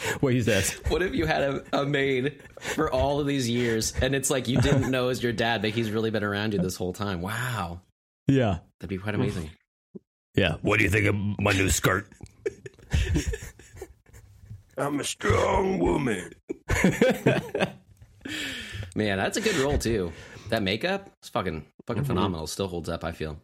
what 0.19 0.33
he 0.33 0.41
says. 0.41 0.71
What 0.89 1.01
if 1.01 1.13
you 1.15 1.25
had 1.25 1.41
a, 1.43 1.63
a 1.81 1.85
maid 1.85 2.41
for 2.59 2.91
all 2.91 3.19
of 3.19 3.27
these 3.27 3.49
years, 3.49 3.93
and 4.01 4.13
it's 4.15 4.29
like 4.29 4.47
you 4.47 4.59
didn't 4.61 4.89
know 4.91 5.09
as 5.09 5.21
your 5.23 5.33
dad, 5.33 5.61
but 5.61 5.71
he's 5.71 5.91
really 5.91 6.11
been 6.11 6.23
around 6.23 6.53
you 6.53 6.59
this 6.59 6.75
whole 6.75 6.93
time? 6.93 7.21
Wow, 7.21 7.81
Yeah, 8.27 8.59
that'd 8.79 8.89
be 8.89 8.97
quite 8.97 9.15
amazing. 9.15 9.49
yeah. 10.35 10.55
What 10.61 10.77
do 10.77 10.83
you 10.83 10.89
think 10.89 11.05
of 11.07 11.15
my 11.39 11.51
new 11.53 11.69
skirt? 11.69 12.07
I'm 14.77 14.99
a 14.99 15.03
strong 15.03 15.79
woman. 15.79 16.33
Man, 18.95 19.17
that's 19.17 19.37
a 19.37 19.41
good 19.41 19.55
role 19.57 19.77
too. 19.77 20.11
That 20.49 20.63
makeup, 20.63 21.09
it's 21.19 21.29
fucking 21.29 21.65
fucking 21.87 22.03
Mm-hmm. 22.03 22.07
phenomenal. 22.07 22.47
Still 22.47 22.67
holds 22.67 22.89
up. 22.89 23.03
I 23.03 23.11
feel. 23.11 23.37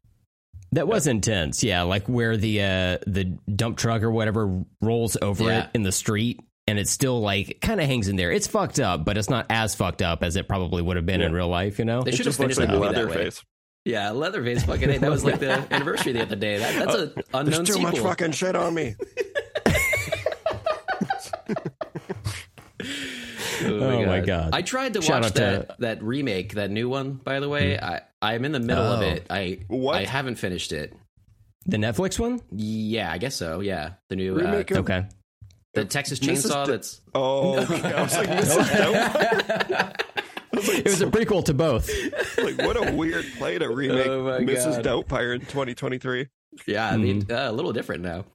That 0.74 0.88
was 0.88 1.08
intense. 1.08 1.64
Yeah, 1.64 1.82
like 1.84 2.08
where 2.08 2.38
the 2.38 2.62
uh, 2.62 2.98
the 3.08 3.26
dump 3.54 3.78
truck 3.78 4.04
or 4.04 4.12
whatever 4.12 4.64
rolls 4.82 5.18
over 5.22 5.44
Yeah. 5.46 5.64
it 5.66 5.70
in 5.74 5.84
the 5.84 5.92
street, 5.92 6.40
and 6.72 6.80
it's 6.80 6.90
still 6.90 7.20
like 7.20 7.60
kind 7.62 7.80
of 7.82 7.86
hangs 7.86 8.08
in 8.08 8.16
there. 8.16 8.32
It's 8.32 8.48
fucked 8.48 8.80
up, 8.80 9.04
but 9.06 9.18
it's 9.18 9.30
not 9.30 9.46
as 9.50 9.76
fucked 9.76 10.02
up 10.02 10.24
as 10.24 10.38
it 10.38 10.48
probably 10.48 10.82
would 10.82 10.96
have 10.96 11.06
been 11.06 11.20
in 11.22 11.34
real 11.34 11.50
life. 11.50 11.78
You 11.80 11.86
know? 11.86 12.02
They 12.02 12.12
It 12.12 12.16
should 12.16 12.26
have 12.26 12.36
just 12.36 12.40
looks 12.40 12.56
finished 12.56 12.60
like 12.60 12.70
the 12.70 12.80
movie 12.80 12.96
that 12.96 13.06
way. 13.08 13.12
Leatherface. 13.16 13.44
Yeah, 13.84 14.12
Leatherface 14.12 14.64
fucking. 14.64 14.90
A. 14.90 14.98
That 15.00 15.10
was 15.12 15.26
like 15.26 15.40
the 15.40 15.52
anniversary 15.74 16.14
the 16.14 16.22
other 16.22 16.36
day. 16.38 16.60
That, 16.60 16.76
that's 16.86 16.96
a 16.96 17.14
unknown 17.34 17.46
There's 17.46 17.58
too 17.68 17.74
sequel. 17.74 17.92
much 17.92 18.00
fucking 18.00 18.32
shit 18.32 18.56
on 18.56 18.74
me. 18.74 18.96
Oh 23.64 24.06
my 24.06 24.22
God. 24.22 24.50
I 24.54 24.64
tried 24.64 24.94
to 24.96 25.02
Shout 25.04 25.22
watch 25.22 25.32
out 25.32 25.36
to- 25.36 25.42
that 25.68 25.80
that 25.80 26.04
remake, 26.04 26.56
that 26.56 26.72
new 26.72 26.90
one. 26.90 27.14
By 27.14 27.40
the 27.40 27.48
way, 27.50 27.78
I 27.78 28.02
I'm 28.22 28.44
in 28.46 28.52
the 28.54 28.60
middle 28.60 28.84
of 28.84 29.02
Oh. 29.02 29.04
it. 29.04 29.28
I 29.30 29.60
What? 29.68 29.96
I 29.98 30.06
haven't 30.06 30.36
finished 30.36 30.72
it. 30.72 30.96
The 31.68 31.78
Netflix 31.78 32.18
one? 32.18 32.42
Yeah, 32.52 33.12
I 33.12 33.20
guess 33.20 33.36
so. 33.36 33.60
Yeah, 33.60 33.92
the 34.10 34.16
new 34.16 34.34
uh, 34.36 34.42
Remake 34.42 34.72
of- 34.72 34.78
Okay. 34.80 35.06
The 35.74 35.86
Texas 35.86 36.20
Chainsaw. 36.20 36.66
D- 36.66 36.72
That's 36.72 37.02
Oh, 37.16 37.60
okay. 37.60 37.94
I 37.94 38.02
was 38.04 38.18
like, 38.18 38.28
Mrs. 38.30 38.64
Doubtfire. 38.66 40.02
It 40.54 40.84
was 40.84 41.02
a 41.02 41.06
prequel 41.08 41.46
to 41.46 41.54
both. 41.54 41.90
like, 42.38 42.58
what 42.58 42.76
a 42.76 42.92
weird 42.94 43.26
play 43.38 43.58
to 43.58 43.70
remake 43.70 44.06
Oh 44.06 44.38
Mrs. 44.42 44.84
God. 44.84 45.08
Doubtfire 45.08 45.34
in 45.34 45.40
2023. 45.42 46.28
yeah, 46.68 46.90
I 46.90 46.98
mean 46.98 47.26
uh, 47.32 47.48
a 47.50 47.52
little 47.54 47.72
different 47.72 48.04
now. 48.04 48.26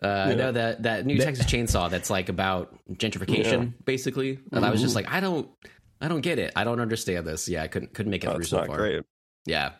Uh, 0.00 0.06
I 0.06 0.34
know 0.34 0.52
that 0.52 0.84
that 0.84 1.04
new 1.04 1.18
Texas 1.18 1.46
Chainsaw 1.46 1.90
that's 1.90 2.10
like 2.10 2.28
about 2.28 2.78
gentrification, 2.92 3.72
basically. 3.84 4.38
And 4.52 4.64
I 4.64 4.70
was 4.70 4.80
just 4.82 4.94
like, 4.94 5.10
I 5.10 5.18
don't, 5.18 5.50
I 6.00 6.06
don't 6.06 6.20
get 6.20 6.38
it. 6.38 6.52
I 6.54 6.62
don't 6.62 6.78
understand 6.78 7.26
this. 7.26 7.48
Yeah, 7.48 7.64
I 7.64 7.66
couldn't 7.68 7.92
couldn't 7.92 8.10
make 8.10 8.22
it 8.22 8.32
through 8.32 8.44
so 8.44 8.58
not 8.58 8.66
far. 8.68 8.76
great. 8.76 9.02
Yeah, 9.44 9.72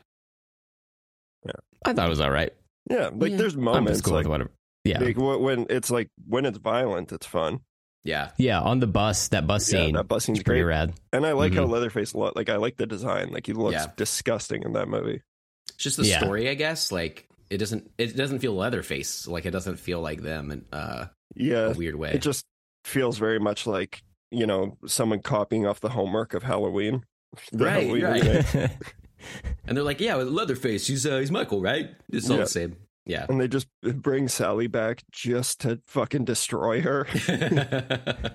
I 1.85 1.93
thought 1.93 2.07
it 2.07 2.11
was 2.11 2.21
all 2.21 2.31
right. 2.31 2.53
Yeah, 2.91 3.11
like 3.15 3.31
Yeah. 3.33 3.37
there's 3.37 3.55
I'm 3.55 3.63
moments 3.63 3.93
just 3.99 4.05
cool 4.05 4.15
like, 4.15 4.25
with 4.25 4.31
whatever. 4.33 4.51
Yeah. 4.85 5.01
like 5.01 5.17
when 5.17 5.67
it's 5.71 5.91
like 5.91 6.09
when 6.29 6.45
it's 6.47 6.59
violent, 6.59 7.13
it's 7.13 7.27
fun. 7.27 7.61
yeah. 8.05 8.31
Yeah, 8.37 8.61
on 8.61 8.81
the 8.81 8.87
bus, 8.87 9.29
that 9.29 9.47
bus 9.47 9.73
Yeah, 9.73 9.81
scene. 9.87 9.95
that 9.95 10.09
bus 10.09 10.25
scene's 10.25 10.39
is 10.39 10.43
pretty 10.45 10.61
great. 10.63 10.75
rad. 10.75 10.93
And 11.13 11.25
I 11.27 11.33
like 11.33 11.53
Mm-hmm. 11.53 11.61
how 11.63 11.67
Leatherface 11.69 12.15
lo- 12.15 12.33
like 12.37 12.49
I 12.51 12.57
like 12.57 12.77
the 12.77 12.87
design. 12.87 13.31
Like 13.31 13.47
he 13.47 13.53
looks 13.55 13.73
Yeah. 13.75 13.87
disgusting 13.97 14.63
in 14.63 14.75
that 14.75 14.89
movie. 14.89 15.23
It's 15.71 15.79
just 15.83 15.97
the 15.97 16.07
Yeah. 16.07 16.19
story, 16.19 16.49
I 16.51 16.55
guess. 16.55 16.93
Like 16.93 17.27
it 17.51 17.57
doesn't 17.59 17.91
it 17.99 18.15
doesn't 18.17 18.41
feel 18.41 18.55
Leatherface. 18.55 19.27
Like 19.27 19.47
it 19.47 19.53
doesn't 19.53 19.77
feel 19.79 20.01
like 20.01 20.21
them 20.23 20.51
in 20.51 20.65
uh, 20.73 21.07
Yeah, 21.35 21.71
a 21.71 21.73
weird 21.75 21.95
way. 21.97 22.13
it 22.13 22.21
just 22.23 22.45
feels 22.85 23.17
very 23.19 23.41
much 23.41 23.67
like 23.67 24.03
you 24.31 24.47
know 24.47 24.77
someone 24.87 25.21
copying 25.21 25.67
off 25.67 25.81
the 25.81 25.89
homework 25.91 26.35
of 26.35 26.43
Halloween. 26.43 27.05
The 27.53 27.65
Right, 27.65 27.83
Halloween 27.87 28.05
right. 28.05 28.55
and 29.67 29.77
they're 29.77 29.83
like, 29.85 30.01
yeah, 30.01 30.15
Leatherface, 30.17 30.87
he's 30.87 31.07
uh, 31.07 31.19
he's 31.19 31.31
Michael, 31.31 31.61
right? 31.63 31.91
It's 32.13 32.29
all 32.29 32.37
Yeah. 32.37 32.43
the 32.45 32.49
same. 32.51 32.77
Yeah. 33.07 33.27
and 33.29 33.41
they 33.41 33.49
just 33.49 33.67
bring 33.83 34.29
Sally 34.29 34.67
back 34.67 35.03
just 35.13 35.61
to 35.63 35.81
fucking 35.87 36.25
destroy 36.25 36.81
her. 36.81 37.07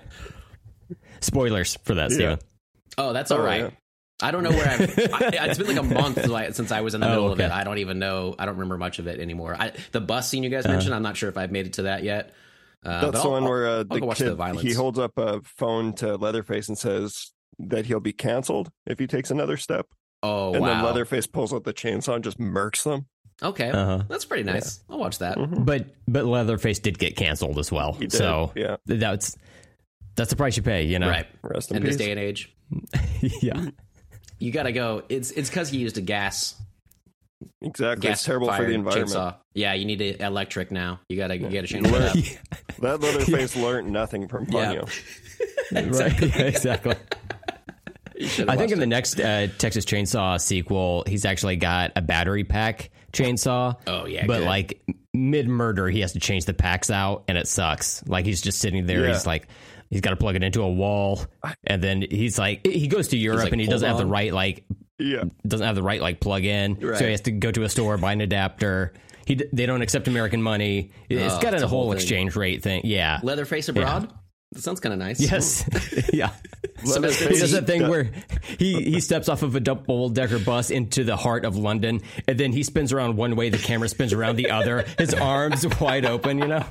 Spoilers 1.20 1.76
for 1.84 1.94
that, 1.94 2.10
Yeah. 2.12 2.36
Oh, 2.98 3.12
that's 3.12 3.30
all 3.30 3.38
Oh, 3.40 3.44
right. 3.44 3.60
yeah. 3.62 3.70
I 4.22 4.30
don't 4.32 4.42
know 4.42 4.50
where 4.50 4.68
I've. 4.68 4.80
I, 5.14 5.46
it's 5.46 5.58
been 5.58 5.68
like 5.68 5.78
a 5.78 5.82
month 5.82 6.54
since 6.54 6.70
I- 6.72 6.80
was 6.82 6.94
in 6.94 7.00
the 7.00 7.06
Oh, 7.06 7.10
middle 7.10 7.24
okay. 7.30 7.44
of 7.44 7.50
it. 7.50 7.54
I 7.54 7.64
don't 7.64 7.78
even 7.78 7.98
know. 7.98 8.34
I 8.38 8.44
don't 8.44 8.54
remember 8.56 8.76
much 8.76 8.98
of 8.98 9.06
it 9.06 9.18
anymore. 9.18 9.56
I, 9.58 9.72
the 9.92 10.00
bus 10.00 10.28
scene 10.28 10.42
you 10.42 10.50
guys 10.50 10.66
mentioned, 10.66 10.94
I'm 10.94 11.02
not 11.02 11.16
sure 11.16 11.28
if 11.30 11.38
I've 11.38 11.50
made 11.52 11.66
it 11.66 11.72
to 11.74 11.82
that 11.82 12.02
yet. 12.02 12.34
Uh, 12.84 13.00
but 13.00 13.10
That's 13.12 13.16
I'll- 13.24 13.30
the 13.30 13.30
one 13.30 13.44
where 13.44 13.66
uh, 13.66 13.84
the 13.84 14.00
watch 14.00 14.18
kid 14.18 14.26
the 14.28 14.34
violence. 14.34 14.62
he 14.62 14.72
holds 14.74 14.98
up 14.98 15.12
a 15.16 15.40
phone 15.42 15.94
to 15.94 16.16
Leatherface 16.16 16.68
and 16.68 16.76
says 16.76 17.32
that 17.58 17.86
he'll 17.86 18.00
be 18.00 18.12
canceled 18.12 18.70
if 18.86 18.98
he 18.98 19.06
takes 19.06 19.30
another 19.30 19.56
step. 19.56 19.86
Oh 20.22 20.52
and 20.54 20.64
then. 20.66 20.84
Leatherface 20.84 21.26
pulls 21.26 21.52
out 21.54 21.64
the 21.64 21.72
chainsaw 21.72 22.14
and 22.16 22.24
just 22.24 22.38
murks 22.38 22.84
them. 22.84 23.06
Okay, 23.42 23.70
Uh-huh. 23.70 24.02
that's 24.08 24.24
pretty 24.24 24.44
nice. 24.44 24.80
I'll 24.88 24.98
watch 24.98 25.18
that. 25.18 25.36
But 25.64 25.86
but 26.08 26.24
Leatherface 26.24 26.78
did 26.78 26.98
get 26.98 27.16
canceled 27.16 27.58
as 27.58 27.70
well. 27.72 27.92
He 27.94 28.00
did, 28.06 28.12
So 28.12 28.52
yeah. 28.56 28.76
that's 28.86 29.36
that's 30.16 30.30
the 30.30 30.36
price 30.36 30.56
you 30.56 30.62
pay, 30.62 30.84
you 30.84 30.98
know. 30.98 31.08
Right. 31.08 31.26
Rest 31.42 31.70
in, 31.70 31.78
In 31.78 31.82
peace. 31.82 31.96
this 31.96 32.04
day 32.06 32.10
and 32.10 32.20
age, 32.20 32.54
yeah. 33.42 33.66
you 34.38 34.50
got 34.52 34.64
to 34.64 34.72
go. 34.72 35.02
It's 35.08 35.30
it's 35.30 35.48
because 35.48 35.68
he 35.70 35.78
used 35.78 35.96
a 35.98 36.02
gas 36.02 36.56
Exactly. 37.62 38.06
gas 38.08 38.18
it's 38.18 38.24
terrible 38.24 38.52
for 38.52 38.64
the 38.66 38.72
environment. 38.72 39.10
chainsaw. 39.10 39.34
Yeah, 39.54 39.72
you 39.72 39.86
need 39.86 40.00
it 40.02 40.20
electric 40.20 40.70
now. 40.70 41.00
You 41.08 41.16
gotta 41.16 41.36
you 41.38 41.48
gotta 41.48 41.66
change 41.66 41.86
that. 41.88 42.38
That 42.80 43.00
Leatherface 43.00 43.56
learned 43.56 43.90
nothing 43.90 44.28
from 44.28 44.46
Yeah. 44.50 44.74
Ponyo. 44.74 45.02
Right. 46.00 46.20
Yeah, 46.20 46.42
exactly. 46.42 46.96
I 48.20 48.26
think 48.26 48.48
watched 48.48 48.72
in 48.72 48.80
the 48.80 48.86
next 48.86 49.18
uh, 49.20 49.46
Texas 49.58 49.84
Chainsaw 49.84 50.40
sequel, 50.40 51.04
he's 51.06 51.24
actually 51.24 51.56
got 51.56 51.92
a 51.96 52.02
battery 52.02 52.44
pack 52.44 52.90
chainsaw. 53.12 53.76
Oh, 53.86 54.06
yeah, 54.06 54.26
but 54.26 54.38
good. 54.38 54.46
like 54.46 54.82
mid 55.12 55.48
murder, 55.48 55.88
he 55.88 56.00
has 56.00 56.12
to 56.12 56.20
change 56.20 56.44
the 56.44 56.54
packs 56.54 56.90
out, 56.90 57.24
and 57.28 57.36
it 57.38 57.46
sucks. 57.48 58.06
Like 58.06 58.24
he's 58.24 58.40
just 58.40 58.58
sitting 58.58 58.86
there. 58.86 59.02
Yeah. 59.06 59.12
He's 59.12 59.26
like, 59.26 59.48
he's 59.90 60.00
got 60.00 60.10
to 60.10 60.16
plug 60.16 60.36
it 60.36 60.42
into 60.42 60.62
a 60.62 60.68
wall, 60.70 61.20
and 61.64 61.82
then 61.82 62.02
he's 62.08 62.38
like, 62.38 62.66
he 62.66 62.86
goes 62.88 63.08
to 63.08 63.16
Europe, 63.16 63.44
like, 63.44 63.52
and 63.52 63.60
he 63.60 63.66
doesn't 63.66 63.88
have 63.88 63.98
the 63.98 64.06
right 64.06 64.32
like 64.32 64.64
Yeah. 64.98 65.24
doesn't 65.46 65.66
have 65.66 65.76
the 65.76 65.82
right 65.82 66.00
like 66.00 66.20
plug 66.20 66.44
in, 66.44 66.74
Right. 66.80 66.98
so 66.98 67.04
he 67.04 67.10
has 67.10 67.22
to 67.22 67.32
go 67.32 67.50
to 67.50 67.62
a 67.64 67.68
store 67.68 67.96
buy 67.98 68.12
an 68.12 68.20
adapter. 68.20 68.92
He 69.26 69.40
they 69.52 69.66
don't 69.66 69.82
accept 69.82 70.08
American 70.08 70.42
money. 70.42 70.90
It's 71.08 71.34
Oh, 71.34 71.40
got 71.40 71.54
it's 71.54 71.62
a 71.62 71.66
a 71.66 71.68
whole 71.68 71.82
whole 71.84 71.92
exchange 71.92 72.34
rate 72.36 72.62
thing. 72.62 72.82
Yeah, 72.84 73.20
Leatherface 73.22 73.68
abroad. 73.68 74.12
That 74.52 74.62
sounds 74.62 74.80
kind 74.80 74.92
of 74.92 74.98
nice. 74.98 75.20
Yes, 75.20 75.64
yeah. 76.12 76.30
Some 76.84 77.02
Let 77.02 77.14
He 77.14 77.38
does 77.38 77.52
that 77.52 77.66
thing 77.66 77.88
where 77.88 78.10
he, 78.58 78.82
he 78.90 79.00
steps 79.00 79.28
off 79.28 79.42
of 79.42 79.54
a 79.54 79.60
double 79.60 80.08
decker 80.08 80.40
bus 80.40 80.70
into 80.70 81.04
the 81.04 81.16
heart 81.16 81.44
of 81.44 81.56
London, 81.56 82.00
and 82.26 82.38
then 82.38 82.52
he 82.52 82.62
spins 82.62 82.92
around 82.92 83.16
one 83.16 83.36
way, 83.36 83.48
the 83.48 83.58
camera 83.58 83.88
spins 83.88 84.12
around 84.12 84.36
the 84.36 84.50
other, 84.50 84.84
his 84.98 85.14
arms 85.14 85.66
wide 85.80 86.04
open, 86.04 86.38
you 86.38 86.48
know? 86.48 86.64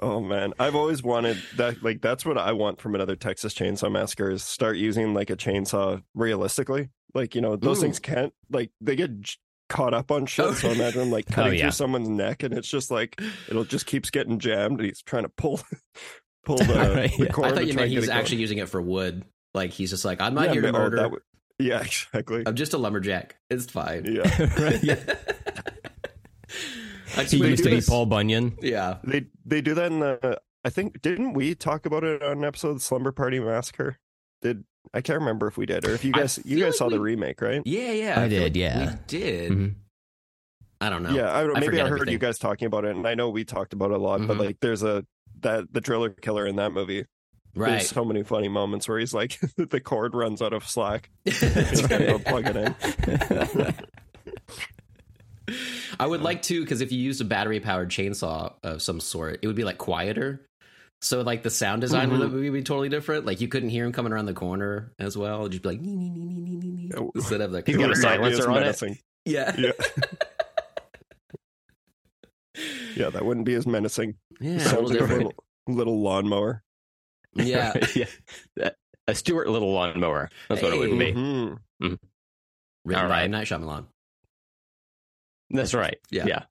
Oh 0.00 0.20
man, 0.20 0.52
I've 0.58 0.76
always 0.76 1.02
wanted 1.02 1.38
that. 1.56 1.82
Like 1.82 2.00
that's 2.00 2.24
what 2.24 2.38
I 2.38 2.52
want 2.52 2.80
from 2.80 2.94
another 2.94 3.16
Texas 3.16 3.54
Chainsaw 3.54 3.90
Massacre 3.90 4.30
is 4.30 4.44
start 4.44 4.76
using 4.76 5.14
like 5.14 5.30
a 5.30 5.36
chainsaw 5.36 6.02
realistically. 6.14 6.90
Like 7.14 7.34
you 7.34 7.40
know 7.40 7.56
those 7.56 7.78
Ooh. 7.78 7.82
things 7.82 7.98
can't 7.98 8.32
like 8.50 8.70
they 8.80 8.94
get 8.94 9.20
j- 9.20 9.36
caught 9.68 9.94
up 9.94 10.12
on 10.12 10.26
shit. 10.26 10.44
Oh. 10.44 10.52
So 10.52 10.70
imagine 10.70 11.10
like 11.10 11.26
oh, 11.30 11.34
cutting 11.34 11.54
yeah. 11.54 11.62
through 11.62 11.72
someone's 11.72 12.08
neck 12.08 12.42
and 12.44 12.54
it's 12.54 12.68
just 12.68 12.90
like 12.90 13.20
it'll 13.48 13.64
just 13.64 13.86
keeps 13.86 14.10
getting 14.10 14.38
jammed 14.38 14.78
and 14.78 14.86
he's 14.86 15.02
trying 15.02 15.24
to 15.24 15.30
pull 15.30 15.60
pull 16.44 16.56
the, 16.58 16.64
Right, 16.94 17.10
the 17.16 17.24
yeah. 17.24 17.30
cord. 17.30 17.48
I 17.48 17.54
thought 17.54 17.66
you 17.66 17.74
meant 17.74 17.80
and 17.82 17.90
he 17.90 17.96
was 17.96 18.06
going. 18.06 18.18
actually 18.18 18.38
using 18.38 18.58
it 18.58 18.68
for 18.68 18.80
wood. 18.82 19.24
Like 19.54 19.70
he's 19.70 19.90
just 19.90 20.04
like, 20.04 20.20
I'm 20.20 20.34
not 20.34 20.46
Yeah, 20.46 20.52
here 20.52 20.62
to 20.62 20.72
but- 20.72 20.78
oh, 20.78 20.82
murder. 20.82 20.96
that 20.98 21.10
would- 21.10 21.22
yeah, 21.58 21.80
exactly. 21.84 22.44
I'm 22.46 22.54
just 22.54 22.72
a 22.74 22.78
lumberjack. 22.78 23.36
It's 23.50 23.66
fine. 23.66 24.04
Yeah, 24.04 24.22
Right, 24.58 24.82
yeah. 24.82 25.14
I 27.16 27.22
just 27.22 27.32
He 27.32 27.38
used 27.38 27.62
for 27.62 27.64
to 27.64 27.70
be 27.70 27.76
this- 27.76 27.88
Paul 27.88 28.06
Bunyan. 28.06 28.56
Yeah. 28.60 28.98
they 29.04 29.26
they 29.44 29.60
do 29.60 29.74
that 29.74 29.90
in 29.92 30.00
the. 30.00 30.40
I 30.64 30.70
think 30.70 31.00
didn't 31.02 31.32
we 31.34 31.54
talk 31.54 31.86
about 31.86 32.04
it 32.04 32.22
on 32.22 32.38
an 32.38 32.44
episode 32.44 32.70
of 32.76 32.82
Slumber 32.82 33.12
Party 33.12 33.40
Massacre? 33.40 33.98
Did 34.42 34.64
I 34.94 35.00
can't 35.00 35.18
remember 35.18 35.46
if 35.48 35.56
we 35.56 35.66
did 35.66 35.84
or 35.86 35.90
if 35.94 36.04
you 36.04 36.12
guys 36.12 36.38
you 36.44 36.58
guys 36.58 36.66
like 36.66 36.74
saw 36.74 36.88
the 36.88 37.00
remake, 37.00 37.40
right? 37.40 37.62
Yeah, 37.64 37.92
yeah. 37.92 38.20
I 38.20 38.28
feel 38.28 38.40
did, 38.44 38.56
yeah. 38.56 38.90
We 38.90 38.96
did. 39.06 39.50
Mhm. 39.52 39.74
I 40.80 40.90
don't 40.90 41.02
know. 41.02 41.10
Yeah, 41.10 41.32
I, 41.32 41.44
maybe 41.46 41.66
forget 41.66 41.80
I 41.86 41.88
heard 41.88 41.94
everything. 41.96 42.12
you 42.12 42.18
guys 42.18 42.38
talking 42.38 42.66
about 42.66 42.84
it, 42.84 42.94
and 42.94 43.06
I 43.06 43.14
know 43.14 43.30
we 43.30 43.44
talked 43.44 43.72
about 43.72 43.90
it 43.90 43.94
a 43.96 43.98
lot. 43.98 44.24
But 44.26 44.36
Mhm. 44.36 44.40
like, 44.44 44.56
there's 44.60 44.84
a 44.84 45.04
that 45.42 45.72
the 45.72 45.80
driller 45.80 46.10
killer 46.10 46.46
in 46.46 46.56
that 46.56 46.72
movie. 46.72 47.04
Right. 47.54 47.70
There's 47.72 47.88
so 47.88 48.04
many 48.04 48.22
funny 48.22 48.48
moments 48.48 48.88
where 48.88 48.98
he's 48.98 49.14
like, 49.14 49.38
the 49.56 49.80
cord 49.80 50.14
runs 50.14 50.40
out 50.42 50.52
of 50.52 50.68
slack. 50.68 51.10
He's 51.24 51.40
got 51.40 51.98
to 51.98 52.06
go 52.06 52.12
right. 52.16 52.24
plug 52.24 52.46
it 52.46 52.56
in. 52.56 53.74
I 55.98 56.06
would 56.06 56.20
like 56.20 56.42
to 56.42 56.60
because 56.60 56.80
if 56.82 56.92
you 56.92 56.98
used 57.00 57.20
a 57.20 57.24
battery 57.24 57.58
powered 57.58 57.88
chainsaw 57.90 58.52
of 58.62 58.82
some 58.82 59.00
sort, 59.00 59.40
it 59.42 59.46
would 59.46 59.56
be 59.56 59.64
like 59.64 59.78
quieter. 59.78 60.44
So 61.00 61.22
like 61.22 61.42
the 61.42 61.50
sound 61.50 61.80
design 61.80 62.10
of 62.12 62.18
the 62.18 62.26
Mhm. 62.26 62.32
movie 62.32 62.50
would 62.50 62.58
be 62.58 62.62
totally 62.62 62.88
different. 62.90 63.24
Like 63.24 63.40
you 63.40 63.48
couldn't 63.48 63.70
hear 63.70 63.84
him 63.86 63.92
coming 63.92 64.12
around 64.12 64.26
the 64.26 64.34
corner 64.34 64.92
as 64.98 65.16
well. 65.16 65.40
It'd 65.40 65.52
just 65.52 65.62
be 65.62 65.70
like 65.70 65.80
nee, 65.80 65.96
nee, 65.96 66.10
nee, 66.10 66.20
nee, 66.20 66.42
nee, 66.42 66.56
nee, 66.58 66.76
nee, 66.88 66.90
Oh. 66.96 67.10
instead 67.14 67.40
of 67.40 67.50
like 67.52 67.66
He's 67.66 67.76
got 67.76 67.84
a 67.84 67.92
It 67.92 67.96
would 67.96 68.02
not 68.02 68.18
be 68.20 68.26
as 68.28 68.36
silencer 68.38 68.50
on 68.50 68.90
it. 68.92 68.98
yeah 69.24 69.56
Yeah, 69.58 69.72
yeah, 72.96 73.10
that 73.10 73.24
wouldn't 73.24 73.46
be 73.46 73.54
as 73.54 73.66
menacing. 73.66 74.14
yeah 74.40 74.56
a 74.56 74.60
Sounds 74.60 74.90
little 74.90 75.06
like 75.06 75.10
a 75.10 75.14
little, 75.16 75.34
little 75.68 76.00
lawnmower. 76.02 76.62
Yeah, 77.34 77.72
yeah. 77.94 78.70
A 79.06 79.14
Stewart 79.14 79.48
Little 79.48 79.72
lawnmower. 79.72 80.28
That's 80.48 80.60
what 80.62 80.72
it 80.74 80.78
would 80.78 80.98
be. 80.98 81.12
Mhm. 81.12 81.58
written 81.80 81.98
All 82.94 83.02
by 83.02 83.08
right. 83.08 83.24
M. 83.24 83.30
Night 83.30 83.46
Shyamalan. 83.46 83.86
That's 85.50 85.72
right. 85.74 85.96
Yeah. 86.10 86.26
Yeah. 86.26 86.42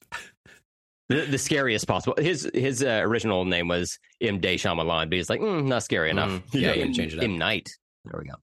The, 1.09 1.21
the 1.25 1.37
scariest 1.37 1.87
possible. 1.87 2.15
His 2.19 2.49
his 2.53 2.83
uh, 2.83 2.99
original 3.03 3.45
name 3.45 3.67
was 3.67 3.97
M. 4.21 4.39
Day 4.39 4.55
Shyamalan, 4.55 5.05
but 5.09 5.13
he's 5.13 5.29
like, 5.29 5.39
mm, 5.39 5.65
not 5.65 5.83
scary 5.83 6.09
enough. 6.09 6.29
Mm, 6.31 6.43
yeah, 6.53 6.73
you 6.73 6.81
M, 6.81 6.87
can 6.87 6.93
change 6.93 7.13
it 7.13 7.19
up. 7.19 7.23
M. 7.23 7.37
Night. 7.37 7.69
There 8.05 8.19
we 8.21 8.29
go. 8.29 8.35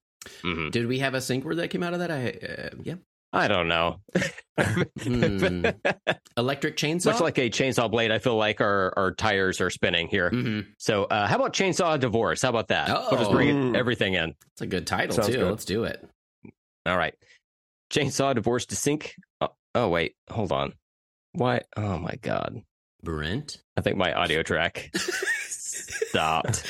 hmm 0.42 0.70
Did 0.70 0.86
we 0.86 1.00
have 1.00 1.14
a 1.14 1.20
sync 1.20 1.44
word 1.44 1.56
that 1.58 1.68
came 1.68 1.82
out 1.82 1.92
of 1.92 1.98
that? 2.00 2.10
I 2.10 2.28
uh, 2.30 2.70
yeah. 2.82 2.94
I 3.36 3.48
don't 3.48 3.66
know. 3.68 3.96
Hmm. 5.02 5.64
Electric 6.36 6.76
chainsaw. 6.76 7.06
Much 7.06 7.20
like 7.20 7.38
a 7.38 7.50
chainsaw 7.50 7.90
blade, 7.90 8.12
I 8.12 8.18
feel 8.20 8.36
like 8.36 8.60
our, 8.60 8.92
our 8.96 9.12
tires 9.12 9.60
are 9.60 9.70
spinning 9.70 10.06
here. 10.08 10.30
hmm 10.30 10.60
So, 10.78 11.04
uh, 11.04 11.26
how 11.26 11.36
about 11.36 11.52
chainsaw 11.52 11.98
divorce? 11.98 12.42
How 12.42 12.50
about 12.50 12.68
that? 12.68 12.88
We'll 12.88 13.18
just 13.18 13.32
bring 13.32 13.74
Oh. 13.74 13.78
everything 13.78 14.14
in. 14.14 14.34
It's 14.52 14.62
a 14.62 14.66
good 14.66 14.86
title 14.86 15.16
Sounds 15.16 15.28
too. 15.28 15.38
good. 15.38 15.50
Let's 15.50 15.64
do 15.64 15.82
it. 15.84 16.06
All 16.86 16.96
right. 16.96 17.14
Chainsaw 17.92 18.34
divorce 18.34 18.66
to 18.66 18.76
sync. 18.76 19.14
Oh, 19.40 19.48
oh, 19.74 19.88
wait. 19.88 20.14
Hold 20.30 20.52
on. 20.52 20.72
Why? 21.32 21.62
Oh, 21.76 21.98
my 21.98 22.14
God. 22.22 22.62
Brent. 23.02 23.58
I 23.76 23.80
think 23.80 23.96
my 23.96 24.12
audio 24.12 24.42
track 24.44 24.90
stopped. 25.48 26.66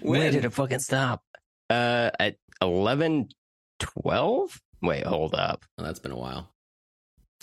when 0.00 0.20
When 0.20 0.32
did 0.32 0.44
it 0.44 0.52
fucking 0.52 0.78
stop? 0.78 1.22
Uh, 1.68 2.10
at 2.20 2.36
11, 2.62 3.28
12? 3.80 4.60
Wait, 4.86 5.04
hold 5.06 5.34
up. 5.34 5.64
Oh, 5.78 5.84
that's 5.84 5.98
been 5.98 6.12
a 6.12 6.16
while. 6.16 6.50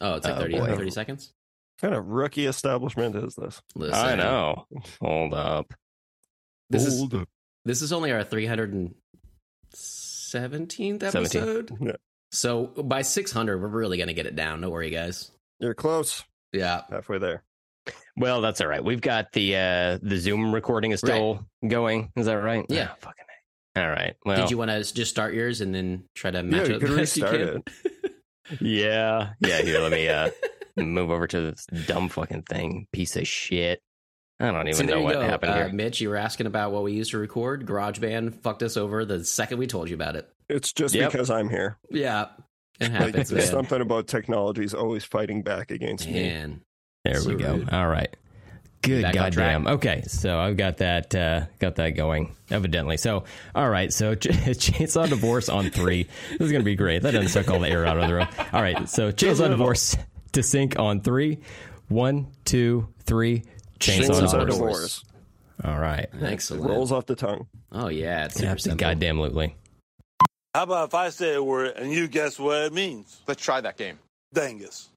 Oh, 0.01 0.15
it's 0.15 0.25
like 0.25 0.35
Oh, 0.35 0.39
30, 0.39 0.59
30 0.59 0.89
seconds. 0.91 1.33
What 1.79 1.89
kind 1.89 1.95
of 1.99 2.07
rookie 2.07 2.45
establishment 2.45 3.15
is 3.15 3.35
this? 3.35 3.61
Listen, 3.75 3.95
I 3.95 4.15
know. 4.15 4.65
Hold 5.01 5.33
up. 5.33 5.73
This 6.69 6.85
is 6.85 7.01
Old. 7.01 7.25
this 7.65 7.81
is 7.81 7.91
only 7.93 8.11
our 8.11 8.23
317th 8.23 8.93
17th. 9.75 11.03
episode. 11.03 11.71
Yeah. 11.79 11.91
So 12.31 12.65
by 12.67 13.01
600, 13.03 13.61
we're 13.61 13.67
really 13.67 13.97
going 13.97 14.07
to 14.07 14.13
get 14.13 14.25
it 14.25 14.35
down. 14.35 14.61
Don't 14.61 14.71
worry, 14.71 14.89
guys. 14.89 15.29
You're 15.59 15.73
close. 15.75 16.23
Yeah. 16.51 16.81
Halfway 16.89 17.19
there. 17.19 17.43
Well, 18.15 18.41
that's 18.41 18.61
all 18.61 18.67
right. 18.67 18.83
We've 18.83 19.01
got 19.01 19.31
the 19.33 19.55
uh 19.57 19.99
the 20.01 20.17
Zoom 20.17 20.53
recording 20.53 20.91
is 20.91 20.99
still 20.99 21.45
going. 21.67 22.11
Is 22.15 22.27
that 22.27 22.33
right? 22.35 22.65
Yeah. 22.69 22.89
Oh, 22.91 22.95
fucking 22.99 23.25
A. 23.27 23.32
All 23.75 23.89
right. 23.89 24.15
Well, 24.25 24.37
Did 24.41 24.51
you 24.51 24.57
want 24.57 24.69
to 24.71 24.93
just 24.93 25.09
start 25.11 25.33
yours 25.33 25.61
and 25.61 25.73
then 25.73 26.03
try 26.15 26.31
to 26.31 26.43
match 26.43 26.69
yeah, 26.69 26.75
it 26.75 26.81
you 26.81 26.87
could 26.87 26.97
best 26.97 27.17
you 27.17 27.23
restart 27.23 27.63
can? 27.63 27.63
it. 28.03 28.11
yeah. 28.61 29.33
Yeah. 29.39 29.61
Here, 29.61 29.79
let 29.79 29.91
me 29.91 30.07
uh 30.07 30.29
move 30.77 31.09
over 31.11 31.27
to 31.27 31.41
this 31.51 31.65
dumb 31.87 32.09
fucking 32.09 32.43
thing. 32.43 32.87
Piece 32.91 33.15
of 33.15 33.27
shit. 33.27 33.79
I 34.39 34.51
don't 34.51 34.67
even 34.67 34.87
So 34.87 34.93
know 34.95 35.01
what 35.01 35.13
go. 35.13 35.21
happened 35.21 35.51
Uh, 35.51 35.55
here. 35.55 35.69
Mitch, 35.73 36.01
you 36.01 36.09
were 36.09 36.17
asking 36.17 36.47
about 36.47 36.71
what 36.71 36.83
we 36.83 36.93
used 36.93 37.11
to 37.11 37.17
record. 37.17 37.65
GarageBand 37.65 38.41
fucked 38.41 38.63
us 38.63 38.77
over 38.77 39.05
the 39.05 39.23
second 39.23 39.57
we 39.59 39.67
told 39.67 39.89
you 39.89 39.95
about 39.95 40.15
it. 40.15 40.29
It's 40.49 40.73
just 40.73 40.93
Yep. 40.95 41.11
because 41.11 41.29
I'm 41.29 41.49
here. 41.49 41.77
Yeah. 41.89 42.27
It 42.79 42.91
happens, 42.91 43.29
there's 43.29 43.45
man. 43.45 43.51
something 43.51 43.81
about 43.81 44.07
technology 44.07 44.63
is 44.63 44.73
always 44.73 45.03
fighting 45.03 45.43
back 45.43 45.69
against 45.71 46.07
me. 46.07 46.13
Man. 46.13 46.61
There 47.05 47.19
so 47.19 47.29
we 47.29 47.35
go. 47.35 47.53
rude. 47.53 47.69
All 47.69 47.87
right. 47.87 48.13
Good 48.83 49.01
Back 49.01 49.15
on 49.15 49.21
goddamn. 49.23 49.67
Okay, 49.67 50.03
so 50.07 50.37
I've 50.39 50.57
got 50.57 50.77
that 50.77 51.15
uh, 51.15 51.45
got 51.59 51.75
that 51.75 51.91
going. 51.91 52.35
Evidently, 52.51 52.97
so 52.97 53.23
all 53.55 53.69
right. 53.69 53.91
So 53.91 54.13
ch- 54.15 54.27
chainsaw 54.27 55.09
divorce 55.09 55.49
on 55.49 55.69
three. 55.69 56.07
This 56.31 56.41
is 56.41 56.51
gonna 56.51 56.63
be 56.63 56.75
great. 56.75 57.01
That 57.01 57.11
doesn't 57.11 57.29
suck 57.29 57.49
all 57.49 57.59
the 57.59 57.69
air 57.69 57.85
out 57.85 57.97
of 57.97 58.07
the 58.07 58.13
room. 58.13 58.27
All 58.51 58.61
right. 58.61 58.87
So 58.89 59.11
chainsaw 59.13 59.49
divorce 59.49 59.97
to 60.33 60.43
sync 60.43 60.77
on 60.77 61.01
three. 61.01 61.39
One, 61.87 62.27
two, 62.45 62.87
three. 62.99 63.43
Chainsaw, 63.79 64.21
Chainsaw 64.21 64.45
divorce. 64.45 64.53
divorce. 64.55 65.03
All 65.63 65.77
right. 65.77 66.09
Excellent. 66.21 66.63
Rolls 66.65 66.91
off 66.91 67.05
the 67.05 67.15
tongue. 67.15 67.47
Oh, 67.71 67.87
yeah. 67.87 68.25
It's 68.25 68.35
super 68.35 68.49
Absolutely 68.49 68.79
goddamn 68.79 69.17
lootly. 69.17 69.53
How 70.55 70.63
about 70.63 70.89
if 70.89 70.93
I 70.95 71.09
say 71.09 71.33
a 71.33 71.43
word 71.43 71.73
and 71.77 71.91
you 71.91 72.07
guess 72.07 72.39
what 72.39 72.63
it 72.63 72.73
means? 72.73 73.21
Let's 73.27 73.43
try 73.43 73.61
that 73.61 73.77
game. 73.77 73.99
Dangus. 74.33 74.89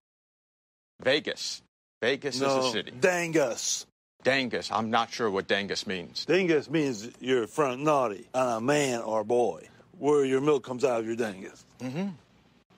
Vegas. 1.03 1.63
Vegas 2.03 2.41
no, 2.41 2.59
is 2.59 2.67
a 2.67 2.71
city. 2.71 2.93
Dangus. 2.93 3.87
Dangus. 4.23 4.71
I'm 4.73 4.91
not 4.91 5.11
sure 5.11 5.31
what 5.31 5.47
Dangus 5.47 5.87
means. 5.87 6.27
Dangus 6.27 6.69
means 6.69 7.09
you're 7.21 7.47
front 7.47 7.83
naughty 7.83 8.29
on 8.35 8.59
a 8.59 8.61
man 8.61 9.01
or 9.01 9.25
boy, 9.25 9.69
where 9.99 10.25
your 10.25 10.41
milk 10.41 10.65
comes 10.65 10.85
out 10.85 11.01
of 11.01 11.07
your 11.07 11.17
dangus. 11.17 11.65
Mm-hmm. 11.81 12.09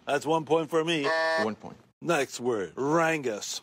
That's 0.07 0.27
one 0.27 0.45
point 0.45 0.71
for 0.71 0.85
me. 0.85 1.09
One 1.43 1.55
point. 1.55 1.77
Next 2.01 2.41
word, 2.41 2.73
rangus. 2.77 3.61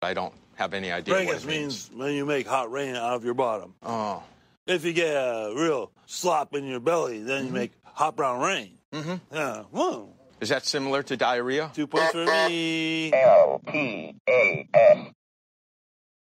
I 0.00 0.14
don't 0.14 0.34
have 0.54 0.74
any 0.74 0.90
idea 0.90 1.14
what 1.14 1.26
Rangus 1.26 1.44
it 1.44 1.48
means 1.48 1.90
when 1.94 2.14
you 2.14 2.24
make 2.24 2.46
hot 2.46 2.70
rain 2.70 2.94
out 2.94 3.14
of 3.14 3.24
your 3.24 3.34
bottom. 3.34 3.74
Oh. 3.82 4.22
If 4.66 4.84
you 4.84 4.92
get 4.92 5.14
a 5.14 5.52
real 5.54 5.90
slop 6.06 6.54
in 6.54 6.64
your 6.64 6.80
belly, 6.80 7.22
then 7.22 7.46
you 7.46 7.52
make 7.52 7.72
hot 7.82 8.16
brown 8.16 8.40
rain. 8.40 8.78
Mm-hmm. 8.92 9.14
Yeah, 9.34 9.62
whoa. 9.70 10.13
Is 10.44 10.50
that 10.50 10.66
similar 10.66 11.02
to 11.04 11.16
diarrhea? 11.16 11.70
Two 11.74 11.86
points 11.86 12.12
for 12.12 12.26
me. 12.26 13.10
L 13.14 13.62
P 13.66 14.14
A 14.28 14.68
S 14.74 15.06